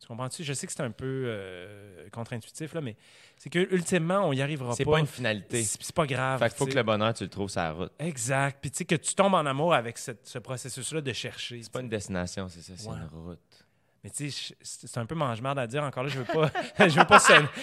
Tu 0.01 0.09
comprends-tu? 0.09 0.43
Je 0.43 0.53
sais 0.53 0.66
que 0.66 0.73
c'est 0.73 0.83
un 0.83 0.91
peu 0.91 1.24
euh, 1.29 2.09
contre-intuitif, 2.11 2.74
là, 2.74 2.81
mais 2.81 2.97
c'est 3.39 3.51
que 3.51 3.61
ultimement, 3.73 4.27
on 4.27 4.33
y 4.33 4.43
arrivera 4.43 4.74
C'est 4.74 4.85
pas. 4.85 4.93
pas 4.93 4.99
une 4.99 5.07
finalité. 5.07 5.62
C'est 5.62 5.95
pas 5.95 6.07
grave. 6.09 6.41
Fait 6.41 6.49
qu'il 6.49 6.57
faut 6.59 6.66
que 6.66 6.74
le 6.74 6.83
bonheur, 6.83 7.15
tu 7.15 7.23
le 7.23 7.31
trouves 7.31 7.51
sur 7.51 7.61
la 7.61 7.70
route. 7.73 7.93
Exact. 8.01 8.59
Puis 8.61 8.73
tu 8.73 8.79
sais, 8.79 8.85
que 8.85 8.97
tu 8.97 9.15
tombes 9.15 9.35
en 9.35 9.47
amour 9.47 9.74
avec 9.74 9.99
cette- 9.99 10.27
ce 10.27 10.41
processus-là 10.41 11.03
de 11.03 11.12
chercher. 11.12 11.62
C'est 11.62 11.70
pas 11.70 11.81
une 11.83 11.89
destination, 11.89 12.49
c'est 12.49 12.62
ça, 12.62 12.73
c'est 12.77 12.89
Ouais. 12.89 12.97
une 12.97 13.16
route. 13.29 13.65
Mais 14.03 14.11
tu 14.11 14.31
sais, 14.31 14.55
c'est 14.61 14.99
un 14.99 15.07
peu 15.07 15.15
mange-marde 15.15 15.59
à 15.59 15.66
dire. 15.66 15.83
Encore 15.85 16.03
là, 16.03 16.09
je 16.09 16.19
veux 16.19 16.24
pas, 16.24 16.51
je 16.89 16.99
veux 16.99 17.07
pas 17.07 17.20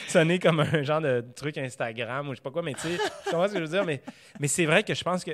sonner, 0.07 0.40
comme 0.40 0.61
un 0.61 0.84
genre 0.84 1.02
de 1.02 1.26
truc 1.36 1.57
Instagram 1.57 2.30
ou 2.30 2.32
je 2.32 2.38
sais 2.38 2.41
pas 2.41 2.52
quoi, 2.52 2.61
mais 2.61 2.74
tu 2.74 2.82
sais, 2.82 2.98
tu 2.98 3.32
comprends 3.32 3.48
ce 3.48 3.53
que 3.53 3.60
je 3.60 3.64
veux 3.64 3.70
dire? 3.70 3.86
Mais, 3.86 4.02
mais 4.40 4.48
c'est 4.48 4.66
vrai 4.66 4.84
que 4.84 4.94
je 4.94 5.03
pense 5.03 5.24
que 5.24 5.32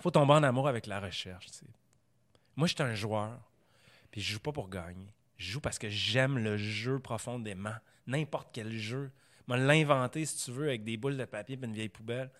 faut 0.00 0.10
tomber 0.10 0.32
en 0.32 0.42
amour 0.42 0.66
avec 0.66 0.86
la 0.86 0.98
recherche. 0.98 1.46
Moi, 2.56 2.66
je 2.66 2.74
suis 2.74 2.82
un 2.82 2.94
joueur, 2.94 3.38
puis 4.10 4.20
je 4.20 4.32
joue 4.32 4.40
pas 4.40 4.52
pour 4.52 4.68
gagner. 4.68 5.14
Je 5.36 5.52
joue 5.52 5.60
parce 5.60 5.78
que 5.78 5.88
j'aime 5.88 6.38
le 6.38 6.56
jeu 6.56 6.98
profondément. 6.98 7.74
N'importe 8.06 8.48
quel 8.52 8.72
jeu. 8.72 9.10
L'inventer, 9.48 10.24
si 10.24 10.44
tu 10.44 10.50
veux, 10.50 10.68
avec 10.68 10.82
des 10.82 10.96
boules 10.96 11.16
de 11.16 11.24
papier 11.24 11.58
et 11.60 11.64
une 11.66 11.74
vieille 11.74 11.88
poubelle. 11.90 12.30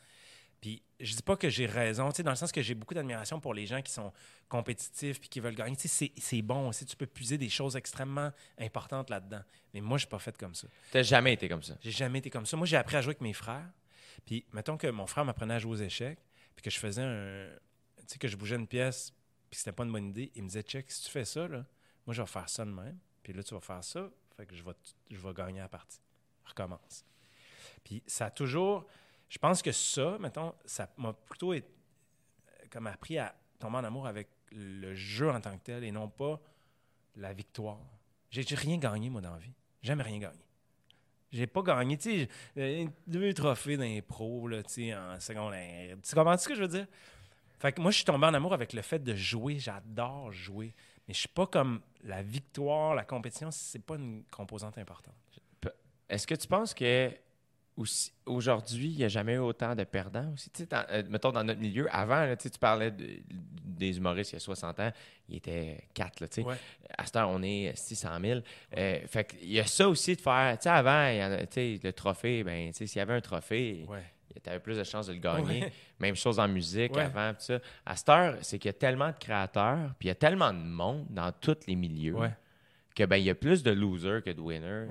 Puis 0.63 0.81
je 1.01 1.15
dis 1.17 1.23
pas 1.23 1.37
que 1.37 1.51
j'ai 1.51 1.67
raison, 1.67 2.09
tu 2.11 2.19
sais, 2.19 2.23
dans 2.23 2.31
le 2.31 2.37
sens 2.37 2.53
que 2.53 2.63
j'ai 2.63 2.75
beaucoup 2.75 2.95
d'admiration 2.95 3.41
pour 3.41 3.53
les 3.53 3.67
gens 3.67 3.83
qui 3.83 3.91
sont 3.93 4.13
compétitifs 4.49 5.19
puis 5.21 5.29
qui 5.29 5.41
veulent 5.41 5.57
gagner. 5.57 5.75
Tu 5.77 5.89
sais, 5.89 6.13
c'est- 6.17 6.41
bon 6.41 6.69
aussi. 6.69 6.87
Tu 6.87 6.97
peux 6.97 7.05
puiser 7.07 7.37
des 7.37 7.49
choses 7.49 7.75
extrêmement 7.75 8.31
importantes 8.59 9.11
là-dedans. 9.11 9.43
Mais 9.75 9.81
moi, 9.81 9.99
je 9.99 10.03
suis 10.03 10.09
pas 10.09 10.21
fait 10.21 10.37
comme 10.39 10.55
ça. 10.55 10.69
T'as 10.93 11.03
jamais 11.03 11.33
été 11.35 11.49
comme 11.49 11.65
ça? 11.65 11.77
J'ai 11.83 11.91
jamais 11.91 12.21
été 12.21 12.31
comme 12.31 12.47
ça. 12.47 12.57
Moi, 12.57 12.67
j'ai 12.67 12.77
appris 12.77 12.95
à 12.97 13.03
jouer 13.03 13.11
avec 13.11 13.21
mes 13.23 13.33
frères. 13.33 13.69
Puis, 14.25 14.47
mettons 14.53 14.77
que 14.77 14.87
mon 14.87 15.07
frère 15.09 15.25
m'apprenait 15.25 15.55
à 15.55 15.59
jouer 15.59 15.73
aux 15.73 15.83
échecs, 15.83 16.21
puis 16.55 16.63
que 16.63 16.71
je 16.71 16.79
faisais 16.79 17.03
un. 17.03 17.49
Tu 17.97 18.05
sais, 18.07 18.19
que 18.19 18.29
je 18.29 18.37
bougeais 18.37 18.55
une 18.57 18.69
pièce, 18.69 19.11
puis 19.51 19.51
que 19.51 19.57
c'était 19.57 19.73
pas 19.73 19.83
une 19.83 19.91
bonne 19.93 20.11
idée. 20.11 20.31
Il 20.37 20.45
me 20.45 20.49
disait, 20.49 20.63
check, 20.63 20.89
si 20.93 21.03
tu 21.05 21.11
fais 21.11 21.25
ça, 21.25 21.49
là, 21.49 21.67
moi, 22.07 22.15
je 22.15 22.23
vais 22.23 22.29
faire 22.29 22.49
ça 22.49 22.65
de 22.65 22.71
même. 22.71 22.99
Puis 23.25 23.33
là, 23.33 23.43
tu 23.43 23.53
vas 23.55 23.61
faire 23.61 23.83
ça. 23.83 24.09
Fait 24.37 24.47
que 24.47 24.55
je 24.55 24.63
vais, 24.63 24.73
je 25.11 25.17
vais 25.19 25.35
gagner 25.35 25.59
la 25.59 25.69
partie. 25.69 25.99
Recommence. 26.45 27.05
Puis, 27.83 28.01
ça 28.07 28.27
a 28.27 28.31
toujours. 28.31 28.87
Je 29.33 29.39
pense 29.39 29.63
que 29.63 29.73
ça, 29.73 30.19
mettons, 30.21 30.53
ça 30.67 30.91
m'a 30.99 31.15
plutôt 31.15 31.55
été- 31.55 31.67
comme 32.71 32.87
appris 32.87 33.17
à 33.17 33.35
tomber 33.59 33.79
en 33.79 33.85
amour 33.85 34.07
avec 34.07 34.29
le 34.51 34.95
jeu 34.95 35.31
en 35.31 35.41
tant 35.41 35.57
que 35.57 35.63
tel 35.63 35.85
et 35.85 35.91
non 35.91 36.11
pas 36.11 36.39
la 37.17 37.33
victoire. 37.33 37.81
J'ai 38.29 38.43
rien 38.55 38.77
gagné, 38.77 39.09
moi, 39.09 39.23
dans 39.23 39.33
la 39.33 39.39
vie. 39.39 39.55
Jamais 39.83 40.03
rien 40.03 40.19
gagné. 40.19 40.45
J'ai 41.31 41.47
pas 41.47 41.63
gagné, 41.63 41.97
tu 41.97 42.11
sais, 42.11 42.29
euh, 42.59 42.87
deux 43.07 43.33
trophées 43.33 43.79
d'impro, 43.79 44.49
là, 44.49 44.63
tu 44.65 44.71
sais, 44.71 44.95
en 44.95 45.19
secondaire. 45.19 45.97
Tu 46.03 46.15
comprends 46.15 46.37
ce 46.37 46.47
que 46.47 46.55
je 46.55 46.61
veux 46.61 46.69
dire? 46.69 46.87
Fait 47.59 47.73
que 47.73 47.81
moi, 47.81 47.91
je 47.91 47.97
suis 47.97 48.05
tombé 48.05 48.27
en 48.27 48.35
amour 48.35 48.53
avec 48.53 48.75
le 48.75 48.83
fait 48.83 48.99
de 48.99 49.15
jouer. 49.15 49.59
J'adore 49.59 50.31
jouer. 50.31 50.75
Mais 51.09 51.15
je 51.15 51.21
suis 51.21 51.29
pas 51.29 51.47
comme 51.47 51.81
la 52.03 52.23
victoire, 52.23 52.95
la 52.95 53.07
compétition, 53.07 53.51
c'est 53.51 53.79
pas 53.79 53.95
une 53.95 54.25
composante 54.25 54.77
importante. 54.77 55.15
Est-ce 56.07 56.27
que 56.27 56.35
tu 56.35 56.47
penses 56.47 56.75
que 56.75 57.11
aujourd'hui, 58.27 58.89
il 58.91 58.97
n'y 58.99 59.05
a 59.05 59.09
jamais 59.09 59.35
eu 59.35 59.39
autant 59.39 59.75
de 59.75 59.85
perdants 59.85 60.31
aussi? 60.35 60.51
Dans- 60.69 60.85
euh, 60.91 61.03
mettons, 61.09 61.33
dans 61.33 61.45
notre 61.45 61.61
milieu, 61.61 61.89
avant, 61.95 62.25
là, 62.27 62.37
tu 62.37 62.49
parlais 62.61 62.91
de- 62.91 63.21
des 63.65 63.97
humoristes 63.97 64.33
il 64.33 64.35
y 64.35 64.37
a 64.37 64.41
60 64.41 64.79
ans, 64.81 64.93
il 65.29 65.37
était 65.37 65.85
4, 65.95 66.21
là, 66.21 66.29
tu 66.29 66.43
sais. 66.43 66.47
Ouais. 66.47 66.57
À 66.97 67.05
cette 67.07 67.17
heure, 67.17 67.29
on 67.31 67.43
est 67.43 67.73
600 67.77 68.11
000. 68.21 68.41
Euh, 68.77 68.99
fait 69.07 69.25
qu'il 69.25 69.51
y 69.53 69.61
a 69.61 69.67
ça 69.67 69.89
aussi 69.89 70.15
de 70.17 70.21
faire. 70.21 70.59
Avant, 70.65 71.09
il 71.09 71.17
y 71.17 71.25
en 71.25 71.33
a- 71.33 71.47
tu 71.47 71.53
sais, 71.53 71.81
le 71.83 71.93
trophée, 71.93 72.45
ben, 72.45 72.73
s'il 72.73 72.95
y 72.95 73.01
avait 73.01 73.15
un 73.15 73.21
trophée, 73.21 73.85
Ouais. 73.89 74.03
tu 74.43 74.49
avais 74.51 74.61
plus 74.61 74.77
de 74.77 74.85
chances 74.85 75.07
de 75.07 75.15
le 75.15 75.19
gagner. 75.19 75.63
Ouais. 75.65 75.73
Même 75.99 76.15
chose 76.17 76.39
en 76.39 76.49
musique 76.49 76.97
avant, 76.97 77.33
ça. 77.39 77.59
À 77.87 77.97
cette 77.97 78.09
heure, 78.09 78.37
c'est 78.43 78.59
qu'il 78.59 78.69
y 78.69 78.75
a 78.75 78.79
tellement 78.79 79.09
de 79.09 79.17
créateurs, 79.19 79.95
puis 79.99 80.07
il 80.07 80.09
y 80.09 80.13
a 80.13 80.15
tellement 80.17 80.53
de 80.53 80.59
monde 80.59 81.07
dans 81.11 81.33
tous 81.33 81.57
les 81.67 81.77
milieux, 81.77 82.17
que 82.95 83.05
ben, 83.05 83.17
il 83.17 83.25
y 83.25 83.31
a 83.31 83.35
plus 83.35 83.63
de 83.63 83.71
losers 83.71 84.23
que 84.23 84.31
de 84.31 84.41
winners. 84.41 84.87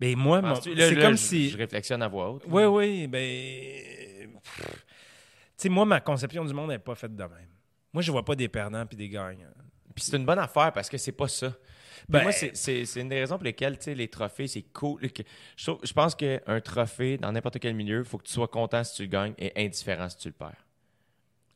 Ben 0.00 0.16
moi, 0.16 0.40
mon- 0.42 0.54
c'est 0.60 0.94
comme 1.02 1.16
si. 1.16 1.50
Je 1.50 1.56
réflexionne 1.58 2.02
à 2.02 2.08
voix 2.08 2.30
haute. 2.30 2.44
Oui, 2.48 2.64
oui, 2.64 3.06
ben. 3.06 4.30
Tu 4.62 5.62
sais, 5.62 5.68
moi, 5.68 5.84
ma 5.84 6.00
conception 6.00 6.44
du 6.44 6.54
monde 6.54 6.70
n'est 6.70 6.78
pas 6.78 6.94
faite 6.94 7.14
de 7.16 7.22
même. 7.22 7.48
Moi, 7.92 8.02
je 8.02 8.12
vois 8.12 8.24
pas 8.24 8.34
des 8.34 8.48
perdants 8.48 8.86
puis 8.86 8.96
des 8.96 9.08
gagnants. 9.08 9.46
Puis 9.94 10.04
c'est 10.04 10.16
une 10.16 10.24
bonne 10.26 10.38
affaire 10.38 10.72
parce 10.72 10.88
que 10.88 10.96
c'est 10.98 11.12
pas 11.12 11.26
ça. 11.28 11.52
Ben- 12.08 12.22
moi, 12.22 12.32
c'est- 12.32 12.96
une 13.00 13.08
des 13.08 13.18
raisons 13.20 13.36
pour 13.36 13.44
lesquelles 13.44 13.76
tu 13.76 13.84
sais, 13.84 13.94
les 13.94 14.08
trophées, 14.08 14.46
c'est 14.46 14.62
cool. 14.72 15.00
Je, 15.56 15.64
trouve- 15.64 15.80
je 15.82 15.92
pense 15.92 16.14
qu'un 16.14 16.60
trophée, 16.62 17.18
dans 17.18 17.32
n'importe 17.32 17.58
quel 17.58 17.74
milieu, 17.74 17.98
il 17.98 18.04
faut 18.04 18.18
que 18.18 18.24
tu 18.26 18.32
sois 18.32 18.46
content 18.48 18.84
si 18.84 18.94
tu 18.96 19.02
le 19.02 19.08
gagnes 19.08 19.34
et 19.36 19.52
indifférent 19.56 20.08
si 20.08 20.16
tu 20.18 20.28
le 20.28 20.34
perds. 20.34 20.64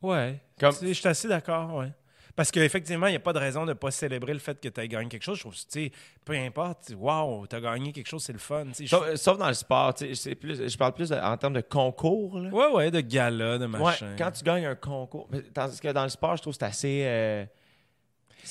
Ouais. 0.02 0.40
Comme- 0.58 0.74
Je 0.82 0.92
suis 0.92 1.08
assez 1.08 1.28
d'accord, 1.28 1.74
ouais. 1.76 1.92
Parce 2.34 2.50
qu'effectivement, 2.50 3.06
il 3.08 3.10
n'y 3.10 3.16
a 3.16 3.20
pas 3.20 3.32
de 3.34 3.38
raison 3.38 3.62
de 3.64 3.70
ne 3.70 3.74
pas 3.74 3.90
célébrer 3.90 4.32
le 4.32 4.38
fait 4.38 4.58
que 4.60 4.68
tu 4.68 4.80
as 4.80 4.86
gagné 4.86 5.08
quelque 5.08 5.22
chose. 5.22 5.36
Je 5.36 5.42
trouve, 5.42 5.54
tu 5.54 5.64
sais, 5.68 5.92
peu 6.24 6.32
importe, 6.34 6.92
waouh, 6.96 7.46
tu 7.46 7.56
as 7.56 7.60
gagné 7.60 7.92
quelque 7.92 8.08
chose, 8.08 8.22
c'est 8.24 8.32
le 8.32 8.38
fun. 8.38 8.64
Je- 8.78 8.86
Sauf, 8.86 9.14
sauf 9.16 9.38
dans 9.38 9.48
le 9.48 9.54
sport, 9.54 9.92
plus, 9.94 10.68
je 10.68 10.76
parle 10.78 10.94
plus 10.94 11.10
de- 11.10 11.16
en 11.16 11.36
termes 11.36 11.52
de 11.54 11.60
concours. 11.60 12.38
Là. 12.40 12.48
Ouais, 12.50 12.68
ouais, 12.72 12.90
de 12.90 13.00
gala, 13.00 13.58
de 13.58 13.66
Ouais, 13.66 13.78
machin. 13.78 14.14
quand 14.16 14.30
tu 14.30 14.44
gagnes 14.44 14.64
un 14.66 14.74
concours. 14.74 15.28
Tandis 15.52 15.78
que 15.80 15.88
dans 15.88 16.04
le 16.04 16.08
sport, 16.08 16.36
je 16.36 16.42
trouve 16.42 16.54
que 16.54 16.58
c'est 16.60 16.64
assez. 16.66 17.02
euh, 17.04 17.44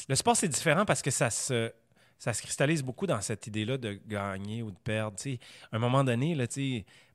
Le 0.08 0.16
sport, 0.16 0.36
c'est 0.38 0.48
différent 0.48 0.86
parce 0.86 1.02
que 1.02 1.12
ça 1.12 1.30
se, 1.30 1.72
ça 2.18 2.34
se 2.34 2.42
cristallise 2.42 2.82
beaucoup 2.84 3.08
dans 3.08 3.20
cette 3.20 3.46
idée-là 3.48 3.78
de 3.78 4.00
gagner 4.08 4.62
ou 4.62 4.72
de 4.72 4.78
perdre. 4.78 5.18
À 5.72 5.76
un 5.76 5.80
moment 5.80 6.04
donné, 6.04 6.34
là, 6.36 6.46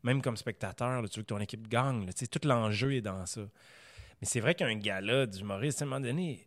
même 0.03 0.21
comme 0.21 0.37
spectateur, 0.37 1.01
là, 1.01 1.09
tu 1.09 1.21
veux 1.21 1.23
que 1.23 1.29
ton 1.29 1.39
équipe 1.41 1.69
gagne. 1.69 2.05
là, 2.07 2.13
tout 2.13 2.41
l'enjeu 2.47 2.95
est 2.95 3.01
dans 3.01 3.25
ça. 3.25 3.41
Mais 4.21 4.27
c'est 4.27 4.41
vrai 4.41 4.55
qu'un 4.55 4.75
gala 4.77 5.27
d'humoriste, 5.27 5.83
à 5.83 5.85
un 5.85 5.89
moment 5.89 6.01
donné, 6.01 6.46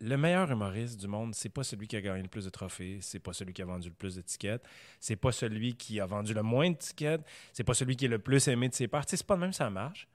le 0.00 0.16
meilleur 0.16 0.50
humoriste 0.50 1.00
du 1.00 1.06
monde, 1.06 1.34
c'est 1.34 1.48
pas 1.48 1.64
celui 1.64 1.86
qui 1.86 1.96
a 1.96 2.00
gagné 2.00 2.22
le 2.22 2.28
plus 2.28 2.44
de 2.44 2.50
trophées, 2.50 2.98
c'est 3.00 3.18
pas 3.18 3.32
celui 3.32 3.52
qui 3.52 3.62
a 3.62 3.64
vendu 3.64 3.88
le 3.88 3.94
plus 3.94 4.16
d'étiquettes, 4.16 4.64
c'est 5.00 5.16
pas 5.16 5.32
celui 5.32 5.74
qui 5.74 6.00
a 6.00 6.06
vendu 6.06 6.34
le 6.34 6.42
moins 6.42 6.70
d'étiquettes, 6.70 7.22
c'est 7.52 7.64
pas 7.64 7.74
celui 7.74 7.96
qui 7.96 8.04
est 8.04 8.08
le 8.08 8.18
plus 8.18 8.46
aimé 8.48 8.68
de 8.68 8.74
ses 8.74 8.88
sais, 8.88 9.16
c'est 9.16 9.26
pas 9.26 9.36
de 9.36 9.40
même 9.40 9.52
ça 9.52 9.70
marche. 9.70 10.06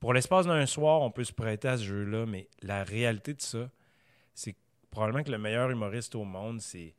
Pour 0.00 0.12
l'espace 0.12 0.46
d'un 0.46 0.66
soir, 0.66 1.00
on 1.02 1.10
peut 1.10 1.24
se 1.24 1.32
prêter 1.32 1.68
à 1.68 1.78
ce 1.78 1.84
jeu-là, 1.84 2.26
mais 2.26 2.48
la 2.62 2.84
réalité 2.84 3.34
de 3.34 3.40
ça, 3.40 3.70
c'est 4.34 4.56
probablement 4.90 5.24
que 5.24 5.30
le 5.30 5.38
meilleur 5.38 5.70
humoriste 5.70 6.14
au 6.14 6.24
monde, 6.24 6.60
c'est 6.60 6.94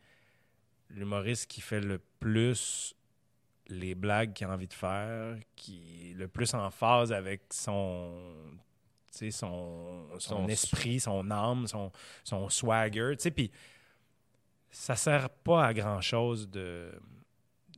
l'humoriste 0.90 1.48
qui 1.48 1.62
fait 1.62 1.82
le 1.82 2.00
plus 2.20 2.96
les 3.68 3.96
blagues 3.96 4.34
qu'il 4.34 4.48
a 4.48 4.52
envie 4.52 4.68
de 4.68 4.74
faire, 4.74 5.38
qui 5.56 6.12
est 6.12 6.14
le 6.14 6.28
plus 6.28 6.54
en 6.54 6.70
phase 6.70 7.12
avec 7.12 7.42
son, 7.52 8.14
son, 9.32 10.08
son, 10.14 10.20
Son- 10.20 10.48
esprit, 10.48 11.00
son 11.00 11.30
âme, 11.32 11.68
son, 11.68 11.92
son 12.24 12.50
swagger. 12.50 13.14
tu 13.18 13.24
sais, 13.24 13.32
Puis 13.32 13.52
ça 14.70 14.96
sert 14.96 15.30
pas 15.30 15.66
à 15.68 15.74
grand-chose 15.74 16.50
de 16.50 16.92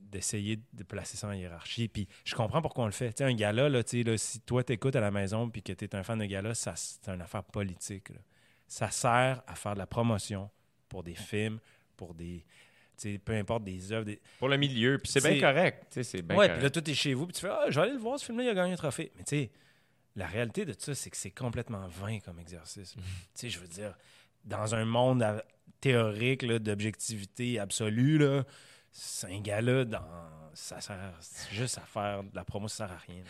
d'essayer 0.01 0.57
de 0.72 0.84
placer 0.84 1.18
ça 1.18 1.27
en 1.27 1.34
hiérarchie. 1.34 1.89
Puis 1.89 2.07
je 2.23 2.34
comprends 2.34 2.61
pourquoi 2.61 2.85
on 2.85 2.88
le 2.88 2.93
fait. 2.93 3.09
Tu 3.11 3.18
sais, 3.18 3.23
un 3.26 3.34
gala, 3.34 3.68
là, 3.68 3.84
tu 3.84 3.97
sais, 3.97 4.03
là, 4.09 4.18
si 4.18 4.39
toi 4.39 4.64
t'écoutes 4.64 4.95
à 4.95 5.01
la 5.01 5.11
maison 5.11 5.49
puis 5.49 5.61
que 5.61 5.73
tu 5.73 5.84
es 5.84 5.95
un 5.95 6.01
fan 6.03 6.18
de 6.19 6.26
gala, 6.26 6.55
ça, 6.55 6.73
c'est 6.77 7.09
une 7.09 7.22
affaire 7.22 7.43
politique. 7.43 8.09
là. 8.09 8.15
Ça 8.68 8.89
sert 8.89 9.41
à 9.45 9.55
faire 9.55 9.73
de 9.73 9.80
la 9.80 9.85
promotion 9.85 10.49
pour 10.88 11.03
des 11.03 11.14
films, 11.14 11.59
pour 11.97 12.14
des... 12.14 12.45
tu 12.97 13.11
sais, 13.14 13.18
peu 13.18 13.34
importe, 13.34 13.65
des 13.65 13.91
œuvres. 13.91 14.05
Des... 14.05 14.22
pour 14.39 14.47
le 14.47 14.55
milieu. 14.55 14.97
Puis 14.97 15.11
c'est 15.11 15.22
bien 15.30 15.39
correct. 15.41 15.88
tu 15.89 15.95
sais, 15.95 16.03
C'est 16.03 16.22
bien 16.22 16.38
ouais, 16.38 16.53
puis 16.53 16.64
là, 16.64 16.69
tout 16.69 16.89
est 16.89 16.93
chez 16.93 17.14
vous, 17.14 17.26
puis 17.27 17.34
tu 17.34 17.41
fais 17.41 17.49
«Ah, 17.51 17.65
je 17.69 17.76
vais 17.76 17.81
aller 17.81 17.93
le 17.93 17.99
voir, 17.99 18.18
ce 18.18 18.23
film-là, 18.26 18.45
il 18.45 18.49
a 18.49 18.53
gagné 18.53 18.73
un 18.73 18.77
trophée.» 18.77 19.11
Mais 19.18 19.23
tu 19.23 19.30
sais, 19.35 19.51
la 20.18 20.27
réalité 20.27 20.65
de 20.65 20.73
ça, 20.77 20.94
c'est 20.94 21.10
que 21.10 21.15
c'est 21.18 21.31
complètement 21.31 21.88
vain 21.88 22.19
comme 22.19 22.39
exercice. 22.39 22.95
Mhm. 22.95 23.03
Tu 23.03 23.10
sais, 23.35 23.49
je 23.49 23.60
veux 23.60 23.68
dire, 23.68 23.95
dans 24.44 24.76
un 24.76 24.84
monde 24.84 25.23
à- 25.23 25.44
théorique 25.80 26.44
d'objectivité 26.45 27.60
absolue, 27.60 28.18
là, 28.18 28.44
c'est 28.91 29.27
un 29.31 29.39
gars-là, 29.41 29.85
dans... 29.85 30.02
ça 30.53 30.81
sert 30.81 31.14
juste 31.52 31.77
à 31.77 31.81
faire 31.81 32.23
de 32.23 32.35
la 32.35 32.44
promo, 32.44 32.68
ça 32.68 32.88
sert 32.88 32.95
à 32.95 32.98
rien. 32.99 33.23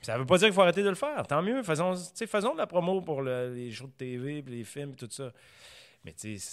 ça 0.00 0.16
veut 0.16 0.24
pas 0.26 0.38
dire 0.38 0.46
qu'il 0.48 0.54
faut 0.54 0.62
arrêter 0.62 0.82
de 0.84 0.88
le 0.90 0.94
faire. 0.94 1.26
Tant 1.26 1.42
mieux, 1.42 1.62
faisons, 1.64 1.94
faisons 1.96 2.52
de 2.52 2.58
la 2.58 2.66
promo 2.68 3.00
pour 3.02 3.20
le- 3.22 3.52
les 3.52 3.72
shows 3.72 3.88
de 3.88 3.92
TV, 3.92 4.42
puis 4.42 4.54
les 4.58 4.64
films, 4.64 4.94
puis 4.94 5.06
tout 5.08 5.12
ça. 5.12 5.32
Mais 6.04 6.12
tu 6.12 6.38
sais, 6.38 6.46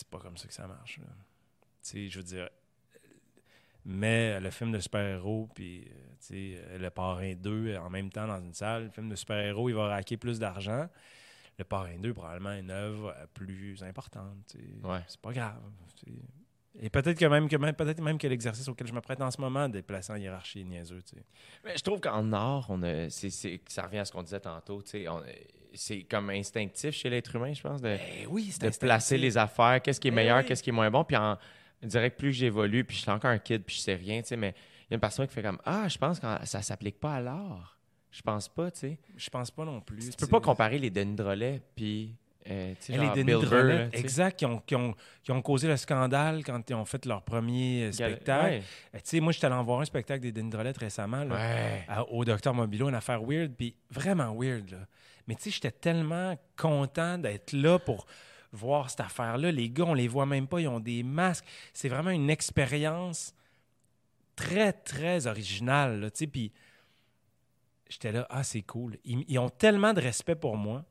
c'est 0.00 0.08
pas 0.08 0.18
comme 0.18 0.36
ça 0.36 0.48
que 0.48 0.54
ça 0.54 0.66
marche. 0.66 0.98
là. 0.98 1.04
Tu 1.84 1.90
sais, 1.90 2.08
je 2.08 2.18
veux 2.18 2.24
dire, 2.24 2.48
mais 3.84 4.40
le 4.40 4.50
film 4.50 4.72
de 4.72 4.78
super-héros, 4.78 5.48
puis 5.54 5.84
euh, 6.32 6.34
euh, 6.34 6.78
le 6.78 6.90
parrain 6.90 7.34
2 7.34 7.76
en 7.76 7.90
même 7.90 8.10
temps 8.10 8.26
dans 8.26 8.40
une 8.40 8.54
salle, 8.54 8.84
le 8.84 8.90
film 8.90 9.08
de 9.08 9.16
super-héros, 9.16 9.68
il 9.68 9.74
va 9.74 9.88
raquer 9.88 10.16
plus 10.16 10.38
d'argent. 10.38 10.88
Le 11.58 11.64
parrain 11.64 11.96
2, 11.98 12.12
probablement 12.14 12.52
une 12.52 12.70
œuvre 12.70 13.14
euh, 13.16 13.26
plus 13.32 13.82
importante. 13.82 14.56
Ouais. 14.82 15.00
C'est 15.06 15.20
pas 15.20 15.32
grave. 15.32 15.60
Et 16.80 16.90
peut-être 16.90 17.16
que 17.18 17.26
même 17.26 17.48
que 17.48 17.54
même 17.56 17.74
peut-être 17.74 18.00
même 18.00 18.18
que 18.18 18.26
l'exercice 18.26 18.66
auquel 18.66 18.88
je 18.88 18.92
me 18.92 19.00
prête 19.00 19.20
en 19.20 19.30
ce 19.30 19.40
moment, 19.40 19.68
déplacer 19.68 20.12
en 20.12 20.16
hiérarchie 20.16 20.64
niaiseux. 20.64 21.02
Mais 21.64 21.76
je 21.76 21.82
trouve 21.84 22.00
qu'en 22.00 22.32
art, 22.32 22.66
on 22.68 22.82
a, 22.82 23.08
c'est, 23.10 23.30
c'est- 23.30 23.60
ça 23.68 23.82
revient 23.82 23.98
à 23.98 24.04
ce 24.04 24.10
qu'on 24.10 24.24
disait 24.24 24.40
tantôt. 24.40 24.82
c'est 25.74 26.02
comme 26.04 26.30
instinctif 26.30 26.94
chez 26.94 27.10
l'être 27.10 27.36
humain, 27.36 27.52
je 27.52 27.62
pense, 27.62 27.80
de, 27.80 27.88
Ben 27.96 28.26
oui, 28.28 28.52
de 28.60 28.70
placer 28.70 29.18
les 29.18 29.38
affaires, 29.38 29.80
qu'est-ce 29.82 30.00
qui 30.00 30.08
est 30.08 30.10
Eh 30.10 30.14
meilleur, 30.14 30.38
oui. 30.38 30.44
qu'est-ce 30.46 30.62
qui 30.64 30.70
est 30.70 30.72
moins 30.72 30.90
bon. 30.90 31.04
Puis 31.04 31.16
en, 31.16 31.36
je 31.82 31.88
dirais 31.88 32.10
que 32.10 32.16
plus 32.16 32.32
j'évolue, 32.32 32.84
puis 32.84 32.96
je 32.96 33.02
suis 33.02 33.10
encore 33.10 33.30
un 33.30 33.38
kid, 33.38 33.62
puis 33.64 33.76
je 33.76 33.80
sais 33.80 33.94
rien, 33.94 34.20
tu 34.22 34.28
sais, 34.28 34.36
mais 34.36 34.54
il 34.88 34.92
y 34.92 34.94
a 34.94 34.96
une 34.96 35.00
personne 35.00 35.26
qui 35.26 35.34
fait 35.34 35.42
comme 35.42 35.58
Ah, 35.64 35.88
je 35.88 35.98
pense 35.98 36.18
que 36.20 36.26
ça 36.44 36.62
s'applique 36.62 36.98
pas 37.00 37.14
à 37.16 37.20
l'art. 37.20 37.78
Je 38.10 38.22
pense 38.22 38.48
pas, 38.48 38.70
tu 38.70 38.78
sais. 38.80 38.98
Je 39.16 39.28
pense 39.28 39.50
pas 39.50 39.64
non 39.64 39.80
plus. 39.80 40.10
Tu 40.10 40.16
peux 40.16 40.26
pas 40.28 40.40
comparer 40.40 40.78
les 40.78 40.88
Denis 40.90 41.16
Drolet 41.16 41.60
puis 41.74 42.14
euh, 42.48 42.74
les 42.88 43.08
Denis 43.24 43.32
Drolet, 43.42 43.78
là, 43.86 43.88
exact, 43.92 44.38
qui 44.38 44.46
ont, 44.46 44.58
qui, 44.60 44.76
ont, 44.76 44.94
qui 45.22 45.32
ont 45.32 45.42
causé 45.42 45.66
le 45.66 45.76
scandale 45.76 46.44
quand 46.44 46.68
ils 46.70 46.74
ont 46.74 46.84
fait 46.84 47.04
leur 47.06 47.22
premier 47.22 47.84
euh, 47.86 47.92
spectacle. 47.92 48.62
Ouais. 48.92 49.00
Sais, 49.02 49.18
moi, 49.18 49.32
j'étais 49.32 49.46
allé 49.46 49.54
en 49.56 49.64
voir 49.64 49.80
un 49.80 49.84
spectacle 49.84 50.20
des 50.20 50.30
Denis 50.30 50.50
Drolet 50.50 50.72
récemment, 50.76 51.24
là, 51.24 51.34
Ouais. 51.34 51.84
à- 51.88 52.08
au 52.08 52.24
Docteur 52.24 52.54
Mobilo, 52.54 52.88
une 52.88 52.94
affaire 52.94 53.20
weird, 53.22 53.52
puis 53.56 53.74
vraiment 53.90 54.32
weird. 54.38 54.70
Là. 54.70 54.78
Mais 55.26 55.34
tu 55.34 55.44
sais, 55.44 55.50
j'étais 55.50 55.72
tellement 55.72 56.38
content 56.56 57.18
d'être 57.18 57.52
là 57.52 57.78
pour 57.80 58.06
voir 58.54 58.90
cette 58.90 59.00
affaire-là. 59.00 59.52
Les 59.52 59.68
gars, 59.68 59.84
on 59.84 59.94
les 59.94 60.08
voit 60.08 60.26
même 60.26 60.46
pas, 60.46 60.60
ils 60.60 60.68
ont 60.68 60.80
des 60.80 61.02
masques. 61.02 61.44
C'est 61.72 61.88
vraiment 61.88 62.10
une 62.10 62.30
expérience 62.30 63.34
très, 64.36 64.72
très 64.72 65.26
originale. 65.26 66.00
Là, 66.00 66.10
puis 66.30 66.52
j'étais 67.88 68.12
là, 68.12 68.26
ah, 68.30 68.44
c'est 68.44 68.62
cool. 68.62 68.98
Ils, 69.04 69.38
ont 69.38 69.50
tellement 69.50 69.92
de 69.92 70.00
respect 70.00 70.36
pour 70.36 70.56
moi, 70.56 70.84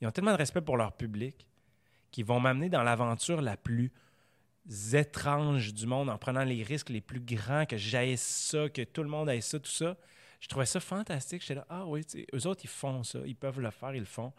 ils 0.00 0.06
ont 0.06 0.12
tellement 0.12 0.32
de 0.32 0.38
respect 0.38 0.60
pour 0.60 0.76
leur 0.76 0.92
public, 0.92 1.46
qu'ils 2.10 2.24
vont 2.24 2.40
m'amener 2.40 2.68
dans 2.68 2.82
l'aventure 2.82 3.42
la 3.42 3.56
plus 3.56 3.92
étrange 4.92 5.72
du 5.72 5.86
monde 5.86 6.10
en 6.10 6.18
prenant 6.18 6.44
les 6.44 6.62
risques 6.62 6.90
les 6.90 7.00
plus 7.00 7.20
grands, 7.20 7.66
que 7.66 7.76
j'aille 7.76 8.16
ça, 8.16 8.68
que 8.68 8.82
tout 8.82 9.02
le 9.02 9.08
monde 9.08 9.28
aille 9.28 9.42
ça, 9.42 9.58
tout 9.58 9.70
ça. 9.70 9.96
Je 10.40 10.48
trouvais 10.48 10.66
ça 10.66 10.80
fantastique. 10.80 11.42
J'étais 11.42 11.54
là, 11.54 11.66
ah 11.68 11.86
oui, 11.86 12.02
eux 12.34 12.46
autres, 12.46 12.62
ils 12.64 12.70
font 12.70 13.02
ça, 13.02 13.20
ils 13.24 13.36
peuvent 13.36 13.60
le 13.60 13.70
faire, 13.70 13.94
ils 13.94 14.00
le 14.00 14.04
font. 14.04 14.32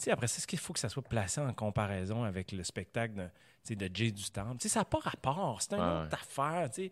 Tu 0.00 0.04
sais, 0.06 0.10
après 0.12 0.26
ça, 0.26 0.38
est-ce 0.38 0.46
qu'il 0.46 0.58
faut 0.58 0.72
que 0.72 0.78
ça 0.78 0.88
soit 0.88 1.02
placé 1.02 1.40
en 1.40 1.52
comparaison 1.52 2.24
avec 2.24 2.52
le 2.52 2.64
spectacle 2.64 3.14
de, 3.14 3.22
tu 3.24 3.28
sais, 3.64 3.76
de 3.76 3.90
Jay 3.94 4.10
du 4.10 4.30
Temple? 4.30 4.56
Tu 4.58 4.62
sais, 4.68 4.74
ça 4.74 4.80
n'a 4.80 4.84
pas 4.86 4.98
rapport, 4.98 5.60
c'est 5.60 5.74
une 5.74 5.80
Ouais, 5.80 6.04
autre 6.06 6.14
affaire, 6.14 6.70
tu 6.70 6.84
sais. 6.84 6.90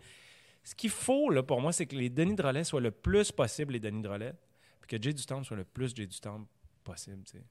Ce 0.64 0.74
qu'il 0.74 0.90
faut, 0.90 1.30
là, 1.30 1.43
pour 1.43 1.60
moi, 1.62 1.72
c'est 1.72 1.86
que 1.86 1.97
les 1.97 2.10
Denis 2.10 2.35
de 2.35 2.43
relais 2.43 2.64
soient 2.64 2.80
le 2.82 2.90
plus 2.90 3.32
possible 3.32 3.72
les 3.72 3.80
Denis 3.80 4.02
de 4.02 4.09
relais, 4.09 4.35
puis 4.80 4.98
que 4.98 5.02
Jay 5.02 5.12
du 5.14 5.24
Temple 5.24 5.44
soit 5.47 5.56
le 5.56 5.64
plus 5.64 5.94
Jay 5.97 6.06
du 6.06 6.20
Temple 6.20 6.47
possible, 6.85 7.22
tu 7.24 7.39
sais. 7.39 7.44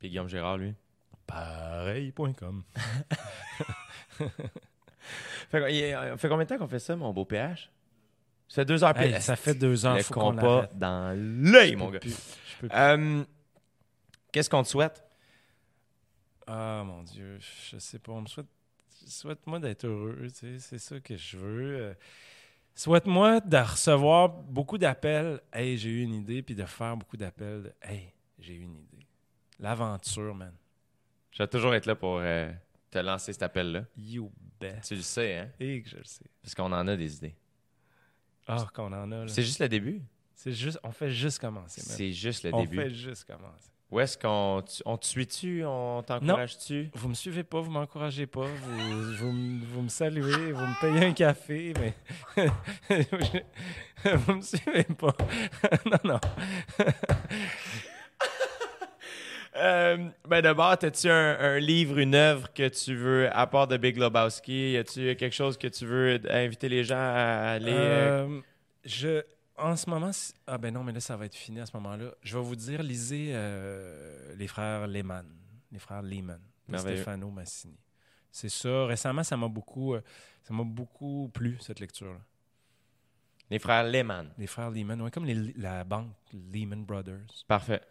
Puis 0.00 0.08
Guillaume 0.08 0.28
Gérard, 0.28 0.58
lui? 0.58 0.74
Pareil.com. 1.26 2.64
Fait, 5.50 5.94
euh, 5.94 6.16
fait 6.16 6.28
combien 6.28 6.44
de 6.44 6.48
temps 6.48 6.56
qu'on 6.58 6.66
fait 6.68 6.78
ça, 6.78 6.96
mon 6.96 7.12
beau 7.12 7.24
PH? 7.26 7.70
Ça 8.48 8.62
fait 8.62 8.64
deux 8.64 8.82
heures 8.82 8.98
Hey, 8.98 9.20
ça 9.20 9.36
fait 9.36 9.54
deux 9.54 9.84
heures, 9.84 9.96
Le 9.96 10.02
faut 10.02 10.20
arrête. 10.20 10.76
dans 10.78 11.14
l'œil, 11.16 11.72
Je 11.72 11.76
mon 11.76 11.86
peux 11.88 11.92
gars. 11.94 11.98
plus, 12.00 12.10
je 12.10 12.56
peux 12.60 12.68
plus. 12.68 12.76
Euh, 12.78 13.24
Qu'est-ce 14.34 14.50
qu'on 14.50 14.64
te 14.64 14.68
souhaite? 14.68 15.04
Ah 16.48 16.82
mon 16.84 17.04
Dieu, 17.04 17.38
je 17.70 17.78
sais 17.78 18.00
pas. 18.00 18.10
On 18.10 18.22
me 18.22 18.26
souhaite, 18.26 18.48
souhaite-moi 19.06 19.60
d'être 19.60 19.84
heureux, 19.84 20.26
tu 20.26 20.34
sais, 20.34 20.58
c'est 20.58 20.78
ça 20.80 20.98
que 20.98 21.16
je 21.16 21.36
veux. 21.36 21.76
Euh, 21.76 21.94
Souhaite-moi 22.74 23.38
de 23.42 23.56
recevoir 23.58 24.28
beaucoup 24.28 24.76
d'appels. 24.76 25.40
Hey, 25.52 25.78
j'ai 25.78 25.90
eu 25.90 26.02
une 26.02 26.14
idée, 26.14 26.42
puis 26.42 26.56
de 26.56 26.64
faire 26.64 26.96
beaucoup 26.96 27.16
d'appels. 27.16 27.62
de, 27.62 27.72
Hey, 27.80 28.12
j'ai 28.40 28.54
eu 28.54 28.62
une 28.62 28.74
idée. 28.76 29.06
L'aventure, 29.60 30.34
man. 30.34 30.52
Je 31.30 31.40
vais 31.44 31.46
toujours 31.46 31.72
être 31.72 31.86
là 31.86 31.94
pour 31.94 32.18
euh, 32.18 32.50
te 32.90 32.98
lancer 32.98 33.32
cet 33.32 33.44
appel-là. 33.44 33.84
You 33.96 34.32
bet. 34.58 34.80
Tu 34.84 34.96
le 34.96 35.02
sais, 35.02 35.38
hein? 35.38 35.50
Et 35.60 35.80
que 35.80 35.90
je 35.90 35.98
le 35.98 36.04
sais. 36.04 36.24
Parce 36.42 36.56
qu'on 36.56 36.72
en 36.72 36.88
a 36.88 36.96
des 36.96 37.14
idées. 37.18 37.36
Ah, 38.48 38.66
qu'on 38.74 38.92
en 38.92 39.12
a, 39.12 39.16
là. 39.26 39.28
C'est 39.28 39.44
juste 39.44 39.60
le 39.60 39.68
début. 39.68 40.02
C'est 40.34 40.50
juste, 40.50 40.80
on 40.82 40.90
fait 40.90 41.10
juste 41.12 41.38
commencer, 41.38 41.82
man. 41.86 41.96
C'est 41.96 42.12
juste 42.12 42.42
le 42.42 42.52
on 42.52 42.62
début. 42.62 42.78
fait 42.78 42.90
juste 42.90 43.24
commencer. 43.26 43.70
Où 43.94 44.00
est-ce 44.00 44.18
qu'on 44.18 44.60
tu- 44.62 44.82
on 44.86 44.96
te 44.96 45.06
suit-tu? 45.06 45.64
On 45.64 46.02
t'encourage-tu? 46.02 46.90
Vous 46.94 47.08
me 47.08 47.14
suivez 47.14 47.44
pas, 47.44 47.60
vous 47.60 47.70
m'encouragez 47.70 48.26
pas, 48.26 48.40
vous, 48.40 49.12
vous, 49.18 49.30
me- 49.32 49.64
vous 49.66 49.82
me 49.82 49.88
saluez, 49.88 50.50
vous 50.50 50.66
me 50.66 50.80
payez 50.80 51.06
un 51.06 51.12
café, 51.12 51.72
mais 51.78 51.94
vous 54.16 54.34
me 54.34 54.42
suivez 54.42 54.82
pas. 54.98 55.14
non, 55.86 55.98
non. 56.12 56.20
Euh, 59.56 60.08
ben 60.28 60.40
d'abord, 60.42 60.66
as-tu 60.82 61.08
un, 61.08 61.38
un 61.38 61.60
livre, 61.60 61.98
une 61.98 62.16
œuvre 62.16 62.52
que 62.52 62.66
tu 62.66 62.96
veux, 62.96 63.28
à 63.32 63.46
part 63.46 63.68
de 63.68 63.76
Big 63.76 63.96
Lebowski, 63.96 64.72
y 64.72 64.76
a-tu 64.76 65.14
quelque 65.14 65.32
chose 65.32 65.56
que 65.56 65.68
tu 65.68 65.86
veux 65.86 66.20
inviter 66.28 66.68
les 66.68 66.82
gens 66.82 66.96
à 66.98 67.52
aller... 67.54 67.70
euh, 67.72 68.26
Euh, 68.26 68.40
je, 68.84 69.22
en 69.56 69.76
ce 69.76 69.88
moment, 69.88 70.12
si- 70.12 70.32
ah 70.46 70.58
ben 70.58 70.72
non, 70.74 70.82
mais 70.84 70.92
là, 70.92 71.00
ça 71.00 71.16
va 71.16 71.26
être 71.26 71.34
fini 71.34 71.60
à 71.60 71.66
ce 71.66 71.76
moment-là. 71.76 72.12
Je 72.22 72.36
vais 72.36 72.42
vous 72.44 72.56
dire, 72.56 72.82
lisez 72.82 73.30
euh, 73.34 74.34
les 74.36 74.46
frères 74.48 74.86
Lehman, 74.86 75.26
les 75.70 75.78
frères 75.78 76.02
Lehman. 76.02 76.40
Stefano 76.96 77.30
Massini. 77.30 77.76
C'est 78.30 78.48
ça. 78.48 78.86
Récemment, 78.86 79.22
ça 79.22 79.36
m'a 79.36 79.48
beaucoup, 79.48 79.94
euh, 79.94 80.00
ça 80.42 80.54
m'a 80.54 80.64
beaucoup 80.64 81.30
plu 81.32 81.56
cette 81.60 81.78
lecture-là. 81.78 82.18
Les 83.50 83.58
frères 83.58 83.84
Lehman. 83.84 84.30
Les 84.38 84.46
frères 84.46 84.70
Lehman, 84.70 85.00
ouais, 85.02 85.10
comme 85.10 85.26
les- 85.26 85.52
la 85.56 85.84
banque 85.84 86.10
Lehman 86.32 86.84
Brothers. 86.84 87.44
Parfait. 87.46 87.82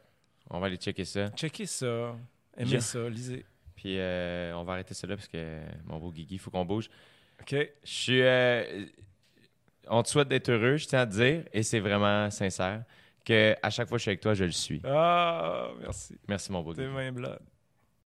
On 0.49 0.59
va 0.59 0.65
aller 0.65 0.77
checker 0.77 1.05
ça. 1.05 1.29
Checkez 1.29 1.67
ça, 1.67 2.17
aimez 2.57 2.81
ça, 2.81 3.07
lisez. 3.09 3.45
Puis 3.75 3.97
euh, 3.99 4.55
on 4.57 4.63
va 4.63 4.73
arrêter 4.73 4.93
ça 4.93 5.05
là 5.07 5.15
parce 5.15 5.27
que 5.27 5.61
mon 5.85 5.99
beau 5.99 6.11
Guigui, 6.11 6.35
il 6.35 6.39
faut 6.39 6.51
qu'on 6.51 6.65
bouge. 6.65 6.89
OK. 7.41 7.55
Je 7.83 7.89
suis. 7.89 8.21
On 9.89 10.03
te 10.03 10.09
souhaite 10.09 10.27
d'être 10.27 10.49
heureux, 10.49 10.77
je 10.77 10.87
tiens 10.87 10.99
à 11.01 11.05
te 11.05 11.11
dire, 11.13 11.43
et 11.53 11.63
c'est 11.63 11.79
vraiment 11.79 12.29
sincère, 12.31 12.83
que 13.25 13.55
à 13.61 13.69
chaque 13.69 13.87
fois 13.87 13.95
que 13.97 13.99
je 13.99 14.03
suis 14.03 14.09
avec 14.11 14.21
toi, 14.21 14.33
je 14.33 14.45
le 14.45 14.51
suis. 14.51 14.81
Ah, 14.85 15.67
merci. 15.81 16.17
Merci, 16.27 16.51
mon 16.51 16.61
beau 16.61 16.73
T'es 16.73 16.83
Guigui. 16.83 16.93
main 16.93 17.11
blood. 17.11 17.39